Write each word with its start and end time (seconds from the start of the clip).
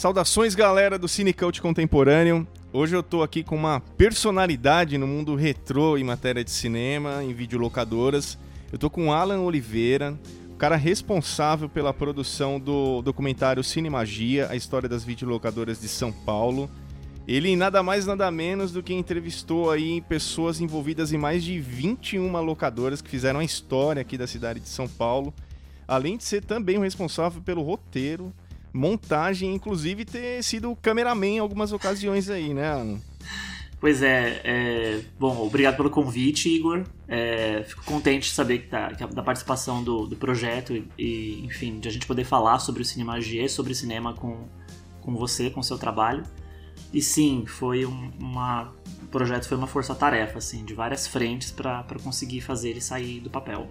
Saudações, 0.00 0.54
galera 0.54 0.98
do 0.98 1.06
Cinecult 1.06 1.60
Contemporâneo. 1.60 2.48
Hoje 2.72 2.96
eu 2.96 3.02
tô 3.02 3.22
aqui 3.22 3.44
com 3.44 3.54
uma 3.54 3.80
personalidade 3.98 4.96
no 4.96 5.06
mundo 5.06 5.34
retrô 5.34 5.98
em 5.98 6.02
matéria 6.02 6.42
de 6.42 6.50
cinema, 6.50 7.22
em 7.22 7.34
videolocadoras. 7.34 8.38
Eu 8.72 8.78
tô 8.78 8.88
com 8.88 9.12
Alan 9.12 9.40
Oliveira, 9.40 10.18
o 10.50 10.56
cara 10.56 10.74
responsável 10.74 11.68
pela 11.68 11.92
produção 11.92 12.58
do 12.58 13.02
documentário 13.02 13.62
Cinemagia, 13.62 14.48
a 14.48 14.56
história 14.56 14.88
das 14.88 15.04
videolocadoras 15.04 15.78
de 15.78 15.88
São 15.88 16.10
Paulo. 16.10 16.70
Ele 17.28 17.54
nada 17.54 17.82
mais 17.82 18.06
nada 18.06 18.30
menos 18.30 18.72
do 18.72 18.82
que 18.82 18.94
entrevistou 18.94 19.70
aí 19.70 20.00
pessoas 20.00 20.62
envolvidas 20.62 21.12
em 21.12 21.18
mais 21.18 21.44
de 21.44 21.60
21 21.60 22.40
locadoras 22.40 23.02
que 23.02 23.10
fizeram 23.10 23.40
a 23.40 23.44
história 23.44 24.00
aqui 24.00 24.16
da 24.16 24.26
cidade 24.26 24.60
de 24.60 24.68
São 24.70 24.88
Paulo, 24.88 25.34
além 25.86 26.16
de 26.16 26.24
ser 26.24 26.42
também 26.42 26.78
o 26.78 26.80
responsável 26.80 27.42
pelo 27.42 27.60
roteiro 27.60 28.32
montagem, 28.72 29.54
inclusive 29.54 30.04
ter 30.04 30.42
sido 30.42 30.76
cameraman 30.76 31.26
em 31.26 31.38
algumas 31.38 31.72
ocasiões 31.72 32.28
aí, 32.28 32.54
né, 32.54 32.70
Alan? 32.70 33.00
Pois 33.80 34.02
é, 34.02 34.42
é, 34.44 35.00
bom, 35.18 35.46
obrigado 35.46 35.76
pelo 35.76 35.88
convite, 35.88 36.50
Igor. 36.50 36.84
É, 37.08 37.64
fico 37.66 37.82
contente 37.84 38.28
de 38.28 38.34
saber 38.34 38.58
que 38.58 38.68
tá, 38.68 38.92
que 38.94 39.06
da 39.06 39.22
participação 39.22 39.82
do, 39.82 40.06
do 40.06 40.16
projeto 40.16 40.74
e, 40.74 40.86
e, 40.98 41.44
enfim, 41.46 41.80
de 41.80 41.88
a 41.88 41.90
gente 41.90 42.06
poder 42.06 42.24
falar 42.24 42.58
sobre 42.58 42.82
o 42.82 42.84
cinema 42.84 43.18
G, 43.22 43.48
sobre 43.48 43.74
cinema 43.74 44.12
com, 44.12 44.46
com 45.00 45.14
você, 45.16 45.48
com 45.48 45.60
o 45.60 45.64
seu 45.64 45.78
trabalho. 45.78 46.22
E 46.92 47.00
sim, 47.00 47.44
foi 47.46 47.86
um, 47.86 48.10
uma, 48.18 48.70
o 49.02 49.06
projeto 49.06 49.48
foi 49.48 49.56
uma 49.56 49.66
força-tarefa, 49.66 50.36
assim, 50.36 50.62
de 50.62 50.74
várias 50.74 51.06
frentes 51.06 51.50
para 51.50 51.84
conseguir 52.04 52.42
fazer 52.42 52.70
ele 52.70 52.82
sair 52.82 53.18
do 53.20 53.30
papel. 53.30 53.66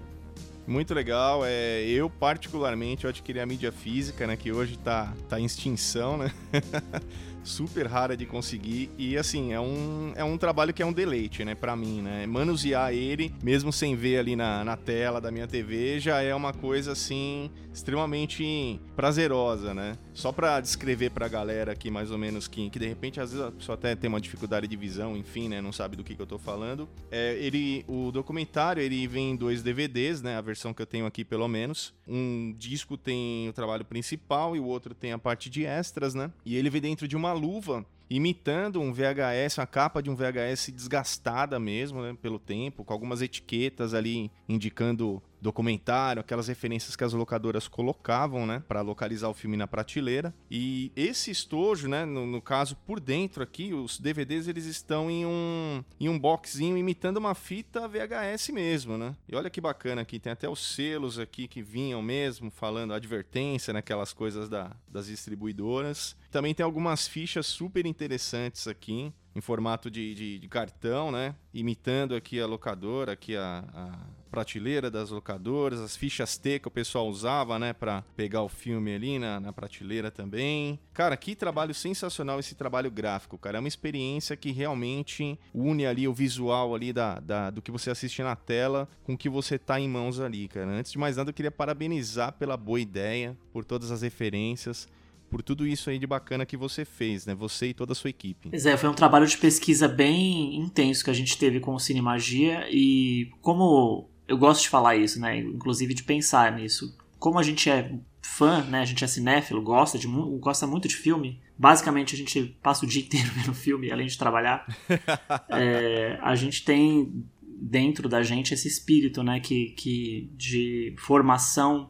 Muito 0.70 0.94
legal. 0.94 1.42
É, 1.44 1.84
eu, 1.88 2.12
particularmente, 2.12 3.04
eu 3.04 3.10
adquiri 3.10 3.40
a 3.40 3.46
mídia 3.46 3.72
física, 3.72 4.28
né? 4.28 4.38
Que 4.38 4.52
hoje 4.52 4.78
tá, 4.78 5.12
tá 5.28 5.40
em 5.40 5.46
extinção, 5.46 6.16
né? 6.16 6.32
super 7.44 7.88
rara 7.88 8.16
de 8.16 8.26
conseguir 8.26 8.92
e 8.98 9.18
assim, 9.18 9.54
é 9.54 9.60
um, 9.60 10.14
é 10.16 10.24
um 10.24 10.38
trabalho 10.38 10.74
que 10.74 10.84
é 10.84 10.86
um 10.86 10.94
deleite, 10.94 11.44
né, 11.44 11.56
para 11.56 11.76
mim, 11.76 12.02
né? 12.02 12.28
Manusear 12.28 12.94
ele, 12.94 13.34
mesmo 13.42 13.74
sem 13.74 13.96
ver 13.96 14.20
ali 14.20 14.36
na, 14.36 14.64
na 14.64 14.78
tela 14.78 15.20
da 15.20 15.32
minha 15.32 15.48
TV, 15.48 16.00
já 16.00 16.22
é 16.22 16.36
uma 16.36 16.54
coisa 16.54 16.92
assim 16.92 17.50
extremamente 17.74 18.80
prazerosa, 18.96 19.74
né? 19.74 19.98
Só 20.14 20.32
para 20.32 20.60
descrever 20.60 21.12
pra 21.12 21.28
galera 21.28 21.72
aqui 21.72 21.90
mais 21.90 22.12
ou 22.12 22.18
menos 22.18 22.48
que, 22.48 22.70
que 22.70 22.80
de 22.80 22.88
repente 22.88 23.20
às 23.20 23.32
vezes 23.32 23.46
a 23.46 23.52
pessoa 23.52 23.76
até 23.76 23.96
tem 23.96 24.08
uma 24.08 24.20
dificuldade 24.20 24.68
de 24.68 24.76
visão, 24.76 25.16
enfim, 25.16 25.48
né, 25.50 25.62
não 25.62 25.72
sabe 25.72 25.96
do 25.96 26.04
que, 26.04 26.16
que 26.16 26.22
eu 26.22 26.28
tô 26.28 26.38
falando. 26.38 26.88
É, 27.12 27.38
ele 27.40 27.86
o 27.88 28.12
documentário, 28.12 28.82
ele 28.82 29.08
vem 29.08 29.32
em 29.32 29.36
dois 29.36 29.62
DVDs, 29.64 30.22
né, 30.22 30.38
a 30.38 30.42
versão 30.42 30.74
que 30.74 30.82
eu 30.82 30.86
tenho 30.86 31.06
aqui 31.06 31.24
pelo 31.24 31.48
menos. 31.48 31.94
Um 32.08 32.54
disco 32.58 32.98
tem 32.98 33.48
o 33.48 33.54
trabalho 33.54 33.86
principal 33.86 34.56
e 34.56 34.60
o 34.60 34.66
outro 34.66 34.94
tem 34.94 35.12
a 35.12 35.20
parte 35.20 35.50
de 35.50 35.66
extras, 35.66 36.16
né? 36.16 36.32
E 36.46 36.56
ele 36.56 36.70
vem 36.70 36.82
dentro 36.82 37.08
de 37.08 37.16
uma 37.16 37.32
luva 37.34 37.86
imitando 38.10 38.82
um 38.82 38.92
VHS, 38.92 39.60
a 39.60 39.68
capa 39.68 40.02
de 40.02 40.10
um 40.10 40.16
VHS 40.16 40.72
desgastada 40.74 41.60
mesmo, 41.60 42.02
né, 42.02 42.18
pelo 42.20 42.40
tempo, 42.40 42.84
com 42.84 42.92
algumas 42.92 43.22
etiquetas 43.22 43.94
ali 43.94 44.32
indicando 44.48 45.22
documentário, 45.42 46.20
aquelas 46.20 46.48
referências 46.48 46.96
que 46.96 47.04
as 47.04 47.14
locadoras 47.14 47.68
colocavam, 47.68 48.46
né, 48.46 48.64
para 48.68 48.82
localizar 48.82 49.30
o 49.30 49.34
filme 49.34 49.58
na 49.58 49.68
prateleira. 49.68 50.34
E 50.50 50.92
esse 50.96 51.32
estojo, 51.32 51.88
né, 51.88 52.06
no, 52.06 52.26
no, 52.26 52.42
caso 52.42 52.76
por 52.76 53.00
dentro 53.00 53.44
aqui, 53.44 53.74
os 53.74 54.00
DVDs 54.00 54.48
eles 54.48 54.66
estão 54.66 55.10
em 55.10 55.26
um 55.26 55.84
em 56.00 56.10
um 56.10 56.18
boxinho 56.18 56.78
imitando 56.78 57.18
uma 57.18 57.36
fita 57.36 57.88
VHS 57.88 58.50
mesmo, 58.50 58.98
né? 58.98 59.16
E 59.28 59.36
olha 59.36 59.50
que 59.50 59.62
bacana 59.62 60.02
aqui, 60.02 60.20
tem 60.20 60.32
até 60.32 60.50
os 60.50 60.76
selos 60.76 61.20
aqui 61.20 61.48
que 61.48 61.62
vinham 61.62 62.02
mesmo 62.02 62.50
falando 62.50 62.94
advertência, 62.94 63.74
né, 63.74 63.82
coisas 64.16 64.50
da, 64.50 64.72
das 64.88 65.08
distribuidoras. 65.08 66.16
Também 66.32 66.54
tem 66.54 66.64
algumas 66.64 67.08
fichas 67.08 67.46
super 67.46 67.86
interessantes 67.86 68.68
aqui 68.68 69.14
em 69.36 69.42
formato 69.42 69.90
de, 69.90 70.14
de, 70.14 70.40
de, 70.40 70.48
cartão, 70.48 71.12
né? 71.12 71.36
Imitando 71.54 72.16
aqui 72.16 72.40
a 72.40 72.46
locadora, 72.46 73.14
aqui 73.14 73.36
a, 73.36 73.64
a, 73.74 74.00
prateleira 74.30 74.90
das 74.90 75.10
locadoras, 75.10 75.80
as 75.80 75.96
fichas 75.96 76.38
T 76.38 76.60
que 76.60 76.68
o 76.68 76.72
pessoal 76.72 77.08
usava, 77.08 77.58
né? 77.60 77.74
Pra 77.74 78.04
pegar 78.16 78.42
o 78.42 78.50
filme 78.50 78.94
ali 78.94 79.20
na, 79.20 79.40
na 79.40 79.52
prateleira 79.52 80.12
também. 80.12 80.80
Cara, 80.94 81.16
que 81.18 81.36
trabalho 81.36 81.74
sensacional 81.74 82.40
esse 82.40 82.56
trabalho 82.56 82.92
gráfico, 82.92 83.38
cara. 83.38 83.58
É 83.58 83.60
uma 83.60 83.68
experiência 83.68 84.36
que 84.36 84.52
realmente 84.52 85.40
une 85.54 85.86
ali 85.86 86.08
o 86.08 86.14
visual 86.14 86.76
ali 86.76 86.94
da, 86.94 87.20
da, 87.20 87.50
do 87.50 87.62
que 87.62 87.72
você 87.72 87.90
assiste 87.90 88.22
na 88.22 88.36
tela 88.36 88.88
com 89.04 89.14
o 89.14 89.18
que 89.18 89.30
você 89.30 89.58
tá 89.58 89.80
em 89.80 89.90
mãos 89.90 90.20
ali, 90.20 90.48
cara. 90.48 90.70
Antes 90.72 90.92
de 90.92 90.98
mais 90.98 91.18
nada, 91.18 91.30
eu 91.30 91.34
queria 91.34 91.52
parabenizar 91.52 92.34
pela 92.34 92.56
boa 92.56 92.80
ideia, 92.80 93.36
por 93.52 93.66
todas 93.66 93.92
as 93.92 94.02
referências 94.02 94.88
por 95.30 95.44
tudo 95.44 95.66
isso 95.66 95.90
aí 95.90 96.00
de 96.00 96.08
bacana 96.08 96.46
que 96.46 96.58
você 96.58 96.84
fez, 96.84 97.26
né? 97.26 97.36
Você 97.36 97.68
e 97.68 97.74
toda 97.74 97.92
a 97.92 97.96
sua 97.96 98.10
equipe. 98.10 98.50
Pois 98.50 98.66
é, 98.66 98.76
foi 98.76 98.90
um 98.90 98.94
trabalho 98.94 99.28
de 99.28 99.38
pesquisa 99.38 99.88
bem 99.88 100.58
intenso 100.58 101.04
que 101.04 101.10
a 101.10 101.14
gente 101.14 101.38
teve 101.38 101.60
com 101.60 101.74
o 101.74 101.80
Cinemagia 101.80 102.68
e 102.72 103.30
como 103.42 104.10
eu 104.30 104.38
gosto 104.38 104.62
de 104.62 104.70
falar 104.70 104.96
isso, 104.96 105.20
né? 105.20 105.38
Inclusive 105.40 105.94
de 105.94 106.04
pensar 106.04 106.52
nisso. 106.52 106.96
Como 107.18 107.40
a 107.40 107.44
gente 107.44 107.70
é 107.70 107.92
fã, 108.22 108.64
né? 108.64 108.82
A 108.82 108.86
gente 108.86 109.04
é 109.04 109.08
cinéfilo, 109.08 109.62
gosta, 109.62 109.98
de, 109.98 110.08
gosta 110.40 110.68
muito 110.68 110.88
de 110.88 110.96
filme. 110.96 111.42
Basicamente 111.58 112.14
a 112.14 112.18
gente 112.18 112.56
passa 112.62 112.86
o 112.86 112.88
dia 112.88 113.02
inteiro 113.04 113.30
vendo 113.36 113.54
filme, 113.54 113.92
além 113.92 114.08
de 114.08 114.18
trabalhar. 114.18 114.66
é, 115.50 116.20
a 116.22 116.36
gente 116.36 116.64
tem 116.64 117.26
dentro 117.62 118.08
da 118.08 118.24
gente 118.24 118.54
esse 118.54 118.68
espírito, 118.68 119.22
né, 119.22 119.40
que, 119.40 119.72
que 119.72 120.30
de 120.36 120.94
formação 120.98 121.90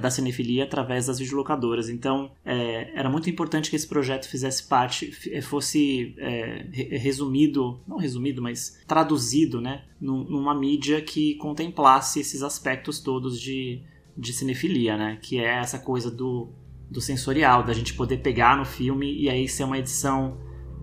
da 0.00 0.10
cinefilia 0.10 0.64
através 0.64 1.06
das 1.06 1.18
videolocadoras. 1.18 1.88
Então, 1.88 2.30
é, 2.44 2.92
era 2.94 3.10
muito 3.10 3.28
importante 3.28 3.70
que 3.70 3.76
esse 3.76 3.88
projeto 3.88 4.28
fizesse 4.28 4.68
parte, 4.68 5.12
é, 5.30 5.40
fosse 5.40 6.14
é, 6.18 6.66
resumido, 6.98 7.80
não 7.86 7.96
resumido, 7.96 8.40
mas 8.40 8.80
traduzido, 8.86 9.60
né, 9.60 9.84
numa 10.00 10.54
mídia 10.54 11.00
que 11.00 11.34
contemplasse 11.36 12.20
esses 12.20 12.42
aspectos 12.42 13.00
todos 13.00 13.40
de, 13.40 13.82
de 14.16 14.32
cinefilia, 14.32 14.96
né, 14.96 15.18
que 15.20 15.38
é 15.38 15.58
essa 15.58 15.78
coisa 15.78 16.10
do, 16.10 16.50
do 16.90 17.00
sensorial, 17.00 17.64
da 17.64 17.72
gente 17.72 17.94
poder 17.94 18.18
pegar 18.18 18.56
no 18.56 18.64
filme 18.64 19.12
e 19.12 19.28
aí 19.28 19.48
ser 19.48 19.64
uma 19.64 19.78
edição 19.78 20.38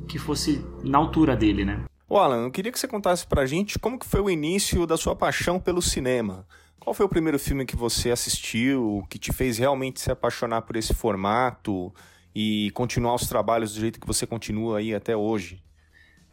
que 0.07 0.19
fosse 0.19 0.61
na 0.83 0.97
altura 0.97 1.35
dele, 1.35 1.63
né. 1.63 1.85
Ô 2.11 2.17
Alan, 2.17 2.44
eu 2.44 2.51
queria 2.51 2.73
que 2.73 2.77
você 2.77 2.89
contasse 2.89 3.25
pra 3.25 3.45
gente 3.45 3.79
como 3.79 3.97
que 3.97 4.05
foi 4.05 4.19
o 4.19 4.29
início 4.29 4.85
da 4.85 4.97
sua 4.97 5.16
paixão 5.16 5.57
pelo 5.61 5.81
cinema. 5.81 6.45
Qual 6.77 6.94
foi 6.94 7.05
o 7.05 7.09
primeiro 7.09 7.39
filme 7.39 7.66
que 7.66 7.73
você 7.73 8.11
assistiu, 8.11 9.07
que 9.09 9.17
te 9.17 9.31
fez 9.31 9.57
realmente 9.57 10.01
se 10.01 10.11
apaixonar 10.11 10.63
por 10.63 10.75
esse 10.75 10.94
formato 10.94 11.89
e 12.35 12.69
continuar 12.72 13.16
os 13.16 13.29
trabalhos 13.29 13.73
do 13.73 13.79
jeito 13.79 13.97
que 13.97 14.05
você 14.05 14.27
continua 14.27 14.79
aí 14.79 14.94
até 14.94 15.16
hoje? 15.16 15.63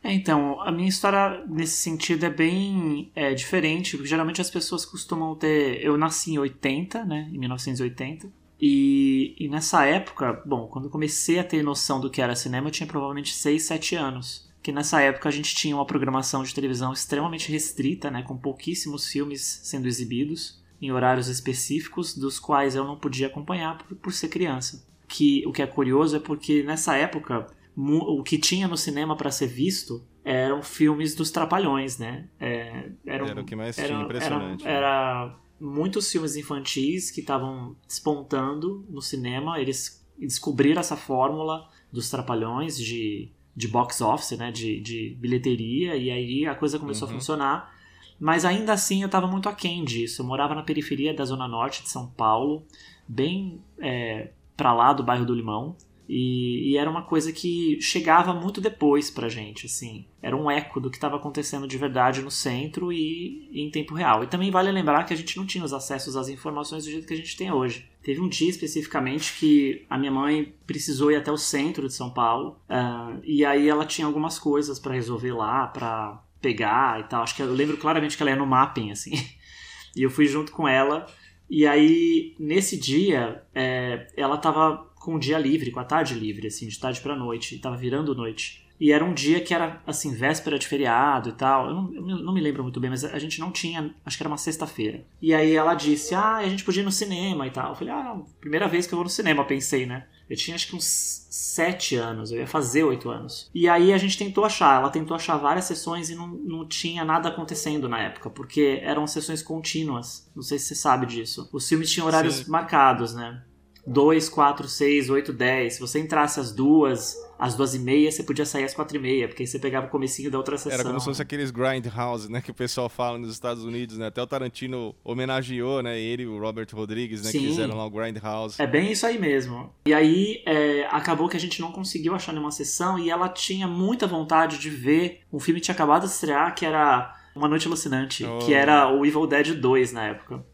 É, 0.02 0.12
então, 0.12 0.60
a 0.62 0.72
minha 0.72 0.88
história 0.88 1.44
nesse 1.48 1.76
sentido 1.76 2.26
é 2.26 2.30
bem 2.30 3.12
é, 3.14 3.32
diferente, 3.32 3.96
porque 3.96 4.08
geralmente 4.08 4.40
as 4.40 4.50
pessoas 4.50 4.84
costumam 4.84 5.36
ter. 5.36 5.80
Eu 5.80 5.96
nasci 5.96 6.32
em 6.32 6.38
80, 6.38 7.04
né? 7.04 7.30
Em 7.32 7.38
1980. 7.38 8.28
E, 8.60 9.36
e 9.38 9.48
nessa 9.48 9.86
época, 9.86 10.42
bom, 10.44 10.66
quando 10.66 10.86
eu 10.86 10.90
comecei 10.90 11.38
a 11.38 11.44
ter 11.44 11.62
noção 11.62 12.00
do 12.00 12.10
que 12.10 12.20
era 12.20 12.34
cinema, 12.34 12.66
eu 12.66 12.72
tinha 12.72 12.88
provavelmente 12.88 13.32
6, 13.32 13.62
7 13.62 13.94
anos 13.94 14.47
que 14.68 14.72
nessa 14.72 15.00
época 15.00 15.30
a 15.30 15.32
gente 15.32 15.54
tinha 15.54 15.74
uma 15.74 15.86
programação 15.86 16.42
de 16.42 16.54
televisão 16.54 16.92
extremamente 16.92 17.50
restrita, 17.50 18.10
né, 18.10 18.22
com 18.22 18.36
pouquíssimos 18.36 19.08
filmes 19.08 19.62
sendo 19.64 19.88
exibidos 19.88 20.62
em 20.78 20.92
horários 20.92 21.28
específicos, 21.28 22.14
dos 22.14 22.38
quais 22.38 22.74
eu 22.74 22.84
não 22.84 22.94
podia 22.94 23.28
acompanhar 23.28 23.78
por, 23.78 23.96
por 23.96 24.12
ser 24.12 24.28
criança. 24.28 24.86
Que 25.08 25.42
o 25.46 25.52
que 25.52 25.62
é 25.62 25.66
curioso 25.66 26.16
é 26.16 26.20
porque 26.20 26.62
nessa 26.62 26.94
época 26.98 27.46
o 27.74 28.22
que 28.22 28.36
tinha 28.36 28.68
no 28.68 28.76
cinema 28.76 29.16
para 29.16 29.30
ser 29.30 29.46
visto 29.46 30.04
eram 30.22 30.62
filmes 30.62 31.14
dos 31.14 31.30
trapalhões, 31.30 31.96
né? 31.96 32.26
É, 32.38 32.90
eram, 33.06 33.26
era 33.26 33.40
o 33.40 33.44
que 33.46 33.56
mais 33.56 33.74
tinha, 33.74 34.02
impressionante. 34.02 34.66
Era, 34.66 34.76
era 34.76 35.36
muitos 35.58 36.12
filmes 36.12 36.36
infantis 36.36 37.10
que 37.10 37.20
estavam 37.20 37.74
despontando 37.86 38.84
no 38.90 39.00
cinema, 39.00 39.58
eles 39.58 40.06
descobriram 40.18 40.78
essa 40.78 40.94
fórmula 40.94 41.70
dos 41.90 42.10
trapalhões 42.10 42.78
de 42.78 43.32
de 43.58 43.66
box 43.66 44.00
office, 44.00 44.38
né, 44.38 44.52
de, 44.52 44.78
de 44.78 45.16
bilheteria, 45.18 45.96
e 45.96 46.12
aí 46.12 46.46
a 46.46 46.54
coisa 46.54 46.78
começou 46.78 47.08
uhum. 47.08 47.14
a 47.14 47.18
funcionar. 47.18 47.74
Mas 48.20 48.44
ainda 48.44 48.72
assim 48.72 49.02
eu 49.02 49.06
estava 49.06 49.26
muito 49.26 49.48
aquém 49.48 49.84
disso. 49.84 50.22
Eu 50.22 50.26
morava 50.26 50.54
na 50.54 50.62
periferia 50.62 51.12
da 51.12 51.24
Zona 51.24 51.48
Norte 51.48 51.82
de 51.82 51.88
São 51.88 52.06
Paulo, 52.06 52.64
bem 53.06 53.60
é, 53.80 54.30
para 54.56 54.72
lá 54.72 54.92
do 54.92 55.02
bairro 55.02 55.26
do 55.26 55.34
Limão. 55.34 55.76
E, 56.08 56.70
e, 56.72 56.76
era 56.78 56.88
uma 56.88 57.02
coisa 57.02 57.30
que 57.30 57.78
chegava 57.82 58.32
muito 58.32 58.62
depois 58.62 59.10
pra 59.10 59.28
gente, 59.28 59.66
assim. 59.66 60.06
Era 60.22 60.34
um 60.34 60.50
eco 60.50 60.80
do 60.80 60.88
que 60.90 60.96
estava 60.96 61.16
acontecendo 61.16 61.68
de 61.68 61.76
verdade 61.76 62.22
no 62.22 62.30
centro 62.30 62.90
e, 62.90 63.46
e, 63.52 63.60
em 63.60 63.70
tempo 63.70 63.94
real. 63.94 64.24
E 64.24 64.26
também 64.26 64.50
vale 64.50 64.72
lembrar 64.72 65.04
que 65.04 65.12
a 65.12 65.16
gente 65.16 65.36
não 65.36 65.44
tinha 65.44 65.62
os 65.62 65.74
acessos 65.74 66.16
às 66.16 66.30
informações 66.30 66.84
do 66.84 66.90
jeito 66.90 67.06
que 67.06 67.12
a 67.12 67.16
gente 67.16 67.36
tem 67.36 67.52
hoje. 67.52 67.86
Teve 68.02 68.22
um 68.22 68.28
dia 68.28 68.48
especificamente 68.48 69.38
que 69.38 69.84
a 69.90 69.98
minha 69.98 70.10
mãe 70.10 70.54
precisou 70.66 71.12
ir 71.12 71.16
até 71.16 71.30
o 71.30 71.36
centro 71.36 71.86
de 71.86 71.92
São 71.92 72.08
Paulo. 72.08 72.58
Uh, 72.70 73.20
e 73.22 73.44
aí 73.44 73.68
ela 73.68 73.84
tinha 73.84 74.06
algumas 74.06 74.38
coisas 74.38 74.78
para 74.78 74.94
resolver 74.94 75.32
lá, 75.32 75.66
para 75.66 76.24
pegar 76.40 77.00
e 77.00 77.04
tal. 77.04 77.22
Acho 77.22 77.36
que 77.36 77.42
eu 77.42 77.52
lembro 77.52 77.76
claramente 77.76 78.16
que 78.16 78.22
ela 78.22 78.30
ia 78.30 78.36
no 78.36 78.46
mapping, 78.46 78.92
assim. 78.92 79.12
e 79.94 80.02
eu 80.02 80.10
fui 80.10 80.26
junto 80.26 80.52
com 80.52 80.66
ela. 80.66 81.06
E 81.50 81.66
aí, 81.66 82.34
nesse 82.38 82.78
dia, 82.78 83.42
é, 83.54 84.06
ela 84.16 84.36
estava 84.36 84.87
com 84.98 85.14
o 85.14 85.18
dia 85.18 85.38
livre, 85.38 85.70
com 85.70 85.80
a 85.80 85.84
tarde 85.84 86.14
livre, 86.14 86.46
assim, 86.46 86.68
de 86.68 86.78
tarde 86.78 87.00
pra 87.00 87.16
noite, 87.16 87.58
tava 87.58 87.76
virando 87.76 88.14
noite. 88.14 88.66
E 88.80 88.92
era 88.92 89.04
um 89.04 89.12
dia 89.12 89.40
que 89.40 89.52
era, 89.52 89.82
assim, 89.86 90.14
véspera 90.14 90.58
de 90.58 90.66
feriado 90.66 91.30
e 91.30 91.32
tal. 91.32 91.68
Eu 91.68 91.74
não, 91.74 91.94
eu 91.94 92.18
não, 92.18 92.32
me 92.32 92.40
lembro 92.40 92.62
muito 92.62 92.78
bem, 92.78 92.90
mas 92.90 93.04
a 93.04 93.18
gente 93.18 93.40
não 93.40 93.50
tinha. 93.50 93.92
Acho 94.06 94.16
que 94.16 94.22
era 94.22 94.30
uma 94.30 94.38
sexta-feira. 94.38 95.04
E 95.20 95.34
aí 95.34 95.54
ela 95.54 95.74
disse: 95.74 96.14
Ah, 96.14 96.36
a 96.36 96.48
gente 96.48 96.64
podia 96.64 96.82
ir 96.82 96.84
no 96.84 96.92
cinema 96.92 97.46
e 97.46 97.50
tal. 97.50 97.70
Eu 97.70 97.74
falei: 97.74 97.92
Ah, 97.92 98.16
primeira 98.40 98.68
vez 98.68 98.86
que 98.86 98.94
eu 98.94 98.96
vou 98.96 99.04
no 99.04 99.10
cinema, 99.10 99.44
pensei, 99.44 99.84
né? 99.84 100.06
Eu 100.30 100.36
tinha 100.36 100.54
acho 100.54 100.68
que 100.68 100.76
uns 100.76 101.26
sete 101.30 101.96
anos, 101.96 102.30
eu 102.30 102.38
ia 102.38 102.46
fazer 102.46 102.84
oito 102.84 103.08
anos. 103.08 103.50
E 103.54 103.66
aí 103.66 103.92
a 103.92 103.98
gente 103.98 104.18
tentou 104.18 104.44
achar, 104.44 104.78
ela 104.78 104.90
tentou 104.90 105.14
achar 105.14 105.36
várias 105.38 105.64
sessões 105.64 106.10
e 106.10 106.14
não, 106.14 106.28
não 106.28 106.68
tinha 106.68 107.04
nada 107.04 107.30
acontecendo 107.30 107.88
na 107.88 107.98
época, 108.00 108.28
porque 108.28 108.80
eram 108.82 109.06
sessões 109.06 109.42
contínuas. 109.42 110.30
Não 110.36 110.42
sei 110.42 110.58
se 110.58 110.66
você 110.66 110.74
sabe 110.74 111.06
disso. 111.06 111.48
Os 111.52 111.66
filmes 111.66 111.90
tinham 111.90 112.06
horários 112.06 112.36
Sim. 112.36 112.50
marcados, 112.50 113.14
né? 113.14 113.42
2, 113.86 114.28
4, 114.28 114.68
6, 114.68 115.10
8, 115.10 115.32
10. 115.32 115.74
Se 115.74 115.80
você 115.80 115.98
entrasse 115.98 116.40
às 116.40 116.52
duas, 116.52 117.16
às 117.38 117.54
duas 117.54 117.74
e 117.74 117.78
meia, 117.78 118.10
você 118.10 118.22
podia 118.22 118.44
sair 118.44 118.64
às 118.64 118.74
quatro 118.74 118.96
e 118.96 119.00
meia, 119.00 119.28
porque 119.28 119.42
aí 119.42 119.46
você 119.46 119.58
pegava 119.58 119.86
o 119.86 119.90
comecinho 119.90 120.30
da 120.30 120.38
outra 120.38 120.58
sessão. 120.58 120.72
Era 120.72 120.84
como 120.84 120.98
se 120.98 121.06
fosse 121.06 121.22
aqueles 121.22 121.50
grindhouse, 121.50 122.30
né, 122.30 122.40
que 122.40 122.50
o 122.50 122.54
pessoal 122.54 122.88
fala 122.88 123.16
nos 123.18 123.30
Estados 123.30 123.64
Unidos, 123.64 123.96
né? 123.96 124.08
Até 124.08 124.20
o 124.20 124.26
Tarantino 124.26 124.94
homenageou, 125.04 125.82
né, 125.82 125.98
ele 125.98 126.24
e 126.24 126.26
o 126.26 126.38
Robert 126.38 126.68
Rodrigues, 126.72 127.22
né, 127.22 127.30
Sim. 127.30 127.38
que 127.38 127.46
fizeram 127.46 127.76
lá 127.76 127.86
o 127.86 127.90
grindhouse. 127.90 128.60
É 128.60 128.66
bem 128.66 128.90
isso 128.90 129.06
aí 129.06 129.18
mesmo. 129.18 129.72
E 129.86 129.94
aí 129.94 130.42
é, 130.44 130.86
acabou 130.90 131.28
que 131.28 131.36
a 131.36 131.40
gente 131.40 131.60
não 131.60 131.70
conseguiu 131.70 132.14
achar 132.14 132.32
nenhuma 132.32 132.50
sessão 132.50 132.98
e 132.98 133.10
ela 133.10 133.28
tinha 133.28 133.66
muita 133.66 134.06
vontade 134.06 134.58
de 134.58 134.70
ver 134.70 135.20
um 135.32 135.38
filme 135.38 135.60
que 135.60 135.66
tinha 135.66 135.74
acabado 135.74 136.02
de 136.02 136.10
estrear, 136.10 136.54
que 136.54 136.66
era 136.66 137.14
Uma 137.34 137.48
Noite 137.48 137.66
Alucinante, 137.66 138.24
oh. 138.24 138.38
que 138.38 138.52
era 138.52 138.92
o 138.92 139.06
Evil 139.06 139.26
Dead 139.26 139.54
2 139.54 139.92
na 139.92 140.04
época. 140.04 140.44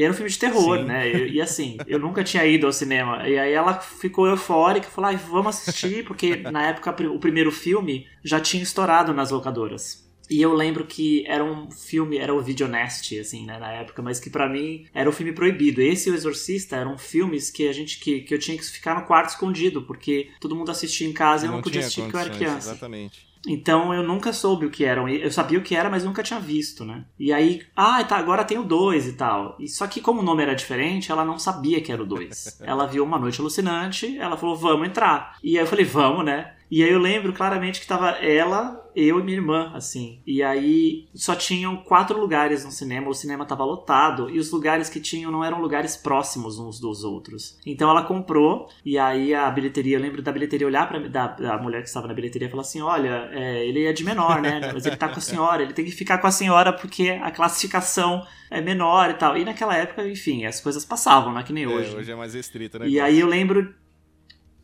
E 0.00 0.02
era 0.02 0.14
um 0.14 0.16
filme 0.16 0.30
de 0.30 0.38
terror, 0.38 0.78
Sim. 0.78 0.84
né? 0.84 1.12
E, 1.12 1.32
e, 1.32 1.40
assim, 1.42 1.76
eu 1.86 1.98
nunca 1.98 2.24
tinha 2.24 2.42
ido 2.46 2.66
ao 2.66 2.72
cinema. 2.72 3.28
E 3.28 3.38
aí 3.38 3.52
ela 3.52 3.78
ficou 3.78 4.26
eufórica, 4.26 4.88
falou: 4.88 5.10
ah, 5.10 5.16
vamos 5.16 5.58
assistir, 5.58 6.06
porque 6.06 6.36
na 6.36 6.68
época 6.68 6.90
o 7.08 7.18
primeiro 7.18 7.52
filme 7.52 8.06
já 8.24 8.40
tinha 8.40 8.62
estourado 8.62 9.12
nas 9.12 9.30
locadoras. 9.30 10.08
E 10.30 10.40
eu 10.40 10.54
lembro 10.54 10.86
que 10.86 11.22
era 11.26 11.44
um 11.44 11.70
filme, 11.70 12.16
era 12.16 12.32
o 12.32 12.40
Videonest, 12.40 13.18
assim, 13.18 13.44
né, 13.44 13.58
na 13.58 13.72
época, 13.72 14.00
mas 14.00 14.18
que 14.18 14.30
para 14.30 14.48
mim 14.48 14.86
era 14.94 15.10
um 15.10 15.12
filme 15.12 15.32
proibido. 15.32 15.82
Esse 15.82 16.08
e 16.08 16.12
o 16.12 16.14
Exorcista 16.14 16.76
eram 16.76 16.96
filmes 16.96 17.50
que 17.50 17.68
a 17.68 17.72
gente 17.72 18.00
que, 18.00 18.20
que 18.20 18.32
eu 18.32 18.38
tinha 18.38 18.56
que 18.56 18.64
ficar 18.64 18.98
no 18.98 19.06
quarto 19.06 19.30
escondido, 19.30 19.82
porque 19.82 20.30
todo 20.40 20.56
mundo 20.56 20.70
assistia 20.70 21.06
em 21.06 21.12
casa 21.12 21.44
e 21.44 21.46
eu 21.46 21.50
não, 21.50 21.56
não 21.58 21.62
podia 21.62 21.80
assistir 21.80 22.02
porque 22.02 22.16
eu 22.16 22.20
era 22.20 22.30
criança. 22.30 22.70
Exatamente. 22.70 23.29
Então 23.46 23.94
eu 23.94 24.02
nunca 24.02 24.32
soube 24.32 24.66
o 24.66 24.70
que 24.70 24.84
eram. 24.84 25.08
Eu 25.08 25.30
sabia 25.30 25.58
o 25.58 25.62
que 25.62 25.74
era, 25.74 25.88
mas 25.88 26.04
nunca 26.04 26.22
tinha 26.22 26.38
visto, 26.38 26.84
né? 26.84 27.04
E 27.18 27.32
aí, 27.32 27.62
ah, 27.74 28.02
tá, 28.04 28.16
agora 28.16 28.44
tem 28.44 28.58
o 28.58 28.64
2 28.64 29.06
e 29.06 29.12
tal. 29.14 29.56
E 29.58 29.68
só 29.68 29.86
que 29.86 30.00
como 30.00 30.20
o 30.20 30.24
nome 30.24 30.42
era 30.42 30.54
diferente, 30.54 31.10
ela 31.10 31.24
não 31.24 31.38
sabia 31.38 31.80
que 31.80 31.90
era 31.92 32.02
o 32.02 32.06
2. 32.06 32.60
ela 32.62 32.86
viu 32.86 33.04
uma 33.04 33.18
noite 33.18 33.40
alucinante, 33.40 34.18
ela 34.18 34.36
falou, 34.36 34.56
vamos 34.56 34.88
entrar. 34.88 35.38
E 35.42 35.56
aí 35.56 35.64
eu 35.64 35.66
falei, 35.66 35.84
vamos, 35.84 36.24
né? 36.24 36.54
E 36.70 36.84
aí 36.84 36.90
eu 36.90 36.98
lembro 36.98 37.32
claramente 37.32 37.80
que 37.80 37.86
tava 37.86 38.10
ela, 38.10 38.88
eu 38.94 39.18
e 39.18 39.22
minha 39.22 39.36
irmã, 39.36 39.72
assim. 39.74 40.20
E 40.26 40.42
aí 40.42 41.08
só 41.14 41.34
tinham 41.34 41.76
quatro 41.78 42.18
lugares 42.18 42.64
no 42.64 42.70
cinema, 42.70 43.08
o 43.08 43.14
cinema 43.14 43.44
tava 43.44 43.64
lotado, 43.64 44.30
e 44.30 44.38
os 44.38 44.52
lugares 44.52 44.88
que 44.88 45.00
tinham 45.00 45.32
não 45.32 45.44
eram 45.44 45.60
lugares 45.60 45.96
próximos 45.96 46.58
uns 46.58 46.78
dos 46.78 47.02
outros. 47.02 47.58
Então 47.66 47.90
ela 47.90 48.04
comprou, 48.04 48.68
e 48.84 48.96
aí 48.98 49.34
a 49.34 49.50
bilheteria, 49.50 49.96
eu 49.96 50.00
lembro 50.00 50.22
da 50.22 50.30
bilheteria 50.30 50.66
olhar 50.66 50.88
pra 50.88 51.00
da, 51.00 51.26
da 51.26 51.58
mulher 51.58 51.82
que 51.82 51.88
estava 51.88 52.06
na 52.06 52.14
bilheteria 52.14 52.46
e 52.46 52.50
falar 52.50 52.62
assim: 52.62 52.80
olha, 52.80 53.28
é, 53.32 53.66
ele 53.66 53.84
é 53.84 53.92
de 53.92 54.04
menor, 54.04 54.40
né? 54.40 54.60
Mas 54.72 54.86
ele 54.86 54.96
tá 54.96 55.08
com 55.08 55.18
a 55.18 55.22
senhora, 55.22 55.62
ele 55.62 55.72
tem 55.72 55.84
que 55.84 55.90
ficar 55.90 56.18
com 56.18 56.26
a 56.26 56.32
senhora 56.32 56.72
porque 56.72 57.10
a 57.22 57.30
classificação 57.30 58.24
é 58.50 58.60
menor 58.60 59.10
e 59.10 59.14
tal. 59.14 59.36
E 59.36 59.44
naquela 59.44 59.76
época, 59.76 60.06
enfim, 60.06 60.44
as 60.44 60.60
coisas 60.60 60.84
passavam, 60.84 61.32
não 61.32 61.40
é 61.40 61.42
que 61.42 61.52
nem 61.52 61.66
hoje. 61.66 61.94
É, 61.94 61.98
hoje 61.98 62.12
é 62.12 62.14
mais 62.14 62.34
restrito, 62.34 62.78
né? 62.78 62.88
E 62.88 63.00
aí 63.00 63.18
eu 63.18 63.26
lembro 63.26 63.74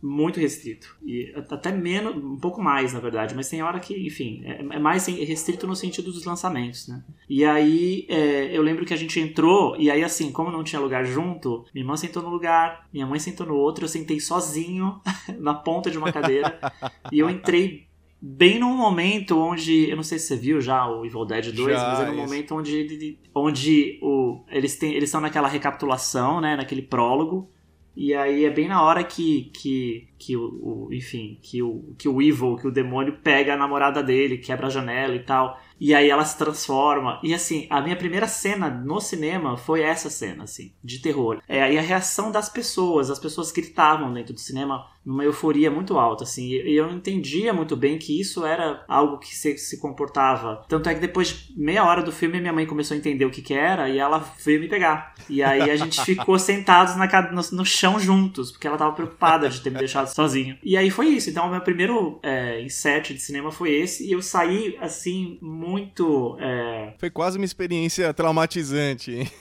muito 0.06 0.38
restrito. 0.38 0.96
E 1.04 1.32
até 1.50 1.72
menos, 1.72 2.16
um 2.16 2.38
pouco 2.38 2.62
mais, 2.62 2.92
na 2.92 3.00
verdade, 3.00 3.34
mas 3.34 3.48
tem 3.48 3.62
hora 3.62 3.80
que, 3.80 4.06
enfim, 4.06 4.42
é, 4.44 4.60
é 4.60 4.78
mais 4.78 5.06
restrito 5.06 5.66
no 5.66 5.74
sentido 5.74 6.12
dos 6.12 6.24
lançamentos, 6.24 6.86
né? 6.86 7.02
E 7.28 7.44
aí 7.44 8.06
é, 8.08 8.56
eu 8.56 8.62
lembro 8.62 8.86
que 8.86 8.94
a 8.94 8.96
gente 8.96 9.18
entrou, 9.18 9.76
e 9.76 9.90
aí 9.90 10.04
assim, 10.04 10.30
como 10.30 10.50
não 10.50 10.62
tinha 10.62 10.80
lugar 10.80 11.04
junto, 11.04 11.64
minha 11.74 11.82
irmã 11.82 11.96
sentou 11.96 12.22
no 12.22 12.28
lugar, 12.28 12.86
minha 12.92 13.06
mãe 13.06 13.18
sentou 13.18 13.46
no 13.46 13.56
outro, 13.56 13.84
eu 13.84 13.88
sentei 13.88 14.20
sozinho 14.20 15.00
na 15.38 15.54
ponta 15.54 15.90
de 15.90 15.98
uma 15.98 16.12
cadeira, 16.12 16.58
e 17.10 17.18
eu 17.18 17.28
entrei 17.28 17.86
bem 18.20 18.58
num 18.58 18.76
momento 18.76 19.38
onde, 19.38 19.90
eu 19.90 19.96
não 19.96 20.02
sei 20.02 20.18
se 20.18 20.28
você 20.28 20.36
viu 20.36 20.60
já 20.60 20.88
o 20.88 21.04
Evil 21.04 21.24
Dead 21.24 21.52
2, 21.52 21.76
já, 21.76 21.88
mas 21.88 22.00
é 22.00 22.06
num 22.06 22.16
momento 22.16 22.54
onde, 22.54 23.18
onde 23.34 23.98
o, 24.02 24.40
eles, 24.48 24.76
têm, 24.76 24.92
eles 24.92 25.08
estão 25.08 25.20
naquela 25.20 25.48
recapitulação, 25.48 26.40
né, 26.40 26.56
naquele 26.56 26.82
prólogo, 26.82 27.50
e 27.96 28.14
aí 28.14 28.44
é 28.44 28.50
bem 28.50 28.68
na 28.68 28.82
hora 28.82 29.02
que, 29.02 29.50
que, 29.54 30.06
que 30.18 30.36
o, 30.36 30.42
o, 30.42 30.88
enfim, 30.92 31.38
que 31.42 31.62
o, 31.62 31.94
que 31.96 32.06
o 32.06 32.20
Evil, 32.20 32.56
que 32.56 32.68
o 32.68 32.70
demônio 32.70 33.14
pega 33.22 33.54
a 33.54 33.56
namorada 33.56 34.02
dele, 34.02 34.36
quebra 34.36 34.66
a 34.66 34.70
janela 34.70 35.14
e 35.14 35.20
tal. 35.20 35.58
E 35.80 35.94
aí 35.94 36.08
ela 36.08 36.24
se 36.24 36.36
transforma. 36.36 37.20
E 37.22 37.34
assim, 37.34 37.66
a 37.70 37.80
minha 37.80 37.96
primeira 37.96 38.26
cena 38.26 38.70
no 38.70 39.00
cinema 39.00 39.56
foi 39.56 39.82
essa 39.82 40.10
cena, 40.10 40.44
assim, 40.44 40.72
de 40.82 41.00
terror. 41.00 41.40
É, 41.48 41.72
e 41.72 41.78
a 41.78 41.82
reação 41.82 42.30
das 42.30 42.48
pessoas, 42.48 43.10
as 43.10 43.18
pessoas 43.18 43.52
gritavam 43.52 44.12
dentro 44.12 44.34
do 44.34 44.40
cinema 44.40 44.86
numa 45.06 45.22
euforia 45.22 45.70
muito 45.70 45.96
alta, 45.96 46.24
assim. 46.24 46.48
E 46.48 46.74
eu 46.74 46.88
não 46.88 46.96
entendia 46.96 47.54
muito 47.54 47.76
bem 47.76 47.96
que 47.96 48.20
isso 48.20 48.44
era 48.44 48.84
algo 48.88 49.18
que 49.18 49.34
se, 49.34 49.56
se 49.56 49.78
comportava. 49.78 50.64
Tanto 50.68 50.88
é 50.88 50.94
que 50.94 51.00
depois 51.00 51.28
de 51.28 51.56
meia 51.56 51.84
hora 51.84 52.02
do 52.02 52.10
filme, 52.10 52.40
minha 52.40 52.52
mãe 52.52 52.66
começou 52.66 52.96
a 52.96 52.98
entender 52.98 53.24
o 53.24 53.30
que, 53.30 53.40
que 53.40 53.54
era 53.54 53.88
e 53.88 53.98
ela 53.98 54.18
veio 54.44 54.60
me 54.60 54.66
pegar. 54.66 55.14
E 55.30 55.44
aí 55.44 55.70
a 55.70 55.76
gente 55.76 56.00
ficou 56.04 56.36
sentados 56.40 56.96
na, 56.96 57.06
no, 57.30 57.42
no, 57.52 57.64
chão 57.64 58.00
juntos, 58.00 58.50
porque 58.50 58.66
ela 58.66 58.76
tava 58.76 58.92
preocupada 58.92 59.48
de 59.48 59.60
ter 59.60 59.70
me 59.70 59.78
deixado 59.78 60.08
sozinho. 60.08 60.58
E 60.64 60.76
aí 60.76 60.90
foi 60.90 61.06
isso. 61.06 61.30
Então, 61.30 61.46
o 61.46 61.50
meu 61.50 61.60
primeiro 61.60 62.18
é, 62.20 62.60
insert 62.62 63.12
de 63.12 63.20
cinema 63.20 63.52
foi 63.52 63.70
esse. 63.74 64.08
E 64.08 64.10
eu 64.10 64.20
saí, 64.20 64.76
assim, 64.80 65.38
muito. 65.40 65.65
É... 66.40 66.94
Foi 66.98 67.10
quase 67.10 67.38
uma 67.38 67.44
experiência 67.44 68.12
traumatizante, 68.12 69.12
hein? 69.12 69.30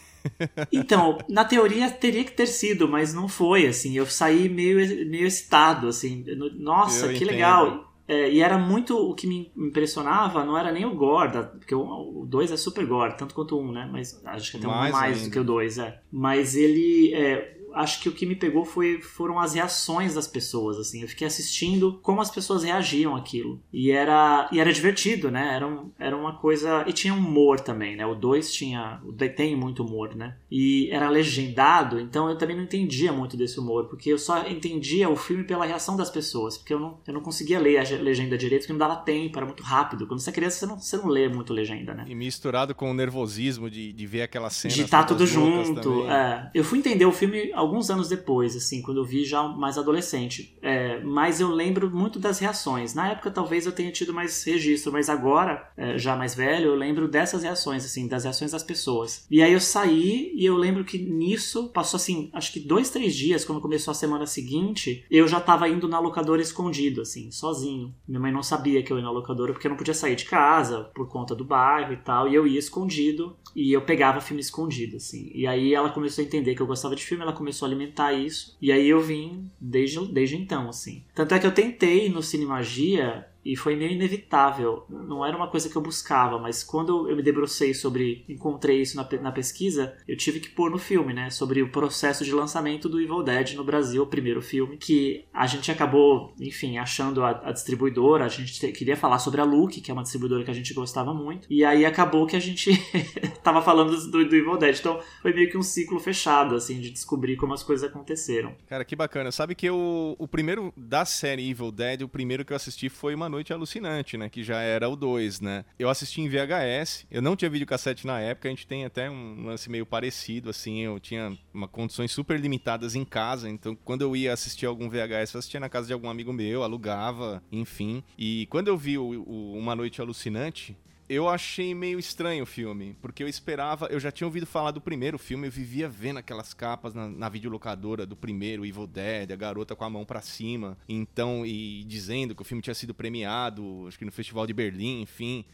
Então, 0.72 1.20
na 1.30 1.46
teoria 1.46 1.90
teria 1.92 2.24
que 2.24 2.32
ter 2.32 2.48
sido, 2.48 2.88
mas 2.88 3.14
não 3.14 3.28
foi, 3.28 3.68
assim. 3.68 3.96
Eu 3.96 4.08
saí 4.08 4.50
meio, 4.50 4.78
meio 5.08 5.28
excitado, 5.28 5.88
assim. 5.88 6.26
Nossa, 6.58 7.06
eu 7.06 7.10
que 7.10 7.18
entendo. 7.18 7.30
legal. 7.30 7.94
É, 8.08 8.30
e 8.30 8.40
era 8.40 8.58
muito 8.58 8.96
o 8.96 9.16
que 9.16 9.26
me 9.26 9.52
impressionava, 9.58 10.46
não 10.46 10.56
era 10.56 10.72
nem 10.72 10.86
o 10.86 10.94
gore, 10.94 11.32
porque 11.58 11.74
o 11.74 12.26
2 12.28 12.52
é 12.52 12.58
super 12.58 12.86
gore, 12.86 13.18
tanto 13.18 13.34
quanto 13.34 13.58
o 13.58 13.62
1, 13.62 13.64
um, 13.64 13.72
né? 13.72 13.90
Mas 13.92 14.22
acho 14.26 14.52
que 14.52 14.58
até 14.58 14.68
mais 14.68 14.94
um 14.94 14.98
mais 14.98 15.18
ainda. 15.18 15.30
do 15.30 15.32
que 15.32 15.40
o 15.40 15.44
2, 15.44 15.78
é. 15.80 16.00
Mas 16.12 16.56
ele. 16.56 17.14
É, 17.16 17.58
acho 17.76 18.02
que 18.02 18.10
o 18.10 18.12
que 18.12 18.26
me 18.26 18.36
pegou 18.36 18.66
foi, 18.66 19.02
foram 19.02 19.40
as 19.40 19.54
reações 19.54 20.16
das 20.16 20.28
pessoas, 20.28 20.78
assim. 20.78 21.02
Eu 21.02 21.08
fiquei 21.08 21.28
assistindo 21.28 22.00
como 22.02 22.22
as 22.22 22.32
pessoas 22.32 22.64
reagiam 22.64 23.16
àquilo. 23.16 23.62
E 23.72 23.92
era, 23.92 24.50
e 24.52 24.60
era 24.60 24.72
divertido, 24.72 25.30
né? 25.30 25.56
Era, 25.56 25.68
um, 25.68 25.92
era 26.00 26.16
uma 26.16 26.38
coisa... 26.38 26.84
E 26.88 26.94
tinha 26.94 27.14
humor 27.14 27.60
também, 27.60 27.96
né? 27.96 28.06
O 28.06 28.16
2 28.16 28.54
tinha... 28.54 29.02
Tem 29.36 29.56
muito 29.56 29.84
humor, 29.84 30.16
né? 30.16 30.38
E 30.50 30.90
era 30.92 31.10
legendado, 31.10 32.00
então 32.00 32.30
eu 32.30 32.38
também 32.38 32.56
não 32.56 32.64
entendia 32.64 33.12
muito 33.12 33.36
desse 33.36 33.60
humor, 33.60 33.86
porque 33.86 34.12
eu 34.12 34.18
só 34.18 34.48
entendia 34.48 35.10
o 35.10 35.16
filme 35.16 35.44
pela 35.44 35.66
reação 35.66 35.98
das 35.98 36.10
pessoas, 36.10 36.58
porque 36.58 36.74
eu 36.74 36.80
não, 36.80 37.00
eu 37.06 37.14
não 37.14 37.22
conseguia 37.22 37.60
ler 37.60 37.78
a 37.78 38.02
legenda 38.02 38.38
direito, 38.38 38.62
porque 38.62 38.74
não 38.74 38.80
dava 38.80 38.96
tempo, 38.98 39.38
era 39.38 39.46
muito 39.46 39.64
rápido. 39.64 40.08
Quando 40.08 40.20
você 40.20 40.30
é 40.30 40.34
criança, 40.34 40.58
você 40.60 40.66
não, 40.66 40.80
você 40.80 40.98
não 40.98 41.08
lê 41.08 41.28
muito 41.28 41.54
legenda, 41.54 41.94
né? 41.94 42.06
E 42.08 42.16
misturado 42.16 42.74
com 42.74 42.90
o 42.90 42.94
nervosismo 42.94 43.70
de, 43.70 43.92
de 43.92 44.06
ver 44.06 44.22
aquela 44.22 44.50
cena. 44.50 44.74
De 44.74 44.82
estar 44.82 45.00
tá 45.00 45.04
tudo 45.04 45.26
junto. 45.26 46.10
É. 46.10 46.50
Eu 46.54 46.64
fui 46.64 46.80
entender 46.80 47.06
o 47.06 47.12
filme 47.12 47.52
alguns 47.66 47.90
anos 47.90 48.10
depois, 48.10 48.56
assim, 48.56 48.82
quando 48.82 48.98
eu 48.98 49.06
vi 49.06 49.26
já 49.26 49.44
mais 49.48 49.78
adolescente. 49.78 50.58
É, 50.62 51.00
mas 51.02 51.40
eu 51.40 51.50
lembro 51.50 51.90
muito 51.90 52.20
das 52.20 52.40
reações. 52.40 52.94
Na 52.94 53.10
época 53.12 53.32
talvez 53.32 53.66
eu 53.66 53.72
tenha 53.72 53.92
tido 53.92 54.14
mais 54.14 54.44
registro, 54.44 54.92
mas 54.92 55.10
agora, 55.10 55.72
é, 55.76 55.98
já 55.98 56.16
mais 56.16 56.36
velho, 56.36 56.68
eu 56.68 56.76
lembro 56.76 57.08
dessas 57.08 57.44
reações, 57.44 57.86
assim, 57.86 58.08
das 58.08 58.24
reações 58.24 58.52
das 58.52 58.64
pessoas. 58.64 59.26
E 59.30 59.42
aí 59.42 59.54
eu 59.54 59.60
saí 59.60 60.32
e 60.36 60.46
eu 60.46 60.56
lembro 60.56 60.84
que 60.84 60.98
nisso 60.98 61.70
passou 61.70 61.98
assim, 61.98 62.30
acho 62.34 62.52
que 62.52 62.60
dois, 62.60 62.90
três 62.90 63.16
dias, 63.16 63.44
quando 63.44 63.62
começou 63.62 63.92
a 63.92 63.96
semana 63.96 64.26
seguinte, 64.26 65.06
eu 65.10 65.28
já 65.28 65.40
tava 65.40 65.68
indo 65.68 65.88
na 65.88 66.00
locadora 66.00 66.42
escondido, 66.42 67.02
assim, 67.02 67.32
sozinho. 67.32 67.94
Minha 68.08 68.20
mãe 68.20 68.32
não 68.32 68.44
sabia 68.44 68.84
que 68.84 68.92
eu 68.92 68.98
ia 68.98 69.04
na 69.04 69.12
locadora 69.12 69.54
porque 69.54 69.68
eu 69.68 69.72
não 69.72 69.78
podia 69.78 69.94
sair 69.94 70.16
de 70.16 70.26
casa 70.26 70.92
por 70.94 71.08
conta 71.08 71.36
do 71.36 71.46
bairro 71.46 71.94
e 71.94 71.98
tal, 71.98 72.28
e 72.28 72.36
eu 72.36 72.46
ia 72.48 72.60
escondido 72.60 73.36
e 73.56 73.72
eu 73.72 73.82
pegava 73.82 74.20
filme 74.20 74.42
escondido, 74.42 74.98
assim. 74.98 75.32
E 75.34 75.48
aí 75.48 75.74
ela 75.74 75.90
começou 75.90 76.22
a 76.22 76.26
entender 76.26 76.56
que 76.56 76.62
eu 76.62 76.68
gostava 76.68 76.96
de 76.96 77.06
filme, 77.06 77.24
ela 77.24 77.34
começou 77.34 77.55
a 77.64 77.68
alimentar 77.68 78.14
isso. 78.14 78.58
E 78.62 78.72
aí 78.72 78.88
eu 78.88 79.02
vim 79.02 79.50
desde, 79.60 80.06
desde 80.08 80.36
então, 80.36 80.68
assim. 80.68 81.04
Tanto 81.14 81.34
é 81.34 81.40
que 81.40 81.48
eu 81.48 81.54
tentei 81.54 82.10
no 82.10 82.24
Cinemagia 82.24 83.28
e 83.46 83.56
foi 83.56 83.76
meio 83.76 83.92
inevitável. 83.92 84.86
Não 84.90 85.24
era 85.24 85.38
uma 85.38 85.48
coisa 85.48 85.70
que 85.70 85.76
eu 85.76 85.82
buscava, 85.82 86.40
mas 86.40 86.64
quando 86.64 87.08
eu 87.08 87.16
me 87.16 87.22
debrucei 87.22 87.76
sobre, 87.76 88.26
encontrei 88.28 88.82
isso 88.82 88.98
na, 88.98 89.08
na 89.22 89.32
pesquisa, 89.32 89.96
eu 90.08 90.18
tive 90.18 90.40
que 90.40 90.50
pôr 90.50 90.72
no 90.72 90.80
filme, 90.80 91.14
né? 91.14 91.30
Sobre 91.30 91.62
o 91.62 91.70
processo 91.70 92.26
de 92.26 92.32
lançamento 92.32 92.90
do 92.90 93.00
Evil 93.00 93.22
Dead 93.22 93.54
no 93.54 93.64
Brasil, 93.64 94.02
o 94.02 94.08
primeiro 94.08 94.42
filme, 94.42 94.78
que 94.78 95.26
a 95.32 95.46
gente 95.46 95.72
acabou, 95.72 96.34
enfim, 96.40 96.80
achando 96.80 97.24
a, 97.24 97.42
a 97.46 97.52
distribuidora, 97.52 98.26
a 98.26 98.30
gente 98.30 98.54
te, 98.54 98.72
queria 98.72 98.98
falar 98.98 99.20
sobre 99.20 99.40
a 99.40 99.44
Look, 99.44 99.80
que 99.80 99.92
é 99.92 99.94
uma 99.94 100.04
distribuidora 100.04 100.44
que 100.44 100.52
a 100.52 100.56
gente 100.56 100.74
gostava 100.74 101.14
muito, 101.14 101.48
e 101.52 101.64
aí 101.64 101.86
acabou 101.86 102.26
que 102.26 102.36
a 102.36 102.40
gente 102.40 102.72
tava 103.44 103.62
falando 103.62 103.96
do, 104.10 104.28
do 104.28 104.36
Evil 104.36 104.58
Dead, 104.58 104.80
então 104.80 105.00
foi 105.22 105.34
meio 105.34 105.52
que 105.52 105.58
um 105.58 105.62
ciclo 105.62 106.00
fechado, 106.00 106.56
assim, 106.56 106.80
de 106.80 106.90
descobrir 106.90 107.36
como 107.36 107.54
as 107.54 107.62
coisas 107.62 107.88
aconteceram. 107.88 108.56
Cara, 108.68 108.84
que 108.84 108.96
bacana. 108.96 109.32
Sabe 109.32 109.54
que 109.54 109.68
eu, 109.68 110.16
o 110.18 110.28
primeiro 110.28 110.74
da 110.76 111.06
série 111.06 111.48
Evil 111.50 111.72
Dead, 111.72 112.02
o 112.02 112.10
primeiro 112.10 112.44
que 112.44 112.52
eu 112.52 112.56
assisti 112.56 112.90
foi 112.90 113.14
Uma 113.14 113.30
Noite 113.36 113.54
Alucinante, 113.54 114.18
né? 114.18 114.30
Que 114.30 114.44
já 114.44 114.62
era 114.62 114.90
o 114.90 114.96
2, 114.96 115.42
né? 115.42 115.66
Eu 115.78 115.90
assisti 115.90 116.22
em 116.22 116.30
VHS, 116.30 117.06
eu 117.12 117.22
não 117.22 117.36
tinha 117.36 117.50
videocassete 117.50 118.08
na 118.08 118.20
época, 118.20 118.48
a 118.48 118.52
gente 118.52 118.66
tem 118.66 118.86
até 118.86 119.10
um 119.10 119.46
lance 119.46 119.70
meio 119.70 119.86
parecido, 119.86 120.50
assim, 120.50 120.82
eu 120.82 121.00
tinha 121.00 121.38
uma 121.54 121.68
condições 121.68 122.12
super 122.12 122.40
limitadas 122.40 122.96
em 122.96 123.04
casa, 123.04 123.50
então 123.50 123.78
quando 123.84 124.02
eu 124.02 124.16
ia 124.16 124.32
assistir 124.32 124.66
algum 124.66 124.90
VHS, 124.90 125.34
eu 125.34 125.40
assistia 125.40 125.60
na 125.60 125.70
casa 125.70 125.88
de 125.88 125.94
algum 125.94 126.10
amigo 126.10 126.32
meu, 126.32 126.64
alugava, 126.64 127.44
enfim. 127.52 128.04
E 128.18 128.48
quando 128.50 128.70
eu 128.70 128.78
vi 128.78 128.98
o, 128.98 129.04
o 129.04 129.58
Uma 129.58 129.76
Noite 129.76 130.00
Alucinante, 130.02 130.76
eu 131.08 131.30
achei 131.30 131.76
meio 131.76 132.00
estranho 132.00 132.44
o 132.44 132.48
filme, 132.48 132.96
porque 133.02 133.24
eu 133.24 133.28
esperava, 133.28 133.88
eu 133.88 134.00
já 134.00 134.12
tinha 134.12 134.28
ouvido 134.28 134.46
falar 134.46 134.72
do 134.72 134.82
primeiro 134.82 135.18
filme, 135.18 135.48
eu 135.48 135.52
vivia 135.52 135.88
vendo 135.88 136.18
aquelas 136.18 136.54
capas 136.54 136.94
na, 136.94 137.08
na 137.08 137.30
videolocadora 137.30 138.06
do 138.06 138.16
primeiro, 138.16 138.66
Evil 138.66 138.88
Dead, 138.88 139.32
a 139.32 139.36
garota 139.36 139.76
com 139.76 139.84
a 139.84 139.90
mão 139.90 140.06
para 140.06 140.22
cima, 140.22 140.78
então, 140.90 141.46
e 141.46 141.84
dizendo 141.84 142.34
que 142.34 142.42
o 142.42 142.46
filme 142.46 142.62
tinha 142.62 142.74
sido 142.74 142.94
premiado, 142.94 143.86
acho 143.88 144.00
que 144.00 144.06
no 144.06 144.12
Festival 144.12 144.48
de 144.48 144.54
Berlim, 144.54 145.02
enfim. 145.02 145.46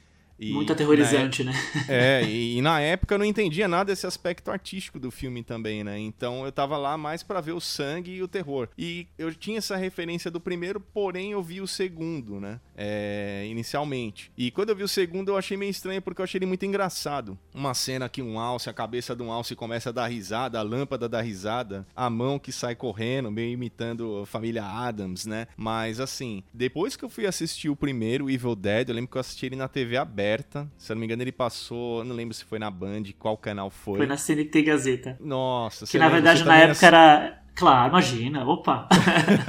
E 0.41 0.51
Muito 0.51 0.74
aterrorizante, 0.74 1.43
né? 1.43 1.53
É, 1.88 2.24
e, 2.24 2.57
e, 2.57 2.62
na 2.62 2.79
época 2.79 3.13
eu 3.13 3.19
não 3.19 3.25
entendia 3.25 3.67
nada 3.67 3.91
desse 3.91 4.07
aspecto 4.07 4.50
artístico 4.50 5.00
do 5.00 5.12
filme 5.12 5.43
também, 5.43 5.83
né? 5.83 6.00
Então 6.00 6.45
eu 6.45 6.51
tava 6.51 6.77
lá 6.77 6.98
mais 6.98 7.21
para 7.21 7.41
ver 7.41 7.51
o 7.51 7.60
sangue 7.60 8.12
e 8.12 8.24
o 8.24 8.27
terror. 8.27 8.69
E 8.77 9.07
eu 9.19 9.33
tinha 9.36 9.60
essa 9.60 9.75
referência 9.75 10.31
do 10.31 10.39
primeiro, 10.39 10.79
porém 10.79 11.33
eu 11.33 11.43
vi 11.43 11.62
o 11.62 11.67
segundo, 11.67 12.39
né? 12.39 12.60
É, 12.75 13.45
inicialmente. 13.48 14.31
E 14.36 14.50
quando 14.50 14.69
eu 14.69 14.75
vi 14.75 14.83
o 14.83 14.88
segundo 14.88 15.29
eu 15.29 15.38
achei 15.38 15.55
meio 15.55 15.69
estranho 15.69 16.01
porque 16.01 16.21
eu 16.21 16.24
achei 16.24 16.39
ele 16.39 16.48
muito 16.48 16.65
engraçado. 16.65 17.38
Uma 17.53 17.75
cena 17.75 18.10
que 18.10 18.21
um 18.21 18.39
alce, 18.39 18.69
a 18.69 18.74
cabeça 18.74 19.15
de 19.15 19.21
um 19.21 19.31
alce 19.31 19.55
começa 19.55 19.89
a 19.89 19.93
dar 19.93 20.07
risada, 20.07 20.57
a 20.57 20.63
lâmpada 20.63 21.07
dá 21.07 21.21
risada, 21.21 21.86
a 21.95 22.10
mão 22.10 22.39
que 22.39 22.51
sai 22.51 22.74
correndo, 22.74 23.29
meio 23.29 23.51
imitando 23.51 24.21
a 24.21 24.25
família 24.25 24.63
Adams, 24.65 25.25
né? 25.25 25.48
Mas 25.55 26.00
assim, 26.00 26.43
depois 26.51 26.95
que 26.95 27.05
eu 27.05 27.10
fui 27.10 27.27
assistir 27.27 27.69
o 27.69 27.75
primeiro, 27.75 28.29
Evil 28.29 28.55
Dead, 28.55 28.89
eu 28.89 28.95
lembro 28.95 29.12
que 29.12 29.17
eu 29.17 29.21
assisti 29.21 29.45
ele 29.45 29.55
na 29.55 29.67
TV 29.67 29.98
aberta 29.98 30.30
aberta. 30.31 30.67
Se 30.77 30.91
eu 30.91 30.95
não 30.95 31.00
me 31.01 31.05
engano, 31.05 31.21
ele 31.21 31.31
passou. 31.31 32.03
Não 32.03 32.15
lembro 32.15 32.33
se 32.33 32.45
foi 32.45 32.57
na 32.59 32.71
Band, 32.71 33.03
qual 33.19 33.38
canal 33.38 33.69
foi. 33.69 33.97
Foi 33.97 34.07
na 34.07 34.17
CNT 34.17 34.61
Gazeta. 34.63 35.17
Nossa, 35.19 35.85
Que 35.85 35.97
na 35.97 36.09
verdade 36.09 36.43
na 36.43 36.57
época 36.57 36.85
era. 36.85 37.40
Claro, 37.55 37.89
imagina, 37.89 38.46
opa! 38.46 38.88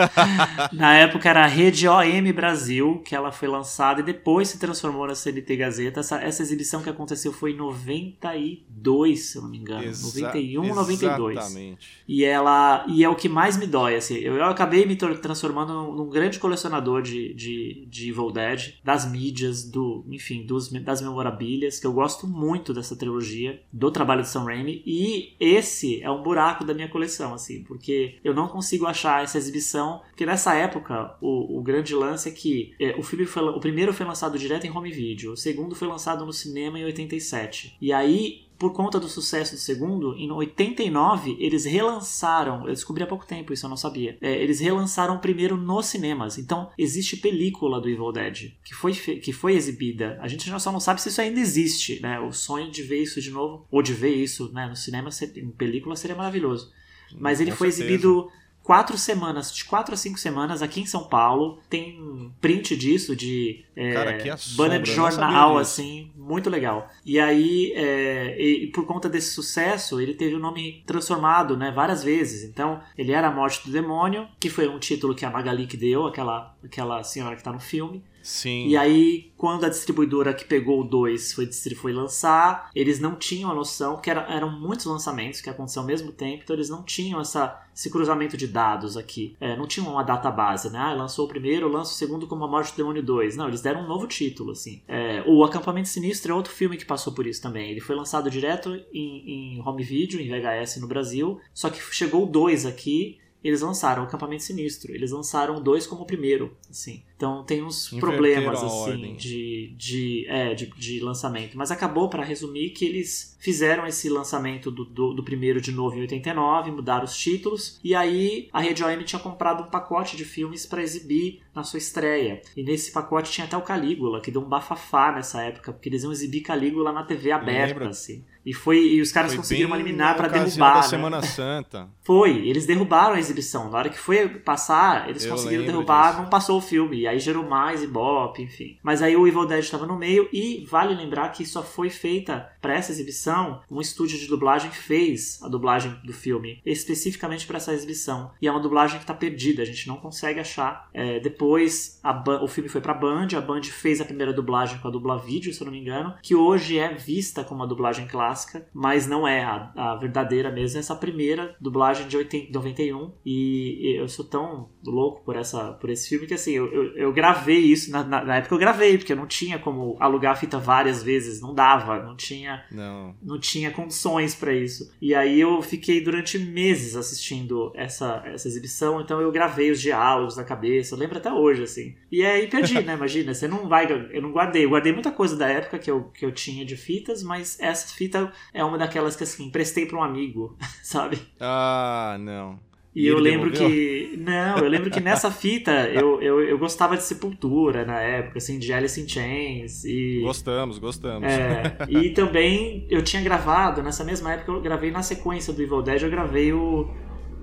Na 0.73 0.95
época 0.95 1.29
era 1.29 1.45
a 1.45 1.47
Rede 1.47 1.89
OM 1.89 2.33
Brasil, 2.35 3.01
que 3.05 3.15
ela 3.15 3.33
foi 3.33 3.49
lançada 3.49 4.01
e 4.01 4.05
depois 4.05 4.49
se 4.49 4.59
transformou 4.59 5.07
na 5.07 5.15
CNT 5.15 5.57
Gazeta. 5.57 6.01
Essa, 6.01 6.17
essa 6.21 6.43
exibição 6.43 6.83
que 6.83 6.91
aconteceu 6.91 7.33
foi 7.33 7.53
em 7.53 7.57
92, 7.57 9.21
se 9.21 9.39
eu 9.39 9.43
não 9.43 9.49
me 9.49 9.59
engano. 9.59 9.85
Exa 9.85 10.07
91, 10.07 10.75
92. 10.75 11.39
Exatamente. 11.39 12.03
E 12.07 12.25
ela. 12.25 12.85
E 12.89 13.05
é 13.05 13.09
o 13.09 13.15
que 13.15 13.29
mais 13.29 13.57
me 13.57 13.67
dói, 13.67 13.97
assim. 13.97 14.17
Eu, 14.17 14.35
eu 14.35 14.45
acabei 14.45 14.85
me 14.85 14.97
transformando 14.97 15.73
num, 15.73 15.95
num, 15.95 16.11
grande 16.11 16.39
colecionador 16.39 17.03
de, 17.03 17.33
de, 17.35 17.87
de 17.89 18.11
Evil 18.11 18.31
Dead, 18.31 18.75
das 18.85 19.11
mídias, 19.11 19.65
do, 19.65 20.05
enfim, 20.11 20.45
dos, 20.45 20.71
das 20.71 21.01
memorabilhas, 21.01 21.79
que 21.79 21.87
eu 21.87 21.93
gosto 21.93 22.27
muito 22.27 22.75
dessa 22.75 22.97
trilogia, 22.97 23.63
do 23.73 23.91
trabalho 23.91 24.23
de 24.23 24.29
Sam 24.29 24.45
Raimi. 24.45 24.83
E 24.85 25.35
esse 25.41 26.03
é 26.03 26.11
um 26.11 26.23
buraco 26.23 26.65
da 26.65 26.75
minha 26.75 26.89
coleção, 26.89 27.33
assim, 27.33 27.63
porque 27.63 27.92
porque 27.93 28.19
eu 28.25 28.35
não 28.35 28.49
consigo 28.49 28.87
achar 28.87 29.23
essa 29.23 29.39
exibição. 29.39 30.01
Porque 30.09 30.27
nessa 30.27 30.55
época, 30.55 31.17
o, 31.21 31.59
o 31.59 31.63
grande 31.63 31.95
lance 31.95 32.29
é 32.29 32.33
que 32.33 32.75
é, 32.81 32.95
o 32.97 33.03
filme 33.03 33.27
foi, 33.27 33.43
o 33.43 33.61
primeiro 33.61 33.93
foi 33.93 34.07
lançado 34.07 34.39
direto 34.39 34.67
em 34.67 34.71
home 34.71 34.91
video, 34.91 35.33
o 35.33 35.37
segundo 35.37 35.75
foi 35.75 35.89
lançado 35.89 36.25
no 36.25 36.33
cinema 36.33 36.79
em 36.79 36.85
87. 36.85 37.77
E 37.81 37.93
aí 37.93 38.47
por 38.59 38.73
conta 38.73 39.01
do 39.01 39.09
sucesso 39.09 39.57
do 39.57 39.59
segundo, 39.59 40.17
em 40.17 40.31
89 40.31 41.37
eles 41.41 41.65
relançaram, 41.65 42.61
eu 42.61 42.73
descobri 42.73 43.03
há 43.03 43.07
pouco 43.09 43.27
tempo 43.27 43.53
isso, 43.53 43.67
eu 43.67 43.71
não 43.71 43.77
sabia. 43.77 44.17
É, 44.21 44.41
eles 44.41 44.61
relançaram 44.61 45.19
primeiro 45.19 45.57
nos 45.57 45.87
cinemas. 45.87 46.39
Então 46.39 46.71
existe 46.79 47.17
película 47.17 47.81
do 47.81 47.89
Evil 47.89 48.13
Dead 48.13 48.53
que 48.65 48.73
foi, 48.73 48.93
que 48.93 49.33
foi 49.33 49.55
exibida. 49.55 50.17
A 50.23 50.29
gente 50.29 50.49
só 50.61 50.71
não 50.71 50.79
sabe 50.79 51.03
se 51.03 51.09
isso 51.09 51.21
ainda 51.21 51.41
existe, 51.41 52.01
né? 52.01 52.21
O 52.21 52.31
sonho 52.31 52.71
de 52.71 52.85
ver 52.85 53.03
isso 53.03 53.21
de 53.21 53.33
novo, 53.33 53.67
ou 53.69 53.83
de 53.83 53.95
ver 53.95 54.15
isso 54.15 54.53
né, 54.53 54.69
no 54.69 54.77
cinema, 54.77 55.09
em 55.35 55.51
película, 55.51 55.97
seria 55.97 56.15
maravilhoso. 56.15 56.71
Mas 57.19 57.41
ele 57.41 57.51
Com 57.51 57.57
foi 57.59 57.71
certeza. 57.71 57.93
exibido 57.93 58.31
quatro 58.63 58.97
semanas, 58.97 59.53
de 59.53 59.65
quatro 59.65 59.95
a 59.95 59.97
cinco 59.97 60.19
semanas 60.19 60.63
aqui 60.63 60.81
em 60.81 60.87
São 60.87 61.05
Paulo. 61.05 61.59
Tem 61.69 62.33
print 62.41 62.77
disso 62.77 63.17
de 63.17 63.65
é, 63.75 63.93
Cara, 63.93 64.19
banner 64.57 64.81
de 64.83 64.93
jornal, 64.93 65.59
assim, 65.59 66.11
muito 66.17 66.49
legal. 66.49 66.89
E 67.05 67.19
aí, 67.19 67.73
é, 67.75 68.41
e, 68.41 68.69
por 68.69 68.87
conta 68.87 69.09
desse 69.09 69.35
sucesso, 69.35 70.01
ele 70.01 70.15
teve 70.15 70.35
o 70.35 70.39
nome 70.39 70.83
transformado, 70.87 71.57
né, 71.57 71.73
várias 71.73 72.03
vezes. 72.05 72.49
Então, 72.49 72.81
ele 72.97 73.13
era 73.13 73.29
a 73.29 73.33
Morte 73.33 73.65
do 73.67 73.73
Demônio, 73.73 74.29
que 74.39 74.49
foi 74.49 74.69
um 74.69 74.79
título 74.79 75.15
que 75.15 75.25
a 75.25 75.31
Magali 75.31 75.67
que 75.67 75.77
deu, 75.77 76.07
aquela, 76.07 76.55
aquela 76.65 77.03
senhora 77.03 77.35
que 77.35 77.41
está 77.41 77.53
no 77.53 77.61
filme. 77.61 78.03
Sim. 78.23 78.69
E 78.69 78.77
aí, 78.77 79.33
quando 79.37 79.65
a 79.65 79.69
distribuidora 79.69 80.33
que 80.33 80.45
pegou 80.45 80.81
o 80.81 80.85
2 80.85 81.33
foi, 81.33 81.51
foi 81.75 81.93
lançar, 81.93 82.71
eles 82.75 83.01
não 83.01 83.17
tinham 83.17 83.51
a 83.51 83.55
noção, 83.55 83.97
que 83.97 84.09
era, 84.09 84.23
eram 84.33 84.51
muitos 84.51 84.87
lançamentos 84.87 85.41
que 85.41 85.51
aconteciam 85.51 85.83
ao 85.83 85.87
mesmo 85.87 86.13
tempo, 86.13 86.43
então 86.45 86.55
eles 86.55 86.69
não 86.69 86.83
tinham 86.83 87.21
essa, 87.21 87.61
esse 87.75 87.91
cruzamento 87.91 88.37
de 88.37 88.47
dados 88.47 88.97
aqui. 88.97 89.37
É, 89.41 89.57
não 89.57 89.67
tinham 89.67 89.91
uma 89.91 90.03
data 90.03 90.31
base, 90.31 90.71
né? 90.71 90.79
Ah, 90.79 90.95
lançou 90.95 91.27
o 91.27 91.29
primeiro, 91.29 91.69
lança 91.69 91.91
o 91.91 91.95
segundo 91.95 92.27
como 92.27 92.45
A 92.45 92.49
Morte 92.49 92.73
do 92.73 92.77
Demônio 92.77 93.03
2. 93.03 93.37
Não, 93.37 93.49
eles 93.49 93.61
deram 93.61 93.83
um 93.83 93.89
novo 93.89 94.07
título, 94.07 94.53
assim. 94.53 94.83
É, 94.87 95.25
o 95.27 95.43
Acampamento 95.45 95.89
Sinistro 95.89 96.33
é 96.33 96.35
outro 96.35 96.53
filme 96.53 96.77
que 96.77 96.85
passou 96.85 97.13
por 97.13 97.27
isso 97.27 97.43
também. 97.43 97.71
Ele 97.71 97.81
foi 97.81 97.97
lançado 97.97 98.31
direto 98.31 98.75
em, 98.93 99.57
em 99.57 99.63
home 99.67 99.83
video, 99.83 100.21
em 100.21 100.29
VHS 100.29 100.77
no 100.81 100.87
Brasil, 100.87 101.41
só 101.53 101.69
que 101.69 101.83
chegou 101.95 102.25
o 102.25 102.27
2 102.27 102.67
aqui, 102.67 103.19
eles 103.43 103.61
lançaram 103.61 104.03
o 104.03 104.07
Acampamento 104.07 104.45
Sinistro. 104.45 104.95
Eles 104.95 105.11
lançaram 105.11 105.61
dois 105.61 105.87
como 105.87 106.03
o 106.03 106.07
primeiro, 106.07 106.57
assim. 106.71 107.03
Então 107.23 107.45
tem 107.45 107.63
uns 107.63 107.93
Inverteram 107.93 108.19
problemas 108.19 108.65
assim 108.65 109.15
de, 109.15 109.73
de, 109.77 110.27
é, 110.29 110.55
de, 110.55 110.67
de, 110.67 110.99
lançamento. 110.99 111.57
Mas 111.57 111.71
acabou, 111.71 112.09
para 112.09 112.25
resumir, 112.25 112.71
que 112.71 112.85
eles 112.85 113.37
fizeram 113.39 113.87
esse 113.87 114.09
lançamento 114.09 114.73
do, 114.73 114.85
do, 114.85 115.15
do, 115.15 115.23
primeiro 115.23 115.61
de 115.61 115.71
novo 115.71 115.97
em 115.97 116.01
89, 116.01 116.73
mudaram 116.73 117.05
os 117.05 117.17
títulos, 117.17 117.79
e 117.85 117.95
aí 117.95 118.49
a 118.53 118.61
Rede 118.61 118.83
OM 118.83 119.05
tinha 119.05 119.21
comprado 119.21 119.63
um 119.63 119.71
pacote 119.71 120.17
de 120.17 120.25
filmes 120.25 120.67
para 120.67 120.83
exibir 120.83 121.43
na 121.55 121.63
sua 121.63 121.79
estreia. 121.79 122.43
E 122.57 122.65
nesse 122.65 122.91
pacote 122.91 123.31
tinha 123.31 123.47
até 123.47 123.57
o 123.57 123.63
Calígula, 123.63 124.21
que 124.21 124.31
deu 124.31 124.41
um 124.41 124.49
bafafá 124.49 125.13
nessa 125.13 125.43
época, 125.43 125.73
porque 125.73 125.89
eles 125.89 126.03
iam 126.03 126.11
exibir 126.11 126.41
Calígula 126.41 126.91
na 126.91 127.05
TV 127.05 127.31
aberta, 127.31 127.89
assim. 127.89 128.25
E 128.45 128.53
foi 128.53 128.79
e 128.79 129.01
os 129.01 129.13
caras 129.13 129.31
foi 129.31 129.39
conseguiram 129.39 129.73
eliminar 129.75 130.17
para 130.17 130.27
derrubar. 130.27 130.75
Da 130.75 130.81
né? 130.81 130.83
Semana 130.83 131.23
Santa. 131.23 131.89
Foi, 132.03 132.49
eles 132.49 132.67
derrubaram 132.67 133.15
a 133.15 133.19
exibição. 133.19 133.71
Na 133.71 133.79
hora 133.79 133.89
que 133.89 133.99
foi 133.99 134.29
passar, 134.29 135.09
eles 135.09 135.25
Eu 135.25 135.31
conseguiram 135.31 135.65
derrubar, 135.65 136.11
disso. 136.11 136.23
não 136.23 136.29
passou 136.29 136.59
o 136.59 136.61
filme 136.61 137.07
aí 137.13 137.19
gerou 137.19 137.49
mais 137.49 137.83
Ibope, 137.83 138.43
enfim. 138.43 138.79
Mas 138.83 139.03
aí 139.03 139.17
o 139.17 139.27
Evil 139.27 139.47
Dead 139.47 139.61
estava 139.61 139.87
no 139.87 139.99
meio 139.99 140.29
e 140.33 140.65
vale 140.69 140.95
lembrar 140.95 141.29
que 141.31 141.45
só 141.47 141.63
foi 141.63 141.91
feita 141.91 142.51
para 142.61 142.75
essa 142.75 142.93
exibição, 142.93 143.61
um 143.71 143.81
estúdio 143.81 144.19
de 144.19 144.27
dublagem 144.27 144.71
fez 144.71 145.41
a 145.43 145.49
dublagem 145.49 145.99
do 146.05 146.13
filme 146.13 146.61
especificamente 146.65 147.47
para 147.47 147.57
essa 147.57 147.73
exibição. 147.73 148.33
E 148.41 148.49
é 148.49 148.51
uma 148.51 148.61
dublagem 148.61 148.99
que 148.99 149.05
está 149.05 149.15
perdida, 149.15 149.63
a 149.63 149.67
gente 149.67 149.89
não 149.89 149.97
consegue 149.97 150.41
achar. 150.41 150.89
É, 150.93 151.21
depois 151.21 152.01
o 152.41 152.49
filme 152.49 152.69
foi 152.69 152.81
para 152.81 152.93
a 152.93 152.97
Band, 152.97 153.29
a 153.37 153.41
Band 153.41 153.63
fez 153.65 154.01
a 154.01 154.05
primeira 154.05 154.33
dublagem 154.33 154.79
com 154.79 154.89
a 154.89 154.91
dubla 154.91 155.19
vídeo, 155.19 155.53
se 155.53 155.61
eu 155.61 155.67
não 155.67 155.73
me 155.73 155.81
engano, 155.81 156.15
que 156.23 156.35
hoje 156.35 156.79
é 156.79 156.95
vista 156.95 157.45
como 157.45 157.61
uma 157.61 157.67
dublagem 157.67 158.07
clássica, 158.07 158.67
mas 158.73 159.07
não 159.07 159.27
é 159.27 159.43
a, 159.43 159.73
a 159.75 159.97
verdadeira 159.97 160.51
mesmo, 160.51 160.79
essa 160.79 160.95
primeira 160.95 161.57
dublagem 161.61 162.07
de 162.09 162.17
80, 162.17 162.53
91. 162.53 163.13
E 163.25 163.97
eu 163.99 164.09
sou 164.09 164.25
tão 164.25 164.71
louco 164.85 165.25
por 165.25 165.37
essa 165.37 165.73
por 165.73 165.91
esse 165.91 166.09
filme 166.09 166.27
que 166.27 166.35
assim, 166.35 166.53
eu, 166.53 166.73
eu, 166.73 166.92
eu 166.97 167.13
gravei 167.13 167.59
isso, 167.59 167.91
na, 167.91 168.03
na, 168.05 168.25
na, 168.25 168.37
época 168.37 168.55
eu 168.55 168.59
gravei, 168.59 168.99
porque 168.99 169.13
eu 169.13 169.17
não 169.17 169.27
tinha 169.27 169.59
como 169.59 169.97
alugar 170.01 170.33
a 170.33 170.37
fita 170.37 170.59
várias 170.59 171.03
vezes, 171.03 171.41
não 171.41 171.55
dava, 171.55 172.03
não 172.03 172.17
tinha, 172.17 172.65
não, 172.71 173.15
não 173.23 173.39
tinha 173.39 173.71
condições 173.71 174.35
para 174.35 174.53
isso. 174.53 174.93
E 175.01 175.15
aí 175.15 175.41
eu 175.41 175.61
fiquei 175.63 176.01
durante 176.03 176.39
meses 176.39 176.97
assistindo 176.97 177.73
essa, 177.75 178.23
essa 178.27 178.49
exibição, 178.49 179.01
então 179.01 179.21
eu 179.21 179.31
gravei 179.33 179.71
os 179.71 179.81
diálogos 179.81 180.37
na 180.37 180.45
cabeça, 180.45 180.95
eu 180.95 180.99
lembro 180.99 181.19
até 181.19 181.33
hoje, 181.33 181.63
assim. 181.63 181.95
E 182.11 182.25
aí 182.25 182.47
perdi, 182.49 182.81
né? 182.83 182.95
Imagina, 183.03 183.35
você 183.35 183.49
não 183.49 183.69
vai. 183.69 183.91
Eu 184.11 184.23
não 184.23 184.33
guardei, 184.33 184.65
eu 184.65 184.71
guardei 184.71 184.93
muita 184.93 185.11
coisa 185.11 185.37
da 185.37 185.49
época 185.49 185.79
que 185.79 185.91
eu, 185.91 186.05
que 186.05 186.25
eu 186.25 186.33
tinha 186.33 186.65
de 186.65 186.77
fitas, 186.77 187.23
mas 187.23 187.59
essa 187.61 187.95
fita 187.95 188.33
é 188.53 188.65
uma 188.65 188.79
daquelas 188.79 189.17
que 189.17 189.25
assim, 189.25 189.47
emprestei 189.47 189.87
para 189.87 189.99
um 189.99 190.03
amigo, 190.03 190.57
sabe? 190.83 191.19
Ah, 191.41 192.17
não. 192.21 192.72
E, 192.95 193.05
e 193.05 193.07
eu 193.07 193.19
lembro 193.19 193.51
devolveu? 193.51 193.77
que. 193.77 194.17
Não, 194.19 194.59
eu 194.59 194.69
lembro 194.69 194.91
que 194.91 195.01
nessa 195.01 195.31
fita 195.31 195.73
eu, 195.89 196.21
eu, 196.21 196.41
eu 196.43 196.59
gostava 196.59 196.97
de 196.97 197.03
Sepultura 197.03 197.85
na 197.85 198.01
época, 198.01 198.39
assim, 198.39 198.59
de 198.59 198.73
Alice 198.73 199.01
in 199.01 199.09
Chains. 199.09 199.85
E, 199.85 200.21
gostamos, 200.23 200.79
gostamos. 200.79 201.29
É, 201.29 201.77
e 201.89 202.11
também 202.11 202.87
eu 202.91 203.03
tinha 203.03 203.23
gravado, 203.23 203.83
nessa 203.83 204.05
mesma 204.05 204.33
época, 204.33 204.53
eu 204.53 204.61
gravei 204.61 204.91
na 204.91 205.03
sequência 205.03 205.53
do 205.53 205.63
Evil 205.63 205.83
Dead, 205.83 206.03
eu 206.03 206.11
gravei 206.11 206.53
o, 206.53 206.89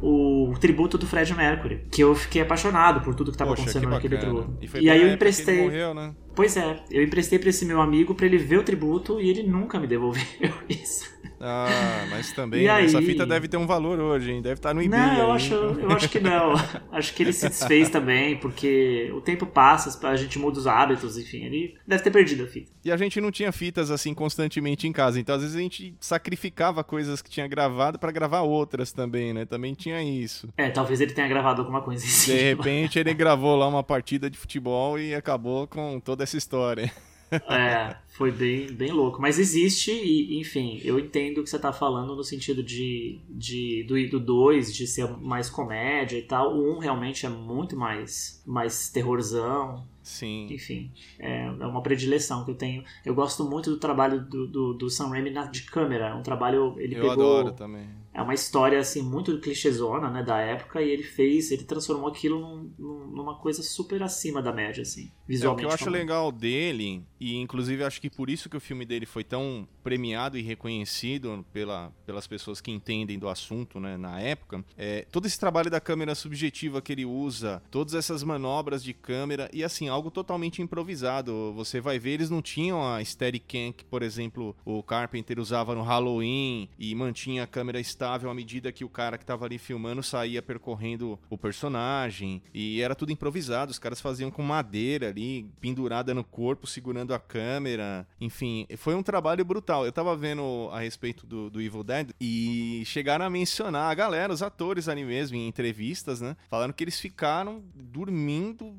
o 0.01 0.53
tributo 0.60 0.98
do 0.98 1.06
Fred 1.06 1.34
Mercury, 1.34 1.86
que 1.91 2.03
eu 2.03 2.15
fiquei 2.15 2.41
apaixonado 2.41 3.01
por 3.01 3.15
tudo 3.15 3.32
que 3.32 3.36
estava 3.36 3.53
acontecendo 3.53 3.84
que 3.84 3.89
naquele 3.89 4.18
tributo. 4.18 4.53
E, 4.62 4.86
e 4.86 4.89
aí 4.89 5.01
eu 5.01 5.13
emprestei. 5.13 5.63
Morreu, 5.63 5.94
né? 5.94 6.15
Pois 6.36 6.56
é, 6.56 6.84
eu 6.89 7.03
emprestei 7.03 7.38
para 7.38 7.50
esse 7.50 7.65
meu 7.65 7.82
amigo 7.82 8.15
para 8.15 8.25
ele 8.25 8.38
ver 8.38 8.58
o 8.58 8.63
tributo 8.63 9.20
e 9.20 9.29
ele 9.29 9.44
nunca 9.44 9.79
me 9.79 9.88
devolveu 9.88 10.24
isso. 10.70 11.19
Ah, 11.39 12.05
mas 12.10 12.31
também 12.34 12.67
aí... 12.67 12.86
essa 12.86 13.01
fita 13.01 13.25
deve 13.25 13.48
ter 13.48 13.58
um 13.58 13.65
valor 13.65 14.00
hoje, 14.00 14.31
hein? 14.31 14.41
Deve 14.41 14.55
estar 14.55 14.69
tá 14.69 14.74
no 14.74 14.81
eBay. 14.81 15.00
Não, 15.00 15.17
eu 15.19 15.31
acho, 15.31 15.53
eu 15.53 15.91
acho 15.91 16.10
que 16.10 16.19
não. 16.19 16.53
acho 16.91 17.13
que 17.13 17.24
ele 17.24 17.34
se 17.34 17.48
desfez 17.48 17.89
também, 17.89 18.38
porque 18.38 19.12
o 19.15 19.22
tempo 19.22 19.46
passa, 19.46 20.08
a 20.08 20.15
gente 20.15 20.38
muda 20.38 20.60
os 20.60 20.67
hábitos, 20.67 21.17
enfim, 21.17 21.46
ele 21.46 21.75
deve 21.88 22.03
ter 22.03 22.12
perdido 22.12 22.43
a 22.43 22.48
fita. 22.48 22.72
E 22.84 22.91
a 22.91 22.98
gente 22.98 23.22
não 23.22 23.31
tinha 23.31 23.51
fitas 23.51 23.89
assim 23.89 24.13
constantemente 24.13 24.88
em 24.88 24.91
casa, 24.91 25.19
então 25.19 25.36
às 25.36 25.41
vezes 25.41 25.55
a 25.55 25.60
gente 25.60 25.96
sacrificava 26.00 26.84
coisas 26.84 27.22
que 27.22 27.29
tinha 27.29 27.48
gravado 27.48 27.98
para 27.98 28.12
gravar 28.12 28.41
outras 28.41 28.91
também, 28.91 29.34
né? 29.34 29.46
Também 29.46 29.74
tinha 29.74 30.01
isso. 30.03 30.50
É, 30.58 30.69
talvez 30.69 31.00
ele 31.00 31.13
tenha 31.13 31.27
gravado 31.27 31.62
alguma 31.62 31.81
coisa 31.81 32.03
em 32.03 32.08
cima. 32.08 32.38
De 32.38 32.43
repente 32.43 33.00
ele 33.00 33.13
gravou 33.19 33.55
lá 33.55 33.67
uma 33.67 33.84
partida 33.84 34.29
de 34.29 34.38
futebol 34.38 35.00
e 35.00 35.15
acabou 35.15 35.67
com 35.67 36.00
toda 36.00 36.24
essa 36.24 36.38
história. 36.38 36.91
É, 37.50 37.96
foi 38.08 38.32
bem, 38.32 38.72
bem 38.72 38.92
louco. 38.92 39.22
Mas 39.22 39.40
existe, 39.40 39.92
e 39.92 40.40
enfim, 40.40 40.82
eu 40.84 41.00
entendo 41.00 41.40
o 41.40 41.44
que 41.44 41.50
você 41.50 41.60
tá 41.60 41.72
falando 41.72 42.16
no 42.16 42.24
sentido 42.24 42.64
de, 42.64 43.20
de 43.30 43.84
do 43.84 44.20
2 44.20 44.74
de 44.74 44.88
ser 44.88 45.08
mais 45.18 45.50
comédia 45.50 46.18
e 46.18 46.24
tal. 46.24 46.56
O 46.56 46.74
1 46.74 46.76
um 46.76 46.80
realmente 46.80 47.26
é 47.26 47.30
muito 47.30 47.78
mais, 47.78 48.44
mais 48.46 48.90
terrorzão. 48.90 49.86
Sim. 50.02 50.48
Enfim, 50.52 50.92
é, 51.20 51.46
é 51.46 51.66
uma 51.68 51.84
predileção 51.84 52.44
que 52.44 52.52
eu 52.52 52.56
tenho. 52.56 52.84
Eu 53.06 53.14
gosto 53.14 53.44
muito 53.44 53.70
do 53.70 53.78
trabalho 53.78 54.22
do, 54.22 54.48
do, 54.48 54.74
do 54.74 54.90
Sam 54.90 55.10
Raimi 55.10 55.32
de 55.52 55.64
câmera. 55.64 56.10
É 56.10 56.14
um 56.14 56.24
trabalho. 56.24 56.76
Ele 56.80 56.96
eu 56.96 57.02
pegou, 57.02 57.38
adoro 57.38 57.52
também 57.54 57.88
é 58.20 58.22
uma 58.22 58.34
história 58.34 58.80
assim 58.80 59.02
muito 59.02 59.40
clichêzona, 59.40 60.10
né, 60.10 60.22
da 60.22 60.38
época 60.38 60.82
e 60.82 60.90
ele 60.90 61.04
fez, 61.04 61.52
ele 61.52 61.64
transformou 61.64 62.10
aquilo 62.10 62.40
num, 62.40 63.08
numa 63.08 63.40
coisa 63.40 63.64
super 63.64 64.04
acima 64.04 64.42
da 64.42 64.52
média 64.52 64.82
assim, 64.82 65.10
visualmente. 65.26 65.64
É, 65.64 65.68
o 65.68 65.70
que 65.70 65.74
eu 65.74 65.74
acho 65.74 65.90
legal 65.90 66.32
dele 66.32 67.04
e 67.20 67.36
inclusive 67.38 67.84
acho 67.84 68.02
que 68.02 68.10
por 68.10 68.30
isso 68.30 68.50
que 68.50 68.58
o 68.58 68.60
filme 68.60 68.86
dele 68.86 69.06
foi 69.06 69.24
tão 69.24 69.68
premiado 69.84 70.38
e 70.38 70.42
reconhecido 70.42 71.46
pela, 71.54 71.92
pelas 72.06 72.28
pessoas 72.28 72.60
que 72.60 72.72
entendem 72.72 73.18
do 73.18 73.30
assunto, 73.30 73.80
né, 73.80 73.96
na 73.98 74.20
época, 74.20 74.64
é 74.78 75.06
todo 75.12 75.26
esse 75.26 75.40
trabalho 75.40 75.72
da 75.72 75.80
câmera 75.80 76.14
subjetiva 76.14 76.82
que 76.82 76.92
ele 76.92 77.06
usa, 77.06 77.62
todas 77.72 77.94
essas 77.94 78.22
manobras 78.24 78.84
de 78.84 78.94
câmera 78.94 79.50
e 79.54 79.64
assim, 79.64 79.88
algo 79.88 80.12
totalmente 80.12 80.62
improvisado. 80.62 81.54
Você 81.54 81.80
vai 81.80 81.98
ver, 81.98 82.12
eles 82.12 82.30
não 82.30 82.42
tinham 82.42 82.86
a 82.86 83.04
Steadicam 83.04 83.72
que, 83.72 83.86
por 83.86 84.04
exemplo, 84.04 84.56
o 84.66 84.84
Carpenter 84.84 85.40
usava 85.40 85.74
no 85.74 85.82
Halloween 85.82 86.70
e 86.78 86.94
mantinha 86.94 87.44
a 87.44 87.48
câmera 87.48 87.80
estável 88.10 88.30
à 88.30 88.34
medida 88.34 88.72
que 88.72 88.84
o 88.84 88.89
cara 88.89 89.18
que 89.18 89.25
tava 89.25 89.46
ali 89.46 89.60
filmando 89.60 90.01
saía 90.01 90.42
percorrendo 90.42 91.20
o 91.30 91.38
personagem. 91.38 92.42
E 92.54 92.82
era 92.82 92.96
tudo 92.96 93.12
improvisado, 93.12 93.72
os 93.72 93.78
caras 93.78 94.01
faziam 94.01 94.32
com 94.32 94.42
madeira 94.42 95.10
ali, 95.10 95.48
pendurada 95.62 96.13
no 96.13 96.24
corpo, 96.24 96.66
segurando 96.66 97.13
a 97.13 97.20
câmera. 97.20 98.08
Enfim, 98.20 98.66
foi 98.78 98.96
um 98.96 99.04
trabalho 99.04 99.46
brutal. 99.46 99.86
Eu 99.86 99.92
tava 99.92 100.16
vendo 100.16 100.70
a 100.72 100.80
respeito 100.80 101.28
do, 101.28 101.50
do 101.51 101.62
Evil 101.62 101.84
Dead 101.84 102.10
e 102.20 102.82
chegaram 102.86 103.25
a 103.25 103.30
mencionar 103.30 103.92
a 103.92 103.94
galera, 103.94 104.34
os 104.34 104.42
atores 104.42 104.89
ali 104.89 105.06
mesmo, 105.06 105.38
em 105.38 105.48
entrevistas, 105.48 106.20
né? 106.20 106.36
Falando 106.50 106.74
que 106.74 106.84
eles 106.84 107.00
ficaram 107.00 107.62
dormindo 107.75 108.74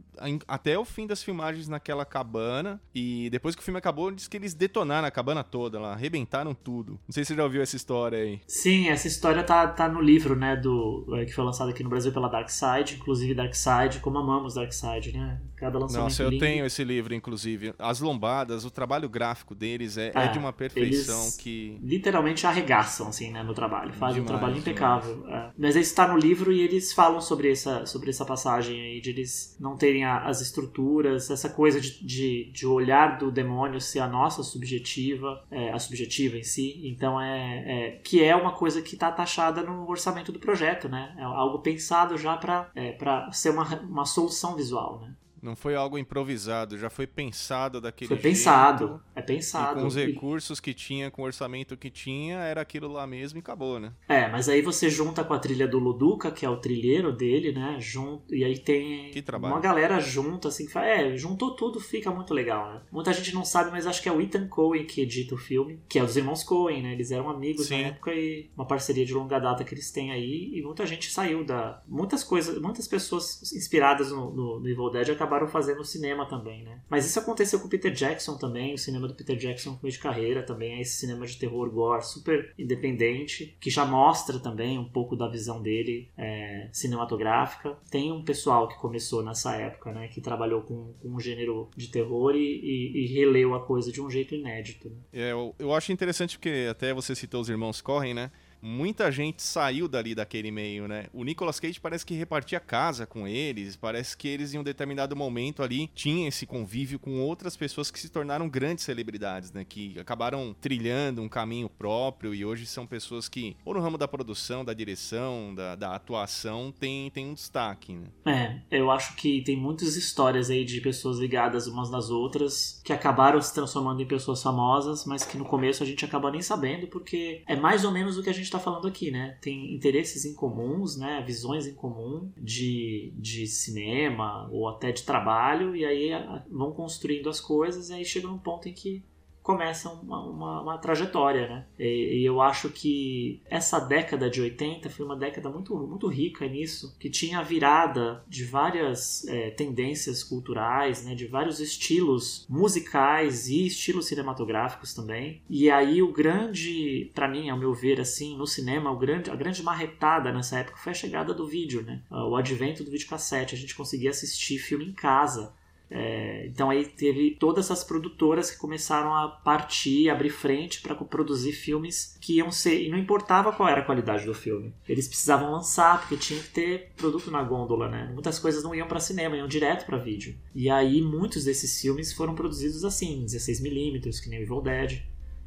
até 0.48 0.76
o 0.76 0.84
fim 0.84 1.06
das 1.06 1.22
filmagens 1.22 1.68
naquela 1.68 2.04
cabana. 2.04 2.80
E 2.92 3.30
depois 3.30 3.54
que 3.54 3.62
o 3.62 3.64
filme 3.64 3.78
acabou, 3.78 4.10
diz 4.10 4.26
que 4.26 4.36
eles 4.36 4.54
detonaram 4.54 5.06
a 5.06 5.10
cabana 5.10 5.44
toda 5.44 5.78
lá, 5.78 5.92
arrebentaram 5.92 6.52
tudo. 6.52 6.98
Não 7.06 7.12
sei 7.12 7.24
se 7.24 7.28
você 7.28 7.36
já 7.36 7.44
ouviu 7.44 7.62
essa 7.62 7.76
história 7.76 8.18
aí. 8.18 8.40
Sim, 8.46 8.88
essa 8.88 9.06
história 9.10 9.42
tá, 9.42 9.66
tá 9.68 9.88
no 9.88 10.00
livro, 10.00 10.34
né, 10.34 10.56
do, 10.56 11.06
que 11.26 11.32
foi 11.32 11.44
lançado 11.44 11.70
aqui 11.70 11.82
no 11.82 11.90
Brasil 11.90 12.12
pela 12.12 12.28
Dark 12.28 12.48
Side, 12.48 12.96
inclusive 12.96 13.34
Dark 13.34 13.54
Side, 13.54 14.00
como 14.00 14.18
amamos 14.18 14.54
Dark 14.54 14.72
Side, 14.72 15.12
né? 15.12 15.40
Cada 15.56 15.78
lançamento 15.78 16.04
Nossa, 16.04 16.22
eu 16.22 16.38
tenho 16.38 16.64
esse 16.64 16.82
livro, 16.82 17.14
inclusive. 17.14 17.74
As 17.78 18.00
lombadas, 18.00 18.64
o 18.64 18.70
trabalho 18.70 19.10
gráfico 19.10 19.54
deles 19.54 19.98
é, 19.98 20.10
é, 20.14 20.24
é 20.24 20.28
de 20.28 20.38
uma 20.38 20.54
perfeição 20.54 21.30
que. 21.38 21.78
Literalmente 21.82 22.46
arregaçam, 22.46 23.08
assim, 23.08 23.30
né, 23.30 23.42
no 23.42 23.52
trabalho. 23.52 23.92
Fazem 23.92 24.22
um 24.22 24.24
trabalho 24.24 24.56
impecável. 24.56 25.22
É. 25.28 25.50
Mas 25.58 25.76
isso 25.76 25.90
está 25.90 26.08
no 26.08 26.16
livro 26.16 26.50
e 26.50 26.62
eles 26.62 26.94
falam 26.94 27.20
sobre 27.20 27.50
essa, 27.50 27.84
sobre 27.84 28.08
essa 28.08 28.24
passagem 28.24 28.80
aí, 28.80 29.00
de 29.02 29.10
eles 29.10 29.56
não 29.60 29.76
terem 29.76 30.04
a, 30.04 30.24
as 30.26 30.40
estruturas, 30.40 31.30
essa 31.30 31.50
coisa 31.50 31.78
de, 31.78 32.04
de, 32.04 32.50
de, 32.52 32.66
olhar 32.66 33.18
do 33.18 33.30
demônio 33.30 33.80
ser 33.80 33.98
a 33.98 34.08
nossa 34.08 34.42
subjetiva, 34.42 35.44
é, 35.50 35.70
a 35.72 35.78
subjetiva 35.78 36.38
em 36.38 36.42
si. 36.42 36.80
Então 36.84 37.20
é, 37.20 37.64
é 37.66 37.90
que 38.02 38.24
é 38.24 38.34
uma 38.34 38.52
coisa 38.52 38.80
que 38.80 38.96
está 39.00 39.10
taxada 39.10 39.62
no 39.62 39.88
orçamento 39.88 40.30
do 40.30 40.38
projeto, 40.38 40.88
né? 40.88 41.14
É 41.16 41.22
algo 41.22 41.60
pensado 41.60 42.18
já 42.18 42.36
para 42.36 42.70
é, 42.74 42.96
ser 43.32 43.50
uma, 43.50 43.64
uma 43.80 44.04
solução 44.04 44.54
visual, 44.54 45.00
né? 45.00 45.14
Não 45.42 45.56
foi 45.56 45.74
algo 45.74 45.98
improvisado, 45.98 46.78
já 46.78 46.90
foi 46.90 47.06
pensado 47.06 47.80
daquele 47.80 48.08
foi 48.08 48.16
jeito. 48.16 48.22
Foi 48.22 48.30
pensado, 48.30 49.02
é 49.14 49.22
pensado. 49.22 49.78
E 49.78 49.82
com 49.82 49.88
os 49.88 49.96
recursos 49.96 50.60
que 50.60 50.74
tinha, 50.74 51.10
com 51.10 51.22
o 51.22 51.24
orçamento 51.24 51.76
que 51.76 51.90
tinha, 51.90 52.38
era 52.38 52.60
aquilo 52.60 52.88
lá 52.88 53.06
mesmo 53.06 53.38
e 53.38 53.40
acabou, 53.40 53.80
né? 53.80 53.92
É, 54.08 54.28
mas 54.28 54.48
aí 54.48 54.60
você 54.60 54.90
junta 54.90 55.24
com 55.24 55.32
a 55.32 55.38
trilha 55.38 55.66
do 55.66 55.78
Luduca, 55.78 56.30
que 56.30 56.44
é 56.44 56.50
o 56.50 56.56
trilheiro 56.56 57.12
dele, 57.12 57.52
né? 57.52 57.76
Junto, 57.80 58.34
e 58.34 58.44
aí 58.44 58.58
tem 58.58 59.10
uma 59.34 59.60
galera 59.60 59.98
junta, 59.98 60.48
assim, 60.48 60.66
que 60.66 60.72
fala, 60.72 60.86
é, 60.86 61.16
juntou 61.16 61.56
tudo, 61.56 61.80
fica 61.80 62.10
muito 62.10 62.34
legal, 62.34 62.72
né? 62.72 62.82
Muita 62.92 63.12
gente 63.12 63.34
não 63.34 63.44
sabe, 63.44 63.70
mas 63.70 63.86
acho 63.86 64.02
que 64.02 64.08
é 64.08 64.12
o 64.12 64.20
Ethan 64.20 64.46
Cohen 64.46 64.84
que 64.84 65.00
edita 65.00 65.34
o 65.34 65.38
filme, 65.38 65.80
que 65.88 65.98
é 65.98 66.02
os 66.02 66.16
irmãos 66.16 66.44
Cohen, 66.44 66.82
né? 66.82 66.92
Eles 66.92 67.10
eram 67.10 67.30
amigos 67.30 67.66
Sim. 67.66 67.82
na 67.82 67.88
época 67.88 68.12
e 68.12 68.50
uma 68.54 68.66
parceria 68.66 69.04
de 69.06 69.14
longa 69.14 69.38
data 69.38 69.64
que 69.64 69.74
eles 69.74 69.90
têm 69.90 70.12
aí, 70.12 70.50
e 70.54 70.62
muita 70.62 70.86
gente 70.86 71.10
saiu 71.10 71.44
da... 71.44 71.82
Muitas 71.88 72.22
coisas, 72.22 72.60
muitas 72.60 72.86
pessoas 72.86 73.52
inspiradas 73.52 74.10
no, 74.10 74.30
no, 74.30 74.60
no 74.60 74.68
Evil 74.68 74.90
Dead 74.90 75.10
acabaram 75.10 75.29
acabaram 75.30 75.46
fazendo 75.46 75.84
cinema 75.84 76.26
também, 76.26 76.64
né? 76.64 76.80
Mas 76.88 77.06
isso 77.06 77.18
aconteceu 77.18 77.60
com 77.60 77.66
o 77.66 77.70
Peter 77.70 77.92
Jackson 77.92 78.36
também, 78.36 78.74
o 78.74 78.78
cinema 78.78 79.06
do 79.06 79.14
Peter 79.14 79.36
Jackson 79.36 79.78
foi 79.80 79.90
de 79.90 79.98
carreira 79.98 80.42
também, 80.42 80.74
é 80.74 80.80
esse 80.80 80.98
cinema 80.98 81.24
de 81.24 81.38
terror 81.38 81.70
gore 81.70 82.04
super 82.04 82.52
independente, 82.58 83.56
que 83.60 83.70
já 83.70 83.84
mostra 83.84 84.40
também 84.40 84.78
um 84.78 84.88
pouco 84.88 85.14
da 85.14 85.28
visão 85.28 85.62
dele 85.62 86.10
é, 86.18 86.68
cinematográfica. 86.72 87.78
Tem 87.90 88.10
um 88.10 88.24
pessoal 88.24 88.68
que 88.68 88.78
começou 88.78 89.22
nessa 89.22 89.54
época, 89.54 89.92
né? 89.92 90.08
Que 90.08 90.20
trabalhou 90.20 90.62
com, 90.62 90.94
com 91.00 91.08
um 91.08 91.20
gênero 91.20 91.70
de 91.76 91.88
terror 91.88 92.34
e, 92.34 92.38
e, 92.38 93.04
e 93.04 93.06
releu 93.14 93.54
a 93.54 93.64
coisa 93.64 93.92
de 93.92 94.00
um 94.00 94.10
jeito 94.10 94.34
inédito. 94.34 94.88
Né? 94.88 94.96
É, 95.12 95.32
eu, 95.32 95.54
eu 95.58 95.72
acho 95.72 95.92
interessante 95.92 96.36
porque 96.36 96.66
até 96.68 96.92
você 96.92 97.14
citou 97.14 97.40
os 97.40 97.48
irmãos 97.48 97.80
Correm, 97.80 98.14
né? 98.14 98.30
Muita 98.62 99.10
gente 99.10 99.42
saiu 99.42 99.88
dali 99.88 100.14
daquele 100.14 100.50
meio, 100.50 100.86
né? 100.86 101.06
O 101.12 101.24
Nicolas 101.24 101.58
Cage 101.60 101.80
parece 101.80 102.04
que 102.04 102.14
repartia 102.14 102.60
casa 102.60 103.06
com 103.06 103.26
eles, 103.26 103.76
parece 103.76 104.16
que 104.16 104.28
eles 104.28 104.54
em 104.54 104.58
um 104.58 104.62
determinado 104.62 105.16
momento 105.16 105.62
ali 105.62 105.90
tinham 105.94 106.28
esse 106.28 106.46
convívio 106.46 106.98
com 106.98 107.20
outras 107.20 107.56
pessoas 107.56 107.90
que 107.90 107.98
se 107.98 108.08
tornaram 108.08 108.48
grandes 108.48 108.84
celebridades, 108.84 109.52
né? 109.52 109.64
Que 109.68 109.98
acabaram 109.98 110.54
trilhando 110.60 111.22
um 111.22 111.28
caminho 111.28 111.68
próprio 111.68 112.34
e 112.34 112.44
hoje 112.44 112.66
são 112.66 112.86
pessoas 112.86 113.28
que, 113.28 113.56
ou 113.64 113.74
no 113.74 113.80
ramo 113.80 113.96
da 113.96 114.08
produção, 114.08 114.64
da 114.64 114.72
direção, 114.72 115.54
da, 115.54 115.74
da 115.74 115.94
atuação, 115.94 116.72
tem, 116.78 117.10
tem 117.10 117.26
um 117.26 117.34
destaque, 117.34 117.94
né? 117.94 118.62
É, 118.70 118.78
eu 118.78 118.90
acho 118.90 119.16
que 119.16 119.42
tem 119.42 119.56
muitas 119.56 119.96
histórias 119.96 120.50
aí 120.50 120.64
de 120.64 120.80
pessoas 120.80 121.18
ligadas 121.18 121.66
umas 121.66 121.90
nas 121.90 122.10
outras 122.10 122.80
que 122.84 122.92
acabaram 122.92 123.40
se 123.40 123.54
transformando 123.54 124.02
em 124.02 124.06
pessoas 124.06 124.42
famosas, 124.42 125.04
mas 125.04 125.24
que 125.24 125.36
no 125.36 125.44
começo 125.44 125.82
a 125.82 125.86
gente 125.86 126.04
acaba 126.04 126.30
nem 126.30 126.42
sabendo 126.42 126.86
porque 126.86 127.42
é 127.46 127.56
mais 127.56 127.84
ou 127.84 127.90
menos 127.90 128.18
o 128.18 128.22
que 128.22 128.30
a 128.30 128.34
gente 128.34 128.49
está 128.50 128.58
falando 128.58 128.86
aqui, 128.86 129.10
né? 129.10 129.36
Tem 129.40 129.74
interesses 129.74 130.24
em 130.24 130.34
comuns, 130.34 130.96
né? 130.96 131.22
Visões 131.26 131.66
em 131.66 131.74
comum 131.74 132.30
de, 132.36 133.12
de 133.16 133.46
cinema 133.46 134.48
ou 134.52 134.68
até 134.68 134.92
de 134.92 135.02
trabalho, 135.02 135.74
e 135.74 135.84
aí 135.84 136.10
vão 136.50 136.72
construindo 136.72 137.28
as 137.28 137.40
coisas, 137.40 137.90
e 137.90 137.94
aí 137.94 138.04
chega 138.04 138.28
num 138.28 138.38
ponto 138.38 138.68
em 138.68 138.72
que 138.72 139.02
começa 139.42 139.88
uma, 139.88 140.20
uma, 140.20 140.62
uma 140.62 140.78
trajetória, 140.78 141.48
né? 141.48 141.66
E, 141.78 142.20
e, 142.20 142.24
eu 142.24 142.40
acho 142.40 142.70
que 142.70 143.40
essa 143.46 143.78
década 143.78 144.28
de 144.28 144.40
80 144.40 144.88
foi 144.90 145.04
uma 145.04 145.16
década 145.16 145.48
muito, 145.48 145.76
muito 145.76 146.06
rica 146.08 146.46
nisso, 146.46 146.96
que 146.98 147.10
tinha 147.10 147.38
a 147.38 147.42
virada 147.42 148.22
de 148.28 148.44
várias 148.44 149.26
é, 149.26 149.50
tendências 149.50 150.22
culturais, 150.22 151.04
né? 151.04 151.14
De 151.14 151.26
vários 151.26 151.60
estilos 151.60 152.46
musicais 152.48 153.48
e 153.48 153.66
estilos 153.66 154.06
cinematográficos 154.06 154.94
também. 154.94 155.42
E 155.48 155.70
aí 155.70 156.02
o 156.02 156.12
grande, 156.12 157.10
para 157.14 157.28
mim, 157.28 157.48
ao 157.48 157.58
meu 157.58 157.72
ver, 157.72 158.00
assim, 158.00 158.36
no 158.36 158.46
cinema, 158.46 158.90
o 158.90 158.98
grande, 158.98 159.30
a 159.30 159.36
grande 159.36 159.62
marretada 159.62 160.32
nessa 160.32 160.58
época 160.58 160.78
foi 160.78 160.92
a 160.92 160.94
chegada 160.94 161.32
do 161.32 161.46
vídeo, 161.46 161.82
né? 161.82 162.02
O 162.10 162.36
advento 162.36 162.84
do 162.84 162.90
videocassete. 162.90 163.54
A 163.54 163.58
gente 163.58 163.74
conseguia 163.74 164.10
assistir 164.10 164.58
filme 164.58 164.84
em 164.84 164.92
casa 164.92 165.52
É, 165.90 166.46
então 166.46 166.70
aí 166.70 166.84
teve 166.84 167.32
todas 167.32 167.66
essas 167.66 167.82
produtoras 167.82 168.50
que 168.50 168.58
começaram 168.58 169.12
a 169.12 169.28
partir, 169.28 170.08
abrir 170.08 170.30
frente 170.30 170.80
para 170.80 170.94
produzir 170.94 171.52
filmes 171.52 172.16
que 172.20 172.36
iam 172.36 172.52
ser. 172.52 172.82
E 172.82 172.88
não 172.88 172.98
importava 172.98 173.52
qual 173.52 173.68
era 173.68 173.80
a 173.80 173.84
qualidade 173.84 174.24
do 174.24 174.34
filme. 174.34 174.72
Eles 174.88 175.08
precisavam 175.08 175.50
lançar, 175.50 176.00
porque 176.00 176.16
tinha 176.16 176.40
que 176.40 176.50
ter 176.50 176.92
produto 176.96 177.30
na 177.30 177.42
gôndola, 177.42 177.88
né? 177.88 178.10
Muitas 178.12 178.38
coisas 178.38 178.62
não 178.62 178.74
iam 178.74 178.86
para 178.86 179.00
cinema, 179.00 179.36
iam 179.36 179.48
direto 179.48 179.84
para 179.84 179.98
vídeo. 179.98 180.36
E 180.54 180.70
aí 180.70 181.02
muitos 181.02 181.44
desses 181.44 181.80
filmes 181.80 182.12
foram 182.12 182.34
produzidos 182.34 182.84
assim, 182.84 183.24
16mm, 183.24 184.22
que 184.22 184.28
nem 184.28 184.40
o 184.40 184.42
Evil 184.42 184.60
Dead 184.60 185.02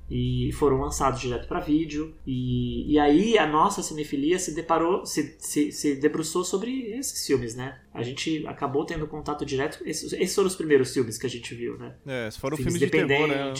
e 0.10 0.51
foram 0.53 0.82
lançados 0.82 1.19
direto 1.21 1.47
para 1.47 1.60
vídeo. 1.60 2.13
E, 2.25 2.91
e 2.91 2.99
aí 2.99 3.38
a 3.38 3.47
nossa 3.47 3.82
cinefilia 3.82 4.38
se 4.38 4.53
deparou, 4.53 5.06
se, 5.06 5.36
se, 5.39 5.71
se 5.71 5.95
debruçou 5.95 6.43
sobre 6.43 6.91
esses 6.91 7.25
filmes, 7.25 7.56
né? 7.56 7.79
A 7.93 8.01
gente 8.01 8.45
acabou 8.47 8.86
tendo 8.86 9.08
contato 9.08 9.45
direto. 9.45 9.79
Esses, 9.86 10.13
esses 10.13 10.36
foram 10.36 10.47
os 10.47 10.56
primeiros 10.56 10.93
filmes 10.93 11.17
que 11.17 11.25
a 11.25 11.29
gente 11.29 11.53
viu, 11.53 11.77
né? 11.77 11.95
É, 12.06 12.29
foram 12.32 12.58
filmes, 12.58 12.79
filmes 12.79 12.91
de 12.91 13.08
terror, 13.08 13.27
né? 13.27 13.53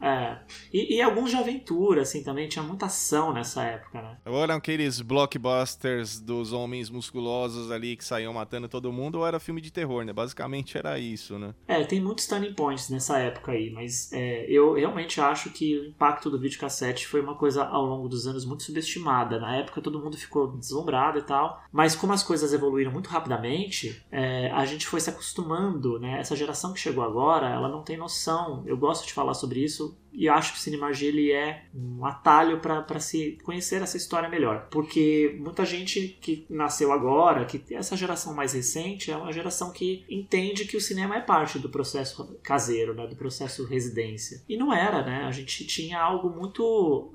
É. 0.00 0.38
E, 0.70 0.96
e, 0.96 1.02
alguns 1.02 1.30
de 1.30 1.36
aventura, 1.36 2.02
assim, 2.02 2.22
também. 2.22 2.46
Tinha 2.46 2.62
muita 2.62 2.86
ação 2.86 3.32
nessa 3.32 3.62
época, 3.64 4.02
né? 4.02 4.18
Ou 4.26 4.42
eram 4.42 4.56
aqueles 4.56 5.00
blockbusters 5.00 6.20
dos 6.20 6.52
homens 6.52 6.90
musculosos 6.90 7.70
ali 7.70 7.96
que 7.96 8.04
saíam 8.04 8.34
matando 8.34 8.68
todo 8.68 8.92
mundo, 8.92 9.20
ou 9.20 9.26
era 9.26 9.40
filme 9.40 9.62
de 9.62 9.72
terror, 9.72 10.04
né? 10.04 10.12
Basicamente 10.12 10.76
era 10.76 10.98
isso, 10.98 11.38
né? 11.38 11.54
É, 11.66 11.82
tem 11.84 12.02
muitos 12.02 12.26
turning 12.26 12.52
points 12.52 12.90
nessa 12.90 13.18
época 13.18 13.52
aí, 13.52 13.70
mas 13.70 14.12
é, 14.12 14.44
eu 14.46 14.74
realmente 14.74 15.20
acho 15.20 15.50
que 15.50 15.78
o 15.78 15.86
impacto 15.86 16.28
do 16.28 16.38
videocassete 16.38 17.06
foi 17.06 17.22
uma 17.22 17.36
coisa 17.36 17.64
ao 17.64 17.86
longo 17.86 18.06
dos 18.06 18.26
anos 18.26 18.44
muito 18.44 18.62
subestimada. 18.62 19.40
Na 19.40 19.56
época 19.56 19.80
todo 19.80 19.98
mundo 19.98 20.18
ficou 20.18 20.54
deslumbrado 20.56 21.18
e 21.18 21.22
tal, 21.22 21.62
mas 21.72 21.96
como 21.96 22.12
as 22.12 22.22
coisas 22.22 22.52
evoluíram 22.52 22.92
muito 22.92 23.08
rapidamente, 23.08 23.63
é, 24.10 24.50
a 24.50 24.64
gente 24.64 24.86
foi 24.86 25.00
se 25.00 25.10
acostumando, 25.10 25.98
né? 25.98 26.18
Essa 26.20 26.36
geração 26.36 26.72
que 26.72 26.80
chegou 26.80 27.04
agora, 27.04 27.48
ela 27.48 27.68
não 27.68 27.82
tem 27.82 27.96
noção. 27.96 28.62
Eu 28.66 28.76
gosto 28.76 29.06
de 29.06 29.12
falar 29.12 29.34
sobre 29.34 29.60
isso 29.60 29.96
e 30.14 30.28
acho 30.28 30.52
que 30.52 30.58
o 30.58 30.62
Cinemagia 30.62 31.08
ele 31.08 31.32
é 31.32 31.64
um 31.74 32.04
atalho 32.06 32.60
para 32.60 33.00
se 33.00 33.38
conhecer 33.42 33.82
essa 33.82 33.96
história 33.96 34.28
melhor. 34.28 34.68
Porque 34.70 35.36
muita 35.40 35.64
gente 35.64 36.18
que 36.20 36.46
nasceu 36.48 36.92
agora, 36.92 37.44
que 37.44 37.62
essa 37.74 37.96
geração 37.96 38.32
mais 38.32 38.52
recente, 38.52 39.10
é 39.10 39.16
uma 39.16 39.32
geração 39.32 39.72
que 39.72 40.04
entende 40.08 40.64
que 40.64 40.76
o 40.76 40.80
cinema 40.80 41.16
é 41.16 41.20
parte 41.20 41.58
do 41.58 41.68
processo 41.68 42.38
caseiro, 42.42 42.94
né, 42.94 43.06
do 43.06 43.16
processo 43.16 43.64
residência. 43.64 44.42
E 44.48 44.56
não 44.56 44.72
era, 44.72 45.04
né? 45.04 45.24
A 45.24 45.32
gente 45.32 45.66
tinha 45.66 46.00
algo 46.00 46.30
muito 46.30 47.12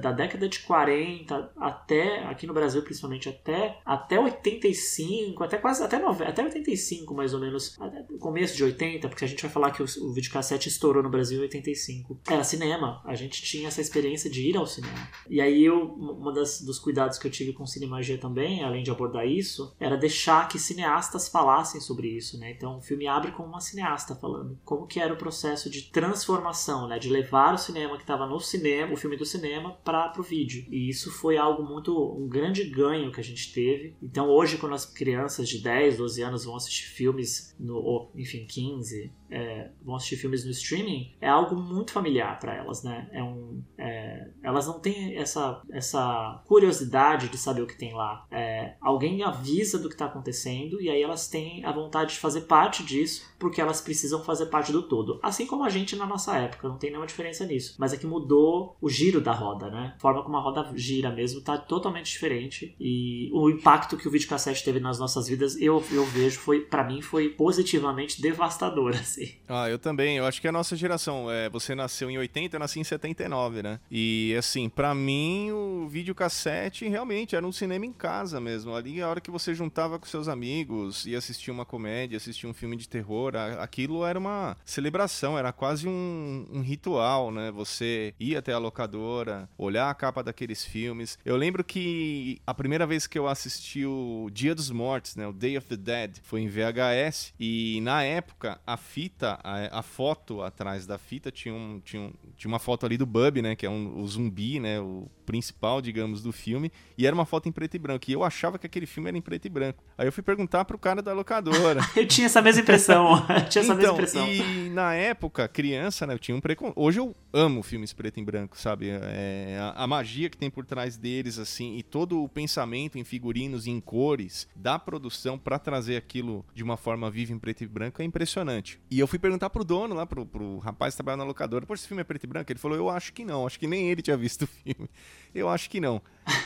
da 0.00 0.12
década 0.12 0.48
de 0.48 0.60
40 0.60 1.52
até 1.56 2.24
aqui 2.24 2.46
no 2.46 2.54
Brasil 2.54 2.82
principalmente 2.82 3.28
até 3.28 3.78
até 3.84 4.18
85, 4.18 5.42
até 5.42 5.56
quase 5.56 5.82
até 5.82 5.98
90, 5.98 6.30
até 6.30 6.44
85 6.44 7.14
mais 7.14 7.32
ou 7.32 7.40
menos, 7.40 7.78
começo 8.20 8.56
de 8.56 8.64
80, 8.64 9.08
porque 9.08 9.24
a 9.24 9.28
gente 9.28 9.42
vai 9.42 9.50
falar 9.50 9.70
que 9.70 9.82
o, 9.82 9.86
o 10.02 10.12
videocassete 10.12 10.68
estourou 10.68 11.02
no 11.02 11.08
Brasil 11.08 11.38
em 11.38 11.42
85. 11.42 12.20
Era 12.28 12.41
cinema. 12.44 13.00
A 13.04 13.14
gente 13.14 13.42
tinha 13.42 13.68
essa 13.68 13.80
experiência 13.80 14.30
de 14.30 14.48
ir 14.48 14.56
ao 14.56 14.66
cinema. 14.66 15.08
E 15.28 15.40
aí 15.40 15.64
eu, 15.64 15.82
uma 15.82 16.32
das 16.32 16.60
dos 16.60 16.78
cuidados 16.78 17.18
que 17.18 17.26
eu 17.26 17.30
tive 17.30 17.52
com 17.52 17.66
Cinemagia 17.66 18.18
também, 18.18 18.62
além 18.62 18.82
de 18.82 18.90
abordar 18.90 19.26
isso, 19.26 19.74
era 19.78 19.96
deixar 19.96 20.48
que 20.48 20.58
cineastas 20.58 21.28
falassem 21.28 21.80
sobre 21.80 22.08
isso, 22.08 22.38
né? 22.38 22.50
Então 22.50 22.78
o 22.78 22.82
filme 22.82 23.06
abre 23.06 23.32
com 23.32 23.42
uma 23.42 23.60
cineasta 23.60 24.14
falando 24.14 24.58
como 24.64 24.86
que 24.86 25.00
era 25.00 25.12
o 25.12 25.16
processo 25.16 25.70
de 25.70 25.90
transformação, 25.90 26.86
né? 26.88 26.98
De 26.98 27.08
levar 27.08 27.54
o 27.54 27.58
cinema 27.58 27.96
que 27.96 28.02
estava 28.02 28.26
no 28.26 28.38
cinema, 28.40 28.92
o 28.92 28.96
filme 28.96 29.16
do 29.16 29.24
cinema, 29.24 29.72
para 29.84 30.12
o 30.18 30.22
vídeo. 30.22 30.66
E 30.70 30.88
isso 30.88 31.10
foi 31.10 31.36
algo 31.36 31.62
muito 31.62 31.92
um 32.14 32.28
grande 32.28 32.64
ganho 32.64 33.12
que 33.12 33.20
a 33.20 33.24
gente 33.24 33.52
teve. 33.52 33.96
Então 34.02 34.28
hoje 34.28 34.58
quando 34.58 34.74
as 34.74 34.84
crianças 34.84 35.48
de 35.48 35.58
10, 35.58 35.98
12 35.98 36.22
anos 36.22 36.44
vão 36.44 36.56
assistir 36.56 36.86
filmes 36.86 37.54
no, 37.58 37.76
ou, 37.76 38.10
enfim, 38.14 38.46
15, 38.46 39.12
é, 39.32 39.70
vão 39.82 39.96
assistir 39.96 40.16
filmes 40.16 40.44
no 40.44 40.50
streaming, 40.50 41.12
é 41.20 41.28
algo 41.28 41.56
muito 41.56 41.92
familiar 41.92 42.38
para 42.38 42.54
elas, 42.54 42.82
né? 42.82 43.08
É 43.12 43.22
um, 43.22 43.62
é, 43.78 44.28
elas 44.42 44.66
não 44.66 44.78
têm 44.78 45.16
essa, 45.16 45.62
essa 45.70 46.42
curiosidade 46.46 47.28
de 47.28 47.38
saber 47.38 47.62
o 47.62 47.66
que 47.66 47.78
tem 47.78 47.94
lá. 47.94 48.26
É, 48.30 48.76
alguém 48.80 49.22
avisa 49.22 49.78
do 49.78 49.88
que 49.88 49.94
está 49.94 50.06
acontecendo 50.06 50.80
e 50.80 50.90
aí 50.90 51.02
elas 51.02 51.28
têm 51.28 51.64
a 51.64 51.72
vontade 51.72 52.14
de 52.14 52.20
fazer 52.20 52.42
parte 52.42 52.84
disso 52.84 53.32
porque 53.38 53.60
elas 53.60 53.80
precisam 53.80 54.22
fazer 54.22 54.46
parte 54.46 54.70
do 54.70 54.82
todo. 54.82 55.18
Assim 55.22 55.46
como 55.46 55.64
a 55.64 55.68
gente 55.68 55.96
na 55.96 56.06
nossa 56.06 56.36
época, 56.36 56.68
não 56.68 56.78
tem 56.78 56.90
nenhuma 56.90 57.06
diferença 57.06 57.44
nisso. 57.46 57.74
Mas 57.78 57.92
é 57.92 57.96
que 57.96 58.06
mudou 58.06 58.76
o 58.80 58.88
giro 58.88 59.20
da 59.20 59.32
roda, 59.32 59.70
né? 59.70 59.94
A 59.96 60.00
forma 60.00 60.22
como 60.22 60.36
a 60.36 60.40
roda 60.40 60.70
gira 60.76 61.10
mesmo 61.10 61.40
tá 61.40 61.56
totalmente 61.56 62.10
diferente 62.10 62.76
e 62.78 63.30
o 63.32 63.48
impacto 63.48 63.96
que 63.96 64.06
o 64.06 64.10
videocassete 64.10 64.64
teve 64.64 64.78
nas 64.78 64.98
nossas 64.98 65.26
vidas, 65.26 65.60
eu, 65.60 65.82
eu 65.90 66.04
vejo, 66.04 66.38
foi 66.38 66.60
para 66.60 66.84
mim 66.84 67.00
foi 67.00 67.30
positivamente 67.30 68.20
devastador, 68.20 68.90
assim. 69.00 69.21
Ah, 69.48 69.68
eu 69.68 69.78
também. 69.78 70.16
Eu 70.16 70.26
acho 70.26 70.40
que 70.40 70.48
a 70.48 70.52
nossa 70.52 70.74
geração, 70.76 71.30
é, 71.30 71.48
você 71.48 71.74
nasceu 71.74 72.10
em 72.10 72.18
80, 72.18 72.56
eu 72.56 72.60
nasci 72.60 72.80
em 72.80 72.84
79, 72.84 73.62
né? 73.62 73.80
E 73.90 74.34
assim, 74.38 74.68
para 74.68 74.94
mim 74.94 75.50
o 75.50 75.86
videocassete 75.88 76.88
realmente 76.88 77.36
era 77.36 77.46
um 77.46 77.52
cinema 77.52 77.84
em 77.84 77.92
casa 77.92 78.40
mesmo. 78.40 78.74
Ali 78.74 79.02
a 79.02 79.08
hora 79.08 79.20
que 79.20 79.30
você 79.30 79.54
juntava 79.54 79.98
com 79.98 80.06
seus 80.06 80.28
amigos 80.28 81.06
e 81.06 81.14
assistia 81.14 81.52
uma 81.52 81.64
comédia, 81.64 82.16
assistia 82.16 82.48
um 82.48 82.54
filme 82.54 82.76
de 82.76 82.88
terror, 82.88 83.34
aquilo 83.58 84.04
era 84.04 84.18
uma 84.18 84.56
celebração, 84.64 85.38
era 85.38 85.52
quase 85.52 85.86
um, 85.88 86.46
um 86.50 86.60
ritual, 86.60 87.30
né? 87.30 87.50
Você 87.52 88.14
ia 88.18 88.38
até 88.38 88.52
a 88.52 88.58
locadora, 88.58 89.48
olhar 89.58 89.90
a 89.90 89.94
capa 89.94 90.22
daqueles 90.22 90.64
filmes. 90.64 91.18
Eu 91.24 91.36
lembro 91.36 91.62
que 91.62 92.40
a 92.46 92.54
primeira 92.54 92.86
vez 92.86 93.06
que 93.06 93.18
eu 93.18 93.28
assisti 93.28 93.84
o 93.84 94.28
Dia 94.32 94.54
dos 94.54 94.70
Mortos, 94.70 95.16
né? 95.16 95.26
O 95.26 95.32
Day 95.32 95.56
of 95.58 95.66
the 95.68 95.76
Dead, 95.76 96.18
foi 96.22 96.40
em 96.40 96.48
VHS 96.48 97.34
e 97.38 97.80
na 97.82 98.02
época 98.02 98.60
a 98.66 98.76
fita 98.76 99.11
fita, 99.22 99.38
a, 99.42 99.78
a, 99.78 99.82
foto 99.82 100.42
atrás 100.42 100.86
da 100.86 100.98
fita 100.98 101.30
tinha, 101.30 101.54
um, 101.54 101.80
tinha, 101.84 102.02
um, 102.02 102.12
tinha 102.36 102.48
uma 102.48 102.58
foto 102.58 102.84
ali 102.84 102.96
do 102.96 103.06
Bub, 103.06 103.40
né? 103.40 103.54
Que 103.54 103.66
é 103.66 103.70
um, 103.70 104.00
o 104.00 104.08
zumbi, 104.08 104.58
né? 104.58 104.80
O 104.80 105.08
principal, 105.24 105.80
digamos, 105.80 106.22
do 106.22 106.32
filme. 106.32 106.72
E 106.98 107.06
era 107.06 107.14
uma 107.14 107.24
foto 107.24 107.48
em 107.48 107.52
preto 107.52 107.76
e 107.76 107.78
branco. 107.78 108.04
E 108.08 108.12
eu 108.12 108.24
achava 108.24 108.58
que 108.58 108.66
aquele 108.66 108.86
filme 108.86 109.08
era 109.08 109.16
em 109.16 109.20
preto 109.20 109.46
e 109.46 109.48
branco. 109.48 109.82
Aí 109.96 110.06
eu 110.06 110.12
fui 110.12 110.22
perguntar 110.22 110.64
pro 110.64 110.78
cara 110.78 111.00
da 111.00 111.12
locadora. 111.12 111.80
eu 111.94 112.06
tinha 112.06 112.26
essa 112.26 112.42
mesma 112.42 112.62
impressão. 112.62 113.24
tinha 113.48 113.62
essa 113.62 113.74
então, 113.74 113.76
mesma 113.76 113.92
impressão. 113.92 114.28
E 114.28 114.70
na 114.70 114.94
época, 114.94 115.46
criança, 115.46 116.06
né? 116.06 116.14
Eu 116.14 116.18
tinha 116.18 116.36
um 116.36 116.40
preconceito. 116.40 116.78
Hoje 116.78 116.98
eu 116.98 117.14
amo 117.32 117.62
filmes 117.62 117.92
preto 117.92 118.18
e 118.18 118.24
branco, 118.24 118.58
sabe? 118.58 118.88
É, 118.90 119.58
a, 119.76 119.84
a 119.84 119.86
magia 119.86 120.28
que 120.28 120.36
tem 120.36 120.50
por 120.50 120.64
trás 120.64 120.96
deles, 120.96 121.38
assim, 121.38 121.76
e 121.76 121.82
todo 121.82 122.22
o 122.22 122.28
pensamento 122.28 122.98
em 122.98 123.04
figurinos 123.04 123.66
e 123.66 123.70
em 123.70 123.80
cores 123.80 124.48
da 124.54 124.78
produção 124.78 125.38
para 125.38 125.58
trazer 125.58 125.96
aquilo 125.96 126.44
de 126.54 126.62
uma 126.62 126.76
forma 126.76 127.10
viva 127.10 127.32
em 127.32 127.38
preto 127.38 127.62
e 127.62 127.66
branco 127.66 128.02
é 128.02 128.04
impressionante. 128.04 128.80
E 128.90 129.01
eu 129.02 129.06
fui 129.06 129.18
perguntar 129.18 129.50
pro 129.50 129.64
dono 129.64 129.94
lá, 129.94 130.06
pro, 130.06 130.24
pro 130.24 130.58
rapaz 130.58 130.94
que 130.94 130.98
trabalha 130.98 131.18
na 131.18 131.24
locadora, 131.24 131.66
pô, 131.66 131.74
esse 131.74 131.86
filme 131.86 132.00
é 132.00 132.04
preto 132.04 132.24
e 132.24 132.26
branco? 132.26 132.50
Ele 132.50 132.58
falou, 132.58 132.76
eu 132.76 132.88
acho 132.88 133.12
que 133.12 133.24
não, 133.24 133.46
acho 133.46 133.58
que 133.58 133.66
nem 133.66 133.90
ele 133.90 134.00
tinha 134.00 134.16
visto 134.16 134.42
o 134.42 134.46
filme. 134.46 134.88
Eu 135.34 135.48
acho 135.48 135.68
que 135.68 135.80
não. 135.80 136.00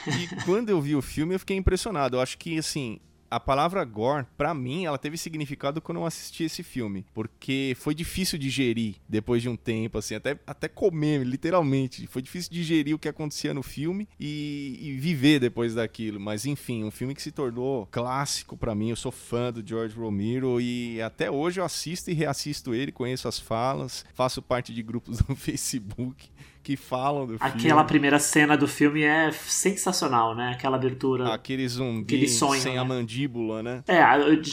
E 0.06 0.28
quando 0.44 0.70
eu 0.70 0.80
vi 0.80 0.96
o 0.96 1.02
filme, 1.02 1.34
eu 1.34 1.38
fiquei 1.38 1.56
impressionado. 1.56 2.16
Eu 2.16 2.20
acho 2.20 2.38
que, 2.38 2.58
assim, 2.58 2.98
a 3.30 3.40
palavra 3.40 3.84
gore, 3.84 4.26
para 4.36 4.54
mim, 4.54 4.84
ela 4.84 4.98
teve 4.98 5.16
significado 5.16 5.80
quando 5.80 5.98
eu 5.98 6.06
assisti 6.06 6.44
esse 6.44 6.62
filme. 6.62 7.04
Porque 7.14 7.76
foi 7.78 7.94
difícil 7.94 8.38
digerir 8.38 8.96
depois 9.08 9.42
de 9.42 9.48
um 9.48 9.56
tempo, 9.56 9.98
assim, 9.98 10.14
até, 10.14 10.38
até 10.46 10.68
comer, 10.68 11.24
literalmente. 11.24 12.06
Foi 12.06 12.22
difícil 12.22 12.52
digerir 12.52 12.94
o 12.94 12.98
que 12.98 13.08
acontecia 13.08 13.52
no 13.52 13.62
filme 13.62 14.08
e, 14.18 14.78
e 14.80 14.92
viver 14.92 15.40
depois 15.40 15.74
daquilo. 15.74 16.20
Mas 16.20 16.46
enfim, 16.46 16.84
um 16.84 16.90
filme 16.90 17.14
que 17.14 17.22
se 17.22 17.32
tornou 17.32 17.86
clássico 17.86 18.56
para 18.56 18.74
mim. 18.74 18.90
Eu 18.90 18.96
sou 18.96 19.12
fã 19.12 19.52
do 19.52 19.66
George 19.66 19.96
Romero 19.96 20.60
e 20.60 21.00
até 21.02 21.30
hoje 21.30 21.60
eu 21.60 21.64
assisto 21.64 22.10
e 22.10 22.14
reassisto 22.14 22.74
ele, 22.74 22.92
conheço 22.92 23.28
as 23.28 23.38
falas, 23.38 24.04
faço 24.14 24.40
parte 24.42 24.72
de 24.72 24.82
grupos 24.82 25.20
no 25.26 25.34
Facebook 25.36 26.30
que 26.66 26.76
falam 26.76 27.24
do 27.24 27.34
Aquela 27.34 27.50
filme. 27.50 27.66
Aquela 27.66 27.84
primeira 27.84 28.18
cena 28.18 28.56
do 28.56 28.66
filme 28.66 29.04
é 29.04 29.30
sensacional, 29.30 30.34
né? 30.34 30.50
Aquela 30.50 30.76
abertura. 30.76 31.32
Aquele 31.32 31.68
zumbi 31.68 32.02
aquele 32.02 32.26
sonho, 32.26 32.60
sem 32.60 32.74
né? 32.74 32.80
a 32.80 32.84
mandíbula, 32.84 33.62
né? 33.62 33.84
É, 33.86 34.02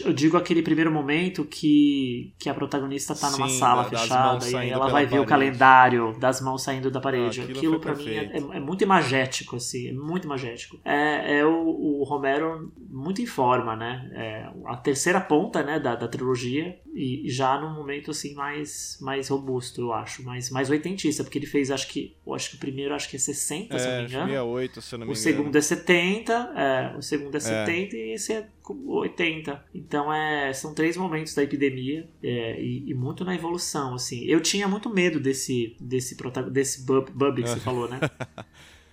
eu, 0.06 0.14
digo 0.14 0.38
aquele 0.38 0.62
primeiro 0.62 0.92
momento 0.92 1.44
que, 1.44 2.32
que 2.38 2.48
a 2.48 2.54
protagonista 2.54 3.16
tá 3.16 3.32
numa 3.32 3.50
Sim, 3.50 3.58
sala 3.58 3.90
da, 3.90 3.98
fechada 3.98 4.64
e 4.64 4.70
ela 4.70 4.90
vai 4.90 5.08
ver 5.08 5.22
o 5.22 5.26
calendário 5.26 6.16
das 6.20 6.40
mãos 6.40 6.62
saindo 6.62 6.92
da 6.92 7.02
parede. 7.02 7.42
Ah, 7.42 7.44
aquilo, 7.46 7.58
aquilo 7.58 7.80
para 7.80 7.96
mim 7.96 8.10
é, 8.10 8.38
é, 8.38 8.60
muito 8.60 8.84
imagético, 8.84 9.56
assim, 9.56 9.88
é 9.88 9.94
muito 9.94 10.26
imagético. 10.26 10.78
É, 10.86 11.40
é 11.40 11.46
o, 11.46 11.66
o 11.66 12.04
Romero 12.04 12.72
muito 12.92 13.24
em 13.24 13.26
forma, 13.26 13.76
né? 13.76 14.08
É 14.14 14.50
a 14.68 14.78
terceira 14.78 15.20
ponta, 15.20 15.64
né, 15.64 15.80
da, 15.80 15.96
da 15.96 16.08
trilogia 16.08 16.76
e 16.94 17.30
já 17.30 17.60
num 17.60 17.74
momento 17.74 18.12
assim 18.12 18.36
mais 18.36 18.98
mais 19.02 19.28
robusto, 19.28 19.82
eu 19.82 19.94
acho, 19.94 20.24
mais 20.24 20.50
mais 20.52 20.70
oitentista, 20.70 21.24
porque 21.24 21.40
ele 21.40 21.48
fez 21.48 21.72
acho 21.72 21.88
que, 21.88 22.16
eu 22.26 22.34
acho 22.34 22.52
que 22.52 22.56
o 22.56 22.60
primeiro 22.60 22.94
acho 22.94 23.10
que 23.10 23.16
é 23.16 23.20
60, 23.20 23.76
é, 23.76 23.80
se 23.80 23.88
não 23.88 23.98
me 23.98 24.04
engano. 24.04 24.28
68, 24.28 24.82
se 24.82 24.96
eu 24.96 25.00
não 25.00 25.08
me 25.08 25.12
engano. 25.12 25.20
O 25.20 25.24
segundo 25.24 25.56
é 25.58 25.62
70, 25.62 26.34
é, 26.34 26.98
o 26.98 27.02
segundo 27.02 27.36
é 27.36 27.40
70 27.40 27.96
é. 27.96 28.00
e 28.00 28.14
esse 28.14 28.34
é 28.34 28.48
80. 28.70 29.66
Então 29.74 30.14
é, 30.14 30.54
são 30.54 30.74
três 30.74 30.96
momentos 30.96 31.34
da 31.34 31.44
epidemia 31.44 32.08
é, 32.22 32.62
e, 32.62 32.90
e, 32.90 32.94
muito 32.94 33.26
na 33.26 33.34
evolução, 33.34 33.96
assim. 33.96 34.24
Eu 34.26 34.40
tinha 34.40 34.68
muito 34.68 34.90
medo 34.90 35.20
desse 35.20 35.76
desse 35.80 36.16
desse 36.52 36.86
bub, 36.86 37.10
bub 37.12 37.42
que 37.42 37.50
você 37.50 37.60
falou, 37.62 37.90
né? 37.90 38.00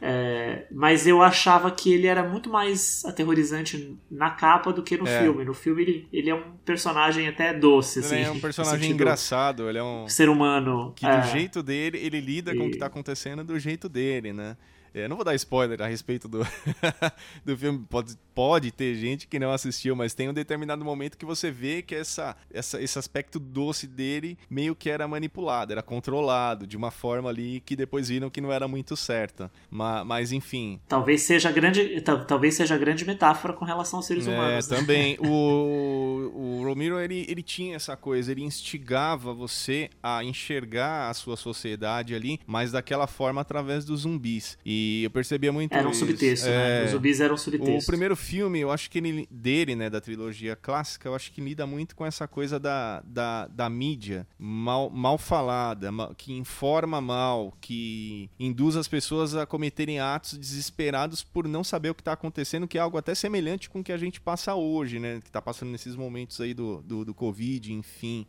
É, 0.03 0.67
mas 0.73 1.07
eu 1.07 1.21
achava 1.23 1.71
que 1.71 1.93
ele 1.93 2.07
era 2.07 2.23
muito 2.23 2.49
mais 2.49 3.05
aterrorizante 3.05 3.97
na 4.11 4.31
capa 4.31 4.73
do 4.73 4.83
que 4.83 4.97
no 4.97 5.07
É. 5.07 5.21
filme. 5.23 5.45
No 5.45 5.53
filme 5.53 5.83
ele, 5.83 6.09
ele 6.13 6.31
é 6.31 6.35
um 6.35 6.53
personagem 6.65 7.29
até 7.29 7.53
doce, 7.53 7.99
Ele 7.99 8.07
assim. 8.07 8.23
é 8.23 8.31
um 8.31 8.41
personagem 8.41 8.91
engraçado, 8.91 9.69
ele 9.69 9.79
é 9.79 9.83
um. 9.83 10.09
Ser 10.09 10.29
humano. 10.31 10.93
Que 10.97 11.05
do 11.05 11.13
é. 11.13 11.23
jeito 11.31 11.63
dele, 11.63 11.99
ele 11.99 12.19
lida 12.21 12.55
com 12.57 12.67
o 12.67 12.71
que 12.71 12.77
E- 12.77 12.79
tá 12.79 12.87
acontecendo 12.87 13.45
do 13.45 13.59
jeito 13.59 13.89
dele, 13.89 14.33
né? 14.33 14.57
É, 14.94 15.07
não 15.09 15.16
vou 15.16 15.24
dar 15.24 15.35
spoiler 15.35 15.81
a 15.83 15.87
respeito 15.87 16.26
do, 16.29 16.40
do 17.44 17.57
filme. 17.57 17.85
Pode, 17.88 18.14
pode 18.35 18.70
ter 18.70 18.94
gente 18.96 19.26
que 19.26 19.38
não 19.38 19.53
assistiu, 19.53 19.94
mas 19.94 20.14
tem 20.14 20.29
um 20.29 20.33
determinado 20.35 20.85
momento 20.85 21.16
que 21.16 21.24
você 21.24 21.50
vê 21.50 21.83
que 21.83 21.94
essa, 21.94 22.37
essa, 22.53 22.81
esse 22.83 22.98
aspecto 22.98 23.38
doce 23.38 23.87
dele 23.87 24.37
meio 24.48 24.74
que 24.74 24.90
era 24.90 25.07
manipulado, 25.07 25.72
era 25.72 25.83
controlado 25.83 26.66
de 26.66 26.76
uma 26.76 26.90
forma 26.90 27.29
ali 27.29 27.61
que 27.64 27.76
depois 27.76 28.09
viram 28.09 28.31
que 28.31 28.40
não 28.40 28.53
era 28.53 28.66
muito 28.66 28.96
certa. 28.96 29.50
Mas, 29.70 30.07
mas 30.07 30.33
enfim, 30.33 30.81
Talvez 30.88 31.22
seja 31.22 31.48
a 31.48 31.53
grande, 31.53 32.00
tal- 32.00 32.24
talvez 32.24 32.55
seja 32.55 32.74
a 32.74 32.79
grande 32.79 33.05
metáfora 33.05 33.55
com 33.55 33.64
relação 33.64 33.98
aos 33.98 34.07
seres 34.07 34.26
É, 34.26 34.31
humanos. 34.33 34.68
né? 34.68 34.76
também. 34.76 35.18
O, 35.31 36.59
o 36.61 36.64
Romero, 36.64 36.98
ele, 36.98 37.24
ele 37.29 37.42
tinha 37.42 37.76
essa 37.76 37.96
coisa, 37.96 38.31
ele 38.33 38.42
instigava 38.42 39.33
você 39.33 39.88
a 40.03 40.24
enxergar 40.24 41.09
a 41.09 41.14
sua 41.14 41.37
sociedade 41.37 42.14
ali, 42.14 42.40
mas 42.46 42.72
daquela 42.72 43.07
forma 43.07 43.40
através 43.40 43.85
dos 43.85 44.00
zumbis. 44.00 44.59
E 44.64 44.80
eu 45.05 45.11
percebia 45.11 45.53
muito 45.53 45.73
Era 45.73 45.87
um 45.87 45.90
isso. 45.90 46.01
subtexto, 46.01 46.47
É, 46.49 46.81
né? 46.81 46.85
Os 46.87 46.90
zumbis 46.93 47.21
eram 47.21 47.35
o 47.35 47.38
subtexto. 47.38 47.87
primeiro 47.87 48.16
filme, 48.16 48.61
eu 48.61 48.71
acho 48.71 48.90
que 48.90 48.99
ele, 48.99 49.29
dele, 49.31 49.75
né, 49.77 49.88
da 49.90 50.01
trilogia 50.01 50.55
clássica, 50.57 51.09
eu 51.09 51.14
acho 51.14 51.33
que 51.33 51.40
lida 51.40 51.66
muito 51.66 51.95
com 51.97 52.05
essa 52.07 52.27
coisa 52.29 52.59
da, 52.59 53.03
da, 53.05 53.47
da 53.49 53.69
mídia 53.71 54.27
mal, 54.38 54.90
mal 54.90 55.19
falada, 55.19 55.90
que 56.16 56.33
informa 56.33 57.01
mal, 57.01 57.57
que 57.61 58.29
induz 58.38 58.77
as 58.77 58.88
pessoas 58.88 59.35
a 59.35 59.47
cometerem 59.47 60.01
atos 60.01 60.37
desesperados 60.38 61.23
por 61.23 61.47
não 61.49 61.62
saber 61.64 61.90
o 61.90 61.95
que 61.95 62.01
está 62.03 62.12
acontecendo, 62.12 62.69
que 62.69 62.79
é 62.79 62.81
algo 62.81 62.99
até 62.99 63.14
semelhante 63.14 63.69
com 63.71 63.81
o 63.81 63.85
que 63.85 63.93
a 63.93 63.99
gente 63.99 64.21
passa 64.21 64.55
hoje, 64.55 64.99
né, 64.99 65.21
que 65.21 65.29
está 65.29 65.40
passando 65.43 65.71
nesses 65.71 65.97
momentos 65.97 66.40
aí 66.40 66.55
do, 66.55 66.83
do, 66.83 67.05
do 67.05 67.14
Covid, 67.14 67.73
enfim. 67.73 68.27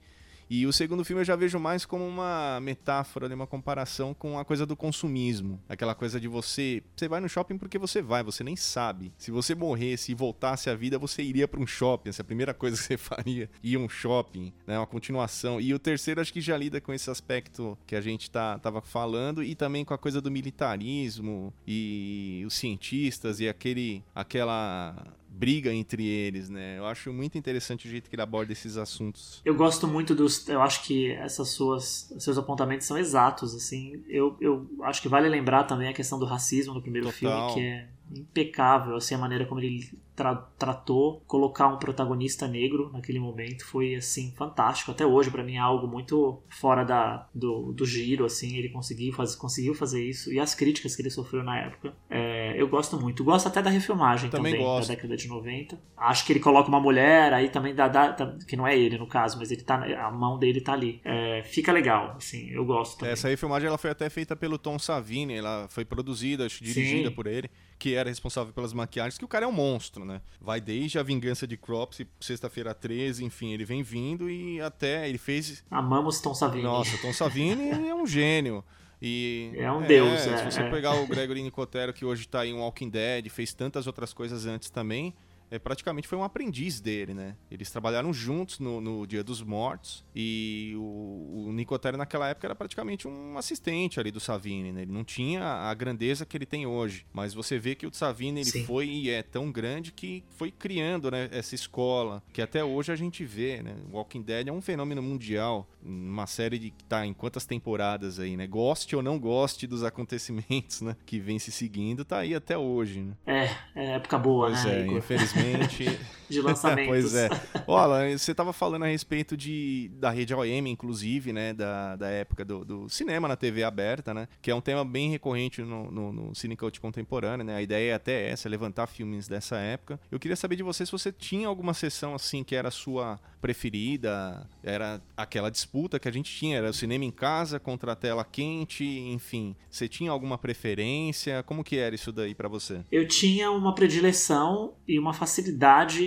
E 0.54 0.68
o 0.68 0.74
segundo 0.74 1.06
filme 1.06 1.22
eu 1.22 1.26
já 1.26 1.38
vejo 1.38 1.58
mais 1.58 1.86
como 1.86 2.06
uma 2.06 2.60
metáfora, 2.60 3.26
ali, 3.26 3.34
uma 3.34 3.48
comparação 3.48 4.14
com 4.14 4.38
a 4.38 4.44
coisa 4.44 4.66
do 4.66 4.76
consumismo. 4.76 5.58
Aquela 5.70 5.96
coisa 5.96 6.20
de 6.20 6.28
você. 6.28 6.84
Você 6.94 7.08
vai 7.08 7.22
no 7.22 7.30
shopping 7.30 7.58
porque 7.58 7.78
você 7.78 8.02
vai, 8.02 8.22
você 8.22 8.44
nem 8.44 8.58
sabe. 8.58 9.14
Se 9.18 9.32
você 9.32 9.56
morresse 9.56 10.12
e 10.12 10.16
voltasse 10.16 10.70
à 10.70 10.76
vida, 10.76 11.00
você 11.00 11.24
iria 11.24 11.48
para 11.48 11.62
um 11.62 11.66
shopping. 11.66 12.10
Essa 12.10 12.22
é 12.22 12.24
a 12.24 12.26
primeira 12.26 12.52
coisa 12.54 12.76
que 12.76 12.84
você 12.84 12.98
faria. 12.98 13.50
Ir 13.64 13.78
um 13.78 13.88
shopping, 13.88 14.52
né? 14.68 14.78
Uma 14.78 14.86
continuação. 14.86 15.62
E 15.62 15.74
o 15.74 15.80
terceiro 15.80 16.20
acho 16.20 16.34
que 16.34 16.42
já 16.42 16.58
lida 16.58 16.82
com 16.82 16.92
esse 16.94 17.10
aspecto 17.10 17.78
que 17.88 17.96
a 17.96 18.02
gente 18.02 18.30
tá, 18.30 18.60
tava 18.60 18.82
falando 18.82 19.42
e 19.42 19.56
também 19.56 19.86
com 19.86 19.94
a 19.94 19.98
coisa 19.98 20.20
do 20.20 20.30
militarismo 20.30 21.54
e 21.66 22.44
os 22.46 22.56
cientistas 22.56 23.40
e 23.40 23.48
aquele. 23.48 24.04
aquela 24.14 25.02
briga 25.32 25.74
entre 25.74 26.06
eles, 26.06 26.50
né? 26.50 26.78
Eu 26.78 26.86
acho 26.86 27.12
muito 27.13 27.38
interessante 27.38 27.88
o 27.88 27.89
jeito 27.89 28.10
que 28.10 28.15
ele 28.15 28.22
aborda 28.22 28.52
esses 28.52 28.76
assuntos. 28.76 29.41
Eu 29.46 29.56
gosto 29.56 29.88
muito 29.88 30.13
dos. 30.13 30.48
Eu 30.50 30.62
acho 30.62 30.84
que 30.84 31.12
essas 31.13 31.50
suas 31.50 32.13
seus 32.20 32.38
apontamentos 32.38 32.86
são 32.86 32.98
exatos, 32.98 33.56
assim. 33.56 34.04
Eu, 34.10 34.36
eu 34.41 34.70
acho 34.84 35.02
que 35.02 35.08
vale 35.08 35.30
lembrar 35.30 35.63
também 35.63 35.88
a 35.88 35.94
questão 35.94 36.20
do 36.20 36.26
racismo 36.26 36.74
no 36.74 36.82
primeiro 36.82 37.12
Total. 37.12 37.54
filme, 37.54 37.54
que 37.54 37.60
é 37.62 37.88
impecável, 38.15 38.95
assim, 38.95 39.15
a 39.15 39.17
maneira 39.17 39.45
como 39.45 39.60
ele 39.62 39.89
tra- 40.15 40.36
tratou 40.58 41.21
colocar 41.28 41.67
um 41.67 41.78
protagonista 41.78 42.47
negro 42.47 42.91
naquele 42.93 43.19
momento 43.19 43.65
foi 43.65 43.95
assim 43.95 44.34
fantástico. 44.38 44.91
Até 44.91 45.06
hoje 45.06 45.32
para 45.32 45.43
mim 45.43 45.56
é 45.56 45.60
algo 45.60 45.88
muito 45.88 46.41
fora 46.50 46.84
da, 46.84 47.28
do, 47.34 47.71
do 47.74 47.86
giro, 47.86 48.26
assim. 48.26 48.56
Ele 48.58 48.69
conseguiu, 48.69 49.13
faz, 49.13 49.36
conseguiu 49.36 49.74
fazer 49.74 50.04
isso 50.08 50.32
e 50.32 50.39
as 50.39 50.54
críticas 50.54 50.95
que 50.95 51.02
ele 51.02 51.10
sofreu 51.10 51.43
na 51.43 51.58
época. 51.58 51.93
É, 52.10 52.54
eu 52.62 52.67
gosto 52.67 53.00
muito. 53.00 53.24
Gosto 53.24 53.47
até 53.47 53.62
da 53.62 53.69
refilmagem 53.69 54.30
Também 54.30 54.54
também, 54.54 54.80
da 54.82 54.88
década 54.88 55.15
de 55.17 55.28
90. 55.28 55.80
Acho 55.97 56.26
que 56.26 56.34
ele 56.34 56.39
coloca 56.39 56.69
uma 56.69 56.80
mulher, 56.80 57.34
aí 57.34 57.50
também 57.50 57.74
dá, 57.74 57.88
dá- 57.88 58.12
dá- 58.12 58.38
que 58.47 58.56
não 58.56 58.67
é 58.67 58.78
ele 58.78 58.97
no 58.97 59.08
caso, 59.08 59.38
mas 59.38 59.52
ele 59.52 59.62
tá, 59.63 59.84
a 60.06 60.12
mão 60.12 60.38
dele 60.38 60.62
tá 60.62 60.74
ali. 60.74 61.02
É, 61.04 61.43
fica 61.43 61.71
legal, 61.71 62.15
assim, 62.17 62.50
eu 62.50 62.65
gosto 62.65 62.97
também. 63.00 63.13
Essa 63.13 63.30
refilmagem 63.30 63.67
ela 63.67 63.78
foi 63.78 63.89
até 63.89 64.10
feita 64.10 64.36
pelo 64.36 64.58
Tom 64.58 64.78
Savini, 64.78 65.36
ela 65.36 65.67
foi 65.69 65.86
produzida, 65.86 66.45
acho, 66.45 66.63
dirigida 66.63 67.10
Sim. 67.10 67.15
por 67.15 67.28
ele, 67.28 67.50
que 67.82 67.96
era 67.96 68.08
responsável 68.08 68.54
pelas 68.54 68.74
maquiagens, 68.74 69.17
que 69.17 69.26
o 69.26 69.28
cara 69.28 69.44
é 69.44 69.48
um 69.48 69.52
monstro, 69.52 70.06
né? 70.06 70.22
Vai 70.39 70.62
desde 70.62 71.00
a 71.00 71.04
Vingança 71.04 71.48
de 71.48 71.58
Crops, 71.58 72.06
Sexta-feira 72.20 72.76
13, 72.76 73.26
enfim, 73.26 73.54
ele 73.54 73.65
vem 73.65 73.82
vindo 73.82 74.30
e 74.30 74.62
até 74.62 75.10
ele 75.10 75.17
fez... 75.17 75.63
Amamos 75.72 76.22
Tom 76.22 76.36
Savini. 76.36 76.62
Nossa, 76.62 76.96
Tom 77.00 77.12
Savini 77.12 77.72
é 77.89 77.96
um 77.96 78.06
gênio. 78.06 78.63
E, 79.02 79.52
É 79.56 79.72
um 79.72 79.82
deus, 79.82 80.20
Se 80.20 80.30
é, 80.30 80.46
você 80.46 80.62
é. 80.62 80.70
pegar 80.70 80.94
o 80.94 81.08
Gregory 81.08 81.41
Nicotero, 81.41 81.91
que 81.91 82.06
hoje 82.06 82.28
tá 82.28 82.46
em 82.46 82.54
Walking 82.54 82.88
Dead, 82.88 83.28
fez 83.30 83.52
tantas 83.52 83.88
outras 83.88 84.13
coisas 84.13 84.46
antes 84.46 84.70
também, 84.70 85.15
é, 85.52 85.60
praticamente 85.60 86.08
foi 86.08 86.18
um 86.18 86.24
aprendiz 86.24 86.80
dele, 86.80 87.14
né? 87.14 87.36
Eles 87.52 87.70
trabalharam 87.70 88.14
juntos 88.14 88.58
no, 88.58 88.80
no 88.80 89.06
Dia 89.06 89.22
dos 89.22 89.44
Mortos 89.44 90.06
e 90.16 90.74
o, 90.78 91.48
o 91.48 91.52
Nicotero 91.52 91.98
naquela 91.98 92.30
época 92.30 92.48
era 92.48 92.56
praticamente 92.56 93.06
um 93.06 93.38
assistente 93.38 94.00
ali 94.00 94.12
do 94.12 94.20
Savini, 94.22 94.72
né? 94.72 94.84
Ele 94.84 94.92
não 94.94 95.04
tinha 95.04 95.44
a 95.44 95.74
grandeza 95.74 96.26
que 96.26 96.38
ele 96.38 96.46
tem 96.46 96.66
hoje, 96.66 97.06
mas 97.12 97.34
você 97.34 97.60
vê 97.60 97.76
que 97.76 97.86
o 97.86 97.94
Savini 97.94 98.40
ele 98.40 98.50
Sim. 98.50 98.66
foi 98.66 98.88
e 98.88 99.10
é 99.10 99.22
tão 99.22 99.52
grande 99.52 99.92
que 99.92 100.24
foi 100.30 100.52
criando 100.52 101.12
né, 101.12 101.28
essa 101.34 101.54
escola, 101.54 102.24
que 102.32 102.42
até 102.42 102.64
hoje 102.64 102.94
a 102.94 102.96
gente 102.96 103.26
vê, 103.26 103.62
né? 103.62 103.76
Walking 103.92 104.22
Dead 104.22 104.48
é 104.48 104.52
um 104.54 104.62
fenômeno 104.62 105.02
mundial, 105.02 105.70
uma 105.84 106.28
série 106.28 106.58
de 106.58 106.72
que 106.72 106.84
tá 106.86 107.06
em 107.06 107.14
quantas 107.14 107.46
temporadas 107.46 108.20
aí, 108.20 108.38
né? 108.38 108.48
Goste 108.48 108.96
ou 108.96 109.04
não 109.04 109.20
goste 109.20 109.68
dos 109.68 109.84
acontecimentos, 109.84 110.80
né? 110.82 110.96
Que 111.06 111.20
vem 111.20 111.38
se 111.40 111.52
seguindo, 111.52 112.06
tá 112.06 112.20
aí 112.20 112.34
até 112.34 112.58
hoje, 112.58 113.02
né? 113.02 113.18
É, 113.26 113.50
é 113.76 113.86
época 113.96 114.18
boa, 114.18 114.48
Pois 114.48 114.64
né? 114.64 114.80
é, 114.80 114.86
Igor? 114.86 115.02
Infelizmente. 115.41 115.99
De 116.32 116.41
lançamentos. 116.41 116.88
pois 117.12 117.13
é. 117.13 117.30
Olha, 117.67 118.17
você 118.17 118.32
estava 118.32 118.54
falando 118.54 118.84
a 118.84 118.88
respeito 118.88 119.36
de, 119.36 119.91
da 119.95 120.10
rede 120.10 120.34
OM, 120.34 120.67
inclusive, 120.67 121.34
né? 121.34 121.54
Da, 121.54 121.97
da 121.97 122.08
época 122.10 122.45
do, 122.45 122.63
do 122.63 122.89
cinema 122.89 123.27
na 123.27 123.36
TV 123.36 123.63
aberta, 123.63 124.13
né? 124.13 124.30
Que 124.41 124.49
é 124.49 124.56
um 124.56 124.62
tema 124.62 124.86
bem 124.86 125.10
recorrente 125.10 125.62
no, 125.62 125.91
no, 125.91 126.13
no 126.13 126.36
Cine 126.36 126.56
Cult 126.56 126.80
contemporâneo, 126.80 127.45
né? 127.45 127.56
A 127.56 127.62
ideia 127.62 127.91
é 127.91 127.93
até 127.93 128.30
essa, 128.30 128.47
é 128.47 128.49
levantar 128.49 128.88
filmes 128.88 129.27
dessa 129.27 129.58
época. 129.58 129.99
Eu 130.10 130.17
queria 130.17 130.38
saber 130.38 130.56
de 130.56 130.63
você 130.63 130.86
se 130.86 130.91
você 130.91 131.12
tinha 131.12 131.49
alguma 131.49 131.73
sessão, 131.73 132.15
assim, 132.15 132.45
que 132.45 132.56
era 132.56 132.69
a 132.69 132.71
sua 132.71 133.19
preferida, 133.41 134.47
era 134.63 135.01
aquela 135.17 135.49
disputa 135.49 135.99
que 135.99 136.08
a 136.08 136.13
gente 136.13 136.34
tinha, 136.34 136.58
era 136.58 136.69
o 136.69 136.73
cinema 136.73 137.04
em 137.04 137.12
casa 137.12 137.60
contra 137.60 137.91
a 137.91 137.95
tela 137.95 138.23
quente, 138.23 138.86
enfim. 138.86 139.56
Você 139.69 139.88
tinha 139.88 140.12
alguma 140.12 140.38
preferência? 140.38 141.43
Como 141.43 141.63
que 141.63 141.75
era 141.75 141.93
isso 141.93 142.12
daí 142.12 142.34
para 142.34 142.47
você? 142.47 142.82
Eu 142.91 143.08
tinha 143.08 143.51
uma 143.51 143.75
predileção 143.75 144.75
e 144.88 144.97
uma 144.97 145.13
facilidade 145.13 145.31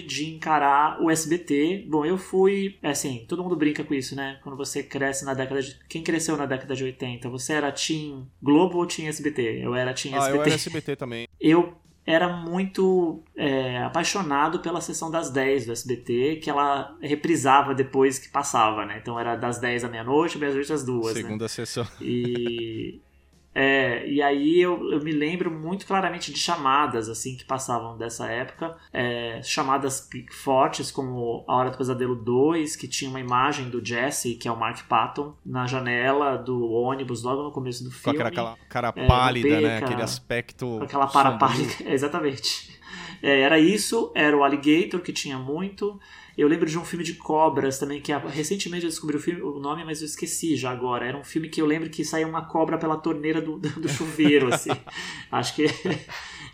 de 0.02 0.26
encarar 0.34 1.00
o 1.00 1.10
SBT. 1.10 1.86
Bom, 1.88 2.04
eu 2.04 2.18
fui. 2.18 2.76
é 2.82 2.90
Assim, 2.90 3.24
todo 3.28 3.42
mundo 3.42 3.56
brinca 3.56 3.82
com 3.84 3.94
isso, 3.94 4.14
né? 4.14 4.38
Quando 4.42 4.56
você 4.56 4.82
cresce 4.82 5.24
na 5.24 5.34
década 5.34 5.62
de. 5.62 5.78
Quem 5.88 6.02
cresceu 6.02 6.36
na 6.36 6.46
década 6.46 6.74
de 6.74 6.84
80? 6.84 7.28
Você 7.28 7.52
era 7.52 7.70
Team 7.72 8.26
Globo 8.42 8.78
ou 8.78 8.86
Team 8.86 9.08
SBT? 9.08 9.60
Eu 9.62 9.74
era 9.74 9.92
Team 9.94 10.14
Ah, 10.14 10.18
SBT. 10.18 10.36
eu 10.38 10.42
era 10.42 10.54
SBT 10.54 10.96
também. 10.96 11.28
eu 11.40 11.74
era 12.06 12.28
muito 12.36 13.22
é, 13.34 13.78
apaixonado 13.78 14.60
pela 14.60 14.78
sessão 14.82 15.10
das 15.10 15.30
10 15.30 15.64
do 15.66 15.72
SBT, 15.72 16.36
que 16.42 16.50
ela 16.50 16.94
reprisava 17.00 17.74
depois 17.74 18.18
que 18.18 18.28
passava, 18.28 18.84
né? 18.84 18.98
Então 19.00 19.18
era 19.18 19.36
das 19.36 19.58
10 19.58 19.84
à 19.84 19.88
meia-noite, 19.88 20.36
meia-noite 20.36 20.70
às 20.70 20.84
duas, 20.84 21.14
né? 21.14 21.22
Segunda 21.22 21.48
sessão. 21.48 21.86
E, 22.02 23.00
é, 23.54 24.06
e 24.08 24.20
aí 24.20 24.60
eu, 24.60 24.90
eu 24.92 25.00
me 25.02 25.12
lembro 25.12 25.50
muito 25.50 25.86
claramente 25.86 26.32
de 26.32 26.38
chamadas 26.38 27.08
assim 27.08 27.36
que 27.36 27.44
passavam 27.44 27.96
dessa 27.96 28.26
época, 28.26 28.76
é, 28.92 29.40
chamadas 29.42 30.08
fortes 30.32 30.90
como 30.90 31.44
A 31.46 31.54
Hora 31.54 31.70
do 31.70 31.78
Pesadelo 31.78 32.16
2, 32.16 32.74
que 32.76 32.88
tinha 32.88 33.08
uma 33.08 33.20
imagem 33.20 33.70
do 33.70 33.84
Jesse, 33.84 34.34
que 34.34 34.48
é 34.48 34.52
o 34.52 34.58
Mark 34.58 34.86
Patton, 34.88 35.34
na 35.46 35.66
janela 35.66 36.36
do 36.36 36.68
ônibus 36.68 37.22
logo 37.22 37.42
no 37.44 37.52
começo 37.52 37.84
do 37.84 37.90
Com 37.90 37.96
filme. 37.96 38.22
aquela 38.22 38.56
cara 38.68 38.92
É, 38.96 39.06
pálida, 39.06 39.60
né? 39.60 39.78
Aquele 39.78 40.02
aspecto. 40.02 40.66
Com 40.78 40.84
aquela 40.84 41.06
para 41.06 41.32
pálida, 41.32 41.72
exatamente. 41.86 42.74
É, 43.22 43.40
era 43.40 43.58
isso, 43.58 44.12
era 44.14 44.36
o 44.36 44.42
Alligator, 44.44 45.00
que 45.00 45.12
tinha 45.12 45.38
muito. 45.38 45.98
Eu 46.36 46.48
lembro 46.48 46.68
de 46.68 46.78
um 46.78 46.84
filme 46.84 47.04
de 47.04 47.14
cobras 47.14 47.78
também, 47.78 48.00
que 48.00 48.12
ah, 48.12 48.18
recentemente 48.18 48.84
eu 48.84 48.90
descobri 48.90 49.16
o, 49.16 49.20
filme, 49.20 49.40
o 49.42 49.58
nome, 49.58 49.84
mas 49.84 50.00
eu 50.00 50.06
esqueci 50.06 50.56
já 50.56 50.70
agora. 50.70 51.06
Era 51.06 51.16
um 51.16 51.24
filme 51.24 51.48
que 51.48 51.60
eu 51.60 51.66
lembro 51.66 51.88
que 51.88 52.04
saía 52.04 52.26
uma 52.26 52.44
cobra 52.44 52.76
pela 52.76 52.96
torneira 52.96 53.40
do, 53.40 53.58
do 53.58 53.88
chuveiro, 53.88 54.52
assim. 54.52 54.70
Acho 55.30 55.54
que. 55.54 55.66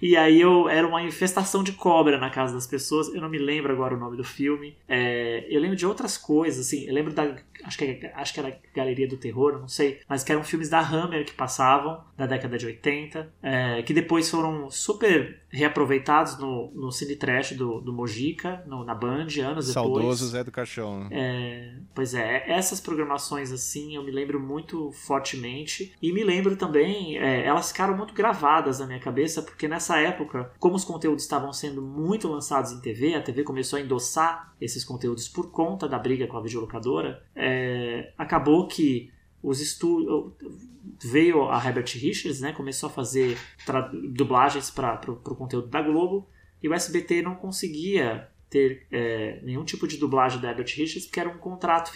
E 0.02 0.16
aí 0.16 0.40
eu 0.40 0.66
era 0.66 0.86
uma 0.86 1.02
infestação 1.02 1.62
de 1.62 1.72
cobra 1.72 2.16
na 2.16 2.30
casa 2.30 2.54
das 2.54 2.66
pessoas. 2.66 3.08
Eu 3.08 3.20
não 3.20 3.28
me 3.28 3.36
lembro 3.36 3.70
agora 3.70 3.94
o 3.94 3.98
nome 3.98 4.16
do 4.16 4.24
filme. 4.24 4.74
É, 4.88 5.46
eu 5.50 5.60
lembro 5.60 5.76
de 5.76 5.86
outras 5.86 6.16
coisas, 6.16 6.66
assim. 6.66 6.86
Eu 6.86 6.94
lembro 6.94 7.12
da. 7.12 7.36
Acho 7.64 7.76
que, 7.76 8.10
acho 8.14 8.32
que 8.32 8.40
era 8.40 8.58
Galeria 8.74 9.08
do 9.08 9.16
Terror, 9.16 9.58
não 9.58 9.68
sei, 9.68 10.00
mas 10.08 10.22
que 10.22 10.32
eram 10.32 10.44
filmes 10.44 10.68
da 10.68 10.80
Hammer 10.80 11.24
que 11.24 11.32
passavam 11.32 12.02
na 12.16 12.26
década 12.26 12.56
de 12.58 12.66
80, 12.66 13.32
é, 13.42 13.82
que 13.82 13.94
depois 13.94 14.30
foram 14.30 14.70
super 14.70 15.40
reaproveitados 15.48 16.38
no, 16.38 16.70
no 16.72 16.92
Cine 16.92 17.16
Trash 17.16 17.52
do, 17.52 17.80
do 17.80 17.92
Mojica, 17.92 18.62
no, 18.66 18.84
na 18.84 18.94
Band, 18.94 19.26
anos 19.42 19.66
Saudoso 19.66 19.72
depois. 19.72 19.72
Saudoso 19.72 20.26
Zé 20.28 20.44
do 20.44 20.52
Caixão. 20.52 21.04
Né? 21.04 21.08
É, 21.10 21.74
pois 21.94 22.14
é, 22.14 22.44
essas 22.48 22.80
programações 22.80 23.50
assim 23.50 23.96
eu 23.96 24.02
me 24.02 24.10
lembro 24.10 24.38
muito 24.38 24.92
fortemente 24.92 25.92
e 26.00 26.12
me 26.12 26.22
lembro 26.22 26.56
também, 26.56 27.18
é, 27.18 27.44
elas 27.44 27.70
ficaram 27.70 27.96
muito 27.96 28.14
gravadas 28.14 28.78
na 28.78 28.86
minha 28.86 29.00
cabeça, 29.00 29.42
porque 29.42 29.66
nessa 29.66 29.98
época, 29.98 30.52
como 30.58 30.76
os 30.76 30.84
conteúdos 30.84 31.24
estavam 31.24 31.52
sendo 31.52 31.82
muito 31.82 32.28
lançados 32.28 32.72
em 32.72 32.80
TV, 32.80 33.14
a 33.14 33.22
TV 33.22 33.42
começou 33.42 33.78
a 33.78 33.82
endossar 33.82 34.52
esses 34.60 34.84
conteúdos 34.84 35.28
por 35.28 35.50
conta 35.50 35.88
da 35.88 35.98
briga 35.98 36.26
com 36.26 36.36
a 36.36 36.42
videolocadora, 36.42 37.22
é, 37.34 38.12
acabou 38.60 38.66
que 38.66 39.10
os 39.42 39.60
estúdios 39.60 40.32
veio 41.02 41.48
a 41.48 41.64
Herbert 41.64 41.88
Richards, 41.94 42.40
né, 42.40 42.52
começou 42.52 42.88
a 42.88 42.92
fazer 42.92 43.38
dublagens 44.10 44.70
para 44.70 45.00
o 45.10 45.16
conteúdo 45.16 45.68
da 45.68 45.80
Globo 45.80 46.28
e 46.62 46.68
o 46.68 46.74
SBT 46.74 47.22
não 47.22 47.34
conseguia 47.34 48.28
ter 48.50 48.86
é, 48.90 49.40
nenhum 49.42 49.64
tipo 49.64 49.86
de 49.86 49.96
dublagem 49.96 50.40
da 50.40 50.50
Herbert 50.50 50.66
Richards 50.76 51.06
porque 51.06 51.20
era 51.20 51.28
um 51.28 51.38
contrato 51.38 51.92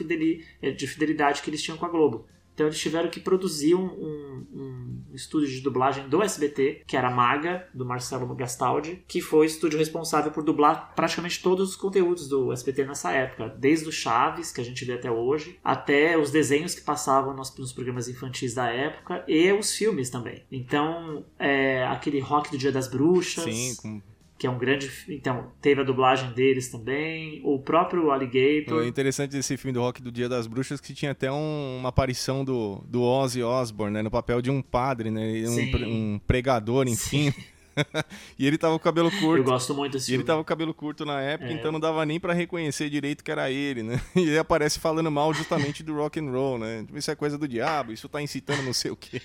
é, 0.62 0.70
de 0.70 0.86
fidelidade 0.86 1.42
que 1.42 1.50
eles 1.50 1.62
tinham 1.62 1.76
com 1.76 1.84
a 1.84 1.88
Globo. 1.88 2.26
Então 2.54 2.66
eles 2.66 2.78
tiveram 2.78 3.10
que 3.10 3.20
produzir 3.20 3.74
um, 3.74 3.84
um, 3.84 4.46
um, 4.52 5.04
estúdio 5.12 5.48
de 5.48 5.60
dublagem 5.60 6.08
do 6.08 6.22
SBT, 6.22 6.82
que 6.86 6.96
era 6.96 7.10
Maga, 7.10 7.68
do 7.74 7.84
Marcelo 7.84 8.32
Gastaldi, 8.34 9.04
que 9.08 9.20
foi 9.20 9.40
o 9.40 9.44
estúdio 9.44 9.78
responsável 9.78 10.30
por 10.30 10.44
dublar 10.44 10.94
praticamente 10.94 11.42
todos 11.42 11.70
os 11.70 11.76
conteúdos 11.76 12.28
do 12.28 12.52
SBT 12.52 12.84
nessa 12.84 13.12
época, 13.12 13.48
desde 13.58 13.88
o 13.88 13.92
Chaves, 13.92 14.52
que 14.52 14.60
a 14.60 14.64
gente 14.64 14.84
vê 14.84 14.94
até 14.94 15.10
hoje, 15.10 15.58
até 15.64 16.16
os 16.16 16.30
desenhos 16.30 16.74
que 16.74 16.82
passavam 16.82 17.34
nos, 17.34 17.54
nos 17.56 17.72
programas 17.72 18.08
infantis 18.08 18.54
da 18.54 18.70
época 18.70 19.24
e 19.26 19.52
os 19.52 19.74
filmes 19.74 20.08
também. 20.08 20.44
Então, 20.50 21.24
é, 21.38 21.84
aquele 21.86 22.20
rock 22.20 22.50
do 22.50 22.58
Dia 22.58 22.72
das 22.72 22.88
Bruxas. 22.88 23.44
Sim, 23.44 23.74
com 23.76 24.13
que 24.38 24.46
é 24.46 24.50
um 24.50 24.58
grande. 24.58 24.90
Então, 25.08 25.52
teve 25.60 25.80
a 25.80 25.84
dublagem 25.84 26.32
deles 26.32 26.68
também, 26.68 27.40
o 27.44 27.58
próprio 27.58 28.10
Alligator. 28.10 28.82
É 28.82 28.86
interessante 28.86 29.30
desse 29.30 29.56
filme 29.56 29.72
do 29.72 29.80
Rock 29.80 30.02
do 30.02 30.10
Dia 30.10 30.28
das 30.28 30.46
Bruxas 30.46 30.80
que 30.80 30.92
tinha 30.92 31.12
até 31.12 31.30
um, 31.30 31.78
uma 31.78 31.88
aparição 31.90 32.44
do, 32.44 32.82
do 32.88 33.02
Ozzy 33.02 33.42
Osbourne, 33.42 33.94
né, 33.94 34.02
no 34.02 34.10
papel 34.10 34.42
de 34.42 34.50
um 34.50 34.60
padre, 34.60 35.10
né, 35.10 35.44
um, 35.46 36.14
um 36.14 36.20
pregador, 36.26 36.86
enfim. 36.88 37.32
E 38.38 38.46
ele 38.46 38.58
tava 38.58 38.74
com 38.74 38.80
o 38.80 38.84
cabelo 38.84 39.10
curto. 39.10 39.38
Eu 39.38 39.44
gosto 39.44 39.74
muito 39.74 39.92
desse 39.92 40.10
E 40.10 40.14
ele 40.14 40.24
tava 40.24 40.38
com 40.38 40.42
o 40.42 40.44
cabelo 40.44 40.74
curto 40.74 41.04
na 41.04 41.20
época, 41.20 41.50
é. 41.50 41.52
então 41.52 41.70
não 41.70 41.80
dava 41.80 42.04
nem 42.04 42.18
para 42.18 42.32
reconhecer 42.32 42.90
direito 42.90 43.22
que 43.22 43.30
era 43.30 43.50
ele, 43.50 43.82
né? 43.82 44.00
E 44.16 44.20
ele 44.20 44.38
aparece 44.38 44.78
falando 44.78 45.10
mal 45.10 45.32
justamente 45.34 45.82
do 45.82 45.94
rock 45.94 46.18
and 46.18 46.30
roll, 46.30 46.58
né? 46.58 46.86
Isso 46.94 47.10
é 47.10 47.14
coisa 47.14 47.36
do 47.36 47.46
diabo, 47.46 47.92
isso 47.92 48.08
tá 48.08 48.20
incitando 48.22 48.62
não 48.62 48.72
sei 48.72 48.90
o 48.90 48.96
quê. 48.96 49.20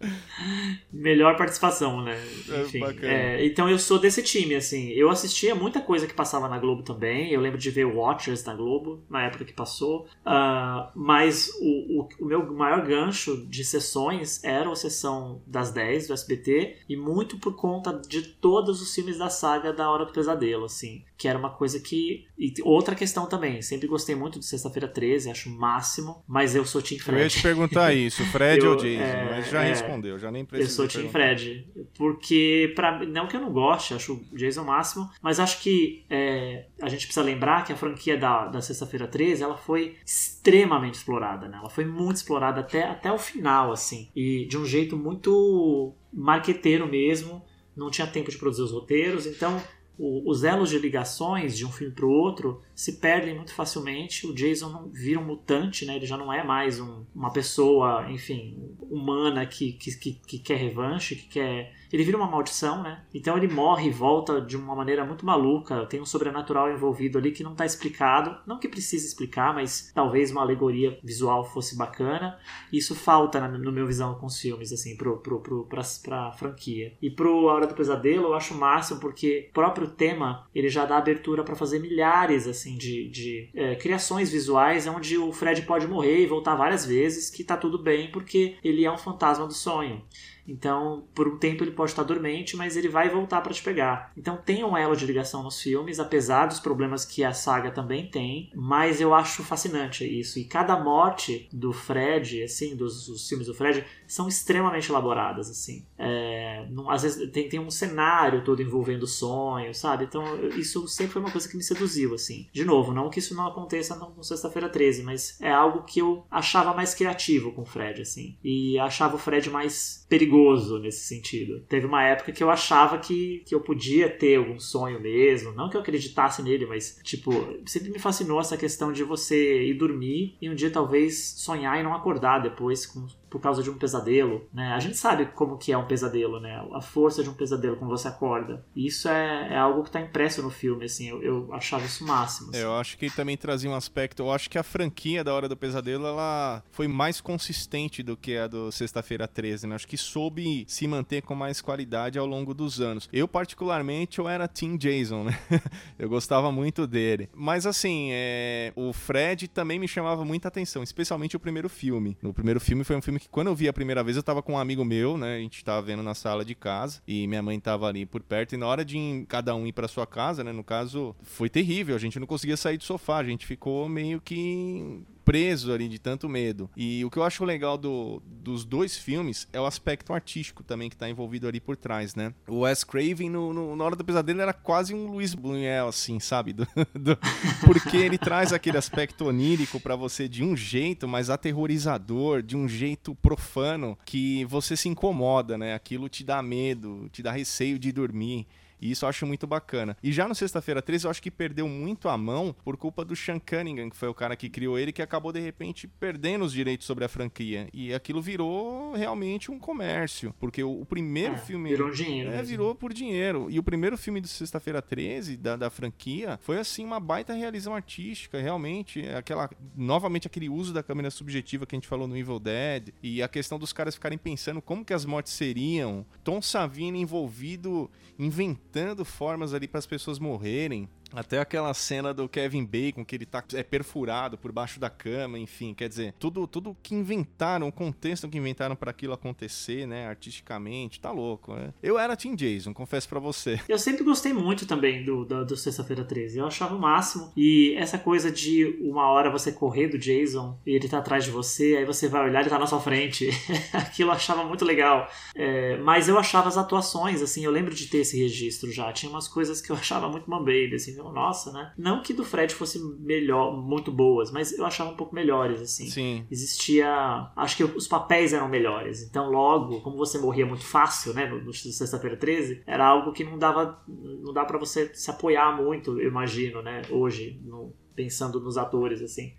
Melhor 0.92 1.36
participação, 1.36 2.02
né? 2.02 2.18
É 2.48 2.62
Enfim, 2.62 2.84
é, 3.02 3.46
então 3.46 3.68
eu 3.68 3.78
sou 3.78 3.98
desse 3.98 4.22
time, 4.22 4.54
assim. 4.54 4.88
Eu 4.90 5.10
assistia 5.10 5.54
muita 5.54 5.80
coisa 5.80 6.06
que 6.06 6.14
passava 6.14 6.48
na 6.48 6.58
Globo 6.58 6.82
também. 6.82 7.32
Eu 7.32 7.40
lembro 7.40 7.58
de 7.58 7.70
ver 7.70 7.84
Watchers 7.84 8.44
na 8.44 8.54
Globo, 8.54 9.02
na 9.08 9.24
época 9.24 9.44
que 9.44 9.52
passou. 9.52 10.06
Uh, 10.24 10.88
mas 10.94 11.50
o, 11.60 12.02
o, 12.02 12.08
o 12.20 12.24
meu 12.24 12.52
maior 12.52 12.84
gancho 12.86 13.46
de 13.46 13.64
sessões 13.64 14.42
era 14.44 14.70
a 14.70 14.76
sessão 14.76 15.42
das 15.46 15.70
10 15.72 16.08
do 16.08 16.12
SBT 16.12 16.76
e 16.88 16.96
muito 16.96 17.37
por 17.38 17.54
conta 17.54 17.92
de 17.92 18.22
todos 18.22 18.82
os 18.82 18.94
filmes 18.94 19.18
da 19.18 19.30
saga 19.30 19.72
da 19.72 19.90
Hora 19.90 20.04
do 20.04 20.12
Pesadelo, 20.12 20.64
assim. 20.64 21.04
Que 21.16 21.26
era 21.26 21.38
uma 21.38 21.50
coisa 21.50 21.80
que. 21.80 22.26
E 22.38 22.52
outra 22.62 22.94
questão 22.94 23.26
também, 23.26 23.60
sempre 23.62 23.88
gostei 23.88 24.14
muito 24.14 24.38
de 24.38 24.44
Sexta-feira 24.44 24.86
13, 24.86 25.30
acho 25.30 25.48
o 25.48 25.52
máximo, 25.52 26.22
mas 26.26 26.54
eu 26.54 26.64
sou 26.64 26.80
Team 26.80 27.00
Fred. 27.00 27.18
Eu 27.18 27.24
ia 27.24 27.30
te 27.30 27.42
perguntar 27.42 27.92
isso, 27.94 28.24
Fred 28.26 28.64
eu, 28.64 28.72
ou 28.72 28.76
Jason, 28.76 29.02
é, 29.02 29.30
mas 29.30 29.50
já 29.50 29.64
é, 29.64 29.68
respondeu, 29.68 30.18
já 30.18 30.30
nem 30.30 30.44
precisa. 30.44 30.70
Eu 30.70 30.74
sou 30.74 30.88
Team 30.88 31.10
Fred, 31.10 31.66
porque, 31.96 32.72
pra, 32.76 33.04
não 33.04 33.26
que 33.26 33.36
eu 33.36 33.40
não 33.40 33.50
goste, 33.50 33.94
acho 33.94 34.14
o 34.14 34.36
Jason 34.36 34.62
o 34.62 34.66
máximo, 34.66 35.10
mas 35.22 35.40
acho 35.40 35.60
que 35.60 36.04
é, 36.08 36.66
a 36.80 36.88
gente 36.88 37.06
precisa 37.06 37.24
lembrar 37.24 37.64
que 37.64 37.72
a 37.72 37.76
franquia 37.76 38.16
da, 38.16 38.46
da 38.46 38.60
Sexta-feira 38.60 39.06
13 39.06 39.42
ela 39.42 39.56
foi 39.56 39.96
extremamente 40.04 40.94
explorada, 40.94 41.48
né? 41.48 41.58
Ela 41.58 41.70
foi 41.70 41.84
muito 41.84 42.16
explorada 42.16 42.60
até, 42.60 42.84
até 42.84 43.10
o 43.12 43.18
final, 43.18 43.72
assim, 43.72 44.08
e 44.14 44.46
de 44.46 44.56
um 44.56 44.64
jeito 44.64 44.96
muito 44.96 45.94
marqueteiro 46.12 46.86
mesmo, 46.86 47.42
não 47.76 47.90
tinha 47.90 48.06
tempo 48.06 48.30
de 48.30 48.38
produzir 48.38 48.62
os 48.62 48.72
roteiros, 48.72 49.26
então 49.26 49.62
o, 49.98 50.28
os 50.28 50.44
elos 50.44 50.70
de 50.70 50.78
ligações 50.78 51.56
de 51.56 51.64
um 51.64 51.72
filme 51.72 51.94
para 51.94 52.06
o 52.06 52.10
outro 52.10 52.60
se 52.78 53.00
perdem 53.00 53.34
muito 53.34 53.52
facilmente. 53.52 54.24
O 54.24 54.32
Jason 54.32 54.88
vira 54.92 55.18
um 55.18 55.24
mutante, 55.24 55.84
né? 55.84 55.96
Ele 55.96 56.06
já 56.06 56.16
não 56.16 56.32
é 56.32 56.44
mais 56.44 56.78
um, 56.78 57.04
uma 57.12 57.32
pessoa, 57.32 58.08
enfim, 58.08 58.56
humana 58.88 59.44
que, 59.44 59.72
que, 59.72 59.98
que, 59.98 60.12
que 60.12 60.38
quer 60.38 60.58
revanche, 60.58 61.16
que 61.16 61.26
quer 61.26 61.72
ele 61.92 62.04
vira 62.04 62.18
uma 62.18 62.30
maldição, 62.30 62.82
né? 62.82 63.02
Então 63.14 63.36
ele 63.36 63.48
morre 63.48 63.88
e 63.88 63.90
volta 63.90 64.40
de 64.40 64.56
uma 64.56 64.74
maneira 64.74 65.04
muito 65.04 65.24
maluca. 65.24 65.86
Tem 65.86 66.00
um 66.00 66.04
sobrenatural 66.04 66.70
envolvido 66.70 67.18
ali 67.18 67.32
que 67.32 67.42
não 67.42 67.52
está 67.52 67.64
explicado. 67.64 68.36
Não 68.46 68.58
que 68.58 68.68
precise 68.68 69.06
explicar, 69.06 69.54
mas 69.54 69.90
talvez 69.94 70.30
uma 70.30 70.42
alegoria 70.42 70.98
visual 71.02 71.44
fosse 71.44 71.76
bacana. 71.76 72.38
Isso 72.72 72.94
falta 72.94 73.40
na, 73.40 73.48
no 73.48 73.72
meu 73.72 73.86
visão 73.86 74.14
com 74.16 74.26
os 74.26 74.38
filmes, 74.38 74.72
assim, 74.72 74.96
pro, 74.96 75.18
pro, 75.18 75.40
pro, 75.40 75.64
pra, 75.64 75.82
pra 76.02 76.32
franquia. 76.32 76.94
E 77.00 77.10
pro 77.10 77.48
A 77.48 77.54
Hora 77.54 77.66
do 77.66 77.74
Pesadelo 77.74 78.28
eu 78.28 78.34
acho 78.34 78.54
máximo 78.54 79.00
porque 79.00 79.48
o 79.50 79.54
próprio 79.54 79.88
tema 79.88 80.46
ele 80.54 80.68
já 80.68 80.84
dá 80.84 80.98
abertura 80.98 81.42
para 81.42 81.56
fazer 81.56 81.78
milhares, 81.78 82.46
assim, 82.46 82.67
de, 82.76 83.08
de 83.08 83.48
é, 83.54 83.74
criações 83.74 84.30
visuais 84.30 84.86
onde 84.86 85.16
o 85.16 85.32
Fred 85.32 85.62
pode 85.62 85.86
morrer 85.86 86.22
e 86.22 86.26
voltar 86.26 86.54
várias 86.54 86.84
vezes, 86.84 87.30
que 87.30 87.44
tá 87.44 87.56
tudo 87.56 87.78
bem 87.78 88.10
porque 88.10 88.56
ele 88.62 88.84
é 88.84 88.90
um 88.90 88.98
fantasma 88.98 89.46
do 89.46 89.54
sonho. 89.54 90.02
Então, 90.48 91.04
por 91.14 91.28
um 91.28 91.36
tempo 91.36 91.62
ele 91.62 91.72
pode 91.72 91.90
estar 91.90 92.02
dormente, 92.02 92.56
mas 92.56 92.74
ele 92.74 92.88
vai 92.88 93.10
voltar 93.10 93.42
para 93.42 93.52
te 93.52 93.62
pegar. 93.62 94.10
Então, 94.16 94.38
tem 94.38 94.64
um 94.64 94.74
elo 94.74 94.96
de 94.96 95.04
ligação 95.04 95.42
nos 95.42 95.60
filmes, 95.60 96.00
apesar 96.00 96.46
dos 96.46 96.58
problemas 96.58 97.04
que 97.04 97.22
a 97.22 97.34
saga 97.34 97.70
também 97.70 98.06
tem, 98.06 98.50
mas 98.54 98.98
eu 98.98 99.12
acho 99.12 99.44
fascinante 99.44 100.04
isso. 100.06 100.38
E 100.38 100.44
cada 100.44 100.82
morte 100.82 101.46
do 101.52 101.70
Fred, 101.70 102.42
assim, 102.42 102.74
dos, 102.74 103.06
dos 103.06 103.28
filmes 103.28 103.46
do 103.46 103.54
Fred, 103.54 103.84
são 104.08 104.26
extremamente 104.26 104.90
elaboradas, 104.90 105.50
assim. 105.50 105.84
É, 105.96 106.66
não, 106.70 106.90
às 106.90 107.02
vezes 107.02 107.30
tem, 107.30 107.48
tem 107.48 107.60
um 107.60 107.70
cenário 107.70 108.42
todo 108.42 108.62
envolvendo 108.62 109.06
sonhos, 109.06 109.78
sabe? 109.78 110.04
Então, 110.04 110.24
isso 110.56 110.88
sempre 110.88 111.12
foi 111.12 111.22
uma 111.22 111.30
coisa 111.30 111.48
que 111.48 111.56
me 111.56 111.62
seduziu, 111.62 112.14
assim. 112.14 112.48
De 112.52 112.64
novo, 112.64 112.92
não 112.92 113.10
que 113.10 113.18
isso 113.18 113.34
não 113.34 113.46
aconteça 113.46 113.94
no 113.94 114.24
Sexta-feira 114.24 114.68
13, 114.68 115.02
mas 115.02 115.38
é 115.40 115.52
algo 115.52 115.82
que 115.82 116.00
eu 116.00 116.24
achava 116.30 116.74
mais 116.74 116.94
criativo 116.94 117.52
com 117.52 117.62
o 117.62 117.66
Fred, 117.66 118.02
assim. 118.02 118.36
E 118.42 118.78
achava 118.78 119.16
o 119.16 119.18
Fred 119.18 119.50
mais 119.50 120.06
perigoso 120.08 120.78
nesse 120.78 121.06
sentido. 121.06 121.60
Teve 121.68 121.86
uma 121.86 122.02
época 122.02 122.32
que 122.32 122.42
eu 122.42 122.50
achava 122.50 122.98
que, 122.98 123.42
que 123.46 123.54
eu 123.54 123.60
podia 123.60 124.08
ter 124.08 124.36
algum 124.36 124.58
sonho 124.58 125.00
mesmo, 125.00 125.52
não 125.52 125.68
que 125.68 125.76
eu 125.76 125.80
acreditasse 125.80 126.42
nele, 126.42 126.66
mas, 126.66 126.98
tipo, 127.02 127.30
sempre 127.66 127.90
me 127.90 127.98
fascinou 127.98 128.40
essa 128.40 128.56
questão 128.56 128.92
de 128.92 129.04
você 129.04 129.64
ir 129.64 129.74
dormir 129.74 130.36
e 130.40 130.48
um 130.48 130.54
dia 130.54 130.70
talvez 130.70 131.34
sonhar 131.36 131.78
e 131.78 131.82
não 131.82 131.94
acordar 131.94 132.38
depois 132.38 132.86
com 132.86 133.06
por 133.30 133.40
causa 133.40 133.62
de 133.62 133.70
um 133.70 133.74
pesadelo, 133.74 134.46
né? 134.52 134.72
A 134.72 134.80
gente 134.80 134.96
sabe 134.96 135.26
como 135.26 135.58
que 135.58 135.72
é 135.72 135.78
um 135.78 135.86
pesadelo, 135.86 136.40
né? 136.40 136.64
A 136.72 136.80
força 136.80 137.22
de 137.22 137.30
um 137.30 137.34
pesadelo 137.34 137.76
quando 137.76 137.90
você 137.90 138.08
acorda. 138.08 138.64
E 138.74 138.86
isso 138.86 139.08
é, 139.08 139.54
é 139.54 139.56
algo 139.56 139.82
que 139.82 139.88
está 139.88 140.00
impresso 140.00 140.42
no 140.42 140.50
filme, 140.50 140.84
assim. 140.84 141.08
Eu, 141.08 141.22
eu 141.22 141.54
achava 141.54 141.84
isso 141.84 142.04
o 142.04 142.06
máximo. 142.06 142.50
Assim. 142.50 142.60
Eu 142.60 142.74
acho 142.74 142.96
que 142.96 143.10
também 143.10 143.36
trazia 143.36 143.70
um 143.70 143.74
aspecto. 143.74 144.22
Eu 144.22 144.32
acho 144.32 144.48
que 144.48 144.58
a 144.58 144.62
franquia 144.62 145.22
da 145.22 145.32
Hora 145.32 145.48
do 145.48 145.56
Pesadelo 145.56 146.06
ela 146.06 146.62
foi 146.70 146.88
mais 146.88 147.20
consistente 147.20 148.02
do 148.02 148.16
que 148.16 148.36
a 148.36 148.46
do 148.46 148.72
Sexta-feira 148.72 149.28
13, 149.28 149.66
né? 149.66 149.74
Acho 149.74 149.86
que 149.86 149.96
soube 149.96 150.64
se 150.66 150.86
manter 150.86 151.22
com 151.22 151.34
mais 151.34 151.60
qualidade 151.60 152.18
ao 152.18 152.26
longo 152.26 152.54
dos 152.54 152.80
anos. 152.80 153.08
Eu, 153.12 153.28
particularmente, 153.28 154.18
eu 154.18 154.28
era 154.28 154.48
Team 154.48 154.76
Jason, 154.76 155.24
né? 155.24 155.38
eu 155.98 156.08
gostava 156.08 156.50
muito 156.50 156.86
dele. 156.86 157.28
Mas, 157.34 157.66
assim, 157.66 158.08
é... 158.12 158.72
o 158.74 158.92
Fred 158.92 159.48
também 159.48 159.78
me 159.78 159.88
chamava 159.88 160.24
muita 160.24 160.48
atenção, 160.48 160.82
especialmente 160.82 161.36
o 161.36 161.40
primeiro 161.40 161.68
filme. 161.68 162.16
No 162.22 162.32
primeiro 162.32 162.60
filme 162.60 162.84
foi 162.84 162.96
um 162.96 163.02
filme 163.02 163.17
filme 163.18 163.20
que 163.20 163.28
quando 163.28 163.48
eu 163.48 163.54
vi 163.54 163.68
a 163.68 163.72
primeira 163.72 164.02
vez, 164.02 164.16
eu 164.16 164.22
tava 164.22 164.42
com 164.42 164.52
um 164.52 164.58
amigo 164.58 164.84
meu, 164.84 165.18
né? 165.18 165.36
A 165.36 165.38
gente 165.38 165.64
tava 165.64 165.82
vendo 165.82 166.02
na 166.02 166.14
sala 166.14 166.44
de 166.44 166.54
casa 166.54 167.02
e 167.06 167.26
minha 167.26 167.42
mãe 167.42 167.58
tava 167.58 167.86
ali 167.86 168.06
por 168.06 168.22
perto. 168.22 168.54
E 168.54 168.58
na 168.58 168.66
hora 168.66 168.84
de 168.84 169.24
cada 169.28 169.54
um 169.54 169.66
ir 169.66 169.72
pra 169.72 169.88
sua 169.88 170.06
casa, 170.06 170.44
né? 170.44 170.52
No 170.52 170.64
caso, 170.64 171.14
foi 171.22 171.48
terrível. 171.48 171.96
A 171.96 171.98
gente 171.98 172.18
não 172.18 172.26
conseguia 172.26 172.56
sair 172.56 172.78
do 172.78 172.84
sofá. 172.84 173.18
A 173.18 173.24
gente 173.24 173.44
ficou 173.44 173.88
meio 173.88 174.20
que 174.20 175.02
preso 175.28 175.72
ali 175.72 175.88
de 175.88 175.98
tanto 175.98 176.26
medo. 176.26 176.70
E 176.74 177.04
o 177.04 177.10
que 177.10 177.18
eu 177.18 177.22
acho 177.22 177.44
legal 177.44 177.76
do, 177.76 178.22
dos 178.24 178.64
dois 178.64 178.96
filmes 178.96 179.46
é 179.52 179.60
o 179.60 179.66
aspecto 179.66 180.14
artístico 180.14 180.64
também 180.64 180.88
que 180.88 180.96
tá 180.96 181.06
envolvido 181.06 181.46
ali 181.46 181.60
por 181.60 181.76
trás, 181.76 182.14
né? 182.14 182.32
O 182.46 182.60
Wes 182.60 182.82
Craven, 182.82 183.28
no, 183.28 183.52
no, 183.52 183.76
na 183.76 183.84
hora 183.84 183.94
do 183.94 184.02
pesadelo, 184.02 184.40
era 184.40 184.54
quase 184.54 184.94
um 184.94 185.06
Luiz 185.06 185.34
Buñuel, 185.34 185.88
assim, 185.88 186.18
sabe? 186.18 186.54
Do, 186.54 186.66
do, 186.98 187.18
porque 187.66 187.98
ele 187.98 188.16
traz 188.16 188.54
aquele 188.54 188.78
aspecto 188.78 189.26
onírico 189.26 189.78
para 189.78 189.94
você 189.94 190.26
de 190.26 190.42
um 190.42 190.56
jeito, 190.56 191.06
mas 191.06 191.28
aterrorizador, 191.28 192.42
de 192.42 192.56
um 192.56 192.66
jeito 192.66 193.14
profano, 193.16 193.98
que 194.06 194.46
você 194.46 194.78
se 194.78 194.88
incomoda, 194.88 195.58
né? 195.58 195.74
Aquilo 195.74 196.08
te 196.08 196.24
dá 196.24 196.42
medo, 196.42 197.06
te 197.12 197.22
dá 197.22 197.32
receio 197.32 197.78
de 197.78 197.92
dormir. 197.92 198.46
E 198.80 198.90
isso 198.90 199.04
eu 199.04 199.08
acho 199.08 199.26
muito 199.26 199.46
bacana. 199.46 199.96
E 200.02 200.12
já 200.12 200.28
no 200.28 200.34
Sexta-feira 200.34 200.80
13, 200.80 201.04
eu 201.04 201.10
acho 201.10 201.22
que 201.22 201.30
perdeu 201.30 201.68
muito 201.68 202.08
a 202.08 202.16
mão 202.16 202.54
por 202.64 202.76
culpa 202.76 203.04
do 203.04 203.16
Sean 203.16 203.38
Cunningham, 203.38 203.90
que 203.90 203.96
foi 203.96 204.08
o 204.08 204.14
cara 204.14 204.36
que 204.36 204.48
criou 204.48 204.78
ele, 204.78 204.92
que 204.92 205.02
acabou 205.02 205.32
de 205.32 205.40
repente 205.40 205.88
perdendo 205.88 206.44
os 206.44 206.52
direitos 206.52 206.86
sobre 206.86 207.04
a 207.04 207.08
franquia. 207.08 207.68
E 207.72 207.92
aquilo 207.92 208.22
virou 208.22 208.92
realmente 208.94 209.50
um 209.50 209.58
comércio. 209.58 210.34
Porque 210.38 210.62
o, 210.62 210.80
o 210.80 210.86
primeiro 210.86 211.34
é, 211.34 211.38
filme. 211.38 211.70
Virou 211.70 211.90
dinheiro. 211.90 212.30
É, 212.30 212.42
virou 212.42 212.74
por 212.74 212.92
dinheiro. 212.92 213.48
E 213.50 213.58
o 213.58 213.62
primeiro 213.62 213.96
filme 213.96 214.20
do 214.20 214.28
Sexta-feira 214.28 214.80
13, 214.80 215.36
da, 215.36 215.56
da 215.56 215.70
franquia, 215.70 216.38
foi 216.42 216.58
assim 216.58 216.84
uma 216.84 217.00
baita 217.00 217.32
realização 217.32 217.74
artística, 217.74 218.40
realmente. 218.40 219.06
Aquela. 219.08 219.50
Novamente 219.76 220.26
aquele 220.26 220.48
uso 220.48 220.72
da 220.72 220.82
câmera 220.82 221.10
subjetiva 221.10 221.66
que 221.66 221.74
a 221.74 221.78
gente 221.78 221.88
falou 221.88 222.06
no 222.06 222.16
Evil 222.16 222.38
Dead. 222.38 222.90
E 223.02 223.22
a 223.22 223.28
questão 223.28 223.58
dos 223.58 223.72
caras 223.72 223.94
ficarem 223.94 224.18
pensando 224.18 224.62
como 224.62 224.84
que 224.84 224.94
as 224.94 225.04
mortes 225.04 225.32
seriam. 225.32 226.06
Tom 226.22 226.40
Savini 226.40 227.00
envolvido, 227.00 227.90
inventando 228.18 228.67
formas 229.04 229.54
ali 229.54 229.66
para 229.68 229.78
as 229.78 229.86
pessoas 229.86 230.18
morrerem. 230.18 230.88
Até 231.12 231.38
aquela 231.38 231.72
cena 231.74 232.12
do 232.12 232.28
Kevin 232.28 232.64
Bacon, 232.64 233.04
que 233.04 233.14
ele 233.14 233.26
tá 233.26 233.42
é 233.54 233.62
perfurado 233.62 234.36
por 234.36 234.52
baixo 234.52 234.78
da 234.78 234.90
cama, 234.90 235.38
enfim, 235.38 235.72
quer 235.74 235.88
dizer, 235.88 236.14
tudo, 236.18 236.46
tudo 236.46 236.76
que 236.82 236.94
inventaram, 236.94 237.68
o 237.68 237.72
contexto 237.72 238.28
que 238.28 238.38
inventaram 238.38 238.76
para 238.76 238.90
aquilo 238.90 239.12
acontecer, 239.12 239.86
né, 239.86 240.06
artisticamente, 240.06 241.00
tá 241.00 241.10
louco, 241.10 241.54
né? 241.54 241.72
Eu 241.82 241.98
era 241.98 242.16
Tim 242.16 242.34
Jason, 242.34 242.74
confesso 242.74 243.08
para 243.08 243.18
você. 243.18 243.60
Eu 243.68 243.78
sempre 243.78 244.04
gostei 244.04 244.32
muito 244.32 244.66
também 244.66 245.04
do, 245.04 245.24
do, 245.24 245.46
do 245.46 245.56
Sexta-feira 245.56 246.04
13, 246.04 246.38
eu 246.38 246.46
achava 246.46 246.74
o 246.74 246.78
máximo, 246.78 247.32
e 247.36 247.74
essa 247.76 247.98
coisa 247.98 248.30
de 248.30 248.78
uma 248.80 249.08
hora 249.08 249.30
você 249.30 249.52
correr 249.52 249.88
do 249.88 249.98
Jason 249.98 250.58
e 250.66 250.72
ele 250.72 250.88
tá 250.88 250.98
atrás 250.98 251.24
de 251.24 251.30
você, 251.30 251.76
aí 251.78 251.84
você 251.84 252.08
vai 252.08 252.24
olhar 252.24 252.40
ele 252.40 252.50
tá 252.50 252.58
na 252.58 252.66
sua 252.66 252.80
frente, 252.80 253.30
aquilo 253.72 254.10
eu 254.10 254.14
achava 254.14 254.44
muito 254.44 254.64
legal, 254.64 255.08
é, 255.34 255.76
mas 255.78 256.08
eu 256.08 256.18
achava 256.18 256.48
as 256.48 256.56
atuações, 256.56 257.22
assim, 257.22 257.44
eu 257.44 257.50
lembro 257.50 257.74
de 257.74 257.86
ter 257.86 257.98
esse 257.98 258.18
registro 258.18 258.70
já, 258.72 258.92
tinha 258.92 259.10
umas 259.10 259.28
coisas 259.28 259.60
que 259.60 259.70
eu 259.70 259.76
achava 259.76 260.08
muito 260.08 260.30
mambebe, 260.30 260.76
assim, 260.76 260.97
nossa, 261.04 261.52
né? 261.52 261.72
Não 261.76 262.02
que 262.02 262.12
do 262.12 262.24
Fred 262.24 262.54
fosse 262.54 262.78
melhor, 262.98 263.56
muito 263.56 263.90
boas, 263.90 264.30
mas 264.30 264.52
eu 264.52 264.64
achava 264.64 264.90
um 264.90 264.96
pouco 264.96 265.14
melhores, 265.14 265.60
assim. 265.60 265.88
Sim. 265.88 266.26
Existia. 266.30 267.30
Acho 267.36 267.56
que 267.56 267.64
os 267.64 267.86
papéis 267.86 268.32
eram 268.32 268.48
melhores. 268.48 269.02
Então, 269.02 269.30
logo, 269.30 269.80
como 269.80 269.96
você 269.96 270.18
morria 270.18 270.46
muito 270.46 270.64
fácil, 270.64 271.14
né? 271.14 271.26
No, 271.26 271.40
no 271.42 271.52
Sexta-feira 271.52 272.16
13, 272.16 272.62
era 272.66 272.86
algo 272.86 273.12
que 273.12 273.24
não 273.24 273.38
dava. 273.38 273.82
Não 273.86 274.32
dá 274.32 274.44
para 274.44 274.58
você 274.58 274.92
se 274.94 275.10
apoiar 275.10 275.56
muito, 275.56 276.00
eu 276.00 276.08
imagino, 276.08 276.62
né? 276.62 276.82
Hoje, 276.90 277.40
no, 277.44 277.72
pensando 277.94 278.40
nos 278.40 278.56
atores, 278.56 279.02
assim. 279.02 279.34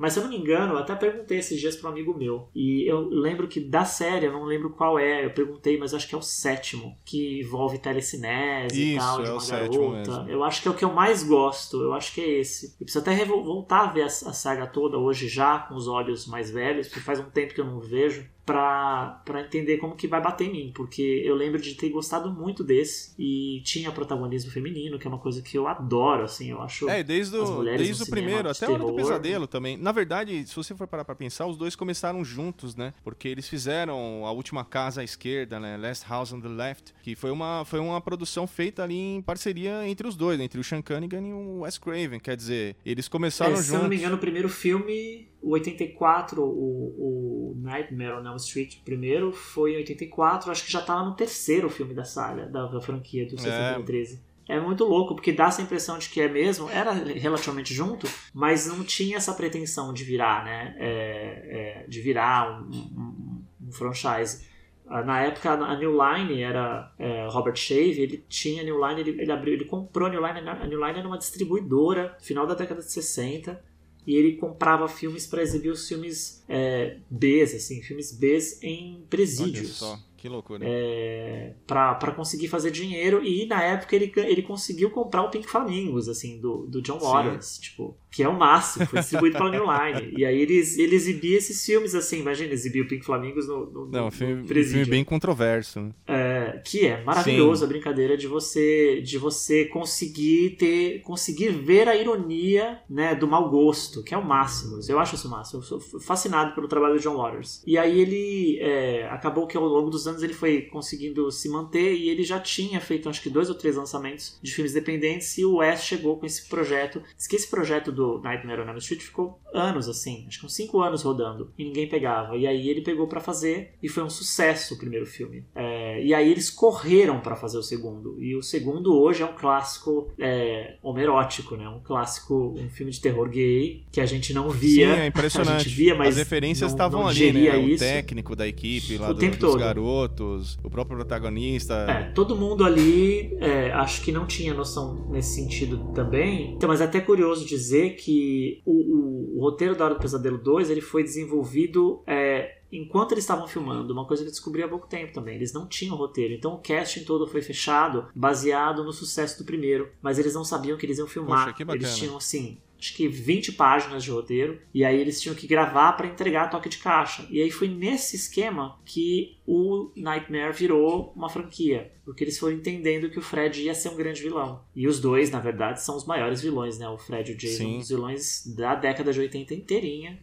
Mas 0.00 0.14
se 0.14 0.18
eu 0.18 0.22
não 0.22 0.30
me 0.30 0.38
engano, 0.38 0.72
eu 0.72 0.78
até 0.78 0.94
perguntei 0.94 1.38
esses 1.38 1.60
dias 1.60 1.76
para 1.76 1.90
um 1.90 1.92
amigo 1.92 2.16
meu. 2.16 2.48
E 2.54 2.90
eu 2.90 3.00
lembro 3.00 3.46
que 3.46 3.60
da 3.60 3.84
série, 3.84 4.24
eu 4.24 4.32
não 4.32 4.44
lembro 4.44 4.70
qual 4.70 4.98
é, 4.98 5.26
eu 5.26 5.30
perguntei, 5.30 5.76
mas 5.76 5.92
acho 5.92 6.08
que 6.08 6.14
é 6.14 6.18
o 6.18 6.22
sétimo, 6.22 6.96
que 7.04 7.40
envolve 7.40 7.78
telecinese 7.78 8.94
Isso, 8.94 8.94
e 8.94 8.98
tal, 8.98 9.22
de 9.22 9.28
é 9.28 9.32
uma 9.32 9.46
garota. 9.46 10.26
Eu 10.26 10.42
acho 10.42 10.62
que 10.62 10.68
é 10.68 10.70
o 10.70 10.74
que 10.74 10.84
eu 10.86 10.92
mais 10.94 11.22
gosto, 11.22 11.82
eu 11.82 11.92
acho 11.92 12.14
que 12.14 12.20
é 12.22 12.38
esse. 12.40 12.74
Eu 12.80 12.86
preciso 12.86 13.00
até 13.00 13.24
voltar 13.26 13.80
a 13.80 13.92
ver 13.92 14.02
a, 14.02 14.06
a 14.06 14.08
saga 14.08 14.66
toda 14.66 14.96
hoje 14.96 15.28
já, 15.28 15.58
com 15.58 15.74
os 15.74 15.86
olhos 15.86 16.26
mais 16.26 16.50
velhos, 16.50 16.88
porque 16.88 17.00
faz 17.00 17.20
um 17.20 17.28
tempo 17.28 17.52
que 17.52 17.60
eu 17.60 17.66
não 17.66 17.78
vejo 17.78 18.26
para 18.50 19.40
entender 19.40 19.78
como 19.78 19.94
que 19.94 20.08
vai 20.08 20.20
bater 20.20 20.48
em 20.48 20.52
mim, 20.52 20.72
porque 20.74 21.22
eu 21.24 21.34
lembro 21.34 21.60
de 21.60 21.74
ter 21.74 21.88
gostado 21.90 22.32
muito 22.32 22.64
desse 22.64 23.14
e 23.18 23.60
tinha 23.64 23.92
protagonismo 23.92 24.50
feminino, 24.50 24.98
que 24.98 25.06
é 25.06 25.10
uma 25.10 25.18
coisa 25.18 25.40
que 25.40 25.56
eu 25.56 25.68
adoro, 25.68 26.24
assim, 26.24 26.50
eu 26.50 26.60
acho. 26.60 26.88
É, 26.88 27.02
desde 27.02 27.36
o, 27.36 27.62
desde 27.62 28.02
o 28.02 28.06
primeiro, 28.06 28.48
até 28.48 28.66
a 28.66 28.70
Hora 28.70 28.84
do 28.84 28.94
Pesadelo 28.94 29.46
também. 29.46 29.76
Na 29.76 29.92
verdade, 29.92 30.46
se 30.46 30.54
você 30.56 30.74
for 30.74 30.86
parar 30.86 31.04
pra 31.04 31.14
pensar, 31.14 31.46
os 31.46 31.56
dois 31.56 31.76
começaram 31.76 32.24
juntos, 32.24 32.74
né? 32.74 32.92
Porque 33.04 33.28
eles 33.28 33.48
fizeram 33.48 34.26
A 34.26 34.32
Última 34.32 34.64
Casa 34.64 35.00
à 35.00 35.04
Esquerda, 35.04 35.60
né? 35.60 35.76
Last 35.76 36.08
House 36.08 36.32
on 36.32 36.40
the 36.40 36.48
Left, 36.48 36.92
que 37.02 37.14
foi 37.14 37.30
uma, 37.30 37.64
foi 37.64 37.78
uma 37.78 38.00
produção 38.00 38.46
feita 38.46 38.82
ali 38.82 38.98
em 38.98 39.22
parceria 39.22 39.86
entre 39.86 40.06
os 40.06 40.16
dois, 40.16 40.40
entre 40.40 40.58
o 40.58 40.64
Sean 40.64 40.82
Cunningham 40.82 41.26
e 41.26 41.32
o 41.32 41.60
Wes 41.60 41.78
Craven, 41.78 42.18
quer 42.18 42.36
dizer, 42.36 42.76
eles 42.84 43.08
começaram 43.08 43.52
é, 43.52 43.56
juntos. 43.56 43.68
Se 43.68 43.74
eu 43.74 43.82
não 43.82 43.88
me 43.88 43.96
engano, 43.96 44.16
o 44.16 44.18
primeiro 44.18 44.48
filme 44.48 45.30
o 45.42 45.52
84, 45.52 46.42
o, 46.42 46.46
o 46.46 47.56
Nightmare 47.56 48.20
on 48.20 48.26
Elm 48.26 48.38
Street 48.40 48.78
primeiro, 48.84 49.32
foi 49.32 49.74
em 49.74 49.76
84, 49.76 50.50
acho 50.50 50.64
que 50.64 50.72
já 50.72 50.80
estava 50.80 51.04
no 51.04 51.14
terceiro 51.14 51.68
filme 51.68 51.94
da 51.94 52.04
saga, 52.04 52.46
da, 52.46 52.66
da 52.66 52.80
franquia 52.80 53.26
do 53.26 53.40
613. 53.40 54.20
É. 54.48 54.56
é 54.56 54.60
muito 54.60 54.84
louco, 54.84 55.14
porque 55.14 55.32
dá 55.32 55.46
essa 55.46 55.62
impressão 55.62 55.98
de 55.98 56.08
que 56.08 56.20
é 56.20 56.28
mesmo, 56.28 56.68
era 56.68 56.92
relativamente 56.92 57.72
junto, 57.72 58.08
mas 58.34 58.66
não 58.66 58.84
tinha 58.84 59.16
essa 59.16 59.32
pretensão 59.34 59.92
de 59.92 60.04
virar, 60.04 60.44
né? 60.44 60.74
É, 60.78 61.82
é, 61.82 61.86
de 61.88 62.00
virar 62.00 62.60
um, 62.60 62.70
um, 62.70 63.44
um, 63.68 63.72
franchise. 63.72 64.48
Ah, 64.88 65.02
na 65.02 65.20
época, 65.20 65.52
a 65.52 65.76
New 65.76 65.92
Line 65.92 66.42
era 66.42 66.92
é, 66.98 67.28
Robert 67.30 67.56
Shave, 67.56 68.00
ele 68.00 68.24
tinha 68.28 68.62
a 68.62 68.64
New 68.64 68.84
Line, 68.84 69.00
ele, 69.00 69.22
ele, 69.22 69.30
abriu, 69.30 69.54
ele 69.54 69.64
comprou 69.64 70.08
a 70.08 70.10
New 70.10 70.26
Line, 70.26 70.48
a 70.48 70.66
New 70.66 70.84
Line 70.84 70.98
era 70.98 71.06
uma 71.06 71.18
distribuidora, 71.18 72.16
final 72.20 72.46
da 72.46 72.54
década 72.54 72.80
de 72.80 72.90
60, 72.90 73.69
e 74.06 74.14
ele 74.14 74.36
comprava 74.36 74.88
filmes 74.88 75.26
para 75.26 75.42
exibir 75.42 75.70
os 75.70 75.86
filmes 75.86 76.44
é, 76.48 76.98
Bs, 77.10 77.54
assim, 77.54 77.82
filmes 77.82 78.12
Bs 78.12 78.62
em 78.62 79.04
presídios. 79.08 79.82
Olha 79.82 79.96
só. 79.96 80.10
Que 80.16 80.28
loucura. 80.28 80.62
É, 80.68 81.54
para 81.66 82.12
conseguir 82.12 82.48
fazer 82.48 82.70
dinheiro. 82.70 83.24
E 83.24 83.46
na 83.46 83.62
época 83.62 83.96
ele, 83.96 84.12
ele 84.16 84.42
conseguiu 84.42 84.90
comprar 84.90 85.22
o 85.22 85.30
Pink 85.30 85.48
Flamingos, 85.48 86.08
assim, 86.08 86.38
do, 86.38 86.66
do 86.66 86.82
John 86.82 86.98
Waters. 86.98 87.58
Tipo, 87.58 87.96
que 88.10 88.22
é 88.22 88.28
o 88.28 88.36
máximo, 88.36 88.86
foi 88.86 89.00
distribuído 89.00 89.38
pela 89.38 89.50
New 89.50 89.64
Line. 89.64 90.14
E 90.16 90.24
aí 90.24 90.40
ele, 90.40 90.54
ele 90.54 90.96
exibia 90.96 91.38
esses 91.38 91.64
filmes, 91.64 91.94
assim, 91.94 92.20
imagina, 92.20 92.52
exibir 92.52 92.82
o 92.82 92.88
Pink 92.88 93.04
Flamingos 93.04 93.46
no, 93.46 93.66
no, 93.70 93.86
Não, 93.86 94.06
no 94.06 94.10
filme, 94.10 94.46
filme 94.46 94.84
bem 94.84 95.04
controverso. 95.04 95.80
Né? 95.80 95.90
É, 96.06 96.60
que 96.64 96.86
é 96.86 97.02
maravilhoso 97.04 97.60
Sim. 97.60 97.64
a 97.64 97.68
brincadeira 97.68 98.16
de 98.16 98.26
você 98.26 99.00
de 99.02 99.16
você 99.18 99.64
conseguir 99.66 100.56
ter 100.58 101.00
conseguir 101.02 101.50
ver 101.50 101.88
a 101.88 101.94
ironia 101.94 102.80
né, 102.88 103.14
do 103.14 103.28
mau 103.28 103.48
gosto, 103.48 104.02
que 104.02 104.14
é 104.14 104.18
o 104.18 104.24
máximo. 104.24 104.80
Eu 104.88 104.98
acho 104.98 105.14
isso 105.14 105.28
o 105.28 105.30
máximo. 105.30 105.60
Eu 105.60 105.62
sou 105.62 105.80
fascinado 106.00 106.54
pelo 106.54 106.66
trabalho 106.66 106.94
do 106.94 107.00
John 107.00 107.16
Waters. 107.16 107.62
E 107.66 107.78
aí 107.78 108.00
ele 108.00 108.58
é, 108.60 109.08
acabou 109.10 109.46
que 109.46 109.56
ao 109.56 109.64
longo 109.64 109.90
dos 109.90 110.06
anos 110.06 110.22
ele 110.22 110.34
foi 110.34 110.62
conseguindo 110.62 111.30
se 111.30 111.48
manter 111.48 111.94
e 111.94 112.08
ele 112.08 112.24
já 112.24 112.40
tinha 112.40 112.80
feito 112.80 113.08
acho 113.08 113.22
que 113.22 113.30
dois 113.30 113.48
ou 113.48 113.54
três 113.54 113.76
lançamentos 113.76 114.38
de 114.42 114.52
filmes 114.52 114.72
independentes 114.72 115.38
e 115.38 115.44
o 115.44 115.56
Wes 115.56 115.84
chegou 115.84 116.18
com 116.18 116.26
esse 116.26 116.48
projeto. 116.48 117.02
Diz 117.16 117.26
que 117.26 117.36
esse 117.36 117.48
projeto 117.48 117.92
do 117.92 117.99
Nightmare 118.22 118.60
on 118.60 118.68
Elm 118.68 118.76
Street 118.78 119.02
ficou 119.02 119.40
anos 119.52 119.88
assim, 119.88 120.24
acho 120.28 120.40
que 120.40 120.46
uns 120.46 120.54
cinco 120.54 120.80
anos 120.80 121.02
rodando 121.02 121.50
e 121.58 121.64
ninguém 121.64 121.88
pegava. 121.88 122.36
E 122.36 122.46
aí 122.46 122.68
ele 122.68 122.82
pegou 122.82 123.06
para 123.06 123.20
fazer 123.20 123.74
e 123.82 123.88
foi 123.88 124.02
um 124.02 124.10
sucesso 124.10 124.74
o 124.74 124.78
primeiro 124.78 125.06
filme. 125.06 125.44
É, 125.54 126.02
e 126.02 126.14
aí 126.14 126.30
eles 126.30 126.50
correram 126.50 127.20
para 127.20 127.36
fazer 127.36 127.58
o 127.58 127.62
segundo. 127.62 128.16
E 128.22 128.36
o 128.36 128.42
segundo 128.42 128.94
hoje 129.00 129.22
é 129.22 129.26
um 129.26 129.34
clássico 129.34 130.12
é, 130.18 130.76
homerótico, 130.82 131.56
né? 131.56 131.68
Um 131.68 131.80
clássico, 131.80 132.54
um 132.56 132.68
filme 132.70 132.92
de 132.92 133.00
terror 133.00 133.28
gay 133.28 133.84
que 133.90 134.00
a 134.00 134.06
gente 134.06 134.32
não 134.32 134.50
via. 134.50 134.94
Sim, 134.94 135.00
é 135.00 135.06
impressionante. 135.06 135.54
A 135.54 135.58
gente 135.58 135.74
via, 135.74 135.94
mas 135.94 136.10
As 136.10 136.16
referências 136.16 136.70
estavam 136.70 137.06
ali, 137.06 137.32
né? 137.32 137.56
O 137.56 137.76
técnico 137.76 138.36
da 138.36 138.46
equipe 138.46 138.98
lá 138.98 139.10
o 139.10 139.14
do, 139.14 139.20
tempo 139.20 139.36
dos 139.36 139.50
todo. 139.50 139.58
garotos 139.58 139.80
garotos, 140.10 140.58
o 140.62 140.70
próprio 140.70 140.96
protagonista. 140.96 141.74
É, 141.88 142.02
todo 142.12 142.36
mundo 142.36 142.64
ali 142.64 143.36
é, 143.40 143.70
acho 143.72 144.02
que 144.02 144.12
não 144.12 144.26
tinha 144.26 144.54
noção 144.54 145.06
nesse 145.10 145.34
sentido 145.34 145.90
também. 145.94 146.54
Então, 146.54 146.68
mas 146.68 146.80
é 146.80 146.84
até 146.84 147.00
curioso 147.00 147.44
dizer 147.44 147.89
que 147.90 148.62
o, 148.64 148.72
o, 148.72 149.38
o 149.38 149.40
roteiro 149.40 149.76
da 149.76 149.84
Hora 149.84 149.94
do 149.94 150.00
Pesadelo 150.00 150.38
2 150.38 150.70
ele 150.70 150.80
foi 150.80 151.02
desenvolvido 151.02 152.02
é, 152.06 152.58
enquanto 152.72 153.12
eles 153.12 153.24
estavam 153.24 153.46
filmando, 153.46 153.92
uma 153.92 154.06
coisa 154.06 154.22
que 154.22 154.28
eu 154.28 154.32
descobri 154.32 154.62
há 154.62 154.68
pouco 154.68 154.86
tempo 154.86 155.12
também. 155.12 155.34
Eles 155.36 155.52
não 155.52 155.66
tinham 155.66 155.96
roteiro, 155.96 156.34
então 156.34 156.54
o 156.54 156.58
casting 156.58 157.04
todo 157.04 157.26
foi 157.26 157.42
fechado 157.42 158.08
baseado 158.14 158.84
no 158.84 158.92
sucesso 158.92 159.38
do 159.38 159.44
primeiro, 159.44 159.90
mas 160.00 160.18
eles 160.18 160.34
não 160.34 160.44
sabiam 160.44 160.76
que 160.78 160.86
eles 160.86 160.98
iam 160.98 161.06
filmar. 161.06 161.54
Poxa, 161.54 161.72
eles 161.74 161.96
tinham 161.96 162.16
assim 162.16 162.58
acho 162.80 162.94
que 162.94 163.06
20 163.06 163.52
páginas 163.52 164.02
de 164.02 164.10
roteiro, 164.10 164.58
e 164.72 164.84
aí 164.84 164.98
eles 164.98 165.20
tinham 165.20 165.34
que 165.34 165.46
gravar 165.46 165.92
para 165.92 166.06
entregar 166.06 166.44
a 166.44 166.48
toque 166.48 166.70
de 166.70 166.78
caixa. 166.78 167.26
E 167.30 167.40
aí 167.40 167.50
foi 167.50 167.68
nesse 167.68 168.16
esquema 168.16 168.80
que 168.84 169.38
o 169.46 169.90
Nightmare 169.94 170.54
virou 170.54 171.12
uma 171.14 171.28
franquia, 171.28 171.92
porque 172.04 172.24
eles 172.24 172.38
foram 172.38 172.56
entendendo 172.56 173.10
que 173.10 173.18
o 173.18 173.22
Fred 173.22 173.62
ia 173.62 173.74
ser 173.74 173.90
um 173.90 173.96
grande 173.96 174.22
vilão. 174.22 174.64
E 174.74 174.88
os 174.88 174.98
dois, 174.98 175.30
na 175.30 175.38
verdade, 175.38 175.82
são 175.82 175.94
os 175.94 176.06
maiores 176.06 176.40
vilões, 176.40 176.78
né? 176.78 176.88
O 176.88 176.96
Fred 176.96 177.30
e 177.30 177.34
o 177.34 177.36
Jason, 177.36 177.58
Sim. 177.58 177.78
os 177.78 177.88
vilões 177.90 178.54
da 178.56 178.74
década 178.74 179.12
de 179.12 179.20
80 179.20 179.54
inteirinha. 179.54 180.18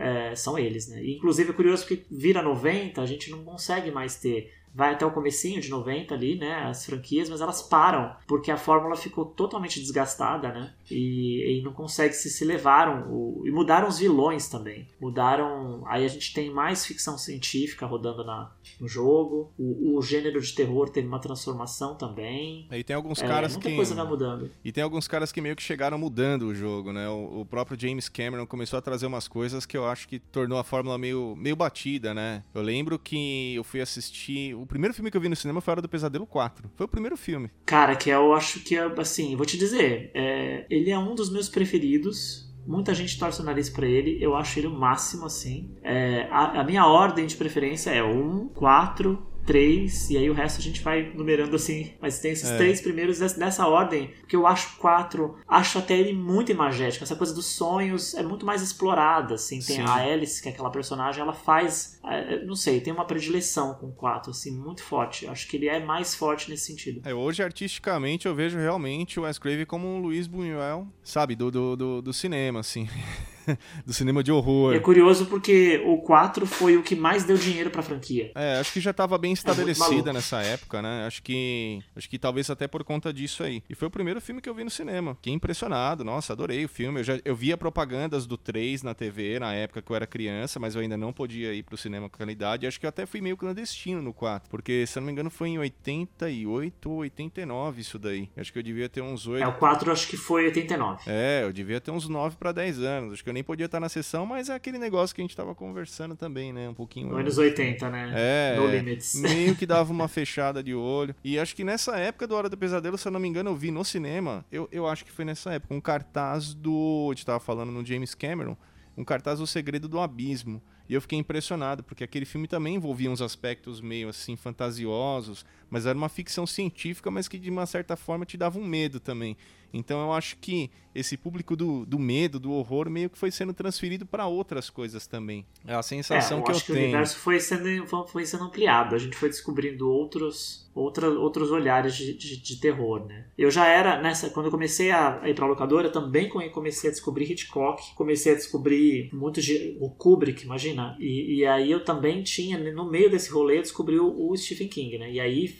É, 0.00 0.32
são 0.36 0.56
eles, 0.56 0.86
né? 0.86 1.02
E, 1.02 1.16
inclusive 1.16 1.50
é 1.50 1.52
curioso 1.52 1.84
porque 1.84 2.04
vira 2.08 2.40
90, 2.40 3.02
a 3.02 3.06
gente 3.06 3.32
não 3.32 3.42
consegue 3.42 3.90
mais 3.90 4.14
ter 4.14 4.52
vai 4.74 4.92
até 4.92 5.04
o 5.04 5.10
comecinho 5.10 5.60
de 5.60 5.70
90 5.70 6.14
ali, 6.14 6.36
né, 6.36 6.54
as 6.68 6.86
franquias, 6.86 7.28
mas 7.28 7.40
elas 7.40 7.62
param, 7.62 8.14
porque 8.28 8.50
a 8.50 8.56
fórmula 8.56 8.94
ficou 8.94 9.24
totalmente 9.24 9.80
desgastada, 9.80 10.52
né, 10.52 10.72
e, 10.90 11.58
e 11.58 11.62
não 11.62 11.72
consegue 11.72 12.14
se 12.14 12.30
se 12.30 12.44
levaram, 12.44 13.06
o, 13.10 13.42
e 13.46 13.50
mudaram 13.50 13.88
os 13.88 13.98
vilões 13.98 14.48
também, 14.48 14.86
mudaram, 15.00 15.82
aí 15.86 16.04
a 16.04 16.08
gente 16.08 16.32
tem 16.32 16.50
mais 16.50 16.84
ficção 16.86 17.16
científica 17.18 17.86
rodando 17.86 18.24
na, 18.24 18.52
no 18.80 18.88
jogo, 18.88 19.52
o, 19.58 19.96
o 19.96 20.02
gênero 20.02 20.40
de 20.40 20.54
terror 20.54 20.88
teve 20.90 21.06
uma 21.06 21.20
transformação 21.20 21.94
também. 21.94 22.68
E 22.70 22.84
tem 22.84 22.94
alguns 22.94 23.22
é, 23.22 23.26
caras 23.26 23.52
muita 23.52 23.68
que... 23.68 23.76
coisa 23.76 23.94
vai 23.94 24.06
mudando. 24.06 24.50
E 24.64 24.72
tem 24.72 24.82
alguns 24.82 25.08
caras 25.08 25.32
que 25.32 25.40
meio 25.40 25.56
que 25.56 25.62
chegaram 25.62 25.98
mudando 25.98 26.42
o 26.42 26.54
jogo, 26.54 26.92
né, 26.92 27.08
o, 27.08 27.40
o 27.40 27.46
próprio 27.46 27.78
James 27.78 28.08
Cameron 28.08 28.46
começou 28.46 28.78
a 28.78 28.82
trazer 28.82 29.06
umas 29.06 29.28
coisas 29.28 29.66
que 29.66 29.76
eu 29.76 29.86
acho 29.86 30.08
que 30.08 30.18
tornou 30.18 30.58
a 30.58 30.64
fórmula 30.64 30.98
meio, 30.98 31.34
meio 31.36 31.56
batida, 31.56 32.14
né, 32.14 32.42
eu 32.54 32.62
lembro 32.62 32.98
que 32.98 33.54
eu 33.54 33.64
fui 33.64 33.80
assistir 33.80 34.54
o 34.54 34.66
primeiro 34.66 34.94
filme 34.94 35.10
que 35.10 35.16
eu 35.16 35.20
vi 35.20 35.28
no 35.28 35.36
cinema 35.36 35.60
foi 35.60 35.72
Hora 35.72 35.82
do 35.82 35.88
Pesadelo 35.88 36.26
4. 36.26 36.70
Foi 36.76 36.86
o 36.86 36.88
primeiro 36.88 37.16
filme. 37.16 37.50
Cara, 37.66 37.96
que 37.96 38.10
eu 38.10 38.34
acho 38.34 38.60
que, 38.60 38.76
assim, 38.76 39.36
vou 39.36 39.46
te 39.46 39.56
dizer, 39.56 40.10
é, 40.14 40.66
ele 40.78 40.90
é 40.90 40.98
um 40.98 41.14
dos 41.14 41.30
meus 41.30 41.48
preferidos. 41.48 42.48
Muita 42.66 42.92
gente 42.92 43.18
torce 43.18 43.40
o 43.40 43.44
nariz 43.44 43.70
pra 43.70 43.86
ele. 43.86 44.18
Eu 44.20 44.36
acho 44.36 44.58
ele 44.58 44.66
o 44.66 44.70
máximo, 44.70 45.26
assim. 45.26 45.74
É, 45.82 46.28
a, 46.30 46.60
a, 46.60 46.64
minha 46.64 46.86
ordem 46.86 47.26
de 47.26 47.36
preferência 47.36 47.90
é 47.90 48.02
1, 48.02 48.48
4, 48.48 49.26
três, 49.48 50.10
e 50.10 50.18
aí 50.18 50.28
o 50.28 50.34
resto 50.34 50.58
a 50.58 50.62
gente 50.62 50.82
vai 50.82 51.10
numerando 51.14 51.56
assim. 51.56 51.94
Mas 52.02 52.18
tem 52.18 52.32
esses 52.32 52.50
é. 52.50 52.56
três 52.58 52.82
primeiros 52.82 53.18
nessa 53.38 53.66
ordem, 53.66 54.08
porque 54.20 54.36
eu 54.36 54.46
acho 54.46 54.76
quatro, 54.76 55.38
acho 55.48 55.78
até 55.78 55.96
ele 55.96 56.12
muito 56.12 56.52
imagético. 56.52 57.02
Essa 57.02 57.16
coisa 57.16 57.34
dos 57.34 57.46
sonhos 57.46 58.12
é 58.12 58.22
muito 58.22 58.44
mais 58.44 58.60
explorada, 58.60 59.36
assim. 59.36 59.60
Tem 59.60 59.76
Sim. 59.76 59.82
a 59.82 59.94
Alice, 59.94 60.42
que 60.42 60.50
é 60.50 60.52
aquela 60.52 60.68
personagem, 60.68 61.22
ela 61.22 61.32
faz, 61.32 61.97
não 62.44 62.54
sei, 62.54 62.80
tem 62.80 62.92
uma 62.92 63.04
predileção 63.04 63.74
com 63.74 63.90
quatro, 63.90 64.30
assim, 64.30 64.50
muito 64.50 64.82
forte. 64.82 65.26
Acho 65.26 65.46
que 65.48 65.56
ele 65.56 65.68
é 65.68 65.84
mais 65.84 66.14
forte 66.14 66.50
nesse 66.50 66.66
sentido. 66.66 67.00
É, 67.04 67.14
hoje, 67.14 67.42
artisticamente, 67.42 68.26
eu 68.26 68.34
vejo 68.34 68.58
realmente 68.58 69.18
o 69.18 69.24
Wes 69.24 69.38
Craven 69.38 69.66
como 69.66 69.86
um 69.86 70.00
Luiz 70.00 70.26
Buñuel, 70.26 70.86
sabe, 71.02 71.34
do, 71.34 71.50
do, 71.50 71.76
do, 71.76 72.02
do 72.02 72.12
cinema, 72.12 72.60
assim. 72.60 72.88
do 73.84 73.92
cinema 73.92 74.22
de 74.22 74.32
horror. 74.32 74.74
É 74.74 74.78
curioso 74.78 75.26
porque 75.26 75.82
o 75.84 75.98
4 75.98 76.46
foi 76.46 76.76
o 76.76 76.82
que 76.82 76.94
mais 76.94 77.24
deu 77.24 77.36
dinheiro 77.36 77.70
pra 77.70 77.82
franquia. 77.82 78.30
É, 78.34 78.58
acho 78.58 78.72
que 78.72 78.80
já 78.80 78.90
estava 78.90 79.16
bem 79.18 79.30
é 79.30 79.34
estabelecida 79.34 80.10
é 80.10 80.12
nessa 80.12 80.40
época, 80.42 80.82
né? 80.82 81.06
Acho 81.06 81.22
que 81.22 81.82
acho 81.96 82.08
que 82.08 82.18
talvez 82.18 82.50
até 82.50 82.66
por 82.66 82.84
conta 82.84 83.12
disso 83.12 83.42
aí. 83.42 83.62
E 83.68 83.74
foi 83.74 83.88
o 83.88 83.90
primeiro 83.90 84.20
filme 84.20 84.40
que 84.40 84.48
eu 84.48 84.54
vi 84.54 84.64
no 84.64 84.70
cinema. 84.70 85.14
Fiquei 85.14 85.32
impressionado. 85.32 86.04
Nossa, 86.04 86.32
adorei 86.32 86.64
o 86.64 86.68
filme. 86.68 87.00
Eu 87.00 87.04
já 87.04 87.18
eu 87.24 87.34
via 87.34 87.56
propagandas 87.56 88.26
do 88.26 88.36
3 88.36 88.82
na 88.82 88.94
TV 88.94 89.38
na 89.38 89.54
época 89.54 89.82
que 89.82 89.90
eu 89.90 89.96
era 89.96 90.06
criança, 90.06 90.58
mas 90.60 90.74
eu 90.74 90.80
ainda 90.80 90.96
não 90.96 91.12
podia 91.12 91.52
ir 91.54 91.62
pro 91.62 91.76
cinema 91.76 91.97
com 92.06 92.14
aquela 92.14 92.30
idade. 92.30 92.66
Acho 92.66 92.78
que 92.78 92.86
eu 92.86 92.88
até 92.88 93.06
fui 93.06 93.20
meio 93.20 93.36
clandestino 93.36 94.02
no 94.02 94.12
4, 94.12 94.50
porque 94.50 94.86
se 94.86 94.98
eu 94.98 95.00
não 95.00 95.06
me 95.06 95.12
engano 95.12 95.30
foi 95.30 95.48
em 95.48 95.58
88 95.58 96.90
ou 96.90 96.98
89 96.98 97.80
isso 97.80 97.98
daí. 97.98 98.28
Acho 98.36 98.52
que 98.52 98.58
eu 98.58 98.62
devia 98.62 98.88
ter 98.88 99.00
uns 99.00 99.26
8. 99.26 99.42
É, 99.42 99.46
o 99.46 99.54
4 99.54 99.90
acho 99.90 100.08
que 100.08 100.16
foi 100.16 100.44
89. 100.46 101.02
É, 101.06 101.42
eu 101.42 101.52
devia 101.52 101.80
ter 101.80 101.90
uns 101.90 102.08
9 102.08 102.36
para 102.36 102.52
10 102.52 102.80
anos. 102.80 103.12
Acho 103.14 103.24
que 103.24 103.30
eu 103.30 103.34
nem 103.34 103.42
podia 103.42 103.66
estar 103.66 103.80
na 103.80 103.88
sessão, 103.88 104.26
mas 104.26 104.48
é 104.48 104.54
aquele 104.54 104.78
negócio 104.78 105.14
que 105.14 105.20
a 105.20 105.24
gente 105.24 105.36
tava 105.36 105.54
conversando 105.54 106.14
também, 106.14 106.52
né? 106.52 106.68
Um 106.68 106.74
pouquinho. 106.74 107.14
Anos 107.16 107.38
80, 107.38 107.90
né? 107.90 108.12
É. 108.14 108.56
No 108.56 108.66
Limits. 108.66 109.14
Meio 109.14 109.56
que 109.56 109.66
dava 109.66 109.90
uma 109.92 110.08
fechada 110.08 110.62
de 110.62 110.74
olho. 110.74 111.14
E 111.24 111.38
acho 111.38 111.54
que 111.54 111.64
nessa 111.64 111.96
época 111.96 112.26
do 112.26 112.34
Hora 112.34 112.48
do 112.48 112.56
Pesadelo, 112.56 112.98
se 112.98 113.06
eu 113.06 113.12
não 113.12 113.20
me 113.20 113.28
engano, 113.28 113.50
eu 113.50 113.56
vi 113.56 113.70
no 113.70 113.84
cinema. 113.84 114.44
Eu, 114.50 114.68
eu 114.70 114.86
acho 114.86 115.04
que 115.04 115.12
foi 115.12 115.24
nessa 115.24 115.52
época. 115.52 115.74
Um 115.74 115.80
cartaz 115.80 116.54
do. 116.54 117.08
A 117.10 117.14
gente 117.14 117.26
tava 117.26 117.40
falando 117.40 117.72
no 117.72 117.84
James 117.84 118.14
Cameron. 118.14 118.56
Um 118.96 119.04
cartaz 119.04 119.38
do 119.38 119.46
Segredo 119.46 119.88
do 119.88 120.00
Abismo. 120.00 120.62
E 120.88 120.94
eu 120.94 121.00
fiquei 121.00 121.18
impressionado, 121.18 121.84
porque 121.84 122.02
aquele 122.02 122.24
filme 122.24 122.48
também 122.48 122.76
envolvia 122.76 123.10
uns 123.10 123.20
aspectos 123.20 123.80
meio 123.80 124.08
assim 124.08 124.36
fantasiosos, 124.36 125.44
mas 125.70 125.86
era 125.86 125.96
uma 125.96 126.08
ficção 126.08 126.46
científica, 126.46 127.10
mas 127.10 127.28
que 127.28 127.38
de 127.38 127.50
uma 127.50 127.66
certa 127.66 127.96
forma 127.96 128.24
te 128.24 128.36
dava 128.36 128.58
um 128.58 128.64
medo 128.64 129.00
também. 129.00 129.36
Então 129.72 130.00
eu 130.00 130.12
acho 130.12 130.36
que 130.38 130.70
esse 130.94 131.16
público 131.16 131.54
do, 131.54 131.86
do 131.86 131.98
medo, 131.98 132.40
do 132.40 132.52
horror, 132.52 132.90
meio 132.90 133.08
que 133.08 133.18
foi 133.18 133.30
sendo 133.30 133.52
transferido 133.52 134.04
para 134.04 134.26
outras 134.26 134.68
coisas 134.68 135.06
também. 135.06 135.46
É 135.66 135.74
a 135.74 135.82
sensação 135.82 136.38
é, 136.38 136.40
eu 136.40 136.44
que 136.44 136.50
eu 136.50 136.56
acho 136.56 136.66
tenho. 136.66 136.78
Que 136.78 136.82
o 136.82 136.84
universo 136.86 137.18
foi 137.18 137.38
sendo, 137.38 137.86
foi 138.08 138.26
sendo 138.26 138.44
ampliado. 138.44 138.94
A 138.94 138.98
gente 138.98 139.16
foi 139.16 139.28
descobrindo 139.28 139.88
outros, 139.88 140.68
outra, 140.74 141.08
outros 141.08 141.50
olhares 141.50 141.94
de, 141.94 142.14
de, 142.14 142.42
de, 142.42 142.56
terror, 142.56 143.06
né? 143.06 143.26
Eu 143.36 143.50
já 143.50 143.66
era 143.66 144.00
nessa 144.00 144.30
quando 144.30 144.46
eu 144.46 144.52
comecei 144.52 144.90
a, 144.90 145.20
ir 145.24 145.34
para 145.34 145.44
a 145.44 145.48
locadora, 145.48 145.90
também 145.90 146.28
comecei 146.28 146.90
a 146.90 146.92
descobrir 146.92 147.30
Hitchcock, 147.30 147.94
comecei 147.94 148.32
a 148.32 148.36
descobrir 148.36 149.10
muito 149.12 149.40
de, 149.40 149.76
o 149.80 149.90
Kubrick, 149.90 150.44
imagina. 150.44 150.96
E, 150.98 151.36
e 151.38 151.46
aí 151.46 151.70
eu 151.70 151.84
também 151.84 152.22
tinha 152.22 152.58
no 152.72 152.90
meio 152.90 153.10
desse 153.10 153.30
rolê 153.30 153.58
eu 153.58 153.62
descobri 153.62 154.00
o, 154.00 154.30
o 154.30 154.36
Stephen 154.36 154.68
King, 154.68 154.98
né? 154.98 155.12
E 155.12 155.20
aí 155.20 155.56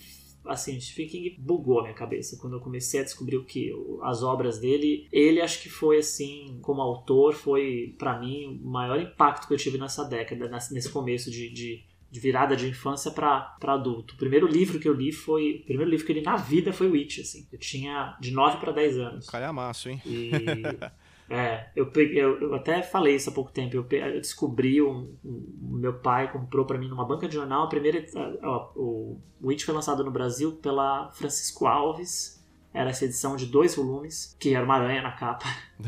assim, 0.48 0.80
Stephen 0.80 1.08
King 1.08 1.36
bugou 1.38 1.80
a 1.80 1.82
minha 1.82 1.94
cabeça 1.94 2.36
quando 2.40 2.54
eu 2.54 2.60
comecei 2.60 3.00
a 3.00 3.04
descobrir 3.04 3.36
o 3.36 3.44
que 3.44 3.70
as 4.02 4.22
obras 4.22 4.58
dele. 4.58 5.06
Ele 5.12 5.40
acho 5.40 5.62
que 5.62 5.68
foi 5.68 5.98
assim, 5.98 6.58
como 6.62 6.80
autor, 6.80 7.34
foi 7.34 7.94
para 7.98 8.18
mim 8.18 8.60
o 8.62 8.68
maior 8.68 9.00
impacto 9.00 9.46
que 9.46 9.54
eu 9.54 9.58
tive 9.58 9.78
nessa 9.78 10.04
década, 10.04 10.48
nesse 10.70 10.90
começo 10.90 11.30
de, 11.30 11.50
de, 11.50 11.84
de 12.10 12.20
virada 12.20 12.56
de 12.56 12.68
infância 12.68 13.10
para 13.10 13.56
adulto. 13.62 14.14
O 14.14 14.18
primeiro 14.18 14.46
livro 14.46 14.80
que 14.80 14.88
eu 14.88 14.94
li 14.94 15.12
foi, 15.12 15.60
o 15.62 15.66
primeiro 15.66 15.90
livro 15.90 16.06
que 16.06 16.12
eu 16.12 16.16
li 16.16 16.22
na 16.22 16.36
vida 16.36 16.72
foi 16.72 16.88
Witch, 16.88 17.20
assim. 17.20 17.46
Eu 17.52 17.58
tinha 17.58 18.16
de 18.20 18.30
9 18.30 18.58
para 18.58 18.72
10 18.72 18.98
anos. 18.98 19.26
Calhamaço, 19.26 19.88
hein? 19.88 20.00
E 20.04 20.30
É, 21.30 21.68
eu, 21.76 21.90
peguei, 21.90 22.22
eu, 22.22 22.40
eu, 22.40 22.54
até 22.54 22.82
falei 22.82 23.14
isso 23.14 23.28
há 23.28 23.32
pouco 23.32 23.52
tempo. 23.52 23.76
Eu, 23.76 23.86
eu 23.90 24.20
descobri, 24.20 24.80
um, 24.80 25.14
um, 25.24 25.58
meu 25.60 25.98
pai 25.98 26.32
comprou 26.32 26.64
para 26.64 26.78
mim 26.78 26.88
numa 26.88 27.04
banca 27.04 27.28
de 27.28 27.34
jornal 27.34 27.64
a 27.64 27.68
primeira. 27.68 28.04
Ó, 28.42 28.72
o 28.74 29.20
Witch 29.42 29.64
foi 29.64 29.74
lançado 29.74 30.02
no 30.02 30.10
Brasil 30.10 30.52
pela 30.56 31.10
Francisco 31.12 31.66
Alves. 31.66 32.38
Era 32.72 32.90
essa 32.90 33.04
edição 33.04 33.36
de 33.36 33.46
dois 33.46 33.74
volumes, 33.74 34.36
que 34.38 34.54
era 34.54 34.64
uma 34.64 34.76
aranha 34.76 35.02
na 35.02 35.12
capa. 35.12 35.46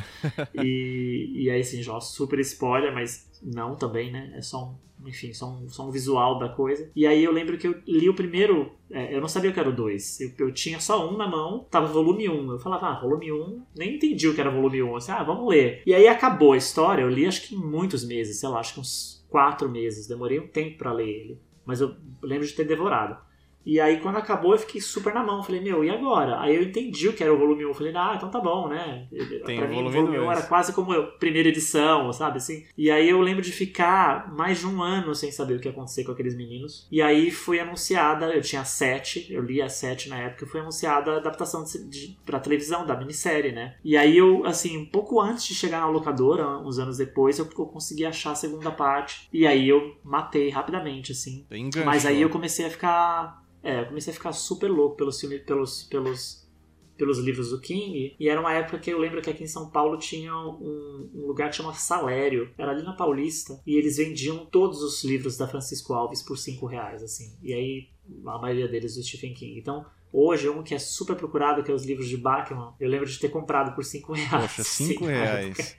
e, 0.55 1.45
e 1.45 1.51
aí, 1.51 1.61
assim, 1.61 1.82
já 1.82 1.99
super 2.01 2.38
spoiler, 2.41 2.93
mas 2.93 3.30
não 3.43 3.76
também, 3.76 4.11
né? 4.11 4.32
É 4.34 4.43
só 4.43 4.64
um 4.64 4.89
enfim, 5.07 5.32
só 5.32 5.51
um, 5.51 5.68
só 5.68 5.86
um 5.86 5.90
visual 5.90 6.38
da 6.38 6.48
coisa. 6.48 6.90
E 6.94 7.07
aí 7.07 7.22
eu 7.22 7.32
lembro 7.32 7.57
que 7.59 7.66
eu 7.66 7.80
li 7.86 8.09
o 8.09 8.14
primeiro, 8.14 8.72
é, 8.90 9.14
eu 9.14 9.20
não 9.20 9.28
sabia 9.28 9.51
o 9.51 9.55
que 9.55 9.61
era 9.61 9.68
o 9.68 9.74
2. 9.74 10.20
Eu, 10.20 10.32
eu, 10.38 10.53
tinha 10.53 10.80
só 10.80 11.09
um 11.09 11.16
na 11.16 11.28
mão, 11.28 11.66
tava 11.70 11.86
volume 11.86 12.28
1. 12.28 12.32
Um. 12.32 12.53
Eu 12.53 12.59
falava, 12.59 12.88
ah, 12.88 13.01
volume 13.01 13.32
1, 13.32 13.36
um, 13.36 13.62
nem 13.76 13.96
entendi 13.96 14.28
o 14.28 14.34
que 14.34 14.40
era 14.40 14.51
volume 14.51 14.82
1. 14.82 14.92
Um. 14.92 14.98
Ah, 15.09 15.22
vamos 15.22 15.48
ler. 15.48 15.82
E 15.86 15.94
aí 15.94 16.07
acabou 16.07 16.53
a 16.53 16.57
história, 16.57 17.03
eu 17.03 17.09
li 17.09 17.26
acho 17.26 17.46
que 17.46 17.55
em 17.55 17.59
muitos 17.59 18.05
meses, 18.05 18.38
sei 18.38 18.48
lá, 18.48 18.61
acho 18.61 18.74
que 18.74 18.80
uns 18.80 19.24
quatro 19.28 19.68
meses. 19.68 20.07
Demorei 20.07 20.38
um 20.38 20.48
tempo 20.48 20.78
para 20.78 20.92
ler 20.92 21.09
ele. 21.09 21.40
Mas 21.64 21.80
eu 21.80 21.94
lembro 22.22 22.46
de 22.46 22.53
ter 22.53 22.64
devorado. 22.64 23.16
E 23.65 23.79
aí, 23.79 24.01
quando 24.01 24.17
acabou, 24.17 24.53
eu 24.53 24.59
fiquei 24.59 24.81
super 24.81 25.13
na 25.13 25.23
mão. 25.23 25.43
Falei, 25.43 25.61
meu, 25.61 25.85
e 25.85 25.91
agora? 25.91 26.41
Aí 26.41 26.55
eu 26.57 26.63
entendi 26.63 27.09
o 27.09 27.13
que 27.13 27.23
era 27.23 27.33
o 27.33 27.39
volume 27.39 27.67
1. 27.67 27.75
Falei, 27.75 27.93
ah, 27.97 28.15
então 28.17 28.31
tá 28.31 28.41
bom, 28.41 28.69
né? 28.69 29.07
Tem 29.45 29.59
pra 29.59 29.69
mim, 29.69 29.87
o 29.87 29.91
volume 29.91 30.19
1 30.19 30.33
era 30.33 30.43
quase 30.43 30.73
como 30.73 30.93
a 30.93 31.03
primeira 31.03 31.49
edição, 31.49 32.13
sabe? 32.13 32.39
Assim. 32.39 32.65
E 32.77 32.91
aí 32.91 33.09
eu 33.09 33.21
lembro 33.21 33.43
de 33.43 33.53
ficar 33.53 34.33
mais 34.35 34.61
de 34.61 34.67
um 34.67 34.83
ano 34.83 35.15
sem 35.15 35.31
saber 35.31 35.55
o 35.55 35.61
que 35.61 35.69
ia 35.69 35.73
acontecer 35.73 36.05
com 36.05 36.13
aqueles 36.13 36.37
meninos. 36.37 36.89
E 36.91 37.03
aí 37.03 37.31
foi 37.31 37.61
anunciada, 37.61 38.35
eu 38.35 38.41
tinha 38.41 38.65
sete, 38.65 39.27
eu 39.31 39.43
li 39.43 39.61
a 39.61 39.69
sete 39.69 40.09
na 40.09 40.19
época, 40.19 40.47
foi 40.47 40.61
anunciada 40.61 41.13
a 41.13 41.17
adaptação 41.19 41.65
de, 41.65 41.89
de, 41.89 42.19
pra 42.25 42.41
televisão, 42.41 42.87
da 42.87 42.97
minissérie, 42.97 43.53
né? 43.53 43.77
E 43.85 43.97
aí 43.97 44.17
eu, 44.17 44.45
assim, 44.47 44.79
um 44.79 44.87
pouco 44.87 45.21
antes 45.21 45.47
de 45.47 45.55
chegar 45.55 45.81
na 45.81 45.89
locadora, 45.89 46.59
uns 46.61 46.79
anos 46.79 46.97
depois, 46.97 47.39
eu, 47.39 47.47
eu 47.47 47.67
consegui 47.67 48.05
achar 48.05 48.33
a 48.33 48.35
segunda 48.35 48.71
parte. 48.71 49.29
E 49.33 49.47
aí 49.47 49.69
eu 49.69 49.97
matei 50.03 50.49
rapidamente, 50.49 51.13
assim. 51.13 51.47
Mas 51.85 52.07
aí 52.07 52.23
eu 52.23 52.31
comecei 52.31 52.67
a 52.67 52.71
ficar 52.71 53.41
é, 53.63 53.81
eu 53.81 53.87
comecei 53.87 54.13
a 54.13 54.15
ficar 54.15 54.33
super 54.33 54.71
louco 54.71 54.97
pelos 54.97 55.21
filmes, 55.21 55.43
pelos, 55.43 55.85
pelos, 55.85 56.49
pelos 56.97 57.19
livros 57.19 57.51
do 57.51 57.61
King. 57.61 58.17
E 58.19 58.29
era 58.29 58.41
uma 58.41 58.53
época 58.53 58.79
que 58.79 58.91
eu 58.91 58.99
lembro 58.99 59.21
que 59.21 59.31
aqui 59.31 59.45
em 59.45 59.49
São 59.49 59.71
Paulo 59.71 59.99
tinha 59.99 60.35
um, 60.35 61.11
um 61.15 61.27
lugar 61.27 61.51
que 61.51 61.57
chama 61.57 61.75
Salério. 61.75 62.51
Era 62.57 62.73
ali 62.73 62.83
na 62.83 62.93
Paulista. 62.93 63.61
E 63.67 63.77
eles 63.77 63.97
vendiam 63.97 64.47
todos 64.47 64.83
os 64.83 65.05
livros 65.05 65.37
da 65.37 65.47
Francisco 65.47 65.93
Alves 65.93 66.23
por 66.23 66.39
5 66.39 66.65
reais, 66.67 67.03
assim. 67.03 67.37
E 67.43 67.53
aí, 67.53 67.89
a 68.27 68.39
maioria 68.39 68.69
deles 68.69 68.97
do 68.97 69.03
Stephen 69.03 69.35
King. 69.35 69.59
Então, 69.59 69.85
Hoje, 70.13 70.49
um 70.49 70.63
que 70.63 70.75
é 70.75 70.79
super 70.79 71.15
procurado, 71.15 71.63
que 71.63 71.71
é 71.71 71.75
os 71.75 71.85
livros 71.85 72.09
de 72.09 72.17
Bachman, 72.17 72.75
eu 72.81 72.89
lembro 72.89 73.07
de 73.07 73.19
ter 73.19 73.29
comprado 73.29 73.75
por 73.75 73.85
5 73.85 74.13
reais. 74.13 74.57
Poxa, 74.57 74.65
5 74.65 75.05
reais. 75.07 75.77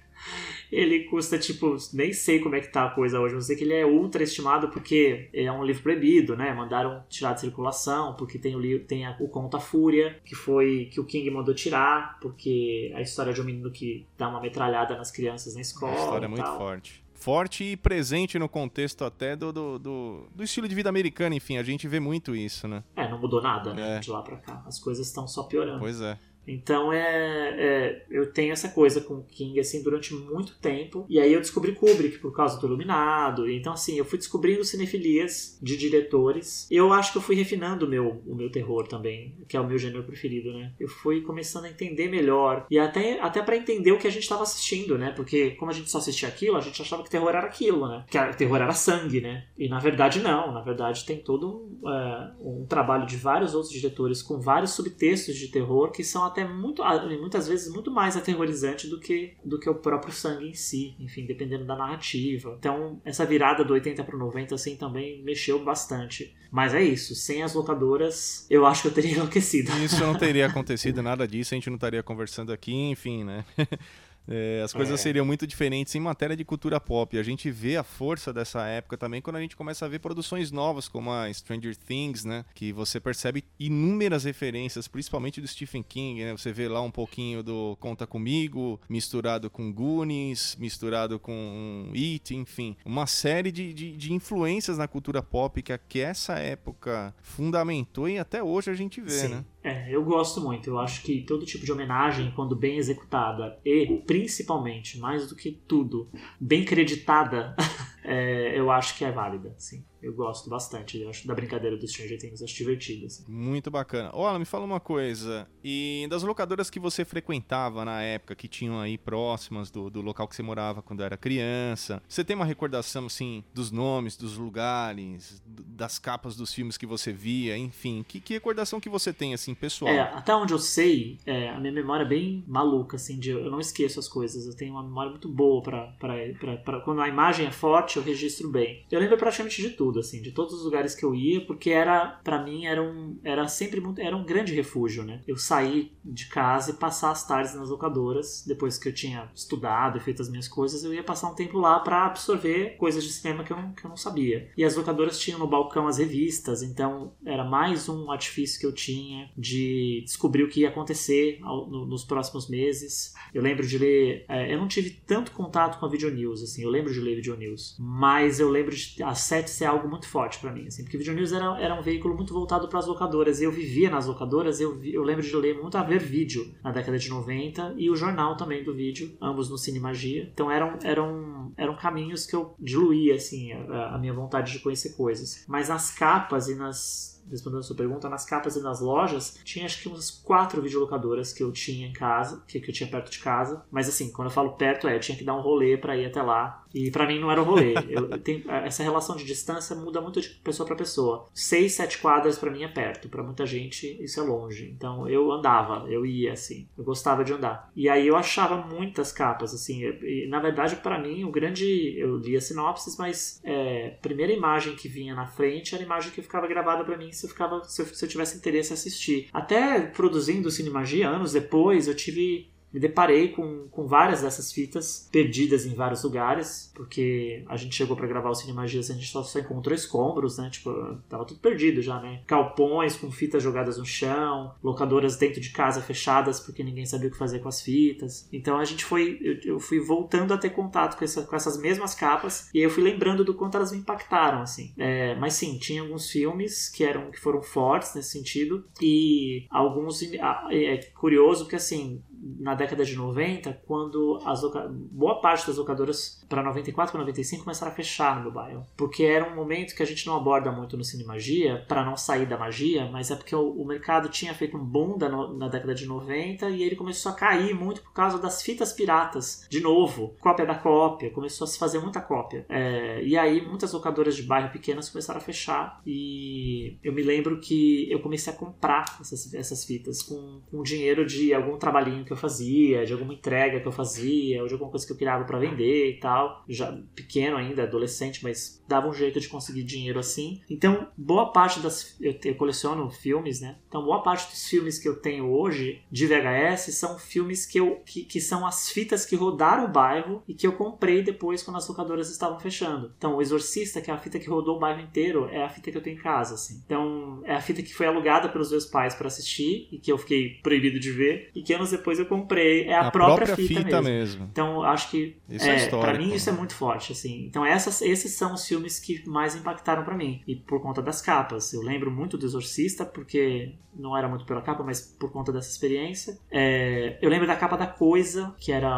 Ele 0.71 1.03
custa, 1.05 1.37
tipo, 1.37 1.75
nem 1.93 2.13
sei 2.13 2.39
como 2.39 2.55
é 2.55 2.61
que 2.61 2.71
tá 2.71 2.85
a 2.85 2.89
coisa 2.91 3.19
hoje, 3.19 3.33
não 3.33 3.41
sei 3.41 3.55
que 3.55 3.63
ele 3.63 3.73
é 3.73 3.85
ultra 3.85 4.23
estimado 4.23 4.69
porque 4.69 5.29
é 5.33 5.51
um 5.51 5.63
livro 5.63 5.83
proibido, 5.83 6.35
né? 6.35 6.53
Mandaram 6.53 7.03
tirar 7.09 7.33
de 7.33 7.41
circulação, 7.41 8.15
porque 8.15 8.39
tem 8.39 8.55
o 8.55 8.59
livro, 8.59 8.85
tem 8.85 9.05
a, 9.05 9.15
o 9.19 9.27
Conta 9.27 9.59
Fúria, 9.59 10.19
que 10.23 10.35
foi 10.35 10.89
que 10.91 10.99
o 10.99 11.05
King 11.05 11.29
mandou 11.29 11.53
tirar, 11.53 12.17
porque 12.19 12.91
a 12.95 13.01
história 13.01 13.33
de 13.33 13.41
um 13.41 13.43
menino 13.43 13.71
que 13.71 14.05
dá 14.17 14.29
uma 14.29 14.39
metralhada 14.39 14.95
nas 14.95 15.11
crianças 15.11 15.55
na 15.55 15.61
escola. 15.61 15.91
Uma 15.91 15.99
história 15.99 16.27
muito 16.27 16.43
tal. 16.43 16.57
forte 16.57 17.01
forte 17.21 17.63
e 17.63 17.77
presente 17.77 18.39
no 18.39 18.49
contexto 18.49 19.05
até 19.05 19.35
do, 19.35 19.53
do, 19.53 19.77
do, 19.77 20.27
do, 20.33 20.43
estilo 20.43 20.67
de 20.67 20.73
vida 20.73 20.89
americano, 20.89 21.35
enfim, 21.35 21.57
a 21.57 21.63
gente 21.63 21.87
vê 21.87 21.99
muito 21.99 22.35
isso, 22.35 22.67
né? 22.67 22.83
É, 22.95 23.07
não 23.07 23.19
mudou 23.19 23.41
nada, 23.41 23.73
né? 23.73 23.97
É. 23.97 23.99
De 23.99 24.09
lá 24.09 24.23
pra 24.23 24.37
cá. 24.37 24.63
As 24.65 24.79
coisas 24.79 25.07
estão 25.07 25.27
só 25.27 25.43
piorando. 25.43 25.79
Pois 25.79 26.01
é. 26.01 26.17
Então 26.47 26.91
é, 26.91 27.55
é, 27.57 28.05
eu 28.09 28.31
tenho 28.31 28.51
essa 28.51 28.69
coisa 28.69 29.01
com 29.01 29.23
King 29.23 29.59
assim 29.59 29.83
durante 29.83 30.13
muito 30.13 30.55
tempo. 30.59 31.05
E 31.09 31.19
aí 31.19 31.33
eu 31.33 31.39
descobri 31.39 31.73
Kubrick 31.73 32.19
por 32.19 32.35
causa 32.35 32.59
do 32.59 32.67
Iluminado. 32.67 33.49
Então 33.49 33.73
assim, 33.73 33.97
eu 33.97 34.05
fui 34.05 34.17
descobrindo 34.17 34.63
cinefilias 34.63 35.57
de 35.61 35.77
diretores. 35.77 36.67
Eu 36.69 36.91
acho 36.91 37.11
que 37.11 37.17
eu 37.17 37.21
fui 37.21 37.35
refinando 37.35 37.85
o 37.85 37.89
meu, 37.89 38.21
o 38.25 38.35
meu 38.35 38.51
terror 38.51 38.87
também, 38.87 39.37
que 39.47 39.55
é 39.55 39.59
o 39.59 39.67
meu 39.67 39.77
gênero 39.77 40.03
preferido, 40.03 40.51
né? 40.53 40.73
Eu 40.79 40.87
fui 40.87 41.21
começando 41.21 41.65
a 41.65 41.69
entender 41.69 42.09
melhor 42.09 42.65
e 42.69 42.79
até 42.79 43.19
até 43.21 43.41
para 43.41 43.55
entender 43.55 43.91
o 43.91 43.97
que 43.97 44.07
a 44.07 44.11
gente 44.11 44.23
estava 44.23 44.43
assistindo, 44.43 44.97
né? 44.97 45.11
Porque 45.11 45.51
como 45.51 45.71
a 45.71 45.73
gente 45.73 45.89
só 45.89 45.99
assistia 45.99 46.27
aquilo, 46.27 46.57
a 46.57 46.61
gente 46.61 46.81
achava 46.81 47.03
que 47.03 47.09
terror 47.09 47.29
era 47.29 47.47
aquilo, 47.47 47.87
né? 47.87 48.05
Que 48.09 48.37
terror 48.37 48.57
era 48.57 48.73
sangue, 48.73 49.21
né? 49.21 49.45
E 49.57 49.69
na 49.69 49.79
verdade 49.79 50.19
não. 50.19 50.51
Na 50.51 50.61
verdade 50.61 51.05
tem 51.05 51.17
todo 51.17 51.79
um, 51.83 51.89
é, 51.89 52.31
um 52.39 52.65
trabalho 52.65 53.05
de 53.05 53.17
vários 53.17 53.53
outros 53.53 53.71
diretores 53.71 54.21
com 54.21 54.39
vários 54.39 54.71
subtextos 54.71 55.35
de 55.35 55.47
terror 55.49 55.91
que 55.91 56.03
são 56.03 56.25
até 56.25 56.40
até 56.41 56.47
muito, 56.47 56.81
ah, 56.83 57.05
muitas 57.19 57.47
vezes 57.47 57.71
muito 57.71 57.91
mais 57.91 58.17
aterrorizante 58.17 58.87
do 58.87 58.99
que, 58.99 59.33
do 59.45 59.59
que 59.59 59.69
o 59.69 59.75
próprio 59.75 60.11
sangue 60.11 60.49
em 60.49 60.53
si, 60.53 60.95
enfim, 60.99 61.25
dependendo 61.25 61.65
da 61.65 61.75
narrativa. 61.75 62.55
Então, 62.57 62.99
essa 63.05 63.25
virada 63.25 63.63
do 63.63 63.73
80 63.73 64.03
para 64.03 64.17
90 64.17 64.55
assim 64.55 64.75
também 64.75 65.23
mexeu 65.23 65.63
bastante. 65.63 66.35
Mas 66.51 66.73
é 66.73 66.81
isso, 66.81 67.15
sem 67.15 67.43
as 67.43 67.53
locadoras, 67.53 68.45
eu 68.49 68.65
acho 68.65 68.81
que 68.81 68.87
eu 68.89 68.93
teria 68.93 69.11
enlouquecido. 69.15 69.71
Isso 69.83 69.99
não 69.99 70.15
teria 70.15 70.47
acontecido 70.47 71.01
nada 71.01 71.27
disso, 71.27 71.53
a 71.53 71.55
gente 71.55 71.69
não 71.69 71.75
estaria 71.75 72.03
conversando 72.03 72.51
aqui, 72.51 72.73
enfim, 72.73 73.23
né? 73.23 73.45
É, 74.27 74.61
as 74.63 74.73
coisas 74.73 74.99
é. 74.99 75.03
seriam 75.03 75.25
muito 75.25 75.47
diferentes 75.47 75.93
em 75.95 75.99
matéria 75.99 76.35
de 76.35 76.45
cultura 76.45 76.79
pop. 76.79 77.17
A 77.17 77.23
gente 77.23 77.49
vê 77.49 77.77
a 77.77 77.83
força 77.83 78.31
dessa 78.31 78.65
época 78.65 78.97
também 78.97 79.21
quando 79.21 79.35
a 79.35 79.41
gente 79.41 79.55
começa 79.55 79.85
a 79.85 79.89
ver 79.89 79.99
produções 79.99 80.51
novas, 80.51 80.87
como 80.87 81.11
a 81.11 81.31
Stranger 81.33 81.75
Things, 81.75 82.23
né? 82.23 82.45
Que 82.53 82.71
você 82.71 82.99
percebe 82.99 83.43
inúmeras 83.59 84.23
referências, 84.23 84.87
principalmente 84.87 85.41
do 85.41 85.47
Stephen 85.47 85.83
King, 85.83 86.23
né? 86.23 86.31
Você 86.31 86.51
vê 86.51 86.67
lá 86.67 86.81
um 86.81 86.91
pouquinho 86.91 87.43
do 87.43 87.75
Conta 87.79 88.05
Comigo, 88.05 88.79
misturado 88.87 89.49
com 89.49 89.71
Goonies, 89.71 90.55
misturado 90.59 91.19
com 91.19 91.91
It, 91.95 92.35
enfim. 92.35 92.75
Uma 92.85 93.07
série 93.07 93.51
de, 93.51 93.73
de, 93.73 93.97
de 93.97 94.13
influências 94.13 94.77
na 94.77 94.87
cultura 94.87 95.21
pop 95.21 95.61
que, 95.61 95.77
que 95.77 95.99
essa 95.99 96.33
época 96.39 97.13
fundamentou 97.21 98.07
e 98.07 98.19
até 98.19 98.43
hoje 98.43 98.69
a 98.69 98.73
gente 98.73 99.01
vê, 99.01 99.09
Sim. 99.11 99.27
né? 99.29 99.45
É, 99.63 99.93
eu 99.93 100.03
gosto 100.03 100.41
muito. 100.41 100.69
Eu 100.69 100.79
acho 100.79 101.03
que 101.03 101.21
todo 101.21 101.45
tipo 101.45 101.63
de 101.65 101.71
homenagem, 101.71 102.31
quando 102.35 102.55
bem 102.55 102.77
executada 102.77 103.59
e, 103.63 104.01
principalmente, 104.07 104.97
mais 104.99 105.27
do 105.27 105.35
que 105.35 105.51
tudo, 105.51 106.09
bem 106.39 106.65
creditada, 106.65 107.55
é, 108.03 108.57
eu 108.57 108.71
acho 108.71 108.97
que 108.97 109.05
é 109.05 109.11
válida, 109.11 109.53
sim. 109.57 109.83
Eu 110.01 110.15
gosto 110.15 110.49
bastante 110.49 110.99
eu 110.99 111.09
acho, 111.09 111.27
da 111.27 111.35
brincadeira 111.35 111.77
do 111.77 111.87
Stranger 111.87 112.17
Things, 112.17 112.41
acho 112.41 112.55
divertido. 112.55 113.05
Assim. 113.05 113.23
Muito 113.31 113.69
bacana. 113.69 114.09
Olha, 114.13 114.39
me 114.39 114.45
fala 114.45 114.65
uma 114.65 114.79
coisa. 114.79 115.47
E 115.63 116.07
das 116.09 116.23
locadoras 116.23 116.71
que 116.71 116.79
você 116.79 117.05
frequentava 117.05 117.85
na 117.85 118.01
época, 118.01 118.35
que 118.35 118.47
tinham 118.47 118.79
aí 118.79 118.97
próximas 118.97 119.69
do, 119.69 119.91
do 119.91 120.01
local 120.01 120.27
que 120.27 120.35
você 120.35 120.41
morava 120.41 120.81
quando 120.81 121.03
era 121.03 121.15
criança, 121.15 122.01
você 122.07 122.23
tem 122.23 122.35
uma 122.35 122.45
recordação, 122.45 123.05
assim, 123.05 123.43
dos 123.53 123.69
nomes, 123.69 124.17
dos 124.17 124.37
lugares, 124.37 125.41
das 125.45 125.99
capas 125.99 126.35
dos 126.35 126.51
filmes 126.51 126.77
que 126.77 126.87
você 126.87 127.13
via, 127.13 127.55
enfim? 127.55 128.03
Que, 128.07 128.19
que 128.19 128.33
recordação 128.33 128.79
que 128.79 128.89
você 128.89 129.13
tem, 129.13 129.35
assim, 129.35 129.53
pessoal? 129.53 129.93
É, 129.93 130.01
até 130.01 130.35
onde 130.35 130.53
eu 130.53 130.59
sei, 130.59 131.19
é, 131.27 131.49
a 131.49 131.59
minha 131.59 131.73
memória 131.73 132.03
é 132.03 132.07
bem 132.07 132.43
maluca, 132.47 132.95
assim, 132.95 133.19
de, 133.19 133.29
eu 133.29 133.51
não 133.51 133.59
esqueço 133.59 133.99
as 133.99 134.07
coisas. 134.07 134.47
Eu 134.47 134.55
tenho 134.55 134.73
uma 134.73 134.83
memória 134.83 135.11
muito 135.11 135.29
boa 135.29 135.61
para 135.61 136.81
quando 136.83 137.01
a 137.01 137.07
imagem 137.07 137.45
é 137.45 137.51
forte, 137.51 137.90
eu 137.97 138.03
registro 138.03 138.49
bem. 138.49 138.85
Eu 138.91 138.99
lembro 138.99 139.17
praticamente 139.17 139.61
de 139.61 139.71
tudo 139.71 139.99
assim, 139.99 140.21
de 140.21 140.31
todos 140.31 140.53
os 140.53 140.63
lugares 140.63 140.95
que 140.95 141.03
eu 141.03 141.15
ia, 141.15 141.41
porque 141.45 141.69
era, 141.69 142.19
para 142.23 142.43
mim, 142.43 142.65
era 142.65 142.81
um, 142.81 143.17
era 143.23 143.47
sempre 143.47 143.79
muito, 143.79 143.99
era 144.01 144.15
um 144.15 144.25
grande 144.25 144.53
refúgio, 144.53 145.03
né? 145.03 145.21
Eu 145.27 145.37
sair 145.37 145.91
de 146.03 146.27
casa 146.27 146.71
e 146.71 146.75
passar 146.75 147.11
as 147.11 147.25
tardes 147.25 147.55
nas 147.55 147.69
locadoras, 147.69 148.43
depois 148.45 148.77
que 148.77 148.89
eu 148.89 148.93
tinha 148.93 149.29
estudado 149.35 149.97
e 149.97 150.01
feito 150.01 150.21
as 150.21 150.29
minhas 150.29 150.47
coisas, 150.47 150.83
eu 150.83 150.93
ia 150.93 151.03
passar 151.03 151.29
um 151.29 151.35
tempo 151.35 151.57
lá 151.57 151.79
para 151.79 152.05
absorver 152.05 152.77
coisas 152.77 153.03
de 153.03 153.11
cinema 153.11 153.43
que 153.43 153.51
eu, 153.51 153.57
que 153.75 153.85
eu 153.85 153.89
não 153.89 153.97
sabia. 153.97 154.49
E 154.57 154.63
as 154.63 154.75
locadoras 154.75 155.19
tinham 155.19 155.39
no 155.39 155.47
balcão 155.47 155.87
as 155.87 155.97
revistas, 155.97 156.61
então 156.61 157.13
era 157.25 157.43
mais 157.43 157.87
um 157.87 158.11
artifício 158.11 158.59
que 158.59 158.65
eu 158.65 158.73
tinha 158.73 159.29
de 159.37 160.01
descobrir 160.05 160.43
o 160.43 160.49
que 160.49 160.61
ia 160.61 160.69
acontecer 160.69 161.39
ao, 161.43 161.69
no, 161.69 161.85
nos 161.85 162.03
próximos 162.03 162.49
meses. 162.49 163.13
Eu 163.33 163.41
lembro 163.41 163.65
de 163.65 163.77
ler, 163.77 164.25
é, 164.27 164.53
eu 164.53 164.57
não 164.57 164.67
tive 164.67 164.91
tanto 165.05 165.31
contato 165.31 165.79
com 165.79 165.85
a 165.85 165.89
Video 165.89 166.11
News, 166.11 166.43
assim, 166.43 166.63
eu 166.63 166.69
lembro 166.69 166.93
de 166.93 166.99
ler 166.99 167.15
Video 167.15 167.37
News, 167.37 167.77
mas 167.83 168.39
eu 168.39 168.47
lembro 168.47 168.75
de 168.75 169.01
a 169.01 169.15
sete 169.15 169.49
ser 169.49 169.65
algo 169.65 169.89
muito 169.89 170.07
forte 170.07 170.37
para 170.37 170.51
mim, 170.51 170.67
assim, 170.67 170.83
porque 170.83 170.99
Video 170.99 171.15
News 171.15 171.33
era, 171.33 171.59
era 171.59 171.73
um 171.73 171.81
veículo 171.81 172.15
muito 172.15 172.31
voltado 172.31 172.67
para 172.67 172.77
as 172.77 172.85
locadoras, 172.85 173.41
e 173.41 173.43
eu 173.43 173.51
vivia 173.51 173.89
nas 173.89 174.05
locadoras, 174.05 174.61
eu, 174.61 174.79
eu 174.83 175.01
lembro 175.01 175.23
de 175.23 175.35
ler 175.35 175.59
muito 175.59 175.75
a 175.79 175.81
ver 175.81 175.99
vídeo 175.99 176.53
na 176.63 176.71
década 176.71 176.99
de 176.99 177.09
90 177.09 177.73
e 177.77 177.89
o 177.89 177.95
jornal 177.95 178.37
também 178.37 178.63
do 178.63 178.71
vídeo, 178.71 179.17
ambos 179.19 179.49
no 179.49 179.57
Cine 179.57 179.79
Magia. 179.79 180.29
Então 180.31 180.51
eram, 180.51 180.77
eram, 180.83 181.51
eram 181.57 181.75
caminhos 181.75 182.27
que 182.27 182.35
eu 182.35 182.53
diluía, 182.59 183.15
assim, 183.15 183.51
a, 183.51 183.95
a 183.95 183.97
minha 183.97 184.13
vontade 184.13 184.51
de 184.51 184.59
conhecer 184.59 184.95
coisas. 184.95 185.43
Mas 185.47 185.69
nas 185.69 185.89
capas 185.89 186.49
e 186.49 186.55
nas 186.55 187.20
respondendo 187.29 187.59
a 187.59 187.63
sua 187.63 187.75
pergunta, 187.75 188.09
nas 188.09 188.25
capas 188.25 188.55
e 188.55 188.61
nas 188.61 188.81
lojas, 188.81 189.39
tinha 189.43 189.65
acho 189.65 189.81
que 189.81 189.87
umas 189.87 190.11
quatro 190.11 190.61
videolocadoras 190.61 191.33
que 191.33 191.43
eu 191.43 191.51
tinha 191.51 191.87
em 191.87 191.93
casa, 191.93 192.43
que, 192.47 192.59
que 192.59 192.69
eu 192.69 192.73
tinha 192.73 192.89
perto 192.89 193.11
de 193.11 193.19
casa. 193.19 193.63
Mas 193.71 193.87
assim, 193.87 194.11
quando 194.11 194.29
eu 194.29 194.33
falo 194.33 194.53
perto, 194.53 194.87
é, 194.87 194.95
eu 194.95 194.99
tinha 194.99 195.17
que 195.17 195.23
dar 195.23 195.35
um 195.35 195.41
rolê 195.41 195.77
para 195.77 195.95
ir 195.95 196.05
até 196.05 196.21
lá. 196.21 196.65
E 196.73 196.89
para 196.89 197.05
mim 197.05 197.19
não 197.19 197.31
era 197.31 197.41
um 197.41 197.45
rolê. 197.45 197.73
Eu, 197.91 198.09
eu 198.09 198.17
tenho, 198.19 198.49
essa 198.49 198.83
relação 198.83 199.17
de 199.17 199.25
distância 199.25 199.75
muda 199.75 199.99
muito 199.99 200.21
de 200.21 200.29
pessoa 200.29 200.65
para 200.65 200.75
pessoa. 200.75 201.27
Seis, 201.33 201.73
sete 201.73 201.97
quadras 201.97 202.37
para 202.37 202.49
mim 202.49 202.63
é 202.63 202.67
perto. 202.67 203.09
para 203.09 203.21
muita 203.21 203.45
gente 203.45 204.01
isso 204.01 204.19
é 204.19 204.23
longe. 204.23 204.69
Então 204.69 205.07
eu 205.09 205.31
andava, 205.31 205.89
eu 205.89 206.05
ia 206.05 206.33
assim. 206.33 206.67
Eu 206.77 206.83
gostava 206.83 207.23
de 207.23 207.33
andar. 207.33 207.69
E 207.75 207.89
aí 207.89 208.07
eu 208.07 208.15
achava 208.15 208.55
muitas 208.55 209.11
capas, 209.11 209.53
assim. 209.53 209.83
E, 209.83 210.27
na 210.29 210.39
verdade, 210.39 210.77
para 210.77 210.99
mim, 210.99 211.23
o 211.23 211.31
grande. 211.31 211.95
Eu 211.97 212.17
lia 212.17 212.39
sinopses, 212.39 212.97
mas 212.97 213.41
é, 213.43 213.95
a 213.97 214.01
primeira 214.01 214.31
imagem 214.31 214.75
que 214.75 214.87
vinha 214.87 215.13
na 215.13 215.27
frente 215.27 215.75
era 215.75 215.83
a 215.83 215.85
imagem 215.85 216.11
que 216.11 216.21
ficava 216.21 216.47
gravada 216.47 216.83
para 216.83 216.97
mim 216.97 217.11
eu, 217.25 217.29
ficava, 217.29 217.63
se 217.63 217.81
eu, 217.81 217.85
se 217.85 218.05
eu 218.05 218.09
tivesse 218.09 218.37
interesse 218.37 218.71
em 218.71 218.73
assistir. 218.73 219.29
Até 219.31 219.81
produzindo 219.81 220.51
Cinemagia, 220.51 221.09
anos 221.09 221.31
depois, 221.31 221.87
eu 221.87 221.95
tive 221.95 222.50
me 222.73 222.79
deparei 222.79 223.29
com, 223.29 223.67
com 223.69 223.85
várias 223.85 224.21
dessas 224.21 224.51
fitas 224.51 225.09
perdidas 225.11 225.65
em 225.65 225.73
vários 225.73 226.03
lugares, 226.03 226.71
porque 226.75 227.43
a 227.47 227.57
gente 227.57 227.75
chegou 227.75 227.95
para 227.95 228.07
gravar 228.07 228.29
o 228.29 228.35
Cine 228.35 228.53
Magias 228.53 228.89
e 228.89 228.91
a 228.91 228.95
gente 228.95 229.07
só, 229.07 229.23
só 229.23 229.39
encontrou 229.39 229.75
escombros, 229.75 230.37
né? 230.37 230.49
Tipo, 230.49 230.97
tava 231.09 231.25
tudo 231.25 231.39
perdido 231.39 231.81
já, 231.81 231.99
né? 231.99 232.21
Calpões 232.25 232.95
com 232.95 233.11
fitas 233.11 233.43
jogadas 233.43 233.77
no 233.77 233.85
chão, 233.85 234.53
locadoras 234.63 235.17
dentro 235.17 235.41
de 235.41 235.49
casa 235.49 235.81
fechadas 235.81 236.39
porque 236.39 236.63
ninguém 236.63 236.85
sabia 236.85 237.09
o 237.09 237.11
que 237.11 237.17
fazer 237.17 237.39
com 237.39 237.49
as 237.49 237.61
fitas. 237.61 238.27
Então 238.31 238.57
a 238.57 238.65
gente 238.65 238.85
foi, 238.85 239.19
eu, 239.21 239.53
eu 239.53 239.59
fui 239.59 239.79
voltando 239.79 240.33
a 240.33 240.37
ter 240.37 240.51
contato 240.51 240.97
com, 240.97 241.03
essa, 241.03 241.23
com, 241.23 241.35
essas 241.35 241.59
mesmas 241.59 241.93
capas 241.93 242.49
e 242.53 242.59
aí 242.59 242.63
eu 242.63 242.69
fui 242.69 242.83
lembrando 242.83 243.23
do 243.23 243.33
quanto 243.33 243.57
elas 243.57 243.71
me 243.71 243.79
impactaram, 243.79 244.41
assim. 244.41 244.73
É, 244.77 245.15
mas 245.15 245.33
sim, 245.33 245.57
tinha 245.57 245.81
alguns 245.81 246.09
filmes 246.09 246.69
que 246.69 246.83
eram 246.83 247.11
que 247.11 247.19
foram 247.19 247.41
fortes 247.41 247.93
nesse 247.95 248.11
sentido 248.11 248.65
e 248.81 249.45
alguns 249.49 250.01
é 250.03 250.77
curioso 250.95 251.47
que 251.47 251.55
assim 251.55 252.01
na 252.21 252.53
década 252.53 252.85
de 252.85 252.95
90, 252.95 253.61
quando 253.65 254.19
as 254.25 254.41
boa 254.69 255.19
parte 255.21 255.47
das 255.47 255.57
locadoras 255.57 256.20
para 256.31 256.41
94 256.41 256.93
para 256.93 257.01
95 257.01 257.43
começaram 257.43 257.71
a 257.71 257.75
fechar 257.75 258.23
no 258.23 258.31
bairro, 258.31 258.65
porque 258.77 259.03
era 259.03 259.29
um 259.29 259.35
momento 259.35 259.75
que 259.75 259.83
a 259.83 259.85
gente 259.85 260.07
não 260.07 260.15
aborda 260.15 260.49
muito 260.49 260.77
no 260.77 260.83
Cine 260.83 261.03
Magia, 261.03 261.65
para 261.67 261.83
não 261.83 261.97
sair 261.97 262.25
da 262.25 262.37
magia, 262.37 262.89
mas 262.89 263.11
é 263.11 263.15
porque 263.15 263.35
o, 263.35 263.51
o 263.51 263.65
mercado 263.65 264.07
tinha 264.07 264.33
feito 264.33 264.55
um 264.55 264.63
boom 264.63 264.97
da 264.97 265.09
na 265.09 265.49
década 265.49 265.75
de 265.75 265.85
90 265.85 266.49
e 266.49 266.63
ele 266.63 266.75
começou 266.75 267.11
a 267.11 267.15
cair 267.15 267.53
muito 267.53 267.81
por 267.81 267.91
causa 267.91 268.17
das 268.17 268.41
fitas 268.41 268.71
piratas, 268.71 269.45
de 269.49 269.59
novo, 269.59 270.15
cópia 270.21 270.45
da 270.45 270.55
cópia, 270.55 271.09
começou 271.11 271.45
a 271.45 271.47
se 271.47 271.59
fazer 271.59 271.79
muita 271.79 271.99
cópia. 271.99 272.45
É, 272.47 273.03
e 273.03 273.17
aí 273.17 273.45
muitas 273.45 273.73
locadoras 273.73 274.15
de 274.15 274.23
bairro 274.23 274.51
pequenas 274.51 274.89
começaram 274.89 275.19
a 275.19 275.23
fechar 275.23 275.81
e 275.85 276.77
eu 276.81 276.93
me 276.93 277.03
lembro 277.03 277.39
que 277.41 277.91
eu 277.91 277.99
comecei 277.99 278.31
a 278.31 278.35
comprar 278.35 278.85
essas, 279.01 279.33
essas 279.33 279.65
fitas 279.65 280.01
com, 280.01 280.41
com 280.49 280.63
dinheiro 280.63 281.05
de 281.05 281.33
algum 281.33 281.57
trabalhinho 281.57 282.05
que 282.05 282.13
eu 282.13 282.17
fazia, 282.17 282.85
de 282.85 282.93
alguma 282.93 283.13
entrega 283.13 283.59
que 283.59 283.67
eu 283.67 283.71
fazia, 283.71 284.41
ou 284.41 284.47
de 284.47 284.53
alguma 284.53 284.71
coisa 284.71 284.85
que 284.85 284.93
eu 284.93 284.97
criava 284.97 285.25
para 285.25 285.39
vender 285.39 285.91
e 285.91 285.99
tal. 285.99 286.20
Já 286.47 286.77
pequeno 286.95 287.37
ainda, 287.37 287.63
adolescente, 287.63 288.23
mas 288.23 288.63
dava 288.67 288.87
um 288.87 288.93
jeito 288.93 289.19
de 289.19 289.27
conseguir 289.27 289.63
dinheiro 289.63 289.99
assim. 289.99 290.41
Então, 290.49 290.87
boa 290.97 291.31
parte 291.31 291.59
das. 291.59 291.95
Eu, 291.99 292.15
eu 292.23 292.35
coleciono 292.35 292.89
filmes, 292.89 293.41
né? 293.41 293.57
Então, 293.67 293.83
boa 293.83 294.01
parte 294.01 294.29
dos 294.29 294.47
filmes 294.47 294.79
que 294.79 294.87
eu 294.87 294.95
tenho 294.95 295.29
hoje 295.29 295.81
de 295.91 296.07
VHS 296.07 296.75
são 296.75 296.97
filmes 296.97 297.45
que, 297.45 297.59
eu, 297.59 297.81
que, 297.85 298.03
que 298.03 298.19
são 298.19 298.45
as 298.45 298.69
fitas 298.69 299.05
que 299.05 299.15
rodaram 299.15 299.65
o 299.65 299.71
bairro 299.71 300.23
e 300.27 300.33
que 300.33 300.47
eu 300.47 300.53
comprei 300.53 301.03
depois 301.03 301.43
quando 301.43 301.57
as 301.57 301.67
locadoras 301.67 302.09
estavam 302.09 302.39
fechando. 302.39 302.93
Então, 302.97 303.15
O 303.15 303.21
Exorcista, 303.21 303.81
que 303.81 303.91
é 303.91 303.93
a 303.93 303.97
fita 303.97 304.19
que 304.19 304.29
rodou 304.29 304.57
o 304.57 304.59
bairro 304.59 304.81
inteiro, 304.81 305.27
é 305.29 305.43
a 305.43 305.49
fita 305.49 305.71
que 305.71 305.77
eu 305.77 305.81
tenho 305.81 305.97
em 305.97 306.01
casa, 306.01 306.35
assim. 306.35 306.61
Então, 306.65 307.21
é 307.23 307.33
a 307.33 307.41
fita 307.41 307.61
que 307.61 307.73
foi 307.73 307.87
alugada 307.87 308.29
pelos 308.29 308.51
meus 308.51 308.65
pais 308.65 308.95
para 308.95 309.07
assistir 309.07 309.67
e 309.71 309.77
que 309.77 309.91
eu 309.91 309.97
fiquei 309.97 310.39
proibido 310.41 310.79
de 310.79 310.91
ver 310.91 311.29
e 311.35 311.41
que 311.41 311.53
anos 311.53 311.71
depois 311.71 311.99
eu 311.99 312.05
comprei 312.05 312.65
é 312.65 312.75
a, 312.75 312.87
a 312.87 312.91
própria, 312.91 313.25
própria, 313.27 313.47
fita, 313.47 313.63
fita 313.63 313.81
mesmo. 313.81 314.01
mesmo. 314.01 314.29
Então 314.31 314.63
acho 314.63 314.89
que 314.89 315.17
isso 315.29 315.45
é, 315.45 315.65
é 315.65 315.67
para 315.67 315.97
mim 315.97 316.10
isso 316.15 316.29
é 316.29 316.33
muito 316.33 316.53
forte 316.53 316.91
assim. 316.91 317.25
Então 317.25 317.45
essas, 317.45 317.81
esses 317.81 318.13
são 318.13 318.33
os 318.33 318.47
filmes 318.47 318.79
que 318.79 319.07
mais 319.07 319.35
impactaram 319.35 319.83
para 319.83 319.95
mim 319.95 320.21
e 320.27 320.35
por 320.35 320.61
conta 320.61 320.81
das 320.81 321.01
capas. 321.01 321.53
Eu 321.53 321.61
lembro 321.61 321.91
muito 321.91 322.17
do 322.17 322.25
Exorcista 322.25 322.85
porque 322.85 323.55
não 323.75 323.97
era 323.97 324.07
muito 324.07 324.25
pela 324.25 324.41
capa, 324.41 324.63
mas 324.63 324.81
por 324.81 325.11
conta 325.11 325.31
dessa 325.31 325.49
experiência. 325.49 326.17
É, 326.29 326.97
eu 327.01 327.09
lembro 327.09 327.27
da 327.27 327.35
capa 327.35 327.57
da 327.57 327.67
Coisa, 327.67 328.35
que 328.37 328.51
era 328.51 328.69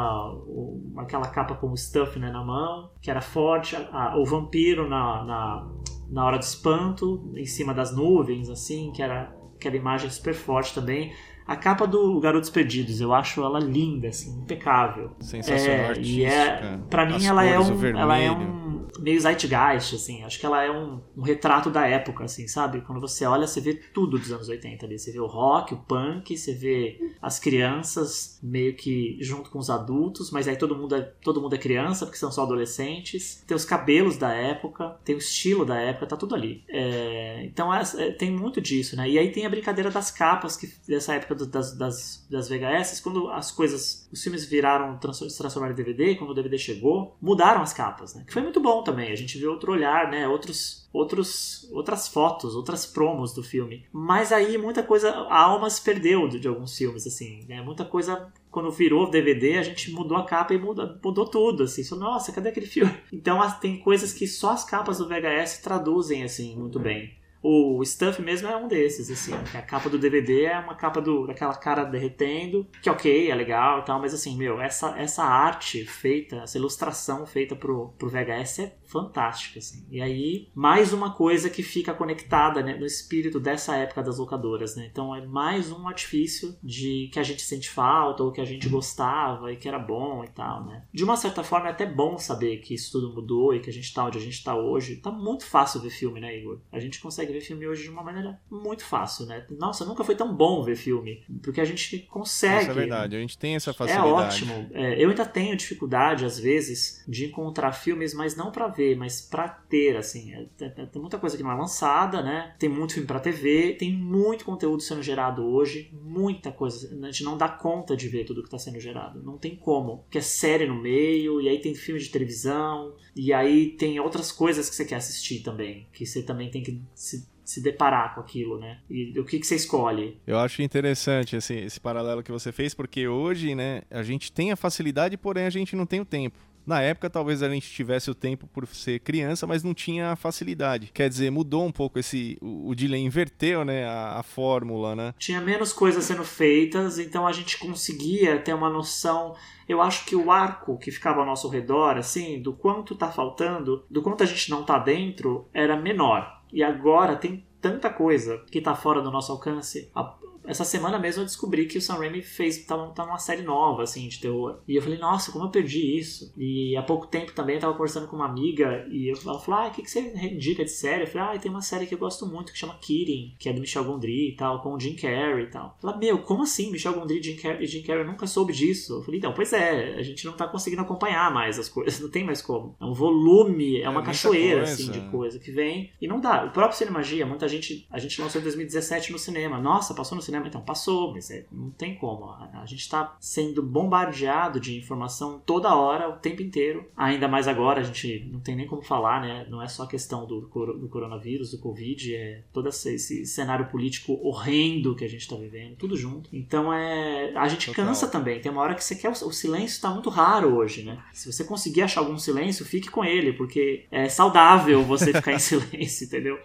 o, 0.47 0.93
aquela 0.97 1.27
capa 1.27 1.55
com 1.55 1.71
o 1.71 1.77
stuff 1.77 2.19
né, 2.19 2.31
na 2.31 2.43
mão, 2.43 2.91
que 3.01 3.09
era 3.09 3.21
forte. 3.21 3.75
A, 3.75 4.17
o 4.17 4.25
vampiro 4.25 4.87
na, 4.87 5.23
na, 5.23 5.71
na 6.09 6.25
hora 6.25 6.37
do 6.37 6.43
espanto, 6.43 7.31
em 7.35 7.45
cima 7.45 7.73
das 7.73 7.95
nuvens, 7.95 8.49
assim, 8.49 8.91
que 8.91 9.01
era 9.01 9.33
aquela 9.55 9.75
imagem 9.75 10.09
super 10.09 10.33
forte 10.33 10.73
também. 10.73 11.13
A 11.45 11.55
capa 11.55 11.85
do 11.85 12.19
Garotos 12.19 12.49
Perdidos, 12.49 13.01
eu 13.01 13.13
acho 13.13 13.43
ela 13.43 13.59
linda, 13.59 14.07
assim, 14.07 14.39
impecável. 14.39 15.11
Sensacional 15.19 15.91
é, 15.91 15.99
E 15.99 16.23
é, 16.23 16.79
pra 16.89 17.05
mim 17.05 17.25
ela 17.25 17.43
é, 17.43 17.59
um, 17.59 17.85
ela 17.97 18.17
é 18.17 18.31
um 18.31 18.62
meio 18.99 19.19
zeitgeist, 19.19 19.95
assim. 19.95 20.23
Acho 20.23 20.39
que 20.39 20.45
ela 20.45 20.63
é 20.63 20.71
um, 20.71 21.01
um, 21.15 21.21
retrato 21.21 21.69
da 21.69 21.85
época, 21.87 22.23
assim, 22.23 22.47
sabe? 22.47 22.81
Quando 22.81 23.01
você 23.01 23.25
olha, 23.25 23.47
você 23.47 23.61
vê 23.61 23.73
tudo 23.73 24.17
dos 24.17 24.31
anos 24.31 24.49
80 24.49 24.85
ali. 24.85 24.99
Você 24.99 25.11
vê 25.11 25.19
o 25.19 25.25
rock, 25.25 25.73
o 25.73 25.77
punk, 25.77 26.37
você 26.37 26.53
vê 26.53 26.99
as 27.21 27.39
crianças 27.39 28.39
meio 28.41 28.75
que 28.75 29.17
junto 29.21 29.49
com 29.49 29.59
os 29.59 29.69
adultos, 29.69 30.31
mas 30.31 30.47
aí 30.47 30.55
todo 30.55 30.75
mundo 30.75 30.95
é, 30.95 31.01
todo 31.01 31.41
mundo 31.41 31.55
é 31.55 31.57
criança, 31.57 32.05
porque 32.05 32.17
são 32.17 32.31
só 32.31 32.43
adolescentes. 32.43 33.43
Tem 33.47 33.55
os 33.55 33.65
cabelos 33.65 34.17
da 34.17 34.33
época, 34.33 34.97
tem 35.03 35.15
o 35.15 35.19
estilo 35.19 35.65
da 35.65 35.75
época, 35.75 36.07
tá 36.07 36.17
tudo 36.17 36.35
ali. 36.35 36.63
É, 36.67 37.43
então 37.45 37.73
é, 37.73 37.81
é, 37.97 38.11
tem 38.11 38.31
muito 38.31 38.61
disso, 38.61 38.95
né? 38.95 39.09
E 39.09 39.17
aí 39.17 39.31
tem 39.31 39.45
a 39.45 39.49
brincadeira 39.49 39.89
das 39.89 40.11
capas, 40.11 40.57
que 40.57 40.71
dessa 40.87 41.13
época 41.13 41.35
do, 41.35 41.45
das, 41.45 41.77
das, 41.77 42.25
das 42.29 42.49
VHS, 42.49 42.99
quando 43.01 43.29
as 43.29 43.51
coisas, 43.51 44.02
os 44.13 44.21
filmes 44.21 44.45
viraram, 44.45 44.99
se 45.11 45.37
transformaram 45.37 45.73
em 45.73 45.75
DVD, 45.75 46.13
quando 46.13 46.29
o 46.29 46.35
DVD 46.35 46.55
chegou, 46.55 47.17
mudaram 47.19 47.63
as 47.63 47.73
capas, 47.73 48.13
né? 48.13 48.23
Que 48.27 48.31
foi 48.31 48.43
muito 48.43 48.59
bom 48.59 48.83
também. 48.83 49.11
A 49.11 49.15
gente 49.15 49.39
viu 49.39 49.49
outro 49.49 49.71
olhar, 49.71 50.11
né? 50.11 50.27
Outros, 50.27 50.87
outros, 50.93 51.67
outras 51.71 52.07
fotos, 52.07 52.55
outras 52.55 52.85
promos 52.85 53.33
do 53.33 53.41
filme. 53.41 53.87
Mas 53.91 54.31
aí 54.31 54.55
muita 54.55 54.83
coisa, 54.83 55.09
a 55.09 55.41
alma 55.41 55.67
se 55.67 55.81
perdeu 55.81 56.27
de, 56.27 56.39
de 56.39 56.47
alguns 56.47 56.77
filmes, 56.77 57.07
assim, 57.07 57.43
né? 57.49 57.63
Muita 57.63 57.83
coisa 57.83 58.31
quando 58.51 58.69
virou 58.69 59.09
DVD, 59.09 59.57
a 59.57 59.63
gente 59.63 59.91
mudou 59.91 60.15
a 60.15 60.23
capa 60.23 60.53
e 60.53 60.59
mudou, 60.59 60.95
mudou 61.03 61.25
tudo, 61.25 61.63
assim. 61.63 61.83
Só, 61.83 61.95
Nossa, 61.95 62.31
cadê 62.31 62.49
aquele 62.49 62.67
filme? 62.67 62.93
Então 63.11 63.39
tem 63.59 63.79
coisas 63.79 64.13
que 64.13 64.27
só 64.27 64.51
as 64.51 64.63
capas 64.63 64.99
do 64.99 65.07
VHS 65.07 65.59
traduzem, 65.63 66.23
assim, 66.23 66.55
muito 66.55 66.79
bem. 66.79 67.15
O 67.45 67.83
Stuff 67.83 68.21
mesmo 68.21 68.47
é 68.47 68.55
um 68.55 68.69
desses, 68.69 69.11
assim. 69.11 69.33
A 69.53 69.61
capa 69.61 69.89
do 69.89 69.99
DVD 69.99 70.45
é 70.45 70.59
uma 70.59 70.75
capa 70.75 71.01
do, 71.01 71.27
daquela 71.27 71.53
cara 71.53 71.83
derretendo, 71.83 72.65
que 72.81 72.89
ok, 72.89 73.29
é 73.29 73.35
legal 73.35 73.79
e 73.79 73.81
tal, 73.83 73.99
mas 73.99 74.13
assim, 74.13 74.37
meu, 74.37 74.61
essa, 74.61 74.97
essa 74.97 75.25
arte 75.25 75.85
feita, 75.85 76.37
essa 76.37 76.57
ilustração 76.57 77.25
feita 77.25 77.53
pro, 77.53 77.89
pro 77.97 78.09
VHS 78.09 78.59
é 78.59 78.73
fantástica, 78.93 79.57
assim. 79.57 79.83
E 79.89 79.99
aí, 79.99 80.47
mais 80.53 80.93
uma 80.93 81.11
coisa 81.15 81.49
que 81.49 81.63
fica 81.63 81.95
conectada 81.95 82.61
né, 82.61 82.75
no 82.75 82.85
espírito 82.85 83.39
dessa 83.39 83.75
época 83.75 84.03
das 84.03 84.19
locadoras, 84.19 84.75
né? 84.75 84.87
Então 84.91 85.15
é 85.15 85.25
mais 85.25 85.71
um 85.71 85.87
artifício 85.87 86.55
de 86.63 87.09
que 87.11 87.19
a 87.19 87.23
gente 87.23 87.41
sente 87.41 87.69
falta 87.69 88.21
ou 88.21 88.31
que 88.31 88.39
a 88.39 88.45
gente 88.45 88.69
gostava 88.69 89.51
e 89.51 89.57
que 89.57 89.67
era 89.67 89.79
bom 89.79 90.23
e 90.23 90.27
tal, 90.27 90.63
né? 90.65 90.83
De 90.93 91.03
uma 91.03 91.17
certa 91.17 91.43
forma 91.43 91.67
é 91.67 91.71
até 91.71 91.87
bom 91.87 92.19
saber 92.19 92.57
que 92.57 92.75
isso 92.75 92.91
tudo 92.91 93.15
mudou 93.15 93.55
e 93.55 93.59
que 93.59 93.69
a 93.69 93.73
gente 93.73 93.91
tá 93.91 94.05
onde 94.05 94.19
a 94.19 94.21
gente 94.21 94.43
tá 94.43 94.55
hoje. 94.55 94.97
Tá 94.97 95.11
muito 95.11 95.43
fácil 95.43 95.81
ver 95.81 95.89
filme, 95.89 96.19
né, 96.19 96.37
Igor? 96.37 96.59
A 96.71 96.79
gente 96.79 96.99
consegue 96.99 97.33
ver 97.33 97.41
filme 97.41 97.67
hoje 97.67 97.81
de 97.81 97.89
uma 97.89 98.03
maneira 98.03 98.39
muito 98.51 98.85
fácil, 98.85 99.25
né? 99.25 99.47
Nossa, 99.49 99.85
nunca 99.85 100.03
foi 100.03 100.15
tão 100.15 100.35
bom 100.35 100.61
ver 100.61 100.75
filme, 100.75 101.23
porque 101.41 101.59
a 101.59 101.65
gente 101.65 101.97
consegue. 101.99 102.61
Isso 102.61 102.71
é 102.71 102.73
verdade, 102.75 103.15
a 103.15 103.19
gente 103.19 103.37
tem 103.39 103.55
essa 103.55 103.73
facilidade. 103.73 104.07
É 104.07 104.13
ótimo. 104.13 104.69
É, 104.71 105.03
eu 105.03 105.09
ainda 105.09 105.25
tenho 105.25 105.57
dificuldade, 105.57 106.25
às 106.25 106.37
vezes, 106.37 107.03
de 107.07 107.25
encontrar 107.25 107.71
filmes, 107.71 108.13
mas 108.13 108.35
não 108.35 108.51
para 108.51 108.67
ver 108.67 108.82
ver, 108.83 108.97
mas 108.97 109.21
para 109.21 109.47
ter, 109.47 109.95
assim. 109.95 110.33
É, 110.33 110.47
é, 110.61 110.69
tem 110.69 111.01
muita 111.01 111.17
coisa 111.17 111.37
que 111.37 111.43
não 111.43 111.51
é 111.51 111.55
lançada, 111.55 112.21
né? 112.21 112.55
Tem 112.59 112.69
muito 112.69 112.93
filme 112.93 113.07
para 113.07 113.19
TV, 113.19 113.75
tem 113.79 113.93
muito 113.93 114.45
conteúdo 114.45 114.81
sendo 114.81 115.01
gerado 115.01 115.45
hoje, 115.45 115.89
muita 115.93 116.51
coisa. 116.51 116.89
A 117.03 117.11
gente 117.11 117.23
não 117.23 117.37
dá 117.37 117.47
conta 117.47 117.95
de 117.95 118.07
ver 118.07 118.25
tudo 118.25 118.43
que 118.43 118.49
tá 118.49 118.59
sendo 118.59 118.79
gerado. 118.79 119.23
Não 119.23 119.37
tem 119.37 119.55
como. 119.55 119.99
Porque 119.99 120.17
é 120.17 120.21
série 120.21 120.67
no 120.67 120.81
meio, 120.81 121.41
e 121.41 121.49
aí 121.49 121.59
tem 121.59 121.73
filme 121.73 121.99
de 121.99 122.09
televisão, 122.09 122.93
e 123.15 123.33
aí 123.33 123.71
tem 123.71 123.99
outras 123.99 124.31
coisas 124.31 124.69
que 124.69 124.75
você 124.75 124.85
quer 124.85 124.95
assistir 124.95 125.41
também, 125.41 125.87
que 125.93 126.05
você 126.05 126.21
também 126.21 126.49
tem 126.49 126.61
que 126.61 126.81
se 126.93 127.31
se 127.45 127.61
deparar 127.61 128.15
com 128.15 128.21
aquilo, 128.21 128.57
né? 128.57 128.79
E 128.89 129.19
o 129.19 129.25
que, 129.25 129.37
que 129.37 129.45
você 129.45 129.55
escolhe? 129.55 130.17
Eu 130.25 130.39
acho 130.39 130.61
interessante 130.61 131.35
assim, 131.35 131.57
esse 131.57 131.79
paralelo 131.79 132.23
que 132.23 132.31
você 132.31 132.51
fez, 132.51 132.73
porque 132.73 133.05
hoje, 133.07 133.53
né, 133.53 133.81
a 133.91 134.01
gente 134.01 134.31
tem 134.31 134.51
a 134.51 134.55
facilidade, 134.55 135.17
porém 135.17 135.45
a 135.45 135.49
gente 135.49 135.75
não 135.75 135.85
tem 135.85 135.99
o 135.99 136.05
tempo. 136.05 136.39
Na 136.65 136.81
época, 136.81 137.09
talvez 137.09 137.43
a 137.43 137.49
gente 137.49 137.69
tivesse 137.69 138.09
o 138.09 138.15
tempo 138.15 138.47
por 138.47 138.65
ser 138.67 138.99
criança, 138.99 139.45
mas 139.45 139.63
não 139.63 139.73
tinha 139.73 140.15
facilidade. 140.15 140.91
Quer 140.93 141.09
dizer, 141.09 141.29
mudou 141.29 141.65
um 141.65 141.71
pouco 141.71 141.99
esse. 141.99 142.37
O, 142.41 142.69
o 142.69 142.75
delay 142.75 143.01
inverteu, 143.01 143.65
né? 143.65 143.85
A, 143.85 144.19
a, 144.19 144.23
fórmula, 144.23 144.95
né? 144.95 145.13
Tinha 145.17 145.41
menos 145.41 145.73
coisas 145.73 146.03
sendo 146.03 146.23
feitas, 146.23 146.97
então 146.97 147.27
a 147.27 147.31
gente 147.31 147.57
conseguia 147.57 148.39
ter 148.39 148.53
uma 148.53 148.69
noção. 148.69 149.35
Eu 149.67 149.81
acho 149.81 150.05
que 150.05 150.15
o 150.15 150.31
arco 150.31 150.77
que 150.77 150.91
ficava 150.91 151.19
ao 151.19 151.25
nosso 151.25 151.49
redor, 151.49 151.97
assim, 151.97 152.41
do 152.41 152.53
quanto 152.53 152.95
tá 152.95 153.11
faltando, 153.11 153.85
do 153.89 154.01
quanto 154.01 154.23
a 154.23 154.25
gente 154.25 154.49
não 154.49 154.63
tá 154.63 154.79
dentro, 154.79 155.47
era 155.53 155.75
menor. 155.75 156.41
E 156.51 156.63
agora 156.63 157.15
tem 157.15 157.45
tanta 157.59 157.89
coisa 157.89 158.43
que 158.51 158.61
tá 158.61 158.75
fora 158.75 159.01
do 159.01 159.11
nosso 159.11 159.31
alcance. 159.31 159.89
A, 159.95 160.15
essa 160.45 160.63
semana 160.63 160.99
mesmo 160.99 161.21
eu 161.21 161.25
descobri 161.25 161.65
que 161.65 161.77
o 161.77 161.81
Sam 161.81 161.95
Raimi 161.95 162.21
fez 162.21 162.65
tá, 162.65 162.77
tá 162.87 163.03
uma 163.03 163.19
série 163.19 163.41
nova 163.41 163.83
assim 163.83 164.07
de 164.07 164.19
terror. 164.19 164.59
E 164.67 164.75
eu 164.75 164.81
falei, 164.81 164.97
nossa, 164.97 165.31
como 165.31 165.45
eu 165.45 165.49
perdi 165.49 165.97
isso? 165.97 166.33
E 166.37 166.75
há 166.75 166.83
pouco 166.83 167.07
tempo 167.07 167.33
também 167.33 167.55
eu 167.55 167.61
tava 167.61 167.73
conversando 167.73 168.07
com 168.07 168.15
uma 168.15 168.25
amiga 168.25 168.85
e 168.89 169.11
eu, 169.11 169.17
ela 169.23 169.39
falou: 169.39 169.61
"Ah, 169.61 169.67
o 169.67 169.71
que 169.71 169.81
que 169.81 169.89
você 169.89 169.99
indica 170.31 170.63
de 170.63 170.71
série?" 170.71 171.03
Eu 171.03 171.07
falei: 171.07 171.35
"Ah, 171.35 171.39
tem 171.39 171.51
uma 171.51 171.61
série 171.61 171.85
que 171.85 171.93
eu 171.93 171.97
gosto 171.97 172.25
muito 172.25 172.51
que 172.51 172.57
chama 172.57 172.75
Kidding, 172.75 173.35
que 173.37 173.49
é 173.49 173.53
do 173.53 173.61
Michel 173.61 173.83
Gondry 173.83 174.29
e 174.29 174.35
tal, 174.35 174.61
com 174.61 174.73
o 174.73 174.79
Jim 174.79 174.95
Carrey 174.95 175.45
e 175.45 175.49
tal." 175.49 175.77
Ela: 175.83 175.97
"Meu, 175.97 176.19
como 176.19 176.43
assim? 176.43 176.71
Michel 176.71 176.93
Gondry 176.93 177.19
e 177.19 177.23
Jim 177.23 177.35
Carrey, 177.35 177.65
Jim 177.65 177.81
Carrey 177.83 178.03
eu 178.03 178.07
nunca 178.07 178.27
soube 178.27 178.53
disso." 178.53 178.93
Eu 178.93 179.03
falei: 179.03 179.19
"Então, 179.19 179.33
pois 179.33 179.53
é, 179.53 179.95
a 179.95 180.01
gente 180.01 180.25
não 180.25 180.33
tá 180.33 180.47
conseguindo 180.47 180.81
acompanhar 180.81 181.31
mais 181.33 181.59
as 181.59 181.69
coisas, 181.69 181.99
não 182.01 182.09
tem 182.09 182.23
mais 182.23 182.41
como. 182.41 182.75
É 182.79 182.85
um 182.85 182.93
volume, 182.93 183.81
é 183.81 183.89
uma 183.89 184.01
é 184.01 184.05
cachoeira 184.05 184.63
assim 184.63 184.91
de 184.91 184.99
coisa 185.11 185.39
que 185.39 185.51
vem 185.51 185.91
e 186.01 186.07
não 186.07 186.19
dá. 186.19 186.45
O 186.45 186.51
próprio 186.51 186.77
Cinemagia, 186.77 187.25
muita 187.25 187.47
gente, 187.47 187.87
a 187.89 187.99
gente 187.99 188.19
lançou 188.21 188.39
em 188.39 188.43
2017 188.43 189.11
no 189.11 189.19
cinema. 189.19 189.59
Nossa, 189.59 189.93
passou 189.93 190.15
no 190.15 190.21
cinema, 190.21 190.32
então 190.45 190.61
passou, 190.61 191.13
mas 191.13 191.29
é, 191.29 191.45
não 191.51 191.69
tem 191.71 191.95
como. 191.95 192.25
A, 192.25 192.61
a 192.61 192.65
gente 192.65 192.81
está 192.81 193.15
sendo 193.19 193.61
bombardeado 193.61 194.59
de 194.59 194.77
informação 194.77 195.41
toda 195.45 195.75
hora, 195.75 196.09
o 196.09 196.17
tempo 196.17 196.41
inteiro. 196.41 196.85
Ainda 196.95 197.27
mais 197.27 197.47
agora, 197.47 197.81
a 197.81 197.83
gente 197.83 198.27
não 198.31 198.39
tem 198.39 198.55
nem 198.55 198.67
como 198.67 198.81
falar, 198.81 199.21
né? 199.21 199.45
Não 199.49 199.61
é 199.61 199.67
só 199.67 199.83
a 199.83 199.87
questão 199.87 200.25
do, 200.25 200.41
do 200.41 200.87
coronavírus, 200.89 201.51
do 201.51 201.59
Covid, 201.59 202.15
é 202.15 202.43
todo 202.51 202.69
esse 202.69 203.25
cenário 203.25 203.67
político 203.67 204.19
horrendo 204.23 204.95
que 204.95 205.03
a 205.03 205.09
gente 205.09 205.21
está 205.21 205.35
vivendo, 205.35 205.75
tudo 205.75 205.95
junto. 205.95 206.29
Então 206.33 206.73
é. 206.73 207.35
A 207.35 207.47
gente 207.47 207.67
Total. 207.67 207.85
cansa 207.85 208.07
também. 208.07 208.39
Tem 208.39 208.51
uma 208.51 208.61
hora 208.61 208.75
que 208.75 208.83
você 208.83 208.95
quer. 208.95 209.09
O, 209.09 209.11
o 209.11 209.33
silêncio 209.33 209.75
está 209.75 209.89
muito 209.89 210.09
raro 210.09 210.55
hoje, 210.55 210.83
né? 210.83 211.01
Se 211.13 211.31
você 211.31 211.43
conseguir 211.43 211.81
achar 211.81 212.01
algum 212.01 212.17
silêncio, 212.17 212.65
fique 212.65 212.89
com 212.89 213.03
ele, 213.03 213.33
porque 213.33 213.85
é 213.91 214.09
saudável 214.09 214.83
você 214.83 215.13
ficar 215.13 215.33
em 215.33 215.39
silêncio, 215.39 216.05
entendeu? 216.05 216.39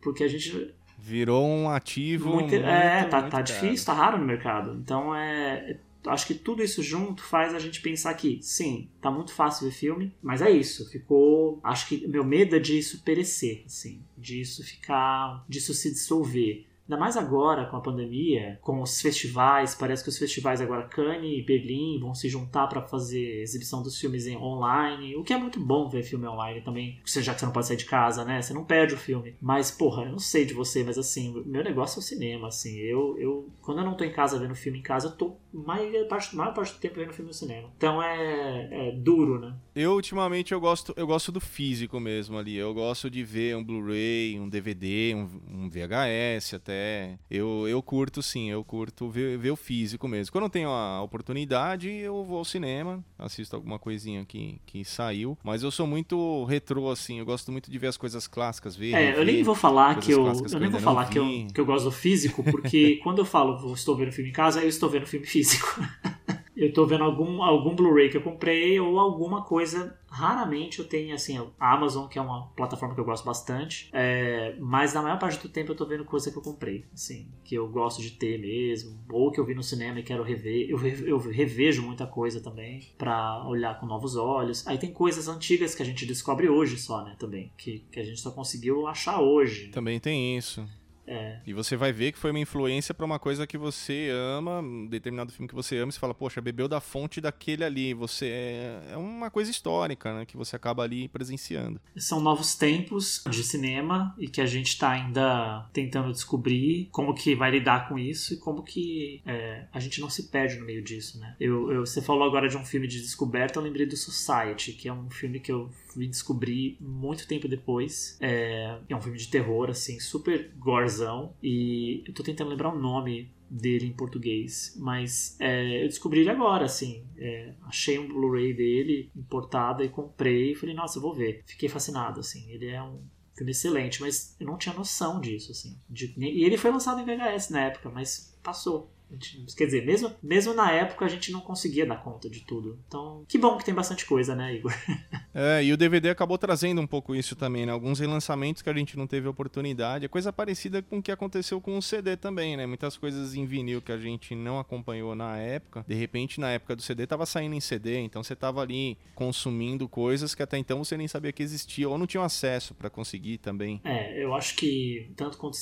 Porque 0.00 0.22
a 0.22 0.28
gente 0.28 0.74
Virou 1.08 1.46
um 1.48 1.70
ativo. 1.70 2.28
Muito, 2.28 2.50
muito, 2.50 2.66
é, 2.66 3.04
tá, 3.04 3.20
muito 3.20 3.32
tá 3.32 3.40
difícil, 3.40 3.86
tá 3.86 3.94
raro 3.94 4.18
no 4.18 4.26
mercado. 4.26 4.74
Então 4.74 5.14
é. 5.14 5.78
Acho 6.06 6.26
que 6.26 6.34
tudo 6.34 6.62
isso 6.62 6.82
junto 6.82 7.22
faz 7.22 7.54
a 7.54 7.58
gente 7.58 7.80
pensar 7.80 8.14
que, 8.14 8.38
sim, 8.40 8.88
tá 9.00 9.10
muito 9.10 9.32
fácil 9.32 9.66
ver 9.66 9.74
filme, 9.74 10.14
mas 10.22 10.40
é 10.40 10.50
isso. 10.50 10.88
Ficou. 10.90 11.60
Acho 11.62 11.88
que 11.88 12.06
meu 12.06 12.24
medo 12.24 12.54
é 12.54 12.58
disso 12.58 13.02
perecer, 13.02 13.62
assim. 13.66 14.02
Disso 14.16 14.62
ficar. 14.62 15.44
disso 15.48 15.74
se 15.74 15.90
dissolver. 15.90 16.67
Ainda 16.88 16.98
mais 16.98 17.18
agora 17.18 17.66
com 17.66 17.76
a 17.76 17.82
pandemia, 17.82 18.58
com 18.62 18.80
os 18.80 18.98
festivais, 19.02 19.74
parece 19.74 20.02
que 20.02 20.08
os 20.08 20.16
festivais 20.16 20.58
agora 20.58 20.88
Cannes 20.88 21.38
e 21.38 21.42
Berlim 21.42 22.00
vão 22.00 22.14
se 22.14 22.30
juntar 22.30 22.66
para 22.66 22.80
fazer 22.80 23.42
exibição 23.42 23.82
dos 23.82 24.00
filmes 24.00 24.26
em 24.26 24.38
online, 24.38 25.14
o 25.14 25.22
que 25.22 25.34
é 25.34 25.38
muito 25.38 25.60
bom 25.60 25.86
ver 25.86 26.02
filme 26.02 26.26
online 26.26 26.62
também, 26.62 26.98
já 27.04 27.34
que 27.34 27.40
você 27.40 27.44
não 27.44 27.52
pode 27.52 27.66
sair 27.66 27.76
de 27.76 27.84
casa, 27.84 28.24
né? 28.24 28.40
Você 28.40 28.54
não 28.54 28.64
perde 28.64 28.94
o 28.94 28.98
filme. 28.98 29.36
Mas, 29.38 29.70
porra, 29.70 30.04
eu 30.04 30.12
não 30.12 30.18
sei 30.18 30.46
de 30.46 30.54
você, 30.54 30.82
mas 30.82 30.96
assim, 30.96 31.42
meu 31.44 31.62
negócio 31.62 31.98
é 31.98 32.00
o 32.00 32.02
cinema, 32.02 32.48
assim. 32.48 32.78
Eu, 32.78 33.18
eu 33.18 33.50
quando 33.60 33.80
eu 33.80 33.84
não 33.84 33.94
tô 33.94 34.04
em 34.04 34.12
casa 34.12 34.38
vendo 34.38 34.54
filme 34.54 34.78
em 34.78 34.82
casa, 34.82 35.08
eu 35.08 35.12
tô 35.12 35.36
maior 35.52 36.08
parte, 36.08 36.34
maior 36.34 36.54
parte 36.54 36.72
do 36.72 36.80
tempo 36.80 36.94
vendo 36.94 37.12
filme 37.12 37.28
no 37.28 37.34
cinema. 37.34 37.68
Então 37.76 38.02
é, 38.02 38.88
é 38.88 38.92
duro, 38.92 39.38
né? 39.38 39.54
Eu 39.74 39.92
ultimamente 39.92 40.52
eu 40.52 40.60
gosto, 40.60 40.94
eu 40.96 41.06
gosto 41.06 41.30
do 41.30 41.40
físico 41.40 42.00
mesmo 42.00 42.38
ali. 42.38 42.56
Eu 42.56 42.72
gosto 42.72 43.10
de 43.10 43.22
ver 43.22 43.56
um 43.56 43.62
Blu-ray, 43.62 44.40
um 44.40 44.48
DVD, 44.48 45.14
um, 45.14 45.28
um 45.64 45.68
VHS 45.68 46.54
até 46.54 46.77
é, 46.78 47.18
eu, 47.30 47.66
eu 47.68 47.82
curto 47.82 48.22
sim, 48.22 48.50
eu 48.50 48.62
curto 48.62 49.08
ver, 49.10 49.36
ver 49.36 49.50
o 49.50 49.56
físico 49.56 50.06
mesmo. 50.06 50.32
Quando 50.32 50.44
eu 50.44 50.50
tenho 50.50 50.70
a 50.70 51.02
oportunidade, 51.02 51.90
eu 51.90 52.24
vou 52.24 52.38
ao 52.38 52.44
cinema, 52.44 53.04
assisto 53.18 53.56
alguma 53.56 53.78
coisinha 53.78 54.24
que, 54.24 54.60
que 54.64 54.84
saiu. 54.84 55.36
Mas 55.42 55.62
eu 55.62 55.70
sou 55.70 55.86
muito 55.86 56.44
retrô, 56.44 56.90
assim, 56.90 57.18
eu 57.18 57.24
gosto 57.24 57.50
muito 57.50 57.70
de 57.70 57.78
ver 57.78 57.88
as 57.88 57.96
coisas 57.96 58.26
clássicas, 58.26 58.76
ver. 58.76 58.94
É, 58.94 59.18
eu 59.18 59.24
nem 59.24 59.42
vou 59.42 59.54
falar 59.54 59.98
que 59.98 60.12
eu. 60.12 60.26
Eu 60.26 60.60
nem 60.60 60.70
vou 60.70 60.80
falar 60.80 61.06
que 61.06 61.18
eu, 61.18 61.26
que 61.52 61.60
eu 61.60 61.66
gosto 61.66 61.86
do 61.86 61.92
físico, 61.92 62.44
porque 62.44 63.00
quando 63.02 63.18
eu 63.18 63.24
falo 63.24 63.74
estou 63.74 63.96
vendo 63.96 64.12
filme 64.12 64.30
em 64.30 64.32
casa, 64.32 64.62
eu 64.62 64.68
estou 64.68 64.88
vendo 64.88 65.06
filme 65.06 65.26
físico. 65.26 65.80
eu 66.58 66.72
tô 66.72 66.84
vendo 66.84 67.04
algum, 67.04 67.40
algum 67.40 67.74
Blu-ray 67.74 68.10
que 68.10 68.16
eu 68.16 68.22
comprei 68.22 68.80
ou 68.80 68.98
alguma 68.98 69.42
coisa. 69.44 69.96
Raramente 70.10 70.80
eu 70.80 70.88
tenho, 70.88 71.14
assim, 71.14 71.38
a 71.58 71.74
Amazon, 71.74 72.08
que 72.08 72.18
é 72.18 72.22
uma 72.22 72.48
plataforma 72.48 72.94
que 72.94 73.00
eu 73.00 73.04
gosto 73.04 73.24
bastante. 73.24 73.88
É, 73.92 74.56
mas 74.58 74.92
na 74.92 75.02
maior 75.02 75.18
parte 75.20 75.38
do 75.40 75.48
tempo 75.48 75.70
eu 75.70 75.76
tô 75.76 75.86
vendo 75.86 76.04
coisa 76.04 76.32
que 76.32 76.36
eu 76.36 76.42
comprei, 76.42 76.84
assim, 76.92 77.28
que 77.44 77.54
eu 77.54 77.68
gosto 77.68 78.02
de 78.02 78.10
ter 78.10 78.38
mesmo. 78.40 78.98
Ou 79.12 79.30
que 79.30 79.38
eu 79.38 79.44
vi 79.44 79.54
no 79.54 79.62
cinema 79.62 80.00
e 80.00 80.02
quero 80.02 80.24
rever. 80.24 80.68
Eu, 80.68 80.84
eu 81.06 81.18
revejo 81.18 81.82
muita 81.82 82.06
coisa 82.06 82.40
também 82.40 82.80
para 82.98 83.46
olhar 83.46 83.78
com 83.78 83.86
novos 83.86 84.16
olhos. 84.16 84.66
Aí 84.66 84.78
tem 84.78 84.92
coisas 84.92 85.28
antigas 85.28 85.76
que 85.76 85.82
a 85.82 85.86
gente 85.86 86.04
descobre 86.04 86.48
hoje 86.48 86.76
só, 86.76 87.04
né, 87.04 87.14
também. 87.18 87.52
Que, 87.56 87.84
que 87.92 88.00
a 88.00 88.04
gente 88.04 88.20
só 88.20 88.32
conseguiu 88.32 88.88
achar 88.88 89.20
hoje. 89.20 89.68
Também 89.68 90.00
tem 90.00 90.36
isso. 90.36 90.66
É. 91.08 91.40
E 91.46 91.54
você 91.54 91.76
vai 91.76 91.92
ver 91.92 92.12
que 92.12 92.18
foi 92.18 92.30
uma 92.30 92.38
influência 92.38 92.94
para 92.94 93.06
uma 93.06 93.18
coisa 93.18 93.46
que 93.46 93.56
você 93.56 94.10
ama, 94.12 94.60
um 94.60 94.86
determinado 94.86 95.32
filme 95.32 95.48
que 95.48 95.54
você 95.54 95.78
ama, 95.78 95.88
e 95.88 95.92
você 95.92 95.98
fala, 95.98 96.14
poxa, 96.14 96.40
bebeu 96.40 96.68
da 96.68 96.80
fonte 96.80 97.20
daquele 97.20 97.64
ali. 97.64 97.94
Você 97.94 98.26
é, 98.26 98.92
é 98.92 98.96
uma 98.96 99.30
coisa 99.30 99.50
histórica, 99.50 100.14
né? 100.14 100.26
Que 100.26 100.36
você 100.36 100.54
acaba 100.54 100.82
ali 100.82 101.08
presenciando. 101.08 101.80
São 101.96 102.20
novos 102.20 102.54
tempos 102.54 103.24
de 103.28 103.42
cinema 103.42 104.14
e 104.18 104.28
que 104.28 104.40
a 104.40 104.46
gente 104.46 104.68
está 104.68 104.90
ainda 104.90 105.66
tentando 105.72 106.12
descobrir 106.12 106.88
como 106.92 107.14
que 107.14 107.34
vai 107.34 107.50
lidar 107.50 107.88
com 107.88 107.98
isso 107.98 108.34
e 108.34 108.36
como 108.36 108.62
que 108.62 109.22
é, 109.24 109.66
a 109.72 109.80
gente 109.80 110.00
não 110.00 110.10
se 110.10 110.24
perde 110.24 110.56
no 110.56 110.66
meio 110.66 110.82
disso, 110.82 111.18
né? 111.18 111.34
Eu, 111.40 111.72
eu, 111.72 111.86
você 111.86 112.02
falou 112.02 112.24
agora 112.24 112.48
de 112.48 112.56
um 112.56 112.64
filme 112.64 112.86
de 112.86 113.00
descoberta, 113.00 113.58
eu 113.58 113.62
lembrei 113.62 113.86
do 113.86 113.96
Society, 113.96 114.72
que 114.72 114.88
é 114.88 114.92
um 114.92 115.08
filme 115.10 115.40
que 115.40 115.50
eu 115.50 115.70
vim 115.98 116.08
descobrir 116.08 116.76
muito 116.80 117.26
tempo 117.26 117.48
depois. 117.48 118.16
É, 118.20 118.78
é 118.88 118.96
um 118.96 119.00
filme 119.00 119.18
de 119.18 119.28
terror, 119.28 119.70
assim, 119.70 119.98
super 120.00 120.50
gorzão. 120.58 121.34
E 121.42 122.02
eu 122.06 122.14
tô 122.14 122.22
tentando 122.22 122.50
lembrar 122.50 122.74
o 122.74 122.78
nome 122.78 123.30
dele 123.50 123.86
em 123.86 123.92
português, 123.92 124.76
mas 124.78 125.36
é, 125.40 125.82
eu 125.82 125.88
descobri 125.88 126.20
ele 126.20 126.30
agora, 126.30 126.64
assim. 126.64 127.04
É, 127.16 127.52
achei 127.62 127.98
um 127.98 128.08
Blu-ray 128.08 128.52
dele 128.52 129.10
importado 129.16 129.82
e 129.82 129.88
comprei 129.88 130.52
e 130.52 130.54
falei, 130.54 130.74
nossa, 130.74 130.98
eu 130.98 131.02
vou 131.02 131.14
ver. 131.14 131.42
Fiquei 131.46 131.68
fascinado, 131.68 132.20
assim. 132.20 132.50
Ele 132.50 132.66
é 132.66 132.82
um 132.82 133.00
filme 133.34 133.52
excelente, 133.52 134.00
mas 134.00 134.36
eu 134.38 134.46
não 134.46 134.58
tinha 134.58 134.74
noção 134.74 135.20
disso, 135.20 135.52
assim. 135.52 135.78
De, 135.88 136.12
e 136.18 136.44
ele 136.44 136.56
foi 136.58 136.70
lançado 136.70 137.00
em 137.00 137.04
VHS 137.04 137.50
na 137.50 137.60
época, 137.60 137.88
mas 137.88 138.36
passou. 138.42 138.92
Gente, 139.10 139.56
quer 139.56 139.66
dizer, 139.66 139.84
mesmo, 139.84 140.12
mesmo 140.22 140.54
na 140.54 140.70
época 140.70 141.04
a 141.04 141.08
gente 141.08 141.32
não 141.32 141.40
conseguia 141.40 141.86
dar 141.86 142.02
conta 142.02 142.28
de 142.28 142.40
tudo. 142.40 142.78
Então, 142.86 143.24
que 143.28 143.38
bom 143.38 143.56
que 143.56 143.64
tem 143.64 143.74
bastante 143.74 144.04
coisa, 144.04 144.34
né, 144.34 144.54
Igor? 144.54 144.72
É, 145.34 145.62
e 145.62 145.72
o 145.72 145.76
DVD 145.76 146.10
acabou 146.10 146.36
trazendo 146.36 146.80
um 146.80 146.86
pouco 146.86 147.14
isso 147.14 147.36
também, 147.36 147.64
né? 147.64 147.70
Alguns 147.70 148.00
relançamentos 148.00 148.60
que 148.60 148.68
a 148.68 148.74
gente 148.74 148.96
não 148.96 149.06
teve 149.06 149.28
oportunidade. 149.28 150.04
É 150.04 150.08
coisa 150.08 150.32
parecida 150.32 150.82
com 150.82 150.98
o 150.98 151.02
que 151.02 151.12
aconteceu 151.12 151.60
com 151.60 151.78
o 151.78 151.82
CD 151.82 152.16
também, 152.16 152.56
né? 152.56 152.66
Muitas 152.66 152.96
coisas 152.96 153.36
em 153.36 153.46
vinil 153.46 153.80
que 153.80 153.92
a 153.92 153.98
gente 153.98 154.34
não 154.34 154.58
acompanhou 154.58 155.14
na 155.14 155.36
época. 155.38 155.84
De 155.86 155.94
repente, 155.94 156.40
na 156.40 156.50
época 156.50 156.74
do 156.74 156.82
CD, 156.82 157.06
tava 157.06 157.24
saindo 157.24 157.54
em 157.54 157.60
CD, 157.60 157.98
então 157.98 158.22
você 158.22 158.34
tava 158.34 158.60
ali 158.60 158.98
consumindo 159.14 159.88
coisas 159.88 160.34
que 160.34 160.42
até 160.42 160.58
então 160.58 160.82
você 160.82 160.96
nem 160.96 161.06
sabia 161.06 161.30
que 161.30 161.42
existia 161.42 161.88
ou 161.88 161.96
não 161.96 162.06
tinha 162.06 162.24
acesso 162.24 162.74
para 162.74 162.90
conseguir 162.90 163.38
também. 163.38 163.80
É, 163.84 164.22
eu 164.22 164.34
acho 164.34 164.56
que 164.56 165.12
tanto 165.16 165.38
quanto. 165.38 165.56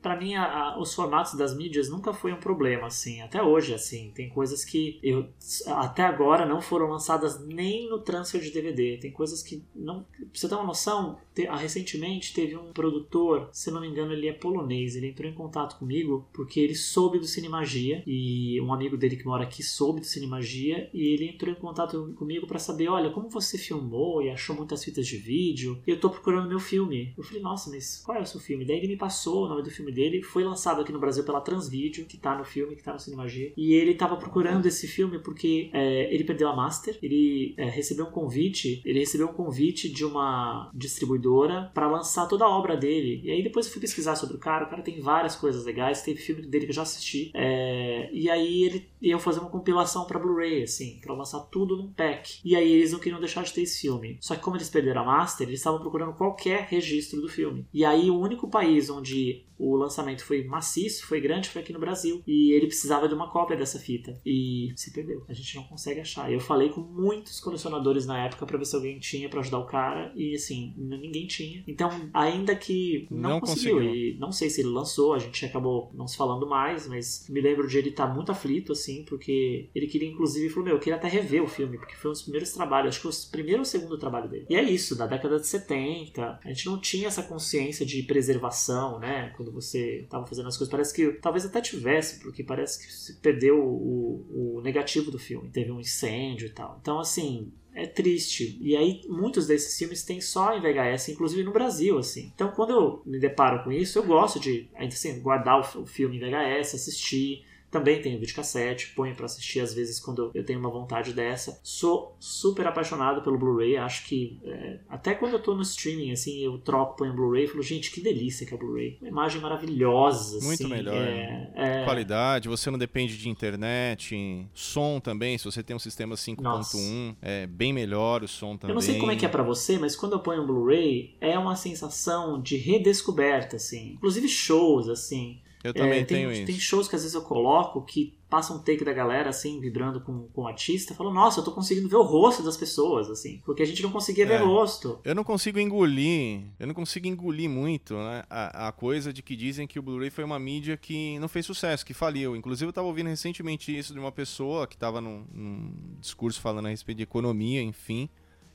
para 0.00 0.16
mim, 0.16 0.34
a, 0.34 0.44
a, 0.44 0.80
os 0.80 0.94
formatos 0.94 1.34
das 1.34 1.54
mídias 1.54 1.90
nunca 1.90 2.14
foi 2.14 2.32
um 2.32 2.40
problema, 2.40 2.79
assim. 2.86 3.20
Até 3.20 3.42
hoje, 3.42 3.74
assim. 3.74 4.10
Tem 4.14 4.28
coisas 4.28 4.64
que 4.64 4.98
eu 5.02 5.28
até 5.66 6.02
agora 6.02 6.46
não 6.46 6.60
foram 6.60 6.88
lançadas 6.88 7.44
nem 7.46 7.88
no 7.88 7.98
transfer 7.98 8.40
de 8.40 8.50
DVD. 8.50 8.98
Tem 8.98 9.10
coisas 9.10 9.42
que 9.42 9.62
não. 9.74 10.02
Pra 10.02 10.26
você 10.32 10.48
ter 10.48 10.54
uma 10.54 10.64
noção, 10.64 11.18
te, 11.34 11.46
ah, 11.46 11.56
recentemente 11.56 12.34
teve 12.34 12.56
um 12.56 12.72
produtor, 12.72 13.48
se 13.52 13.70
não 13.70 13.80
me 13.80 13.88
engano, 13.88 14.12
ele 14.12 14.28
é 14.28 14.32
polonês. 14.32 14.96
Ele 14.96 15.08
entrou 15.08 15.30
em 15.30 15.34
contato 15.34 15.78
comigo 15.78 16.26
porque 16.32 16.60
ele 16.60 16.74
soube 16.74 17.18
do 17.18 17.26
Cinemagia 17.26 18.02
e 18.06 18.60
um 18.60 18.72
amigo 18.72 18.96
dele 18.96 19.16
que 19.16 19.24
mora 19.24 19.44
aqui 19.44 19.62
soube 19.62 20.00
do 20.00 20.06
Cinemagia 20.06 20.90
e 20.92 21.14
ele 21.14 21.28
entrou 21.28 21.52
em 21.52 21.58
contato 21.58 22.12
comigo 22.16 22.46
para 22.46 22.58
saber: 22.58 22.88
olha, 22.88 23.10
como 23.10 23.28
você 23.28 23.58
filmou 23.58 24.22
e 24.22 24.30
achou 24.30 24.56
muitas 24.56 24.84
fitas 24.84 25.06
de 25.06 25.16
vídeo? 25.16 25.80
Eu 25.86 25.98
tô 25.98 26.10
procurando 26.10 26.48
meu 26.48 26.60
filme. 26.60 27.14
Eu 27.16 27.24
falei: 27.24 27.42
nossa, 27.42 27.70
mas 27.70 28.02
qual 28.04 28.18
é 28.18 28.22
o 28.22 28.26
seu 28.26 28.40
filme? 28.40 28.64
Daí 28.64 28.78
ele 28.78 28.88
me 28.88 28.96
passou 28.96 29.44
o 29.44 29.48
nome 29.48 29.62
do 29.62 29.70
filme 29.70 29.92
dele. 29.92 30.22
Foi 30.22 30.44
lançado 30.44 30.80
aqui 30.80 30.92
no 30.92 31.00
Brasil 31.00 31.24
pela 31.24 31.40
Transvídeo, 31.40 32.06
que 32.06 32.16
tá 32.16 32.36
no 32.36 32.44
filme, 32.44 32.69
que 32.76 32.82
tá 32.82 32.92
no 32.92 32.98
Cinemagia. 32.98 33.52
E 33.56 33.74
ele 33.74 33.94
tava 33.94 34.16
procurando 34.16 34.66
esse 34.66 34.86
filme 34.86 35.18
porque 35.18 35.70
é, 35.72 36.12
ele 36.12 36.24
perdeu 36.24 36.48
a 36.48 36.56
Master, 36.56 36.98
ele 37.02 37.54
é, 37.56 37.64
recebeu 37.64 38.06
um 38.06 38.10
convite, 38.10 38.82
ele 38.84 39.00
recebeu 39.00 39.28
um 39.28 39.32
convite 39.32 39.88
de 39.88 40.04
uma 40.04 40.70
distribuidora 40.74 41.70
para 41.74 41.90
lançar 41.90 42.26
toda 42.26 42.44
a 42.44 42.48
obra 42.48 42.76
dele. 42.76 43.20
E 43.24 43.30
aí 43.30 43.42
depois 43.42 43.66
eu 43.66 43.72
fui 43.72 43.80
pesquisar 43.80 44.16
sobre 44.16 44.36
o 44.36 44.40
cara, 44.40 44.64
o 44.66 44.70
cara 44.70 44.82
tem 44.82 45.00
várias 45.00 45.36
coisas 45.36 45.64
legais, 45.64 46.02
teve 46.02 46.20
filme 46.20 46.42
dele 46.42 46.66
que 46.66 46.70
eu 46.70 46.76
já 46.76 46.82
assisti. 46.82 47.30
É, 47.34 48.08
e 48.12 48.30
aí 48.30 48.64
ele 48.64 48.89
ia 49.00 49.18
fazer 49.18 49.40
uma 49.40 49.50
compilação 49.50 50.04
para 50.04 50.18
Blu-ray, 50.18 50.62
assim, 50.62 51.00
para 51.00 51.14
lançar 51.14 51.40
tudo 51.50 51.76
num 51.76 51.92
pack. 51.92 52.40
E 52.44 52.54
aí 52.54 52.70
eles 52.72 52.92
não 52.92 52.98
queriam 52.98 53.20
deixar 53.20 53.42
de 53.42 53.52
ter 53.52 53.62
esse 53.62 53.80
filme. 53.80 54.18
Só 54.20 54.34
que 54.34 54.42
como 54.42 54.56
eles 54.56 54.68
perderam 54.68 55.02
a 55.02 55.04
Master, 55.04 55.46
eles 55.46 55.60
estavam 55.60 55.80
procurando 55.80 56.14
qualquer 56.14 56.66
registro 56.68 57.20
do 57.20 57.28
filme. 57.28 57.66
E 57.72 57.84
aí 57.84 58.10
o 58.10 58.18
único 58.18 58.48
país 58.48 58.90
onde 58.90 59.44
o 59.60 59.76
lançamento 59.76 60.24
foi 60.24 60.42
maciço, 60.42 61.06
foi 61.06 61.20
grande, 61.20 61.50
foi 61.50 61.60
aqui 61.60 61.72
no 61.72 61.78
Brasil. 61.78 62.22
E 62.26 62.52
ele 62.52 62.66
precisava 62.66 63.06
de 63.06 63.14
uma 63.14 63.30
cópia 63.30 63.56
dessa 63.56 63.78
fita. 63.78 64.18
E 64.24 64.72
se 64.74 64.90
perdeu. 64.90 65.22
A 65.28 65.34
gente 65.34 65.54
não 65.54 65.64
consegue 65.64 66.00
achar. 66.00 66.32
Eu 66.32 66.40
falei 66.40 66.70
com 66.70 66.80
muitos 66.80 67.38
colecionadores 67.40 68.06
na 68.06 68.24
época 68.24 68.46
para 68.46 68.56
ver 68.56 68.64
se 68.64 68.74
alguém 68.74 68.98
tinha 68.98 69.28
para 69.28 69.40
ajudar 69.40 69.58
o 69.58 69.66
cara. 69.66 70.12
E 70.16 70.34
assim, 70.34 70.74
ninguém 70.78 71.26
tinha. 71.26 71.62
Então, 71.68 71.90
ainda 72.14 72.56
que 72.56 73.06
não, 73.10 73.30
não 73.30 73.40
conseguiu. 73.40 73.74
conseguiu. 73.74 73.94
E 73.94 74.18
não 74.18 74.32
sei 74.32 74.48
se 74.48 74.62
ele 74.62 74.70
lançou, 74.70 75.12
a 75.12 75.18
gente 75.18 75.44
acabou 75.44 75.90
não 75.94 76.06
se 76.06 76.16
falando 76.16 76.48
mais, 76.48 76.88
mas 76.88 77.28
me 77.28 77.42
lembro 77.42 77.68
de 77.68 77.76
ele 77.76 77.90
estar 77.90 78.06
tá 78.06 78.14
muito 78.14 78.32
aflito, 78.32 78.72
assim, 78.72 78.89
porque 79.04 79.68
ele 79.74 79.86
queria, 79.86 80.08
inclusive, 80.08 80.48
falou: 80.48 80.64
Meu, 80.64 80.74
eu 80.76 80.80
queria 80.80 80.96
até 80.96 81.08
rever 81.08 81.42
o 81.42 81.48
filme, 81.48 81.78
porque 81.78 81.94
foi 81.94 82.10
um 82.10 82.12
dos 82.12 82.22
primeiros 82.22 82.52
trabalhos, 82.52 82.90
acho 82.90 82.98
que 82.98 83.02
foi 83.02 83.12
o 83.12 83.30
primeiro 83.30 83.60
ou 83.60 83.64
segundo 83.64 83.98
trabalho 83.98 84.28
dele. 84.28 84.46
E 84.48 84.56
é 84.56 84.62
isso, 84.62 84.96
da 84.96 85.06
década 85.06 85.38
de 85.38 85.46
70. 85.46 86.40
A 86.44 86.48
gente 86.48 86.66
não 86.66 86.80
tinha 86.80 87.08
essa 87.08 87.22
consciência 87.22 87.84
de 87.86 88.02
preservação, 88.02 88.98
né? 88.98 89.32
Quando 89.36 89.52
você 89.52 90.00
estava 90.02 90.26
fazendo 90.26 90.48
as 90.48 90.56
coisas. 90.56 90.70
Parece 90.70 90.94
que 90.94 91.12
talvez 91.20 91.44
até 91.44 91.60
tivesse, 91.60 92.20
porque 92.20 92.42
parece 92.42 92.84
que 92.84 92.92
se 92.92 93.20
perdeu 93.20 93.58
o, 93.58 94.56
o 94.56 94.60
negativo 94.62 95.10
do 95.10 95.18
filme. 95.18 95.50
Teve 95.50 95.70
um 95.70 95.80
incêndio 95.80 96.46
e 96.46 96.50
tal. 96.50 96.78
Então, 96.80 96.98
assim, 96.98 97.52
é 97.74 97.86
triste. 97.86 98.58
E 98.60 98.76
aí, 98.76 99.00
muitos 99.08 99.46
desses 99.46 99.78
filmes 99.78 100.02
têm 100.02 100.20
só 100.20 100.56
em 100.56 100.60
VHS, 100.60 101.10
inclusive 101.10 101.42
no 101.42 101.52
Brasil, 101.52 101.98
assim. 101.98 102.30
Então, 102.34 102.50
quando 102.50 102.70
eu 102.70 103.02
me 103.06 103.18
deparo 103.18 103.64
com 103.64 103.72
isso, 103.72 103.98
eu 103.98 104.04
gosto 104.04 104.40
de, 104.40 104.68
assim, 104.74 105.20
guardar 105.20 105.60
o 105.60 105.86
filme 105.86 106.16
em 106.16 106.20
VHS, 106.20 106.74
assistir, 106.74 107.44
também 107.70 108.02
tenho 108.02 108.18
videocassete, 108.18 108.92
ponho 108.94 109.14
para 109.14 109.26
assistir 109.26 109.60
às 109.60 109.72
vezes 109.72 110.00
quando 110.00 110.30
eu 110.34 110.44
tenho 110.44 110.58
uma 110.58 110.70
vontade 110.70 111.12
dessa. 111.12 111.60
Sou 111.62 112.16
super 112.18 112.66
apaixonado 112.66 113.22
pelo 113.22 113.38
Blu-ray, 113.38 113.76
acho 113.76 114.06
que 114.06 114.40
é, 114.44 114.80
até 114.88 115.14
quando 115.14 115.34
eu 115.34 115.38
tô 115.38 115.54
no 115.54 115.62
streaming, 115.62 116.10
assim, 116.10 116.42
eu 116.44 116.58
troco, 116.58 116.96
ponho 116.96 117.14
Blu-ray 117.14 117.44
e 117.44 117.48
falo, 117.48 117.62
gente, 117.62 117.90
que 117.90 118.00
delícia 118.00 118.46
que 118.46 118.52
é 118.52 118.56
o 118.56 118.58
Blu-ray. 118.58 118.98
Uma 119.00 119.08
imagem 119.08 119.40
maravilhosa, 119.40 120.44
Muito 120.44 120.64
assim, 120.64 120.68
melhor. 120.68 120.96
É, 120.96 121.52
é... 121.54 121.84
Qualidade, 121.84 122.48
você 122.48 122.70
não 122.70 122.78
depende 122.78 123.16
de 123.16 123.28
internet, 123.28 124.48
som 124.52 124.98
também, 125.00 125.38
se 125.38 125.44
você 125.44 125.62
tem 125.62 125.76
um 125.76 125.80
sistema 125.80 126.14
5.1, 126.14 127.16
é 127.22 127.46
bem 127.46 127.72
melhor 127.72 128.22
o 128.22 128.28
som 128.28 128.56
também. 128.56 128.72
Eu 128.72 128.74
não 128.74 128.82
sei 128.82 128.98
como 128.98 129.12
é 129.12 129.16
que 129.16 129.24
é 129.24 129.28
para 129.28 129.42
você, 129.42 129.78
mas 129.78 129.94
quando 129.94 130.12
eu 130.12 130.20
ponho 130.20 130.42
um 130.42 130.46
Blu-ray, 130.46 131.16
é 131.20 131.38
uma 131.38 131.54
sensação 131.54 132.40
de 132.40 132.56
redescoberta, 132.56 133.56
assim. 133.56 133.92
Inclusive 133.92 134.28
shows, 134.28 134.88
assim. 134.88 135.40
Eu 135.62 135.74
também 135.74 136.00
é, 136.00 136.04
tenho 136.04 136.30
tem, 136.30 136.38
isso. 136.38 136.46
Tem 136.46 136.58
shows 136.58 136.88
que 136.88 136.96
às 136.96 137.02
vezes 137.02 137.14
eu 137.14 137.22
coloco 137.22 137.82
que 137.82 138.14
passa 138.30 138.54
um 138.54 138.58
take 138.58 138.84
da 138.84 138.92
galera, 138.92 139.28
assim, 139.28 139.60
vibrando 139.60 140.00
com, 140.00 140.28
com 140.28 140.42
o 140.42 140.46
artista, 140.46 140.94
falo, 140.94 141.12
nossa, 141.12 141.40
eu 141.40 141.44
tô 141.44 141.50
conseguindo 141.52 141.88
ver 141.88 141.96
o 141.96 142.02
rosto 142.02 142.42
das 142.42 142.56
pessoas, 142.56 143.10
assim, 143.10 143.42
porque 143.44 143.62
a 143.62 143.66
gente 143.66 143.82
não 143.82 143.90
conseguia 143.90 144.24
ver 144.24 144.34
É. 144.34 144.38
rosto. 144.38 145.00
Eu 145.04 145.14
não 145.14 145.24
consigo 145.24 145.58
engolir, 145.58 146.42
eu 146.58 146.66
não 146.66 146.74
consigo 146.74 147.08
engolir 147.08 147.50
muito, 147.50 147.94
né? 147.94 148.22
A, 148.30 148.68
a 148.68 148.72
coisa 148.72 149.12
de 149.12 149.20
que 149.22 149.34
dizem 149.34 149.66
que 149.66 149.78
o 149.78 149.82
Blu-ray 149.82 150.10
foi 150.10 150.24
uma 150.24 150.38
mídia 150.38 150.76
que 150.76 151.18
não 151.18 151.28
fez 151.28 151.44
sucesso, 151.44 151.84
que 151.84 151.92
faliu. 151.92 152.36
Inclusive, 152.36 152.68
eu 152.68 152.72
tava 152.72 152.86
ouvindo 152.86 153.08
recentemente 153.08 153.76
isso 153.76 153.92
de 153.92 153.98
uma 153.98 154.12
pessoa 154.12 154.66
que 154.66 154.76
tava 154.78 155.00
num, 155.00 155.24
num 155.32 155.72
discurso 156.00 156.40
falando 156.40 156.66
a 156.66 156.70
respeito 156.70 156.98
de 156.98 157.02
economia, 157.02 157.60
enfim. 157.60 158.08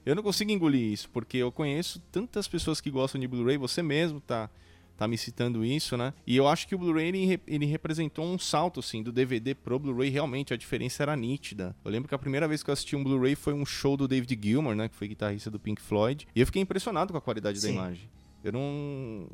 Eu 0.05 0.15
não 0.15 0.23
consigo 0.23 0.51
engolir 0.51 0.93
isso, 0.93 1.09
porque 1.09 1.37
eu 1.37 1.51
conheço 1.51 1.99
tantas 2.11 2.47
pessoas 2.47 2.79
que 2.79 2.89
gostam 2.89 3.19
de 3.19 3.27
Blu-ray, 3.27 3.57
você 3.57 3.81
mesmo 3.81 4.21
tá, 4.21 4.49
tá 4.97 5.07
me 5.07 5.17
citando 5.17 5.63
isso, 5.63 5.97
né? 5.97 6.13
E 6.25 6.35
eu 6.35 6.47
acho 6.47 6.67
que 6.67 6.75
o 6.75 6.77
Blu-ray 6.77 7.07
ele, 7.07 7.41
ele 7.47 7.65
representou 7.65 8.25
um 8.25 8.37
salto, 8.37 8.79
assim, 8.79 9.03
do 9.03 9.11
DVD 9.11 9.53
pro 9.53 9.79
Blu-ray, 9.79 10.09
realmente 10.09 10.53
a 10.53 10.57
diferença 10.57 11.03
era 11.03 11.15
nítida. 11.15 11.75
Eu 11.83 11.91
lembro 11.91 12.07
que 12.07 12.15
a 12.15 12.19
primeira 12.19 12.47
vez 12.47 12.63
que 12.63 12.69
eu 12.69 12.73
assisti 12.73 12.95
um 12.95 13.03
Blu-ray 13.03 13.35
foi 13.35 13.53
um 13.53 13.65
show 13.65 13.97
do 13.97 14.07
David 14.07 14.39
Gilmour, 14.41 14.75
né? 14.75 14.89
Que 14.89 14.95
foi 14.95 15.07
guitarrista 15.07 15.49
do 15.51 15.59
Pink 15.59 15.81
Floyd, 15.81 16.27
e 16.35 16.39
eu 16.39 16.45
fiquei 16.45 16.61
impressionado 16.61 17.11
com 17.11 17.17
a 17.17 17.21
qualidade 17.21 17.59
da 17.59 17.67
Sim. 17.67 17.73
imagem. 17.73 18.09
Eu 18.43 18.51
não. 18.51 19.27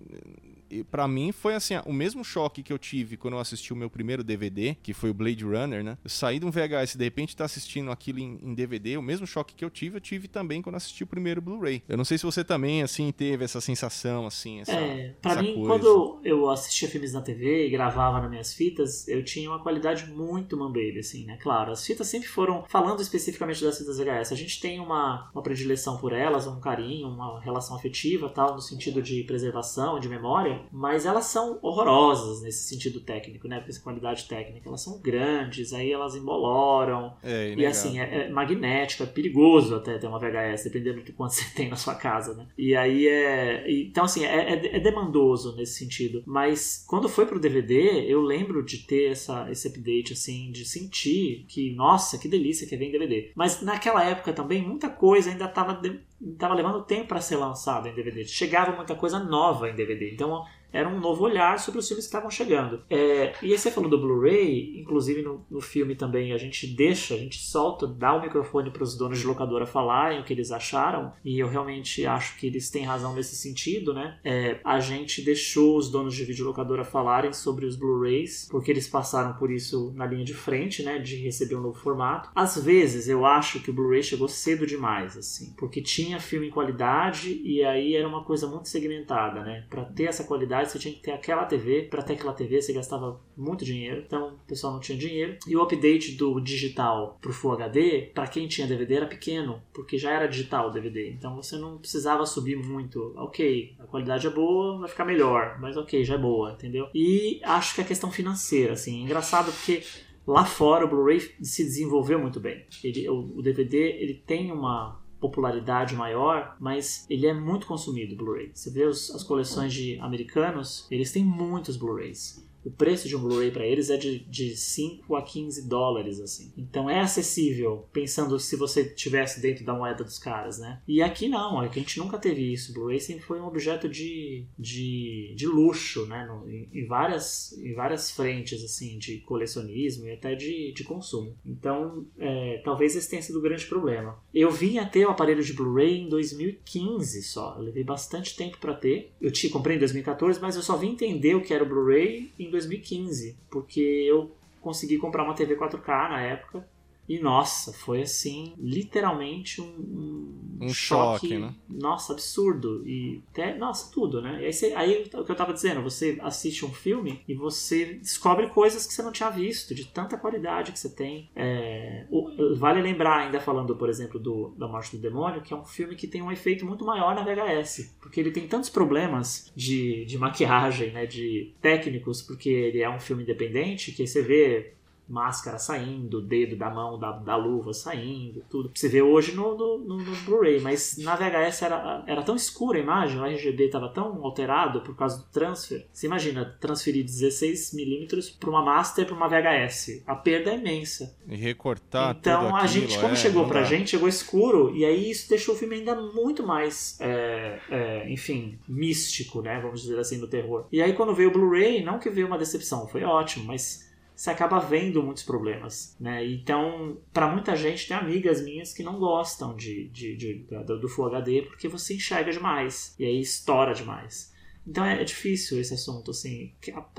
Pra 0.90 1.08
mim 1.08 1.32
foi 1.32 1.54
assim, 1.56 1.76
o 1.86 1.94
mesmo 1.94 2.24
choque 2.24 2.64
que 2.64 2.72
eu 2.72 2.78
tive 2.80 3.18
quando 3.18 3.36
eu 3.36 3.40
assisti 3.40 3.74
o 3.74 3.76
meu 3.76 3.90
primeiro 3.90 4.24
DVD, 4.24 4.76
que 4.82 4.94
foi 4.94 5.10
o 5.10 5.14
Blade 5.14 5.44
Runner, 5.44 5.84
né? 5.84 5.98
Eu 6.04 6.10
saí 6.10 6.40
de 6.40 6.46
um 6.46 6.52
VHS 6.52 6.96
e 6.96 6.98
de 6.98 7.04
repente 7.04 7.36
tá 7.36 7.46
assistindo 7.46 7.92
aquilo 7.92 8.20
em, 8.20 8.40
em 8.42 8.54
DVD, 8.54 8.98
o 8.98 9.02
mesmo 9.02 9.26
choque 9.28 9.54
que 9.56 9.64
eu 9.66 9.70
tive, 9.70 9.98
eu 9.98 10.02
tive 10.02 10.28
também 10.28 10.62
quando 10.62 10.76
assisti 10.76 11.04
o 11.04 11.08
primeiro 11.08 11.42
Blu-ray. 11.42 11.84
Eu 11.88 11.98
não 11.98 12.06
sei 12.06 12.18
se 12.18 12.26
você 12.26 12.44
também, 12.44 12.82
assim, 12.82 13.12
teve 13.12 13.44
essa 13.44 13.60
sensação, 13.62 14.26
assim, 14.26 14.62
essa, 14.62 14.72
É, 14.72 15.16
pra 15.22 15.32
essa 15.34 15.42
mim, 15.42 15.54
coisa. 15.56 15.68
quando 15.68 16.20
eu 16.24 16.50
assistia 16.50 16.88
filmes 16.88 17.14
na 17.14 17.22
TV 17.22 17.68
e 17.68 17.70
gravava 17.70 18.20
nas 18.22 18.30
minhas 18.30 18.54
fitas, 18.54 19.08
eu 19.08 19.24
tinha 19.24 19.50
uma 19.50 19.60
qualidade 19.62 20.06
muito 20.12 20.58
mambebe, 20.58 21.00
assim, 21.00 21.26
né? 21.26 21.38
Claro, 21.42 21.72
as 21.72 21.86
fitas 21.86 22.08
sempre 22.08 22.28
foram, 22.28 22.64
falando 22.70 23.02
especificamente 23.02 23.64
das 23.64 23.78
fitas 23.78 23.98
VHS, 23.98 24.32
a 24.32 24.36
gente 24.36 24.60
tem 24.60 24.80
uma, 24.80 25.30
uma 25.34 25.42
predileção 25.44 25.98
por 25.98 26.14
elas, 26.14 26.48
um 26.48 26.60
carinho, 26.60 27.08
uma 27.08 27.40
relação 27.42 27.76
afetiva 27.76 28.30
tal, 28.30 28.54
no 28.54 28.62
sentido 28.62 29.02
de 29.02 29.24
preservação, 29.24 30.00
de 30.00 30.08
memória, 30.10 30.61
mas 30.72 31.06
elas 31.06 31.26
são 31.26 31.60
horrorosas 31.62 32.42
nesse 32.42 32.68
sentido 32.68 33.00
técnico, 33.00 33.48
né? 33.48 33.64
Essa 33.68 33.82
qualidade 33.82 34.26
técnica. 34.26 34.68
Elas 34.68 34.82
são 34.82 35.00
grandes, 35.00 35.74
aí 35.74 35.92
elas 35.92 36.16
emboloram. 36.16 37.14
É, 37.24 37.54
e 37.56 37.66
assim, 37.66 38.00
é, 38.00 38.26
é 38.26 38.30
magnético, 38.30 39.04
é 39.04 39.06
perigoso 39.06 39.76
até 39.76 39.98
ter 39.98 40.08
uma 40.08 40.20
VHS, 40.20 40.64
dependendo 40.66 41.02
de 41.02 41.12
quanto 41.12 41.34
você 41.36 41.46
tem 41.56 41.70
na 41.70 41.76
sua 41.76 41.96
casa, 41.96 42.34
né? 42.34 42.48
E 42.58 42.76
aí 42.76 43.08
é. 43.08 43.66
Então, 43.72 44.04
assim, 44.04 44.26
é, 44.26 44.54
é, 44.54 44.76
é 44.78 44.80
demandoso 44.80 45.56
nesse 45.56 45.78
sentido. 45.78 46.24
Mas 46.26 46.84
quando 46.88 47.10
foi 47.10 47.26
pro 47.26 47.40
DVD, 47.40 48.06
eu 48.08 48.22
lembro 48.22 48.64
de 48.64 48.80
ter 48.80 49.12
essa, 49.12 49.50
esse 49.50 49.68
update, 49.68 50.14
assim, 50.14 50.52
de 50.52 50.66
sentir 50.66 51.46
que, 51.48 51.74
nossa, 51.74 52.18
que 52.18 52.28
delícia 52.28 52.68
que 52.68 52.78
vem 52.78 52.90
em 52.90 52.92
DVD. 52.92 53.32
Mas 53.36 53.62
naquela 53.62 54.04
época 54.04 54.34
também, 54.34 54.62
muita 54.62 54.90
coisa 54.90 55.30
ainda 55.30 55.48
tava, 55.48 55.74
de, 55.74 56.00
tava 56.38 56.54
levando 56.54 56.84
tempo 56.84 57.08
para 57.08 57.22
ser 57.22 57.36
lançada 57.36 57.90
em 57.90 57.96
DVD. 57.96 58.26
Chegava 58.26 58.76
muita 58.76 58.96
coisa 58.96 59.20
nova 59.20 59.70
em 59.70 59.76
DVD. 59.76 60.14
Então 60.14 60.44
era 60.72 60.88
um 60.88 61.00
novo 61.00 61.24
olhar 61.24 61.60
sobre 61.60 61.80
os 61.80 61.88
filmes 61.88 62.06
que 62.06 62.10
estavam 62.10 62.30
chegando. 62.30 62.82
É, 62.90 63.34
e 63.42 63.52
aí 63.52 63.58
você 63.58 63.72
falou 63.72 63.90
do 63.90 64.00
Blu-ray, 64.00 64.80
inclusive 64.80 65.22
no, 65.22 65.46
no, 65.50 65.62
filme 65.62 65.96
também 65.96 66.34
a 66.34 66.38
gente 66.38 66.68
deixa, 66.68 67.14
a 67.14 67.18
gente 67.18 67.38
solta, 67.38 67.88
dá 67.88 68.14
o 68.14 68.22
microfone 68.22 68.72
para 68.72 68.84
os 68.84 68.98
donos 68.98 69.20
de 69.20 69.28
locadora 69.28 69.66
falarem 69.66 70.20
o 70.20 70.24
que 70.24 70.34
eles 70.34 70.52
acharam, 70.52 71.14
e 71.24 71.40
eu 71.40 71.48
realmente 71.48 72.06
acho 72.06 72.38
que 72.38 72.48
eles 72.48 72.70
têm 72.70 72.84
razão 72.84 73.14
nesse 73.14 73.36
sentido, 73.36 73.94
né? 73.94 74.20
É, 74.24 74.60
a 74.64 74.80
gente 74.80 75.22
deixou 75.22 75.78
os 75.78 75.90
donos 75.90 76.16
de 76.16 76.24
videolocadora 76.24 76.84
falarem 76.84 77.34
sobre 77.34 77.66
os 77.66 77.76
Blu-rays, 77.76 78.48
porque 78.50 78.72
eles 78.72 78.88
passaram 78.88 79.34
por 79.34 79.52
isso 79.52 79.92
na 79.96 80.06
linha 80.06 80.24
de 80.24 80.34
frente, 80.34 80.84
né? 80.84 81.00
De 81.00 81.16
receber 81.18 81.56
um 81.56 81.62
novo 81.62 81.80
formato. 81.80 82.30
Às 82.36 82.62
vezes 82.64 83.08
eu 83.08 83.26
acho 83.26 83.60
que 83.60 83.70
o 83.70 83.74
Blu-ray 83.74 84.04
chegou 84.04 84.28
cedo 84.28 84.66
demais, 84.66 85.18
assim, 85.18 85.54
porque 85.58 85.82
tinha 85.82 86.20
filme 86.20 86.48
em 86.48 86.52
qualidade 86.52 87.42
e 87.44 87.64
aí 87.64 87.96
era 87.96 88.08
uma 88.08 88.24
coisa 88.24 88.48
muito 88.48 88.68
segmentada, 88.68 89.42
né? 89.42 89.66
Para 89.70 89.86
ter 89.86 90.06
essa 90.06 90.24
qualidade 90.24 90.61
você 90.66 90.80
tinha 90.80 90.94
que 90.94 91.02
ter 91.02 91.12
aquela 91.12 91.46
TV. 91.46 91.84
Para 91.84 92.02
ter 92.02 92.14
aquela 92.14 92.34
TV, 92.34 92.62
você 92.62 92.74
gastava 92.74 93.20
muito 93.36 93.66
dinheiro. 93.66 94.04
Então, 94.06 94.36
o 94.36 94.48
pessoal 94.48 94.74
não 94.74 94.80
tinha 94.80 94.98
dinheiro. 94.98 95.38
E 95.48 95.56
o 95.56 95.62
update 95.62 96.14
do 96.14 96.40
digital 96.40 97.18
pro 97.22 97.34
Full 97.34 97.54
HD, 97.54 98.12
para 98.14 98.28
quem 98.28 98.48
tinha 98.48 98.68
DVD, 98.68 98.96
era 98.96 99.06
pequeno, 99.06 99.62
porque 99.74 99.98
já 99.98 100.12
era 100.12 100.28
digital 100.28 100.70
o 100.70 100.72
DVD. 100.72 101.12
Então, 101.12 101.36
você 101.36 101.58
não 101.58 101.78
precisava 101.78 102.26
subir 102.26 102.58
muito. 102.58 103.14
Ok, 103.18 103.76
a 103.80 103.86
qualidade 103.86 104.28
é 104.28 104.30
boa, 104.30 104.80
vai 104.80 104.90
ficar 104.90 105.06
melhor. 105.06 105.58
Mas 105.60 105.78
ok, 105.78 106.04
já 106.04 106.16
é 106.16 106.18
boa, 106.18 106.52
entendeu? 106.52 106.88
E 106.94 107.40
acho 107.44 107.76
que 107.76 107.82
a 107.82 107.86
questão 107.86 108.12
financeira, 108.12 108.74
assim, 108.74 109.00
é 109.00 109.04
engraçado 109.04 109.52
porque 109.52 109.84
lá 110.26 110.46
fora 110.46 110.86
o 110.86 110.88
Blu-ray 110.88 111.20
se 111.42 111.64
desenvolveu 111.64 112.20
muito 112.20 112.40
bem. 112.40 112.66
Ele, 112.84 113.10
o, 113.10 113.38
o 113.38 113.42
DVD 113.42 113.78
ele 113.78 114.14
tem 114.14 114.52
uma 114.52 115.01
popularidade 115.22 115.96
maior, 115.96 116.58
mas 116.60 117.06
ele 117.10 117.28
é 117.28 117.34
muito 117.34 117.68
consumido, 117.68 118.16
Blu-ray. 118.16 118.52
Você 118.54 118.72
vê 118.72 118.86
os, 118.86 119.12
as 119.12 119.24
coleções 119.24 119.72
de 119.72 119.98
americanos, 120.00 120.88
eles 120.90 121.12
têm 121.14 121.24
muitos 121.24 121.78
Blu-rays 121.78 122.51
o 122.64 122.72
preço 122.72 123.08
de 123.08 123.16
um 123.16 123.22
Blu-ray 123.22 123.52
para 123.52 123.66
eles 123.66 123.90
é 123.90 123.98
de, 123.98 124.20
de 124.20 124.56
5 124.56 125.16
a 125.16 125.22
15 125.22 125.68
dólares, 125.68 126.20
assim. 126.20 126.52
Então 126.58 126.90
é 126.90 127.00
acessível, 127.00 127.88
pensando 127.92 128.40
se 128.40 128.56
você 128.56 128.86
tivesse 128.86 129.42
dentro 129.42 129.66
da 129.66 129.74
moeda 129.74 130.04
dos 130.04 130.20
caras, 130.20 130.60
né? 130.60 130.82
E 130.88 131.02
aqui 131.02 131.28
não, 131.28 131.60
aqui 131.60 131.80
a 131.80 131.82
gente 131.82 132.00
nunca 132.00 132.18
teve 132.18 132.52
isso. 132.52 132.74
Blu-ray 132.74 133.00
sempre 133.00 133.24
foi 133.24 133.40
um 133.40 133.48
objeto 133.48 133.90
de, 133.90 134.46
de, 134.58 135.34
de 135.36 135.48
luxo, 135.48 136.06
né? 136.06 136.26
No, 136.26 136.50
em, 136.50 136.70
em, 136.74 136.86
várias, 136.86 137.54
em 137.58 137.74
várias 137.74 138.12
frentes, 138.12 138.64
assim, 138.64 138.98
de 138.98 139.20
colecionismo 139.20 140.06
e 140.06 140.12
até 140.12 140.36
de, 140.36 140.72
de 140.74 140.84
consumo. 140.84 141.36
Então, 141.46 142.06
é, 142.18 142.62
talvez 142.64 142.96
esse 142.96 143.10
tenha 143.10 143.22
sido 143.22 143.40
o 143.40 143.42
grande 143.42 143.66
problema. 143.66 144.20
Eu 144.34 144.52
vim 144.52 144.78
a 144.78 144.86
ter 144.86 145.06
o 145.06 145.10
aparelho 145.10 145.44
de 145.44 145.54
Blu-ray 145.54 146.02
em 146.02 146.10
2015 146.10 147.24
só. 147.24 147.56
Eu 147.58 147.64
levei 147.64 147.84
bastante 147.84 148.36
tempo 148.36 148.58
para 148.60 148.74
ter. 148.74 149.12
Eu 149.20 149.32
te 149.32 149.50
comprei 149.50 149.78
em 149.78 149.80
2014, 149.80 150.40
mas 150.40 150.56
eu 150.56 150.62
só 150.62 150.78
vim 150.78 150.92
entender 150.92 151.36
o 151.36 151.42
que 151.42 151.54
era 151.54 151.64
o 151.64 151.68
Blu-ray 151.68 152.32
em 152.38 152.51
2015, 152.52 153.38
porque 153.50 153.80
eu 153.82 154.36
consegui 154.62 154.98
comprar 154.98 155.24
uma 155.24 155.34
TV 155.34 155.56
4K 155.56 156.10
na 156.10 156.22
época 156.22 156.66
e 157.12 157.20
nossa, 157.20 157.74
foi 157.74 158.04
assim, 158.04 158.54
literalmente 158.58 159.60
um, 159.60 159.66
um, 159.66 160.58
um 160.62 160.70
choque, 160.70 161.28
choque, 161.28 161.38
né? 161.38 161.54
Nossa, 161.68 162.14
absurdo. 162.14 162.88
E 162.88 163.22
até, 163.32 163.58
nossa, 163.58 163.92
tudo, 163.92 164.22
né? 164.22 164.42
E 164.42 164.46
aí, 164.46 164.54
você, 164.54 164.74
aí 164.74 165.10
o 165.14 165.26
que 165.26 165.30
eu 165.30 165.36
tava 165.36 165.52
dizendo, 165.52 165.82
você 165.82 166.18
assiste 166.22 166.66
um 166.66 166.72
filme 166.72 167.22
e 167.28 167.34
você 167.34 167.96
descobre 167.96 168.48
coisas 168.48 168.88
que 168.88 168.94
você 168.94 169.04
não 169.04 169.12
tinha 169.12 169.30
visto, 169.30 169.76
de 169.76 169.84
tanta 169.84 170.18
qualidade 170.18 170.72
que 170.72 170.80
você 170.80 170.90
tem. 170.90 171.30
É, 171.36 172.08
vale 172.56 172.82
lembrar, 172.82 173.26
ainda 173.26 173.42
falando, 173.42 173.76
por 173.76 173.90
exemplo, 173.90 174.18
do 174.18 174.56
Da 174.58 174.70
Morte 174.70 174.96
do 174.96 175.02
Demônio, 175.02 175.42
que 175.42 175.54
é 175.54 175.58
um 175.58 175.66
filme 175.66 175.98
que 175.98 176.08
tem 176.08 176.22
um 176.22 176.32
efeito 176.32 176.66
muito 176.66 176.86
maior 176.86 177.14
na 177.14 177.26
VHS. 177.26 177.98
Porque 178.00 178.22
ele 178.22 178.32
tem 178.32 178.48
tantos 178.48 178.70
problemas 178.70 179.52
de, 179.54 180.06
de 180.06 180.18
maquiagem, 180.18 180.94
né? 180.94 181.06
De 181.06 181.54
técnicos, 181.60 182.22
porque 182.22 182.50
ele 182.50 182.80
é 182.82 182.90
um 182.90 183.02
filme 183.02 183.24
independente, 183.24 183.92
que 183.92 184.08
você 184.08 184.22
vê 184.22 184.76
máscara 185.12 185.60
saindo, 185.60 186.22
dedo 186.22 186.56
da 186.56 186.70
mão 186.70 186.98
da, 186.98 187.12
da 187.12 187.36
luva 187.36 187.74
saindo, 187.74 188.44
tudo. 188.50 188.72
Você 188.74 188.88
vê 188.88 189.02
hoje 189.02 189.34
no, 189.34 189.56
no, 189.58 189.78
no, 189.78 189.98
no 189.98 190.16
Blu-ray, 190.26 190.60
mas 190.60 190.98
na 190.98 191.16
VHS 191.16 191.62
era, 191.64 192.04
era 192.08 192.24
tão 192.24 192.36
escura 192.36 192.78
a 192.80 192.82
imagem, 192.82 193.20
o 193.20 193.26
RGB 193.26 193.66
estava 193.66 193.90
tão 193.90 194.24
alterado 194.24 194.82
por 194.82 194.96
causa 194.96 195.18
do 195.18 195.26
transfer. 195.26 195.86
Você 195.92 196.08
imagina 196.08 196.46
transferir 196.60 197.06
16mm 197.06 198.38
para 198.40 198.50
uma 198.50 198.64
master 198.64 199.06
para 199.06 199.16
uma 199.16 199.28
VHS. 199.28 200.04
A 200.06 200.16
perda 200.16 200.52
é 200.52 200.58
imensa. 200.58 201.16
E 201.28 201.36
recortar 201.36 202.16
Então 202.20 202.56
a 202.56 202.66
gente, 202.68 202.98
como 203.00 203.14
é, 203.14 203.16
chegou 203.16 203.48
pra 203.48 203.62
dá. 203.62 203.66
gente, 203.66 203.90
chegou 203.90 204.08
escuro, 204.08 204.76
e 204.76 204.86
aí 204.86 205.10
isso 205.10 205.30
deixou 205.30 205.56
o 205.56 205.58
filme 205.58 205.76
ainda 205.76 205.96
muito 205.96 206.46
mais, 206.46 206.98
é, 207.00 207.60
é, 207.70 208.12
enfim, 208.12 208.60
místico, 208.68 209.42
né? 209.42 209.60
Vamos 209.62 209.82
dizer 209.82 210.00
assim, 210.00 210.18
no 210.18 210.28
terror. 210.28 210.68
E 210.72 210.82
aí 210.82 210.94
quando 210.94 211.14
veio 211.14 211.30
o 211.30 211.34
Blu-ray, 211.34 211.84
não 211.84 212.00
que 212.00 212.10
veio 212.10 212.28
uma 212.28 212.38
decepção, 212.38 212.88
foi 212.88 213.04
ótimo, 213.04 213.46
mas 213.46 213.91
você 214.22 214.30
acaba 214.30 214.60
vendo 214.60 215.02
muitos 215.02 215.24
problemas, 215.24 215.98
né? 216.00 216.24
Então, 216.24 217.00
para 217.12 217.28
muita 217.28 217.56
gente, 217.56 217.88
tem 217.88 217.98
amigas 217.98 218.40
minhas 218.44 218.72
que 218.72 218.84
não 218.84 219.00
gostam 219.00 219.56
de, 219.56 219.88
de, 219.88 220.16
de, 220.16 220.34
de 220.44 220.64
do 220.64 220.88
Full 220.88 221.08
HD 221.08 221.42
porque 221.42 221.68
você 221.68 221.96
enxerga 221.96 222.32
demais 222.32 222.94
e 223.00 223.06
aí 223.06 223.20
estoura 223.20 223.74
demais. 223.74 224.31
Então 224.68 224.86
é, 224.86 225.02
é, 225.02 225.04
difícil 225.04 225.60
esse 225.60 225.74
assunto, 225.74 226.12
assim. 226.12 226.52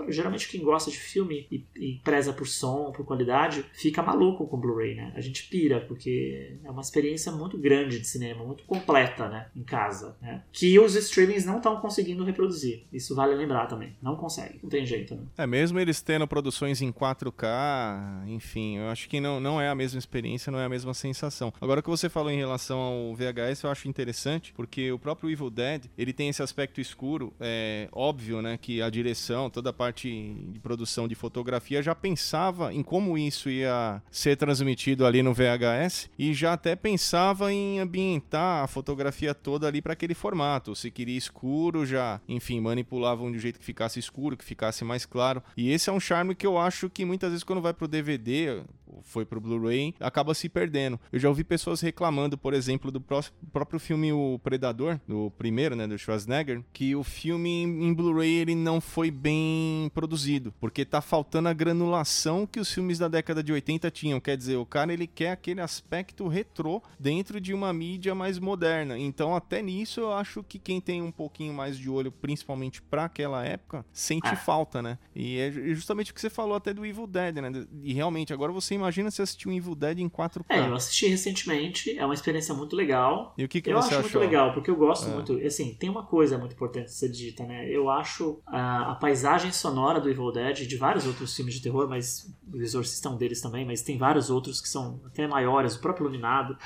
Geralmente 0.09 0.49
quem 0.49 0.63
gosta 0.63 0.91
de 0.91 0.99
filme 0.99 1.47
e, 1.51 1.65
e 1.77 2.01
preza 2.05 2.33
por 2.33 2.47
som, 2.47 2.93
por 2.93 3.05
qualidade, 3.05 3.65
fica 3.73 4.03
maluco 4.03 4.47
com 4.47 4.59
Blu-ray, 4.59 4.95
né? 4.95 5.13
A 5.15 5.21
gente 5.21 5.49
pira, 5.49 5.81
porque 5.81 6.59
é 6.65 6.71
uma 6.71 6.81
experiência 6.81 7.31
muito 7.33 7.57
grande 7.59 7.99
de 7.99 8.07
cinema, 8.07 8.45
muito 8.45 8.65
completa, 8.65 9.29
né? 9.29 9.47
Em 9.57 9.63
casa, 9.63 10.17
né? 10.21 10.43
Que 10.53 10.79
os 10.79 10.95
streamings 10.95 11.45
não 11.45 11.59
estão 11.59 11.81
conseguindo 11.81 12.25
reproduzir. 12.25 12.85
Isso 12.93 13.15
vale 13.15 13.35
lembrar 13.35 13.67
também. 13.67 13.97
Não 14.03 14.17
consegue, 14.17 14.59
não 14.63 14.69
tem 14.69 14.85
jeito, 14.85 15.15
né? 15.15 15.23
É, 15.37 15.47
mesmo 15.47 15.79
eles 15.79 16.01
tendo 16.01 16.27
produções 16.27 16.83
em 16.83 16.93
4K, 16.93 18.27
enfim, 18.29 18.79
eu 18.79 18.89
acho 18.89 19.09
que 19.09 19.21
não, 19.21 19.41
não 19.41 19.61
é 19.61 19.69
a 19.69 19.75
mesma 19.75 19.99
experiência, 19.99 20.51
não 20.51 20.59
é 20.59 20.65
a 20.65 20.69
mesma 20.69 20.95
sensação. 20.95 21.53
Agora 21.61 21.81
o 21.81 21.83
que 21.83 21.91
você 21.91 22.09
falou 22.09 22.31
em 22.31 22.37
relação 22.37 22.79
ao 22.79 23.15
VHS, 23.15 23.63
eu 23.63 23.71
acho 23.71 23.89
interessante, 23.89 24.53
porque 24.53 24.91
o 24.91 24.99
próprio 24.99 25.31
Evil 25.31 25.51
Dead, 25.51 25.87
ele 25.97 26.13
tem 26.13 26.29
esse 26.29 26.43
aspecto 26.43 26.81
escuro, 26.81 27.33
é, 27.41 27.53
é 27.63 27.89
óbvio 27.93 28.43
né, 28.43 28.59
que 28.61 28.83
a 28.83 28.91
direção, 28.91 29.49
toda 29.49 29.71
a 29.71 29.73
parte 29.73 30.09
de 30.49 30.59
produção 30.59 31.07
de 31.07 31.15
fotografia 31.15 31.83
já 31.83 31.95
pensava 31.95 32.75
em 32.75 32.83
como 32.83 33.17
isso 33.17 33.49
ia 33.49 34.03
ser 34.11 34.37
transmitido 34.37 35.07
ali 35.07 35.23
no 35.23 35.33
VHS 35.33 36.11
e 36.19 36.35
já 36.35 36.55
até 36.55 36.75
pensava 36.75 37.53
em 37.53 37.79
ambientar 37.79 38.65
a 38.65 38.67
fotografia 38.67 39.35
toda 39.35 39.67
ali 39.67 39.81
para 39.81 39.93
aquele 39.93 40.15
formato. 40.15 40.75
Se 40.75 40.91
queria 40.91 41.17
escuro, 41.17 41.87
já, 41.87 42.21
enfim, 42.29 42.61
manipulavam 42.61 43.31
de 43.31 43.39
um 43.39 43.41
jeito 43.41 43.59
que 43.59 43.65
ficasse 43.65 43.99
escuro, 43.99 44.37
que 44.37 44.45
ficasse 44.45 44.85
mais 44.85 45.07
claro. 45.07 45.43
E 45.57 45.71
esse 45.71 45.89
é 45.89 45.93
um 45.93 46.01
charme 46.01 46.35
que 46.35 46.47
eu 46.47 46.59
acho 46.59 46.91
que 46.91 47.05
muitas 47.05 47.31
vezes 47.31 47.45
quando 47.45 47.63
vai 47.63 47.73
pro 47.73 47.89
DVD, 47.89 48.63
foi 49.03 49.25
pro 49.25 49.41
Blu-ray, 49.41 49.95
acaba 50.01 50.35
se 50.35 50.49
perdendo. 50.49 50.99
Eu 51.11 51.19
já 51.19 51.29
ouvi 51.29 51.45
pessoas 51.45 51.81
reclamando, 51.81 52.37
por 52.37 52.55
exemplo, 52.55 52.91
do 52.91 53.01
próprio 53.01 53.81
filme 53.81 54.13
O 54.13 54.39
Predador, 54.43 55.01
do 55.07 55.31
primeiro, 55.33 55.75
né, 55.75 55.87
do 55.87 55.99
Schwarzenegger, 55.99 56.63
que 56.73 56.95
o 56.95 57.03
filme 57.03 57.42
em 57.51 57.95
Blu-ray 57.95 58.35
ele 58.35 58.55
não 58.55 58.81
foi 58.81 59.11
bem 59.11 59.91
produzido, 59.95 60.53
porque 60.61 60.85
tá 60.85 61.01
faltando 61.01 61.49
a 61.49 61.53
granulação 61.53 62.47
que 62.47 62.61
os 62.61 62.73
filmes 62.73 62.99
da 62.99 63.09
década 63.09 63.43
de 63.43 63.53
80 63.53 63.91
tinham. 63.91 64.21
Quer 64.21 64.37
dizer, 64.37 64.57
o 64.57 64.67
cara 64.67 64.93
ele 64.93 65.07
quer 65.07 65.31
aquele 65.31 65.61
aspecto 65.61 66.29
retrô 66.29 66.83
dentro 66.99 67.41
de 67.41 67.53
uma 67.55 67.73
mídia 67.73 68.15
mais 68.15 68.39
moderna. 68.39 68.99
Então, 68.99 69.35
até 69.35 69.63
nisso 69.63 70.01
eu 70.01 70.13
acho 70.13 70.43
que 70.43 70.59
quem 70.59 70.81
tem 70.81 71.03
um 71.03 71.13
pouquinho 71.13 71.53
mais 71.53 71.79
de 71.79 71.89
olho, 71.89 72.11
principalmente 72.11 72.83
para 72.83 73.05
aquela 73.05 73.45
época, 73.45 73.85
sente 73.93 74.29
ah. 74.29 74.37
falta, 74.37 74.83
né? 74.83 74.99
E 75.15 75.39
é 75.39 75.51
justamente 75.51 76.11
o 76.11 76.15
que 76.15 76.21
você 76.21 76.31
falou 76.31 76.57
até 76.57 76.73
do 76.73 76.85
Evil 76.85 77.07
Dead, 77.07 77.37
né? 77.37 77.67
E 77.83 77.93
realmente, 77.93 78.33
agora 78.33 78.53
você 78.53 78.75
imagina 78.75 79.11
se 79.11 79.23
assistir 79.23 79.49
um 79.49 79.53
Evil 79.53 79.75
Dead 79.75 79.99
em 79.99 80.09
4K. 80.09 80.45
É, 80.49 80.69
eu 80.69 80.75
assisti 80.75 81.07
recentemente, 81.07 81.97
é 81.99 82.05
uma 82.05 82.15
experiência 82.15 82.55
muito 82.55 82.77
legal. 82.77 83.35
E 83.37 83.45
o 83.45 83.49
que, 83.49 83.61
que 83.61 83.71
eu 83.71 83.77
você 83.77 83.95
acho 83.95 84.07
achou? 84.07 84.21
muito 84.21 84.31
legal, 84.31 84.53
porque 84.55 84.71
eu 84.71 84.77
gosto 84.77 85.09
é. 85.09 85.15
muito. 85.15 85.39
Assim, 85.47 85.75
tem 85.75 85.91
uma 85.91 86.05
coisa 86.05 86.39
muito 86.39 86.53
importante 86.53 86.87
de 86.87 86.93
ser 86.93 87.09
dita, 87.33 87.45
né? 87.45 87.69
Eu 87.69 87.91
acho 87.91 88.41
a, 88.47 88.93
a, 88.93 88.95
paisagem 88.95 89.51
sonora 89.51 90.01
do 90.01 90.09
Evil 90.09 90.31
Dead, 90.31 90.67
de 90.67 90.77
vários 90.77 91.07
outros 91.07 91.35
filmes 91.35 91.55
de 91.55 91.63
terror, 91.63 91.89
mas 91.89 92.33
o 92.53 92.61
Exorcista 92.61 93.09
é 93.09 93.13
um 93.13 93.17
deles 93.17 93.41
também, 93.41 93.65
mas 93.65 93.83
tem 93.83 93.99
vários 93.99 94.31
outros 94.31 94.61
que 94.61 94.69
são 94.69 95.01
até 95.07 95.27
maiores, 95.27 95.75
o 95.75 95.81
próprio 95.81 96.05
Iluminado. 96.05 96.57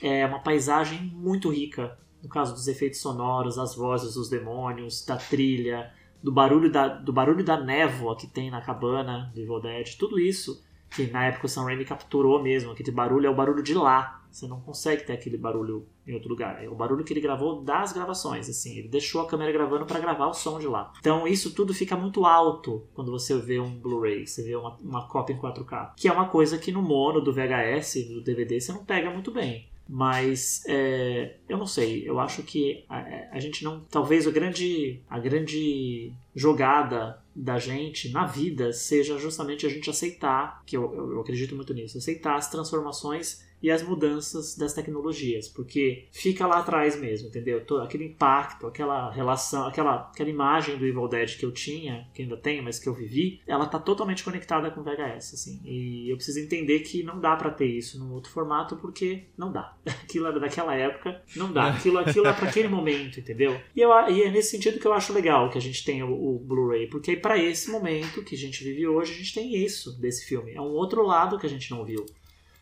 É 0.00 0.24
uma 0.26 0.40
paisagem 0.40 1.02
muito 1.14 1.50
rica 1.50 1.98
no 2.22 2.28
caso 2.28 2.54
dos 2.54 2.66
efeitos 2.66 3.00
sonoros, 3.00 3.58
as 3.58 3.74
vozes 3.74 4.14
dos 4.14 4.28
demônios, 4.28 5.04
da 5.04 5.16
trilha, 5.16 5.92
do 6.22 6.32
barulho 6.32 6.70
da, 6.70 6.88
do 6.88 7.12
barulho 7.12 7.44
da 7.44 7.60
névoa 7.60 8.16
que 8.16 8.26
tem 8.26 8.50
na 8.50 8.60
cabana 8.60 9.30
do 9.34 9.40
Evil 9.40 9.60
Dead, 9.60 9.96
tudo 9.96 10.18
isso 10.18 10.64
que 10.90 11.06
na 11.08 11.26
época 11.26 11.46
o 11.46 11.48
Sam 11.48 11.64
Raimi 11.64 11.84
capturou 11.84 12.42
mesmo, 12.42 12.72
aquele 12.72 12.90
barulho 12.90 13.26
é 13.26 13.30
o 13.30 13.34
barulho 13.34 13.62
de 13.62 13.74
lá. 13.74 14.22
Você 14.30 14.46
não 14.46 14.60
consegue 14.60 15.04
ter 15.04 15.12
aquele 15.12 15.36
barulho 15.36 15.86
em 16.06 16.14
outro 16.14 16.28
lugar. 16.28 16.62
É 16.62 16.68
o 16.68 16.74
barulho 16.74 17.04
que 17.04 17.12
ele 17.12 17.20
gravou 17.20 17.62
das 17.62 17.92
gravações, 17.92 18.48
assim. 18.48 18.78
Ele 18.78 18.88
deixou 18.88 19.20
a 19.20 19.26
câmera 19.26 19.52
gravando 19.52 19.86
para 19.86 20.00
gravar 20.00 20.28
o 20.28 20.34
som 20.34 20.58
de 20.58 20.66
lá. 20.66 20.92
Então 21.00 21.26
isso 21.26 21.52
tudo 21.54 21.74
fica 21.74 21.96
muito 21.96 22.24
alto 22.24 22.86
quando 22.94 23.10
você 23.10 23.36
vê 23.38 23.58
um 23.58 23.78
Blu-ray, 23.78 24.26
você 24.26 24.42
vê 24.42 24.54
uma, 24.54 24.76
uma 24.76 25.08
cópia 25.08 25.34
em 25.34 25.38
4K. 25.38 25.94
Que 25.96 26.08
é 26.08 26.12
uma 26.12 26.28
coisa 26.28 26.58
que 26.58 26.70
no 26.70 26.82
mono, 26.82 27.20
do 27.20 27.32
VHS, 27.32 28.08
do 28.08 28.20
DVD, 28.22 28.60
você 28.60 28.72
não 28.72 28.84
pega 28.84 29.10
muito 29.10 29.30
bem. 29.30 29.68
Mas 29.88 30.64
é, 30.66 31.36
eu 31.48 31.56
não 31.56 31.66
sei, 31.66 32.08
eu 32.08 32.18
acho 32.18 32.42
que 32.42 32.84
a, 32.88 33.36
a, 33.36 33.38
gente 33.38 33.62
não. 33.62 33.80
Talvez 33.88 34.26
a 34.26 34.32
grande, 34.32 35.00
a 35.08 35.18
grande 35.18 36.12
jogada 36.34 37.22
da 37.34 37.56
gente 37.58 38.10
na 38.10 38.26
vida 38.26 38.72
seja 38.72 39.16
justamente 39.16 39.64
a 39.64 39.68
gente 39.68 39.88
aceitar, 39.88 40.62
que 40.66 40.76
eu, 40.76 40.92
eu 40.92 41.20
acredito 41.20 41.54
muito 41.54 41.72
nisso, 41.72 41.98
aceitar 41.98 42.34
as 42.34 42.50
transformações 42.50 43.46
e 43.66 43.70
as 43.72 43.82
mudanças 43.82 44.56
das 44.56 44.72
tecnologias, 44.72 45.48
porque 45.48 46.06
fica 46.12 46.46
lá 46.46 46.60
atrás 46.60 46.96
mesmo, 46.96 47.26
entendeu? 47.26 47.64
Todo 47.64 47.82
aquele 47.82 48.04
impacto, 48.04 48.64
aquela 48.64 49.10
relação, 49.10 49.66
aquela, 49.66 50.02
aquela 50.02 50.30
imagem 50.30 50.76
do 50.76 50.86
Evil 50.86 51.08
Dead 51.08 51.36
que 51.36 51.44
eu 51.44 51.50
tinha, 51.50 52.08
que 52.14 52.22
ainda 52.22 52.36
tenho, 52.36 52.62
mas 52.62 52.78
que 52.78 52.88
eu 52.88 52.94
vivi, 52.94 53.40
ela 53.44 53.66
tá 53.66 53.80
totalmente 53.80 54.22
conectada 54.22 54.70
com 54.70 54.84
VHS, 54.84 55.34
assim. 55.34 55.60
E 55.64 56.08
eu 56.08 56.14
preciso 56.14 56.38
entender 56.38 56.78
que 56.80 57.02
não 57.02 57.20
dá 57.20 57.34
para 57.34 57.50
ter 57.50 57.66
isso 57.66 57.98
num 57.98 58.12
outro 58.12 58.30
formato, 58.30 58.76
porque 58.76 59.24
não 59.36 59.50
dá. 59.50 59.76
Aquilo 59.84 60.28
era 60.28 60.38
daquela 60.38 60.72
época, 60.72 61.20
não 61.34 61.52
dá. 61.52 61.66
Aquilo, 61.70 61.98
aquilo 61.98 62.28
é 62.28 62.32
para 62.32 62.48
aquele 62.48 62.68
momento, 62.68 63.18
entendeu? 63.18 63.60
E, 63.74 63.80
eu, 63.80 63.90
e 64.08 64.22
é 64.22 64.30
nesse 64.30 64.52
sentido 64.52 64.78
que 64.78 64.86
eu 64.86 64.92
acho 64.92 65.12
legal 65.12 65.50
que 65.50 65.58
a 65.58 65.60
gente 65.60 65.84
tenha 65.84 66.06
o, 66.06 66.36
o 66.36 66.38
Blu-ray, 66.38 66.86
porque 66.86 67.16
para 67.16 67.36
esse 67.36 67.68
momento 67.68 68.22
que 68.22 68.36
a 68.36 68.38
gente 68.38 68.62
vive 68.62 68.86
hoje, 68.86 69.12
a 69.12 69.16
gente 69.16 69.34
tem 69.34 69.56
isso 69.56 69.98
desse 70.00 70.24
filme. 70.24 70.52
É 70.52 70.60
um 70.60 70.70
outro 70.70 71.04
lado 71.04 71.36
que 71.36 71.46
a 71.46 71.50
gente 71.50 71.68
não 71.72 71.84
viu. 71.84 72.06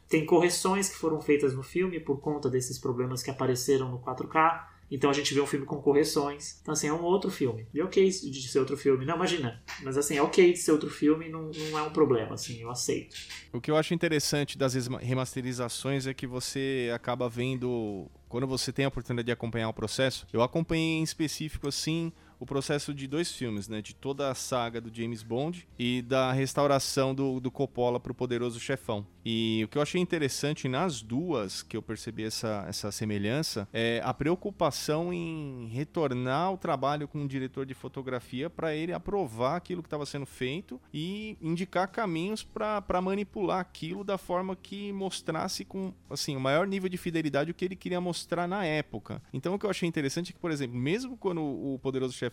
Tem 0.09 0.25
correções 0.25 0.89
que 0.89 0.97
foram 0.97 1.21
feitas 1.21 1.55
no 1.55 1.63
filme 1.63 1.99
por 1.99 2.21
conta 2.21 2.49
desses 2.49 2.79
problemas 2.79 3.23
que 3.23 3.31
apareceram 3.31 3.91
no 3.91 3.99
4K. 3.99 4.75
Então 4.91 5.11
a 5.11 5.13
gente 5.13 5.33
vê 5.35 5.41
um 5.41 5.47
filme 5.47 5.67
com 5.67 5.81
correções. 5.81 6.59
Então, 6.61 6.73
assim, 6.73 6.89
é 6.89 6.93
um 6.93 7.03
outro 7.03 7.31
filme. 7.31 7.67
E 7.73 7.83
ok 7.83 8.09
de 8.09 8.49
ser 8.49 8.59
outro 8.59 8.77
filme. 8.77 9.05
Não, 9.05 9.17
imagina. 9.17 9.63
Mas, 9.83 9.97
assim, 9.97 10.17
é 10.17 10.23
ok 10.23 10.53
de 10.53 10.59
ser 10.59 10.73
outro 10.73 10.91
filme 10.91 11.29
não, 11.29 11.51
não 11.71 11.79
é 11.79 11.83
um 11.83 11.91
problema, 11.91 12.35
assim, 12.35 12.61
eu 12.61 12.71
aceito. 12.71 13.17
O 13.53 13.61
que 13.61 13.71
eu 13.71 13.77
acho 13.77 13.95
interessante 13.95 14.57
das 14.59 14.75
remasterizações 15.01 16.07
é 16.07 16.15
que 16.15 16.27
você 16.27 16.91
acaba 16.95 17.29
vendo. 17.29 18.09
Quando 18.29 18.47
você 18.47 18.73
tem 18.73 18.85
a 18.85 18.89
oportunidade 18.89 19.27
de 19.27 19.33
acompanhar 19.33 19.69
o 19.69 19.73
processo, 19.73 20.27
eu 20.33 20.43
acompanhei 20.43 20.99
em 20.99 21.03
específico, 21.03 21.69
assim, 21.69 22.13
o 22.39 22.47
processo 22.47 22.93
de 22.93 23.07
dois 23.07 23.33
filmes, 23.33 23.69
né? 23.69 23.81
De 23.81 23.95
toda 23.95 24.31
a 24.31 24.35
saga 24.35 24.81
do 24.81 24.95
James 24.95 25.23
Bond 25.23 25.67
e 25.79 26.03
da 26.03 26.33
restauração 26.33 27.15
do, 27.15 27.41
do 27.41 27.51
Coppola 27.51 28.01
para 28.01 28.13
o 28.13 28.15
Poderoso 28.15 28.61
Chefão. 28.61 29.07
E 29.25 29.63
o 29.65 29.69
que 29.69 29.79
eu 29.79 29.83
achei 29.83 30.01
interessante 30.01 30.69
nas 30.69 31.01
duas, 31.01 31.63
que 31.63 31.77
eu 31.77 31.83
percebi 31.83 32.25
essa, 32.25 32.65
essa 32.69 32.93
semelhança, 32.93 33.67
é 33.73 34.03
a 34.05 34.13
preocupação 34.13 35.13
em 35.13 35.67
retornar 35.73 36.53
o 36.53 36.59
trabalho 36.59 37.09
com 37.09 37.25
o 37.25 37.29
diretor 37.29 37.65
de 37.65 37.73
fotografia 37.73 38.51
para 38.51 38.75
ele 38.75 38.93
aprovar 38.93 39.57
aquilo 39.57 39.83
que 39.83 39.87
estava 39.87 40.05
sendo 40.05 40.27
feito 40.27 40.79
e 40.93 41.39
indicar 41.41 41.89
caminhos 41.89 42.43
para 42.43 43.01
manipular 43.01 43.61
aquilo 43.61 44.05
da 44.05 44.19
forma 44.19 44.55
que 44.55 44.93
mostrasse 44.93 45.65
com 45.65 45.95
assim 46.11 46.37
o 46.37 46.41
maior 46.41 46.67
nível 46.67 46.89
de 46.89 46.99
fidelidade 46.99 47.51
o 47.51 47.55
que 47.55 47.65
ele 47.65 47.77
queria 47.77 48.01
mostrar 48.01 48.47
na 48.47 48.65
época. 48.67 49.23
Então 49.33 49.55
o 49.55 49.59
que 49.59 49.65
eu 49.65 49.71
achei 49.71 49.89
interessante 49.89 50.31
é 50.31 50.33
que, 50.35 50.39
por 50.39 50.51
exemplo, 50.51 50.77
mesmo 50.77 51.17
quando 51.17 51.41
o 51.41 51.79
Poderoso 51.79 52.13
Chefão 52.13 52.24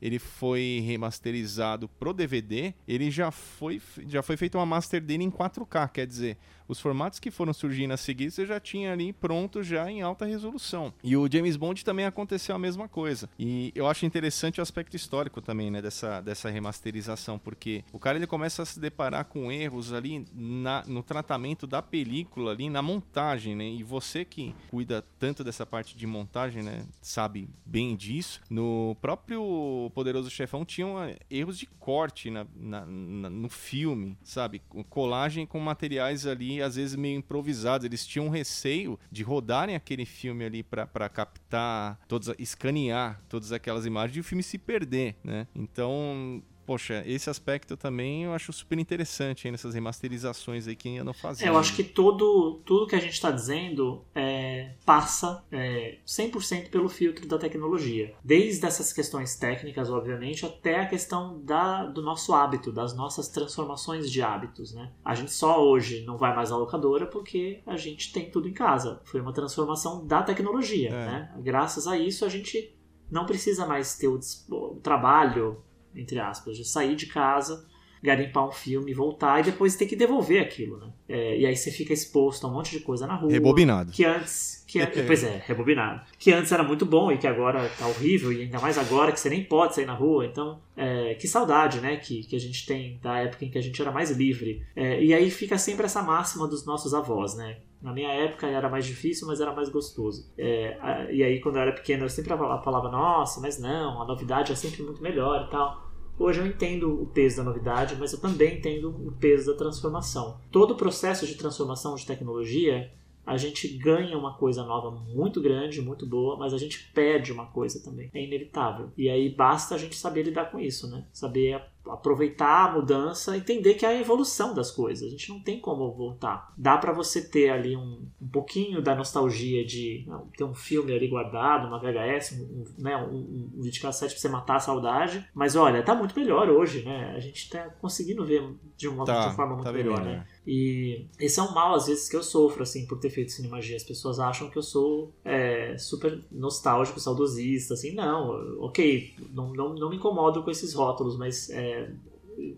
ele 0.00 0.18
foi 0.18 0.82
remasterizado 0.86 1.88
pro 1.88 2.12
DVD, 2.12 2.74
ele 2.86 3.10
já 3.10 3.30
foi, 3.30 3.80
já 4.06 4.22
foi 4.22 4.36
feita 4.36 4.58
uma 4.58 4.66
master 4.66 5.00
dele 5.00 5.24
em 5.24 5.30
4K, 5.30 5.90
quer 5.90 6.06
dizer, 6.06 6.38
os 6.68 6.78
formatos 6.78 7.18
que 7.18 7.30
foram 7.30 7.52
surgindo 7.52 7.92
a 7.92 7.96
seguir 7.96 8.30
você 8.30 8.46
já 8.46 8.60
tinha 8.60 8.92
ali 8.92 9.12
pronto 9.12 9.62
já 9.62 9.90
em 9.90 10.02
alta 10.02 10.26
resolução. 10.26 10.92
E 11.02 11.16
o 11.16 11.28
James 11.30 11.56
Bond 11.56 11.84
também 11.84 12.04
aconteceu 12.04 12.54
a 12.54 12.58
mesma 12.58 12.86
coisa. 12.88 13.28
E 13.38 13.72
eu 13.74 13.86
acho 13.86 14.04
interessante 14.04 14.60
o 14.60 14.62
aspecto 14.62 14.94
histórico 14.94 15.40
também, 15.40 15.70
né, 15.70 15.80
dessa, 15.80 16.20
dessa 16.20 16.50
remasterização, 16.50 17.38
porque 17.38 17.84
o 17.92 17.98
cara 17.98 18.18
ele 18.18 18.26
começa 18.26 18.62
a 18.62 18.66
se 18.66 18.78
deparar 18.78 19.24
com 19.24 19.50
erros 19.50 19.92
ali 19.92 20.24
na, 20.32 20.84
no 20.86 21.02
tratamento 21.02 21.66
da 21.66 21.80
película 21.80 22.52
ali, 22.52 22.68
na 22.68 22.82
montagem, 22.82 23.56
né? 23.56 23.64
E 23.64 23.82
você 23.82 24.24
que 24.24 24.54
cuida 24.70 25.04
tanto 25.18 25.42
dessa 25.42 25.64
parte 25.64 25.96
de 25.96 26.06
montagem, 26.06 26.62
né, 26.62 26.84
sabe 27.00 27.48
bem 27.64 27.96
disso. 27.96 28.40
No 28.50 28.96
próprio 29.00 29.90
Poderoso 29.94 30.30
Chefão 30.30 30.64
tinham 30.64 30.96
erros 31.30 31.58
de 31.58 31.66
corte 31.66 32.30
na, 32.30 32.46
na, 32.54 32.84
na 32.84 33.30
no 33.30 33.48
filme, 33.48 34.18
sabe? 34.22 34.60
Colagem 34.88 35.46
com 35.46 35.58
materiais 35.58 36.26
ali 36.26 36.57
às 36.62 36.76
vezes 36.76 36.96
meio 36.96 37.18
improvisados. 37.18 37.84
Eles 37.84 38.06
tinham 38.06 38.28
receio 38.28 38.98
de 39.10 39.22
rodarem 39.22 39.74
aquele 39.74 40.04
filme 40.04 40.44
ali 40.44 40.62
para 40.62 41.08
captar, 41.08 41.98
todos, 42.08 42.32
escanear 42.38 43.20
todas 43.28 43.52
aquelas 43.52 43.86
imagens 43.86 44.16
e 44.16 44.20
o 44.20 44.24
filme 44.24 44.42
se 44.42 44.58
perder, 44.58 45.16
né? 45.22 45.46
Então 45.54 46.42
poxa, 46.68 47.02
esse 47.06 47.30
aspecto 47.30 47.78
também 47.78 48.24
eu 48.24 48.34
acho 48.34 48.52
super 48.52 48.78
interessante 48.78 49.50
nessas 49.50 49.72
remasterizações 49.72 50.68
aí 50.68 50.76
que 50.76 51.02
não 51.02 51.14
fazia. 51.14 51.46
É, 51.46 51.48
eu 51.48 51.56
acho 51.56 51.74
que 51.74 51.82
todo, 51.82 52.60
tudo 52.62 52.86
que 52.86 52.94
a 52.94 53.00
gente 53.00 53.14
está 53.14 53.30
dizendo 53.30 54.04
é, 54.14 54.74
passa 54.84 55.42
é, 55.50 55.96
100% 56.06 56.68
pelo 56.68 56.90
filtro 56.90 57.26
da 57.26 57.38
tecnologia. 57.38 58.14
Desde 58.22 58.66
essas 58.66 58.92
questões 58.92 59.34
técnicas, 59.36 59.88
obviamente, 59.88 60.44
até 60.44 60.80
a 60.80 60.86
questão 60.86 61.40
da, 61.40 61.86
do 61.86 62.02
nosso 62.02 62.34
hábito, 62.34 62.70
das 62.70 62.94
nossas 62.94 63.28
transformações 63.28 64.10
de 64.10 64.20
hábitos. 64.20 64.74
Né? 64.74 64.92
A 65.02 65.14
gente 65.14 65.32
só 65.32 65.66
hoje 65.66 66.04
não 66.04 66.18
vai 66.18 66.36
mais 66.36 66.52
à 66.52 66.56
locadora 66.58 67.06
porque 67.06 67.62
a 67.64 67.78
gente 67.78 68.12
tem 68.12 68.30
tudo 68.30 68.46
em 68.46 68.52
casa. 68.52 69.00
Foi 69.04 69.22
uma 69.22 69.32
transformação 69.32 70.06
da 70.06 70.22
tecnologia. 70.22 70.90
É. 70.90 71.06
Né? 71.06 71.34
Graças 71.38 71.86
a 71.86 71.96
isso, 71.96 72.26
a 72.26 72.28
gente 72.28 72.76
não 73.10 73.24
precisa 73.24 73.64
mais 73.64 73.96
ter 73.96 74.08
o, 74.08 74.20
o 74.50 74.80
trabalho 74.82 75.64
entre 75.94 76.18
aspas, 76.18 76.56
de 76.56 76.64
sair 76.64 76.94
de 76.94 77.06
casa, 77.06 77.66
garimpar 78.02 78.48
um 78.48 78.52
filme, 78.52 78.94
voltar 78.94 79.40
e 79.40 79.44
depois 79.44 79.76
ter 79.76 79.86
que 79.86 79.96
devolver 79.96 80.40
aquilo, 80.42 80.78
né? 80.78 80.86
É, 81.08 81.38
e 81.38 81.46
aí 81.46 81.56
você 81.56 81.70
fica 81.70 81.92
exposto 81.92 82.46
a 82.46 82.50
um 82.50 82.54
monte 82.54 82.70
de 82.70 82.80
coisa 82.80 83.06
na 83.06 83.14
rua. 83.14 83.30
Rebobinado. 83.30 83.92
Que 83.92 84.04
antes. 84.04 84.64
Que, 84.66 84.84
pois 85.06 85.24
é, 85.24 85.42
rebobinado. 85.46 86.02
Que 86.18 86.32
antes 86.32 86.52
era 86.52 86.62
muito 86.62 86.84
bom 86.84 87.10
e 87.10 87.18
que 87.18 87.26
agora 87.26 87.68
tá 87.78 87.86
horrível, 87.86 88.32
e 88.32 88.42
ainda 88.42 88.60
mais 88.60 88.78
agora 88.78 89.10
que 89.12 89.18
você 89.18 89.30
nem 89.30 89.44
pode 89.44 89.74
sair 89.74 89.86
na 89.86 89.94
rua. 89.94 90.26
Então, 90.26 90.60
é, 90.76 91.14
que 91.14 91.26
saudade, 91.26 91.80
né? 91.80 91.96
Que, 91.96 92.22
que 92.22 92.36
a 92.36 92.40
gente 92.40 92.66
tem 92.66 92.98
da 93.02 93.18
época 93.18 93.44
em 93.44 93.50
que 93.50 93.58
a 93.58 93.62
gente 93.62 93.80
era 93.80 93.90
mais 93.90 94.10
livre. 94.10 94.62
É, 94.76 95.02
e 95.02 95.12
aí 95.12 95.30
fica 95.30 95.58
sempre 95.58 95.86
essa 95.86 96.02
máxima 96.02 96.46
dos 96.46 96.64
nossos 96.64 96.94
avós, 96.94 97.34
né? 97.34 97.58
Na 97.80 97.92
minha 97.92 98.10
época 98.10 98.46
era 98.46 98.68
mais 98.68 98.84
difícil, 98.84 99.26
mas 99.26 99.40
era 99.40 99.52
mais 99.52 99.68
gostoso. 99.68 100.32
É, 100.36 101.12
e 101.12 101.22
aí, 101.22 101.40
quando 101.40 101.56
eu 101.56 101.62
era 101.62 101.72
pequeno, 101.72 102.04
eu 102.04 102.08
sempre 102.08 102.30
falava, 102.30 102.88
nossa, 102.88 103.40
mas 103.40 103.58
não, 103.58 104.02
a 104.02 104.06
novidade 104.06 104.52
é 104.52 104.54
sempre 104.54 104.82
muito 104.82 105.02
melhor 105.02 105.46
e 105.46 105.50
tal. 105.50 105.88
Hoje 106.18 106.40
eu 106.40 106.46
entendo 106.46 107.00
o 107.00 107.06
peso 107.06 107.36
da 107.36 107.44
novidade, 107.44 107.94
mas 107.96 108.12
eu 108.12 108.20
também 108.20 108.58
entendo 108.58 108.90
o 108.90 109.12
peso 109.12 109.52
da 109.52 109.56
transformação. 109.56 110.40
Todo 110.50 110.72
o 110.72 110.76
processo 110.76 111.24
de 111.24 111.36
transformação 111.36 111.94
de 111.94 112.04
tecnologia, 112.04 112.90
a 113.24 113.36
gente 113.36 113.68
ganha 113.76 114.18
uma 114.18 114.34
coisa 114.36 114.64
nova 114.64 114.90
muito 114.90 115.40
grande, 115.40 115.80
muito 115.80 116.04
boa, 116.06 116.36
mas 116.36 116.52
a 116.52 116.58
gente 116.58 116.90
perde 116.92 117.30
uma 117.30 117.46
coisa 117.46 117.80
também. 117.84 118.10
É 118.12 118.24
inevitável. 118.24 118.90
E 118.96 119.08
aí 119.08 119.28
basta 119.28 119.76
a 119.76 119.78
gente 119.78 119.94
saber 119.94 120.24
lidar 120.24 120.50
com 120.50 120.58
isso, 120.58 120.90
né? 120.90 121.06
Saber 121.12 121.62
aproveitar 121.90 122.68
a 122.68 122.72
mudança, 122.72 123.36
entender 123.36 123.74
que 123.74 123.84
é 123.84 123.88
a 123.88 124.00
evolução 124.00 124.54
das 124.54 124.70
coisas. 124.70 125.06
A 125.06 125.10
gente 125.10 125.28
não 125.30 125.40
tem 125.40 125.60
como 125.60 125.92
voltar. 125.92 126.52
Dá 126.56 126.76
para 126.76 126.92
você 126.92 127.26
ter 127.26 127.50
ali 127.50 127.76
um, 127.76 128.06
um 128.20 128.28
pouquinho 128.28 128.82
da 128.82 128.94
nostalgia 128.94 129.64
de 129.64 130.04
não, 130.06 130.26
ter 130.36 130.44
um 130.44 130.54
filme 130.54 130.92
ali 130.92 131.08
guardado, 131.08 131.66
uma 131.66 131.78
VHS, 131.78 132.32
um, 132.32 132.64
né, 132.78 132.96
um, 132.96 133.52
um 133.56 133.62
videocassete 133.62 134.14
pra 134.14 134.20
você 134.20 134.28
matar 134.28 134.56
a 134.56 134.60
saudade. 134.60 135.26
Mas 135.34 135.56
olha, 135.56 135.82
tá 135.82 135.94
muito 135.94 136.18
melhor 136.18 136.48
hoje, 136.48 136.84
né? 136.84 137.12
A 137.14 137.20
gente 137.20 137.48
tá 137.50 137.68
conseguindo 137.80 138.24
ver 138.24 138.42
de 138.76 138.88
uma, 138.88 139.04
tá, 139.04 139.20
de 139.20 139.26
uma 139.26 139.34
forma 139.34 139.54
muito 139.54 139.64
tá 139.64 139.72
melhor, 139.72 140.00
né? 140.02 140.26
E 140.50 141.04
esse 141.20 141.38
é 141.38 141.42
um 141.42 141.52
mal, 141.52 141.74
às 141.74 141.88
vezes, 141.88 142.08
que 142.08 142.16
eu 142.16 142.22
sofro, 142.22 142.62
assim, 142.62 142.86
por 142.86 142.98
ter 142.98 143.10
feito 143.10 143.32
Cinemagia. 143.32 143.76
As 143.76 143.82
pessoas 143.82 144.18
acham 144.18 144.48
que 144.48 144.56
eu 144.56 144.62
sou 144.62 145.12
é, 145.22 145.76
super 145.76 146.24
nostálgico, 146.32 146.98
saudosista, 146.98 147.74
assim. 147.74 147.92
Não, 147.92 148.30
ok, 148.60 149.14
não, 149.30 149.52
não, 149.52 149.74
não 149.74 149.90
me 149.90 149.96
incomodo 149.96 150.42
com 150.42 150.50
esses 150.50 150.72
rótulos, 150.72 151.18
mas 151.18 151.50
é, 151.50 151.92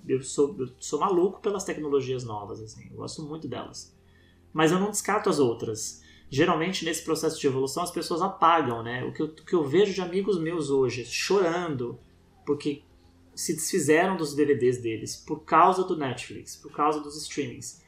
eu, 0.07 0.23
sou, 0.23 0.55
eu 0.57 0.69
sou 0.79 1.01
maluco 1.01 1.41
pelas 1.41 1.65
tecnologias 1.65 2.23
novas, 2.23 2.61
assim. 2.61 2.87
Eu 2.93 2.99
gosto 2.99 3.25
muito 3.25 3.49
delas. 3.49 3.93
Mas 4.53 4.71
eu 4.71 4.79
não 4.79 4.93
descarto 4.93 5.29
as 5.29 5.41
outras. 5.41 6.01
Geralmente, 6.31 6.85
nesse 6.85 7.03
processo 7.03 7.41
de 7.41 7.47
evolução, 7.49 7.83
as 7.83 7.91
pessoas 7.91 8.23
apagam, 8.23 8.85
né? 8.85 9.03
O 9.03 9.13
que 9.13 9.21
eu, 9.21 9.27
o 9.27 9.35
que 9.35 9.53
eu 9.53 9.65
vejo 9.65 9.93
de 9.93 10.01
amigos 10.01 10.39
meus 10.39 10.71
hoje, 10.71 11.05
chorando, 11.05 11.99
porque 12.47 12.85
se 13.41 13.55
desfizeram 13.55 14.17
dos 14.17 14.35
DVDs 14.35 14.79
deles 14.79 15.17
por 15.17 15.45
causa 15.45 15.83
do 15.85 15.97
Netflix, 15.97 16.57
por 16.57 16.71
causa 16.73 17.01
dos 17.01 17.17
streamings. 17.17 17.81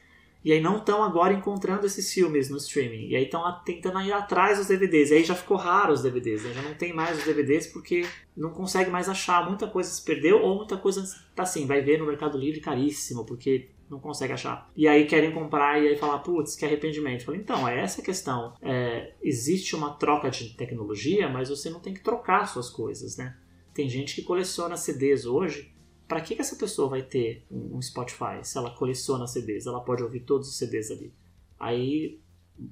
E 0.43 0.51
aí 0.51 0.59
não 0.59 0.77
estão 0.77 1.01
agora 1.01 1.33
encontrando 1.33 1.85
esses 1.85 2.11
filmes 2.11 2.49
no 2.49 2.57
streaming. 2.57 3.07
E 3.07 3.15
aí 3.15 3.23
estão 3.23 3.43
tentando 3.63 4.01
ir 4.01 4.11
atrás 4.11 4.57
dos 4.57 4.67
DVDs. 4.67 5.09
E 5.09 5.13
aí 5.13 5.23
já 5.23 5.35
ficou 5.35 5.55
raro 5.55 5.93
os 5.93 6.01
DVDs, 6.01 6.43
né? 6.43 6.53
Já 6.53 6.61
não 6.61 6.73
tem 6.73 6.91
mais 6.91 7.17
os 7.17 7.23
DVDs 7.23 7.67
porque 7.67 8.05
não 8.35 8.49
consegue 8.49 8.89
mais 8.89 9.07
achar. 9.07 9.47
Muita 9.47 9.67
coisa 9.67 9.89
se 9.89 10.03
perdeu 10.03 10.41
ou 10.41 10.57
muita 10.57 10.75
coisa 10.75 11.01
tá 11.33 11.43
assim, 11.43 11.65
vai 11.65 11.81
ver 11.81 11.97
no 11.97 12.05
Mercado 12.05 12.37
Livre 12.37 12.59
caríssimo, 12.59 13.23
porque 13.23 13.69
não 13.89 13.99
consegue 13.99 14.33
achar. 14.33 14.69
E 14.75 14.85
aí 14.85 15.05
querem 15.05 15.31
comprar 15.31 15.81
e 15.81 15.87
aí 15.87 15.95
falar, 15.95 16.19
putz, 16.19 16.55
que 16.55 16.65
arrependimento. 16.65 17.23
Falei, 17.23 17.39
então, 17.39 17.65
é 17.65 17.79
essa 17.79 18.01
a 18.01 18.03
questão. 18.03 18.53
É, 18.61 19.13
existe 19.21 19.75
uma 19.75 19.93
troca 19.93 20.29
de 20.29 20.49
tecnologia, 20.55 21.29
mas 21.29 21.49
você 21.49 21.69
não 21.69 21.79
tem 21.79 21.93
que 21.93 22.01
trocar 22.01 22.47
suas 22.47 22.69
coisas, 22.69 23.15
né? 23.15 23.37
Tem 23.73 23.89
gente 23.89 24.15
que 24.15 24.21
coleciona 24.21 24.77
CDs 24.77 25.25
hoje 25.25 25.73
para 26.07 26.21
que, 26.21 26.35
que 26.35 26.41
essa 26.41 26.55
pessoa 26.55 26.89
vai 26.89 27.01
ter 27.01 27.45
um 27.49 27.81
Spotify 27.81 28.43
se 28.43 28.57
ela 28.57 28.69
coleciona 28.69 29.25
CDs? 29.25 29.65
Ela 29.65 29.81
pode 29.81 30.03
ouvir 30.03 30.21
todos 30.21 30.47
os 30.47 30.57
CDs 30.57 30.91
ali. 30.91 31.13
Aí 31.59 32.19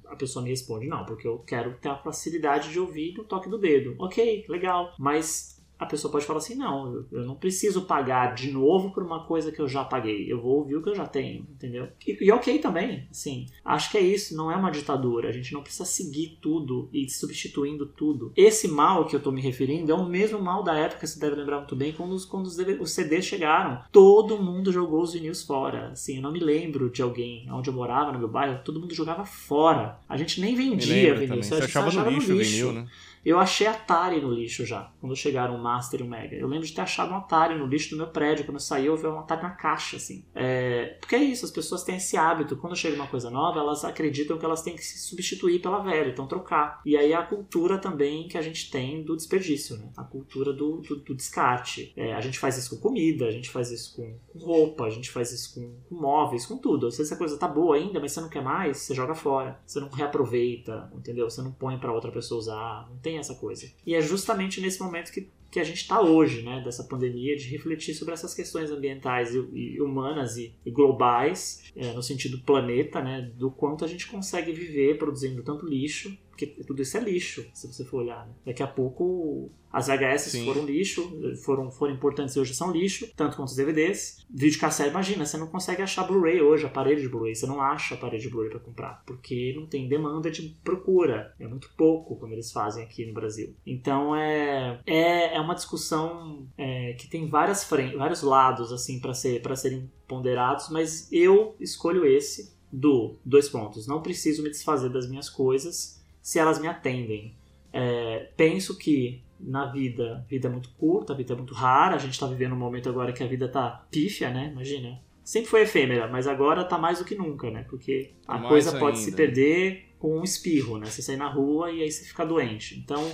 a 0.06 0.16
pessoa 0.16 0.42
me 0.42 0.50
responde: 0.50 0.86
não, 0.86 1.04
porque 1.04 1.26
eu 1.26 1.38
quero 1.40 1.76
ter 1.78 1.88
a 1.88 1.96
facilidade 1.96 2.70
de 2.70 2.78
ouvir 2.78 3.14
no 3.16 3.24
toque 3.24 3.48
do 3.48 3.58
dedo. 3.58 3.96
Ok, 3.98 4.44
legal. 4.48 4.94
Mas 4.98 5.51
a 5.82 5.86
pessoa 5.86 6.10
pode 6.10 6.24
falar 6.24 6.38
assim: 6.38 6.54
não, 6.54 7.04
eu 7.10 7.24
não 7.24 7.34
preciso 7.34 7.82
pagar 7.82 8.34
de 8.34 8.50
novo 8.50 8.90
por 8.90 9.02
uma 9.02 9.24
coisa 9.24 9.50
que 9.50 9.60
eu 9.60 9.68
já 9.68 9.84
paguei, 9.84 10.30
eu 10.30 10.40
vou 10.40 10.58
ouvir 10.58 10.76
o 10.76 10.82
que 10.82 10.88
eu 10.88 10.94
já 10.94 11.06
tenho, 11.06 11.46
entendeu? 11.50 11.88
E, 12.06 12.26
e 12.26 12.30
ok 12.30 12.58
também, 12.58 13.06
sim. 13.10 13.46
Acho 13.64 13.90
que 13.90 13.98
é 13.98 14.00
isso, 14.00 14.36
não 14.36 14.50
é 14.50 14.56
uma 14.56 14.70
ditadura, 14.70 15.28
a 15.28 15.32
gente 15.32 15.52
não 15.52 15.62
precisa 15.62 15.84
seguir 15.84 16.38
tudo 16.40 16.88
e 16.92 17.08
substituindo 17.08 17.86
tudo. 17.86 18.32
Esse 18.36 18.68
mal 18.68 19.06
que 19.06 19.14
eu 19.14 19.18
estou 19.18 19.32
me 19.32 19.40
referindo 19.40 19.90
é 19.90 19.94
o 19.94 20.06
mesmo 20.06 20.40
mal 20.40 20.62
da 20.62 20.74
época, 20.74 21.06
você 21.06 21.18
deve 21.18 21.36
lembrar 21.36 21.58
muito 21.58 21.76
bem, 21.76 21.92
quando 21.92 22.12
os, 22.12 22.24
quando 22.24 22.46
os, 22.46 22.56
os 22.58 22.90
CDs 22.92 23.24
chegaram. 23.24 23.82
Todo 23.90 24.42
mundo 24.42 24.72
jogou 24.72 25.02
os 25.02 25.12
vinis 25.12 25.42
fora. 25.42 25.88
Assim, 25.88 26.16
eu 26.16 26.22
não 26.22 26.32
me 26.32 26.40
lembro 26.40 26.90
de 26.90 27.02
alguém 27.02 27.50
onde 27.50 27.68
eu 27.68 27.74
morava, 27.74 28.12
no 28.12 28.18
meu 28.18 28.28
bairro, 28.28 28.60
todo 28.64 28.80
mundo 28.80 28.94
jogava 28.94 29.24
fora. 29.24 29.98
A 30.08 30.16
gente 30.16 30.40
nem 30.40 30.54
vendia 30.54 31.14
vinil, 31.14 31.42
você 31.42 31.54
achava, 31.54 31.88
achava 31.88 32.10
no 32.10 32.16
lixo, 32.16 32.32
no 32.32 32.38
lixo. 32.38 32.50
vinil, 32.50 32.72
né? 32.72 32.86
Eu 33.24 33.38
achei 33.38 33.66
Atari 33.66 34.20
no 34.20 34.32
lixo 34.32 34.66
já, 34.66 34.92
quando 35.00 35.14
chegaram 35.14 35.54
o 35.54 35.62
Master 35.62 36.00
e 36.00 36.02
o 36.02 36.06
Mega. 36.06 36.34
Eu 36.34 36.48
lembro 36.48 36.66
de 36.66 36.74
ter 36.74 36.80
achado 36.80 37.12
um 37.12 37.16
Atari 37.16 37.56
no 37.56 37.66
lixo 37.66 37.90
do 37.90 37.96
meu 37.96 38.08
prédio. 38.08 38.44
Quando 38.44 38.56
eu 38.56 38.60
saí, 38.60 38.86
eu 38.86 38.96
vi 38.96 39.06
um 39.06 39.18
Atari 39.18 39.42
na 39.42 39.50
caixa, 39.50 39.96
assim. 39.96 40.24
É... 40.34 40.96
Porque 41.00 41.14
é 41.14 41.22
isso, 41.22 41.44
as 41.44 41.50
pessoas 41.50 41.84
têm 41.84 41.96
esse 41.96 42.16
hábito. 42.16 42.56
Quando 42.56 42.74
chega 42.74 42.96
uma 42.96 43.06
coisa 43.06 43.30
nova, 43.30 43.60
elas 43.60 43.84
acreditam 43.84 44.38
que 44.38 44.44
elas 44.44 44.62
têm 44.62 44.74
que 44.74 44.84
se 44.84 44.98
substituir 45.08 45.60
pela 45.60 45.78
velha, 45.78 46.10
então 46.10 46.26
trocar. 46.26 46.80
E 46.84 46.96
aí 46.96 47.14
a 47.14 47.22
cultura 47.22 47.78
também 47.78 48.26
que 48.26 48.36
a 48.36 48.42
gente 48.42 48.70
tem 48.70 49.04
do 49.04 49.16
desperdício, 49.16 49.76
né? 49.76 49.90
A 49.96 50.02
cultura 50.02 50.52
do, 50.52 50.80
do, 50.80 50.96
do 50.96 51.14
descarte. 51.14 51.92
É, 51.96 52.14
a 52.14 52.20
gente 52.20 52.38
faz 52.38 52.58
isso 52.58 52.76
com 52.76 52.88
comida, 52.88 53.26
a 53.26 53.30
gente 53.30 53.50
faz 53.50 53.70
isso 53.70 53.94
com, 53.94 54.18
com 54.32 54.44
roupa, 54.44 54.84
a 54.84 54.90
gente 54.90 55.10
faz 55.10 55.30
isso 55.30 55.54
com, 55.54 55.76
com 55.88 55.94
móveis, 55.94 56.44
com 56.44 56.58
tudo. 56.58 56.88
Às 56.88 56.98
vezes 56.98 57.12
a 57.12 57.16
coisa 57.16 57.38
tá 57.38 57.46
boa 57.46 57.76
ainda, 57.76 58.00
mas 58.00 58.12
você 58.12 58.20
não 58.20 58.28
quer 58.28 58.42
mais, 58.42 58.78
você 58.78 58.94
joga 58.94 59.14
fora. 59.14 59.60
Você 59.64 59.78
não 59.78 59.88
reaproveita, 59.88 60.90
entendeu? 60.94 61.30
Você 61.30 61.40
não 61.40 61.52
põe 61.52 61.78
para 61.78 61.92
outra 61.92 62.10
pessoa 62.10 62.38
usar. 62.38 62.88
Não 62.90 62.98
tem 62.98 63.11
tem 63.12 63.18
essa 63.18 63.34
coisa. 63.34 63.70
E 63.86 63.94
é 63.94 64.00
justamente 64.00 64.60
nesse 64.60 64.80
momento 64.80 65.12
que, 65.12 65.28
que 65.52 65.60
a 65.60 65.64
gente 65.64 65.82
está 65.82 66.00
hoje, 66.00 66.42
né, 66.42 66.62
dessa 66.64 66.82
pandemia, 66.82 67.36
de 67.36 67.46
refletir 67.46 67.94
sobre 67.94 68.14
essas 68.14 68.32
questões 68.32 68.70
ambientais 68.70 69.34
e, 69.34 69.38
e 69.52 69.82
humanas 69.82 70.38
e, 70.38 70.54
e 70.64 70.70
globais, 70.70 71.70
é, 71.76 71.92
no 71.92 72.02
sentido 72.02 72.38
planeta, 72.38 73.02
né, 73.02 73.30
do 73.36 73.50
quanto 73.50 73.84
a 73.84 73.88
gente 73.88 74.06
consegue 74.06 74.50
viver 74.50 74.96
produzindo 74.96 75.42
tanto 75.42 75.66
lixo, 75.66 76.16
porque 76.30 76.46
tudo 76.46 76.80
isso 76.80 76.96
é 76.96 77.00
lixo, 77.00 77.46
se 77.52 77.70
você 77.70 77.84
for 77.84 78.02
olhar. 78.02 78.26
Né? 78.26 78.32
Daqui 78.46 78.62
a 78.62 78.66
pouco 78.66 79.50
as 79.72 79.86
VHS 79.86 80.32
Sim. 80.32 80.44
foram 80.44 80.66
lixo, 80.66 81.10
foram, 81.44 81.70
foram 81.70 81.94
importantes 81.94 82.36
e 82.36 82.40
hoje 82.40 82.54
são 82.54 82.70
lixo, 82.70 83.10
tanto 83.16 83.36
quanto 83.36 83.48
os 83.48 83.56
DVDs. 83.56 84.26
Vídeo 84.28 84.60
cassete, 84.60 84.90
imagina, 84.90 85.24
você 85.24 85.38
não 85.38 85.46
consegue 85.46 85.80
achar 85.80 86.04
Blu-ray 86.04 86.42
hoje, 86.42 86.66
aparelho 86.66 87.00
de 87.00 87.08
Blu-ray, 87.08 87.34
você 87.34 87.46
não 87.46 87.60
acha 87.60 87.94
aparelho 87.94 88.22
de 88.22 88.28
Blu-ray 88.28 88.50
para 88.50 88.60
comprar, 88.60 89.02
porque 89.06 89.54
não 89.56 89.66
tem 89.66 89.88
demanda 89.88 90.30
de 90.30 90.56
procura. 90.62 91.34
É 91.40 91.46
muito 91.46 91.70
pouco 91.76 92.16
como 92.16 92.34
eles 92.34 92.52
fazem 92.52 92.84
aqui 92.84 93.06
no 93.06 93.14
Brasil. 93.14 93.54
Então 93.66 94.14
é, 94.14 94.80
é, 94.86 95.36
é 95.36 95.40
uma 95.42 95.54
discussão 95.54 96.46
é, 96.56 96.94
que 96.94 97.06
tem 97.06 97.28
várias 97.28 97.68
vários 97.96 98.22
lados 98.22 98.72
assim 98.72 99.00
para 99.00 99.12
ser, 99.14 99.42
serem 99.56 99.90
ponderados, 100.06 100.68
mas 100.70 101.10
eu 101.12 101.54
escolho 101.60 102.06
esse 102.06 102.56
do 102.72 103.16
dois 103.24 103.48
pontos. 103.48 103.86
Não 103.86 104.00
preciso 104.00 104.42
me 104.42 104.50
desfazer 104.50 104.88
das 104.88 105.08
minhas 105.08 105.28
coisas 105.28 106.02
se 106.22 106.38
elas 106.38 106.58
me 106.58 106.68
atendem. 106.68 107.34
É, 107.72 108.30
penso 108.36 108.78
que 108.78 109.22
na 109.38 109.66
vida, 109.66 110.24
vida 110.28 110.48
é 110.48 110.50
muito 110.50 110.70
curta, 110.70 111.12
a 111.12 111.16
vida 111.16 111.34
é 111.34 111.36
muito 111.36 111.52
rara, 111.52 111.96
a 111.96 111.98
gente 111.98 112.12
está 112.12 112.26
vivendo 112.26 112.52
um 112.52 112.58
momento 112.58 112.88
agora 112.88 113.12
que 113.12 113.22
a 113.22 113.26
vida 113.26 113.48
tá 113.48 113.84
pífia, 113.90 114.30
né? 114.30 114.50
Imagina. 114.52 115.00
Sempre 115.24 115.50
foi 115.50 115.62
efêmera, 115.62 116.08
mas 116.08 116.26
agora 116.26 116.64
tá 116.64 116.78
mais 116.78 116.98
do 116.98 117.04
que 117.04 117.14
nunca, 117.14 117.50
né? 117.50 117.64
Porque 117.68 118.12
a 118.26 118.38
mais 118.38 118.48
coisa 118.48 118.78
pode 118.78 118.98
ainda. 118.98 119.10
se 119.10 119.16
perder 119.16 119.88
com 119.98 120.18
um 120.18 120.24
espirro, 120.24 120.78
né? 120.78 120.86
Você 120.86 121.02
sair 121.02 121.16
na 121.16 121.28
rua 121.28 121.70
e 121.70 121.82
aí 121.82 121.90
você 121.90 122.04
fica 122.04 122.24
doente. 122.24 122.78
Então, 122.78 123.10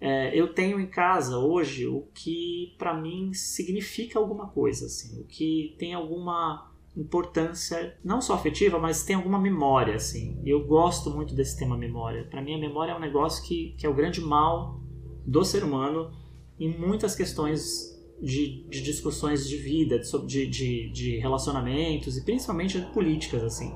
é, 0.00 0.38
eu 0.38 0.52
tenho 0.52 0.78
em 0.78 0.86
casa 0.86 1.38
hoje 1.38 1.86
o 1.86 2.06
que 2.14 2.74
para 2.78 2.94
mim 2.94 3.32
significa 3.32 4.18
alguma 4.18 4.48
coisa, 4.48 4.86
assim, 4.86 5.20
o 5.20 5.24
que 5.24 5.74
tem 5.78 5.94
alguma 5.94 6.70
importância 6.96 7.96
não 8.02 8.22
só 8.22 8.34
afetiva, 8.34 8.78
mas 8.78 9.04
tem 9.04 9.16
alguma 9.16 9.38
memória, 9.38 9.94
assim. 9.94 10.40
Eu 10.44 10.66
gosto 10.66 11.10
muito 11.10 11.34
desse 11.34 11.58
tema 11.58 11.76
memória. 11.76 12.24
Para 12.24 12.40
mim 12.40 12.54
a 12.54 12.58
memória 12.58 12.92
é 12.92 12.96
um 12.96 13.00
negócio 13.00 13.46
que, 13.46 13.74
que 13.78 13.86
é 13.86 13.88
o 13.88 13.94
grande 13.94 14.20
mal 14.20 14.80
do 15.26 15.44
ser 15.44 15.62
humano 15.62 16.10
em 16.58 16.76
muitas 16.78 17.14
questões 17.14 17.94
de, 18.20 18.64
de 18.68 18.82
discussões 18.82 19.46
de 19.46 19.58
vida, 19.58 19.98
de, 19.98 20.46
de, 20.46 20.90
de, 20.90 21.18
relacionamentos 21.18 22.16
e 22.16 22.24
principalmente 22.24 22.80
políticas, 22.94 23.42
assim. 23.42 23.74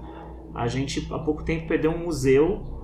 A 0.55 0.67
gente 0.67 1.07
há 1.13 1.19
pouco 1.19 1.45
tempo 1.45 1.69
perdeu 1.69 1.91
um 1.91 2.05
museu 2.05 2.80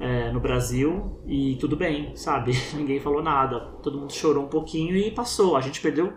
é, 0.00 0.30
no 0.30 0.40
Brasil 0.40 1.20
e 1.26 1.56
tudo 1.56 1.76
bem, 1.76 2.14
sabe? 2.16 2.52
Ninguém 2.74 3.00
falou 3.00 3.22
nada, 3.22 3.60
todo 3.82 3.98
mundo 3.98 4.12
chorou 4.12 4.44
um 4.44 4.48
pouquinho 4.48 4.96
e 4.96 5.10
passou. 5.10 5.56
A 5.56 5.60
gente 5.60 5.80
perdeu 5.80 6.14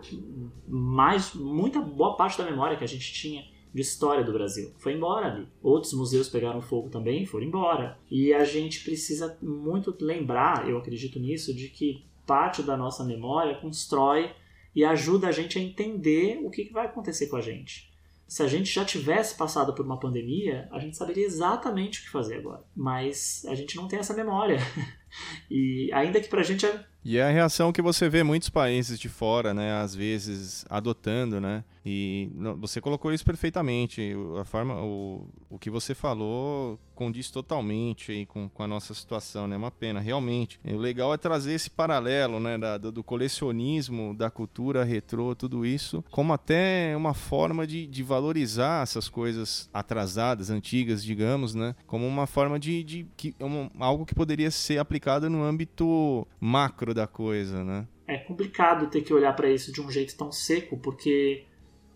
mais 0.68 1.34
muita 1.34 1.80
boa 1.80 2.16
parte 2.16 2.38
da 2.38 2.44
memória 2.44 2.76
que 2.76 2.84
a 2.84 2.88
gente 2.88 3.12
tinha 3.12 3.42
de 3.72 3.80
história 3.80 4.24
do 4.24 4.32
Brasil. 4.32 4.72
Foi 4.78 4.92
embora 4.92 5.26
ali. 5.26 5.48
Outros 5.62 5.92
museus 5.92 6.28
pegaram 6.28 6.60
fogo 6.60 6.88
também, 6.88 7.24
foram 7.24 7.46
embora. 7.46 7.98
E 8.10 8.32
a 8.32 8.44
gente 8.44 8.84
precisa 8.84 9.38
muito 9.40 9.96
lembrar, 10.00 10.68
eu 10.68 10.78
acredito 10.78 11.18
nisso, 11.18 11.54
de 11.54 11.68
que 11.68 12.04
parte 12.26 12.62
da 12.62 12.76
nossa 12.76 13.04
memória 13.04 13.56
constrói 13.56 14.30
e 14.74 14.84
ajuda 14.84 15.28
a 15.28 15.32
gente 15.32 15.58
a 15.58 15.62
entender 15.62 16.40
o 16.44 16.50
que 16.50 16.70
vai 16.72 16.86
acontecer 16.86 17.26
com 17.26 17.36
a 17.36 17.40
gente. 17.40 17.89
Se 18.30 18.44
a 18.44 18.46
gente 18.46 18.72
já 18.72 18.84
tivesse 18.84 19.34
passado 19.34 19.74
por 19.74 19.84
uma 19.84 19.98
pandemia, 19.98 20.68
a 20.70 20.78
gente 20.78 20.96
saberia 20.96 21.26
exatamente 21.26 21.98
o 21.98 22.02
que 22.04 22.10
fazer 22.10 22.36
agora. 22.36 22.62
Mas 22.76 23.44
a 23.48 23.56
gente 23.56 23.74
não 23.74 23.88
tem 23.88 23.98
essa 23.98 24.14
memória. 24.14 24.58
e 25.50 25.90
ainda 25.92 26.20
que 26.20 26.28
pra 26.28 26.44
gente 26.44 26.64
é 26.64 26.84
e 27.04 27.16
é 27.16 27.24
a 27.24 27.30
reação 27.30 27.72
que 27.72 27.82
você 27.82 28.08
vê 28.08 28.22
muitos 28.22 28.48
países 28.48 29.00
de 29.00 29.08
fora, 29.08 29.52
né, 29.52 29.72
às 29.72 29.96
vezes 29.96 30.64
adotando, 30.70 31.40
né? 31.40 31.64
E 31.84 32.30
você 32.58 32.80
colocou 32.80 33.12
isso 33.12 33.24
perfeitamente. 33.24 34.12
A 34.40 34.44
forma, 34.44 34.82
o, 34.82 35.28
o 35.48 35.58
que 35.58 35.70
você 35.70 35.94
falou 35.94 36.78
condiz 36.94 37.30
totalmente 37.30 38.12
aí 38.12 38.26
com, 38.26 38.48
com 38.48 38.62
a 38.62 38.66
nossa 38.66 38.92
situação, 38.92 39.48
né? 39.48 39.54
É 39.54 39.58
uma 39.58 39.70
pena, 39.70 40.00
realmente. 40.00 40.60
o 40.62 40.76
legal 40.76 41.14
é 41.14 41.16
trazer 41.16 41.54
esse 41.54 41.70
paralelo, 41.70 42.38
né, 42.38 42.58
da, 42.58 42.76
do, 42.76 43.02
colecionismo, 43.02 44.14
da 44.14 44.30
cultura 44.30 44.84
retrô, 44.84 45.34
tudo 45.34 45.64
isso, 45.64 46.04
como 46.10 46.34
até 46.34 46.94
uma 46.94 47.14
forma 47.14 47.66
de, 47.66 47.86
de 47.86 48.02
valorizar 48.02 48.82
essas 48.82 49.08
coisas 49.08 49.70
atrasadas, 49.72 50.50
antigas, 50.50 51.02
digamos, 51.02 51.54
né? 51.54 51.74
Como 51.86 52.06
uma 52.06 52.26
forma 52.26 52.58
de, 52.58 52.84
de 52.84 53.06
que, 53.16 53.34
um, 53.40 53.70
algo 53.78 54.04
que 54.04 54.14
poderia 54.14 54.50
ser 54.50 54.78
aplicado 54.78 55.30
no 55.30 55.42
âmbito 55.42 56.26
macro 56.38 56.92
da 56.92 57.06
coisa, 57.06 57.64
né? 57.64 57.88
É 58.06 58.18
complicado 58.18 58.90
ter 58.90 59.02
que 59.02 59.14
olhar 59.14 59.34
para 59.34 59.48
isso 59.48 59.72
de 59.72 59.80
um 59.80 59.88
jeito 59.88 60.16
tão 60.16 60.32
seco, 60.32 60.76
porque, 60.76 61.44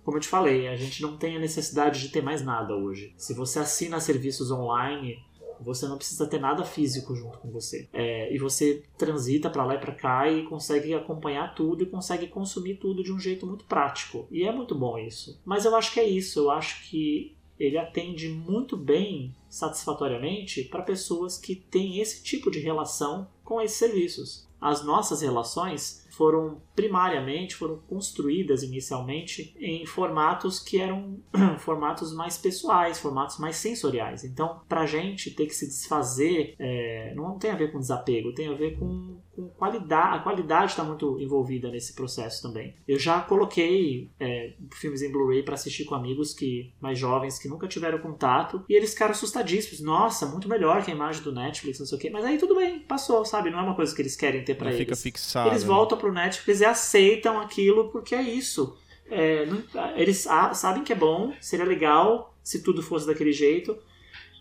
como 0.05 0.19
eu 0.19 0.21
te 0.21 0.29
falei, 0.29 0.69
a 0.69 0.77
gente 0.77 1.01
não 1.01 1.17
tem 1.17 1.37
a 1.37 1.41
necessidade 1.41 2.01
de 2.01 2.11
ter 2.11 2.23
mais 2.23 2.45
nada 2.45 2.77
hoje. 2.77 3.15
Se 3.17 3.33
você 3.33 3.59
assina 3.59 3.99
serviços 3.99 4.51
online, 4.51 5.19
você 5.61 5.89
não 5.89 5.97
precisa 5.97 6.27
ter 6.27 6.39
nada 6.39 6.63
físico 6.65 7.15
junto 7.15 7.39
com 7.39 7.51
você. 7.51 7.89
É, 7.93 8.33
e 8.33 8.39
você 8.39 8.83
transita 8.99 9.49
para 9.49 9.65
lá 9.65 9.75
e 9.75 9.79
para 9.79 9.95
cá 9.95 10.31
e 10.31 10.45
consegue 10.45 10.93
acompanhar 10.93 11.55
tudo 11.55 11.83
e 11.83 11.87
consegue 11.87 12.27
consumir 12.27 12.77
tudo 12.77 13.03
de 13.03 13.13
um 13.13 13.19
jeito 13.19 13.47
muito 13.47 13.65
prático. 13.65 14.29
E 14.31 14.45
é 14.45 14.53
muito 14.53 14.75
bom 14.75 14.99
isso. 14.99 15.41
Mas 15.45 15.65
eu 15.65 15.75
acho 15.75 15.93
que 15.93 16.01
é 16.01 16.05
isso. 16.09 16.39
Eu 16.39 16.51
acho 16.51 16.89
que 16.89 17.35
ele 17.59 17.79
atende 17.79 18.29
muito 18.29 18.77
bem, 18.77 19.35
satisfatoriamente, 19.49 20.65
para 20.65 20.83
pessoas 20.83 21.39
que 21.39 21.55
têm 21.55 22.01
esse 22.01 22.23
tipo 22.23 22.51
de 22.51 22.59
relação 22.59 23.29
com 23.43 23.61
esses 23.61 23.79
serviços 23.79 24.45
as 24.65 24.83
nossas 24.83 25.21
relações 25.21 26.04
foram 26.15 26.63
primariamente 26.75 27.55
foram 27.55 27.79
construídas 27.89 28.63
inicialmente 28.63 29.55
em 29.59 29.85
formatos 29.87 30.59
que 30.59 30.81
eram 30.81 31.19
formatos 31.59 32.15
mais 32.15 32.39
pessoais, 32.39 32.99
formatos 32.99 33.39
mais 33.39 33.57
sensoriais. 33.57 34.25
Então, 34.25 34.61
para 34.69 34.87
gente 34.87 35.31
ter 35.31 35.47
que 35.47 35.55
se 35.55 35.67
desfazer, 35.67 36.55
é, 36.59 37.13
não 37.15 37.39
tem 37.39 37.51
a 37.51 37.57
ver 37.57 37.73
com 37.73 37.79
desapego, 37.79 38.35
tem 38.35 38.49
a 38.49 38.55
ver 38.55 38.79
com, 38.79 39.17
com 39.35 39.49
qualidade, 39.49 40.17
a 40.17 40.21
qualidade 40.21 40.73
está 40.73 40.85
muito 40.85 41.19
envolvida 41.21 41.71
nesse 41.71 41.95
processo 41.95 42.43
também. 42.43 42.75
Eu 42.87 42.99
já 42.99 43.21
coloquei 43.21 44.11
é, 44.19 44.55
filmes 44.73 45.03
em 45.03 45.11
Blu-ray 45.11 45.43
para 45.43 45.55
assistir 45.55 45.85
com 45.85 45.95
amigos 45.95 46.33
que 46.33 46.73
mais 46.81 46.99
jovens 46.99 47.39
que 47.39 47.49
nunca 47.49 47.67
tiveram 47.67 47.99
contato 47.99 48.65
e 48.69 48.75
eles 48.75 48.93
ficaram 48.93 49.13
assustadíssimos. 49.13 49.81
Nossa, 49.81 50.27
muito 50.27 50.49
melhor 50.49 50.85
que 50.85 50.91
a 50.91 50.95
imagem 50.95 51.23
do 51.23 51.33
Netflix, 51.33 51.79
não 51.79 51.87
sei 51.87 51.99
o 51.99 52.01
quê. 52.01 52.11
Mas 52.11 52.25
aí 52.25 52.39
tudo 52.39 52.55
bem, 52.55 52.81
passou, 52.81 53.25
sabe? 53.25 53.51
Não 53.51 53.59
é 53.59 53.63
uma 53.63 53.75
coisa 53.75 53.95
que 53.95 54.03
eles 54.03 54.17
querem 54.17 54.45
ter 54.45 54.55
para 54.55 54.69
eles. 54.69 54.79
Fica 54.79 54.97
fixado. 54.97 55.51
Eles 55.51 55.65
voltam 55.65 55.99
pro 55.99 56.13
Netflix 56.13 56.61
e 56.61 56.65
aceitam 56.65 57.41
aquilo 57.41 57.91
porque 57.91 58.15
é 58.15 58.23
isso. 58.23 58.77
É, 59.11 59.45
não, 59.47 59.63
eles 59.97 60.27
sabem 60.55 60.83
que 60.83 60.93
é 60.93 60.97
bom, 60.97 61.33
seria 61.41 61.65
legal 61.65 62.35
se 62.43 62.63
tudo 62.63 62.83
fosse 62.83 63.07
daquele 63.07 63.33
jeito, 63.33 63.77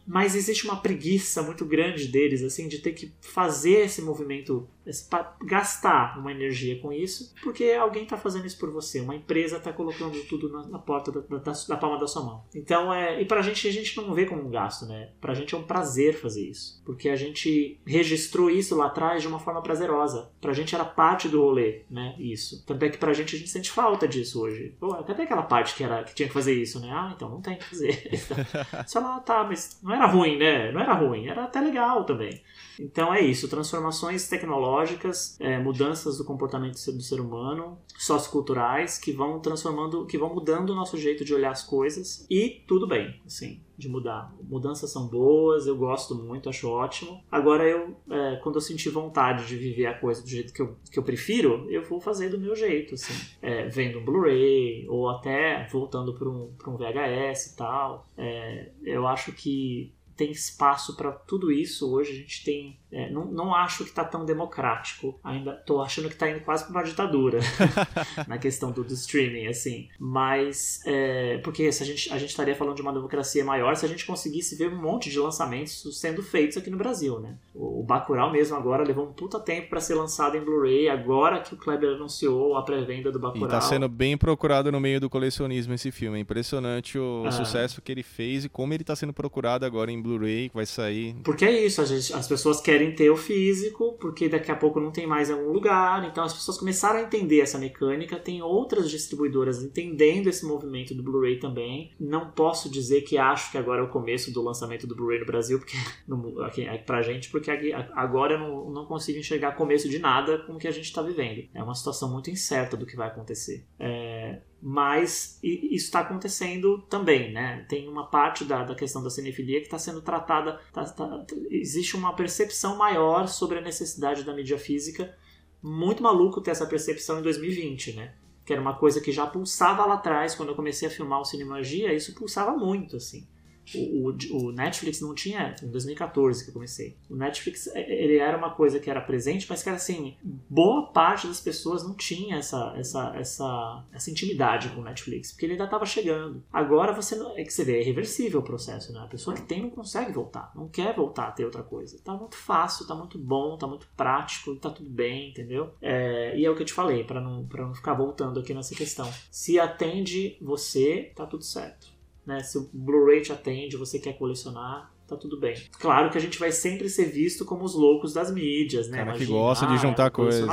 mas 0.06 0.36
existe 0.36 0.66
uma 0.66 0.78
preguiça 0.78 1.42
muito 1.42 1.66
grande 1.66 2.08
deles, 2.08 2.44
assim, 2.44 2.68
de 2.68 2.80
ter 2.80 2.94
que 2.94 3.14
fazer 3.22 3.86
esse 3.86 4.02
movimento, 4.02 4.68
esse, 4.86 5.08
gastar 5.44 6.20
uma 6.20 6.32
energia 6.32 6.80
com 6.80 6.92
isso, 6.92 7.34
porque 7.42 7.72
alguém 7.72 8.04
está 8.04 8.18
fazendo 8.18 8.46
isso 8.46 8.60
por 8.60 8.72
você, 8.72 9.00
uma 9.00 9.16
empresa 9.16 9.58
está 9.58 9.72
colocando 9.72 10.22
tudo 10.26 10.50
na, 10.50 10.68
na 10.68 10.80
porta 10.80 11.12
da, 11.12 11.22
da, 11.22 11.54
da, 11.68 11.78
palma 11.78 12.00
da 12.00 12.08
sua 12.08 12.24
mão. 12.24 12.44
Então, 12.54 12.94
é, 12.94 13.22
e 13.22 13.26
pra 13.26 13.42
gente, 13.42 13.68
a 13.68 13.72
gente 13.72 13.96
não 13.98 14.14
vê 14.14 14.26
como 14.26 14.46
um 14.46 14.50
gasto, 14.50 14.86
né? 14.86 15.10
Pra 15.22 15.34
gente 15.34 15.56
é 15.56 15.58
um 15.58 15.64
prazer 15.64 16.16
fazer 16.16 16.50
isso, 16.50 16.82
porque 16.86 17.10
a 17.10 17.16
gente 17.16 17.80
registrou 17.86 18.50
isso 18.50 18.76
lá 18.76 18.88
atrás 18.88 19.22
de 19.22 19.28
uma 19.28 19.40
forma 19.40 19.62
prazerosa. 19.62 20.30
Pra 20.42 20.54
gente 20.54 20.76
era 20.76 20.86
parte 20.86 21.30
do 21.30 21.42
rolê, 21.42 21.84
né? 21.90 22.16
Isso. 22.20 22.64
Tanto 22.66 22.84
é 22.84 22.90
que 22.90 22.98
pra 22.98 23.14
gente 23.14 23.36
a 23.36 23.40
gente 23.40 23.50
sente 23.50 23.72
falta 23.72 24.08
disso 24.08 24.42
hoje. 24.42 24.76
Pô, 24.80 24.94
cadê 25.04 25.24
aquela 25.24 25.44
parte 25.44 25.76
que, 25.76 25.84
era, 25.84 26.04
que 26.04 26.14
tinha 26.14 26.28
que 26.28 26.34
fazer 26.34 26.54
isso, 26.54 26.80
né? 26.80 26.90
Ah, 26.92 27.14
então 27.16 27.30
não 27.30 27.42
tem 27.42 27.58
que 27.58 27.64
fazer. 27.64 28.10
Só 28.88 29.00
lá, 29.00 29.20
tá, 29.20 29.44
mas 29.44 29.80
não 29.82 29.93
não 29.94 30.04
era 30.04 30.06
ruim, 30.08 30.38
né? 30.38 30.72
Não 30.72 30.82
era 30.82 30.94
ruim, 30.94 31.28
era 31.28 31.44
até 31.44 31.62
legal 31.62 32.04
também. 32.04 32.42
Então 32.80 33.14
é 33.14 33.22
isso, 33.22 33.48
transformações 33.48 34.28
tecnológicas, 34.28 35.38
é, 35.40 35.60
mudanças 35.60 36.18
do 36.18 36.26
comportamento 36.26 36.74
do 36.74 37.02
ser 37.02 37.20
humano, 37.20 37.78
socioculturais 37.98 38.98
que 38.98 39.12
vão 39.12 39.40
transformando, 39.40 40.06
que 40.08 40.18
vão 40.18 40.34
mudando 40.34 40.72
o 40.72 40.76
nosso 40.76 40.98
jeito 40.98 41.24
de 41.24 41.34
olhar 41.34 41.52
as 41.52 41.64
coisas 41.64 42.26
e 42.30 42.64
tudo 42.68 42.88
bem, 42.88 43.22
assim, 43.26 43.62
de 43.78 43.90
mudar. 43.90 44.34
Mudanças 44.44 44.92
são 44.92 45.08
boas, 45.08 45.68
eu 45.68 45.76
gosto 45.76 46.16
muito, 46.16 46.50
acho 46.50 46.70
ótimo. 46.70 47.24
Agora 47.32 47.68
eu, 47.68 47.96
é, 48.10 48.36
quando 48.38 48.56
eu 48.56 48.62
sentir 48.62 48.90
vontade 48.90 49.46
de 49.48 49.56
viver 49.56 49.88
a 49.88 49.98
coisa 49.98 50.22
do 50.22 50.30
jeito 50.30 50.54
que 50.54 50.62
eu, 50.62 50.78
que 50.92 51.00
eu 51.00 51.04
prefiro, 51.04 51.66
eu 51.70 51.84
vou 51.84 52.00
fazer 52.00 52.30
do 52.30 52.40
meu 52.40 52.56
jeito, 52.56 52.96
assim, 52.96 53.14
é, 53.42 53.68
vendo 53.68 54.00
um 54.00 54.06
Blu-ray 54.06 54.88
ou 54.88 55.10
até 55.10 55.68
voltando 55.72 56.14
para 56.14 56.30
um, 56.30 56.54
um 56.68 56.78
VHS 56.78 57.48
e 57.48 57.56
tal. 57.56 58.08
É, 58.18 58.72
eu 58.84 59.08
acho 59.08 59.32
que 59.32 59.94
tem 60.16 60.32
espaço 60.32 60.96
para 60.96 61.12
tudo 61.12 61.52
isso. 61.52 61.92
Hoje 61.92 62.12
a 62.12 62.16
gente 62.16 62.44
tem. 62.44 62.80
É, 62.94 63.10
não, 63.10 63.26
não 63.26 63.56
acho 63.56 63.84
que 63.84 63.90
está 63.90 64.04
tão 64.04 64.24
democrático. 64.24 65.20
Ainda 65.24 65.54
estou 65.54 65.82
achando 65.82 66.08
que 66.08 66.14
está 66.14 66.30
indo 66.30 66.42
quase 66.42 66.64
para 66.64 66.72
uma 66.72 66.84
ditadura 66.84 67.40
na 68.28 68.38
questão 68.38 68.72
do, 68.72 68.84
do, 68.84 68.94
streaming, 68.94 69.48
assim. 69.48 69.90
Mas. 70.00 70.82
É, 70.86 71.40
porque 71.40 71.72
se 71.72 71.82
a, 71.82 71.86
gente, 71.86 72.14
a 72.14 72.18
gente 72.20 72.30
estaria 72.30 72.56
falando 72.56 72.76
de 72.76 72.82
uma 72.82 72.94
democracia 72.94 73.44
maior 73.44 73.76
se 73.76 73.86
a 73.86 73.90
gente 73.90 74.06
conseguisse 74.06 74.56
ver 74.56 74.70
um 74.70 74.80
monte 74.80 75.10
de 75.10 75.20
lançamentos 75.20 75.84
sendo 76.00 76.22
feitos 76.22 76.56
aqui 76.56 76.70
no 76.70 76.78
Brasil, 76.78 77.20
né? 77.20 77.36
O, 77.54 77.82
o 77.82 77.84
Bacurau 77.84 78.32
mesmo 78.32 78.56
agora 78.56 78.84
levou 78.84 79.08
um 79.08 79.14
puta 79.14 79.40
tempo 79.40 79.70
para 79.70 79.82
ser 79.82 79.96
lançado 79.96 80.38
em 80.38 80.42
Blu-ray. 80.42 80.88
Agora 80.88 81.42
que 81.42 81.56
o 81.56 81.58
Kleber 81.58 81.96
anunciou 81.96 82.56
a 82.56 82.62
pré-venda 82.62 83.12
do 83.12 83.20
Bacurau. 83.20 83.48
E 83.48 83.52
tá 83.52 83.62
sendo 83.62 83.90
bem 83.90 84.16
procurado 84.16 84.72
no 84.72 84.80
meio 84.80 85.02
do 85.02 85.10
colecionismo 85.10 85.74
esse 85.74 85.92
filme. 85.92 86.18
É 86.20 86.22
impressionante 86.22 87.00
o, 87.00 87.24
ah. 87.26 87.32
sucesso 87.32 87.82
que 87.82 87.92
ele 87.92 88.04
fez 88.04 88.46
e 88.46 88.50
como 88.50 88.74
ele 88.74 88.84
está 88.84 88.96
sendo 88.96 89.14
procurado 89.14 89.66
agora 89.66 89.92
em 89.92 90.00
Blu-ray 90.00 90.50
que 90.50 90.56
vai 90.56 90.66
sair. 90.66 91.16
Porque 91.24 91.44
é 91.44 91.66
isso, 91.66 91.84
gente, 91.86 92.14
as 92.14 92.28
pessoas 92.28 92.62
querem 92.62 92.83
ter 92.92 93.10
o 93.10 93.16
físico, 93.16 93.98
porque 94.00 94.28
daqui 94.28 94.52
a 94.52 94.56
pouco 94.56 94.80
não 94.80 94.92
tem 94.92 95.08
mais 95.08 95.30
em 95.30 95.34
algum 95.34 95.52
lugar. 95.52 96.04
Então 96.06 96.24
as 96.24 96.34
pessoas 96.34 96.58
começaram 96.58 97.00
a 97.00 97.04
entender 97.04 97.42
essa 97.42 97.58
mecânica. 97.58 98.20
Tem 98.20 98.42
outras 98.42 98.90
distribuidoras 98.90 99.64
entendendo 99.64 100.28
esse 100.28 100.46
movimento 100.46 100.94
do 100.94 101.04
Blu-ray 101.04 101.40
também. 101.40 101.92
Não 102.00 102.32
posso 102.32 102.70
dizer 102.70 103.02
que 103.02 103.18
acho 103.18 103.52
que 103.52 103.58
agora 103.58 103.82
é 103.82 103.84
o 103.84 103.90
começo 103.90 104.34
do 104.34 104.42
lançamento 104.42 104.88
do 104.88 104.96
Blu-ray 104.96 105.20
no 105.20 105.26
Brasil, 105.26 105.60
porque 105.60 105.78
aqui, 106.46 106.62
é 106.64 106.78
pra 106.78 107.02
gente, 107.02 107.30
porque 107.30 107.52
agora 107.94 108.34
eu 108.34 108.40
não, 108.40 108.70
não 108.70 108.86
consigo 108.86 109.20
enxergar 109.20 109.54
começo 109.54 109.88
de 109.88 110.00
nada 110.00 110.40
com 110.40 110.54
o 110.54 110.60
que 110.60 110.68
a 110.68 110.72
gente 110.72 110.86
está 110.86 111.02
vivendo. 111.02 111.48
É 111.54 111.64
uma 111.64 111.76
situação 111.76 112.12
muito 112.12 112.30
incerta 112.30 112.76
do 112.76 112.86
que 112.86 112.96
vai 112.96 113.08
acontecer. 113.08 113.66
É, 113.80 114.42
mas 114.66 115.38
isso 115.44 115.88
está 115.88 116.00
acontecendo 116.00 116.78
também, 116.90 117.34
né? 117.34 117.66
Tem 117.68 117.86
uma 117.86 118.08
parte 118.08 118.46
da, 118.46 118.64
da 118.64 118.74
questão 118.74 119.04
da 119.04 119.10
cinefilia 119.10 119.60
que 119.60 119.66
está 119.66 119.78
sendo 119.78 120.02
tratada, 120.02 120.58
tá, 120.72 120.86
tá, 120.86 121.26
existe 121.50 121.98
uma 121.98 122.16
percepção 122.16 122.78
maior 122.78 123.28
sobre 123.28 123.58
a 123.58 123.62
necessidade 123.62 124.24
da 124.24 124.34
mídia 124.34 124.58
física. 124.58 125.18
Muito 125.62 126.02
maluco 126.02 126.40
ter 126.40 126.52
essa 126.52 126.66
percepção 126.66 127.20
em 127.20 127.24
2020, 127.24 127.92
né? 127.98 128.14
Que 128.46 128.54
era 128.54 128.62
uma 128.62 128.74
coisa 128.74 129.02
que 129.02 129.12
já 129.12 129.28
pulsava 129.28 129.86
lá 129.86 129.96
atrás, 129.96 130.34
quando 130.34 130.50
eu 130.50 130.56
comecei 130.56 130.88
a 130.88 130.92
filmar 130.92 131.20
o 131.20 131.26
Cinemagia, 131.26 131.94
isso 131.94 132.16
pulsava 132.16 132.56
muito, 132.56 132.96
assim. 132.96 133.28
O, 133.76 134.10
o, 134.10 134.48
o, 134.48 134.52
Netflix 134.52 135.02
não 135.02 135.16
tinha, 135.16 135.56
em 135.62 135.68
2014 135.68 136.44
que 136.44 136.50
eu 136.50 136.54
comecei. 136.54 136.98
O 137.10 137.16
Netflix, 137.16 137.68
é, 137.68 137.80
é, 137.80 138.04
ele 138.04 138.18
era 138.18 138.38
uma 138.38 138.52
coisa 138.52 138.80
que 138.80 138.90
era 138.90 139.02
presente, 139.02 139.46
mas 139.50 139.64
que 139.64 139.70
era 139.70 139.78
assim, 139.78 140.16
boa 140.50 140.88
parte 140.88 141.28
das 141.28 141.40
pessoas 141.40 141.84
não 141.84 141.96
tinha 141.96 142.38
essa, 142.38 142.74
essa, 142.78 143.16
essa, 143.16 143.86
essa 143.92 144.12
intimidade 144.12 144.70
com 144.70 144.82
o 144.82 144.84
Netflix, 144.84 145.32
porque 145.32 145.46
ele 145.46 145.54
ainda 145.54 145.66
estava 145.66 145.86
chegando. 145.86 146.44
Agora 146.52 146.92
você 146.92 147.16
não, 147.16 147.38
é 147.38 147.44
que 147.44 147.54
você 147.54 147.64
vê, 147.64 147.82
é 147.82 147.84
reversível 147.84 148.42
o 148.42 148.44
processo, 148.44 148.92
né? 148.92 149.00
A 149.00 149.08
pessoa 149.08 149.36
que 149.36 149.44
tem 149.44 149.62
não 149.62 149.70
consegue 149.70 150.12
voltar, 150.12 150.52
não 150.56 150.68
quer 150.68 150.96
voltar 150.96 151.28
a 151.28 151.32
ter 151.32 151.46
outra 151.46 151.64
coisa. 151.64 152.00
Tá 152.04 152.14
muito 152.14 152.36
fácil, 152.36 152.86
tá 152.86 152.96
muito 152.96 153.18
bom, 153.18 153.58
tá 153.58 153.68
muito 153.68 153.88
prático, 153.96 154.56
tá 154.56 154.70
tudo 154.70 154.90
bem, 154.90 155.30
entendeu? 155.30 155.74
É, 155.82 156.38
e 156.38 156.46
é 156.46 156.50
o 156.50 156.56
que 156.56 156.62
eu 156.62 156.66
te 156.66 156.74
falei, 156.74 157.04
para 157.04 157.22
não, 157.22 157.44
não 157.44 157.74
ficar 157.74 157.94
voltando 157.94 158.40
aqui 158.40 158.54
nessa 158.54 158.76
questão. 158.76 159.10
Se 159.32 159.60
atende 159.60 160.38
você, 160.42 161.12
tá 161.16 161.26
tudo 161.26 161.44
certo. 161.44 161.93
Né? 162.26 162.42
Se 162.42 162.58
o 162.58 162.70
Blu-ray 162.74 163.22
te 163.22 163.32
atende, 163.32 163.76
você 163.76 164.00
quer 164.00 164.14
colecionar, 164.14 164.94
tá 165.08 165.18
tudo 165.18 165.38
bem. 165.38 165.56
Claro 165.80 166.10
que 166.10 166.18
a 166.18 166.22
gente 166.22 166.40
vai 166.40 166.52
sempre 166.52 166.90
ser 166.90 167.06
visto 167.06 167.46
como 167.46 167.64
os 167.64 167.76
loucos 167.76 168.14
das 168.14 168.32
mídias, 168.32 168.88
né? 168.90 168.98
Cara 168.98 169.10
Imagina, 169.12 169.26
que 169.26 169.32
gosta 169.32 169.68
de 169.68 169.78
juntar 169.78 170.06
ah, 170.06 170.12
coisas. 170.12 170.50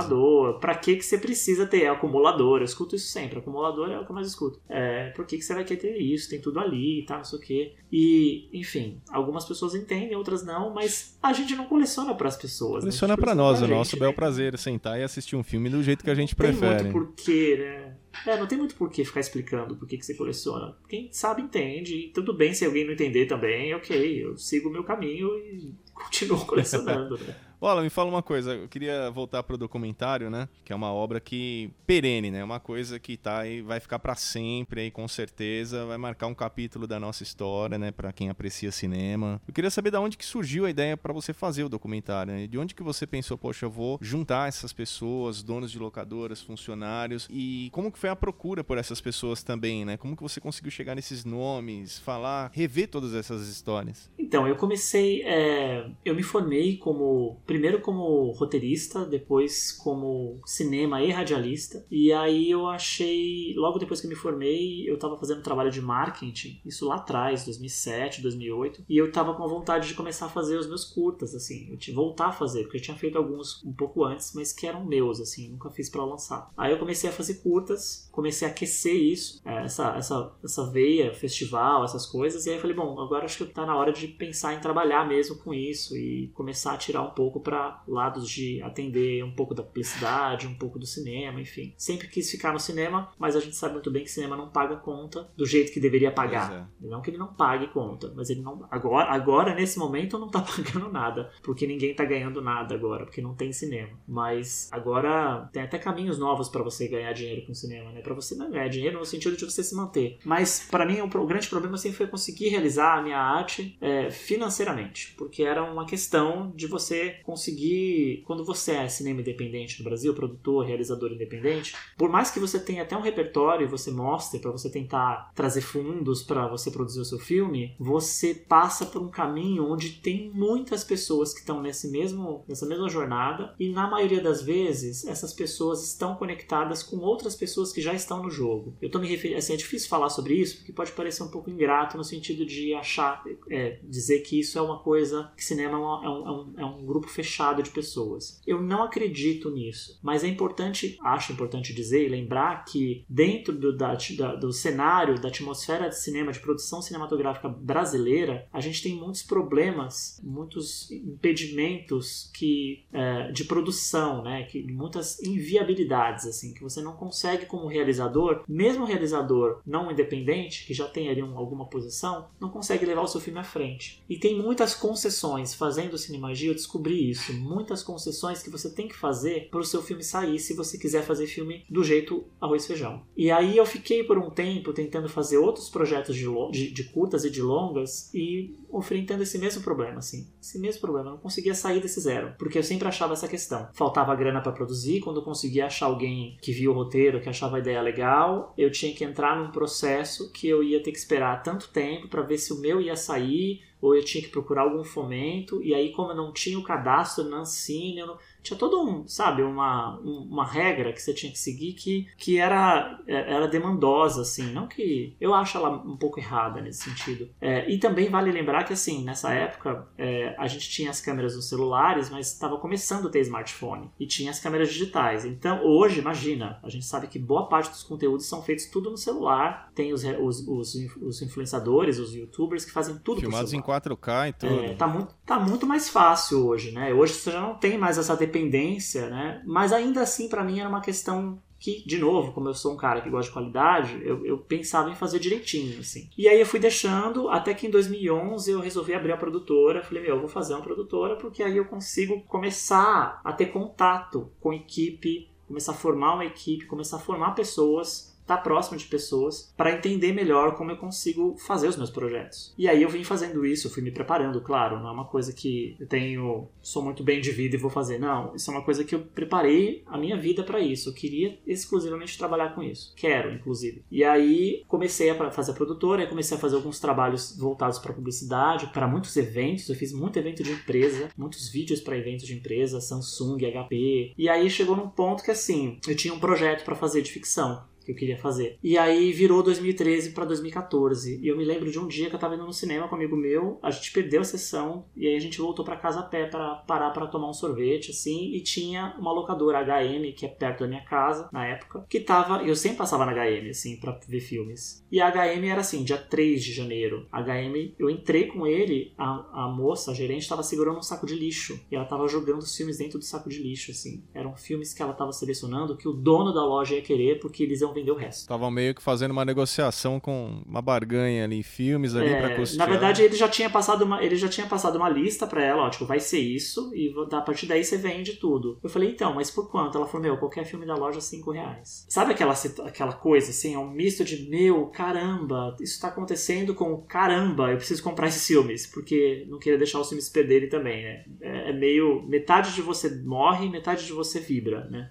Pra 0.60 0.74
que 0.74 0.96
que 0.96 1.04
você 1.04 1.18
precisa 1.18 1.66
ter 1.66 1.86
acumulador? 1.86 2.58
Eu 2.58 2.64
escuto 2.64 2.96
isso 2.96 3.08
sempre. 3.08 3.38
Acumulador 3.38 3.90
é 3.90 3.98
o 3.98 4.04
que 4.04 4.10
eu 4.10 4.14
mais 4.14 4.26
escuto. 4.26 4.60
É, 4.68 5.10
por 5.10 5.24
que 5.26 5.38
que 5.38 5.44
você 5.44 5.54
vai 5.54 5.64
querer 5.64 5.80
ter 5.80 5.96
isso? 5.98 6.28
Tem 6.28 6.40
tudo 6.40 6.58
ali, 6.58 7.04
tá? 7.06 7.16
Não 7.16 7.24
sei 7.24 7.38
o 7.38 7.42
quê. 7.42 7.74
E, 7.92 8.48
enfim, 8.52 9.00
algumas 9.10 9.44
pessoas 9.44 9.74
entendem, 9.74 10.16
outras 10.16 10.44
não, 10.44 10.72
mas 10.72 11.16
a 11.22 11.32
gente 11.32 11.54
não 11.54 11.66
coleciona 11.66 12.14
para 12.14 12.28
as 12.28 12.36
pessoas. 12.36 12.84
Né? 12.84 12.90
Coleciona 12.90 13.16
né? 13.16 13.20
para 13.20 13.34
nós, 13.34 13.62
o 13.62 13.68
nosso 13.68 13.98
bel 13.98 14.12
prazer 14.12 14.58
sentar 14.58 14.98
e 14.98 15.02
assistir 15.02 15.36
um 15.36 15.42
filme 15.42 15.68
do 15.68 15.82
jeito 15.82 16.04
que 16.04 16.10
a 16.10 16.14
gente 16.14 16.32
não 16.32 16.36
prefere. 16.36 16.82
Tem 16.82 16.92
muito 16.92 17.12
porquê, 17.12 17.56
né? 17.58 17.99
É, 18.26 18.36
não 18.36 18.46
tem 18.46 18.58
muito 18.58 18.74
porquê 18.74 19.04
ficar 19.04 19.20
explicando 19.20 19.76
por 19.76 19.86
que, 19.86 19.96
que 19.96 20.04
você 20.04 20.14
coleciona. 20.14 20.76
Quem 20.88 21.12
sabe 21.12 21.42
entende, 21.42 21.96
e 21.96 22.08
tudo 22.08 22.34
bem 22.34 22.52
se 22.52 22.64
alguém 22.64 22.84
não 22.84 22.92
entender 22.92 23.26
também, 23.26 23.74
ok, 23.74 24.24
eu 24.24 24.36
sigo 24.36 24.68
o 24.68 24.72
meu 24.72 24.84
caminho 24.84 25.28
e 25.38 25.72
continuo 25.94 26.44
colecionando, 26.44 27.16
né? 27.18 27.36
Bola, 27.60 27.82
me 27.82 27.90
fala 27.90 28.08
uma 28.08 28.22
coisa, 28.22 28.54
eu 28.54 28.66
queria 28.68 29.10
voltar 29.10 29.42
pro 29.42 29.58
documentário, 29.58 30.30
né? 30.30 30.48
Que 30.64 30.72
é 30.72 30.76
uma 30.76 30.90
obra 30.94 31.20
que 31.20 31.70
perene, 31.86 32.30
né? 32.30 32.42
Uma 32.42 32.58
coisa 32.58 32.98
que 32.98 33.18
tá 33.18 33.40
aí, 33.40 33.60
vai 33.60 33.78
ficar 33.78 33.98
para 33.98 34.14
sempre 34.14 34.80
aí, 34.80 34.90
com 34.90 35.06
certeza, 35.06 35.84
vai 35.84 35.98
marcar 35.98 36.26
um 36.26 36.34
capítulo 36.34 36.86
da 36.86 36.98
nossa 36.98 37.22
história, 37.22 37.76
né? 37.76 37.90
Para 37.90 38.14
quem 38.14 38.30
aprecia 38.30 38.72
cinema. 38.72 39.42
Eu 39.46 39.52
queria 39.52 39.70
saber 39.70 39.90
de 39.90 39.98
onde 39.98 40.16
que 40.16 40.24
surgiu 40.24 40.64
a 40.64 40.70
ideia 40.70 40.96
para 40.96 41.12
você 41.12 41.34
fazer 41.34 41.62
o 41.62 41.68
documentário, 41.68 42.32
né? 42.32 42.46
De 42.46 42.56
onde 42.56 42.74
que 42.74 42.82
você 42.82 43.06
pensou, 43.06 43.36
poxa, 43.36 43.66
eu 43.66 43.70
vou 43.70 43.98
juntar 44.00 44.48
essas 44.48 44.72
pessoas, 44.72 45.42
donos 45.42 45.70
de 45.70 45.78
locadoras, 45.78 46.40
funcionários, 46.40 47.28
e 47.30 47.68
como 47.72 47.92
que 47.92 47.98
foi 47.98 48.08
a 48.08 48.16
procura 48.16 48.64
por 48.64 48.78
essas 48.78 49.02
pessoas 49.02 49.42
também, 49.42 49.84
né? 49.84 49.98
Como 49.98 50.16
que 50.16 50.22
você 50.22 50.40
conseguiu 50.40 50.70
chegar 50.70 50.94
nesses 50.94 51.26
nomes, 51.26 51.98
falar, 51.98 52.50
rever 52.54 52.88
todas 52.88 53.12
essas 53.12 53.48
histórias? 53.48 54.10
Então, 54.18 54.48
eu 54.48 54.56
comecei, 54.56 55.22
é... 55.24 55.90
eu 56.06 56.14
me 56.14 56.22
formei 56.22 56.78
como 56.78 57.38
primeiro 57.50 57.80
como 57.80 58.30
roteirista, 58.30 59.04
depois 59.04 59.72
como 59.72 60.40
cinema 60.46 61.02
e 61.02 61.10
radialista. 61.10 61.84
E 61.90 62.12
aí 62.12 62.48
eu 62.48 62.68
achei, 62.68 63.52
logo 63.56 63.76
depois 63.76 64.00
que 64.00 64.06
me 64.06 64.14
formei, 64.14 64.88
eu 64.88 64.94
estava 64.94 65.18
fazendo 65.18 65.42
trabalho 65.42 65.68
de 65.68 65.82
marketing, 65.82 66.60
isso 66.64 66.86
lá 66.86 66.94
atrás, 66.94 67.44
2007, 67.44 68.22
2008, 68.22 68.84
e 68.88 68.96
eu 68.96 69.08
estava 69.08 69.34
com 69.34 69.48
vontade 69.48 69.88
de 69.88 69.94
começar 69.94 70.26
a 70.26 70.28
fazer 70.28 70.58
os 70.58 70.68
meus 70.68 70.84
curtas, 70.84 71.34
assim, 71.34 71.76
eu 71.88 71.92
voltar 71.92 72.28
a 72.28 72.32
fazer, 72.32 72.62
porque 72.62 72.76
eu 72.76 72.82
tinha 72.82 72.96
feito 72.96 73.18
alguns 73.18 73.64
um 73.64 73.72
pouco 73.72 74.04
antes, 74.04 74.32
mas 74.32 74.52
que 74.52 74.68
eram 74.68 74.84
meus, 74.84 75.20
assim, 75.20 75.50
nunca 75.50 75.70
fiz 75.70 75.90
para 75.90 76.04
lançar. 76.04 76.52
Aí 76.56 76.70
eu 76.70 76.78
comecei 76.78 77.10
a 77.10 77.12
fazer 77.12 77.42
curtas, 77.42 78.08
comecei 78.12 78.46
a 78.46 78.50
aquecer 78.52 78.94
isso, 78.94 79.40
é, 79.44 79.64
essa, 79.64 79.96
essa, 79.96 80.32
essa 80.44 80.70
veia, 80.70 81.12
festival, 81.12 81.82
essas 81.82 82.06
coisas, 82.06 82.46
e 82.46 82.50
aí 82.50 82.56
eu 82.56 82.60
falei, 82.60 82.76
bom, 82.76 83.00
agora 83.00 83.24
acho 83.24 83.44
que 83.44 83.52
tá 83.52 83.66
na 83.66 83.76
hora 83.76 83.92
de 83.92 84.06
pensar 84.06 84.54
em 84.54 84.60
trabalhar 84.60 85.08
mesmo 85.08 85.34
com 85.38 85.52
isso 85.52 85.96
e 85.96 86.28
começar 86.28 86.74
a 86.74 86.78
tirar 86.78 87.02
um 87.02 87.10
pouco 87.10 87.39
pouco 87.40 87.42
para 87.42 87.82
lados 87.88 88.28
de 88.28 88.62
atender 88.62 89.24
um 89.24 89.32
pouco 89.32 89.54
da 89.54 89.62
publicidade, 89.62 90.46
um 90.46 90.54
pouco 90.54 90.78
do 90.78 90.86
cinema, 90.86 91.40
enfim. 91.40 91.74
Sempre 91.76 92.08
quis 92.08 92.30
ficar 92.30 92.52
no 92.52 92.60
cinema, 92.60 93.10
mas 93.18 93.34
a 93.34 93.40
gente 93.40 93.56
sabe 93.56 93.74
muito 93.74 93.90
bem 93.90 94.04
que 94.04 94.10
cinema 94.10 94.36
não 94.36 94.50
paga 94.50 94.76
conta 94.76 95.28
do 95.36 95.46
jeito 95.46 95.72
que 95.72 95.80
deveria 95.80 96.12
pagar. 96.12 96.70
É. 96.82 96.86
Não 96.86 97.00
que 97.00 97.10
ele 97.10 97.18
não 97.18 97.32
pague 97.32 97.68
conta, 97.68 98.12
mas 98.14 98.30
ele 98.30 98.42
não 98.42 98.66
agora, 98.70 99.10
agora 99.10 99.54
nesse 99.54 99.78
momento 99.78 100.18
não 100.18 100.28
tá 100.28 100.40
pagando 100.44 100.90
nada, 100.92 101.30
porque 101.42 101.66
ninguém 101.66 101.94
tá 101.94 102.04
ganhando 102.04 102.42
nada 102.42 102.74
agora, 102.74 103.04
porque 103.04 103.22
não 103.22 103.34
tem 103.34 103.52
cinema. 103.52 103.90
Mas 104.06 104.68
agora 104.70 105.48
tem 105.52 105.62
até 105.62 105.78
caminhos 105.78 106.18
novos 106.18 106.48
para 106.48 106.62
você 106.62 106.86
ganhar 106.86 107.12
dinheiro 107.12 107.46
com 107.46 107.54
cinema, 107.54 107.90
né? 107.92 108.02
Para 108.02 108.14
você 108.14 108.34
não 108.34 108.50
ganhar 108.50 108.68
dinheiro 108.68 108.98
no 108.98 109.06
sentido 109.06 109.36
de 109.36 109.44
você 109.44 109.62
se 109.62 109.74
manter. 109.74 110.18
Mas 110.24 110.68
para 110.70 110.84
mim 110.84 111.00
o, 111.00 111.04
o, 111.04 111.26
grande 111.26 111.48
problema 111.48 111.76
sempre 111.76 111.98
foi 111.98 112.06
conseguir 112.06 112.48
realizar 112.48 112.98
a 112.98 113.02
minha 113.02 113.18
arte 113.18 113.76
é, 113.80 114.10
financeiramente, 114.10 115.14
porque 115.16 115.42
era 115.42 115.62
uma 115.62 115.86
questão 115.86 116.52
de 116.54 116.66
você 116.66 117.20
conseguir 117.30 118.24
quando 118.26 118.44
você 118.44 118.72
é 118.72 118.88
cinema 118.88 119.20
independente 119.20 119.78
no 119.78 119.84
Brasil, 119.84 120.12
produtor, 120.12 120.66
realizador 120.66 121.12
independente, 121.12 121.76
por 121.96 122.10
mais 122.10 122.30
que 122.30 122.40
você 122.40 122.58
tenha 122.58 122.82
até 122.82 122.96
um 122.96 123.00
repertório 123.00 123.64
e 123.64 123.70
você 123.70 123.92
mostre 123.92 124.40
para 124.40 124.50
você 124.50 124.68
tentar 124.68 125.30
trazer 125.34 125.60
fundos 125.60 126.22
para 126.22 126.48
você 126.48 126.70
produzir 126.70 127.00
o 127.00 127.04
seu 127.04 127.18
filme, 127.18 127.76
você 127.78 128.34
passa 128.34 128.84
por 128.84 129.00
um 129.00 129.08
caminho 129.08 129.70
onde 129.70 129.90
tem 129.90 130.30
muitas 130.34 130.82
pessoas 130.82 131.32
que 131.32 131.40
estão 131.40 131.62
nesse 131.62 131.88
mesmo 131.88 132.44
nessa 132.48 132.66
mesma 132.66 132.88
jornada 132.88 133.54
e 133.58 133.70
na 133.70 133.88
maioria 133.88 134.20
das 134.20 134.42
vezes 134.42 135.06
essas 135.06 135.32
pessoas 135.32 135.86
estão 135.86 136.16
conectadas 136.16 136.82
com 136.82 136.96
outras 136.98 137.36
pessoas 137.36 137.72
que 137.72 137.80
já 137.80 137.94
estão 137.94 138.22
no 138.22 138.30
jogo. 138.30 138.74
Eu 138.82 138.90
tô 138.90 138.98
me 138.98 139.06
referindo, 139.06 139.38
assim, 139.38 139.52
é 139.52 139.56
difícil 139.56 139.88
falar 139.88 140.08
sobre 140.08 140.34
isso 140.34 140.58
porque 140.58 140.72
pode 140.72 140.92
parecer 140.92 141.22
um 141.22 141.28
pouco 141.28 141.50
ingrato 141.50 141.96
no 141.96 142.04
sentido 142.04 142.44
de 142.44 142.74
achar, 142.74 143.22
é, 143.48 143.78
dizer 143.84 144.20
que 144.20 144.40
isso 144.40 144.58
é 144.58 144.62
uma 144.62 144.78
coisa, 144.78 145.30
que 145.36 145.44
cinema 145.44 145.76
é, 145.76 145.80
uma, 145.80 146.04
é, 146.04 146.08
um, 146.08 146.54
é 146.58 146.64
um 146.64 146.84
grupo 146.84 147.08
fechado 147.20 147.62
de 147.62 147.70
pessoas. 147.70 148.40
Eu 148.46 148.62
não 148.62 148.82
acredito 148.82 149.50
nisso, 149.50 149.98
mas 150.02 150.24
é 150.24 150.28
importante, 150.28 150.98
acho 151.02 151.32
importante 151.32 151.74
dizer 151.74 152.06
e 152.06 152.08
lembrar 152.08 152.64
que 152.64 153.04
dentro 153.08 153.52
do, 153.52 153.76
da, 153.76 153.96
da, 154.16 154.34
do 154.36 154.52
cenário, 154.52 155.20
da 155.20 155.28
atmosfera 155.28 155.88
de 155.88 155.98
cinema, 155.98 156.32
de 156.32 156.40
produção 156.40 156.80
cinematográfica 156.80 157.48
brasileira, 157.48 158.48
a 158.52 158.60
gente 158.60 158.82
tem 158.82 158.96
muitos 158.96 159.22
problemas, 159.22 160.18
muitos 160.22 160.90
impedimentos 160.90 162.30
que, 162.32 162.84
é, 162.92 163.30
de 163.30 163.44
produção, 163.44 164.22
né? 164.22 164.44
Que 164.44 164.62
muitas 164.62 165.20
inviabilidades, 165.22 166.26
assim, 166.26 166.54
que 166.54 166.62
você 166.62 166.80
não 166.80 166.94
consegue 166.94 167.44
como 167.46 167.66
realizador, 167.66 168.44
mesmo 168.48 168.84
realizador 168.86 169.60
não 169.66 169.90
independente, 169.90 170.64
que 170.64 170.72
já 170.72 170.88
tem 170.88 171.10
ali 171.10 171.22
um, 171.22 171.36
alguma 171.36 171.66
posição, 171.66 172.28
não 172.40 172.48
consegue 172.48 172.86
levar 172.86 173.02
o 173.02 173.08
seu 173.08 173.20
filme 173.20 173.40
à 173.40 173.44
frente. 173.44 174.02
E 174.08 174.16
tem 174.16 174.40
muitas 174.40 174.74
concessões, 174.74 175.54
fazendo 175.54 175.98
Cinemagia 175.98 176.50
eu 176.50 176.54
descobri 176.54 177.09
isso, 177.10 177.32
muitas 177.32 177.82
concessões 177.82 178.42
que 178.42 178.50
você 178.50 178.70
tem 178.70 178.88
que 178.88 178.96
fazer 178.96 179.48
para 179.50 179.60
o 179.60 179.64
seu 179.64 179.82
filme 179.82 180.02
sair 180.02 180.38
se 180.38 180.54
você 180.54 180.78
quiser 180.78 181.02
fazer 181.02 181.26
filme 181.26 181.64
do 181.68 181.82
jeito 181.82 182.24
arroz 182.40 182.64
e 182.64 182.68
feijão. 182.68 183.02
E 183.16 183.30
aí 183.30 183.56
eu 183.56 183.66
fiquei 183.66 184.04
por 184.04 184.18
um 184.18 184.30
tempo 184.30 184.72
tentando 184.72 185.08
fazer 185.08 185.38
outros 185.38 185.68
projetos 185.68 186.16
de, 186.16 186.26
de, 186.50 186.70
de 186.70 186.84
curtas 186.84 187.24
e 187.24 187.30
de 187.30 187.42
longas 187.42 188.12
e 188.14 188.54
enfrentando 188.72 189.22
esse 189.22 189.38
mesmo 189.38 189.62
problema, 189.62 189.98
assim, 189.98 190.28
esse 190.40 190.58
mesmo 190.58 190.80
problema, 190.80 191.08
eu 191.08 191.12
não 191.12 191.20
conseguia 191.20 191.54
sair 191.54 191.80
desse 191.80 192.00
zero, 192.00 192.34
porque 192.38 192.58
eu 192.58 192.62
sempre 192.62 192.88
achava 192.88 193.12
essa 193.12 193.28
questão. 193.28 193.68
Faltava 193.74 194.14
grana 194.14 194.40
para 194.40 194.52
produzir, 194.52 195.00
quando 195.00 195.20
eu 195.20 195.24
conseguia 195.24 195.66
achar 195.66 195.86
alguém 195.86 196.36
que 196.40 196.52
via 196.52 196.70
o 196.70 196.74
roteiro, 196.74 197.20
que 197.20 197.28
achava 197.28 197.56
a 197.56 197.60
ideia 197.60 197.82
legal, 197.82 198.54
eu 198.56 198.70
tinha 198.70 198.94
que 198.94 199.04
entrar 199.04 199.38
num 199.38 199.50
processo 199.50 200.30
que 200.32 200.48
eu 200.48 200.62
ia 200.62 200.82
ter 200.82 200.92
que 200.92 200.98
esperar 200.98 201.42
tanto 201.42 201.68
tempo 201.70 202.08
para 202.08 202.22
ver 202.22 202.38
se 202.38 202.52
o 202.52 202.60
meu 202.60 202.80
ia 202.80 202.96
sair, 202.96 203.60
ou 203.80 203.94
eu 203.94 204.04
tinha 204.04 204.22
que 204.22 204.30
procurar 204.30 204.62
algum 204.62 204.84
fomento, 204.84 205.62
e 205.62 205.74
aí 205.74 205.92
como 205.92 206.12
eu 206.12 206.16
não 206.16 206.32
tinha 206.32 206.58
o 206.58 206.62
cadastro 206.62 207.24
na 207.24 207.38
Ancine, 207.38 208.02
não 208.02 208.18
tinha 208.42 208.58
todo 208.58 208.80
um, 208.82 209.06
sabe, 209.06 209.42
uma, 209.42 209.98
uma 209.98 210.44
regra 210.44 210.92
que 210.92 211.00
você 211.00 211.12
tinha 211.12 211.30
que 211.30 211.38
seguir 211.38 211.74
que, 211.74 212.08
que 212.16 212.38
era, 212.38 212.98
é, 213.06 213.34
era 213.34 213.46
demandosa, 213.46 214.22
assim. 214.22 214.52
Não 214.52 214.66
que. 214.66 215.14
Eu 215.20 215.34
acho 215.34 215.56
ela 215.58 215.70
um 215.70 215.96
pouco 215.96 216.18
errada 216.18 216.60
nesse 216.60 216.84
sentido. 216.84 217.28
É, 217.40 217.70
e 217.70 217.78
também 217.78 218.08
vale 218.08 218.30
lembrar 218.30 218.64
que, 218.64 218.72
assim, 218.72 219.04
nessa 219.04 219.32
época, 219.32 219.86
é, 219.96 220.34
a 220.38 220.46
gente 220.46 220.68
tinha 220.70 220.90
as 220.90 221.00
câmeras 221.00 221.36
nos 221.36 221.48
celulares, 221.48 222.10
mas 222.10 222.32
estava 222.32 222.58
começando 222.58 223.08
a 223.08 223.10
ter 223.10 223.20
smartphone. 223.20 223.90
E 223.98 224.06
tinha 224.06 224.30
as 224.30 224.40
câmeras 224.40 224.68
digitais. 224.68 225.24
Então, 225.24 225.64
hoje, 225.64 226.00
imagina, 226.00 226.58
a 226.62 226.68
gente 226.68 226.84
sabe 226.84 227.06
que 227.06 227.18
boa 227.18 227.48
parte 227.48 227.70
dos 227.70 227.82
conteúdos 227.82 228.26
são 228.26 228.42
feitos 228.42 228.66
tudo 228.66 228.90
no 228.90 228.96
celular. 228.96 229.69
Tem 229.80 229.94
os, 229.94 230.04
os, 230.04 230.46
os, 230.46 230.74
os 231.00 231.22
influenciadores, 231.22 231.98
os 231.98 232.14
youtubers 232.14 232.66
que 232.66 232.70
fazem 232.70 232.98
tudo 232.98 233.18
Filmados 233.18 233.54
em 233.54 233.62
4K 233.62 234.28
e 234.28 234.32
tudo. 234.34 234.60
É, 234.60 234.74
tá, 234.74 234.86
muito, 234.86 235.14
tá 235.24 235.40
muito 235.40 235.66
mais 235.66 235.88
fácil 235.88 236.46
hoje, 236.46 236.70
né? 236.70 236.92
Hoje 236.92 237.14
você 237.14 237.30
já 237.30 237.40
não 237.40 237.54
tem 237.54 237.78
mais 237.78 237.96
essa 237.96 238.14
dependência, 238.14 239.08
né? 239.08 239.42
Mas 239.46 239.72
ainda 239.72 240.02
assim, 240.02 240.28
para 240.28 240.44
mim, 240.44 240.60
era 240.60 240.68
uma 240.68 240.82
questão 240.82 241.40
que, 241.58 241.82
de 241.86 241.96
novo, 241.96 242.32
como 242.32 242.50
eu 242.50 242.52
sou 242.52 242.74
um 242.74 242.76
cara 242.76 243.00
que 243.00 243.08
gosta 243.08 243.28
de 243.28 243.32
qualidade, 243.32 244.02
eu, 244.04 244.26
eu, 244.26 244.36
pensava 244.36 244.90
em 244.90 244.94
fazer 244.94 245.18
direitinho, 245.18 245.80
assim. 245.80 246.10
E 246.16 246.28
aí 246.28 246.38
eu 246.38 246.44
fui 246.44 246.60
deixando, 246.60 247.30
até 247.30 247.54
que 247.54 247.66
em 247.66 247.70
2011 247.70 248.50
eu 248.50 248.60
resolvi 248.60 248.92
abrir 248.92 249.12
a 249.12 249.16
produtora. 249.16 249.82
Falei, 249.82 250.02
meu, 250.02 250.16
eu 250.16 250.20
vou 250.20 250.28
fazer 250.28 250.52
uma 250.52 250.62
produtora 250.62 251.16
porque 251.16 251.42
aí 251.42 251.56
eu 251.56 251.64
consigo 251.64 252.20
começar 252.24 253.18
a 253.24 253.32
ter 253.32 253.46
contato 253.46 254.30
com 254.40 254.52
equipe, 254.52 255.30
começar 255.48 255.72
a 255.72 255.74
formar 255.74 256.16
uma 256.16 256.26
equipe, 256.26 256.66
começar 256.66 256.96
a 256.96 257.00
formar 257.00 257.30
pessoas 257.30 258.09
estar 258.30 258.36
tá 258.36 258.42
próximo 258.42 258.78
de 258.78 258.86
pessoas 258.86 259.52
para 259.56 259.72
entender 259.72 260.12
melhor 260.12 260.54
como 260.54 260.70
eu 260.70 260.76
consigo 260.76 261.36
fazer 261.36 261.68
os 261.68 261.76
meus 261.76 261.90
projetos. 261.90 262.54
E 262.56 262.68
aí 262.68 262.82
eu 262.82 262.88
vim 262.88 263.02
fazendo 263.02 263.44
isso, 263.44 263.70
fui 263.70 263.82
me 263.82 263.90
preparando, 263.90 264.40
claro, 264.40 264.78
não 264.78 264.88
é 264.88 264.92
uma 264.92 265.04
coisa 265.04 265.32
que 265.32 265.76
eu 265.80 265.86
tenho, 265.86 266.48
sou 266.62 266.82
muito 266.82 267.02
bem 267.02 267.20
de 267.20 267.32
vida 267.32 267.56
e 267.56 267.58
vou 267.58 267.70
fazer, 267.70 267.98
não, 267.98 268.34
isso 268.34 268.50
é 268.50 268.54
uma 268.54 268.64
coisa 268.64 268.84
que 268.84 268.94
eu 268.94 269.00
preparei 269.00 269.82
a 269.86 269.98
minha 269.98 270.16
vida 270.16 270.42
para 270.42 270.60
isso. 270.60 270.88
Eu 270.88 270.94
queria 270.94 271.38
exclusivamente 271.46 272.16
trabalhar 272.16 272.54
com 272.54 272.62
isso. 272.62 272.92
Quero, 272.96 273.32
inclusive. 273.32 273.82
E 273.90 274.04
aí 274.04 274.62
comecei 274.68 275.10
a 275.10 275.30
fazer 275.30 275.52
a 275.52 275.54
produtora, 275.54 276.06
comecei 276.06 276.36
a 276.36 276.40
fazer 276.40 276.56
alguns 276.56 276.78
trabalhos 276.78 277.36
voltados 277.36 277.78
para 277.78 277.92
publicidade, 277.92 278.68
para 278.68 278.86
muitos 278.86 279.16
eventos, 279.16 279.68
eu 279.68 279.74
fiz 279.74 279.92
muito 279.92 280.18
evento 280.18 280.42
de 280.42 280.52
empresa, 280.52 281.08
muitos 281.16 281.48
vídeos 281.48 281.80
para 281.80 281.96
eventos 281.96 282.26
de 282.26 282.34
empresa, 282.34 282.80
Samsung, 282.80 283.38
HP. 283.38 284.14
E 284.16 284.28
aí 284.28 284.48
chegou 284.48 284.76
num 284.76 284.88
ponto 284.88 285.24
que 285.24 285.30
assim, 285.30 285.78
eu 285.88 285.96
tinha 285.96 286.14
um 286.14 286.20
projeto 286.20 286.64
para 286.64 286.74
fazer 286.74 287.02
de 287.02 287.10
ficção 287.10 287.69
que 287.84 287.92
eu 287.92 287.96
queria 287.96 288.16
fazer. 288.16 288.58
E 288.62 288.76
aí 288.78 289.12
virou 289.12 289.42
2013 289.42 290.10
para 290.10 290.24
2014. 290.24 291.20
E 291.22 291.28
eu 291.28 291.36
me 291.36 291.44
lembro 291.44 291.70
de 291.70 291.78
um 291.78 291.86
dia 291.86 292.08
que 292.08 292.14
eu 292.14 292.20
tava 292.20 292.34
indo 292.34 292.46
no 292.46 292.52
cinema 292.52 292.88
com 292.88 292.94
um 292.94 292.98
amigo 292.98 293.16
meu, 293.16 293.58
a 293.62 293.70
gente 293.70 293.92
perdeu 293.92 294.20
a 294.20 294.24
sessão 294.24 294.84
e 294.96 295.06
aí 295.06 295.16
a 295.16 295.20
gente 295.20 295.40
voltou 295.40 295.64
para 295.64 295.76
casa 295.76 296.00
a 296.00 296.02
pé 296.02 296.26
para 296.26 296.56
parar 296.66 296.90
para 296.90 297.06
tomar 297.06 297.28
um 297.28 297.34
sorvete 297.34 297.90
assim, 297.90 298.32
e 298.34 298.40
tinha 298.42 298.94
uma 298.98 299.12
locadora 299.12 299.60
HM 299.60 300.12
que 300.12 300.26
é 300.26 300.28
perto 300.28 300.60
da 300.60 300.68
minha 300.68 300.84
casa 300.84 301.28
na 301.32 301.46
época, 301.46 301.84
que 301.88 302.00
tava, 302.00 302.42
eu 302.42 302.54
sempre 302.54 302.78
passava 302.78 303.06
na 303.06 303.12
HM 303.12 303.50
assim 303.50 303.76
para 303.76 303.98
ver 304.06 304.20
filmes. 304.20 304.84
E 304.90 305.00
a 305.00 305.10
HM 305.10 305.46
era 305.46 305.60
assim, 305.60 305.84
dia 305.84 305.98
3 305.98 306.42
de 306.42 306.52
janeiro. 306.52 307.06
A 307.10 307.22
HM, 307.22 307.74
eu 307.78 307.88
entrei 307.88 308.26
com 308.26 308.46
ele, 308.46 308.92
a, 308.96 309.44
a 309.44 309.48
moça, 309.48 309.90
a 309.90 309.94
gerente 309.94 310.22
estava 310.22 310.42
segurando 310.42 310.78
um 310.78 310.82
saco 310.82 311.06
de 311.06 311.14
lixo 311.14 311.60
e 311.70 311.76
ela 311.76 311.84
tava 311.84 312.08
jogando 312.08 312.38
os 312.38 312.54
filmes 312.54 312.78
dentro 312.78 312.98
do 312.98 313.04
saco 313.04 313.28
de 313.28 313.42
lixo 313.42 313.70
assim. 313.70 314.02
Eram 314.14 314.36
filmes 314.36 314.74
que 314.74 314.82
ela 314.82 314.92
tava 314.92 315.12
selecionando 315.12 315.76
que 315.76 315.88
o 315.88 315.92
dono 315.92 316.32
da 316.32 316.44
loja 316.44 316.74
ia 316.74 316.82
querer 316.82 317.20
porque 317.20 317.42
eles 317.42 317.60
iam 317.60 317.69
vender 317.72 317.90
o 317.90 317.96
resto. 317.96 318.20
Estavam 318.20 318.50
meio 318.50 318.74
que 318.74 318.82
fazendo 318.82 319.10
uma 319.12 319.24
negociação 319.24 319.98
com 320.00 320.42
uma 320.46 320.62
barganha 320.62 321.24
ali, 321.24 321.42
filmes 321.42 321.94
ali 321.94 322.08
é, 322.08 322.20
para 322.20 322.36
custear. 322.36 322.66
Na 322.66 322.70
verdade, 322.70 323.02
ele 323.02 323.16
já 323.16 323.28
tinha 323.28 323.50
passado 323.50 323.82
uma, 323.82 324.02
ele 324.02 324.16
já 324.16 324.28
tinha 324.28 324.46
passado 324.46 324.76
uma 324.76 324.88
lista 324.88 325.26
para 325.26 325.44
ela, 325.44 325.62
ó, 325.62 325.70
tipo, 325.70 325.84
vai 325.84 326.00
ser 326.00 326.20
isso 326.20 326.70
e 326.74 326.92
a 327.12 327.20
partir 327.20 327.46
daí 327.46 327.64
você 327.64 327.76
vende 327.76 328.14
tudo. 328.14 328.58
Eu 328.62 328.70
falei, 328.70 328.90
então, 328.90 329.14
mas 329.14 329.30
por 329.30 329.50
quanto? 329.50 329.76
Ela 329.76 329.86
falou, 329.86 330.02
meu, 330.02 330.16
qualquer 330.18 330.44
filme 330.44 330.66
da 330.66 330.74
loja, 330.74 331.00
cinco 331.00 331.30
reais. 331.30 331.86
Sabe 331.88 332.12
aquela, 332.12 332.34
aquela 332.64 332.92
coisa, 332.92 333.30
assim, 333.30 333.54
é 333.54 333.58
um 333.58 333.70
misto 333.70 334.04
de, 334.04 334.28
meu, 334.28 334.66
caramba, 334.66 335.56
isso 335.60 335.80
tá 335.80 335.88
acontecendo 335.88 336.54
com, 336.54 336.76
caramba, 336.82 337.50
eu 337.50 337.56
preciso 337.56 337.82
comprar 337.82 338.08
esses 338.08 338.26
filmes, 338.26 338.66
porque 338.66 339.26
não 339.28 339.38
queria 339.38 339.58
deixar 339.58 339.80
os 339.80 339.88
filmes 339.88 340.08
perderem 340.08 340.48
também, 340.48 340.82
né? 340.82 341.04
É, 341.20 341.50
é 341.50 341.52
meio, 341.52 342.02
metade 342.06 342.54
de 342.54 342.62
você 342.62 342.90
morre, 343.02 343.48
metade 343.48 343.86
de 343.86 343.92
você 343.92 344.20
vibra, 344.20 344.64
né? 344.70 344.90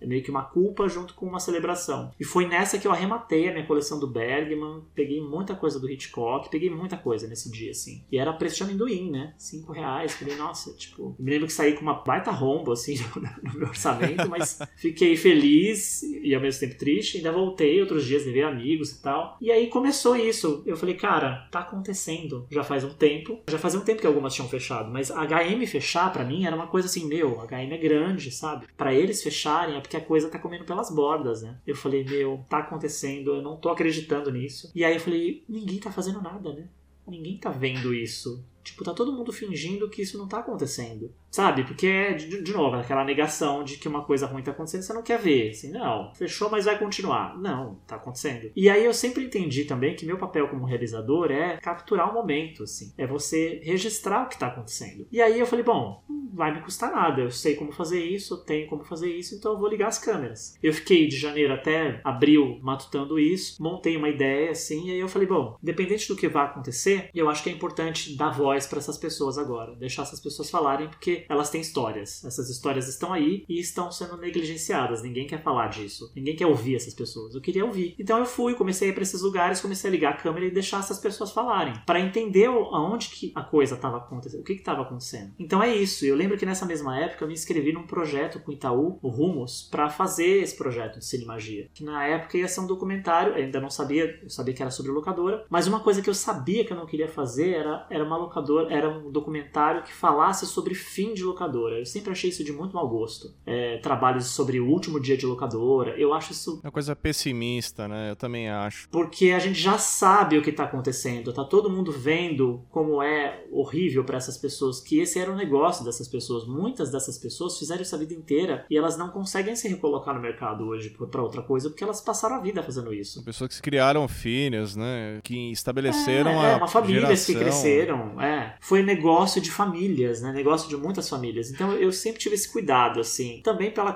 É 0.00 0.06
meio 0.06 0.22
que 0.22 0.30
uma 0.30 0.44
culpa 0.44 0.88
junto 0.88 1.14
com 1.14 1.26
uma 1.26 1.40
celebração. 1.40 2.12
E 2.18 2.24
foi 2.24 2.46
nessa 2.46 2.78
que 2.78 2.86
eu 2.86 2.92
arrematei 2.92 3.48
a 3.48 3.52
minha 3.52 3.66
coleção 3.66 3.98
do 3.98 4.06
Bergman, 4.06 4.82
peguei 4.94 5.20
muita 5.20 5.54
coisa 5.54 5.78
do 5.78 5.90
Hitchcock, 5.90 6.48
peguei 6.50 6.70
muita 6.70 6.96
coisa 6.96 7.28
nesse 7.28 7.50
dia, 7.50 7.70
assim. 7.70 8.04
E 8.10 8.18
era 8.18 8.32
preço 8.32 8.56
de 8.56 8.62
amendoim, 8.62 9.10
né? 9.10 9.34
Cinco 9.38 9.72
reais. 9.72 10.12
Falei, 10.12 10.36
nossa, 10.36 10.72
tipo... 10.74 11.14
Eu 11.18 11.24
me 11.24 11.30
lembro 11.30 11.46
que 11.46 11.52
saí 11.52 11.74
com 11.74 11.82
uma 11.82 12.02
baita 12.02 12.30
romba, 12.30 12.72
assim, 12.72 12.96
no 13.42 13.58
meu 13.58 13.68
orçamento, 13.68 14.28
mas 14.28 14.58
fiquei 14.76 15.16
feliz 15.16 16.02
e 16.02 16.34
ao 16.34 16.40
mesmo 16.40 16.60
tempo 16.60 16.78
triste. 16.78 17.18
Ainda 17.18 17.32
voltei 17.32 17.80
outros 17.80 18.04
dias, 18.04 18.24
levei 18.24 18.42
amigos 18.42 18.92
e 18.92 19.02
tal. 19.02 19.36
E 19.40 19.50
aí 19.50 19.66
começou 19.68 20.16
isso. 20.16 20.62
Eu 20.66 20.76
falei, 20.76 20.94
cara, 20.94 21.48
tá 21.50 21.60
acontecendo. 21.60 22.46
Já 22.50 22.64
faz 22.64 22.84
um 22.84 22.94
tempo. 22.94 23.40
Já 23.48 23.58
fazia 23.58 23.80
um 23.80 23.84
tempo 23.84 24.00
que 24.00 24.06
algumas 24.06 24.34
tinham 24.34 24.48
fechado, 24.48 24.90
mas 24.90 25.10
a 25.10 25.24
HM 25.24 25.66
fechar 25.66 26.12
para 26.12 26.24
mim 26.24 26.44
era 26.44 26.56
uma 26.56 26.66
coisa 26.66 26.86
assim, 26.86 27.06
meu, 27.06 27.40
a 27.40 27.46
HM 27.46 27.72
é 27.72 27.78
grande, 27.78 28.30
sabe? 28.30 28.66
Para 28.76 28.94
eles 28.94 29.22
fecharem 29.22 29.76
é 29.76 29.78
porque 29.90 29.96
a 29.96 30.00
coisa 30.00 30.28
tá 30.28 30.38
comendo 30.38 30.64
pelas 30.64 30.88
bordas, 30.88 31.42
né? 31.42 31.58
Eu 31.66 31.74
falei, 31.74 32.04
meu, 32.04 32.44
tá 32.48 32.58
acontecendo, 32.58 33.34
eu 33.34 33.42
não 33.42 33.56
tô 33.56 33.70
acreditando 33.70 34.30
nisso. 34.30 34.70
E 34.72 34.84
aí 34.84 34.94
eu 34.94 35.00
falei, 35.00 35.44
ninguém 35.48 35.80
tá 35.80 35.90
fazendo 35.90 36.22
nada, 36.22 36.52
né? 36.52 36.68
Ninguém 37.08 37.36
tá 37.38 37.50
vendo 37.50 37.92
isso. 37.92 38.44
Tipo, 38.62 38.84
tá 38.84 38.94
todo 38.94 39.12
mundo 39.12 39.32
fingindo 39.32 39.90
que 39.90 40.02
isso 40.02 40.16
não 40.16 40.28
tá 40.28 40.38
acontecendo. 40.38 41.12
Sabe? 41.30 41.64
Porque, 41.64 41.86
é, 41.86 42.14
de, 42.14 42.42
de 42.42 42.52
novo, 42.52 42.76
aquela 42.76 43.04
negação 43.04 43.62
de 43.62 43.76
que 43.76 43.86
uma 43.86 44.04
coisa 44.04 44.26
ruim 44.26 44.42
tá 44.42 44.50
acontecendo, 44.50 44.82
você 44.82 44.92
não 44.92 45.02
quer 45.02 45.18
ver. 45.18 45.50
Assim, 45.50 45.70
não, 45.70 46.12
fechou, 46.14 46.50
mas 46.50 46.64
vai 46.64 46.78
continuar. 46.78 47.38
Não, 47.38 47.76
tá 47.86 47.96
acontecendo. 47.96 48.50
E 48.56 48.68
aí 48.68 48.84
eu 48.84 48.92
sempre 48.92 49.24
entendi 49.24 49.64
também 49.64 49.94
que 49.94 50.04
meu 50.04 50.18
papel 50.18 50.48
como 50.48 50.66
realizador 50.66 51.30
é 51.30 51.56
capturar 51.58 52.10
o 52.10 52.14
momento, 52.14 52.64
assim. 52.64 52.92
É 52.98 53.06
você 53.06 53.60
registrar 53.62 54.24
o 54.24 54.28
que 54.28 54.38
tá 54.38 54.48
acontecendo. 54.48 55.06
E 55.10 55.22
aí 55.22 55.38
eu 55.38 55.46
falei, 55.46 55.64
bom, 55.64 56.02
não 56.08 56.30
vai 56.32 56.52
me 56.52 56.62
custar 56.62 56.90
nada. 56.90 57.20
Eu 57.20 57.30
sei 57.30 57.54
como 57.54 57.72
fazer 57.72 58.02
isso, 58.02 58.34
eu 58.34 58.38
tenho 58.38 58.68
como 58.68 58.82
fazer 58.84 59.12
isso, 59.14 59.34
então 59.34 59.52
eu 59.52 59.58
vou 59.58 59.68
ligar 59.68 59.88
as 59.88 59.98
câmeras. 59.98 60.56
Eu 60.62 60.72
fiquei 60.72 61.06
de 61.06 61.16
janeiro 61.16 61.52
até 61.52 62.00
abril 62.04 62.58
matutando 62.62 63.18
isso, 63.18 63.62
montei 63.62 63.96
uma 63.96 64.08
ideia, 64.08 64.50
assim, 64.50 64.88
e 64.88 64.92
aí 64.92 65.00
eu 65.00 65.08
falei, 65.08 65.28
bom, 65.28 65.56
independente 65.62 66.08
do 66.08 66.16
que 66.16 66.28
vai 66.28 66.46
acontecer, 66.46 67.10
eu 67.14 67.28
acho 67.28 67.42
que 67.42 67.50
é 67.50 67.52
importante 67.52 68.16
dar 68.16 68.30
voz 68.30 68.66
para 68.66 68.78
essas 68.78 68.98
pessoas 68.98 69.38
agora. 69.38 69.74
Deixar 69.76 70.02
essas 70.02 70.20
pessoas 70.20 70.50
falarem, 70.50 70.88
porque 70.88 71.19
elas 71.28 71.50
têm 71.50 71.60
histórias. 71.60 72.24
Essas 72.24 72.48
histórias 72.48 72.88
estão 72.88 73.12
aí 73.12 73.44
e 73.48 73.58
estão 73.60 73.90
sendo 73.90 74.16
negligenciadas. 74.16 75.02
Ninguém 75.02 75.26
quer 75.26 75.42
falar 75.42 75.68
disso. 75.68 76.10
Ninguém 76.14 76.36
quer 76.36 76.46
ouvir 76.46 76.76
essas 76.76 76.94
pessoas. 76.94 77.34
Eu 77.34 77.40
queria 77.40 77.64
ouvir. 77.64 77.94
Então 77.98 78.18
eu 78.18 78.26
fui, 78.26 78.54
comecei 78.54 78.88
a 78.88 78.90
ir 78.90 78.94
para 78.94 79.02
esses 79.02 79.22
lugares, 79.22 79.60
comecei 79.60 79.88
a 79.88 79.92
ligar 79.92 80.12
a 80.12 80.16
câmera 80.16 80.46
e 80.46 80.50
deixar 80.50 80.80
essas 80.80 80.98
pessoas 80.98 81.32
falarem, 81.32 81.74
para 81.86 82.00
entender 82.00 82.46
aonde 82.46 83.08
que 83.08 83.32
a 83.34 83.42
coisa 83.42 83.74
estava 83.74 83.98
acontecendo, 83.98 84.40
o 84.40 84.44
que 84.44 84.52
estava 84.52 84.82
acontecendo. 84.82 85.32
Então 85.38 85.62
é 85.62 85.74
isso. 85.74 86.04
Eu 86.04 86.16
lembro 86.16 86.36
que 86.36 86.46
nessa 86.46 86.66
mesma 86.66 86.98
época 86.98 87.24
eu 87.24 87.28
me 87.28 87.34
inscrevi 87.34 87.72
num 87.72 87.86
projeto 87.86 88.40
com 88.40 88.50
o 88.50 88.54
Itaú, 88.54 88.98
o 89.02 89.08
Rumos, 89.08 89.68
para 89.70 89.88
fazer 89.88 90.42
esse 90.42 90.56
projeto 90.56 90.98
de 90.98 91.04
Cinemagia. 91.04 91.68
Que 91.74 91.84
na 91.84 92.06
época 92.06 92.38
ia 92.38 92.48
ser 92.48 92.60
um 92.60 92.66
documentário, 92.66 93.34
ainda 93.34 93.60
não 93.60 93.70
sabia, 93.70 94.18
eu 94.22 94.30
sabia 94.30 94.54
que 94.54 94.62
era 94.62 94.70
sobre 94.70 94.92
locadora, 94.92 95.44
mas 95.48 95.66
uma 95.66 95.80
coisa 95.80 96.02
que 96.02 96.10
eu 96.10 96.14
sabia 96.14 96.64
que 96.64 96.72
eu 96.72 96.76
não 96.76 96.86
queria 96.86 97.08
fazer 97.08 97.50
era, 97.50 97.86
era 97.90 98.04
uma 98.04 98.16
locadora, 98.16 98.72
era 98.72 98.88
um 98.88 99.10
documentário 99.10 99.82
que 99.82 99.92
falasse 99.92 100.46
sobre 100.46 100.74
fim 100.74 101.09
de 101.14 101.22
locadora. 101.22 101.78
Eu 101.78 101.86
sempre 101.86 102.10
achei 102.10 102.30
isso 102.30 102.44
de 102.44 102.52
muito 102.52 102.74
mau 102.74 102.88
gosto. 102.88 103.34
É, 103.46 103.78
trabalhos 103.78 104.26
sobre 104.26 104.60
o 104.60 104.68
último 104.68 105.00
dia 105.00 105.16
de 105.16 105.26
locadora, 105.26 105.98
eu 105.98 106.12
acho 106.12 106.32
isso. 106.32 106.60
Uma 106.62 106.70
coisa 106.70 106.94
pessimista, 106.94 107.88
né? 107.88 108.10
Eu 108.10 108.16
também 108.16 108.48
acho. 108.48 108.88
Porque 108.90 109.30
a 109.30 109.38
gente 109.38 109.60
já 109.60 109.78
sabe 109.78 110.38
o 110.38 110.42
que 110.42 110.50
está 110.50 110.64
acontecendo, 110.64 111.32
tá 111.32 111.44
todo 111.44 111.70
mundo 111.70 111.92
vendo 111.92 112.64
como 112.70 113.02
é 113.02 113.44
horrível 113.50 114.04
para 114.04 114.16
essas 114.16 114.36
pessoas, 114.36 114.80
que 114.80 115.00
esse 115.00 115.18
era 115.18 115.30
o 115.30 115.36
negócio 115.36 115.84
dessas 115.84 116.08
pessoas. 116.08 116.46
Muitas 116.46 116.90
dessas 116.90 117.18
pessoas 117.18 117.58
fizeram 117.58 117.82
isso 117.82 117.94
a 117.94 117.98
vida 117.98 118.14
inteira 118.14 118.64
e 118.70 118.76
elas 118.76 118.96
não 118.96 119.08
conseguem 119.08 119.56
se 119.56 119.68
recolocar 119.68 120.14
no 120.14 120.20
mercado 120.20 120.64
hoje 120.64 120.90
para 121.10 121.22
outra 121.22 121.42
coisa 121.42 121.68
porque 121.68 121.84
elas 121.84 122.00
passaram 122.00 122.36
a 122.36 122.40
vida 122.40 122.62
fazendo 122.62 122.92
isso. 122.92 123.24
Pessoas 123.24 123.56
que 123.56 123.62
criaram 123.62 124.06
filhos, 124.08 124.76
né? 124.76 125.20
Que 125.22 125.50
estabeleceram 125.50 126.30
é, 126.30 126.46
a. 126.46 126.48
É, 126.50 126.56
uma 126.56 126.68
família 126.68 127.00
geração. 127.00 127.34
que 127.34 127.40
cresceram, 127.40 128.20
é. 128.20 128.56
Foi 128.60 128.82
negócio 128.82 129.40
de 129.40 129.50
famílias, 129.50 130.20
né? 130.22 130.32
Negócio 130.32 130.68
de 130.68 130.76
muitas 130.76 130.99
famílias. 131.08 131.50
Então 131.50 131.72
eu 131.72 131.92
sempre 131.92 132.20
tive 132.20 132.34
esse 132.34 132.50
cuidado, 132.50 133.00
assim. 133.00 133.40
Também 133.42 133.70
pela 133.70 133.92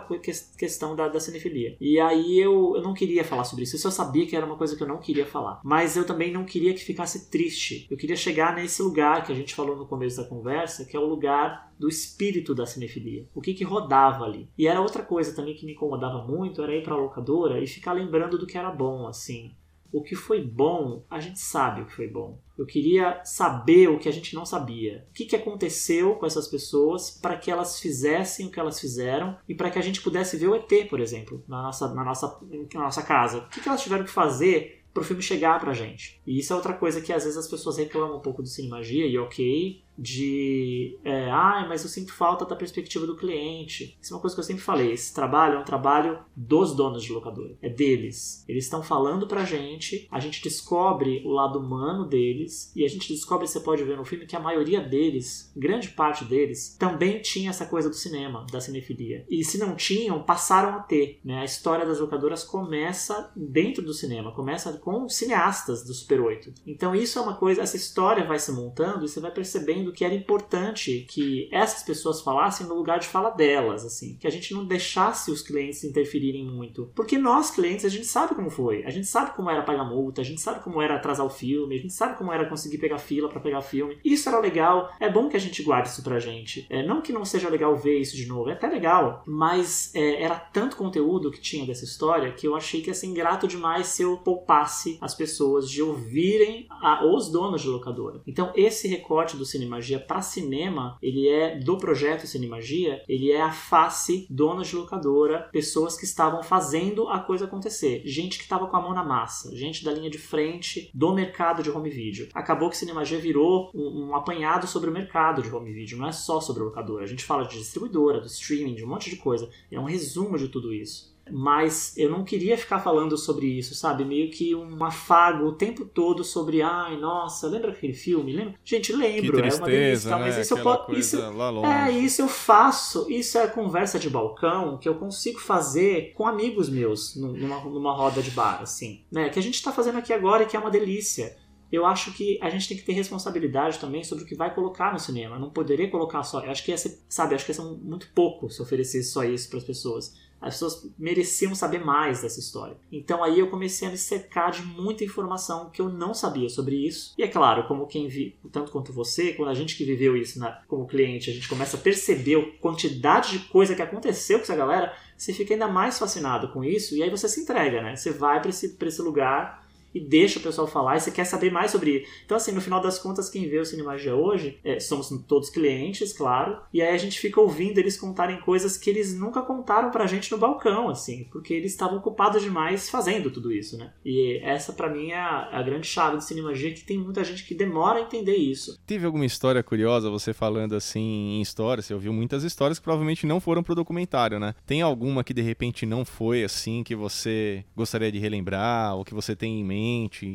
questão 0.57 0.95
da, 0.95 1.09
da 1.09 1.21
cinefilia. 1.21 1.77
E 1.81 1.99
aí 2.01 2.39
eu, 2.39 2.75
eu 2.77 2.83
não 2.83 2.95
queria 2.95 3.25
falar 3.25 3.45
sobre 3.45 3.65
isso. 3.65 3.77
Eu 3.77 3.91
sabia 3.91 4.27
que 4.27 4.37
era 4.37 4.47
uma 4.47 4.57
coisa 4.57 4.77
que 4.77 4.83
eu 4.83 4.89
não 4.89 4.99
queria 4.99 5.27
falar. 5.27 5.61
Mas 5.65 5.97
eu 5.97 6.05
também 6.05 6.33
não 6.33 6.45
queria 6.45 6.75
que 6.75 6.85
ficasse 6.85 7.31
triste. 7.31 7.87
Eu 7.91 7.97
queria 7.97 8.17
chegar 8.17 8.55
nesse 8.55 8.83
lugar 8.83 9.25
que 9.25 9.33
a 9.33 9.35
gente 9.35 9.55
falou 9.55 9.77
no 9.77 9.87
começo 9.87 10.17
da 10.17 10.29
conversa, 10.29 10.85
que 10.85 10.97
é 10.97 11.01
o 11.01 11.07
lugar 11.07 11.73
do 11.79 11.89
espírito 11.89 12.55
da 12.55 12.67
cinefilia. 12.67 13.29
O 13.35 13.41
que 13.41 13.55
que 13.55 13.65
rodava 13.65 14.25
ali. 14.25 14.49
E 14.57 14.67
era 14.67 14.81
outra 14.81 15.03
coisa 15.03 15.35
também 15.35 15.55
que 15.55 15.67
me 15.67 15.73
incomodava 15.73 16.25
muito, 16.27 16.63
era 16.63 16.75
ir 16.75 16.83
pra 16.83 16.97
locadora 16.97 17.63
e 17.63 17.67
ficar 17.67 17.93
lembrando 17.93 18.39
do 18.39 18.47
que 18.47 18.59
era 18.59 18.71
bom, 18.71 19.07
assim. 19.07 19.53
O 19.95 20.03
que 20.03 20.17
foi 20.17 20.43
bom, 20.43 21.05
a 21.09 21.21
gente 21.21 21.39
sabe 21.39 21.81
o 21.81 21.87
que 21.87 21.95
foi 21.95 22.09
bom. 22.09 22.43
Eu 22.59 22.67
queria 22.67 23.21
saber 23.25 23.89
o 23.89 23.97
que 23.97 24.09
a 24.09 24.13
gente 24.13 24.35
não 24.35 24.45
sabia. 24.45 25.07
O 25.09 25.13
que, 25.13 25.25
que 25.25 25.37
aconteceu 25.37 26.17
com 26.17 26.27
essas 26.27 26.49
pessoas 26.49 27.13
para 27.13 27.37
que 27.37 27.49
elas 27.49 27.79
fizessem 27.79 28.47
o 28.47 28.51
que 28.51 28.59
elas 28.59 28.81
fizeram 28.81 29.39
e 29.49 29.55
para 29.55 29.71
que 29.71 29.79
a 29.79 29.83
gente 29.83 30.03
pudesse 30.03 30.37
ver 30.37 30.49
o 30.49 30.55
ET, 30.57 30.89
por 30.91 30.99
exemplo, 30.99 31.45
na 31.47 31.63
nossa, 31.63 31.95
na 31.95 32.03
nossa, 32.03 32.41
na 32.75 32.81
nossa 32.81 33.05
casa. 33.05 33.39
O 33.39 33.49
que, 33.49 33.61
que 33.61 33.69
elas 33.69 33.85
tiveram 33.85 34.03
que 34.03 34.11
fazer 34.11 34.83
para 34.93 35.01
o 35.01 35.05
filme 35.05 35.23
chegar 35.23 35.61
para 35.61 35.71
a 35.71 35.75
gente? 35.75 36.21
E 36.27 36.41
isso 36.41 36.53
é 36.53 36.57
outra 36.57 36.73
coisa 36.73 37.01
que 37.01 37.13
às 37.13 37.23
vezes 37.23 37.39
as 37.39 37.47
pessoas 37.47 37.79
reclamam 37.79 38.17
um 38.17 38.23
pouco 38.23 38.43
do 38.43 38.49
Cinemagia, 38.49 39.07
e 39.07 39.17
ok, 39.17 39.84
de 39.99 40.99
é, 41.05 41.31
ah, 41.31 41.67
mas 41.69 41.83
eu 41.83 41.89
sinto 41.89 42.13
falta 42.13 42.45
da 42.45 42.57
perspectiva 42.57 43.07
do 43.07 43.17
cliente. 43.17 43.97
Isso 44.01 44.13
é 44.13 44.17
uma 44.17 44.21
coisa 44.21 44.35
que 44.35 44.41
eu 44.41 44.45
sempre 44.45 44.63
falei. 44.63 44.93
Esse 44.93 45.15
trabalho 45.15 45.57
é 45.57 45.59
um 45.59 45.65
trabalho 45.65 46.19
dos 46.35 46.75
donos 46.75 47.03
de 47.03 47.13
locadora, 47.13 47.57
é 47.63 47.69
deles. 47.69 48.45
Eles 48.49 48.65
estão 48.65 48.83
falando 48.83 49.27
pra 49.27 49.45
gente, 49.45 50.09
a 50.11 50.21
gente 50.21 50.43
descobre 50.43 51.23
o 51.25 51.31
lado 51.31 51.59
humano 51.59 52.07
deles 52.07 52.73
e 52.75 52.85
a 52.85 52.89
gente 52.89 53.13
descobre, 53.13 53.47
você 53.47 53.61
pode 53.61 53.85
ver 53.85 53.97
no 53.97 54.05
filme, 54.05 54.27
que 54.27 54.37
a 54.37 54.41
maioria 54.41 54.81
deles, 54.81 55.53
grande 55.57 55.89
parte 55.91 56.25
deles, 56.25 56.77
também 56.79 57.21
tinha 57.21 57.51
essa 57.51 57.67
coisa 57.67 57.89
do 57.89 57.95
cinema, 57.95 58.47
da 58.51 58.61
cinefilia. 58.61 59.25
E 59.29 59.45
se 59.45 59.59
não 59.59 59.77
tinham, 59.77 60.23
passaram 60.23 60.77
a 60.77 60.81
ter. 60.81 61.21
Né? 61.25 61.39
A 61.39 61.45
história 61.45 61.87
das 61.87 62.01
locadoras 62.01 62.45
começa 62.45 63.33
dentro 63.37 63.83
do 63.83 63.93
cinema, 63.93 64.33
começa 64.33 64.73
com 64.75 65.09
cineastas 65.09 65.85
do 65.85 65.95
Super 65.95 66.21
8. 66.21 66.53
Então 66.67 66.95
isso 66.95 67.19
é 67.19 67.23
uma 67.23 67.37
coisa, 67.37 67.63
essa 67.63 67.77
história 67.77 68.27
vai 68.27 68.39
se 68.39 68.53
montando 68.53 69.05
e 69.05 69.09
você 69.09 69.21
vai 69.21 69.31
percebendo 69.31 69.84
que 69.93 70.05
era 70.05 70.15
importante 70.15 71.07
que 71.09 71.49
essas 71.53 71.83
pessoas 71.83 72.21
falassem 72.21 72.67
no 72.67 72.75
lugar 72.75 72.99
de 72.99 73.09
fala 73.09 73.31
delas, 73.31 73.85
assim, 73.85 74.17
que 74.17 74.27
a 74.27 74.31
gente 74.31 74.55
não 74.55 74.65
deixasse 74.65 75.31
os 75.31 75.43
clientes 75.43 75.85
interferirem 75.85 76.45
muito, 76.45 76.91
porque 76.95 77.19
nós 77.19 77.51
clientes 77.51 77.85
a 77.85 77.89
gente 77.89 78.07
sabe 78.07 78.35
como 78.35 78.51
foi, 78.51 78.85
a 78.85 78.91
gente 78.91 79.07
sabe 79.07 79.35
como 79.35 79.51
era 79.51 79.63
pagar 79.63 79.85
multa, 79.85 80.21
a 80.21 80.25
gente 80.25 80.41
sabe 80.41 80.63
como 80.63 80.81
era 80.81 80.97
atrasar 80.97 81.27
o 81.27 81.31
filme, 81.31 81.75
a 81.75 81.79
gente 81.79 81.93
sabe 81.93 82.17
como 82.17 82.33
era 82.33 82.49
conseguir 82.49 82.79
pegar 82.79 82.99
fila 82.99 83.29
para 83.29 83.41
pegar 83.41 83.61
filme. 83.61 83.99
Isso 84.05 84.29
era 84.29 84.39
legal, 84.39 84.91
é 85.01 85.11
bom 85.11 85.29
que 85.29 85.37
a 85.37 85.41
gente 85.41 85.63
guarde 85.63 85.89
isso 85.89 86.03
pra 86.03 86.19
gente. 86.19 86.67
É, 86.71 86.85
não 86.87 87.01
que 87.01 87.13
não 87.13 87.25
seja 87.25 87.49
legal 87.49 87.77
ver 87.77 87.99
isso 87.99 88.17
de 88.17 88.27
novo, 88.27 88.51
é 88.51 88.53
até 88.53 88.67
legal, 88.67 89.23
mas 89.27 89.95
é, 89.95 90.23
era 90.23 90.37
tanto 90.37 90.77
conteúdo 90.77 91.31
que 91.31 91.41
tinha 91.41 91.67
dessa 91.67 91.85
história 91.85 92.33
que 92.33 92.47
eu 92.47 92.57
achei 92.57 92.81
que 92.81 92.89
ia 92.89 92.95
ser 92.95 93.07
ingrato 93.07 93.47
demais 93.47 93.89
se 93.89 94.03
eu 94.03 94.17
poupasse 94.19 94.99
as 95.01 95.15
pessoas 95.15 95.71
de 95.71 95.83
ouvirem 95.83 96.67
a, 96.71 97.05
os 97.07 97.31
donos 97.31 97.63
de 97.63 97.69
locadora. 97.69 98.21
Então 98.27 98.53
esse 98.55 98.89
recorte 98.89 99.37
do 99.37 99.45
cinema 99.45 99.74
Cinemagia 99.75 99.99
para 99.99 100.23
cinema, 100.23 100.99
ele 101.03 101.29
é 101.29 101.59
do 101.59 101.77
projeto 101.77 102.27
Cinemagia, 102.27 103.03
ele 103.09 103.31
é 103.31 103.41
a 103.41 103.51
face 103.51 104.27
donas 104.31 104.69
de 104.69 104.77
locadora, 104.77 105.49
pessoas 105.53 105.97
que 105.97 106.05
estavam 106.05 106.43
fazendo 106.43 107.09
a 107.09 107.19
coisa 107.19 107.45
acontecer, 107.45 108.03
gente 108.05 108.39
que 108.39 108.45
estava 108.45 108.67
com 108.67 108.77
a 108.77 108.81
mão 108.81 108.95
na 108.95 109.05
massa, 109.05 109.55
gente 109.57 109.85
da 109.85 109.93
linha 109.93 110.11
de 110.11 110.19
frente 110.19 110.91
do 110.95 111.13
mercado 111.13 111.63
de 111.63 111.71
home 111.71 111.91
video. 111.91 112.29
Acabou 112.35 112.71
que 112.71 112.77
Cinemagia 112.77 113.19
virou 113.19 113.71
um, 113.75 114.09
um 114.09 114.15
apanhado 114.15 114.67
sobre 114.67 114.91
o 114.91 114.93
mercado 114.93 115.43
de 115.43 115.51
home 115.51 115.73
video, 115.73 115.99
não 115.99 116.09
é 116.09 116.13
só 116.13 116.41
sobre 116.41 116.63
locadora. 116.63 117.05
A 117.05 117.09
gente 117.09 117.25
fala 117.25 117.45
de 117.45 117.59
distribuidora, 117.59 118.21
do 118.21 118.27
streaming, 118.27 118.75
de 118.75 118.85
um 118.85 118.89
monte 118.89 119.11
de 119.11 119.17
coisa. 119.17 119.49
É 119.71 119.79
um 119.79 119.85
resumo 119.85 120.39
de 120.39 120.49
tudo 120.49 120.73
isso 120.73 121.14
mas 121.31 121.97
eu 121.97 122.11
não 122.11 122.25
queria 122.25 122.57
ficar 122.59 122.81
falando 122.81 123.17
sobre 123.17 123.47
isso, 123.47 123.75
sabe? 123.75 124.05
Meio 124.05 124.31
que 124.31 124.55
um 124.55 124.85
afago 124.85 125.47
o 125.47 125.53
tempo 125.53 125.85
todo 125.85 126.23
sobre, 126.23 126.63
ai, 126.63 126.97
nossa, 126.97 127.49
lembra 127.49 127.71
aquele 127.71 127.95
filme? 127.95 128.33
Lembra? 128.33 128.55
Gente, 128.65 128.93
lembro, 128.93 129.33
que 129.33 129.43
tristeza, 129.43 129.61
é 129.61 129.63
uma 129.63 129.67
delícia, 129.67 130.11
né? 130.11 130.19
mas 130.19 130.39
isso 130.39 130.55
Aquela 130.55 130.71
eu 130.71 130.79
posso. 130.79 130.99
Isso, 130.99 131.17
é, 131.65 131.91
isso 131.93 132.23
eu 132.23 132.29
faço, 132.29 133.11
isso 133.11 133.39
é 133.39 133.47
conversa 133.47 133.99
de 133.99 134.11
balcão 134.11 134.79
que 134.79 134.89
eu 134.89 134.95
consigo 134.95 135.41
fazer 135.41 136.13
com 136.15 136.27
amigos 136.27 136.69
meus 136.69 137.17
numa, 137.17 137.61
numa 137.65 137.95
roda 137.95 138.23
de 138.23 138.31
bar, 138.31 138.61
assim, 138.63 139.05
né? 139.11 139.29
Que 139.31 139.39
a 139.39 139.43
gente 139.43 139.63
tá 139.63 139.73
fazendo 139.73 139.99
aqui 139.99 140.13
agora 140.13 140.43
e 140.43 140.47
que 140.47 140.57
é 140.57 140.61
uma 140.61 140.71
delícia 140.71 141.37
eu 141.75 141.85
acho 141.85 142.13
que 142.13 142.39
a 142.41 142.49
gente 142.49 142.69
tem 142.69 142.77
que 142.77 142.85
ter 142.85 142.93
responsabilidade 142.93 143.79
também 143.79 144.05
sobre 144.05 144.25
o 144.25 144.27
que 144.27 144.37
vai 144.37 144.55
colocar 144.55 144.93
no 144.93 144.99
cinema. 144.99 145.39
Não 145.39 145.51
poderia 145.51 145.91
colocar 145.91 146.23
só. 146.23 146.41
Eu 146.41 146.51
acho 146.51 146.65
que 146.65 146.71
ia 146.71 146.79
ser, 146.79 147.01
sabe, 147.09 147.35
acho 147.35 147.45
que 147.45 147.51
ia 147.51 147.55
ser 147.55 147.63
muito 147.63 148.09
pouco 148.15 148.49
se 148.49 148.63
oferecesse 148.63 149.11
só 149.11 149.25
isso 149.25 149.49
para 149.49 149.59
as 149.59 149.65
pessoas. 149.65 150.15
As 150.45 150.55
pessoas 150.55 150.91
mereciam 150.99 151.55
saber 151.55 151.85
mais 151.85 152.23
dessa 152.23 152.39
história. 152.39 152.77
Então 152.93 153.25
aí 153.25 153.39
eu 153.39 153.49
comecei 153.49 153.89
a 153.89 153.91
me 153.91 153.97
cercar 153.97 154.51
de 154.51 154.63
muita 154.63 155.05
informação 155.05 155.71
que 155.71 155.81
eu 155.81 155.89
não 155.89 156.13
sabia 156.13 156.49
sobre 156.49 156.77
isso. 156.77 157.15
E 157.17 157.23
é 157.23 157.29
claro, 157.29 157.67
como 157.67 157.87
quem 157.87 158.09
vi, 158.09 158.37
tanto 158.53 158.71
quanto 158.71 158.93
você, 158.93 159.33
quando 159.33 159.49
a 159.49 159.55
gente 159.55 159.77
que 159.77 159.85
viveu 159.85 160.17
isso 160.17 160.39
né, 160.39 160.59
como 160.69 160.87
cliente, 160.87 161.31
a 161.31 161.33
gente 161.33 161.49
começa 161.49 161.77
a 161.77 161.81
perceber 161.81 162.37
a 162.37 162.61
quantidade 162.61 163.33
de 163.33 163.39
coisa 163.47 163.75
que 163.75 163.83
aconteceu 163.83 164.39
com 164.39 164.45
essa 164.45 164.57
galera, 164.57 164.95
você 165.17 165.33
fica 165.33 165.55
ainda 165.55 165.69
mais 165.69 165.99
fascinado 165.99 166.49
com 166.49 166.63
isso 166.63 166.97
e 166.97 167.03
aí 167.03 167.11
você 167.11 167.29
se 167.29 167.41
entrega, 167.41 167.83
né? 167.83 167.97
Você 167.97 168.11
vai 168.11 168.41
para 168.41 168.51
esse, 168.51 168.77
esse 168.81 169.03
lugar 169.03 169.64
e 169.95 170.01
deixa 170.01 170.39
o 170.39 170.43
pessoal 170.43 170.67
falar 170.67 170.97
e 170.97 171.01
você 171.01 171.11
quer 171.11 171.25
saber 171.25 171.51
mais 171.53 171.71
sobre. 171.71 172.05
Então, 172.25 172.37
assim, 172.37 172.53
no 172.53 172.61
final 172.61 172.81
das 172.81 172.99
contas, 172.99 173.31
quem 173.31 173.49
vê 173.49 173.59
o 173.59 173.65
Cinemagia 173.65 174.15
hoje, 174.15 174.59
é, 174.65 174.81
somos 174.81 175.09
todos 175.29 175.49
clientes, 175.49 176.13
claro, 176.13 176.59
e 176.73 176.83
aí 176.83 176.93
a 176.93 176.99
gente 176.99 177.19
fica 177.21 177.41
ouvindo 177.41 177.79
eles 177.79 177.97
contarem 177.97 178.41
coisas 178.41 178.77
que 178.77 178.91
eles 178.91 179.19
nunca 179.19 179.43
contaram 179.43 179.91
pra 179.91 180.07
gente 180.07 180.33
no 180.33 180.39
balcão, 180.39 180.89
assim, 180.89 181.29
porque 181.31 181.55
eles 181.55 181.73
estavam 181.73 181.99
ocupados 181.99 182.43
demais 182.43 182.91
fazendo 182.91 183.31
tudo 183.31 183.53
isso, 183.53 183.79
né? 183.79 183.93
E 184.05 184.41
essa 184.43 184.73
para 184.73 184.89
mim 184.89 185.11
é 185.11 185.19
a, 185.19 185.49
a, 185.53 185.63
grande 185.63 185.87
chave 185.87 186.17
do 186.17 186.23
Cinemagia, 186.23 186.75
que 186.75 186.85
tem 186.85 186.99
muita 186.99 187.23
gente 187.23 187.45
que 187.45 187.55
demora 187.55 188.01
a 188.01 188.03
entender 188.03 188.37
isso. 188.37 188.81
Teve 188.87 189.07
alguma 189.07 189.25
história 189.25 189.63
curiosa, 189.63 190.11
você 190.11 190.33
falando 190.33 190.75
assim 190.75 191.39
em 191.39 191.41
histórias, 191.41 191.87
você 191.87 191.95
ouviu 191.95 192.13
muitas 192.13 192.43
histórias 192.43 192.79
que 192.79 192.85
provavelmente 192.85 193.27
não 193.27 193.39
foram 193.39 193.63
pro 193.63 193.75
documentário, 193.75 194.41
né? 194.41 194.55
Tem 194.67 194.83
alguma 194.83 195.23
que 195.23 195.35
de 195.35 195.43
repente 195.43 195.87
não 195.87 196.05
foi 196.05 196.43
assim, 196.43 196.83
que 196.83 196.97
você 196.97 197.65
gostaria 197.77 198.11
de 198.11 198.19
relembrar, 198.19 198.97
ou 198.97 199.05
que 199.05 199.15
você 199.15 199.37
tem 199.37 199.61
em 199.61 199.65
mente? 199.65 199.84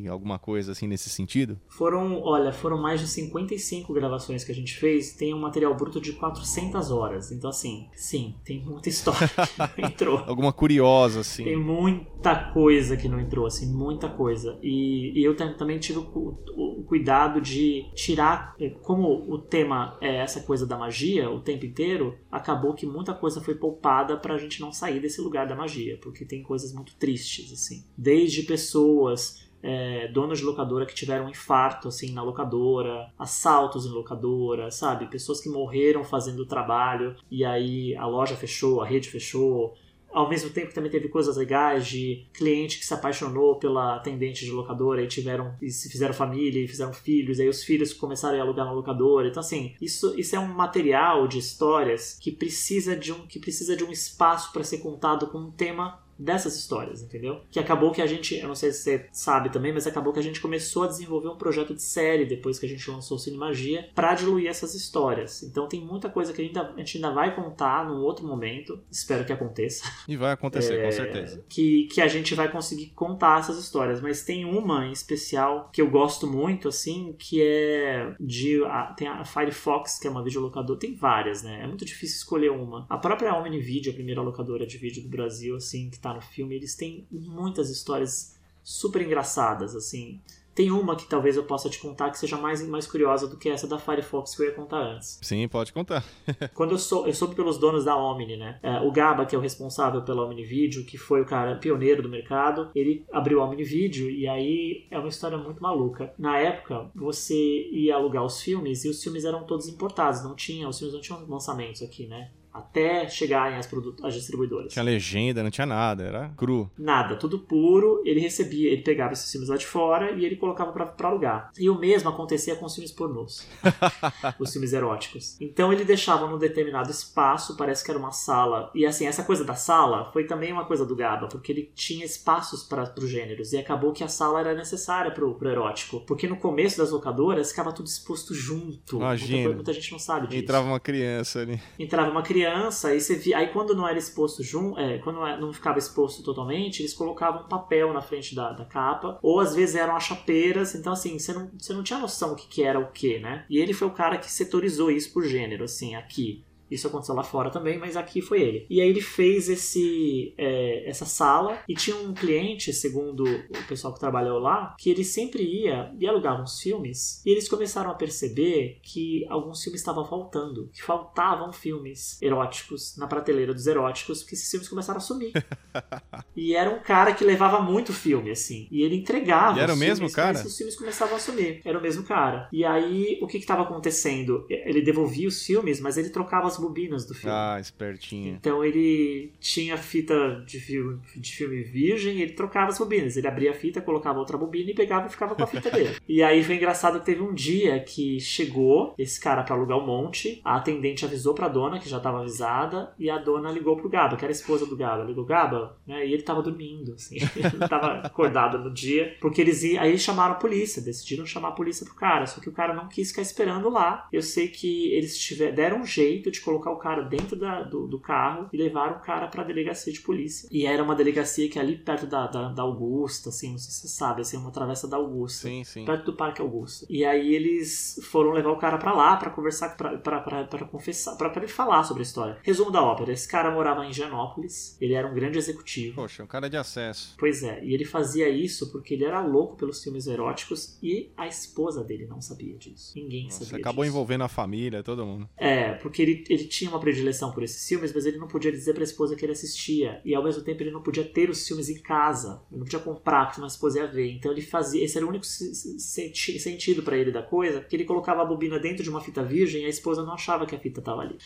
Alguma 0.09 0.39
coisa 0.39 0.71
assim 0.71 0.87
nesse 0.87 1.09
sentido? 1.09 1.59
Foram, 1.67 2.21
olha, 2.21 2.51
foram 2.51 2.81
mais 2.81 2.99
de 2.99 3.07
55 3.07 3.93
gravações 3.93 4.43
que 4.43 4.51
a 4.51 4.55
gente 4.55 4.75
fez, 4.75 5.13
tem 5.13 5.33
um 5.33 5.39
material 5.39 5.75
bruto 5.75 6.01
de 6.01 6.13
400 6.13 6.91
horas. 6.91 7.31
Então, 7.31 7.49
assim, 7.49 7.87
sim, 7.93 8.35
tem 8.43 8.63
muita 8.63 8.89
história 8.89 9.27
que 9.27 9.59
não 9.81 9.89
entrou. 9.89 10.19
Alguma 10.25 10.53
curiosa, 10.53 11.21
assim. 11.21 11.43
Tem 11.43 11.57
muita 11.57 12.51
coisa 12.51 12.97
que 12.97 13.07
não 13.07 13.19
entrou, 13.19 13.45
assim, 13.45 13.71
muita 13.71 14.09
coisa. 14.09 14.57
E, 14.61 15.19
e 15.19 15.23
eu 15.23 15.35
também 15.35 15.79
tive 15.79 15.99
o, 15.99 16.37
o, 16.55 16.81
o, 16.81 16.83
cuidado 16.83 17.41
de 17.41 17.85
tirar, 17.93 18.55
é, 18.59 18.69
como 18.69 19.31
o 19.31 19.37
tema 19.37 19.97
é 20.01 20.17
essa 20.17 20.41
coisa 20.41 20.65
da 20.65 20.77
magia 20.77 21.29
o 21.29 21.39
tempo 21.39 21.65
inteiro, 21.65 22.17
acabou 22.31 22.73
que 22.73 22.85
muita 22.85 23.13
coisa 23.13 23.41
foi 23.41 23.55
poupada 23.55 24.17
pra 24.17 24.37
gente 24.37 24.61
não 24.61 24.71
sair 24.71 24.99
desse 24.99 25.21
lugar 25.21 25.47
da 25.47 25.55
magia, 25.55 25.97
porque 26.01 26.25
tem 26.25 26.43
coisas 26.43 26.73
muito 26.73 26.95
tristes, 26.95 27.51
assim. 27.51 27.85
Desde 27.97 28.43
pessoas 28.43 29.38
é, 29.61 30.07
donos 30.07 30.39
de 30.39 30.45
locadora 30.45 30.85
que 30.85 30.95
tiveram 30.95 31.25
um 31.25 31.29
infarto 31.29 31.87
assim 31.87 32.11
na 32.11 32.23
locadora, 32.23 33.11
assaltos 33.17 33.85
em 33.85 33.89
locadora, 33.89 34.71
sabe? 34.71 35.07
Pessoas 35.07 35.41
que 35.41 35.49
morreram 35.49 36.03
fazendo 36.03 36.41
o 36.41 36.45
trabalho 36.45 37.15
e 37.29 37.43
aí 37.43 37.95
a 37.95 38.05
loja 38.05 38.35
fechou, 38.35 38.81
a 38.81 38.85
rede 38.85 39.09
fechou. 39.09 39.75
Ao 40.11 40.27
mesmo 40.27 40.49
tempo 40.49 40.73
também 40.73 40.89
teve 40.89 41.07
coisas 41.07 41.37
legais 41.37 41.85
de 41.85 42.25
cliente 42.33 42.79
que 42.79 42.85
se 42.85 42.93
apaixonou 42.93 43.57
pela 43.57 43.95
atendente 43.95 44.43
de 44.43 44.49
locadora 44.49 45.03
e 45.03 45.07
tiveram 45.07 45.53
e 45.61 45.69
se 45.69 45.87
fizeram 45.87 46.15
família 46.15 46.63
e 46.63 46.67
fizeram 46.67 46.91
filhos, 46.93 47.37
e 47.37 47.43
aí 47.43 47.47
os 47.47 47.63
filhos 47.63 47.93
começaram 47.93 48.39
a 48.39 48.41
alugar 48.41 48.65
na 48.65 48.71
locadora. 48.71 49.27
Então 49.27 49.41
assim, 49.41 49.75
isso, 49.79 50.19
isso 50.19 50.35
é 50.35 50.39
um 50.39 50.47
material 50.47 51.27
de 51.27 51.37
histórias 51.37 52.17
que 52.19 52.31
precisa 52.31 52.95
de 52.95 53.13
um 53.13 53.27
que 53.27 53.39
precisa 53.39 53.75
de 53.75 53.83
um 53.83 53.91
espaço 53.91 54.51
para 54.51 54.63
ser 54.63 54.79
contado 54.79 55.27
com 55.27 55.37
um 55.37 55.51
tema 55.51 55.99
dessas 56.19 56.55
histórias, 56.55 57.01
entendeu? 57.01 57.41
Que 57.49 57.59
acabou 57.59 57.91
que 57.91 58.01
a 58.01 58.07
gente, 58.07 58.35
eu 58.35 58.47
não 58.47 58.55
sei 58.55 58.71
se 58.71 58.81
você 58.81 59.05
sabe 59.11 59.49
também, 59.49 59.73
mas 59.73 59.87
acabou 59.87 60.11
que 60.11 60.19
a 60.19 60.23
gente 60.23 60.41
começou 60.41 60.83
a 60.83 60.87
desenvolver 60.87 61.29
um 61.29 61.37
projeto 61.37 61.73
de 61.73 61.81
série 61.81 62.25
depois 62.25 62.59
que 62.59 62.65
a 62.65 62.69
gente 62.69 62.89
lançou 62.89 63.17
o 63.17 63.19
Cinemagia 63.19 63.89
para 63.95 64.13
diluir 64.13 64.47
essas 64.47 64.75
histórias. 64.75 65.41
Então 65.43 65.67
tem 65.67 65.83
muita 65.83 66.09
coisa 66.09 66.33
que 66.33 66.41
a 66.41 66.45
gente, 66.45 66.57
ainda, 66.57 66.73
a 66.73 66.77
gente 66.77 66.97
ainda 66.97 67.11
vai 67.11 67.35
contar 67.35 67.87
num 67.87 68.01
outro 68.01 68.27
momento, 68.27 68.79
espero 68.91 69.25
que 69.25 69.31
aconteça. 69.31 69.89
E 70.07 70.17
vai 70.17 70.33
acontecer, 70.33 70.79
é, 70.79 70.85
com 70.85 70.91
certeza. 70.91 71.45
Que, 71.47 71.87
que 71.91 72.01
a 72.01 72.07
gente 72.07 72.35
vai 72.35 72.51
conseguir 72.51 72.87
contar 72.87 73.39
essas 73.39 73.57
histórias, 73.57 74.01
mas 74.01 74.23
tem 74.23 74.45
uma 74.45 74.85
em 74.85 74.91
especial 74.91 75.69
que 75.71 75.81
eu 75.81 75.89
gosto 75.89 76.27
muito, 76.27 76.67
assim, 76.67 77.15
que 77.17 77.41
é 77.41 78.13
de. 78.19 78.63
A, 78.65 78.93
tem 78.97 79.07
a 79.07 79.23
Firefox, 79.23 79.99
que 79.99 80.07
é 80.07 80.09
uma 80.09 80.23
videolocadora, 80.23 80.79
tem 80.79 80.95
várias, 80.95 81.43
né? 81.43 81.61
É 81.63 81.67
muito 81.67 81.85
difícil 81.85 82.17
escolher 82.17 82.51
uma. 82.51 82.85
A 82.89 82.97
própria 82.97 83.33
Omnivideo, 83.35 83.91
a 83.91 83.95
primeira 83.95 84.21
locadora 84.21 84.65
de 84.65 84.77
vídeo 84.77 85.03
do 85.03 85.09
Brasil, 85.09 85.55
assim, 85.55 85.89
que 85.89 85.99
tá 85.99 86.08
no 86.13 86.21
filme, 86.21 86.55
eles 86.55 86.75
têm 86.75 87.07
muitas 87.11 87.69
histórias 87.69 88.37
super 88.63 89.01
engraçadas, 89.01 89.75
assim. 89.75 90.21
Tem 90.59 90.71
uma 90.71 90.95
que 90.95 91.07
talvez 91.07 91.37
eu 91.37 91.45
possa 91.45 91.69
te 91.69 91.79
contar 91.79 92.11
que 92.11 92.19
seja 92.19 92.35
mais, 92.35 92.61
mais 92.67 92.85
curiosa 92.85 93.27
do 93.27 93.37
que 93.37 93.47
essa 93.47 93.65
da 93.65 93.79
Firefox 93.79 94.35
que 94.35 94.41
eu 94.41 94.47
ia 94.47 94.51
contar 94.51 94.79
antes. 94.79 95.17
Sim, 95.21 95.47
pode 95.47 95.71
contar. 95.71 96.03
Quando 96.53 96.71
eu, 96.71 96.77
sou, 96.77 97.07
eu 97.07 97.13
soube 97.13 97.33
pelos 97.33 97.57
donos 97.57 97.85
da 97.85 97.95
Omni, 97.95 98.35
né? 98.35 98.59
É, 98.61 98.81
o 98.81 98.91
Gaba, 98.91 99.25
que 99.25 99.33
é 99.33 99.39
o 99.39 99.41
responsável 99.41 100.01
pela 100.01 100.25
Omni 100.25 100.43
Video, 100.43 100.83
que 100.83 100.97
foi 100.97 101.21
o 101.21 101.25
cara 101.25 101.55
pioneiro 101.55 102.03
do 102.03 102.09
mercado, 102.09 102.69
ele 102.75 103.05
abriu 103.09 103.41
a 103.41 103.45
Omni 103.45 103.63
Video 103.63 104.09
e 104.09 104.27
aí 104.27 104.85
é 104.91 104.99
uma 104.99 105.07
história 105.07 105.37
muito 105.37 105.63
maluca. 105.63 106.13
Na 106.19 106.37
época, 106.37 106.91
você 106.93 107.69
ia 107.71 107.95
alugar 107.95 108.25
os 108.25 108.41
filmes 108.41 108.83
e 108.83 108.89
os 108.89 109.01
filmes 109.01 109.23
eram 109.23 109.45
todos 109.45 109.67
importados, 109.69 110.23
não 110.23 110.35
tinha, 110.35 110.67
os 110.67 110.77
filmes 110.77 110.93
não 110.93 111.01
tinham 111.01 111.25
lançamentos 111.25 111.81
aqui, 111.81 112.05
né? 112.05 112.31
Até 112.59 113.07
chegarem 113.07 113.57
às, 113.57 113.69
às 114.03 114.13
distribuidoras. 114.13 114.71
Tinha 114.71 114.83
legenda, 114.83 115.43
não 115.43 115.49
tinha 115.49 115.65
nada, 115.65 116.03
era 116.03 116.29
cru. 116.37 116.69
Nada, 116.77 117.15
tudo 117.15 117.39
puro. 117.39 118.01
Ele 118.05 118.19
recebia, 118.19 118.71
ele 118.71 118.81
pegava 118.81 119.13
esses 119.13 119.31
filmes 119.31 119.49
lá 119.49 119.57
de 119.57 119.65
fora 119.65 120.11
e 120.11 120.25
ele 120.25 120.35
colocava 120.35 120.71
para 120.71 121.07
alugar. 121.07 121.51
E 121.57 121.69
o 121.69 121.77
mesmo 121.77 122.09
acontecia 122.09 122.55
com 122.55 122.65
os 122.65 122.73
filmes 122.73 122.91
pornôs, 122.91 123.47
os 124.39 124.51
filmes 124.51 124.73
eróticos. 124.73 125.39
Então 125.39 125.71
ele 125.73 125.83
deixava 125.83 126.27
num 126.27 126.37
determinado 126.37 126.89
espaço, 126.91 127.57
parece 127.57 127.83
que 127.83 127.91
era 127.91 127.99
uma 127.99 128.11
sala. 128.11 128.71
E 128.73 128.85
assim, 128.85 129.07
essa 129.07 129.23
coisa 129.23 129.43
da 129.43 129.55
sala 129.55 130.11
foi 130.11 130.25
também 130.25 130.51
uma 130.51 130.65
coisa 130.65 130.85
do 130.85 130.95
Gaba, 130.95 131.27
porque 131.27 131.51
ele 131.51 131.71
tinha 131.73 132.05
espaços 132.05 132.63
para 132.63 132.93
os 132.97 133.09
gêneros. 133.09 133.53
E 133.53 133.57
acabou 133.57 133.91
que 133.91 134.03
a 134.03 134.07
sala 134.07 134.39
era 134.39 134.53
necessária 134.53 135.11
pro, 135.11 135.35
pro 135.35 135.49
erótico. 135.49 136.01
Porque 136.01 136.27
no 136.27 136.37
começo 136.37 136.77
das 136.77 136.91
locadoras 136.91 137.49
ficava 137.49 137.71
tudo 137.71 137.87
exposto 137.87 138.33
junto. 138.33 138.97
Imagina. 138.97 139.41
Muita, 139.41 139.55
muita 139.55 139.73
gente 139.73 139.91
não 139.91 139.99
sabe 139.99 140.27
disso. 140.27 140.43
Entrava 140.43 140.67
uma 140.67 140.79
criança 140.79 141.39
ali. 141.39 141.59
Entrava 141.77 142.11
uma 142.11 142.21
criança 142.21 142.48
criança, 142.49 142.89
aí 142.89 142.99
você 142.99 143.15
via, 143.15 143.37
aí 143.37 143.47
quando 143.47 143.75
não 143.75 143.87
era 143.87 143.97
exposto 143.97 144.43
junto, 144.43 144.79
é, 144.79 144.97
quando 144.99 145.19
não 145.39 145.53
ficava 145.53 145.77
exposto 145.77 146.23
totalmente, 146.23 146.81
eles 146.81 146.93
colocavam 146.93 147.47
papel 147.47 147.93
na 147.93 148.01
frente 148.01 148.35
da, 148.35 148.51
da 148.51 148.65
capa, 148.65 149.19
ou 149.21 149.39
às 149.39 149.55
vezes 149.55 149.75
eram 149.75 149.95
as 149.95 150.03
chapeiras, 150.03 150.75
então 150.75 150.93
assim, 150.93 151.17
você 151.17 151.33
não, 151.33 151.51
você 151.57 151.73
não 151.73 151.83
tinha 151.83 151.99
noção 151.99 152.33
o 152.33 152.35
que, 152.35 152.47
que 152.47 152.63
era 152.63 152.79
o 152.79 152.91
que, 152.91 153.19
né? 153.19 153.45
E 153.49 153.59
ele 153.59 153.73
foi 153.73 153.87
o 153.87 153.93
cara 153.93 154.17
que 154.17 154.31
setorizou 154.31 154.91
isso 154.91 155.13
por 155.13 155.23
gênero, 155.23 155.63
assim, 155.63 155.95
aqui. 155.95 156.43
Isso 156.69 156.87
aconteceu 156.87 157.15
lá 157.15 157.23
fora 157.23 157.49
também, 157.49 157.77
mas 157.77 157.95
aqui 157.95 158.21
foi 158.21 158.41
ele. 158.41 158.67
E 158.69 158.81
aí 158.81 158.89
ele 158.89 159.01
fez 159.01 159.49
esse, 159.49 160.33
é, 160.37 160.89
essa 160.89 161.05
sala 161.05 161.59
e 161.67 161.73
tinha 161.73 161.95
um 161.95 162.13
cliente, 162.13 162.73
segundo 162.73 163.23
o 163.23 163.67
pessoal 163.67 163.93
que 163.93 163.99
trabalhou 163.99 164.39
lá, 164.39 164.75
que 164.77 164.89
ele 164.89 165.03
sempre 165.03 165.43
ia 165.43 165.91
e 165.99 166.07
alugava 166.07 166.41
uns 166.41 166.59
filmes 166.59 167.21
e 167.25 167.29
eles 167.31 167.47
começaram 167.47 167.91
a 167.91 167.95
perceber 167.95 168.79
que 168.83 169.25
alguns 169.29 169.63
filmes 169.63 169.81
estavam 169.81 170.05
faltando, 170.05 170.69
que 170.73 170.83
faltavam 170.83 171.51
filmes 171.51 172.21
eróticos 172.21 172.95
na 172.97 173.07
prateleira 173.07 173.53
dos 173.53 173.67
eróticos, 173.67 174.21
porque 174.21 174.35
esses 174.35 174.49
filmes 174.49 174.69
começaram 174.69 174.97
a 174.97 175.01
sumir. 175.01 175.33
e 176.35 176.53
era 176.55 176.69
um 176.69 176.79
cara 176.79 177.13
que 177.13 177.23
levava 177.23 177.61
muito 177.61 177.93
filme, 177.93 178.31
assim, 178.31 178.67
e 178.71 178.81
ele 178.81 178.95
entregava. 178.95 179.57
E 179.57 179.61
era 179.61 179.73
o 179.73 179.77
mesmo 179.77 180.07
filmes, 180.07 180.15
cara? 180.15 180.45
Os 180.45 180.57
filmes 180.57 180.75
começavam 180.75 181.15
a 181.15 181.19
sumir. 181.19 181.61
Era 181.65 181.77
o 181.77 181.81
mesmo 181.81 182.03
cara. 182.03 182.47
E 182.51 182.63
aí 182.63 183.19
o 183.21 183.27
que 183.27 183.37
estava 183.37 183.63
acontecendo? 183.63 184.45
Ele 184.49 184.81
devolvia 184.81 185.27
os 185.27 185.43
filmes, 185.43 185.79
mas 185.79 185.97
ele 185.97 186.09
trocava 186.09 186.47
as 186.47 186.58
bobinas 186.59 187.05
do 187.05 187.13
filme. 187.13 187.35
Ah, 187.35 187.57
espertinho. 187.59 188.35
Então 188.35 188.63
ele 188.63 189.31
tinha 189.39 189.77
fita 189.77 190.43
de 190.45 190.59
filme, 190.59 190.99
de 191.15 191.31
filme 191.31 191.63
virgem 191.63 192.17
e 192.17 192.21
ele 192.21 192.33
trocava 192.33 192.69
as 192.69 192.77
bobinas. 192.77 193.17
Ele 193.17 193.27
abria 193.27 193.51
a 193.51 193.53
fita, 193.53 193.81
colocava 193.81 194.19
outra 194.19 194.37
bobina 194.37 194.71
e 194.71 194.75
pegava 194.75 195.07
e 195.07 195.09
ficava 195.09 195.35
com 195.35 195.43
a 195.43 195.47
fita 195.47 195.69
dele. 195.71 195.95
e 196.07 196.21
aí 196.21 196.43
foi 196.43 196.55
engraçado 196.55 196.99
que 196.99 197.05
teve 197.05 197.21
um 197.21 197.33
dia 197.33 197.79
que 197.79 198.19
chegou 198.19 198.93
esse 198.97 199.19
cara 199.19 199.43
para 199.43 199.55
alugar 199.55 199.77
o 199.77 199.83
um 199.83 199.85
monte, 199.85 200.41
a 200.43 200.55
atendente 200.55 201.05
avisou 201.05 201.33
pra 201.33 201.47
dona, 201.47 201.79
que 201.79 201.89
já 201.89 201.99
tava 201.99 202.19
avisada, 202.19 202.93
e 202.97 203.09
a 203.09 203.17
dona 203.17 203.51
ligou 203.51 203.75
pro 203.75 203.89
Gaba, 203.89 204.17
que 204.17 204.23
era 204.23 204.31
a 204.31 204.35
esposa 204.35 204.65
do 204.65 204.75
Gaba. 204.75 205.03
Ligou, 205.03 205.25
Gaba, 205.25 205.77
né? 205.85 206.05
E 206.05 206.13
ele 206.13 206.23
tava 206.23 206.41
dormindo, 206.41 206.93
assim. 206.93 207.17
ele 207.35 207.67
tava 207.67 207.99
acordado 207.99 208.57
no 208.59 208.71
dia, 208.71 209.15
porque 209.19 209.41
eles 209.41 209.63
iam, 209.63 209.81
aí 209.81 209.97
chamaram 209.97 210.33
a 210.33 210.37
polícia, 210.37 210.81
decidiram 210.81 211.25
chamar 211.25 211.49
a 211.49 211.53
polícia 211.53 211.85
pro 211.85 211.95
cara, 211.95 212.25
só 212.25 212.39
que 212.41 212.49
o 212.49 212.53
cara 212.53 212.73
não 212.73 212.87
quis 212.87 213.09
ficar 213.09 213.21
esperando 213.21 213.69
lá. 213.69 214.07
Eu 214.11 214.21
sei 214.21 214.47
que 214.47 214.91
eles 214.93 215.17
tiver, 215.17 215.51
deram 215.51 215.81
um 215.81 215.85
jeito 215.85 216.31
de 216.31 216.41
colocar 216.49 216.71
o 216.71 216.77
cara 216.77 217.01
dentro 217.03 217.35
da, 217.35 217.63
do, 217.63 217.87
do, 217.87 217.99
carro 217.99 218.49
e 218.51 218.57
levaram 218.57 218.97
o 218.97 218.99
cara 219.01 219.27
pra 219.27 219.43
delegacia 219.43 219.93
de 219.93 220.01
polícia. 220.01 220.47
E 220.51 220.65
era 220.65 220.83
uma 220.83 220.95
delegacia 220.95 221.49
que 221.49 221.59
é 221.59 221.61
ali 221.61 221.77
perto 221.77 222.07
da, 222.07 222.27
da, 222.27 222.49
da 222.49 222.63
Augusta, 222.63 223.29
assim, 223.29 223.51
não 223.51 223.57
sei 223.57 223.71
se 223.71 223.81
você 223.81 223.87
sabe, 223.87 224.21
assim, 224.21 224.37
uma 224.37 224.51
travessa 224.51 224.87
da 224.87 224.97
Augusta. 224.97 225.47
Sim, 225.47 225.63
sim. 225.63 225.85
Perto 225.85 226.05
do 226.05 226.13
Parque 226.13 226.41
Augusta. 226.41 226.85
E 226.89 227.05
aí 227.05 227.33
eles 227.33 227.99
foram 228.03 228.31
levar 228.31 228.51
o 228.51 228.57
cara 228.57 228.77
pra 228.77 228.93
lá 228.93 229.15
pra 229.17 229.29
conversar, 229.29 229.75
pra 229.75 230.65
confessar, 230.71 231.15
pra 231.15 231.31
ele 231.35 231.47
falar 231.47 231.83
sobre 231.83 232.01
a 232.01 232.05
história. 232.05 232.37
Resumo 232.43 232.71
da 232.71 232.81
ópera: 232.81 233.11
esse 233.11 233.27
cara 233.27 233.51
morava 233.51 233.85
em 233.85 233.93
Genópolis, 233.93 234.77
ele 234.81 234.93
era 234.93 235.07
um 235.07 235.13
grande 235.13 235.37
executivo. 235.37 235.95
Poxa, 235.95 236.23
um 236.23 236.27
cara 236.27 236.49
de 236.49 236.57
acesso. 236.57 237.15
Pois 237.17 237.43
é, 237.43 237.63
e 237.63 237.73
ele 237.73 237.85
fazia 237.85 238.29
isso 238.29 238.71
porque 238.71 238.93
ele 238.93 239.05
era 239.05 239.21
louco 239.21 239.55
pelos 239.55 239.83
filmes 239.83 240.07
eróticos 240.07 240.77
e 240.81 241.11
a 241.15 241.27
esposa 241.27 241.83
dele 241.83 242.05
não 242.05 242.21
sabia 242.21 242.57
disso. 242.57 242.93
Ninguém 242.95 243.25
Nossa, 243.25 243.45
sabia 243.45 243.59
acabou 243.59 243.83
disso. 243.83 243.93
envolvendo 243.95 244.23
a 244.23 244.27
família, 244.27 244.83
todo 244.83 245.05
mundo. 245.05 245.29
É, 245.37 245.73
porque 245.73 246.01
ele, 246.01 246.23
ele 246.29 246.38
tinha 246.47 246.69
uma 246.69 246.79
predileção 246.79 247.31
por 247.31 247.43
esses 247.43 247.67
filmes, 247.67 247.93
mas 247.93 248.05
ele 248.05 248.17
não 248.17 248.27
podia 248.27 248.51
dizer 248.51 248.73
pra 248.73 248.83
esposa 248.83 249.15
que 249.15 249.25
ele 249.25 249.31
assistia. 249.31 250.01
E 250.03 250.15
ao 250.15 250.23
mesmo 250.23 250.43
tempo 250.43 250.61
ele 250.63 250.71
não 250.71 250.81
podia 250.81 251.03
ter 251.03 251.29
os 251.29 251.47
filmes 251.47 251.69
em 251.69 251.81
casa. 251.81 252.41
Ele 252.51 252.59
não 252.59 252.65
podia 252.65 252.79
comprar 252.79 253.25
porque 253.25 253.41
uma 253.41 253.47
esposa 253.47 253.79
ia 253.79 253.87
ver. 253.87 254.11
Então 254.11 254.31
ele 254.31 254.41
fazia. 254.41 254.83
Esse 254.83 254.97
era 254.97 255.05
o 255.05 255.09
único 255.09 255.25
senti 255.25 256.39
sentido 256.39 256.83
para 256.83 256.97
ele 256.97 257.11
da 257.11 257.21
coisa, 257.21 257.61
que 257.61 257.75
ele 257.75 257.85
colocava 257.85 258.21
a 258.21 258.25
bobina 258.25 258.59
dentro 258.59 258.83
de 258.83 258.89
uma 258.89 259.01
fita 259.01 259.23
virgem 259.23 259.63
e 259.63 259.65
a 259.65 259.69
esposa 259.69 260.03
não 260.03 260.13
achava 260.13 260.45
que 260.45 260.55
a 260.55 260.59
fita 260.59 260.81
tava 260.81 261.01
ali. 261.01 261.17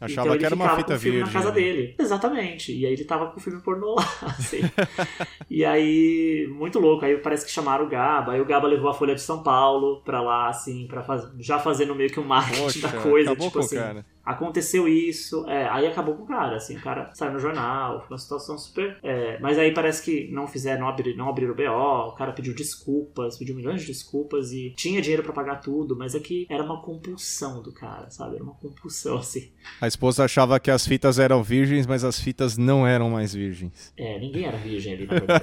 Achava 0.00 0.28
então, 0.28 0.38
que 0.38 0.46
era 0.46 0.54
uma 0.54 0.76
fita 0.76 0.96
virgem. 0.96 1.20
na 1.20 1.30
casa 1.30 1.52
dele. 1.52 1.94
Exatamente. 1.98 2.72
E 2.72 2.86
aí 2.86 2.92
ele 2.94 3.04
tava 3.04 3.26
com 3.26 3.36
o 3.36 3.40
filme 3.40 3.60
pornô 3.60 3.96
lá, 3.96 4.04
assim. 4.38 4.60
e 5.50 5.62
aí, 5.62 6.48
muito 6.50 6.78
louco. 6.78 7.04
Aí 7.04 7.18
parece 7.18 7.44
que 7.44 7.52
chamaram 7.52 7.84
o 7.84 7.88
Gaba. 7.88 8.32
Aí 8.32 8.40
o 8.40 8.46
Gaba 8.46 8.66
levou 8.66 8.88
a 8.88 8.94
Folha 8.94 9.14
de 9.14 9.20
São 9.20 9.42
Paulo 9.42 10.00
pra 10.02 10.22
lá, 10.22 10.48
assim, 10.48 10.86
pra 10.86 11.02
faz... 11.02 11.28
já 11.38 11.58
fazendo 11.58 11.94
meio 11.94 12.10
que 12.10 12.18
um 12.18 12.24
marketing 12.24 12.62
Poxa, 12.62 12.88
da 12.88 13.02
coisa. 13.02 13.30
Acabou 13.32 13.48
tipo 13.48 13.58
com 13.58 13.64
assim. 13.66 13.76
o 13.76 13.80
cara. 13.80 14.06
Aconteceu 14.24 14.86
isso, 14.86 15.44
é, 15.48 15.68
aí 15.68 15.86
acabou 15.86 16.14
com 16.14 16.24
o 16.24 16.26
cara, 16.26 16.56
assim, 16.56 16.76
o 16.76 16.80
cara 16.80 17.10
saiu 17.14 17.32
no 17.32 17.38
jornal, 17.38 18.00
foi 18.00 18.10
uma 18.10 18.18
situação 18.18 18.58
super. 18.58 18.98
É, 19.02 19.38
mas 19.40 19.58
aí 19.58 19.72
parece 19.72 20.02
que 20.02 20.30
não 20.30 20.46
fizeram, 20.46 20.82
não, 20.82 20.88
abrir, 20.88 21.16
não 21.16 21.28
abriram 21.28 21.52
o 21.52 21.56
BO, 21.56 22.10
o 22.10 22.14
cara 22.14 22.32
pediu 22.32 22.54
desculpas, 22.54 23.38
pediu 23.38 23.56
milhões 23.56 23.80
de 23.80 23.86
desculpas 23.86 24.52
e 24.52 24.72
tinha 24.76 25.00
dinheiro 25.00 25.22
para 25.22 25.32
pagar 25.32 25.56
tudo, 25.56 25.96
mas 25.96 26.14
é 26.14 26.20
que 26.20 26.46
era 26.50 26.62
uma 26.62 26.82
compulsão 26.82 27.62
do 27.62 27.72
cara, 27.72 28.10
sabe? 28.10 28.36
Era 28.36 28.44
uma 28.44 28.54
compulsão, 28.54 29.16
assim. 29.18 29.50
A 29.80 29.86
esposa 29.86 30.24
achava 30.24 30.60
que 30.60 30.70
as 30.70 30.86
fitas 30.86 31.18
eram 31.18 31.42
virgens, 31.42 31.86
mas 31.86 32.04
as 32.04 32.20
fitas 32.20 32.56
não 32.56 32.86
eram 32.86 33.10
mais 33.10 33.34
virgens. 33.34 33.92
É, 33.96 34.18
ninguém 34.18 34.44
era 34.44 34.56
virgem 34.58 34.94
ali, 34.94 35.06
na 35.06 35.14
verdade. 35.14 35.40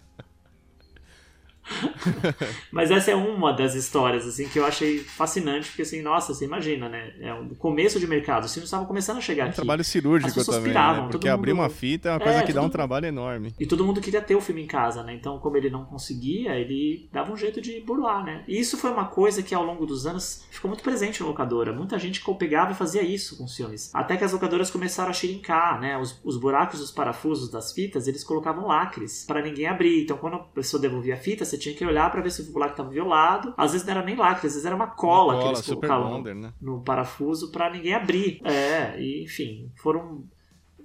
Mas 2.70 2.90
essa 2.90 3.10
é 3.10 3.14
uma 3.14 3.52
das 3.52 3.74
histórias, 3.74 4.26
assim, 4.26 4.48
que 4.48 4.58
eu 4.58 4.64
achei 4.64 4.98
fascinante, 4.98 5.68
porque 5.68 5.82
assim, 5.82 6.02
nossa, 6.02 6.34
você 6.34 6.44
imagina, 6.44 6.88
né? 6.88 7.12
É 7.20 7.32
o 7.32 7.54
começo 7.56 7.98
de 8.00 8.06
mercado, 8.06 8.44
os 8.44 8.52
filmes 8.52 8.68
estavam 8.68 8.86
começando 8.86 9.18
a 9.18 9.20
chegar 9.20 9.44
um 9.44 9.46
aqui. 9.48 9.56
trabalho 9.56 9.84
cirúrgico 9.84 10.44
também, 10.44 10.64
piravam, 10.64 11.04
né? 11.04 11.10
Porque 11.10 11.28
mundo... 11.28 11.38
abrir 11.38 11.52
uma 11.52 11.68
fita 11.68 12.08
é 12.08 12.12
uma 12.12 12.20
coisa 12.20 12.38
é, 12.38 12.42
que 12.42 12.52
dá 12.52 12.60
um 12.60 12.64
mundo... 12.64 12.72
trabalho 12.72 13.06
enorme. 13.06 13.54
E 13.58 13.66
todo 13.66 13.84
mundo 13.84 14.00
queria 14.00 14.20
ter 14.20 14.34
o 14.34 14.40
filme 14.40 14.62
em 14.62 14.66
casa, 14.66 15.02
né? 15.02 15.14
Então, 15.14 15.38
como 15.38 15.56
ele 15.56 15.70
não 15.70 15.84
conseguia, 15.84 16.54
ele 16.54 17.08
dava 17.12 17.32
um 17.32 17.36
jeito 17.36 17.60
de 17.60 17.80
burlar, 17.80 18.24
né? 18.24 18.44
E 18.48 18.58
isso 18.58 18.76
foi 18.76 18.90
uma 18.90 19.06
coisa 19.06 19.42
que 19.42 19.54
ao 19.54 19.64
longo 19.64 19.86
dos 19.86 20.06
anos 20.06 20.44
ficou 20.50 20.68
muito 20.68 20.82
presente 20.82 21.20
na 21.20 21.26
locadora. 21.26 21.72
Muita 21.72 21.98
gente 21.98 22.20
pegava 22.38 22.72
e 22.72 22.74
fazia 22.74 23.02
isso 23.02 23.36
com 23.36 23.44
os 23.44 23.56
filmes. 23.56 23.90
Até 23.94 24.16
que 24.16 24.24
as 24.24 24.32
locadoras 24.32 24.70
começaram 24.70 25.10
a 25.10 25.12
xirincar, 25.12 25.80
né? 25.80 25.98
Os, 25.98 26.20
os 26.24 26.36
buracos 26.36 26.80
dos 26.80 26.90
parafusos 26.90 27.50
das 27.50 27.72
fitas, 27.72 28.06
eles 28.06 28.24
colocavam 28.24 28.66
lacres 28.66 29.24
para 29.26 29.42
ninguém 29.42 29.66
abrir. 29.66 30.02
Então, 30.02 30.16
quando 30.16 30.36
a 30.36 30.38
pessoa 30.38 30.80
devolvia 30.80 31.14
a 31.14 31.18
fita, 31.18 31.44
você 31.44 31.58
tinha 31.60 31.74
que 31.74 31.84
olhar 31.84 32.10
para 32.10 32.20
ver 32.20 32.30
se 32.30 32.42
o 32.42 32.52
buraco 32.52 32.72
estava 32.72 32.88
violado. 32.88 33.54
Às 33.56 33.72
vezes 33.72 33.86
não 33.86 33.94
era 33.94 34.04
nem 34.04 34.16
lacre, 34.16 34.46
às 34.46 34.54
vezes 34.54 34.64
era 34.64 34.74
uma 34.74 34.88
cola, 34.88 35.34
uma 35.34 35.42
cola 35.42 35.52
que 35.52 35.58
eles 35.58 35.66
colocavam 35.66 36.10
bonder, 36.10 36.34
né? 36.34 36.52
no 36.60 36.82
parafuso 36.82 37.52
para 37.52 37.70
ninguém 37.70 37.94
abrir. 37.94 38.40
É, 38.44 39.00
e, 39.00 39.22
enfim, 39.24 39.70
foram 39.76 40.24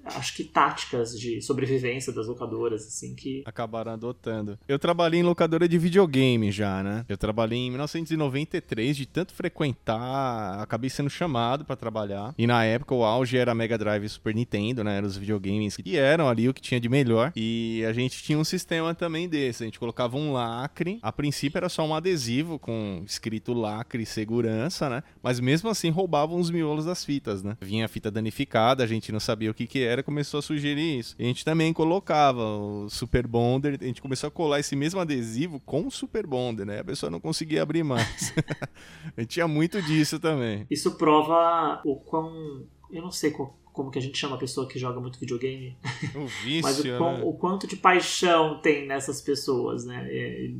acho 0.06 0.36
que 0.36 0.44
táticas 0.44 1.20
de 1.20 1.42
sobrevivência 1.42 2.14
das 2.14 2.28
locadoras, 2.28 2.86
assim, 2.88 3.16
que. 3.16 3.44
Acabaram 3.46 3.94
adotando. 3.94 4.58
Eu 4.68 4.78
trabalhei 4.78 5.20
em 5.20 5.24
locadora 5.24 5.68
de 5.68 5.78
videogame 5.78 6.52
já, 6.52 6.84
né? 6.84 7.06
Eu 7.10 7.18
trabalhei 7.18 7.60
em 7.60 7.70
1993, 7.70 8.98
de 8.98 9.06
tanto 9.06 9.34
frequentar, 9.34 10.62
acabei 10.62 10.90
sendo 10.90 11.10
chamado 11.10 11.66
para 11.66 11.76
trabalhar. 11.76 12.34
E 12.38 12.46
na 12.46 12.64
época 12.64 12.94
o 12.94 13.04
auge 13.04 13.38
era 13.38 13.56
Mega 13.56 13.78
Drive 13.78 14.06
e 14.06 14.10
Super 14.10 14.36
Nintendo, 14.36 14.84
né? 14.84 14.98
Eram 14.98 15.08
os 15.08 15.18
videogames 15.18 15.78
que 15.78 15.98
eram 15.98 16.30
ali 16.30 16.48
o 16.48 16.54
que 16.54 16.62
tinha 16.62 16.80
de 16.80 16.90
melhor. 16.90 17.32
E 17.36 17.84
a 17.88 17.94
gente 17.94 18.22
tinha 18.22 18.38
um 18.38 18.44
sistema 18.44 18.94
também 18.94 19.28
desse. 19.28 19.64
A 19.64 19.66
gente 19.66 19.80
colocava 19.80 20.18
um 20.18 20.32
lacre. 20.32 21.00
A 21.02 21.12
princípio 21.12 21.58
era 21.58 21.70
só 21.70 21.86
um 21.86 21.96
adesivo 21.96 22.60
com 22.60 23.04
escrito 23.06 23.54
lacre 23.54 24.06
segurança, 24.06 24.90
né? 24.90 25.04
Mas 25.22 25.40
mesmo 25.40 25.70
assim 25.70 25.90
roubavam 25.90 26.40
os 26.40 26.50
miolos 26.50 26.86
das 26.86 27.04
fitas, 27.04 27.44
né? 27.44 27.58
Vinha 27.62 27.86
a 27.86 27.88
fita 27.88 28.12
danificada, 28.12 28.84
a 28.84 28.88
gente 28.88 29.12
não 29.12 29.20
sabia 29.20 29.52
o 29.52 29.54
que 29.54 29.68
que 29.68 29.84
era 29.84 29.95
galera 29.96 30.04
começou 30.04 30.40
a 30.40 30.42
sugerir 30.42 31.00
isso. 31.00 31.16
E 31.18 31.24
a 31.24 31.28
gente 31.28 31.46
também 31.46 31.72
colocava 31.74 32.44
o 32.44 32.90
Super 32.90 33.26
Bonder, 33.26 33.78
a 33.80 33.86
gente 33.86 34.02
começou 34.02 34.28
a 34.28 34.32
colar 34.32 34.60
esse 34.60 34.76
mesmo 34.76 35.00
adesivo 35.00 35.60
com 35.62 35.88
o 35.88 35.92
Super 35.92 36.28
Bonder, 36.28 36.66
né? 36.66 36.80
A 36.80 36.84
pessoa 36.84 37.10
não 37.10 37.20
conseguia 37.20 37.62
abrir 37.62 37.84
mais. 37.84 38.34
a 39.16 39.22
gente 39.22 39.32
tinha 39.32 39.48
muito 39.48 39.82
disso 39.82 40.20
também. 40.20 40.68
Isso 40.70 40.92
prova 40.96 41.82
o 41.86 41.96
quão. 41.96 42.64
Eu 42.92 43.02
não 43.02 43.12
sei 43.12 43.32
qual 43.32 43.58
como 43.72 43.92
que 43.92 44.00
a 44.00 44.02
gente 44.02 44.18
chama 44.18 44.38
a 44.38 44.40
pessoa 44.40 44.66
que 44.70 44.80
joga 44.80 45.02
muito 45.02 45.20
videogame. 45.20 45.78
O 46.16 46.26
vício, 46.46 46.64
Mas 46.64 46.80
o, 46.80 46.84
né? 46.84 47.22
o, 47.26 47.34
quanto 47.34 47.68
de 47.68 47.76
paixão 47.76 48.58
tem 48.62 48.88
nessas 48.88 49.20
pessoas, 49.20 49.84
né? 49.84 50.08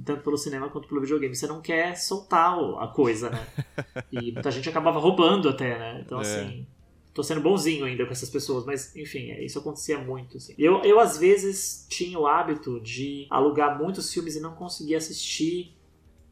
tanto 0.04 0.22
pelo 0.22 0.38
cinema 0.38 0.70
quanto 0.70 0.90
pelo 0.90 1.00
videogame. 1.00 1.34
Você 1.34 1.48
não 1.48 1.62
quer 1.62 1.96
soltar 1.96 2.60
a 2.78 2.88
coisa, 2.88 3.30
né? 3.30 3.48
E 4.12 4.34
muita 4.34 4.52
gente 4.52 4.68
acabava 4.68 5.00
roubando 5.00 5.48
até, 5.48 5.80
né? 5.80 6.02
Então, 6.06 6.20
é. 6.20 6.22
assim, 6.22 6.68
tô 7.16 7.24
sendo 7.24 7.40
bonzinho 7.40 7.86
ainda 7.86 8.06
com 8.06 8.12
essas 8.12 8.30
pessoas, 8.30 8.66
mas 8.66 8.94
enfim, 8.94 9.32
é, 9.32 9.44
isso 9.44 9.58
acontecia 9.58 9.98
muito. 9.98 10.36
Assim. 10.36 10.54
Eu, 10.60 10.84
eu, 10.84 11.00
às 11.00 11.18
vezes, 11.18 11.88
tinha 11.90 12.20
o 12.20 12.28
hábito 12.28 12.80
de 12.82 13.26
alugar 13.30 13.82
muitos 13.82 14.14
filmes 14.14 14.36
e 14.36 14.42
não 14.42 14.54
conseguir 14.54 14.96
assistir 14.96 15.75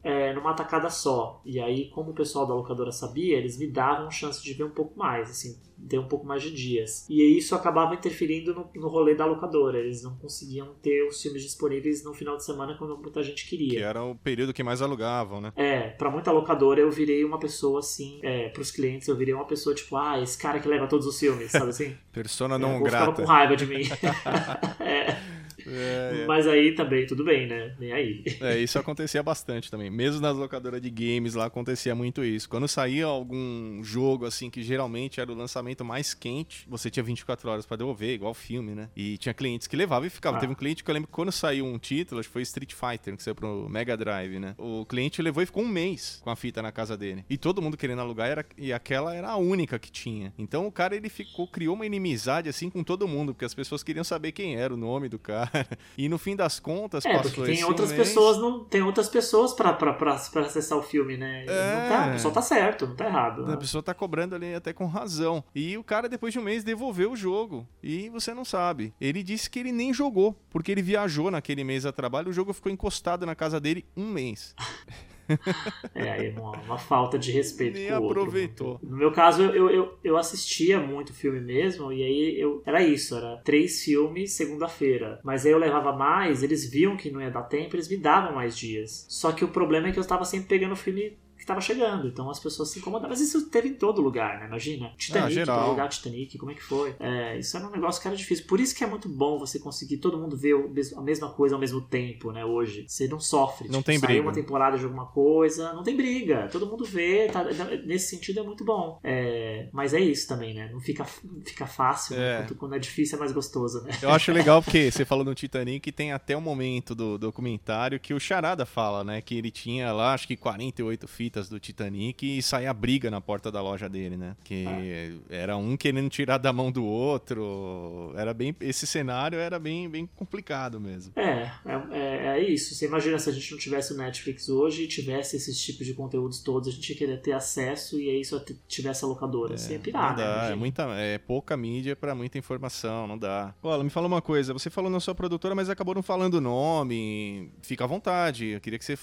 é, 0.04 0.34
numa 0.34 0.52
tacada 0.52 0.90
só. 0.90 1.40
E 1.44 1.58
aí, 1.58 1.88
como 1.88 2.10
o 2.10 2.14
pessoal 2.14 2.46
da 2.46 2.54
locadora 2.54 2.92
sabia, 2.92 3.38
eles 3.38 3.58
me 3.58 3.66
davam 3.66 4.10
chance 4.10 4.44
de 4.44 4.52
ver 4.52 4.64
um 4.64 4.70
pouco 4.70 4.98
mais, 4.98 5.30
assim, 5.30 5.58
ter 5.88 5.98
um 5.98 6.06
pouco 6.06 6.26
mais 6.26 6.42
de 6.42 6.52
dias. 6.52 7.06
E 7.08 7.22
isso 7.36 7.54
acabava 7.54 7.94
interferindo 7.94 8.54
no, 8.54 8.68
no 8.74 8.88
rolê 8.88 9.14
da 9.14 9.24
locadora. 9.24 9.78
Eles 9.78 10.02
não 10.02 10.14
conseguiam 10.16 10.74
ter 10.82 11.06
os 11.08 11.20
filmes 11.20 11.42
disponíveis 11.42 12.04
no 12.04 12.12
final 12.12 12.36
de 12.36 12.44
semana 12.44 12.76
quando 12.76 12.96
muita 12.98 13.22
gente 13.22 13.48
queria. 13.48 13.70
Que 13.70 13.78
era 13.78 14.02
o 14.02 14.14
período 14.14 14.52
que 14.52 14.62
mais 14.62 14.82
alugavam, 14.82 15.40
né? 15.40 15.52
É, 15.56 15.88
pra 15.90 16.10
muita 16.10 16.30
locadora 16.30 16.80
eu 16.80 16.90
virei 16.90 17.24
uma 17.24 17.38
pessoa 17.38 17.80
assim, 17.80 18.20
é, 18.22 18.48
pros 18.50 18.70
clientes 18.70 19.08
eu 19.08 19.16
virei 19.16 19.32
uma 19.32 19.46
pessoa 19.46 19.74
tipo, 19.74 19.96
ah, 19.96 20.20
esse 20.20 20.36
cara 20.36 20.60
que 20.60 20.68
leva 20.68 20.86
todos 20.86 21.06
os 21.06 21.18
filmes, 21.18 21.50
sabe 21.50 21.70
assim? 21.70 21.96
Persona 22.12 22.58
não 22.58 22.76
é, 22.76 22.80
grata. 22.80 22.98
Ficava 22.98 23.12
com 23.14 23.24
raiva 23.24 23.56
de 23.56 23.66
mim. 23.66 23.82
é. 24.80 25.33
É, 25.66 26.22
é. 26.22 26.26
Mas 26.26 26.46
aí 26.46 26.72
também, 26.72 27.06
tudo 27.06 27.24
bem, 27.24 27.46
né? 27.46 27.74
Nem 27.78 27.92
aí. 27.92 28.24
É, 28.40 28.58
isso 28.58 28.78
acontecia 28.78 29.22
bastante 29.22 29.70
também. 29.70 29.90
Mesmo 29.90 30.20
nas 30.20 30.36
locadoras 30.36 30.80
de 30.80 30.90
games 30.90 31.34
lá 31.34 31.46
acontecia 31.46 31.94
muito 31.94 32.24
isso. 32.24 32.48
Quando 32.48 32.68
saía 32.68 33.06
algum 33.06 33.82
jogo, 33.82 34.26
assim, 34.26 34.50
que 34.50 34.62
geralmente 34.62 35.20
era 35.20 35.30
o 35.30 35.34
lançamento 35.34 35.84
mais 35.84 36.14
quente, 36.14 36.66
você 36.68 36.90
tinha 36.90 37.02
24 37.02 37.48
horas 37.48 37.66
para 37.66 37.76
devolver, 37.76 38.14
igual 38.14 38.34
filme, 38.34 38.74
né? 38.74 38.88
E 38.96 39.16
tinha 39.18 39.34
clientes 39.34 39.66
que 39.66 39.76
levavam 39.76 40.06
e 40.06 40.10
ficavam. 40.10 40.38
Ah. 40.38 40.40
Teve 40.40 40.52
um 40.52 40.56
cliente 40.56 40.82
que 40.82 40.90
eu 40.90 40.94
lembro 40.94 41.08
que 41.08 41.14
quando 41.14 41.32
saiu 41.32 41.64
um 41.64 41.78
título, 41.78 42.20
acho 42.20 42.28
que 42.28 42.32
foi 42.32 42.42
Street 42.42 42.72
Fighter, 42.72 43.16
que 43.16 43.22
saiu 43.22 43.34
pro 43.34 43.68
Mega 43.68 43.96
Drive, 43.96 44.38
né? 44.38 44.54
O 44.58 44.84
cliente 44.84 45.22
levou 45.22 45.42
e 45.42 45.46
ficou 45.46 45.62
um 45.62 45.68
mês 45.68 46.20
com 46.22 46.30
a 46.30 46.36
fita 46.36 46.60
na 46.62 46.72
casa 46.72 46.96
dele. 46.96 47.24
E 47.28 47.36
todo 47.36 47.62
mundo 47.62 47.76
querendo 47.76 48.00
alugar, 48.00 48.28
era, 48.28 48.44
e 48.58 48.72
aquela 48.72 49.14
era 49.14 49.30
a 49.30 49.36
única 49.36 49.78
que 49.78 49.90
tinha. 49.90 50.32
Então 50.38 50.66
o 50.66 50.72
cara, 50.72 50.96
ele 50.96 51.08
ficou, 51.08 51.46
criou 51.46 51.74
uma 51.74 51.86
inimizade, 51.86 52.48
assim, 52.48 52.68
com 52.68 52.82
todo 52.82 53.08
mundo, 53.08 53.32
porque 53.32 53.44
as 53.44 53.54
pessoas 53.54 53.82
queriam 53.82 54.04
saber 54.04 54.32
quem 54.32 54.56
era 54.56 54.72
o 54.72 54.76
nome 54.76 55.08
do 55.08 55.18
cara. 55.18 55.53
E 55.96 56.08
no 56.08 56.18
fim 56.18 56.34
das 56.34 56.58
contas, 56.58 57.04
é, 57.04 57.16
passou 57.16 57.44
tem 57.44 57.64
outras 57.64 57.90
mês... 57.92 58.08
pessoas 58.08 58.38
não 58.38 58.64
Tem 58.64 58.82
outras 58.82 59.08
pessoas 59.08 59.52
pra, 59.52 59.72
pra, 59.72 59.92
pra, 59.92 60.16
pra 60.16 60.42
acessar 60.42 60.78
o 60.78 60.82
filme, 60.82 61.16
né? 61.16 61.44
É... 61.46 61.88
Tá, 61.88 62.04
a 62.06 62.12
pessoa 62.12 62.34
tá 62.34 62.42
certo, 62.42 62.86
não 62.86 62.96
tá 62.96 63.06
errado. 63.06 63.46
Né? 63.46 63.54
A 63.54 63.56
pessoa 63.56 63.82
tá 63.82 63.94
cobrando 63.94 64.34
ali 64.34 64.54
até 64.54 64.72
com 64.72 64.86
razão. 64.86 65.44
E 65.54 65.76
o 65.78 65.84
cara, 65.84 66.08
depois 66.08 66.32
de 66.32 66.38
um 66.38 66.42
mês, 66.42 66.64
devolveu 66.64 67.12
o 67.12 67.16
jogo. 67.16 67.66
E 67.82 68.08
você 68.10 68.34
não 68.34 68.44
sabe. 68.44 68.92
Ele 69.00 69.22
disse 69.22 69.48
que 69.48 69.58
ele 69.58 69.72
nem 69.72 69.92
jogou, 69.92 70.36
porque 70.50 70.72
ele 70.72 70.82
viajou 70.82 71.30
naquele 71.30 71.64
mês 71.64 71.86
a 71.86 71.92
trabalho, 71.92 72.30
o 72.30 72.32
jogo 72.32 72.52
ficou 72.52 72.70
encostado 72.70 73.24
na 73.26 73.34
casa 73.34 73.60
dele 73.60 73.84
um 73.96 74.08
mês. 74.08 74.54
é, 75.94 76.10
aí 76.10 76.30
uma, 76.30 76.52
uma, 76.52 76.78
falta 76.78 77.18
de 77.18 77.32
respeito 77.32 77.78
Nem 77.78 77.88
com 77.88 77.94
o 77.94 78.10
aproveitou. 78.10 78.72
Outro. 78.72 78.88
No 78.88 78.96
meu 78.96 79.12
caso, 79.12 79.42
eu, 79.42 79.70
eu, 79.70 79.98
eu 80.02 80.16
assistia 80.16 80.78
muito 80.80 81.12
filme 81.12 81.40
mesmo, 81.40 81.92
e 81.92 82.02
aí 82.02 82.40
eu 82.40 82.62
era 82.66 82.82
isso, 82.82 83.16
era 83.16 83.36
três 83.38 83.82
filmes 83.82 84.32
segunda-feira. 84.32 85.20
Mas 85.24 85.46
aí 85.46 85.52
eu 85.52 85.58
levava 85.58 85.92
mais, 85.92 86.42
eles 86.42 86.68
viam 86.68 86.96
que 86.96 87.10
não 87.10 87.20
ia 87.20 87.30
dar 87.30 87.44
tempo, 87.44 87.76
eles 87.76 87.88
me 87.88 87.96
davam 87.96 88.34
mais 88.34 88.56
dias. 88.56 89.06
Só 89.08 89.32
que 89.32 89.44
o 89.44 89.48
problema 89.48 89.88
é 89.88 89.92
que 89.92 89.98
eu 89.98 90.02
estava 90.02 90.24
sempre 90.24 90.48
pegando 90.48 90.76
filme 90.76 91.16
estava 91.44 91.60
chegando. 91.60 92.08
Então 92.08 92.28
as 92.30 92.38
pessoas 92.38 92.70
se 92.70 92.78
incomodavam. 92.78 93.10
Mas 93.10 93.20
isso 93.20 93.48
teve 93.48 93.68
em 93.68 93.74
todo 93.74 94.00
lugar, 94.00 94.40
né? 94.40 94.46
Imagina. 94.46 94.92
Titanic, 94.96 95.40
ah, 95.40 95.44
para 95.44 95.66
lugar 95.66 95.88
Titanic, 95.88 96.38
como 96.38 96.50
é 96.50 96.54
que 96.54 96.62
foi? 96.62 96.94
É, 96.98 97.38
isso 97.38 97.56
era 97.56 97.66
um 97.66 97.70
negócio 97.70 98.00
que 98.00 98.08
era 98.08 98.16
difícil. 98.16 98.46
Por 98.46 98.60
isso 98.60 98.74
que 98.74 98.84
é 98.84 98.86
muito 98.86 99.08
bom 99.08 99.38
você 99.38 99.58
conseguir 99.58 99.98
todo 99.98 100.18
mundo 100.18 100.36
ver 100.36 100.54
a 100.96 101.00
mesma 101.00 101.30
coisa 101.30 101.54
ao 101.54 101.60
mesmo 101.60 101.80
tempo, 101.80 102.32
né? 102.32 102.44
Hoje. 102.44 102.84
Você 102.88 103.06
não 103.08 103.20
sofre. 103.20 103.68
Não 103.68 103.80
tipo, 103.80 103.86
tem 103.86 104.00
briga. 104.00 104.22
uma 104.22 104.32
temporada 104.32 104.78
de 104.78 104.84
alguma 104.84 105.06
coisa, 105.06 105.72
não 105.72 105.82
tem 105.82 105.96
briga. 105.96 106.48
Todo 106.50 106.66
mundo 106.66 106.84
vê. 106.84 107.28
Tá, 107.28 107.44
nesse 107.84 108.08
sentido 108.08 108.40
é 108.40 108.42
muito 108.42 108.64
bom. 108.64 108.98
É, 109.02 109.68
mas 109.72 109.94
é 109.94 110.00
isso 110.00 110.28
também, 110.28 110.54
né? 110.54 110.70
Não 110.72 110.80
fica, 110.80 111.04
fica 111.44 111.66
fácil. 111.66 112.16
Né? 112.16 112.24
É. 112.24 112.40
Né? 112.40 112.48
Quando 112.58 112.74
é 112.74 112.78
difícil 112.78 113.16
é 113.16 113.18
mais 113.20 113.32
gostoso, 113.32 113.82
né? 113.82 113.90
Eu 114.02 114.10
acho 114.10 114.32
legal 114.32 114.62
porque 114.64 114.90
você 114.90 115.04
falou 115.04 115.24
no 115.24 115.34
Titanic 115.34 115.90
tem 115.92 116.12
até 116.12 116.34
o 116.34 116.38
um 116.38 116.42
momento 116.42 116.94
do 116.94 117.18
documentário 117.18 118.00
que 118.00 118.14
o 118.14 118.20
Charada 118.20 118.64
fala, 118.64 119.04
né? 119.04 119.20
Que 119.20 119.36
ele 119.36 119.50
tinha 119.50 119.92
lá, 119.92 120.14
acho 120.14 120.26
que 120.26 120.36
48 120.36 121.06
fitas 121.08 121.33
do 121.42 121.60
Titanic 121.60 122.14
que 122.14 122.42
saía 122.42 122.72
briga 122.72 123.10
na 123.10 123.20
porta 123.20 123.50
da 123.50 123.60
loja 123.60 123.88
dele, 123.88 124.16
né? 124.16 124.36
Que 124.44 124.64
ah. 124.66 125.34
era 125.34 125.56
um 125.56 125.76
querendo 125.76 126.08
tirar 126.08 126.38
da 126.38 126.52
mão 126.52 126.70
do 126.70 126.84
outro. 126.84 128.12
Era 128.16 128.32
bem. 128.32 128.54
Esse 128.60 128.86
cenário 128.86 129.38
era 129.38 129.58
bem, 129.58 129.88
bem 129.88 130.08
complicado 130.16 130.80
mesmo. 130.80 131.12
É, 131.16 131.50
é, 131.90 132.38
é 132.38 132.42
isso. 132.42 132.74
Você 132.74 132.86
imagina 132.86 133.18
se 133.18 133.28
a 133.28 133.32
gente 133.32 133.50
não 133.50 133.58
tivesse 133.58 133.92
o 133.92 133.96
Netflix 133.96 134.48
hoje 134.48 134.84
e 134.84 134.88
tivesse 134.88 135.36
esses 135.36 135.60
tipos 135.62 135.86
de 135.86 135.94
conteúdos 135.94 136.40
todos, 136.40 136.68
a 136.68 136.72
gente 136.72 136.90
ia 136.90 136.96
querer 136.96 137.20
ter 137.20 137.32
acesso 137.32 137.98
e 137.98 138.08
aí 138.08 138.24
só 138.24 138.42
tivesse 138.68 139.04
a 139.04 139.08
locadora. 139.08 139.54
É, 139.54 139.56
Você 139.56 139.74
ia 139.74 139.78
pirar, 139.78 140.10
não 140.10 140.16
dá, 140.16 140.42
né? 140.42 140.52
É, 140.52 140.54
muita, 140.54 140.82
é 140.94 141.18
pouca 141.18 141.56
mídia 141.56 141.96
para 141.96 142.14
muita 142.14 142.38
informação, 142.38 143.06
não 143.06 143.18
dá. 143.18 143.54
Olha, 143.62 143.82
me 143.82 143.90
fala 143.90 144.06
uma 144.06 144.22
coisa. 144.22 144.52
Você 144.52 144.70
falou 144.70 144.90
na 144.90 145.00
sua 145.00 145.14
produtora, 145.14 145.54
mas 145.54 145.68
acabou 145.68 145.94
não 145.94 146.02
falando 146.02 146.34
o 146.34 146.40
nome. 146.40 147.50
Fica 147.62 147.84
à 147.84 147.86
vontade. 147.86 148.46
Eu 148.46 148.60
queria 148.60 148.78
que, 148.78 148.84
você, 148.84 148.96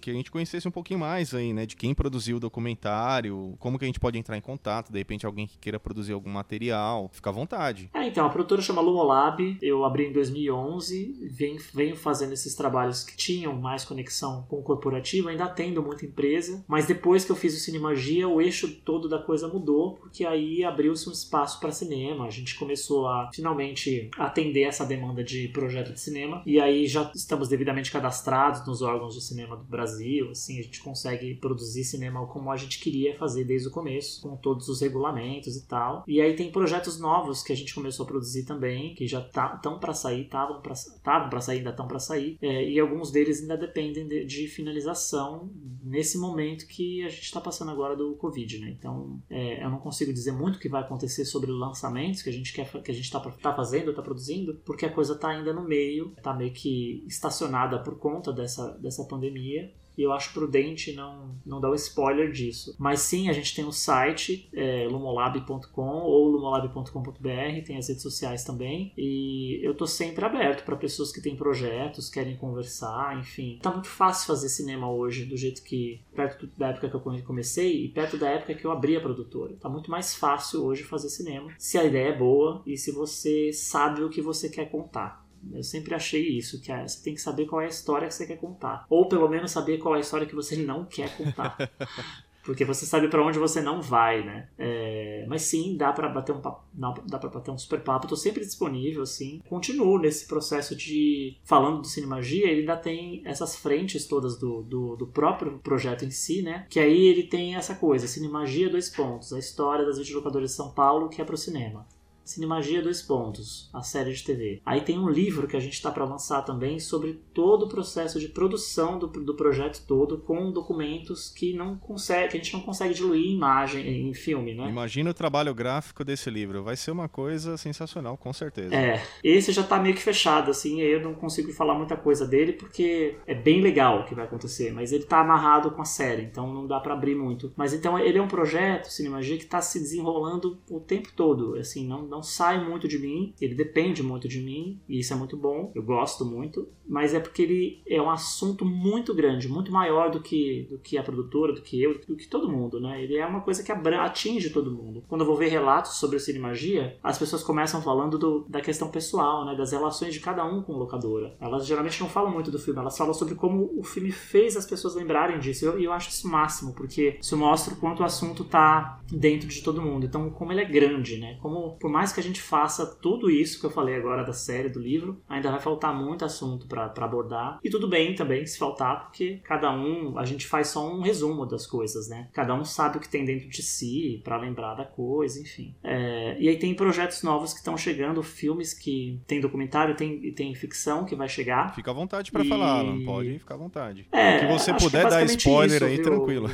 que 0.00 0.10
a 0.10 0.14
gente 0.14 0.30
conhecesse 0.30 0.66
um 0.66 0.70
pouquinho 0.70 1.00
mais 1.00 1.34
aí, 1.34 1.52
né? 1.52 1.66
De 1.74 1.76
quem 1.76 1.92
produziu 1.92 2.36
o 2.36 2.40
documentário, 2.40 3.56
como 3.58 3.76
que 3.76 3.84
a 3.84 3.88
gente 3.88 3.98
pode 3.98 4.16
entrar 4.16 4.38
em 4.38 4.40
contato, 4.40 4.92
de 4.92 4.98
repente 4.98 5.26
alguém 5.26 5.44
que 5.44 5.58
queira 5.58 5.80
produzir 5.80 6.12
algum 6.12 6.30
material, 6.30 7.10
fica 7.12 7.30
à 7.30 7.32
vontade. 7.32 7.90
É, 7.92 8.06
então, 8.06 8.24
a 8.24 8.30
produtora 8.30 8.62
chama 8.62 8.80
Lumolab, 8.80 9.58
eu 9.60 9.84
abri 9.84 10.06
em 10.06 10.12
2011, 10.12 11.30
venho, 11.32 11.58
venho 11.74 11.96
fazendo 11.96 12.32
esses 12.32 12.54
trabalhos 12.54 13.02
que 13.02 13.16
tinham 13.16 13.60
mais 13.60 13.84
conexão 13.84 14.46
com 14.48 14.60
o 14.60 14.62
corporativo, 14.62 15.28
ainda 15.28 15.48
tendo 15.48 15.82
muita 15.82 16.06
empresa, 16.06 16.64
mas 16.68 16.86
depois 16.86 17.24
que 17.24 17.32
eu 17.32 17.36
fiz 17.36 17.56
o 17.56 17.60
Cinemagia, 17.60 18.28
o 18.28 18.40
eixo 18.40 18.72
todo 18.82 19.08
da 19.08 19.18
coisa 19.18 19.48
mudou, 19.48 19.96
porque 19.96 20.24
aí 20.24 20.62
abriu-se 20.62 21.08
um 21.08 21.12
espaço 21.12 21.58
para 21.58 21.72
cinema, 21.72 22.24
a 22.24 22.30
gente 22.30 22.56
começou 22.56 23.08
a 23.08 23.30
finalmente 23.34 24.10
atender 24.16 24.62
essa 24.62 24.86
demanda 24.86 25.24
de 25.24 25.48
projeto 25.48 25.92
de 25.92 26.00
cinema, 26.00 26.40
e 26.46 26.60
aí 26.60 26.86
já 26.86 27.10
estamos 27.16 27.48
devidamente 27.48 27.90
cadastrados 27.90 28.64
nos 28.64 28.80
órgãos 28.80 29.14
de 29.14 29.20
cinema 29.20 29.56
do 29.56 29.64
Brasil, 29.64 30.30
assim, 30.30 30.60
a 30.60 30.62
gente 30.62 30.80
consegue 30.80 31.34
produzir 31.34 31.63
cinema 31.84 32.26
como 32.26 32.50
a 32.50 32.56
gente 32.56 32.78
queria 32.78 33.16
fazer 33.16 33.44
desde 33.44 33.68
o 33.68 33.70
começo, 33.70 34.20
com 34.20 34.36
todos 34.36 34.68
os 34.68 34.80
regulamentos 34.80 35.56
e 35.56 35.66
tal. 35.66 36.04
E 36.06 36.20
aí 36.20 36.34
tem 36.34 36.50
projetos 36.50 36.98
novos 36.98 37.42
que 37.42 37.52
a 37.52 37.56
gente 37.56 37.74
começou 37.74 38.04
a 38.04 38.06
produzir 38.06 38.44
também, 38.44 38.94
que 38.94 39.06
já 39.06 39.20
estão 39.20 39.58
tá, 39.60 39.70
para 39.78 39.94
sair, 39.94 40.22
estavam 40.22 40.60
para 40.60 41.40
sair, 41.40 41.58
ainda 41.58 41.70
estão 41.70 41.86
para 41.86 41.98
sair. 41.98 42.38
É, 42.42 42.68
e 42.68 42.78
alguns 42.78 43.10
deles 43.10 43.40
ainda 43.40 43.56
dependem 43.56 44.06
de, 44.06 44.24
de, 44.24 44.48
finalização 44.48 45.50
nesse 45.82 46.18
momento 46.18 46.66
que 46.66 47.04
a 47.04 47.08
gente 47.08 47.22
está 47.22 47.40
passando 47.40 47.70
agora 47.70 47.96
do 47.96 48.14
Covid, 48.16 48.58
né? 48.58 48.74
Então, 48.78 49.22
é, 49.30 49.64
eu 49.64 49.70
não 49.70 49.78
consigo 49.78 50.12
dizer 50.12 50.32
muito 50.32 50.56
o 50.56 50.58
que 50.58 50.68
vai 50.68 50.82
acontecer 50.82 51.24
sobre 51.24 51.50
lançamentos 51.50 52.22
que 52.22 52.28
a 52.30 52.32
gente 52.32 52.52
quer, 52.52 52.70
que 52.82 52.90
a 52.90 52.94
gente 52.94 53.04
está 53.04 53.20
tá 53.20 53.54
fazendo, 53.54 53.90
está 53.90 54.02
produzindo, 54.02 54.60
porque 54.64 54.86
a 54.86 54.92
coisa 54.92 55.14
está 55.14 55.28
ainda 55.28 55.52
no 55.52 55.62
meio, 55.62 56.12
está 56.16 56.34
meio 56.34 56.52
que 56.52 57.04
estacionada 57.06 57.78
por 57.78 57.98
conta 57.98 58.32
dessa, 58.32 58.70
dessa 58.78 59.04
pandemia 59.04 59.72
e 59.96 60.02
eu 60.02 60.12
acho 60.12 60.32
prudente 60.32 60.92
não, 60.92 61.34
não 61.44 61.60
dar 61.60 61.70
o 61.70 61.74
spoiler 61.74 62.30
disso. 62.30 62.74
Mas 62.78 63.00
sim, 63.00 63.28
a 63.28 63.32
gente 63.32 63.54
tem 63.54 63.64
o 63.64 63.68
um 63.68 63.72
site, 63.72 64.48
é, 64.52 64.86
lumolab.com 64.88 65.82
ou 65.82 66.28
lumolab.com.br, 66.28 67.64
tem 67.66 67.76
as 67.76 67.88
redes 67.88 68.02
sociais 68.02 68.44
também, 68.44 68.92
e 68.96 69.60
eu 69.62 69.74
tô 69.74 69.86
sempre 69.86 70.24
aberto 70.24 70.64
para 70.64 70.76
pessoas 70.76 71.12
que 71.12 71.20
têm 71.20 71.36
projetos, 71.36 72.08
querem 72.08 72.36
conversar, 72.36 73.18
enfim. 73.18 73.58
Tá 73.62 73.70
muito 73.70 73.88
fácil 73.88 74.26
fazer 74.26 74.48
cinema 74.48 74.90
hoje, 74.90 75.24
do 75.24 75.36
jeito 75.36 75.62
que, 75.62 76.00
perto 76.14 76.48
da 76.58 76.68
época 76.68 76.88
que 76.88 76.96
eu 76.96 77.22
comecei 77.24 77.84
e 77.84 77.88
perto 77.88 78.16
da 78.16 78.28
época 78.28 78.54
que 78.54 78.64
eu 78.64 78.72
abri 78.72 78.96
a 78.96 79.00
produtora. 79.00 79.56
Tá 79.60 79.68
muito 79.68 79.90
mais 79.90 80.14
fácil 80.14 80.64
hoje 80.64 80.82
fazer 80.82 81.08
cinema, 81.08 81.50
se 81.58 81.78
a 81.78 81.84
ideia 81.84 82.08
é 82.08 82.18
boa 82.18 82.62
e 82.66 82.76
se 82.76 82.92
você 82.92 83.52
sabe 83.52 84.02
o 84.02 84.10
que 84.10 84.20
você 84.20 84.48
quer 84.48 84.70
contar. 84.70 85.23
Eu 85.52 85.62
sempre 85.62 85.94
achei 85.94 86.36
isso, 86.36 86.60
que 86.60 86.72
é, 86.72 86.86
você 86.86 87.02
tem 87.02 87.14
que 87.14 87.20
saber 87.20 87.46
qual 87.46 87.60
é 87.60 87.66
a 87.66 87.68
história 87.68 88.08
que 88.08 88.14
você 88.14 88.26
quer 88.26 88.36
contar. 88.36 88.86
Ou 88.88 89.08
pelo 89.08 89.28
menos 89.28 89.50
saber 89.50 89.78
qual 89.78 89.94
é 89.94 89.98
a 89.98 90.00
história 90.00 90.26
que 90.26 90.34
você 90.34 90.56
não 90.56 90.84
quer 90.84 91.16
contar. 91.16 91.56
Porque 92.44 92.64
você 92.64 92.84
sabe 92.84 93.08
para 93.08 93.24
onde 93.24 93.38
você 93.38 93.62
não 93.62 93.80
vai, 93.80 94.22
né? 94.22 94.48
É, 94.58 95.24
mas 95.26 95.42
sim, 95.42 95.76
dá 95.76 95.92
para 95.92 96.10
bater 96.10 96.32
um 96.32 96.40
papo, 96.42 96.62
dá 97.06 97.18
para 97.18 97.30
bater 97.30 97.50
um 97.50 97.56
super 97.56 97.80
papo. 97.80 98.06
Tô 98.06 98.16
sempre 98.16 98.44
disponível, 98.44 99.02
assim. 99.02 99.40
Continuo 99.48 99.98
nesse 99.98 100.26
processo 100.26 100.76
de 100.76 101.38
falando 101.42 101.80
do 101.80 101.86
Cinemagia, 101.86 102.46
ele 102.50 102.60
ainda 102.60 102.76
tem 102.76 103.22
essas 103.24 103.56
frentes 103.56 104.06
todas 104.06 104.38
do, 104.38 104.62
do, 104.62 104.94
do, 104.94 105.06
próprio 105.06 105.58
projeto 105.60 106.04
em 106.04 106.10
si, 106.10 106.42
né? 106.42 106.66
Que 106.68 106.78
aí 106.78 107.06
ele 107.06 107.22
tem 107.22 107.56
essa 107.56 107.74
coisa, 107.74 108.06
Cinemagia 108.06 108.68
dois 108.68 108.90
pontos, 108.90 109.32
a 109.32 109.38
história 109.38 109.86
das 109.86 109.96
videolocadoras 109.96 110.50
de 110.50 110.56
São 110.56 110.70
Paulo 110.70 111.08
que 111.08 111.22
é 111.22 111.24
pro 111.24 111.38
cinema. 111.38 111.86
Cinemagia 112.24 112.82
Dois 112.82 113.02
Pontos, 113.02 113.68
a 113.72 113.82
série 113.82 114.12
de 114.12 114.24
TV. 114.24 114.60
Aí 114.64 114.80
tem 114.80 114.98
um 114.98 115.08
livro 115.08 115.46
que 115.46 115.56
a 115.56 115.60
gente 115.60 115.74
está 115.74 115.90
para 115.90 116.04
lançar 116.04 116.42
também 116.42 116.80
sobre 116.80 117.20
todo 117.34 117.66
o 117.66 117.68
processo 117.68 118.18
de 118.18 118.28
produção 118.28 118.98
do, 118.98 119.06
do 119.06 119.34
projeto 119.34 119.84
todo, 119.86 120.18
com 120.18 120.50
documentos 120.50 121.30
que 121.30 121.52
não 121.52 121.76
consegue, 121.76 122.30
que 122.30 122.36
a 122.36 122.40
gente 122.40 122.54
não 122.54 122.60
consegue 122.60 122.94
diluir 122.94 123.26
em 123.26 123.34
imagem, 123.34 124.08
em 124.08 124.14
filme, 124.14 124.54
né? 124.54 124.68
Imagina 124.68 125.10
o 125.10 125.14
trabalho 125.14 125.54
gráfico 125.54 126.04
desse 126.04 126.30
livro, 126.30 126.62
vai 126.62 126.76
ser 126.76 126.90
uma 126.90 127.08
coisa 127.08 127.56
sensacional, 127.56 128.16
com 128.16 128.32
certeza. 128.32 128.74
É, 128.74 129.02
esse 129.22 129.52
já 129.52 129.62
está 129.62 129.78
meio 129.78 129.94
que 129.94 130.02
fechado, 130.02 130.50
assim, 130.50 130.80
eu 130.80 131.00
não 131.00 131.14
consigo 131.14 131.52
falar 131.52 131.74
muita 131.74 131.96
coisa 131.96 132.26
dele 132.26 132.54
porque 132.54 133.16
é 133.26 133.34
bem 133.34 133.60
legal 133.60 134.00
o 134.00 134.04
que 134.04 134.14
vai 134.14 134.24
acontecer, 134.24 134.72
mas 134.72 134.92
ele 134.92 135.04
está 135.04 135.20
amarrado 135.20 135.70
com 135.70 135.82
a 135.82 135.84
série, 135.84 136.22
então 136.22 136.52
não 136.52 136.66
dá 136.66 136.80
para 136.80 136.94
abrir 136.94 137.14
muito. 137.14 137.52
Mas 137.56 137.72
então 137.72 137.98
ele 137.98 138.18
é 138.18 138.22
um 138.22 138.28
projeto, 138.28 138.86
Cinemagia, 138.86 139.36
que 139.36 139.44
está 139.44 139.60
se 139.60 139.78
desenrolando 139.78 140.58
o 140.70 140.80
tempo 140.80 141.10
todo, 141.14 141.56
assim, 141.56 141.86
não 141.86 142.13
não 142.14 142.22
sai 142.22 142.64
muito 142.64 142.86
de 142.86 142.98
mim, 142.98 143.34
ele 143.40 143.54
depende 143.54 144.02
muito 144.02 144.28
de 144.28 144.40
mim, 144.40 144.80
e 144.88 145.00
isso 145.00 145.12
é 145.12 145.16
muito 145.16 145.36
bom, 145.36 145.72
eu 145.74 145.82
gosto 145.82 146.24
muito, 146.24 146.68
mas 146.86 147.12
é 147.12 147.20
porque 147.20 147.42
ele 147.42 147.82
é 147.86 148.00
um 148.00 148.10
assunto 148.10 148.64
muito 148.64 149.12
grande, 149.14 149.48
muito 149.48 149.72
maior 149.72 150.10
do 150.10 150.20
que, 150.20 150.66
do 150.70 150.78
que 150.78 150.96
a 150.96 151.02
produtora, 151.02 151.52
do 151.52 151.62
que 151.62 151.82
eu, 151.82 151.98
do 152.06 152.16
que 152.16 152.28
todo 152.28 152.50
mundo, 152.50 152.80
né? 152.80 153.02
Ele 153.02 153.16
é 153.16 153.26
uma 153.26 153.40
coisa 153.40 153.62
que 153.62 153.72
atinge 153.72 154.50
todo 154.50 154.70
mundo. 154.70 155.02
Quando 155.08 155.22
eu 155.22 155.26
vou 155.26 155.36
ver 155.36 155.48
relatos 155.48 155.96
sobre 155.96 156.16
o 156.16 156.20
Cinemagia, 156.20 156.96
as 157.02 157.18
pessoas 157.18 157.42
começam 157.42 157.82
falando 157.82 158.18
do, 158.18 158.44
da 158.48 158.60
questão 158.60 158.90
pessoal, 158.90 159.44
né? 159.44 159.54
Das 159.54 159.72
relações 159.72 160.12
de 160.12 160.20
cada 160.20 160.44
um 160.44 160.62
com 160.62 160.74
locadora. 160.74 161.34
Elas 161.40 161.66
geralmente 161.66 162.00
não 162.00 162.08
falam 162.08 162.30
muito 162.30 162.50
do 162.50 162.58
filme, 162.58 162.80
elas 162.80 162.96
falam 162.96 163.14
sobre 163.14 163.34
como 163.34 163.72
o 163.76 163.82
filme 163.82 164.12
fez 164.12 164.56
as 164.56 164.66
pessoas 164.66 164.94
lembrarem 164.94 165.38
disso. 165.38 165.64
E 165.64 165.68
eu, 165.68 165.78
eu 165.78 165.92
acho 165.92 166.10
isso 166.10 166.28
máximo, 166.28 166.74
porque 166.74 167.18
isso 167.20 167.36
mostra 167.36 167.74
o 167.74 167.76
quanto 167.76 168.00
o 168.00 168.04
assunto 168.04 168.44
tá 168.44 169.00
dentro 169.10 169.48
de 169.48 169.62
todo 169.62 169.82
mundo. 169.82 170.06
Então, 170.06 170.30
como 170.30 170.52
ele 170.52 170.60
é 170.60 170.64
grande, 170.64 171.18
né? 171.18 171.38
Como, 171.40 171.76
por 171.78 171.90
mais 171.90 172.03
mais 172.04 172.12
que 172.12 172.20
a 172.20 172.22
gente 172.22 172.42
faça 172.42 172.84
tudo 172.84 173.30
isso 173.30 173.58
que 173.58 173.64
eu 173.64 173.70
falei 173.70 173.96
agora 173.96 174.22
da 174.22 174.34
série, 174.34 174.68
do 174.68 174.78
livro, 174.78 175.22
ainda 175.26 175.50
vai 175.50 175.58
faltar 175.58 175.94
muito 175.94 176.22
assunto 176.22 176.66
para 176.66 176.92
abordar. 176.98 177.58
E 177.64 177.70
tudo 177.70 177.88
bem 177.88 178.14
também 178.14 178.44
se 178.44 178.58
faltar, 178.58 179.04
porque 179.04 179.40
cada 179.42 179.72
um, 179.72 180.18
a 180.18 180.24
gente 180.26 180.46
faz 180.46 180.68
só 180.68 180.86
um 180.86 181.00
resumo 181.00 181.46
das 181.46 181.66
coisas, 181.66 182.06
né? 182.06 182.28
Cada 182.34 182.54
um 182.54 182.62
sabe 182.62 182.98
o 182.98 183.00
que 183.00 183.08
tem 183.08 183.24
dentro 183.24 183.48
de 183.48 183.62
si 183.62 184.20
para 184.22 184.36
lembrar 184.36 184.74
da 184.74 184.84
coisa, 184.84 185.40
enfim. 185.40 185.74
É, 185.82 186.36
e 186.38 186.46
aí 186.46 186.58
tem 186.58 186.74
projetos 186.74 187.22
novos 187.22 187.54
que 187.54 187.60
estão 187.60 187.74
chegando, 187.74 188.22
filmes 188.22 188.74
que 188.74 189.18
tem 189.26 189.40
documentário, 189.40 189.96
tem, 189.96 190.30
tem 190.32 190.54
ficção 190.54 191.06
que 191.06 191.16
vai 191.16 191.28
chegar. 191.28 191.74
Fica 191.74 191.90
à 191.90 191.94
vontade 191.94 192.30
para 192.30 192.44
e... 192.44 192.48
falar, 192.50 192.80
Alan. 192.80 193.02
Pode 193.02 193.38
ficar 193.38 193.54
à 193.54 193.58
vontade. 193.58 194.06
É, 194.12 194.40
que 194.40 194.46
você 194.46 194.74
puder 194.74 195.08
dar 195.08 195.24
spoiler 195.24 195.76
isso, 195.76 195.84
aí, 195.86 195.94
viu? 195.94 196.04
tranquilo. 196.04 196.50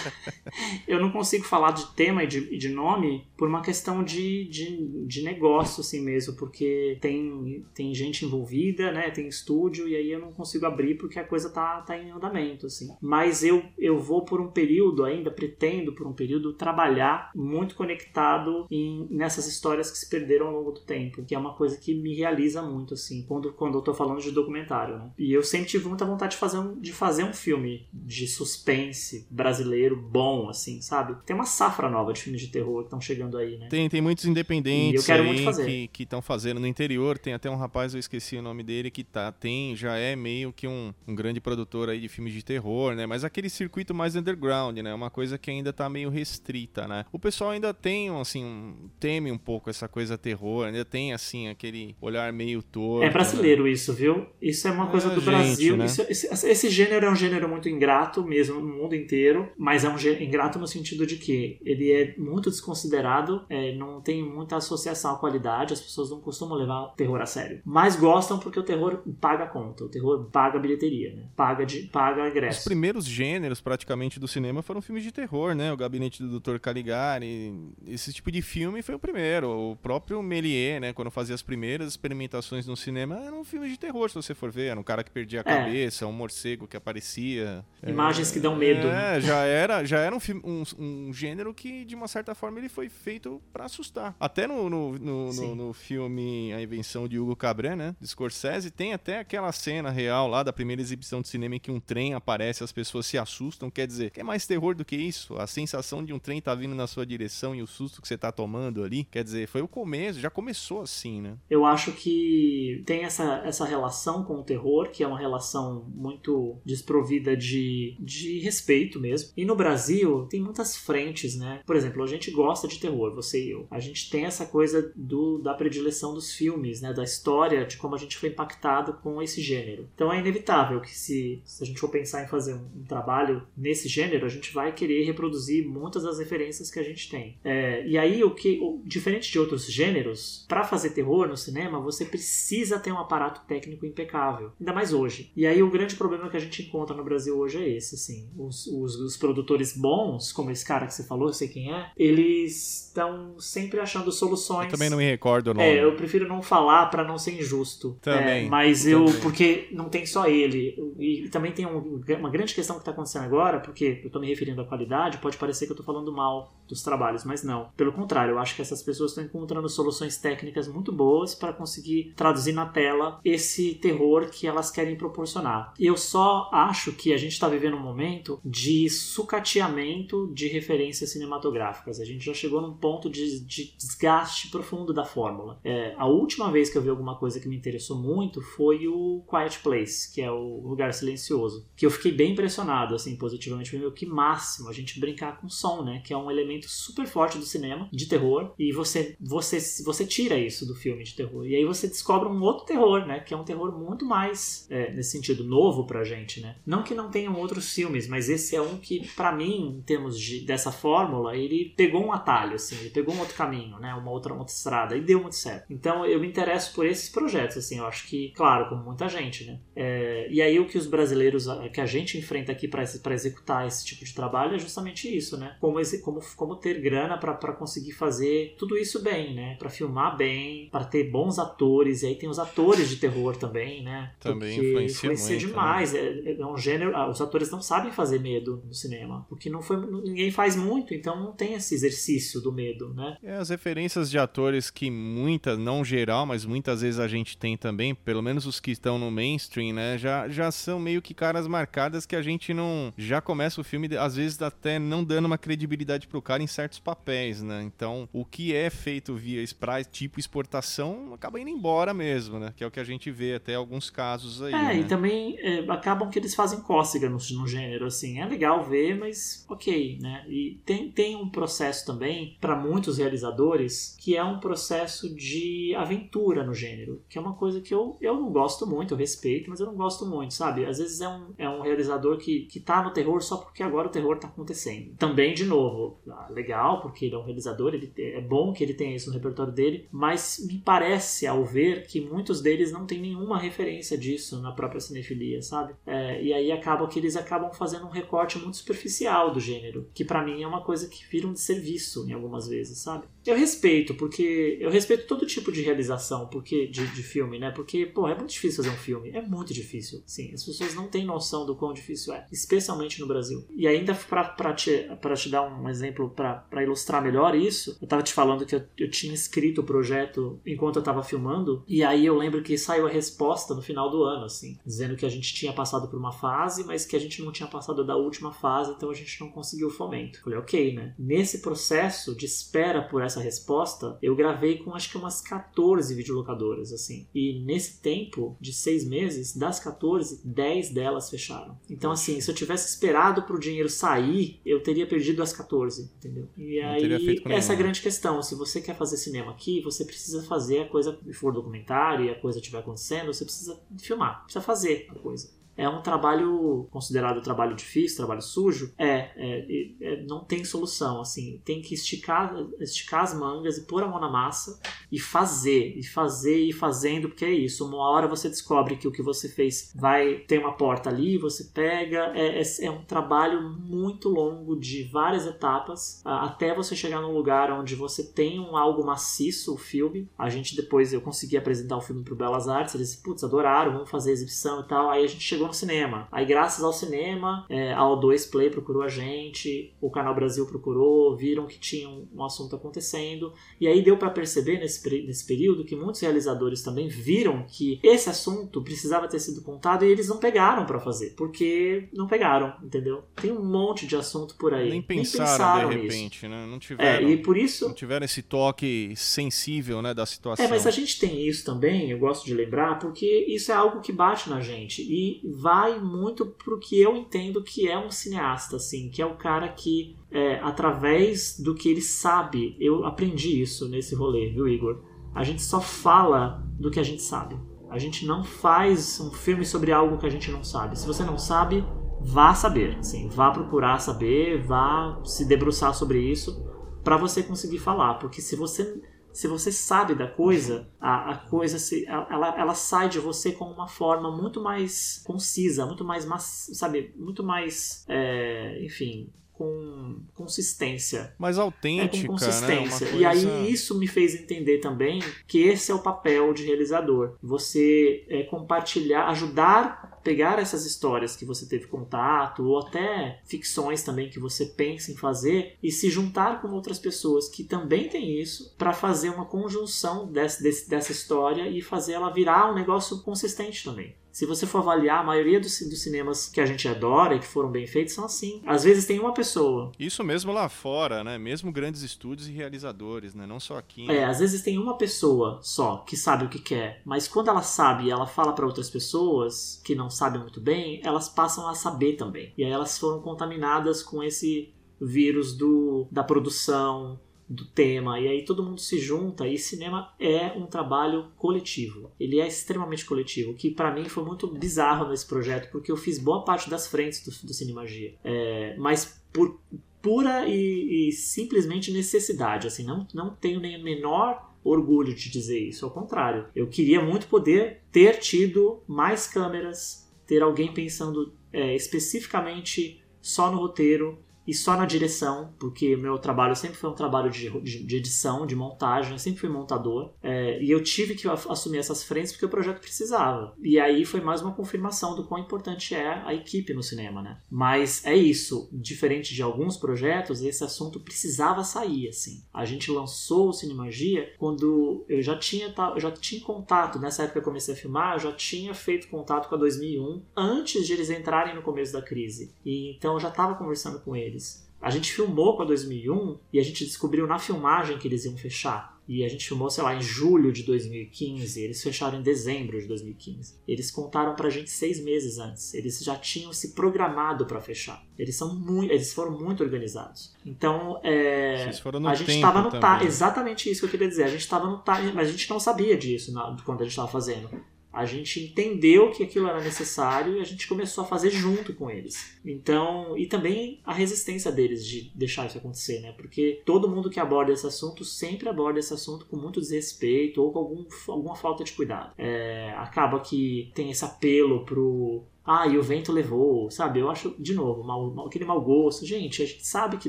eu 0.88 0.98
não 0.98 1.10
consigo 1.10 1.44
falar 1.44 1.72
de 1.72 1.86
tema 1.88 2.24
e 2.24 2.26
de, 2.26 2.56
de 2.56 2.70
nome 2.70 3.26
por 3.36 3.48
uma 3.48 3.60
questão 3.60 4.02
de, 4.02 4.48
de 4.48 4.61
de, 4.64 5.06
de 5.06 5.22
negócio 5.22 5.80
assim 5.80 6.00
mesmo, 6.00 6.34
porque 6.34 6.98
tem, 7.00 7.64
tem 7.74 7.94
gente 7.94 8.24
envolvida, 8.24 8.92
né? 8.92 9.10
Tem 9.10 9.26
estúdio 9.26 9.88
e 9.88 9.96
aí 9.96 10.10
eu 10.10 10.20
não 10.20 10.32
consigo 10.32 10.66
abrir 10.66 10.96
porque 10.96 11.18
a 11.18 11.24
coisa 11.24 11.50
tá, 11.50 11.80
tá 11.82 11.98
em 11.98 12.10
andamento, 12.10 12.66
assim. 12.66 12.88
Mas 13.00 13.42
eu, 13.42 13.62
eu 13.78 13.98
vou 13.98 14.24
por 14.24 14.40
um 14.40 14.50
período 14.50 15.04
ainda, 15.04 15.30
pretendo 15.30 15.92
por 15.92 16.06
um 16.06 16.12
período 16.12 16.52
trabalhar 16.52 17.30
muito 17.34 17.74
conectado 17.74 18.66
em, 18.70 19.06
nessas 19.10 19.46
histórias 19.46 19.90
que 19.90 19.98
se 19.98 20.08
perderam 20.08 20.46
ao 20.46 20.52
longo 20.54 20.72
do 20.72 20.80
tempo, 20.80 21.24
que 21.24 21.34
é 21.34 21.38
uma 21.38 21.54
coisa 21.54 21.76
que 21.76 21.94
me 21.94 22.14
realiza 22.14 22.62
muito, 22.62 22.94
assim, 22.94 23.24
quando, 23.26 23.52
quando 23.52 23.78
eu 23.78 23.82
tô 23.82 23.92
falando 23.92 24.20
de 24.20 24.30
documentário, 24.30 24.98
né? 24.98 25.10
E 25.18 25.32
eu 25.32 25.42
sempre 25.42 25.68
tive 25.68 25.88
muita 25.88 26.04
vontade 26.04 26.32
de 26.32 26.38
fazer 26.38 26.58
um, 26.58 26.78
de 26.80 26.92
fazer 26.92 27.24
um 27.24 27.32
filme 27.32 27.86
de 27.92 28.26
suspense 28.26 29.26
brasileiro 29.30 29.96
bom, 29.96 30.48
assim, 30.48 30.80
sabe? 30.80 31.16
Tem 31.24 31.34
uma 31.34 31.44
safra 31.44 31.88
nova 31.88 32.12
de 32.12 32.20
filmes 32.20 32.40
de 32.40 32.48
terror 32.48 32.80
que 32.80 32.86
estão 32.86 33.00
chegando 33.00 33.36
aí, 33.36 33.58
né? 33.58 33.68
Tem, 33.68 33.88
tem 33.88 34.00
muitos 34.00 34.24
independentes 34.24 34.51
independentes 34.52 35.58
aí 35.58 35.88
que 35.88 36.02
estão 36.02 36.22
fazendo 36.22 36.60
no 36.60 36.66
interior. 36.66 37.18
Tem 37.18 37.34
até 37.34 37.50
um 37.50 37.56
rapaz, 37.56 37.94
eu 37.94 38.00
esqueci 38.00 38.36
o 38.36 38.42
nome 38.42 38.62
dele, 38.62 38.90
que 38.90 39.04
tá, 39.04 39.32
tem, 39.32 39.74
já 39.76 39.96
é 39.96 40.14
meio 40.16 40.52
que 40.52 40.66
um, 40.66 40.92
um 41.06 41.14
grande 41.14 41.40
produtor 41.40 41.88
aí 41.88 42.00
de 42.00 42.08
filmes 42.08 42.32
de 42.32 42.44
terror, 42.44 42.94
né? 42.94 43.06
Mas 43.06 43.24
aquele 43.24 43.48
circuito 43.48 43.94
mais 43.94 44.16
underground, 44.16 44.78
né? 44.78 44.92
Uma 44.94 45.10
coisa 45.10 45.38
que 45.38 45.50
ainda 45.50 45.72
tá 45.72 45.88
meio 45.88 46.10
restrita, 46.10 46.86
né? 46.86 47.04
O 47.12 47.18
pessoal 47.18 47.50
ainda 47.50 47.72
tem, 47.72 48.08
assim, 48.10 48.44
um, 48.44 48.88
teme 48.98 49.30
um 49.30 49.38
pouco 49.38 49.70
essa 49.70 49.88
coisa 49.88 50.18
terror, 50.18 50.66
ainda 50.66 50.84
tem, 50.84 51.12
assim, 51.12 51.48
aquele 51.48 51.96
olhar 52.00 52.32
meio 52.32 52.62
torto. 52.62 53.04
É 53.04 53.10
brasileiro 53.10 53.64
né? 53.64 53.70
isso, 53.70 53.92
viu? 53.92 54.26
Isso 54.40 54.66
é 54.68 54.70
uma 54.70 54.88
coisa 54.88 55.08
é, 55.08 55.14
do 55.14 55.20
gente, 55.20 55.30
Brasil. 55.30 55.76
Né? 55.76 55.86
Isso, 55.86 56.02
esse, 56.08 56.46
esse, 56.46 56.70
gênero 56.70 57.06
é 57.06 57.10
um 57.10 57.16
gênero 57.16 57.48
muito 57.48 57.68
ingrato 57.68 58.24
mesmo 58.24 58.60
no 58.60 58.68
mundo 58.68 58.94
inteiro, 58.94 59.50
mas 59.56 59.84
é 59.84 59.88
um 59.88 59.98
gênero 59.98 60.22
ingrato 60.22 60.58
no 60.58 60.66
sentido 60.66 61.06
de 61.06 61.16
que 61.16 61.58
ele 61.64 61.92
é 61.92 62.14
muito 62.18 62.50
desconsiderado, 62.50 63.44
é, 63.48 63.74
não 63.74 64.00
tem 64.00 64.22
muito 64.22 64.41
muita 64.42 64.56
associação 64.56 65.14
à 65.14 65.18
qualidade, 65.18 65.72
as 65.72 65.80
pessoas 65.80 66.10
não 66.10 66.20
costumam 66.20 66.58
levar 66.58 66.82
o 66.82 66.88
terror 66.88 67.20
a 67.20 67.26
sério. 67.26 67.60
Mas 67.64 67.96
gostam 67.96 68.38
porque 68.38 68.58
o 68.58 68.62
terror 68.62 69.02
paga 69.20 69.44
a 69.44 69.46
conta, 69.46 69.84
o 69.84 69.88
terror 69.88 70.28
paga 70.30 70.58
a 70.58 70.60
bilheteria, 70.60 71.14
né? 71.14 71.24
Paga, 71.34 71.64
de, 71.64 71.82
paga 71.84 72.28
ingresso. 72.28 72.60
Os 72.60 72.64
primeiros 72.64 73.04
gêneros, 73.04 73.60
praticamente, 73.60 74.20
do 74.20 74.28
cinema 74.28 74.62
foram 74.62 74.82
filmes 74.82 75.04
de 75.04 75.12
terror, 75.12 75.54
né? 75.54 75.72
O 75.72 75.76
Gabinete 75.76 76.22
do 76.22 76.40
Dr. 76.40 76.58
Caligari, 76.58 77.54
esse 77.86 78.12
tipo 78.12 78.30
de 78.30 78.42
filme 78.42 78.82
foi 78.82 78.94
o 78.94 78.98
primeiro. 78.98 79.48
O 79.48 79.76
próprio 79.76 80.22
Méliès, 80.22 80.80
né? 80.80 80.92
Quando 80.92 81.10
fazia 81.10 81.34
as 81.34 81.42
primeiras 81.42 81.88
experimentações 81.88 82.66
no 82.66 82.76
cinema, 82.76 83.16
era 83.16 83.34
um 83.34 83.44
filme 83.44 83.68
de 83.68 83.78
terror, 83.78 84.08
se 84.08 84.16
você 84.16 84.34
for 84.34 84.50
ver. 84.50 84.66
Era 84.66 84.80
um 84.80 84.84
cara 84.84 85.04
que 85.04 85.10
perdia 85.10 85.40
a 85.40 85.50
é. 85.50 85.56
cabeça, 85.58 86.06
um 86.06 86.12
morcego 86.12 86.66
que 86.66 86.76
aparecia. 86.76 87.64
Imagens 87.86 88.30
é, 88.30 88.34
que 88.34 88.40
dão 88.40 88.56
medo. 88.56 88.86
É, 88.88 89.14
né? 89.14 89.20
já 89.20 89.44
era, 89.44 89.84
já 89.84 89.98
era 89.98 90.14
um, 90.14 90.20
um, 90.44 90.62
um 90.78 91.12
gênero 91.12 91.54
que, 91.54 91.84
de 91.84 91.94
uma 91.94 92.08
certa 92.08 92.34
forma, 92.34 92.58
ele 92.58 92.68
foi 92.68 92.88
feito 92.88 93.40
para 93.52 93.64
assustar. 93.64 94.14
Até 94.22 94.46
no, 94.46 94.70
no, 94.70 94.96
no, 94.96 95.32
no, 95.32 95.54
no 95.56 95.72
filme 95.72 96.52
A 96.52 96.62
Invenção 96.62 97.08
de 97.08 97.18
Hugo 97.18 97.34
Cabret, 97.34 97.74
né? 97.74 97.96
De 98.00 98.06
Scorsese, 98.06 98.70
tem 98.70 98.92
até 98.92 99.18
aquela 99.18 99.50
cena 99.50 99.90
real 99.90 100.28
lá 100.28 100.44
da 100.44 100.52
primeira 100.52 100.80
exibição 100.80 101.20
de 101.20 101.26
cinema 101.26 101.56
em 101.56 101.58
que 101.58 101.72
um 101.72 101.80
trem 101.80 102.14
aparece, 102.14 102.62
as 102.62 102.70
pessoas 102.70 103.04
se 103.04 103.18
assustam. 103.18 103.68
Quer 103.68 103.84
dizer, 103.84 104.12
que 104.12 104.20
é 104.20 104.22
mais 104.22 104.46
terror 104.46 104.76
do 104.76 104.84
que 104.84 104.94
isso? 104.94 105.36
A 105.38 105.48
sensação 105.48 106.04
de 106.04 106.12
um 106.12 106.20
trem 106.20 106.40
tá 106.40 106.54
vindo 106.54 106.72
na 106.72 106.86
sua 106.86 107.04
direção 107.04 107.52
e 107.52 107.62
o 107.62 107.66
susto 107.66 108.00
que 108.00 108.06
você 108.06 108.16
tá 108.16 108.30
tomando 108.30 108.84
ali. 108.84 109.02
Quer 109.10 109.24
dizer, 109.24 109.48
foi 109.48 109.60
o 109.60 109.66
começo, 109.66 110.20
já 110.20 110.30
começou 110.30 110.82
assim, 110.82 111.20
né? 111.20 111.36
Eu 111.50 111.66
acho 111.66 111.90
que 111.90 112.80
tem 112.86 113.02
essa, 113.02 113.42
essa 113.44 113.64
relação 113.64 114.22
com 114.22 114.34
o 114.34 114.44
terror, 114.44 114.90
que 114.90 115.02
é 115.02 115.06
uma 115.08 115.18
relação 115.18 115.84
muito 115.92 116.60
desprovida 116.64 117.36
de, 117.36 117.96
de 117.98 118.38
respeito 118.38 119.00
mesmo. 119.00 119.32
E 119.36 119.44
no 119.44 119.56
Brasil 119.56 120.28
tem 120.30 120.40
muitas 120.40 120.76
frentes, 120.76 121.36
né? 121.36 121.60
Por 121.66 121.74
exemplo, 121.74 122.04
a 122.04 122.06
gente 122.06 122.30
gosta 122.30 122.68
de 122.68 122.78
terror, 122.78 123.12
você 123.16 123.44
e 123.44 123.50
eu. 123.50 123.66
A 123.68 123.80
gente 123.80 124.11
tem 124.12 124.26
essa 124.26 124.44
coisa 124.44 124.92
do, 124.94 125.38
da 125.38 125.54
predileção 125.54 126.12
dos 126.12 126.34
filmes, 126.34 126.82
né? 126.82 126.92
Da 126.92 127.02
história, 127.02 127.64
de 127.64 127.78
como 127.78 127.94
a 127.94 127.98
gente 127.98 128.18
foi 128.18 128.28
impactado 128.28 128.92
com 129.02 129.22
esse 129.22 129.40
gênero. 129.40 129.88
Então 129.94 130.12
é 130.12 130.18
inevitável 130.18 130.82
que 130.82 130.94
se, 130.94 131.40
se 131.46 131.64
a 131.64 131.66
gente 131.66 131.80
for 131.80 131.88
pensar 131.88 132.22
em 132.22 132.28
fazer 132.28 132.52
um, 132.52 132.68
um 132.76 132.84
trabalho 132.84 133.42
nesse 133.56 133.88
gênero, 133.88 134.26
a 134.26 134.28
gente 134.28 134.52
vai 134.52 134.70
querer 134.70 135.04
reproduzir 135.04 135.66
muitas 135.66 136.02
das 136.02 136.18
referências 136.18 136.70
que 136.70 136.78
a 136.78 136.82
gente 136.82 137.08
tem. 137.08 137.38
É, 137.42 137.86
e 137.86 137.96
aí, 137.96 138.22
o 138.22 138.34
que, 138.34 138.58
o, 138.60 138.82
diferente 138.84 139.32
de 139.32 139.38
outros 139.38 139.64
gêneros, 139.64 140.44
para 140.46 140.62
fazer 140.62 140.90
terror 140.90 141.26
no 141.26 141.36
cinema, 141.36 141.80
você 141.80 142.04
precisa 142.04 142.78
ter 142.78 142.92
um 142.92 142.98
aparato 142.98 143.40
técnico 143.46 143.86
impecável. 143.86 144.52
Ainda 144.60 144.74
mais 144.74 144.92
hoje. 144.92 145.32
E 145.34 145.46
aí, 145.46 145.62
o 145.62 145.70
grande 145.70 145.96
problema 145.96 146.28
que 146.28 146.36
a 146.36 146.40
gente 146.40 146.62
encontra 146.62 146.94
no 146.94 147.02
Brasil 147.02 147.38
hoje 147.38 147.62
é 147.62 147.66
esse, 147.66 147.94
assim. 147.94 148.28
Os, 148.36 148.66
os, 148.66 148.96
os 148.96 149.16
produtores 149.16 149.74
bons, 149.74 150.32
como 150.32 150.50
esse 150.50 150.66
cara 150.66 150.86
que 150.86 150.92
você 150.92 151.04
falou, 151.04 151.28
eu 151.28 151.32
sei 151.32 151.48
quem 151.48 151.72
é, 151.72 151.90
eles 151.96 152.88
estão 152.88 153.40
sempre 153.40 153.80
achando 153.80 154.01
soluções. 154.10 154.66
Eu 154.66 154.72
também 154.72 154.90
não 154.90 154.96
me 154.96 155.04
recordo 155.04 155.48
o 155.48 155.54
nome. 155.54 155.66
É, 155.66 155.84
eu 155.84 155.94
prefiro 155.94 156.26
não 156.26 156.42
falar 156.42 156.86
para 156.86 157.04
não 157.04 157.18
ser 157.18 157.38
injusto. 157.38 157.96
Também. 158.00 158.46
É, 158.46 158.48
mas 158.48 158.86
eu, 158.86 159.04
também. 159.04 159.20
porque 159.20 159.68
não 159.70 159.88
tem 159.88 160.06
só 160.06 160.26
ele. 160.26 160.74
E 160.98 161.28
também 161.28 161.52
tem 161.52 161.66
um, 161.66 162.02
uma 162.18 162.30
grande 162.30 162.54
questão 162.54 162.76
que 162.76 162.82
está 162.82 162.90
acontecendo 162.90 163.24
agora, 163.24 163.60
porque 163.60 164.00
eu 164.02 164.06
estou 164.06 164.20
me 164.20 164.28
referindo 164.28 164.60
à 164.60 164.64
qualidade, 164.64 165.18
pode 165.18 165.36
parecer 165.36 165.66
que 165.66 165.72
eu 165.72 165.76
estou 165.76 165.86
falando 165.86 166.12
mal 166.12 166.54
dos 166.68 166.82
trabalhos, 166.82 167.24
mas 167.24 167.42
não. 167.42 167.70
Pelo 167.76 167.92
contrário, 167.92 168.32
eu 168.32 168.38
acho 168.38 168.56
que 168.56 168.62
essas 168.62 168.82
pessoas 168.82 169.10
estão 169.10 169.24
encontrando 169.24 169.68
soluções 169.68 170.16
técnicas 170.16 170.66
muito 170.66 170.90
boas 170.90 171.34
para 171.34 171.52
conseguir 171.52 172.14
traduzir 172.16 172.52
na 172.52 172.66
tela 172.66 173.20
esse 173.24 173.74
terror 173.74 174.30
que 174.30 174.46
elas 174.46 174.70
querem 174.70 174.96
proporcionar. 174.96 175.74
Eu 175.78 175.96
só 175.96 176.48
acho 176.52 176.92
que 176.92 177.12
a 177.12 177.16
gente 177.16 177.32
está 177.32 177.48
vivendo 177.48 177.76
um 177.76 177.82
momento 177.82 178.40
de 178.44 178.88
sucateamento 178.88 180.32
de 180.32 180.48
referências 180.48 181.10
cinematográficas. 181.10 182.00
A 182.00 182.04
gente 182.04 182.24
já 182.24 182.32
chegou 182.32 182.60
num 182.60 182.74
ponto 182.74 183.10
de, 183.10 183.40
de 183.40 183.74
desgaste 183.92 184.48
profundo 184.48 184.92
da 184.92 185.04
fórmula. 185.04 185.60
É, 185.64 185.94
a 185.96 186.06
última 186.06 186.50
vez 186.50 186.70
que 186.70 186.78
eu 186.78 186.82
vi 186.82 186.88
alguma 186.88 187.16
coisa 187.16 187.38
que 187.38 187.48
me 187.48 187.56
interessou 187.56 187.98
muito 187.98 188.40
foi 188.40 188.88
o 188.88 189.24
Quiet 189.28 189.60
Place, 189.60 190.12
que 190.12 190.20
é 190.20 190.30
o 190.30 190.60
Lugar 190.66 190.92
Silencioso, 190.92 191.66
que 191.76 191.84
eu 191.84 191.90
fiquei 191.90 192.12
bem 192.12 192.32
impressionado, 192.32 192.94
assim, 192.94 193.16
positivamente. 193.16 193.76
Meu, 193.76 193.92
que 193.92 194.06
máximo 194.06 194.68
a 194.68 194.72
gente 194.72 194.98
brincar 194.98 195.40
com 195.40 195.48
som, 195.48 195.82
né? 195.82 196.02
Que 196.04 196.12
é 196.12 196.16
um 196.16 196.30
elemento 196.30 196.68
super 196.68 197.06
forte 197.06 197.38
do 197.38 197.44
cinema, 197.44 197.88
de 197.92 198.06
terror, 198.06 198.52
e 198.58 198.72
você, 198.72 199.16
você, 199.20 199.58
você 199.84 200.06
tira 200.06 200.38
isso 200.38 200.66
do 200.66 200.74
filme 200.74 201.04
de 201.04 201.14
terror. 201.14 201.46
E 201.46 201.54
aí 201.54 201.64
você 201.64 201.86
descobre 201.86 202.28
um 202.28 202.40
outro 202.42 202.64
terror, 202.64 203.06
né? 203.06 203.20
Que 203.20 203.34
é 203.34 203.36
um 203.36 203.44
terror 203.44 203.76
muito 203.78 204.04
mais, 204.04 204.66
é, 204.70 204.92
nesse 204.92 205.10
sentido, 205.10 205.44
novo 205.44 205.86
pra 205.86 206.04
gente, 206.04 206.40
né? 206.40 206.56
Não 206.64 206.82
que 206.82 206.94
não 206.94 207.10
tenham 207.10 207.36
outros 207.36 207.72
filmes, 207.72 208.08
mas 208.08 208.28
esse 208.28 208.56
é 208.56 208.62
um 208.62 208.78
que, 208.78 209.06
para 209.14 209.32
mim, 209.32 209.76
em 209.78 209.82
termos 209.82 210.18
de, 210.18 210.40
dessa 210.40 210.72
fórmula, 210.72 211.36
ele 211.36 211.72
pegou 211.76 212.04
um 212.04 212.12
atalho, 212.12 212.54
assim, 212.54 212.76
ele 212.76 212.90
pegou 212.90 213.14
um 213.14 213.20
outro 213.20 213.34
caminho, 213.34 213.78
né? 213.82 213.92
Uma 213.94 214.10
outra, 214.10 214.32
estrada, 214.46 214.96
e 214.96 215.00
deu 215.00 215.20
muito 215.20 215.36
certo. 215.36 215.66
Então 215.70 216.06
eu 216.06 216.20
me 216.20 216.28
interesso 216.28 216.72
por 216.74 216.86
esses 216.86 217.08
projetos, 217.08 217.56
assim, 217.56 217.78
eu 217.78 217.86
acho 217.86 218.06
que, 218.06 218.32
claro, 218.34 218.68
como 218.68 218.84
muita 218.84 219.08
gente, 219.08 219.44
né? 219.44 219.58
É, 219.74 220.28
e 220.30 220.40
aí 220.40 220.58
o 220.58 220.66
que 220.66 220.78
os 220.78 220.86
brasileiros, 220.86 221.46
que 221.72 221.80
a 221.80 221.86
gente 221.86 222.16
enfrenta 222.16 222.52
aqui 222.52 222.68
para 222.68 222.82
executar 223.12 223.66
esse 223.66 223.84
tipo 223.84 224.04
de 224.04 224.14
trabalho 224.14 224.54
é 224.54 224.58
justamente 224.58 225.14
isso, 225.14 225.36
né? 225.36 225.56
Como, 225.60 225.78
como, 226.02 226.20
como 226.36 226.56
ter 226.56 226.80
grana 226.80 227.18
para 227.18 227.52
conseguir 227.52 227.92
fazer 227.92 228.54
tudo 228.58 228.78
isso 228.78 229.02
bem, 229.02 229.34
né? 229.34 229.56
Para 229.58 229.68
filmar 229.68 230.16
bem, 230.16 230.68
para 230.70 230.84
ter 230.84 231.10
bons 231.10 231.38
atores, 231.38 232.02
e 232.02 232.06
aí 232.06 232.14
tem 232.14 232.28
os 232.28 232.38
atores 232.38 232.88
de 232.88 232.96
terror 232.96 233.36
também, 233.36 233.82
né? 233.82 234.12
Também 234.20 234.54
Porque 234.54 234.68
influencia, 234.68 234.96
influencia 234.96 235.36
muito, 235.36 235.46
demais. 235.48 235.94
É, 235.94 236.36
é 236.38 236.46
um 236.46 236.56
gênero. 236.56 236.96
ah, 236.96 237.08
Os 237.08 237.20
atores 237.20 237.50
não 237.50 237.60
sabem 237.60 237.90
fazer 237.90 238.20
medo 238.20 238.62
no 238.64 238.74
cinema, 238.74 239.26
porque 239.28 239.50
não 239.50 239.60
foi 239.60 239.76
ninguém 240.02 240.30
faz 240.30 240.56
muito, 240.56 240.94
então 240.94 241.18
não 241.18 241.32
tem 241.32 241.54
esse 241.54 241.74
exercício 241.74 242.40
do 242.40 242.52
medo, 242.52 242.94
né? 242.94 243.16
É, 243.22 243.36
as 243.36 243.48
referências 243.48 243.71
de 244.10 244.18
atores 244.18 244.70
que 244.70 244.90
muitas, 244.90 245.58
não 245.58 245.84
geral, 245.84 246.26
mas 246.26 246.44
muitas 246.44 246.82
vezes 246.82 247.00
a 247.00 247.08
gente 247.08 247.36
tem 247.36 247.56
também, 247.56 247.94
pelo 247.94 248.22
menos 248.22 248.46
os 248.46 248.60
que 248.60 248.70
estão 248.70 248.98
no 248.98 249.10
mainstream, 249.10 249.74
né, 249.74 249.96
já, 249.98 250.28
já 250.28 250.50
são 250.50 250.78
meio 250.78 251.00
que 251.00 251.14
caras 251.14 251.46
marcadas 251.46 252.06
que 252.06 252.16
a 252.16 252.22
gente 252.22 252.52
não. 252.52 252.92
Já 252.96 253.20
começa 253.20 253.60
o 253.60 253.64
filme, 253.64 253.88
às 253.96 254.16
vezes 254.16 254.40
até 254.42 254.78
não 254.78 255.04
dando 255.04 255.26
uma 255.26 255.38
credibilidade 255.38 256.06
pro 256.06 256.22
cara 256.22 256.42
em 256.42 256.46
certos 256.46 256.78
papéis, 256.78 257.42
né? 257.42 257.62
Então, 257.62 258.08
o 258.12 258.24
que 258.24 258.54
é 258.54 258.68
feito 258.70 259.14
via 259.14 259.42
spray, 259.42 259.84
tipo 259.84 260.18
exportação, 260.18 261.12
acaba 261.14 261.40
indo 261.40 261.50
embora 261.50 261.94
mesmo, 261.94 262.38
né? 262.38 262.52
Que 262.56 262.64
é 262.64 262.66
o 262.66 262.70
que 262.70 262.80
a 262.80 262.84
gente 262.84 263.10
vê 263.10 263.34
até 263.34 263.54
alguns 263.54 263.90
casos 263.90 264.42
aí. 264.42 264.52
É, 264.52 264.56
né? 264.56 264.76
e 264.78 264.84
também 264.84 265.36
é, 265.38 265.58
acabam 265.68 266.10
que 266.10 266.18
eles 266.18 266.34
fazem 266.34 266.60
cócega 266.60 267.08
no, 267.08 267.18
no 267.32 267.46
gênero, 267.46 267.86
assim. 267.86 268.20
É 268.20 268.26
legal 268.26 268.64
ver, 268.64 268.98
mas 268.98 269.44
ok, 269.48 269.98
né? 270.00 270.24
E 270.28 270.58
tem, 270.64 270.90
tem 270.90 271.16
um 271.16 271.28
processo 271.28 271.86
também, 271.86 272.36
para 272.40 272.56
muitos 272.56 272.98
realizadores, 272.98 273.61
que 273.98 274.16
é 274.16 274.24
um 274.24 274.38
processo 274.38 275.14
de 275.14 275.74
aventura 275.76 276.44
no 276.44 276.54
gênero, 276.54 277.02
que 277.08 277.18
é 277.18 277.20
uma 277.20 277.34
coisa 277.34 277.60
que 277.60 277.72
eu, 277.72 277.96
eu 278.00 278.14
não 278.14 278.30
gosto 278.30 278.66
muito, 278.66 278.94
eu 278.94 278.98
respeito, 278.98 279.50
mas 279.50 279.60
eu 279.60 279.66
não 279.66 279.74
gosto 279.74 280.06
muito, 280.06 280.34
sabe? 280.34 280.64
Às 280.64 280.78
vezes 280.78 281.00
é 281.00 281.08
um, 281.08 281.34
é 281.38 281.48
um 281.48 281.62
realizador 281.62 282.18
que, 282.18 282.42
que 282.46 282.60
tá 282.60 282.82
no 282.82 282.92
terror 282.92 283.22
só 283.22 283.36
porque 283.36 283.62
agora 283.62 283.88
o 283.88 283.90
terror 283.90 284.18
tá 284.18 284.28
acontecendo. 284.28 284.94
Também, 284.96 285.34
de 285.34 285.44
novo, 285.44 285.98
ah, 286.08 286.28
legal, 286.30 286.80
porque 286.80 287.06
ele 287.06 287.14
é 287.14 287.18
um 287.18 287.24
realizador, 287.24 287.74
ele, 287.74 287.92
é 287.96 288.20
bom 288.20 288.52
que 288.52 288.62
ele 288.62 288.74
tenha 288.74 288.94
isso 288.94 289.08
no 289.08 289.14
repertório 289.14 289.52
dele, 289.52 289.88
mas 289.90 290.44
me 290.46 290.58
parece, 290.58 291.26
ao 291.26 291.44
ver, 291.44 291.86
que 291.86 292.00
muitos 292.00 292.40
deles 292.40 292.72
não 292.72 292.86
tem 292.86 293.00
nenhuma 293.00 293.38
referência 293.38 293.96
disso 293.96 294.40
na 294.40 294.52
própria 294.52 294.80
cinefilia, 294.80 295.42
sabe? 295.42 295.74
É, 295.86 296.22
e 296.22 296.32
aí 296.32 296.52
acaba 296.52 296.86
que 296.86 296.98
eles 296.98 297.16
acabam 297.16 297.52
fazendo 297.52 297.86
um 297.86 297.90
recorte 297.90 298.38
muito 298.38 298.56
superficial 298.56 299.32
do 299.32 299.40
gênero, 299.40 299.88
que 299.94 300.04
para 300.04 300.22
mim 300.22 300.42
é 300.42 300.46
uma 300.46 300.62
coisa 300.62 300.88
que 300.88 301.04
vira 301.06 301.26
um 301.26 301.32
desserviço 301.32 302.08
em 302.08 302.12
algumas 302.12 302.48
vezes, 302.48 302.78
sabe? 302.78 303.06
Eu 303.24 303.36
respeito, 303.36 303.94
porque 303.94 304.58
eu 304.60 304.70
respeito 304.70 305.06
todo 305.06 305.26
tipo 305.26 305.52
de 305.52 305.62
realização 305.62 306.26
porque 306.26 306.66
de, 306.66 306.86
de 306.88 307.02
filme, 307.02 307.38
né? 307.38 307.50
Porque, 307.50 307.86
pô, 307.86 308.08
é 308.08 308.14
muito 308.14 308.30
difícil 308.30 308.62
fazer 308.62 308.74
um 308.74 308.78
filme. 308.78 309.10
É 309.10 309.22
muito 309.22 309.52
difícil. 309.52 310.02
Sim, 310.06 310.32
as 310.32 310.44
pessoas 310.44 310.74
não 310.74 310.88
têm 310.88 311.04
noção 311.04 311.46
do 311.46 311.54
quão 311.54 311.72
difícil 311.72 312.12
é, 312.12 312.26
especialmente 312.32 313.00
no 313.00 313.06
Brasil. 313.06 313.44
E 313.50 313.66
ainda 313.66 313.94
pra, 313.94 314.52
te, 314.52 314.88
pra 315.00 315.14
te 315.14 315.28
dar 315.28 315.42
um 315.42 315.68
exemplo 315.68 316.10
pra 316.10 316.62
ilustrar 316.62 317.02
melhor 317.02 317.34
isso, 317.34 317.76
eu 317.80 317.88
tava 317.88 318.02
te 318.02 318.12
falando 318.12 318.46
que 318.46 318.54
eu, 318.54 318.62
eu 318.76 318.90
tinha 318.90 319.14
escrito 319.14 319.60
o 319.60 319.64
projeto 319.64 320.40
enquanto 320.46 320.76
eu 320.76 320.82
tava 320.82 321.02
filmando, 321.02 321.64
e 321.66 321.82
aí 321.82 322.04
eu 322.04 322.16
lembro 322.16 322.42
que 322.42 322.56
saiu 322.58 322.86
a 322.86 322.90
resposta 322.90 323.54
no 323.54 323.62
final 323.62 323.90
do 323.90 324.02
ano, 324.02 324.24
assim, 324.24 324.58
dizendo 324.64 324.96
que 324.96 325.06
a 325.06 325.08
gente 325.08 325.34
tinha 325.34 325.52
passado 325.52 325.88
por 325.88 325.98
uma 325.98 326.12
fase, 326.12 326.64
mas 326.64 326.84
que 326.84 326.96
a 326.96 327.00
gente 327.00 327.22
não 327.22 327.32
tinha 327.32 327.48
passado 327.48 327.84
da 327.84 327.96
última 327.96 328.32
fase, 328.32 328.72
então 328.72 328.90
a 328.90 328.94
gente 328.94 329.20
não 329.20 329.30
conseguiu 329.30 329.68
o 329.68 329.70
fomento. 329.70 330.20
Falei, 330.22 330.38
ok, 330.38 330.74
né? 330.74 330.94
Nesse 330.98 331.40
processo 331.40 332.14
de 332.14 332.26
espera 332.26 332.82
por 332.82 333.02
essa 333.02 333.11
resposta, 333.20 333.98
eu 334.02 334.14
gravei 334.14 334.58
com 334.58 334.74
acho 334.74 334.90
que 334.90 334.96
umas 334.96 335.20
14 335.20 335.94
videolocadoras, 335.94 336.72
assim. 336.72 337.06
E 337.14 337.40
nesse 337.44 337.80
tempo 337.80 338.36
de 338.40 338.52
seis 338.52 338.84
meses, 338.84 339.36
das 339.36 339.60
14, 339.60 340.20
10 340.24 340.70
delas 340.70 341.10
fecharam. 341.10 341.58
Então, 341.70 341.90
assim, 341.90 342.20
se 342.20 342.30
eu 342.30 342.34
tivesse 342.34 342.68
esperado 342.68 343.22
pro 343.22 343.38
dinheiro 343.38 343.68
sair, 343.68 344.40
eu 344.44 344.62
teria 344.62 344.86
perdido 344.86 345.22
as 345.22 345.32
14, 345.32 345.90
entendeu? 345.96 346.28
E 346.36 346.60
Não 346.60 346.68
aí, 346.70 347.22
essa 347.26 347.52
é 347.52 347.54
a 347.54 347.58
grande 347.58 347.80
questão. 347.80 348.22
Se 348.22 348.34
você 348.34 348.60
quer 348.60 348.76
fazer 348.76 348.96
cinema 348.96 349.32
aqui, 349.32 349.60
você 349.60 349.84
precisa 349.84 350.22
fazer 350.22 350.60
a 350.60 350.68
coisa, 350.68 350.98
se 351.04 351.12
for 351.12 351.32
documentário 351.32 352.06
e 352.06 352.10
a 352.10 352.20
coisa 352.20 352.38
estiver 352.38 352.58
acontecendo, 352.58 353.12
você 353.12 353.24
precisa 353.24 353.60
filmar, 353.78 354.24
precisa 354.24 354.42
fazer 354.42 354.86
a 354.90 354.94
coisa. 354.94 355.41
É 355.56 355.68
um 355.68 355.82
trabalho 355.82 356.66
considerado 356.70 357.20
trabalho 357.22 357.54
difícil, 357.54 357.96
trabalho 357.98 358.22
sujo. 358.22 358.72
É, 358.78 359.10
é, 359.16 359.70
é, 359.80 360.02
não 360.04 360.24
tem 360.24 360.44
solução. 360.44 361.00
Assim, 361.00 361.40
tem 361.44 361.60
que 361.60 361.74
esticar, 361.74 362.34
esticar 362.60 363.02
as 363.02 363.14
mangas 363.14 363.58
e 363.58 363.66
pôr 363.66 363.82
a 363.82 363.88
mão 363.88 364.00
na 364.00 364.10
massa 364.10 364.60
e 364.90 364.98
fazer, 364.98 365.76
e 365.76 365.82
fazer 365.86 366.38
e 366.38 366.52
fazendo, 366.52 367.08
porque 367.08 367.24
é 367.24 367.30
isso. 367.30 367.66
Uma 367.66 367.78
hora 367.78 368.08
você 368.08 368.28
descobre 368.28 368.76
que 368.76 368.88
o 368.88 368.92
que 368.92 369.02
você 369.02 369.28
fez 369.28 369.72
vai 369.74 370.16
ter 370.20 370.38
uma 370.38 370.52
porta 370.52 370.88
ali, 370.90 371.18
você 371.18 371.44
pega. 371.44 372.12
É, 372.14 372.40
é, 372.40 372.64
é 372.66 372.70
um 372.70 372.84
trabalho 372.84 373.42
muito 373.42 374.08
longo 374.08 374.58
de 374.58 374.84
várias 374.84 375.26
etapas 375.26 376.00
a- 376.04 376.26
até 376.26 376.54
você 376.54 376.74
chegar 376.74 377.00
num 377.00 377.12
lugar 377.12 377.50
onde 377.52 377.74
você 377.74 378.02
tem 378.04 378.40
um 378.40 378.56
algo 378.56 378.84
maciço, 378.84 379.54
o 379.54 379.58
filme. 379.58 380.08
A 380.18 380.28
gente 380.28 380.56
depois 380.56 380.92
eu 380.92 381.00
consegui 381.00 381.36
apresentar 381.36 381.76
o 381.76 381.80
filme 381.80 382.02
pro 382.02 382.16
Belas 382.16 382.48
Artes, 382.48 382.74
eles, 382.74 382.96
putz, 382.96 383.22
adoraram, 383.24 383.72
vamos 383.72 383.90
fazer 383.90 384.12
exibição 384.12 384.60
e 384.60 384.64
tal. 384.68 384.90
Aí 384.90 385.04
a 385.04 385.08
gente 385.08 385.22
chegou 385.22 385.41
no 385.46 385.54
cinema. 385.54 386.08
Aí, 386.10 386.24
graças 386.24 386.62
ao 386.64 386.72
cinema, 386.72 387.46
é, 387.48 387.72
a 387.72 387.80
O2 387.82 388.30
Play 388.30 388.50
procurou 388.50 388.82
a 388.82 388.88
gente, 388.88 389.74
o 389.80 389.90
Canal 389.90 390.14
Brasil 390.14 390.46
procurou, 390.46 391.16
viram 391.16 391.46
que 391.46 391.58
tinha 391.58 391.88
um, 391.88 392.06
um 392.14 392.24
assunto 392.24 392.56
acontecendo. 392.56 393.32
E 393.60 393.66
aí 393.66 393.82
deu 393.82 393.96
para 393.96 394.10
perceber 394.10 394.58
nesse, 394.58 394.88
nesse 395.04 395.26
período 395.26 395.64
que 395.64 395.76
muitos 395.76 396.00
realizadores 396.00 396.62
também 396.62 396.88
viram 396.88 397.44
que 397.46 397.80
esse 397.82 398.08
assunto 398.08 398.62
precisava 398.62 399.08
ter 399.08 399.18
sido 399.18 399.42
contado 399.42 399.84
e 399.84 399.90
eles 399.90 400.08
não 400.08 400.18
pegaram 400.18 400.66
para 400.66 400.80
fazer, 400.80 401.14
porque 401.16 401.88
não 401.92 402.06
pegaram, 402.06 402.54
entendeu? 402.62 403.04
Tem 403.16 403.32
um 403.32 403.44
monte 403.44 403.86
de 403.86 403.96
assunto 403.96 404.36
por 404.36 404.54
aí. 404.54 404.70
Nem 404.70 404.82
pensaram, 404.82 405.70
de 405.70 405.76
nisso. 405.76 405.96
repente, 405.96 406.28
né? 406.28 406.46
Não 406.46 406.56
É, 406.56 406.58
tiveram, 406.60 407.10
e 407.10 407.16
por 407.16 407.36
isso 407.36 407.66
não 407.68 407.74
tiveram 407.74 408.04
esse 408.04 408.22
toque 408.22 408.92
sensível, 408.96 409.82
né, 409.82 409.94
da 409.94 410.06
situação. 410.06 410.44
É, 410.44 410.48
mas 410.48 410.66
a 410.66 410.70
gente 410.70 410.98
tem 410.98 411.26
isso 411.26 411.44
também, 411.44 411.90
eu 411.90 411.98
gosto 411.98 412.24
de 412.24 412.34
lembrar, 412.34 412.78
porque 412.78 413.26
isso 413.28 413.50
é 413.50 413.54
algo 413.54 413.80
que 413.80 413.92
bate 413.92 414.28
na 414.30 414.40
gente. 414.40 414.82
E 414.82 415.20
vai 415.32 415.80
muito 415.80 416.26
pro 416.26 416.58
que 416.58 416.80
eu 416.80 416.96
entendo 416.96 417.42
que 417.42 417.68
é 417.68 417.78
um 417.78 417.90
cineasta, 417.90 418.56
assim, 418.56 418.90
que 418.90 419.00
é 419.00 419.06
o 419.06 419.16
cara 419.16 419.48
que, 419.48 419.96
é, 420.10 420.38
através 420.40 421.38
do 421.40 421.54
que 421.54 421.68
ele 421.68 421.80
sabe, 421.80 422.56
eu 422.60 422.84
aprendi 422.84 423.40
isso 423.40 423.68
nesse 423.68 423.94
rolê, 423.94 424.28
viu, 424.30 424.48
Igor? 424.48 424.82
A 425.14 425.24
gente 425.24 425.42
só 425.42 425.60
fala 425.60 426.42
do 426.58 426.70
que 426.70 426.80
a 426.80 426.82
gente 426.82 427.02
sabe. 427.02 427.36
A 427.70 427.78
gente 427.78 428.06
não 428.06 428.22
faz 428.22 429.00
um 429.00 429.10
filme 429.10 429.44
sobre 429.44 429.72
algo 429.72 429.98
que 429.98 430.06
a 430.06 430.10
gente 430.10 430.30
não 430.30 430.44
sabe. 430.44 430.78
Se 430.78 430.86
você 430.86 431.02
não 431.02 431.16
sabe, 431.16 431.64
vá 432.00 432.34
saber, 432.34 432.76
assim, 432.78 433.08
vá 433.08 433.30
procurar 433.30 433.78
saber, 433.78 434.42
vá 434.42 435.00
se 435.04 435.24
debruçar 435.24 435.74
sobre 435.74 435.98
isso 435.98 436.44
para 436.84 436.96
você 436.96 437.22
conseguir 437.22 437.58
falar, 437.58 437.94
porque 437.94 438.20
se 438.20 438.34
você 438.34 438.82
se 439.12 439.28
você 439.28 439.52
sabe 439.52 439.94
da 439.94 440.08
coisa, 440.08 440.68
a, 440.80 441.12
a 441.12 441.16
coisa 441.16 441.58
se, 441.58 441.86
ela, 441.86 442.34
ela 442.38 442.54
sai 442.54 442.88
de 442.88 442.98
você 442.98 443.32
com 443.32 443.44
uma 443.44 443.68
forma 443.68 444.10
muito 444.10 444.42
mais 444.42 445.02
concisa, 445.04 445.66
muito 445.66 445.84
mais, 445.84 446.06
sabe, 446.54 446.92
muito 446.96 447.22
mais, 447.22 447.84
é, 447.88 448.64
enfim, 448.64 449.12
com 449.32 450.00
consistência. 450.14 451.14
Mais 451.18 451.38
autêntica, 451.38 451.96
é, 451.96 452.00
com 452.02 452.08
consistência. 452.08 452.86
Né? 452.86 452.92
Coisa... 452.92 452.96
E 452.96 453.04
aí 453.04 453.50
isso 453.50 453.78
me 453.78 453.86
fez 453.86 454.14
entender 454.14 454.58
também 454.58 455.00
que 455.26 455.42
esse 455.42 455.72
é 455.72 455.74
o 455.74 455.82
papel 455.82 456.32
de 456.32 456.44
realizador. 456.44 457.16
Você 457.22 458.06
é, 458.08 458.22
compartilhar, 458.24 459.08
ajudar 459.08 460.00
pegar 460.02 460.38
essas 460.38 460.66
histórias 460.66 461.16
que 461.16 461.24
você 461.24 461.46
teve 461.46 461.66
contato, 461.66 462.44
ou 462.44 462.58
até 462.58 463.20
ficções 463.24 463.82
também 463.82 464.10
que 464.10 464.18
você 464.18 464.46
pensa 464.46 464.90
em 464.90 464.96
fazer, 464.96 465.56
e 465.62 465.70
se 465.70 465.90
juntar 465.90 466.40
com 466.40 466.48
outras 466.48 466.78
pessoas 466.78 467.28
que 467.28 467.44
também 467.44 467.88
têm 467.88 468.20
isso, 468.20 468.54
para 468.56 468.72
fazer 468.72 469.10
uma 469.10 469.24
conjunção 469.24 470.06
desse, 470.06 470.42
desse, 470.42 470.68
dessa 470.68 470.92
história 470.92 471.48
e 471.48 471.60
fazer 471.62 471.92
ela 471.92 472.12
virar 472.12 472.50
um 472.50 472.54
negócio 472.54 473.02
consistente 473.02 473.64
também. 473.64 473.94
Se 474.12 474.26
você 474.26 474.46
for 474.46 474.58
avaliar, 474.58 475.00
a 475.00 475.04
maioria 475.04 475.40
dos, 475.40 475.58
dos, 475.60 475.80
cinemas 475.80 476.28
que 476.28 476.40
a 476.40 476.44
gente 476.44 476.68
adora 476.68 477.14
e 477.14 477.18
que 477.18 477.26
foram 477.26 477.50
bem 477.50 477.66
feitos 477.66 477.94
são 477.94 478.04
assim. 478.04 478.42
Às 478.46 478.62
vezes 478.62 478.84
tem 478.84 479.00
uma 479.00 479.14
pessoa. 479.14 479.72
Isso 479.78 480.04
mesmo 480.04 480.30
lá 480.32 480.50
fora, 480.50 481.02
né? 481.02 481.16
Mesmo 481.16 481.50
grandes 481.50 481.80
estúdios 481.80 482.28
e 482.28 482.32
realizadores, 482.32 483.14
né? 483.14 483.26
Não 483.26 483.40
só 483.40 483.56
aqui. 483.56 483.86
Né? 483.86 483.96
É, 483.96 484.04
às 484.04 484.18
vezes 484.18 484.42
tem 484.42 484.58
uma 484.58 484.76
pessoa 484.76 485.40
só 485.42 485.78
que 485.78 485.96
sabe 485.96 486.26
o 486.26 486.28
que 486.28 486.38
quer, 486.38 486.82
mas 486.84 487.08
quando 487.08 487.28
ela 487.28 487.40
sabe 487.40 487.84
e 487.84 487.90
ela 487.90 488.06
fala 488.06 488.34
para 488.34 488.44
outras 488.44 488.68
pessoas 488.68 489.60
que 489.64 489.74
não 489.74 489.88
sabem 489.92 490.20
muito 490.20 490.40
bem, 490.40 490.80
elas 490.84 491.08
passam 491.08 491.48
a 491.48 491.54
saber 491.54 491.94
também. 491.94 492.32
E 492.36 492.44
aí 492.44 492.50
elas 492.50 492.78
foram 492.78 493.00
contaminadas 493.00 493.82
com 493.82 494.02
esse 494.02 494.52
vírus 494.80 495.36
do, 495.36 495.86
da 495.90 496.02
produção, 496.02 496.98
do 497.32 497.46
tema, 497.46 497.98
e 497.98 498.06
aí 498.08 498.24
todo 498.24 498.42
mundo 498.42 498.60
se 498.60 498.78
junta, 498.78 499.26
e 499.26 499.38
cinema 499.38 499.94
é 499.98 500.26
um 500.36 500.46
trabalho 500.46 501.06
coletivo. 501.16 501.90
Ele 501.98 502.20
é 502.20 502.26
extremamente 502.26 502.84
coletivo, 502.84 503.34
que 503.34 503.50
para 503.50 503.72
mim 503.72 503.88
foi 503.88 504.04
muito 504.04 504.26
bizarro 504.26 504.88
nesse 504.88 505.06
projeto, 505.06 505.50
porque 505.50 505.72
eu 505.72 505.76
fiz 505.76 505.98
boa 505.98 506.24
parte 506.24 506.50
das 506.50 506.66
frentes 506.66 507.02
do, 507.02 507.26
do 507.26 507.32
Cinemagia. 507.32 507.94
É, 508.04 508.54
mas 508.58 509.02
por 509.12 509.40
pura 509.80 510.28
e, 510.28 510.88
e, 510.88 510.92
simplesmente 510.92 511.72
necessidade, 511.72 512.46
assim, 512.46 512.64
não, 512.64 512.86
não 512.94 513.10
tenho 513.10 513.40
nem 513.40 513.60
o 513.60 513.64
menor 513.64 514.30
orgulho 514.44 514.94
de 514.94 515.10
dizer 515.10 515.38
isso, 515.38 515.64
ao 515.64 515.70
contrário. 515.70 516.26
Eu 516.34 516.46
queria 516.48 516.80
muito 516.80 517.06
poder 517.08 517.62
ter 517.70 517.98
tido 517.98 518.60
mais 518.66 519.06
câmeras, 519.06 519.81
ter 520.12 520.22
alguém 520.22 520.52
pensando 520.52 521.14
é, 521.32 521.56
especificamente 521.56 522.84
só 523.00 523.32
no 523.32 523.38
roteiro, 523.38 523.98
e 524.26 524.34
só 524.34 524.56
na 524.56 524.66
direção, 524.66 525.34
porque 525.38 525.76
meu 525.76 525.98
trabalho 525.98 526.34
sempre 526.36 526.56
foi 526.56 526.70
um 526.70 526.74
trabalho 526.74 527.10
de, 527.10 527.30
de, 527.40 527.64
de 527.64 527.76
edição, 527.76 528.26
de 528.26 528.36
montagem, 528.36 528.92
eu 528.92 528.98
sempre 528.98 529.20
fui 529.20 529.28
montador, 529.28 529.92
é, 530.02 530.42
e 530.42 530.50
eu 530.50 530.62
tive 530.62 530.94
que 530.94 531.08
assumir 531.08 531.58
essas 531.58 531.82
frentes 531.82 532.12
porque 532.12 532.26
o 532.26 532.30
projeto 532.30 532.60
precisava. 532.60 533.34
E 533.42 533.58
aí 533.58 533.84
foi 533.84 534.00
mais 534.00 534.22
uma 534.22 534.32
confirmação 534.32 534.94
do 534.94 535.04
quão 535.04 535.20
importante 535.20 535.74
é 535.74 536.02
a 536.04 536.14
equipe 536.14 536.54
no 536.54 536.62
cinema, 536.62 537.02
né? 537.02 537.18
Mas 537.30 537.84
é 537.84 537.94
isso, 537.94 538.48
diferente 538.52 539.14
de 539.14 539.22
alguns 539.22 539.56
projetos, 539.56 540.22
esse 540.22 540.44
assunto 540.44 540.80
precisava 540.80 541.44
sair, 541.44 541.88
assim. 541.88 542.22
A 542.32 542.44
gente 542.44 542.70
lançou 542.70 543.28
o 543.28 543.32
Cinemagia 543.32 544.12
quando 544.18 544.84
eu 544.88 545.02
já 545.02 545.18
tinha, 545.18 545.52
eu 545.74 545.80
já 545.80 545.90
tinha 545.90 546.20
contato, 546.22 546.78
nessa 546.78 547.02
época 547.02 547.20
que 547.20 547.24
eu 547.24 547.30
comecei 547.30 547.54
a 547.54 547.56
filmar, 547.56 547.94
eu 547.94 548.00
já 548.00 548.12
tinha 548.12 548.54
feito 548.54 548.88
contato 548.88 549.28
com 549.28 549.34
a 549.34 549.38
2001, 549.38 550.02
antes 550.16 550.66
de 550.66 550.72
eles 550.72 550.90
entrarem 550.90 551.34
no 551.34 551.42
começo 551.42 551.72
da 551.72 551.82
crise. 551.82 552.34
E 552.44 552.76
então 552.76 552.94
eu 552.94 553.00
já 553.00 553.08
estava 553.08 553.34
conversando 553.34 553.80
com 553.80 553.96
eles 553.96 554.12
A 554.60 554.70
gente 554.70 554.92
filmou 554.92 555.36
com 555.36 555.42
a 555.42 555.44
2001 555.44 556.18
e 556.32 556.38
a 556.38 556.42
gente 556.42 556.64
descobriu 556.64 557.04
na 557.06 557.18
filmagem 557.18 557.78
que 557.78 557.88
eles 557.88 558.04
iam 558.04 558.16
fechar. 558.16 558.80
E 558.86 559.04
a 559.04 559.08
gente 559.08 559.26
filmou, 559.26 559.48
sei 559.48 559.62
lá, 559.62 559.74
em 559.74 559.80
julho 559.80 560.32
de 560.32 560.42
2015. 560.42 561.40
Eles 561.40 561.62
fecharam 561.62 561.98
em 561.98 562.02
dezembro 562.02 562.60
de 562.60 562.66
2015. 562.66 563.36
Eles 563.46 563.70
contaram 563.70 564.14
pra 564.14 564.28
gente 564.28 564.50
seis 564.50 564.82
meses 564.82 565.18
antes. 565.18 565.54
Eles 565.54 565.82
já 565.82 565.96
tinham 565.96 566.32
se 566.32 566.52
programado 566.52 567.26
para 567.26 567.40
fechar. 567.40 567.84
Eles 567.98 568.14
são 568.16 568.34
muito, 568.36 568.72
eles 568.72 568.92
foram 568.92 569.18
muito 569.18 569.42
organizados. 569.42 570.14
Então, 570.26 570.80
é, 570.84 571.44
a 571.88 571.94
gente 571.94 572.12
estava 572.12 572.42
no 572.42 572.50
time. 572.50 572.86
Exatamente 572.86 573.50
isso 573.50 573.60
que 573.60 573.66
eu 573.66 573.70
queria 573.70 573.88
dizer. 573.88 574.04
A 574.04 574.08
gente 574.08 574.20
estava 574.20 574.48
no 574.48 574.58
time, 574.58 574.92
mas 574.92 575.08
a 575.08 575.12
gente 575.12 575.28
não 575.30 575.40
sabia 575.40 575.76
disso 575.76 576.12
na, 576.12 576.36
quando 576.44 576.60
a 576.60 576.64
gente 576.64 576.72
estava 576.72 576.88
fazendo 576.88 577.30
a 577.72 577.84
gente 577.84 578.20
entendeu 578.20 578.90
que 578.90 579.02
aquilo 579.02 579.26
era 579.28 579.40
necessário 579.40 580.16
e 580.16 580.20
a 580.20 580.24
gente 580.24 580.46
começou 580.46 580.84
a 580.84 580.86
fazer 580.86 581.10
junto 581.10 581.54
com 581.54 581.70
eles. 581.70 582.18
Então, 582.24 582.96
e 582.96 583.06
também 583.06 583.60
a 583.64 583.72
resistência 583.72 584.30
deles 584.30 584.66
de 584.66 584.90
deixar 584.94 585.26
isso 585.26 585.38
acontecer, 585.38 585.80
né? 585.80 585.92
Porque 585.92 586.42
todo 586.44 586.68
mundo 586.68 586.90
que 586.90 587.00
aborda 587.00 587.32
esse 587.32 587.46
assunto 587.46 587.84
sempre 587.84 588.28
aborda 588.28 588.60
esse 588.60 588.74
assunto 588.74 589.06
com 589.06 589.16
muito 589.16 589.40
desrespeito 589.40 590.22
ou 590.22 590.32
com 590.32 590.38
algum, 590.38 590.64
alguma 590.88 591.16
falta 591.16 591.42
de 591.42 591.52
cuidado. 591.52 591.94
É, 591.96 592.52
acaba 592.58 593.00
que 593.00 593.50
tem 593.54 593.70
esse 593.70 593.84
apelo 593.84 594.44
pro 594.44 595.04
ah, 595.24 595.46
e 595.46 595.56
o 595.56 595.62
vento 595.62 595.92
levou, 595.92 596.50
sabe? 596.50 596.80
Eu 596.80 596.90
acho, 596.90 597.14
de 597.18 597.32
novo, 597.32 597.62
mal, 597.62 598.06
aquele 598.06 598.24
mau 598.24 598.40
gosto. 598.40 598.84
Gente, 598.84 599.22
a 599.22 599.26
gente 599.26 599.46
sabe 599.46 599.76
que 599.76 599.88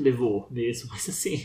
levou 0.00 0.46
mesmo, 0.50 0.88
mas 0.92 1.08
assim, 1.08 1.44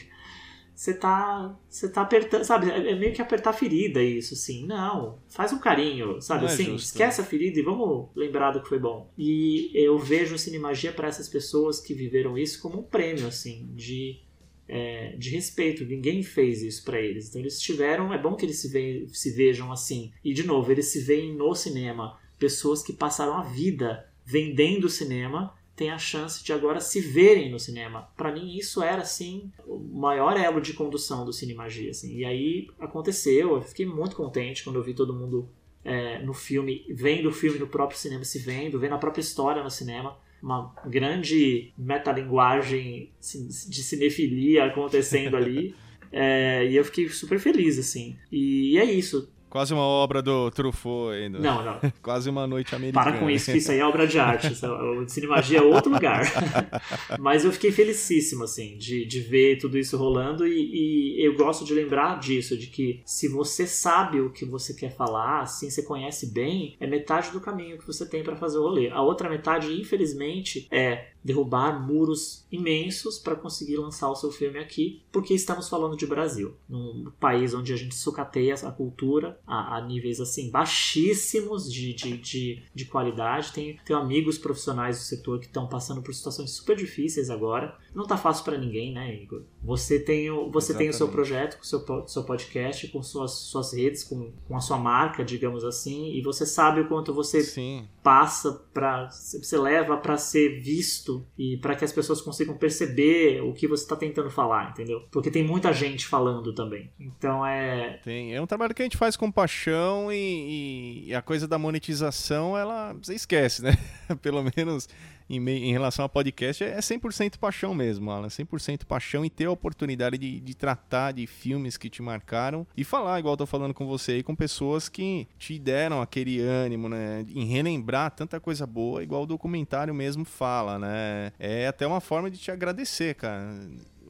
você 0.79 0.93
tá, 0.93 1.59
você 1.67 1.89
tá 1.89 2.03
apertando, 2.03 2.45
sabe? 2.45 2.71
É, 2.71 2.91
é 2.91 2.95
meio 2.95 3.13
que 3.13 3.21
apertar 3.21 3.49
a 3.49 3.53
ferida 3.53 4.01
isso, 4.01 4.33
assim. 4.33 4.65
Não, 4.65 5.19
faz 5.27 5.51
um 5.51 5.59
carinho, 5.59 6.21
sabe? 6.21 6.43
Não 6.43 6.49
é 6.49 6.53
assim, 6.53 6.71
é 6.71 6.75
esquece 6.75 7.19
a 7.19 7.23
ferida 7.25 7.59
e 7.59 7.61
vamos 7.61 8.07
lembrar 8.15 8.51
do 8.51 8.63
que 8.63 8.69
foi 8.69 8.79
bom. 8.79 9.11
E 9.17 9.71
eu 9.73 9.99
vejo 9.99 10.35
o 10.35 10.39
Cinemagia 10.39 10.93
para 10.93 11.09
essas 11.09 11.27
pessoas 11.27 11.81
que 11.81 11.93
viveram 11.93 12.37
isso 12.37 12.61
como 12.61 12.79
um 12.79 12.83
prêmio, 12.83 13.27
assim, 13.27 13.69
de, 13.75 14.21
é, 14.69 15.17
de 15.17 15.31
respeito. 15.31 15.83
Ninguém 15.83 16.23
fez 16.23 16.63
isso 16.63 16.85
para 16.85 16.97
eles. 16.97 17.27
Então 17.27 17.41
eles 17.41 17.59
tiveram, 17.59 18.13
é 18.13 18.17
bom 18.17 18.35
que 18.35 18.45
eles 18.45 18.61
se, 18.61 18.69
ve, 18.69 19.05
se 19.11 19.31
vejam 19.31 19.73
assim. 19.73 20.13
E 20.23 20.33
de 20.33 20.43
novo, 20.43 20.71
eles 20.71 20.85
se 20.85 21.01
veem 21.01 21.35
no 21.35 21.53
cinema. 21.55 22.17
Pessoas 22.39 22.81
que 22.81 22.93
passaram 22.93 23.33
a 23.33 23.43
vida 23.43 24.09
vendendo 24.23 24.87
cinema 24.87 25.53
tem 25.79 25.91
a 25.91 25.97
chance 25.97 26.43
de 26.43 26.51
agora 26.51 26.81
se 26.81 26.99
verem 26.99 27.49
no 27.49 27.57
cinema. 27.57 28.09
Para 28.17 28.33
mim 28.33 28.57
isso 28.57 28.83
era 28.83 29.01
assim 29.01 29.49
o 29.65 29.79
maior 29.79 30.37
elo 30.37 30.59
de 30.59 30.73
condução 30.73 31.23
do 31.23 31.31
Cinemagia, 31.31 31.91
assim. 31.91 32.17
E 32.17 32.25
aí 32.25 32.67
aconteceu, 32.77 33.55
eu 33.55 33.61
fiquei 33.61 33.85
muito 33.85 34.13
contente 34.13 34.61
quando 34.61 34.75
eu 34.75 34.83
vi 34.83 34.93
todo 34.93 35.15
mundo 35.15 35.47
é, 35.85 36.21
no 36.21 36.33
filme, 36.33 36.85
vendo 36.89 37.29
o 37.29 37.31
filme 37.31 37.57
no 37.57 37.67
próprio 37.67 37.97
cinema 37.97 38.25
se 38.25 38.39
vendo, 38.39 38.77
vendo 38.77 38.95
a 38.95 38.97
própria 38.97 39.21
história 39.21 39.63
no 39.63 39.71
cinema. 39.71 40.17
Uma 40.43 40.75
grande 40.85 41.71
metalinguagem 41.77 43.13
de 43.21 43.81
cinefilia 43.81 44.65
acontecendo 44.65 45.37
ali. 45.37 45.73
É, 46.11 46.65
e 46.67 46.75
eu 46.75 46.83
fiquei 46.83 47.07
super 47.07 47.37
feliz, 47.37 47.77
assim. 47.77 48.17
E 48.31 48.79
é 48.79 48.83
isso. 48.83 49.31
Quase 49.49 49.73
uma 49.73 49.83
obra 49.83 50.21
do 50.21 50.51
Truffaut 50.51 51.15
ainda. 51.15 51.39
Não, 51.39 51.63
não. 51.63 51.79
Quase 52.01 52.29
uma 52.29 52.45
noite 52.45 52.75
americana. 52.75 53.03
Para 53.03 53.19
com 53.19 53.29
isso, 53.29 53.51
que 53.51 53.57
isso 53.57 53.71
aí 53.71 53.79
é 53.79 53.85
obra 53.85 54.07
de 54.07 54.19
arte. 54.19 54.47
O 54.47 55.09
Cinemagia 55.09 55.59
é 55.59 55.61
outro 55.61 55.91
lugar. 55.91 56.23
Mas 57.19 57.43
eu 57.43 57.51
fiquei 57.51 57.71
felicíssimo, 57.71 58.43
assim, 58.43 58.77
de, 58.77 59.05
de 59.05 59.19
ver 59.21 59.57
tudo 59.57 59.77
isso 59.77 59.97
rolando 59.97 60.47
e, 60.47 61.17
e, 61.17 61.25
eu 61.25 61.35
gosto 61.35 61.65
de 61.65 61.73
lembrar 61.73 62.19
disso, 62.19 62.57
de 62.57 62.67
que 62.67 63.01
se 63.05 63.27
você 63.27 63.65
sabe 63.65 64.21
o 64.21 64.29
que 64.29 64.45
você 64.45 64.73
quer 64.73 64.95
falar, 64.95 65.41
assim, 65.41 65.69
você 65.69 65.81
conhece 65.81 66.31
bem, 66.31 66.75
é 66.79 66.85
metade 66.85 67.31
do 67.31 67.41
caminho 67.41 67.77
que 67.77 67.87
você 67.87 68.05
tem 68.05 68.23
para 68.23 68.35
fazer 68.35 68.59
o 68.59 68.63
rolê. 68.63 68.89
A 68.89 69.01
outra 69.01 69.29
metade, 69.29 69.73
infelizmente, 69.73 70.67
é 70.71 71.07
derrubar 71.23 71.85
muros 71.85 72.45
imensos 72.51 73.17
para 73.19 73.35
conseguir 73.35 73.77
lançar 73.77 74.09
o 74.09 74.15
seu 74.15 74.31
filme 74.31 74.59
aqui, 74.59 75.01
porque 75.11 75.33
estamos 75.33 75.69
falando 75.69 75.97
de 75.97 76.07
Brasil, 76.07 76.53
num 76.67 77.11
país 77.19 77.53
onde 77.53 77.73
a 77.73 77.75
gente 77.75 77.95
sucateia 77.95 78.49
a 78.53 78.71
cultura 78.71 79.39
a, 79.45 79.77
a 79.77 79.81
níveis 79.81 80.19
assim 80.19 80.49
baixíssimos 80.49 81.71
de, 81.71 81.93
de, 81.93 82.17
de, 82.17 82.63
de 82.73 82.85
qualidade. 82.85 83.51
Tenho, 83.51 83.77
tenho 83.85 83.99
amigos 83.99 84.37
profissionais 84.37 84.97
do 84.97 85.03
setor 85.03 85.39
que 85.39 85.45
estão 85.45 85.67
passando 85.67 86.01
por 86.01 86.13
situações 86.13 86.51
super 86.51 86.75
difíceis 86.75 87.29
agora. 87.29 87.77
Não 87.93 88.05
tá 88.05 88.17
fácil 88.17 88.43
para 88.43 88.57
ninguém, 88.57 88.93
né, 88.93 89.13
Igor? 89.13 89.43
Você 89.63 89.99
tem 89.99 90.29
o, 90.29 90.49
você 90.49 90.73
tem 90.73 90.89
o 90.89 90.93
seu 90.93 91.07
projeto, 91.09 91.57
com 91.57 91.63
o 91.63 91.65
seu, 91.65 92.07
seu 92.07 92.23
podcast, 92.23 92.87
com 92.87 93.01
suas, 93.01 93.31
suas 93.31 93.73
redes, 93.73 94.03
com, 94.03 94.31
com 94.47 94.55
a 94.55 94.59
sua 94.59 94.77
marca, 94.77 95.23
digamos 95.23 95.63
assim, 95.63 96.13
e 96.13 96.21
você 96.21 96.45
sabe 96.45 96.81
o 96.81 96.87
quanto 96.87 97.13
você 97.13 97.41
Sim. 97.41 97.87
passa 98.01 98.51
para 98.73 99.09
você 99.09 99.57
leva 99.57 99.97
para 99.97 100.17
ser 100.17 100.61
visto 100.61 101.25
e 101.37 101.57
para 101.57 101.75
que 101.75 101.83
as 101.83 101.91
pessoas 101.91 102.21
consigam 102.21 102.57
perceber 102.57 103.41
o 103.41 103.53
que 103.53 103.67
você 103.67 103.83
está 103.83 103.95
tentando 103.95 104.29
falar, 104.29 104.71
entendeu? 104.71 105.03
Porque 105.11 105.31
tem 105.31 105.43
muita 105.43 105.73
gente 105.73 106.05
falando 106.05 106.53
também. 106.53 106.91
Então 106.99 107.45
é. 107.45 107.99
Tem. 108.03 108.33
É 108.33 108.41
um 108.41 108.47
trabalho 108.47 108.73
que 108.73 108.81
a 108.81 108.85
gente 108.85 108.97
faz 108.97 109.15
com 109.15 109.31
paixão 109.31 110.11
e, 110.11 111.07
e 111.07 111.15
a 111.15 111.21
coisa 111.21 111.47
da 111.47 111.57
monetização, 111.57 112.57
ela. 112.57 112.93
Você 113.01 113.13
esquece, 113.13 113.63
né? 113.63 113.77
Pelo 114.21 114.43
menos 114.55 114.87
em, 115.29 115.47
em 115.47 115.71
relação 115.71 116.03
a 116.03 116.09
podcast 116.09 116.63
é 116.63 116.77
100% 116.77 117.37
paixão 117.37 117.73
mesmo, 117.73 118.09
Alan. 118.11 118.27
100% 118.27 118.85
paixão 118.85 119.23
e 119.23 119.29
ter 119.29 119.45
a 119.45 119.51
oportunidade 119.51 120.17
de, 120.17 120.39
de 120.39 120.55
tratar 120.55 121.11
de 121.11 121.27
filmes 121.27 121.77
que 121.77 121.89
te 121.89 122.01
marcaram 122.01 122.65
e 122.75 122.83
falar, 122.83 123.19
igual 123.19 123.33
eu 123.33 123.37
tô 123.37 123.45
falando 123.45 123.73
com 123.73 123.85
você 123.85 124.13
aí, 124.13 124.23
com 124.23 124.35
pessoas 124.35 124.89
que 124.89 125.27
te 125.37 125.59
deram 125.59 126.01
aquele 126.01 126.39
ânimo, 126.39 126.89
né? 126.89 127.25
Em 127.29 127.45
relembrar 127.45 128.11
tanta 128.11 128.39
coisa 128.39 128.65
boa, 128.65 129.03
igual 129.03 129.23
o 129.23 129.27
documentário 129.27 129.93
mesmo 129.93 130.25
fala, 130.25 130.79
né? 130.79 131.31
É 131.37 131.67
até 131.67 131.85
uma 131.85 132.01
forma 132.01 132.29
de 132.29 132.37
te 132.37 132.51
agradecer, 132.51 133.15
cara 133.15 133.53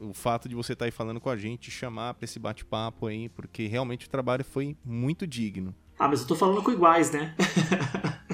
o 0.00 0.14
fato 0.14 0.48
de 0.48 0.54
você 0.54 0.72
estar 0.72 0.84
tá 0.84 0.86
aí 0.86 0.90
falando 0.90 1.20
com 1.20 1.28
a 1.28 1.36
gente, 1.36 1.64
te 1.64 1.70
chamar 1.70 2.14
para 2.14 2.24
esse 2.24 2.38
bate-papo 2.38 3.06
aí, 3.06 3.28
porque 3.28 3.66
realmente 3.66 4.06
o 4.06 4.10
trabalho 4.10 4.42
foi 4.42 4.74
muito 4.82 5.26
digno. 5.26 5.74
Ah, 5.98 6.08
mas 6.08 6.22
eu 6.22 6.26
tô 6.26 6.34
falando 6.34 6.62
com 6.62 6.70
iguais, 6.70 7.10
né? 7.10 7.34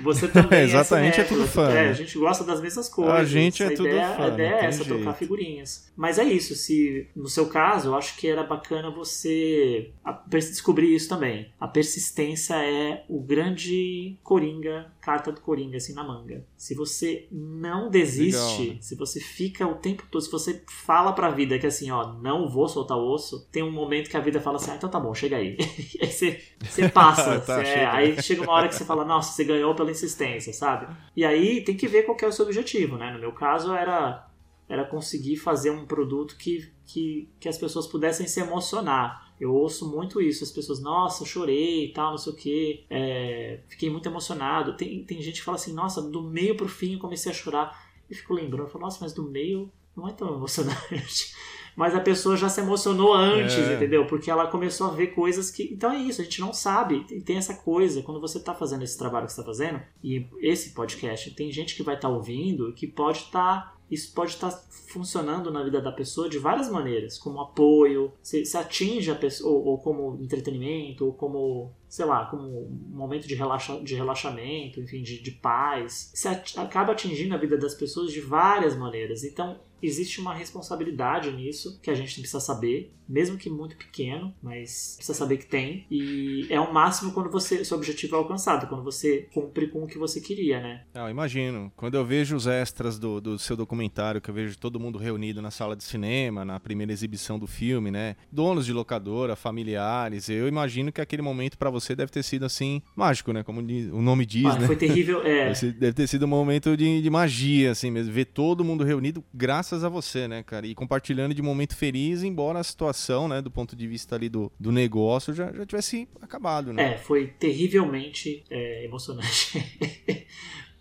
Você 0.00 0.28
também 0.28 0.60
é, 0.60 0.64
Exatamente, 0.64 1.20
é, 1.20 1.24
tudo 1.24 1.46
fã. 1.46 1.70
É, 1.70 1.74
né? 1.74 1.90
a 1.90 1.92
gente 1.92 2.18
gosta 2.18 2.44
das 2.44 2.60
mesmas 2.60 2.88
coisas. 2.88 3.14
A 3.14 3.24
gente 3.24 3.62
é 3.62 3.66
a 3.66 3.70
tudo 3.70 3.88
ideia, 3.88 4.08
fã. 4.16 4.24
A 4.24 4.28
ideia 4.28 4.54
é 4.54 4.64
essa, 4.66 4.84
jeito. 4.84 4.94
trocar 4.94 5.14
figurinhas. 5.14 5.92
Mas 5.96 6.18
é 6.18 6.24
isso, 6.24 6.54
se 6.54 7.08
no 7.14 7.28
seu 7.28 7.46
caso, 7.46 7.88
eu 7.88 7.94
acho 7.94 8.16
que 8.16 8.26
era 8.26 8.42
bacana 8.42 8.90
você 8.90 9.90
descobrir 10.28 10.94
isso 10.94 11.08
também. 11.08 11.52
A 11.60 11.68
persistência 11.68 12.54
é 12.54 13.04
o 13.08 13.20
grande 13.20 14.18
coringa, 14.22 14.92
carta 15.00 15.30
do 15.30 15.40
coringa 15.40 15.76
assim 15.76 15.94
na 15.94 16.02
manga. 16.02 16.44
Se 16.56 16.74
você 16.74 17.28
não 17.30 17.90
desiste, 17.90 18.36
Legal, 18.36 18.74
né? 18.74 18.76
se 18.80 18.94
você 18.96 19.20
fica 19.20 19.66
o 19.66 19.74
tempo 19.74 20.04
todo, 20.10 20.22
se 20.22 20.30
você 20.30 20.62
fala 20.66 21.12
pra 21.12 21.30
vida 21.30 21.58
que 21.58 21.66
assim, 21.66 21.90
ó, 21.90 22.12
não 22.14 22.48
vou 22.48 22.68
soltar 22.68 22.96
o 22.96 23.12
osso, 23.12 23.46
tem 23.52 23.62
um 23.62 23.70
momento 23.70 24.10
que 24.10 24.16
a 24.16 24.20
vida 24.20 24.40
fala 24.40 24.56
assim, 24.56 24.70
ah, 24.70 24.76
então 24.76 24.88
tá 24.88 24.98
bom, 24.98 25.14
chega 25.14 25.36
aí. 25.36 25.56
e 25.94 26.04
aí 26.04 26.10
você, 26.10 26.40
você 26.60 26.88
passa. 26.90 27.40
tá, 27.40 27.62
você, 27.62 27.68
é, 27.68 27.86
aí 27.86 28.22
chega 28.22 28.42
uma 28.42 28.52
hora 28.52 28.68
que 28.68 28.74
você 28.74 28.84
fala, 28.84 29.04
nossa, 29.04 29.32
você 29.32 29.44
ganhou 29.44 29.74
pela 29.74 29.90
insistência, 29.94 30.52
sabe? 30.52 30.94
E 31.16 31.24
aí 31.24 31.64
tem 31.64 31.76
que 31.76 31.88
ver 31.88 32.02
qual 32.02 32.16
é 32.20 32.26
o 32.26 32.32
seu 32.32 32.44
objetivo, 32.44 32.96
né? 32.96 33.12
No 33.12 33.18
meu 33.18 33.32
caso 33.32 33.72
era 33.74 34.28
era 34.68 34.84
conseguir 34.84 35.36
fazer 35.36 35.70
um 35.70 35.84
produto 35.86 36.36
que, 36.36 36.72
que, 36.86 37.28
que 37.38 37.48
as 37.48 37.58
pessoas 37.58 37.86
pudessem 37.86 38.26
se 38.26 38.40
emocionar. 38.40 39.32
Eu 39.38 39.52
ouço 39.52 39.90
muito 39.90 40.20
isso, 40.22 40.42
as 40.42 40.50
pessoas, 40.50 40.80
nossa, 40.80 41.24
chorei 41.24 41.86
e 41.86 41.92
tal, 41.92 42.12
não 42.12 42.18
sei 42.18 42.32
o 42.32 42.36
que, 42.36 42.86
é, 42.88 43.60
fiquei 43.68 43.90
muito 43.90 44.08
emocionado. 44.08 44.76
Tem, 44.76 45.04
tem 45.04 45.20
gente 45.20 45.40
que 45.40 45.44
fala 45.44 45.56
assim, 45.56 45.74
nossa, 45.74 46.00
do 46.00 46.22
meio 46.22 46.56
pro 46.56 46.68
fim 46.68 46.94
eu 46.94 46.98
comecei 46.98 47.30
a 47.30 47.34
chorar. 47.34 47.92
E 48.08 48.14
fico 48.14 48.32
lembrando, 48.32 48.64
eu 48.64 48.68
falo, 48.68 48.84
nossa, 48.84 48.98
mas 49.00 49.12
do 49.12 49.24
meio 49.24 49.70
não 49.96 50.08
é 50.08 50.12
tão 50.12 50.34
emocionante. 50.34 51.34
Mas 51.76 51.94
a 51.94 52.00
pessoa 52.00 52.36
já 52.36 52.48
se 52.48 52.60
emocionou 52.60 53.12
antes, 53.12 53.58
é. 53.58 53.74
entendeu? 53.74 54.06
Porque 54.06 54.30
ela 54.30 54.46
começou 54.46 54.88
a 54.88 54.90
ver 54.90 55.08
coisas 55.08 55.50
que. 55.50 55.64
Então 55.72 55.92
é 55.92 55.98
isso, 55.98 56.20
a 56.20 56.24
gente 56.24 56.40
não 56.40 56.52
sabe. 56.52 57.04
E 57.10 57.20
tem 57.20 57.36
essa 57.36 57.54
coisa, 57.54 58.02
quando 58.02 58.20
você 58.20 58.38
está 58.38 58.54
fazendo 58.54 58.82
esse 58.82 58.98
trabalho 58.98 59.26
que 59.26 59.32
você 59.32 59.40
está 59.40 59.52
fazendo, 59.52 59.80
e 60.02 60.26
esse 60.40 60.70
podcast, 60.70 61.30
tem 61.32 61.50
gente 61.50 61.74
que 61.74 61.82
vai 61.82 61.94
estar 61.94 62.08
tá 62.08 62.14
ouvindo 62.14 62.72
que 62.72 62.86
pode 62.86 63.18
estar. 63.18 63.64
Tá 63.64 63.74
isso 63.90 64.12
pode 64.14 64.32
estar 64.32 64.50
funcionando 64.88 65.50
na 65.50 65.62
vida 65.62 65.80
da 65.80 65.92
pessoa 65.92 66.28
de 66.28 66.38
várias 66.38 66.70
maneiras, 66.70 67.18
como 67.18 67.40
apoio, 67.40 68.12
se, 68.22 68.44
se 68.44 68.56
atinge 68.56 69.10
a 69.10 69.14
pessoa, 69.14 69.52
ou, 69.52 69.66
ou, 69.66 69.78
como 69.78 70.18
entretenimento, 70.22 71.06
ou 71.06 71.12
como, 71.12 71.72
sei 71.88 72.04
lá, 72.04 72.26
como 72.26 72.44
um 72.44 72.96
momento 72.96 73.28
de, 73.28 73.34
relaxa, 73.34 73.78
de 73.82 73.94
relaxamento, 73.94 74.80
enfim, 74.80 75.02
de, 75.02 75.22
de 75.22 75.30
paz. 75.32 76.10
Se 76.14 76.28
acaba 76.28 76.92
atingindo 76.92 77.34
a 77.34 77.38
vida 77.38 77.58
das 77.58 77.74
pessoas 77.74 78.10
de 78.12 78.20
várias 78.20 78.74
maneiras. 78.74 79.22
Então, 79.22 79.60
existe 79.84 80.20
uma 80.20 80.34
responsabilidade 80.34 81.30
nisso 81.32 81.80
que 81.80 81.90
a 81.90 81.94
gente 81.94 82.20
precisa 82.20 82.40
saber, 82.40 82.92
mesmo 83.08 83.36
que 83.36 83.50
muito 83.50 83.76
pequeno, 83.76 84.34
mas 84.42 84.94
precisa 84.96 85.16
saber 85.16 85.38
que 85.38 85.46
tem. 85.46 85.86
E 85.90 86.46
é 86.50 86.60
o 86.60 86.72
máximo 86.72 87.12
quando 87.12 87.30
você 87.30 87.64
seu 87.64 87.76
objetivo 87.76 88.16
é 88.16 88.18
alcançado, 88.18 88.66
quando 88.66 88.82
você 88.82 89.28
cumpre 89.32 89.68
com 89.68 89.84
o 89.84 89.86
que 89.86 89.98
você 89.98 90.20
queria, 90.20 90.60
né? 90.60 90.84
Ah, 90.94 91.06
eu 91.06 91.10
imagino. 91.10 91.72
Quando 91.76 91.94
eu 91.94 92.04
vejo 92.04 92.36
os 92.36 92.46
extras 92.46 92.98
do, 92.98 93.20
do 93.20 93.38
seu 93.38 93.56
documentário, 93.56 94.20
que 94.20 94.30
eu 94.30 94.34
vejo 94.34 94.58
todo 94.58 94.80
mundo 94.80 94.98
reunido 94.98 95.42
na 95.42 95.50
sala 95.50 95.76
de 95.76 95.84
cinema, 95.84 96.44
na 96.44 96.58
primeira 96.58 96.92
exibição 96.92 97.38
do 97.38 97.46
filme, 97.46 97.90
né? 97.90 98.16
Donos 98.30 98.66
de 98.66 98.72
locadora, 98.72 99.36
familiares, 99.36 100.28
eu 100.28 100.48
imagino 100.48 100.92
que 100.92 101.00
aquele 101.00 101.22
momento 101.22 101.58
para 101.58 101.70
você 101.70 101.94
deve 101.94 102.10
ter 102.10 102.22
sido 102.22 102.44
assim, 102.44 102.82
mágico, 102.94 103.32
né? 103.32 103.42
Como 103.42 103.60
o 103.60 104.02
nome 104.02 104.24
diz, 104.26 104.46
ah, 104.46 104.58
né? 104.58 104.66
Foi 104.66 104.76
terrível, 104.76 105.22
é. 105.22 105.52
Deve 105.78 105.92
ter 105.92 106.06
sido 106.06 106.24
um 106.24 106.28
momento 106.28 106.76
de, 106.76 107.02
de 107.02 107.10
magia, 107.10 107.70
assim 107.70 107.90
mesmo. 107.90 108.12
Ver 108.12 108.26
todo 108.26 108.64
mundo 108.64 108.84
reunido, 108.84 109.24
graças 109.32 109.73
graças 109.74 109.84
a 109.84 109.88
você, 109.88 110.28
né, 110.28 110.42
cara? 110.42 110.66
E 110.66 110.74
compartilhando 110.74 111.34
de 111.34 111.42
momento 111.42 111.76
feliz, 111.76 112.22
embora 112.22 112.58
a 112.58 112.64
situação, 112.64 113.26
né, 113.26 113.42
do 113.42 113.50
ponto 113.50 113.74
de 113.74 113.86
vista 113.86 114.14
ali 114.14 114.28
do, 114.28 114.50
do 114.58 114.70
negócio 114.70 115.34
já, 115.34 115.52
já 115.52 115.66
tivesse 115.66 116.08
acabado, 116.20 116.72
né? 116.72 116.94
É, 116.94 116.98
foi 116.98 117.26
terrivelmente 117.26 118.44
é, 118.48 118.84
emocionante. 118.84 119.58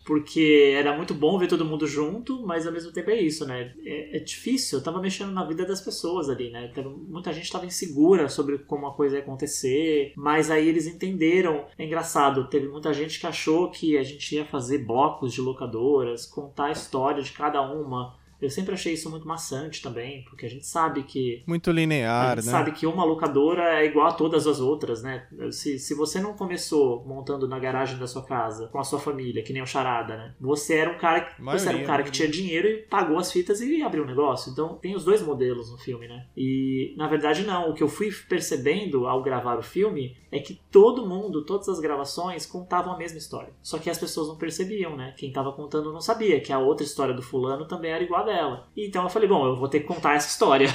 porque 0.05 0.73
era 0.75 0.95
muito 0.95 1.13
bom 1.13 1.37
ver 1.39 1.47
todo 1.47 1.63
mundo 1.63 1.87
junto, 1.87 2.45
mas 2.45 2.67
ao 2.67 2.73
mesmo 2.73 2.91
tempo 2.91 3.09
é 3.09 3.21
isso, 3.21 3.45
né? 3.45 3.73
É, 3.85 4.17
é 4.17 4.19
difícil, 4.19 4.77
eu 4.77 4.83
tava 4.83 5.01
mexendo 5.01 5.31
na 5.31 5.45
vida 5.45 5.65
das 5.65 5.79
pessoas 5.79 6.29
ali, 6.29 6.49
né? 6.49 6.69
Muita 7.07 7.31
gente 7.31 7.45
estava 7.45 7.65
insegura 7.65 8.27
sobre 8.27 8.57
como 8.59 8.85
a 8.85 8.93
coisa 8.93 9.15
ia 9.15 9.21
acontecer, 9.21 10.11
mas 10.17 10.51
aí 10.51 10.67
eles 10.67 10.87
entenderam. 10.87 11.65
É 11.77 11.85
engraçado, 11.85 12.49
teve 12.49 12.67
muita 12.67 12.93
gente 12.93 13.17
que 13.17 13.25
achou 13.25 13.71
que 13.71 13.97
a 13.97 14.03
gente 14.03 14.35
ia 14.35 14.45
fazer 14.45 14.79
blocos 14.79 15.33
de 15.33 15.39
locadoras, 15.39 16.25
contar 16.25 16.65
a 16.65 16.71
história 16.71 17.23
de 17.23 17.31
cada 17.31 17.61
uma 17.61 18.21
eu 18.45 18.49
sempre 18.49 18.73
achei 18.73 18.93
isso 18.93 19.09
muito 19.09 19.27
maçante 19.27 19.81
também, 19.81 20.23
porque 20.25 20.45
a 20.45 20.49
gente 20.49 20.65
sabe 20.65 21.03
que. 21.03 21.43
Muito 21.47 21.71
linear, 21.71 22.31
a 22.31 22.35
gente 22.35 22.45
né? 22.45 22.51
sabe 22.51 22.71
que 22.71 22.85
uma 22.85 23.03
locadora 23.03 23.81
é 23.81 23.85
igual 23.85 24.07
a 24.07 24.13
todas 24.13 24.47
as 24.47 24.59
outras, 24.59 25.01
né? 25.01 25.27
Se, 25.51 25.79
se 25.79 25.95
você 25.95 26.19
não 26.19 26.33
começou 26.33 27.05
montando 27.05 27.47
na 27.47 27.59
garagem 27.59 27.97
da 27.97 28.07
sua 28.07 28.23
casa 28.23 28.67
com 28.67 28.79
a 28.79 28.83
sua 28.83 28.99
família, 28.99 29.43
que 29.43 29.53
nem 29.53 29.61
o 29.61 29.67
Charada, 29.67 30.17
né? 30.17 30.35
Você 30.39 30.75
era 30.75 30.91
um 30.91 30.97
cara, 30.97 31.33
Maioria, 31.39 31.59
você 31.59 31.69
era 31.69 31.77
um 31.77 31.85
cara 31.85 32.03
que 32.03 32.11
tinha 32.11 32.27
dinheiro 32.27 32.67
e 32.67 32.77
pagou 32.83 33.17
as 33.17 33.31
fitas 33.31 33.61
e 33.61 33.81
abriu 33.81 34.03
um 34.03 34.07
negócio. 34.07 34.51
Então 34.51 34.75
tem 34.75 34.95
os 34.95 35.03
dois 35.03 35.21
modelos 35.21 35.71
no 35.71 35.77
filme, 35.77 36.07
né? 36.07 36.27
E 36.35 36.93
na 36.97 37.07
verdade 37.07 37.43
não. 37.43 37.69
O 37.69 37.73
que 37.73 37.83
eu 37.83 37.87
fui 37.87 38.11
percebendo 38.27 39.07
ao 39.07 39.21
gravar 39.21 39.57
o 39.57 39.63
filme 39.63 40.17
é 40.31 40.39
que 40.39 40.59
todo 40.71 41.07
mundo, 41.07 41.45
todas 41.45 41.69
as 41.69 41.79
gravações 41.79 42.45
contavam 42.45 42.93
a 42.93 42.97
mesma 42.97 43.19
história. 43.19 43.53
Só 43.61 43.77
que 43.77 43.89
as 43.89 43.99
pessoas 43.99 44.27
não 44.27 44.35
percebiam, 44.35 44.97
né? 44.97 45.13
Quem 45.15 45.29
estava 45.29 45.51
contando 45.51 45.93
não 45.93 46.01
sabia 46.01 46.41
que 46.41 46.51
a 46.51 46.57
outra 46.57 46.83
história 46.83 47.13
do 47.13 47.21
fulano 47.21 47.67
também 47.67 47.91
era 47.91 48.03
igual 48.03 48.21
a 48.21 48.25
dela. 48.25 48.32
Então 48.75 49.03
eu 49.03 49.09
falei, 49.09 49.27
bom, 49.27 49.45
eu 49.45 49.55
vou 49.55 49.67
ter 49.67 49.79
que 49.79 49.85
contar 49.85 50.15
essa 50.15 50.27
história 50.27 50.67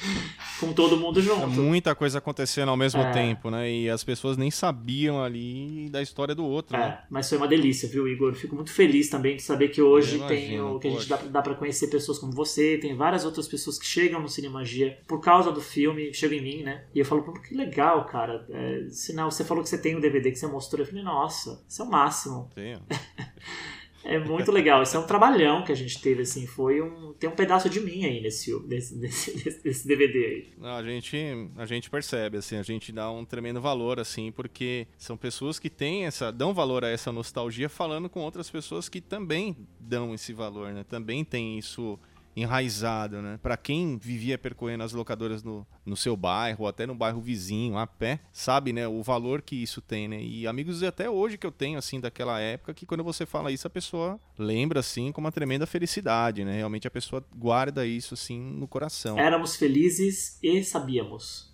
com 0.60 0.72
todo 0.72 0.96
mundo 0.96 1.20
junto. 1.20 1.42
É 1.42 1.46
muita 1.46 1.94
coisa 1.94 2.18
acontecendo 2.18 2.68
ao 2.68 2.76
mesmo 2.76 3.00
é. 3.02 3.12
tempo, 3.12 3.50
né? 3.50 3.70
E 3.70 3.90
as 3.90 4.02
pessoas 4.02 4.36
nem 4.36 4.50
sabiam 4.50 5.22
ali 5.22 5.88
da 5.90 6.00
história 6.00 6.34
do 6.34 6.44
outro. 6.44 6.76
É, 6.76 6.80
né? 6.80 6.98
mas 7.10 7.28
foi 7.28 7.38
uma 7.38 7.48
delícia, 7.48 7.88
viu, 7.88 8.08
Igor? 8.08 8.30
Eu 8.30 8.34
fico 8.34 8.54
muito 8.54 8.72
feliz 8.72 9.08
também 9.08 9.36
de 9.36 9.42
saber 9.42 9.68
que 9.68 9.82
hoje 9.82 10.18
tem 10.26 10.60
o 10.60 10.78
que 10.78 10.88
a 10.88 10.90
gente 10.90 11.08
dá, 11.08 11.16
dá 11.16 11.42
para 11.42 11.54
conhecer 11.54 11.88
pessoas 11.88 12.18
como 12.18 12.32
você, 12.32 12.78
tem 12.78 12.94
várias 12.94 13.24
outras 13.24 13.46
pessoas 13.46 13.78
que 13.78 13.86
chegam 13.86 14.20
no 14.20 14.28
Cinemagia 14.28 14.98
por 15.06 15.20
causa 15.20 15.52
do 15.52 15.60
filme, 15.60 16.12
chegam 16.12 16.38
em 16.38 16.42
mim, 16.42 16.62
né? 16.62 16.84
E 16.94 16.98
eu 16.98 17.04
falo, 17.04 17.22
que 17.40 17.54
legal, 17.54 18.04
cara. 18.06 18.46
É, 18.50 18.88
sinal, 18.90 19.30
você 19.30 19.44
falou 19.44 19.62
que 19.62 19.68
você 19.68 19.78
tem 19.78 19.94
o 19.94 19.98
um 19.98 20.00
DVD 20.00 20.30
que 20.30 20.38
você 20.38 20.46
mostrou. 20.46 20.80
Eu 20.80 20.86
falei, 20.86 21.02
nossa, 21.04 21.62
isso 21.68 21.82
é 21.82 21.84
o 21.84 21.90
máximo. 21.90 22.50
Tenho. 22.54 22.80
É 24.04 24.18
muito 24.18 24.52
legal. 24.52 24.82
Esse 24.82 24.96
é 24.96 24.98
um 24.98 25.06
trabalhão 25.06 25.64
que 25.64 25.72
a 25.72 25.74
gente 25.74 26.00
teve, 26.00 26.22
assim. 26.22 26.46
Foi 26.46 26.82
um. 26.82 27.14
Tem 27.14 27.28
um 27.28 27.34
pedaço 27.34 27.70
de 27.70 27.80
mim 27.80 28.04
aí 28.04 28.20
nesse, 28.20 28.54
nesse, 28.66 28.96
nesse, 28.96 29.60
nesse 29.64 29.88
DVD 29.88 30.18
aí. 30.18 30.48
A 30.62 30.82
gente, 30.82 31.16
a 31.56 31.66
gente 31.66 31.88
percebe, 31.88 32.38
assim, 32.38 32.56
a 32.56 32.62
gente 32.62 32.92
dá 32.92 33.10
um 33.10 33.24
tremendo 33.24 33.60
valor, 33.60 33.98
assim, 33.98 34.30
porque 34.30 34.86
são 34.98 35.16
pessoas 35.16 35.58
que 35.58 35.70
têm 35.70 36.04
essa. 36.04 36.30
dão 36.30 36.52
valor 36.52 36.84
a 36.84 36.88
essa 36.88 37.10
nostalgia 37.10 37.68
falando 37.68 38.08
com 38.08 38.20
outras 38.20 38.50
pessoas 38.50 38.88
que 38.88 39.00
também 39.00 39.56
dão 39.80 40.14
esse 40.14 40.32
valor, 40.32 40.72
né? 40.72 40.84
Também 40.84 41.24
tem 41.24 41.58
isso 41.58 41.98
enraizado, 42.36 43.22
né? 43.22 43.38
Para 43.42 43.56
quem 43.56 43.96
vivia 43.96 44.36
percorrendo 44.36 44.84
as 44.84 44.92
locadoras 44.92 45.42
no, 45.42 45.66
no 45.84 45.96
seu 45.96 46.16
bairro, 46.16 46.62
ou 46.62 46.68
até 46.68 46.86
no 46.86 46.94
bairro 46.94 47.20
vizinho, 47.20 47.78
a 47.78 47.86
pé, 47.86 48.20
sabe, 48.32 48.72
né, 48.72 48.86
o 48.88 49.02
valor 49.02 49.42
que 49.42 49.56
isso 49.56 49.80
tem, 49.80 50.08
né? 50.08 50.20
E 50.20 50.46
amigos 50.46 50.82
até 50.82 51.08
hoje 51.08 51.38
que 51.38 51.46
eu 51.46 51.52
tenho, 51.52 51.78
assim, 51.78 52.00
daquela 52.00 52.40
época, 52.40 52.74
que 52.74 52.86
quando 52.86 53.04
você 53.04 53.24
fala 53.24 53.52
isso, 53.52 53.66
a 53.66 53.70
pessoa 53.70 54.18
lembra, 54.38 54.80
assim, 54.80 55.12
com 55.12 55.20
uma 55.20 55.32
tremenda 55.32 55.66
felicidade, 55.66 56.44
né? 56.44 56.56
Realmente 56.56 56.88
a 56.88 56.90
pessoa 56.90 57.24
guarda 57.34 57.86
isso, 57.86 58.14
assim, 58.14 58.40
no 58.40 58.66
coração. 58.66 59.18
Éramos 59.18 59.56
felizes 59.56 60.38
e 60.42 60.62
sabíamos. 60.62 61.53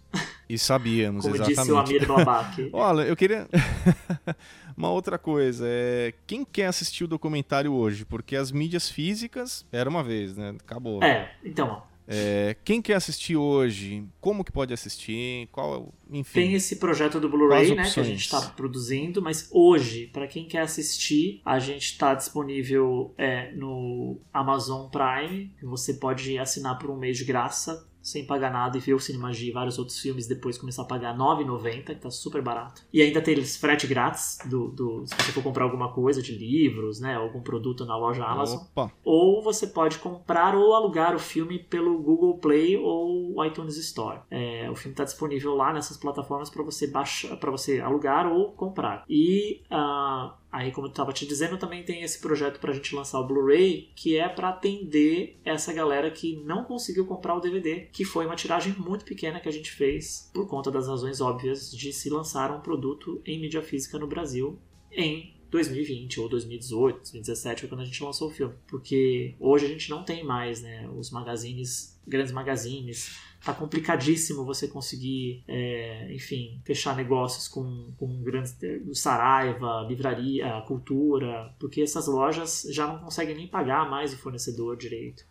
E 0.53 0.59
sabíamos, 0.59 1.23
Como 1.23 1.37
exatamente. 1.37 1.71
Como 1.71 1.85
disse 1.85 2.11
o 2.11 2.31
Amir. 2.31 2.71
Olha, 2.75 3.03
eu 3.03 3.17
queria... 3.17 3.47
Uma 4.77 4.91
outra 4.91 5.19
coisa, 5.19 5.65
é 5.69 6.15
quem 6.27 6.45
quer 6.45 6.67
assistir 6.67 7.05
o 7.05 7.07
documentário 7.07 7.73
hoje? 7.73 8.05
Porque 8.05 8.35
as 8.35 8.51
mídias 8.51 8.89
físicas 8.89 9.67
era 9.71 9.91
uma 9.91 10.03
vez, 10.03 10.37
né? 10.37 10.55
Acabou. 10.59 11.03
É, 11.03 11.33
então, 11.45 11.83
É, 12.09 12.57
quem 12.65 12.83
quer 12.83 12.95
assistir 12.95 13.37
hoje? 13.37 14.05
Como 14.21 14.43
que 14.43 14.51
pode 14.51 14.73
assistir? 14.73 15.49
Qual, 15.53 15.93
enfim. 16.11 16.41
Tem 16.41 16.55
esse 16.55 16.77
projeto 16.77 17.21
do 17.21 17.29
Blu-ray, 17.29 17.75
né, 17.75 17.89
que 17.89 18.01
a 18.01 18.03
gente 18.03 18.21
está 18.21 18.41
produzindo, 18.41 19.23
mas 19.23 19.49
hoje, 19.53 20.09
para 20.13 20.27
quem 20.27 20.45
quer 20.45 20.63
assistir, 20.63 21.41
a 21.45 21.61
gente 21.61 21.85
está 21.85 22.15
disponível 22.15 23.15
é, 23.17 23.53
no 23.53 24.19
Amazon 24.33 24.89
Prime. 24.89 25.53
Você 25.63 25.95
pode 25.95 26.37
assinar 26.37 26.79
por 26.79 26.91
um 26.91 26.97
mês 26.97 27.17
de 27.19 27.25
graça 27.25 27.87
sem 28.03 28.25
pagar 28.27 28.53
nada 28.53 28.77
e 28.77 28.81
ver 28.81 28.95
o 28.95 29.01
Cinemagia 29.01 29.51
e 29.51 29.53
vários 29.53 29.79
outros 29.79 29.99
filmes 29.99 30.27
depois 30.27 30.59
começar 30.59 30.83
a 30.83 30.87
pagar 30.87 31.13
R$ 31.13 31.19
9,90, 31.19 31.85
que 31.85 31.95
tá 31.97 32.11
super 32.11 32.43
barato. 32.43 32.83
E 32.93 33.03
ainda 33.03 33.21
tem 33.21 33.35
eles 33.35 33.57
frete 33.57 33.87
grátis 33.87 34.39
do, 34.47 34.69
do, 34.69 35.07
se 35.07 35.15
você 35.15 35.33
for 35.33 35.43
comprar 35.43 35.65
alguma 35.65 35.93
coisa 35.93 36.23
de 36.23 36.35
livros, 36.37 37.01
né, 37.01 37.15
algum 37.15 37.41
produto 37.41 37.85
na 37.85 37.97
loja 37.97 38.25
Amazon. 38.25 38.61
Opa. 38.61 38.93
Ou 39.05 39.43
você 39.43 39.67
pode 39.67 39.99
comprar 39.99 40.55
ou 40.55 40.75
alugar 40.75 41.15
o 41.15 41.19
filme 41.19 41.59
pelo 41.59 41.99
Google 41.99 42.39
Play 42.39 42.77
ou 42.77 43.45
iTunes 43.45 43.77
Store. 43.77 44.21
É, 44.31 44.71
o 44.71 44.75
filme 44.75 44.93
está 44.93 45.05
disponível 45.05 45.55
lá 45.55 45.73
nessas 45.73 45.97
plataformas 45.97 46.51
para 46.51 46.63
você 46.63 46.87
baixar, 46.87 47.37
para 47.37 47.51
você 47.51 47.81
alugar 47.81 48.27
ou 48.27 48.53
comprar. 48.53 49.05
E 49.09 49.63
uh, 49.71 50.40
Aí, 50.53 50.73
como 50.73 50.89
eu 50.89 50.91
estava 50.91 51.13
te 51.13 51.27
dizendo, 51.27 51.57
também 51.57 51.85
tem 51.85 52.03
esse 52.03 52.21
projeto 52.21 52.59
para 52.59 52.73
a 52.73 52.75
gente 52.75 52.95
lançar 52.95 53.21
o 53.21 53.27
Blu-ray, 53.27 53.91
que 53.95 54.17
é 54.17 54.29
para 54.29 54.49
atender 54.49 55.39
essa 55.45 55.73
galera 55.73 56.11
que 56.11 56.37
não 56.45 56.65
conseguiu 56.65 57.07
comprar 57.07 57.37
o 57.37 57.41
DVD, 57.41 57.89
que 57.93 58.05
foi 58.05 58.27
uma 58.27 58.35
tiragem 58.35 58.75
muito 58.79 59.05
pequena 59.05 59.39
que 59.39 59.49
a 59.49 59.53
gente 59.53 59.71
fez 59.71 60.31
por 60.35 60.49
conta 60.49 60.71
das 60.71 60.89
razões 60.89 61.21
óbvias 61.21 61.71
de 61.71 61.93
se 61.93 62.11
lançar 62.11 62.51
um 62.51 62.61
produto 62.61 63.23
em 63.25 63.41
mídia 63.41 63.63
física 63.63 63.99
no 63.99 64.09
Brasil 64.09 64.59
em 64.91 65.35
2020 65.51 66.21
ou 66.21 66.29
2018, 66.29 66.97
2017 66.97 67.61
foi 67.61 67.69
quando 67.69 67.81
a 67.81 67.85
gente 67.85 68.03
lançou 68.03 68.29
o 68.29 68.31
filme. 68.31 68.55
Porque 68.67 69.35
hoje 69.39 69.67
a 69.67 69.69
gente 69.69 69.91
não 69.91 70.05
tem 70.05 70.25
mais, 70.25 70.63
né, 70.63 70.89
os 70.97 71.11
magazines, 71.11 72.01
grandes 72.07 72.33
magazines 72.33 73.17
tá 73.45 73.55
complicadíssimo 73.55 74.45
você 74.45 74.69
conseguir, 74.69 75.43
é, 75.49 76.13
enfim, 76.13 76.61
fechar 76.65 76.95
negócios 76.95 77.49
com, 77.49 77.93
com 77.99 78.23
grandes. 78.23 78.57
Saraiva, 78.93 79.87
livraria, 79.89 80.63
cultura, 80.67 81.55
porque 81.59 81.81
essas 81.81 82.07
lojas 82.07 82.67
já 82.71 82.87
não 82.87 82.99
conseguem 82.99 83.35
nem 83.35 83.49
pagar 83.49 83.89
mais 83.89 84.13
o 84.13 84.19
fornecedor 84.19 84.77
direito. 84.77 85.25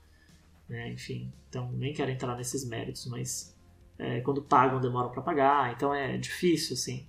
Né? 0.67 0.91
Enfim, 0.91 1.31
então 1.49 1.71
nem 1.71 1.93
quero 1.93 2.11
entrar 2.11 2.35
nesses 2.35 2.67
méritos, 2.67 3.05
mas 3.07 3.55
é, 3.97 4.21
quando 4.21 4.41
pagam 4.41 4.79
demoram 4.79 5.11
para 5.11 5.21
pagar, 5.21 5.73
então 5.73 5.93
é 5.93 6.17
difícil, 6.17 6.73
assim. 6.73 7.07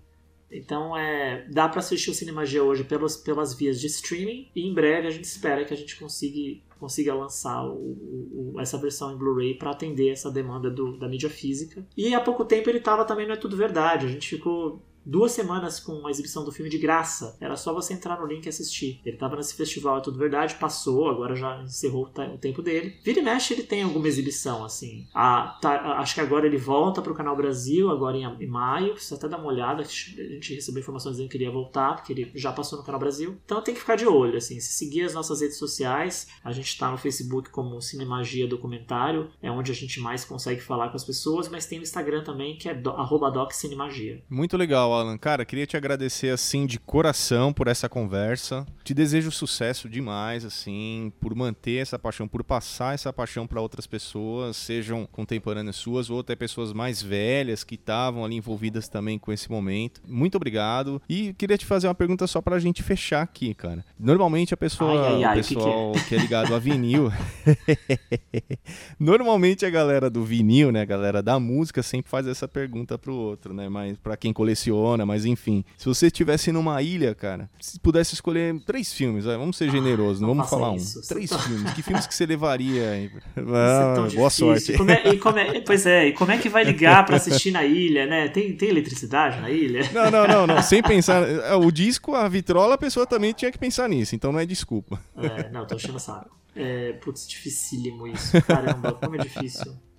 Então 0.50 0.96
é, 0.96 1.46
dá 1.48 1.68
para 1.68 1.78
assistir 1.78 2.10
o 2.10 2.14
Cinemagia 2.14 2.62
hoje 2.62 2.82
pelas, 2.82 3.16
pelas 3.16 3.54
vias 3.54 3.80
de 3.80 3.86
streaming 3.86 4.50
e 4.54 4.66
em 4.66 4.74
breve 4.74 5.06
a 5.06 5.10
gente 5.10 5.24
espera 5.24 5.64
que 5.64 5.72
a 5.72 5.76
gente 5.76 5.96
consiga 5.96 6.60
consiga 6.80 7.14
lançar 7.14 7.62
o, 7.64 8.54
o, 8.54 8.54
essa 8.58 8.78
versão 8.78 9.12
em 9.12 9.16
Blu-ray 9.16 9.54
para 9.54 9.70
atender 9.70 10.08
essa 10.08 10.30
demanda 10.30 10.70
do, 10.70 10.98
da 10.98 11.06
mídia 11.06 11.28
física. 11.28 11.86
E 11.96 12.14
há 12.14 12.20
pouco 12.20 12.44
tempo 12.44 12.68
ele 12.70 12.78
estava 12.78 13.04
também 13.04 13.26
Não 13.26 13.34
É 13.34 13.36
Tudo 13.36 13.56
Verdade. 13.56 14.06
A 14.06 14.08
gente 14.08 14.28
ficou 14.28 14.82
duas 15.04 15.32
semanas 15.32 15.80
com 15.80 16.06
a 16.06 16.10
exibição 16.10 16.44
do 16.44 16.52
filme 16.52 16.70
de 16.70 16.78
graça. 16.78 17.36
Era 17.40 17.56
só 17.56 17.72
você 17.72 17.94
entrar 17.94 18.20
no 18.20 18.26
link 18.26 18.46
e 18.46 18.48
assistir. 18.48 19.00
Ele 19.04 19.16
estava 19.16 19.36
nesse 19.36 19.54
festival, 19.54 19.98
é 19.98 20.00
tudo 20.00 20.18
verdade, 20.18 20.54
passou, 20.54 21.08
agora 21.08 21.34
já 21.34 21.62
encerrou 21.62 22.04
o 22.04 22.38
tempo 22.38 22.62
dele. 22.62 22.96
Vira 23.04 23.20
e 23.20 23.22
mexe, 23.22 23.54
ele 23.54 23.62
tem 23.62 23.82
alguma 23.82 24.08
exibição, 24.08 24.64
assim. 24.64 25.06
A, 25.14 25.58
tá, 25.60 25.98
acho 25.98 26.14
que 26.14 26.20
agora 26.20 26.46
ele 26.46 26.56
volta 26.56 27.02
para 27.02 27.12
o 27.12 27.14
Canal 27.14 27.36
Brasil, 27.36 27.90
agora 27.90 28.16
em, 28.16 28.24
em 28.24 28.46
maio. 28.46 28.98
Você 28.98 29.14
até 29.14 29.28
dá 29.28 29.36
uma 29.36 29.48
olhada, 29.48 29.82
a 29.82 29.84
gente 29.84 30.54
recebeu 30.54 30.80
informações 30.80 31.16
dizendo 31.16 31.30
que 31.30 31.36
ele 31.36 31.44
ia 31.44 31.50
voltar, 31.50 31.96
porque 31.96 32.12
ele 32.12 32.30
já 32.34 32.52
passou 32.52 32.78
no 32.78 32.84
Canal 32.84 33.00
Brasil. 33.00 33.38
Então 33.44 33.62
tem 33.62 33.74
que 33.74 33.80
ficar 33.80 33.96
de 33.96 34.06
olho, 34.06 34.36
assim. 34.36 34.60
Se 34.60 34.72
seguir 34.72 35.02
as 35.02 35.14
nossas 35.14 35.40
redes 35.40 35.58
sociais, 35.58 36.28
a 36.44 36.52
gente 36.52 36.68
está 36.68 36.90
no 36.90 36.98
Facebook 36.98 37.50
como 37.50 37.80
Cinemagia 37.80 38.46
Documentário, 38.46 39.30
é 39.42 39.50
onde 39.50 39.70
a 39.70 39.74
gente 39.74 40.00
mais 40.00 40.24
consegue 40.24 40.60
falar 40.60 40.88
com 40.90 40.96
as 40.96 41.04
pessoas, 41.04 41.48
mas 41.48 41.66
tem 41.66 41.78
o 41.78 41.82
Instagram 41.82 42.22
também, 42.22 42.56
que 42.56 42.68
é 42.68 42.74
do, 42.74 42.90
DocCinemagia. 43.30 44.22
Muito 44.28 44.56
legal 44.56 44.89
legal, 44.90 44.94
Alan. 44.94 45.16
Cara, 45.16 45.44
queria 45.44 45.66
te 45.66 45.76
agradecer 45.76 46.30
assim 46.30 46.66
de 46.66 46.78
coração 46.78 47.52
por 47.52 47.68
essa 47.68 47.88
conversa. 47.88 48.66
Te 48.82 48.92
desejo 48.92 49.30
sucesso 49.30 49.88
demais, 49.88 50.44
assim, 50.44 51.12
por 51.20 51.34
manter 51.34 51.80
essa 51.80 51.98
paixão, 51.98 52.26
por 52.26 52.42
passar 52.42 52.94
essa 52.94 53.12
paixão 53.12 53.46
para 53.46 53.60
outras 53.60 53.86
pessoas, 53.86 54.56
sejam 54.56 55.06
contemporâneas 55.06 55.76
suas 55.76 56.10
ou 56.10 56.20
até 56.20 56.34
pessoas 56.34 56.72
mais 56.72 57.00
velhas 57.00 57.62
que 57.62 57.76
estavam 57.76 58.24
ali 58.24 58.36
envolvidas 58.36 58.88
também 58.88 59.18
com 59.18 59.32
esse 59.32 59.50
momento. 59.50 60.00
Muito 60.06 60.36
obrigado. 60.36 61.00
E 61.08 61.32
queria 61.34 61.56
te 61.56 61.66
fazer 61.66 61.86
uma 61.86 61.94
pergunta 61.94 62.26
só 62.26 62.40
pra 62.40 62.58
gente 62.58 62.82
fechar 62.82 63.22
aqui, 63.22 63.54
cara. 63.54 63.84
Normalmente 63.98 64.52
a 64.54 64.56
pessoa, 64.56 65.08
ai, 65.08 65.14
ai, 65.14 65.24
ai, 65.24 65.32
o 65.32 65.36
pessoal 65.36 65.92
que, 65.92 66.00
que, 66.00 66.04
é? 66.04 66.08
que 66.08 66.14
é 66.16 66.18
ligado 66.18 66.54
a 66.54 66.58
vinil, 66.58 67.12
normalmente 68.98 69.64
a 69.64 69.70
galera 69.70 70.10
do 70.10 70.24
vinil, 70.24 70.72
né, 70.72 70.82
a 70.82 70.84
galera 70.84 71.22
da 71.22 71.38
música 71.38 71.82
sempre 71.82 72.10
faz 72.10 72.26
essa 72.26 72.48
pergunta 72.48 72.98
pro 72.98 73.14
outro, 73.14 73.52
né? 73.52 73.68
Mas 73.68 73.96
para 73.98 74.16
quem 74.16 74.32
coleciona 74.32 74.79
mas 75.06 75.24
enfim. 75.24 75.64
Se 75.76 75.86
você 75.86 76.06
estivesse 76.06 76.52
numa 76.52 76.80
ilha, 76.82 77.14
cara, 77.14 77.48
se 77.60 77.78
pudesse 77.80 78.14
escolher 78.14 78.58
três 78.64 78.92
filmes, 78.92 79.24
vamos 79.24 79.56
ser 79.56 79.70
generosos, 79.70 80.18
ah, 80.18 80.26
não, 80.26 80.34
não 80.34 80.44
vamos 80.44 80.50
falar 80.50 80.76
isso. 80.76 80.98
um. 80.98 81.02
Três 81.02 81.32
filmes. 81.32 81.72
Que 81.72 81.82
filmes 81.82 82.06
que 82.06 82.14
você 82.14 82.26
levaria 82.26 82.90
aí? 82.90 83.10
Ah, 83.52 84.06
é 84.10 84.14
boa 84.14 84.30
sorte. 84.30 84.74
Como 84.74 84.90
é, 84.90 85.16
como 85.16 85.38
é, 85.38 85.60
pois 85.60 85.84
é, 85.86 86.08
e 86.08 86.12
como 86.12 86.30
é 86.30 86.38
que 86.38 86.48
vai 86.48 86.62
ligar 86.62 87.04
para 87.04 87.16
assistir 87.16 87.50
na 87.50 87.64
ilha, 87.64 88.06
né? 88.06 88.28
Tem, 88.28 88.54
tem 88.56 88.68
eletricidade 88.68 89.40
na 89.40 89.50
ilha? 89.50 89.80
Não, 89.92 90.10
não, 90.10 90.26
não, 90.26 90.46
não. 90.46 90.62
Sem 90.62 90.82
pensar. 90.82 91.28
É, 91.28 91.54
o 91.54 91.70
disco, 91.70 92.14
a 92.14 92.28
vitrola, 92.28 92.74
a 92.74 92.78
pessoa 92.78 93.06
também 93.06 93.32
tinha 93.32 93.50
que 93.50 93.58
pensar 93.58 93.88
nisso, 93.88 94.14
então 94.14 94.32
não 94.32 94.38
é 94.38 94.46
desculpa. 94.46 95.00
É, 95.16 95.50
não, 95.50 95.66
tô 95.66 95.74
achando 95.74 95.98
saco. 95.98 96.36
É, 96.54 96.92
putz, 96.94 97.28
dificílimo 97.28 98.06
isso. 98.06 98.40
Caramba, 98.42 98.92
como 98.92 99.16
é 99.16 99.18
difícil. 99.18 99.72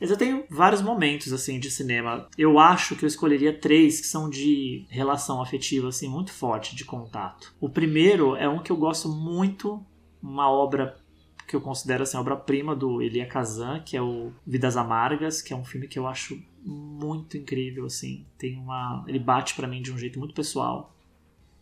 Mas 0.00 0.10
eu 0.10 0.16
tenho 0.16 0.44
vários 0.48 0.80
momentos 0.80 1.32
assim 1.32 1.60
de 1.60 1.70
cinema. 1.70 2.26
Eu 2.38 2.58
acho 2.58 2.96
que 2.96 3.04
eu 3.04 3.08
escolheria 3.08 3.52
três 3.52 4.00
que 4.00 4.06
são 4.06 4.30
de 4.30 4.86
relação 4.88 5.42
afetiva 5.42 5.88
assim 5.88 6.08
muito 6.08 6.32
forte, 6.32 6.74
de 6.74 6.84
contato. 6.84 7.54
O 7.60 7.68
primeiro 7.68 8.34
é 8.36 8.48
um 8.48 8.62
que 8.62 8.72
eu 8.72 8.76
gosto 8.76 9.08
muito, 9.08 9.84
uma 10.22 10.50
obra 10.50 10.96
que 11.46 11.56
eu 11.56 11.60
considero 11.60 12.04
assim 12.04 12.16
obra-prima 12.16 12.76
do 12.76 13.02
Elia 13.02 13.26
Kazan, 13.26 13.80
que 13.80 13.96
é 13.96 14.02
o 14.02 14.32
Vidas 14.46 14.76
Amargas, 14.76 15.42
que 15.42 15.52
é 15.52 15.56
um 15.56 15.64
filme 15.64 15.88
que 15.88 15.98
eu 15.98 16.06
acho 16.06 16.40
muito 16.64 17.36
incrível 17.36 17.84
assim. 17.86 18.24
Tem 18.38 18.56
uma, 18.56 19.04
ele 19.06 19.18
bate 19.18 19.54
para 19.54 19.66
mim 19.66 19.82
de 19.82 19.92
um 19.92 19.98
jeito 19.98 20.18
muito 20.18 20.32
pessoal. 20.34 20.94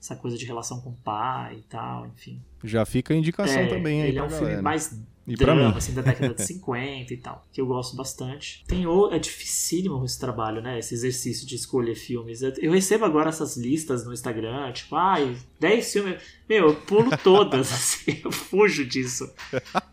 Essa 0.01 0.15
coisa 0.17 0.39
de 0.39 0.45
relação 0.45 0.81
com 0.81 0.91
o 0.91 0.97
pai 0.97 1.57
e 1.57 1.63
tal, 1.63 2.07
enfim. 2.07 2.41
Já 2.63 2.85
fica 2.87 3.13
a 3.13 3.17
indicação 3.17 3.63
é, 3.63 3.67
também 3.67 4.03
aí 4.03 4.09
Ele 4.09 4.19
é 4.19 4.23
um 4.23 4.29
galera. 4.29 4.47
filme 4.47 4.63
mais 4.63 4.97
e 5.29 5.37
drama, 5.37 5.77
assim, 5.77 5.93
da 5.93 6.01
década 6.01 6.33
de 6.33 6.43
50 6.43 7.13
e 7.13 7.17
tal, 7.19 7.47
que 7.53 7.61
eu 7.61 7.67
gosto 7.67 7.95
bastante. 7.95 8.65
Tem 8.67 8.87
o, 8.87 9.13
é 9.13 9.19
dificílimo 9.19 10.03
esse 10.03 10.19
trabalho, 10.19 10.63
né? 10.63 10.79
Esse 10.79 10.95
exercício 10.95 11.47
de 11.47 11.55
escolher 11.55 11.95
filmes. 11.95 12.41
Eu 12.41 12.73
recebo 12.73 13.05
agora 13.05 13.29
essas 13.29 13.55
listas 13.55 14.07
no 14.07 14.15
Instagram, 14.15 14.73
tipo, 14.73 14.97
ai, 14.97 15.37
10 15.61 15.93
filmes. 15.93 16.23
Meu, 16.49 16.69
eu 16.69 16.75
pulo 16.77 17.11
todas, 17.23 17.71
assim, 17.71 18.23
eu 18.25 18.33
fujo 18.33 18.87
disso. 18.87 19.31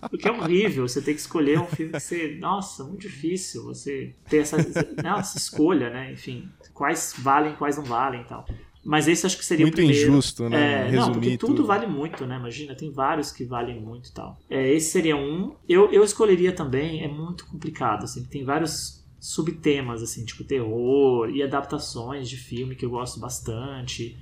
Porque 0.09 0.25
é 0.25 0.31
horrível 0.31 0.87
você 0.87 1.01
ter 1.01 1.13
que 1.13 1.19
escolher 1.19 1.59
um 1.59 1.67
filme 1.67 1.91
que 1.91 1.99
você. 1.99 2.37
Nossa, 2.39 2.85
muito 2.85 3.01
difícil 3.01 3.65
você 3.65 4.15
ter 4.29 4.37
essa, 4.37 4.55
essa 4.57 5.37
escolha, 5.37 5.89
né? 5.89 6.13
Enfim, 6.13 6.49
quais 6.73 7.13
valem, 7.17 7.55
quais 7.55 7.75
não 7.75 7.83
valem 7.83 8.21
e 8.21 8.25
tal. 8.25 8.45
Mas 8.85 9.07
esse 9.07 9.25
acho 9.25 9.35
que 9.35 9.43
seria 9.43 9.65
muito 9.65 9.73
o 9.73 9.77
primeiro. 9.77 10.09
injusto, 10.09 10.47
né? 10.47 10.87
É, 10.87 10.91
não, 10.91 11.11
porque 11.11 11.37
tudo, 11.39 11.55
tudo, 11.55 11.65
vale 11.65 11.87
muito, 11.87 12.23
né? 12.27 12.37
Imagina, 12.37 12.75
tem 12.75 12.91
vários 12.91 13.31
que 13.31 13.43
valem 13.43 13.81
muito 13.81 14.09
e 14.09 14.13
tal. 14.13 14.37
É, 14.47 14.71
esse 14.71 14.91
seria 14.91 15.17
um. 15.17 15.55
Eu, 15.67 15.91
eu 15.91 16.03
escolheria 16.03 16.51
também, 16.51 17.03
é 17.03 17.07
muito 17.07 17.47
complicado, 17.47 18.03
assim, 18.03 18.23
tem 18.25 18.43
vários 18.45 19.03
subtemas, 19.19 20.03
assim, 20.03 20.23
tipo 20.23 20.43
terror 20.43 21.31
e 21.31 21.41
adaptações 21.41 22.29
de 22.29 22.37
filme 22.37 22.75
que 22.75 22.85
eu 22.85 22.91
gosto 22.91 23.19
bastante. 23.19 24.15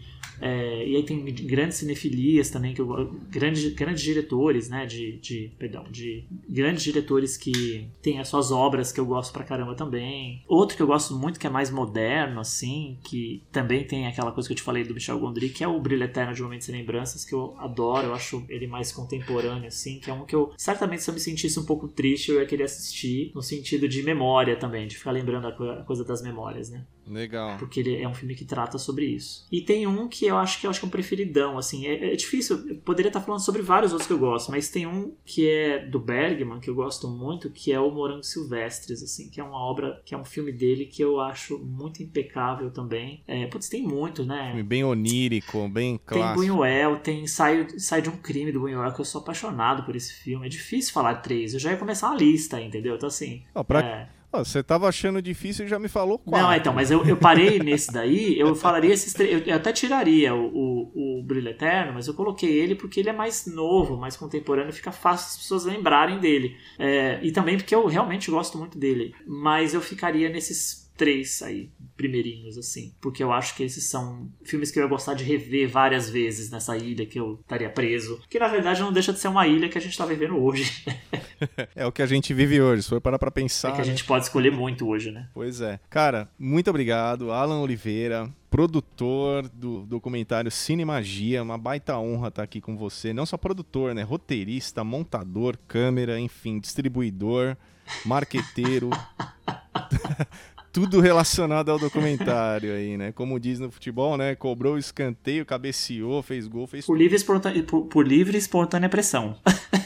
É, 0.46 0.86
e 0.86 0.98
aí 0.98 1.04
tem 1.04 1.24
grandes 1.24 1.78
cinefilias 1.78 2.50
também, 2.50 2.74
que 2.74 2.82
eu, 2.82 3.16
grandes, 3.30 3.74
grandes 3.74 4.04
diretores, 4.04 4.68
né? 4.68 4.86
De, 4.86 5.14
de, 5.20 5.50
perdão, 5.58 5.86
de 5.90 6.26
grandes 6.50 6.84
diretores 6.84 7.38
que 7.38 7.88
têm 8.02 8.20
as 8.20 8.28
suas 8.28 8.52
obras 8.52 8.92
que 8.92 9.00
eu 9.00 9.06
gosto 9.06 9.32
pra 9.32 9.46
caramba 9.46 9.74
também. 9.74 10.44
Outro 10.46 10.76
que 10.76 10.84
eu 10.84 10.88
gosto 10.88 11.16
muito, 11.16 11.40
que 11.40 11.48
é 11.48 11.50
mais 11.50 11.70
moderno, 11.72 12.42
assim, 12.42 12.98
que 13.06 13.42
também 13.54 13.86
tem 13.86 14.06
aquela 14.06 14.34
coisa 14.34 14.50
que 14.50 14.52
eu 14.52 14.58
te 14.58 14.64
falei 14.64 14.84
do 14.84 14.94
Michel 14.94 15.18
Gondry, 15.18 15.48
que 15.48 15.64
é 15.64 15.68
o 15.68 15.80
Brilho 15.80 16.04
Eterno 16.04 16.34
de 16.34 16.42
Momentos 16.42 16.68
e 16.68 16.74
Lembranças, 16.74 17.24
que 17.24 17.34
eu 17.34 17.56
adoro, 17.58 18.08
eu 18.08 18.14
acho 18.14 18.44
ele 18.50 18.68
mais 18.68 18.92
contemporâneo, 18.92 19.68
assim, 19.68 20.00
que 20.00 20.10
é 20.10 20.14
um 20.14 20.26
que 20.26 20.36
eu, 20.36 20.52
certamente, 20.58 21.04
se 21.04 21.10
eu 21.10 21.14
me 21.14 21.22
sentisse 21.22 21.58
um 21.58 21.66
pouco 21.66 21.88
triste, 21.88 22.32
eu 22.32 22.42
ia 22.42 22.46
querer 22.46 22.66
assistir, 22.66 23.32
no 23.34 23.42
sentido 23.42 23.88
de 23.88 24.04
memória 24.04 24.58
também, 24.58 24.88
de 24.88 24.98
ficar 24.98 25.12
lembrando 25.12 25.48
a 25.48 25.84
coisa 25.84 26.04
das 26.04 26.22
memórias, 26.22 26.70
né? 26.70 26.86
Legal. 27.08 27.58
Porque 27.58 27.80
ele 27.80 28.02
é 28.02 28.08
um 28.08 28.14
filme 28.14 28.36
que 28.36 28.46
trata 28.46 28.78
sobre 28.78 29.06
isso. 29.06 29.46
E 29.52 29.62
tem 29.62 29.86
um 29.88 30.08
que 30.08 30.26
eu 30.26 30.38
acho 30.38 30.60
que 30.60 30.66
eu 30.66 30.70
acho 30.70 30.80
que 30.80 30.86
é 30.86 30.88
um 30.88 30.92
preferidão, 30.92 31.58
assim. 31.58 31.86
É, 31.86 32.14
é 32.14 32.16
difícil, 32.16 32.68
eu 32.68 32.76
poderia 32.78 33.10
estar 33.10 33.22
falando 33.22 33.42
sobre 33.42 33.62
vários 33.62 33.92
outros 33.92 34.08
que 34.08 34.14
eu 34.14 34.20
gosto, 34.20 34.52
mas 34.52 34.70
tem 34.70 34.88
um 34.88 35.14
que 35.26 35.48
é 35.48 35.86
do 35.86 36.00
Bergman, 36.00 36.60
que 36.60 36.70
eu 36.70 36.76
gosto 36.76 37.08
muito, 37.08 37.50
que 37.50 37.72
é 37.72 37.80
o 37.80 37.92
Morangos 37.92 38.32
Silvestres, 38.32 39.04
assim, 39.04 39.30
que 39.30 39.40
é 39.40 39.44
uma 39.44 39.58
obra, 39.58 40.02
que 40.06 40.14
é 40.14 40.18
um 40.18 40.26
filme 40.26 40.52
dele 40.52 40.86
que 40.86 41.04
eu 41.04 41.20
acho 41.20 41.60
muito 41.60 42.02
impecável 42.02 42.72
também. 42.72 43.24
É, 43.28 43.46
putz, 43.48 43.70
tem 43.70 43.84
muito, 43.84 44.26
né? 44.26 44.48
Filme 44.48 44.64
bem 44.64 44.84
onírico, 44.84 45.68
bem 45.70 46.00
clássico. 46.04 46.42
Tem 46.42 46.50
Buñuel, 46.50 46.98
tem 46.98 47.28
Sai, 47.28 47.68
Sai 47.78 48.02
de 48.02 48.10
um 48.10 48.18
Crime 48.18 48.52
do 48.52 48.62
Buñuel, 48.62 48.94
que 48.94 49.02
eu 49.02 49.06
sou 49.06 49.22
apaixonado 49.22 49.84
por 49.84 49.96
esse 49.96 50.14
filme. 50.14 50.46
É 50.46 50.50
difícil 50.50 50.94
falar 50.94 51.16
três, 51.16 51.54
eu 51.54 51.60
já 51.60 51.72
ia 51.72 51.78
começar 51.78 52.08
uma 52.08 52.18
lista, 52.18 52.62
entendeu? 52.62 52.96
Então, 52.96 53.08
assim... 53.08 53.44
Oh, 53.54 53.64
pra... 53.64 53.82
é... 53.82 54.23
Você 54.40 54.64
tava 54.64 54.88
achando 54.88 55.22
difícil 55.22 55.66
e 55.66 55.68
já 55.68 55.78
me 55.78 55.88
falou 55.88 56.18
quatro. 56.18 56.48
Não, 56.48 56.54
então, 56.56 56.74
mas 56.74 56.90
eu, 56.90 57.06
eu 57.06 57.16
parei 57.16 57.60
nesse 57.60 57.92
daí, 57.92 58.40
eu 58.40 58.56
falaria 58.56 58.94
esses 58.94 59.14
três. 59.14 59.46
Eu 59.46 59.56
até 59.56 59.72
tiraria 59.72 60.34
o, 60.34 60.46
o, 60.48 61.20
o, 61.20 61.24
Brilho 61.24 61.50
Eterno, 61.50 61.94
mas 61.94 62.08
eu 62.08 62.14
coloquei 62.14 62.52
ele 62.52 62.76
porque 62.76 63.00
ele 63.00 63.10
é 63.10 63.14
mais 63.14 63.46
novo, 63.46 63.98
mais 63.98 64.18
contemporâneo, 64.18 64.74
fica 64.74 64.92
fácil 64.92 65.28
as 65.28 65.38
pessoas 65.38 65.66
lembrarem 65.66 66.20
dele. 66.20 66.58
É, 66.80 67.20
e 67.22 67.32
também 67.32 67.58
porque 67.58 67.76
eu 67.76 67.86
realmente 67.88 68.32
gosto 68.32 68.58
muito 68.58 68.78
dele. 68.78 69.14
Mas 69.26 69.74
eu 69.74 69.82
ficaria 69.82 70.30
nesses 70.30 70.83
três 70.96 71.42
aí, 71.42 71.70
primeirinhos, 71.96 72.58
assim. 72.58 72.94
Porque 73.02 73.24
eu 73.24 73.32
acho 73.32 73.56
que 73.56 73.64
esses 73.64 73.90
são 73.90 74.30
filmes 74.44 74.72
que 74.72 74.80
eu 74.80 74.84
ia 74.84 74.90
gostar 74.90 75.14
de 75.14 75.24
rever 75.24 75.70
várias 75.70 76.10
vezes 76.10 76.50
nessa 76.50 76.78
ilha 76.78 77.06
que 77.06 77.20
eu 77.20 77.40
estaria 77.42 77.70
preso. 77.70 78.22
Que 78.30 78.40
na 78.40 78.48
verdade 78.48 78.82
não 78.82 78.94
deixa 78.94 79.14
de 79.14 79.20
ser 79.20 79.28
uma 79.28 79.48
ilha 79.48 79.70
que 79.70 79.78
a 79.78 79.82
gente 79.82 79.98
tá 79.98 80.06
vivendo 80.06 80.38
hoje. 80.38 80.86
é 81.76 81.86
o 81.86 81.92
que 81.92 82.02
a 82.02 82.08
gente 82.08 82.34
vive 82.34 82.62
hoje, 82.62 82.84
se 82.84 82.90
for 82.90 83.02
parar 83.02 83.20
pra 83.20 83.32
pensar. 83.32 83.70
É 83.70 83.72
que 83.72 83.82
a 83.82 83.86
né? 83.86 83.92
gente 83.92 84.04
pode 84.06 84.26
escolher 84.26 84.52
muito 84.52 84.88
hoje, 84.88 85.12
né? 85.12 85.30
Pois 85.34 85.62
é. 85.62 85.80
Cara, 85.90 86.30
muito 86.38 86.70
obrigado, 86.70 87.32
Alan 87.32 87.60
Oliveira 87.60 88.32
produtor 88.54 89.50
do 89.50 89.82
documentário 89.82 90.52
Cine 90.52 90.86
Magia, 90.86 91.42
uma 91.42 91.58
baita 91.58 91.98
honra 91.98 92.28
estar 92.28 92.44
aqui 92.44 92.62
com 92.62 92.78
você. 92.78 93.12
Não 93.12 93.26
só 93.26 93.36
produtor, 93.36 93.96
né? 93.96 94.04
Roteirista, 94.04 94.84
montador, 94.84 95.58
câmera, 95.68 96.20
enfim, 96.20 96.60
distribuidor, 96.60 97.58
marqueteiro. 98.06 98.92
tudo 100.74 101.00
relacionado 101.00 101.70
ao 101.70 101.78
documentário 101.78 102.74
aí, 102.74 102.98
né? 102.98 103.12
Como 103.12 103.40
diz 103.40 103.60
no 103.60 103.72
futebol, 103.72 104.18
né? 104.18 104.34
Cobrou 104.34 104.76
escanteio, 104.76 105.46
cabeceou, 105.46 106.24
fez 106.24 106.48
gol, 106.48 106.66
fez 106.66 106.84
por 106.84 106.98
livre, 106.98 107.18
por, 107.64 107.86
por 107.86 108.08
livre 108.08 108.36
e 108.36 108.40
espontânea 108.40 108.90
pressão. 108.90 109.38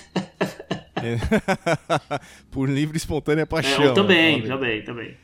Por 2.51 2.69
livre 2.69 2.95
e 2.95 2.97
espontânea 2.97 3.45
paixão. 3.45 3.83
É, 3.83 3.87
eu 3.87 3.93
também, 3.93 4.41
né? 4.41 4.47
também, 4.47 4.83
também. 4.83 5.17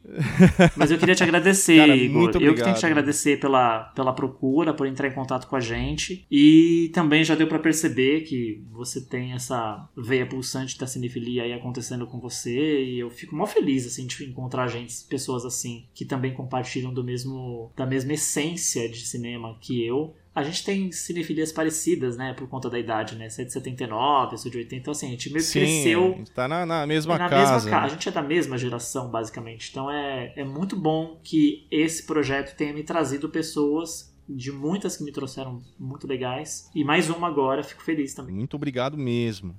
Mas 0.75 0.91
eu 0.91 0.97
queria 0.97 1.15
te 1.15 1.23
agradecer, 1.23 1.77
Cara, 1.77 1.95
Igor. 1.95 2.21
Muito 2.21 2.35
obrigado. 2.35 2.51
Eu 2.51 2.55
que 2.55 2.63
tenho 2.63 2.73
que 2.73 2.79
te 2.79 2.85
agradecer 2.85 3.39
pela, 3.39 3.91
pela 3.95 4.13
procura, 4.13 4.73
por 4.73 4.87
entrar 4.87 5.07
em 5.07 5.13
contato 5.13 5.47
com 5.47 5.55
a 5.55 5.59
gente. 5.59 6.25
E 6.29 6.91
também 6.93 7.23
já 7.23 7.35
deu 7.35 7.47
para 7.47 7.59
perceber 7.59 8.21
que 8.21 8.63
você 8.71 9.01
tem 9.01 9.33
essa 9.33 9.87
veia 9.95 10.25
pulsante 10.25 10.77
da 10.77 10.87
cinefilia 10.87 11.43
aí 11.43 11.53
acontecendo 11.53 12.07
com 12.07 12.19
você. 12.19 12.83
E 12.83 12.99
eu 12.99 13.09
fico 13.09 13.35
mó 13.35 13.45
feliz, 13.45 13.85
assim, 13.85 14.05
de 14.05 14.23
encontrar 14.25 14.67
gente, 14.67 14.93
pessoas 15.09 15.45
assim, 15.45 15.85
que 15.93 16.05
também 16.05 16.33
compartilham 16.33 16.93
do 16.93 17.03
mesmo, 17.03 17.71
da 17.75 17.85
mesma 17.85 18.13
essência 18.13 18.87
de 18.89 19.05
cinema 19.05 19.57
que 19.59 19.85
eu. 19.85 20.15
A 20.35 20.41
gente 20.43 20.63
tem 20.63 20.91
cinefilias 20.91 21.51
parecidas, 21.51 22.17
né? 22.17 22.33
Por 22.33 22.47
conta 22.47 22.69
da 22.69 22.79
idade, 22.79 23.15
né? 23.15 23.29
Você 23.29 23.43
é 23.43 23.45
de 23.45 23.53
79, 23.53 24.33
eu 24.33 24.37
sou 24.37 24.51
de 24.51 24.57
80. 24.57 24.75
Então, 24.75 24.91
assim, 24.91 25.07
a 25.07 25.11
gente 25.11 25.31
meio 25.31 25.45
que 25.45 25.51
cresceu. 25.51 26.23
Tá 26.33 26.47
na, 26.47 26.65
na 26.65 26.87
mesma 26.87 27.17
na 27.17 27.29
casa. 27.29 27.53
Mesma 27.55 27.69
ca... 27.69 27.83
A 27.83 27.87
gente 27.87 28.09
é 28.09 28.11
da 28.11 28.21
mesma 28.21 28.57
geração, 28.57 29.09
basicamente. 29.09 29.69
Então 29.69 29.91
é, 29.91 30.33
é 30.35 30.43
muito 30.43 30.75
bom 30.75 31.19
que 31.23 31.67
esse 31.69 32.05
projeto 32.05 32.55
tenha 32.55 32.73
me 32.73 32.83
trazido 32.83 33.29
pessoas 33.29 34.11
de 34.27 34.51
muitas 34.51 34.97
que 34.97 35.03
me 35.03 35.11
trouxeram 35.11 35.61
muito 35.79 36.07
legais. 36.07 36.69
E 36.73 36.83
mais 36.83 37.09
uma 37.09 37.27
agora, 37.27 37.63
fico 37.63 37.83
feliz 37.83 38.13
também. 38.13 38.33
Muito 38.33 38.55
obrigado 38.55 38.97
mesmo. 38.97 39.55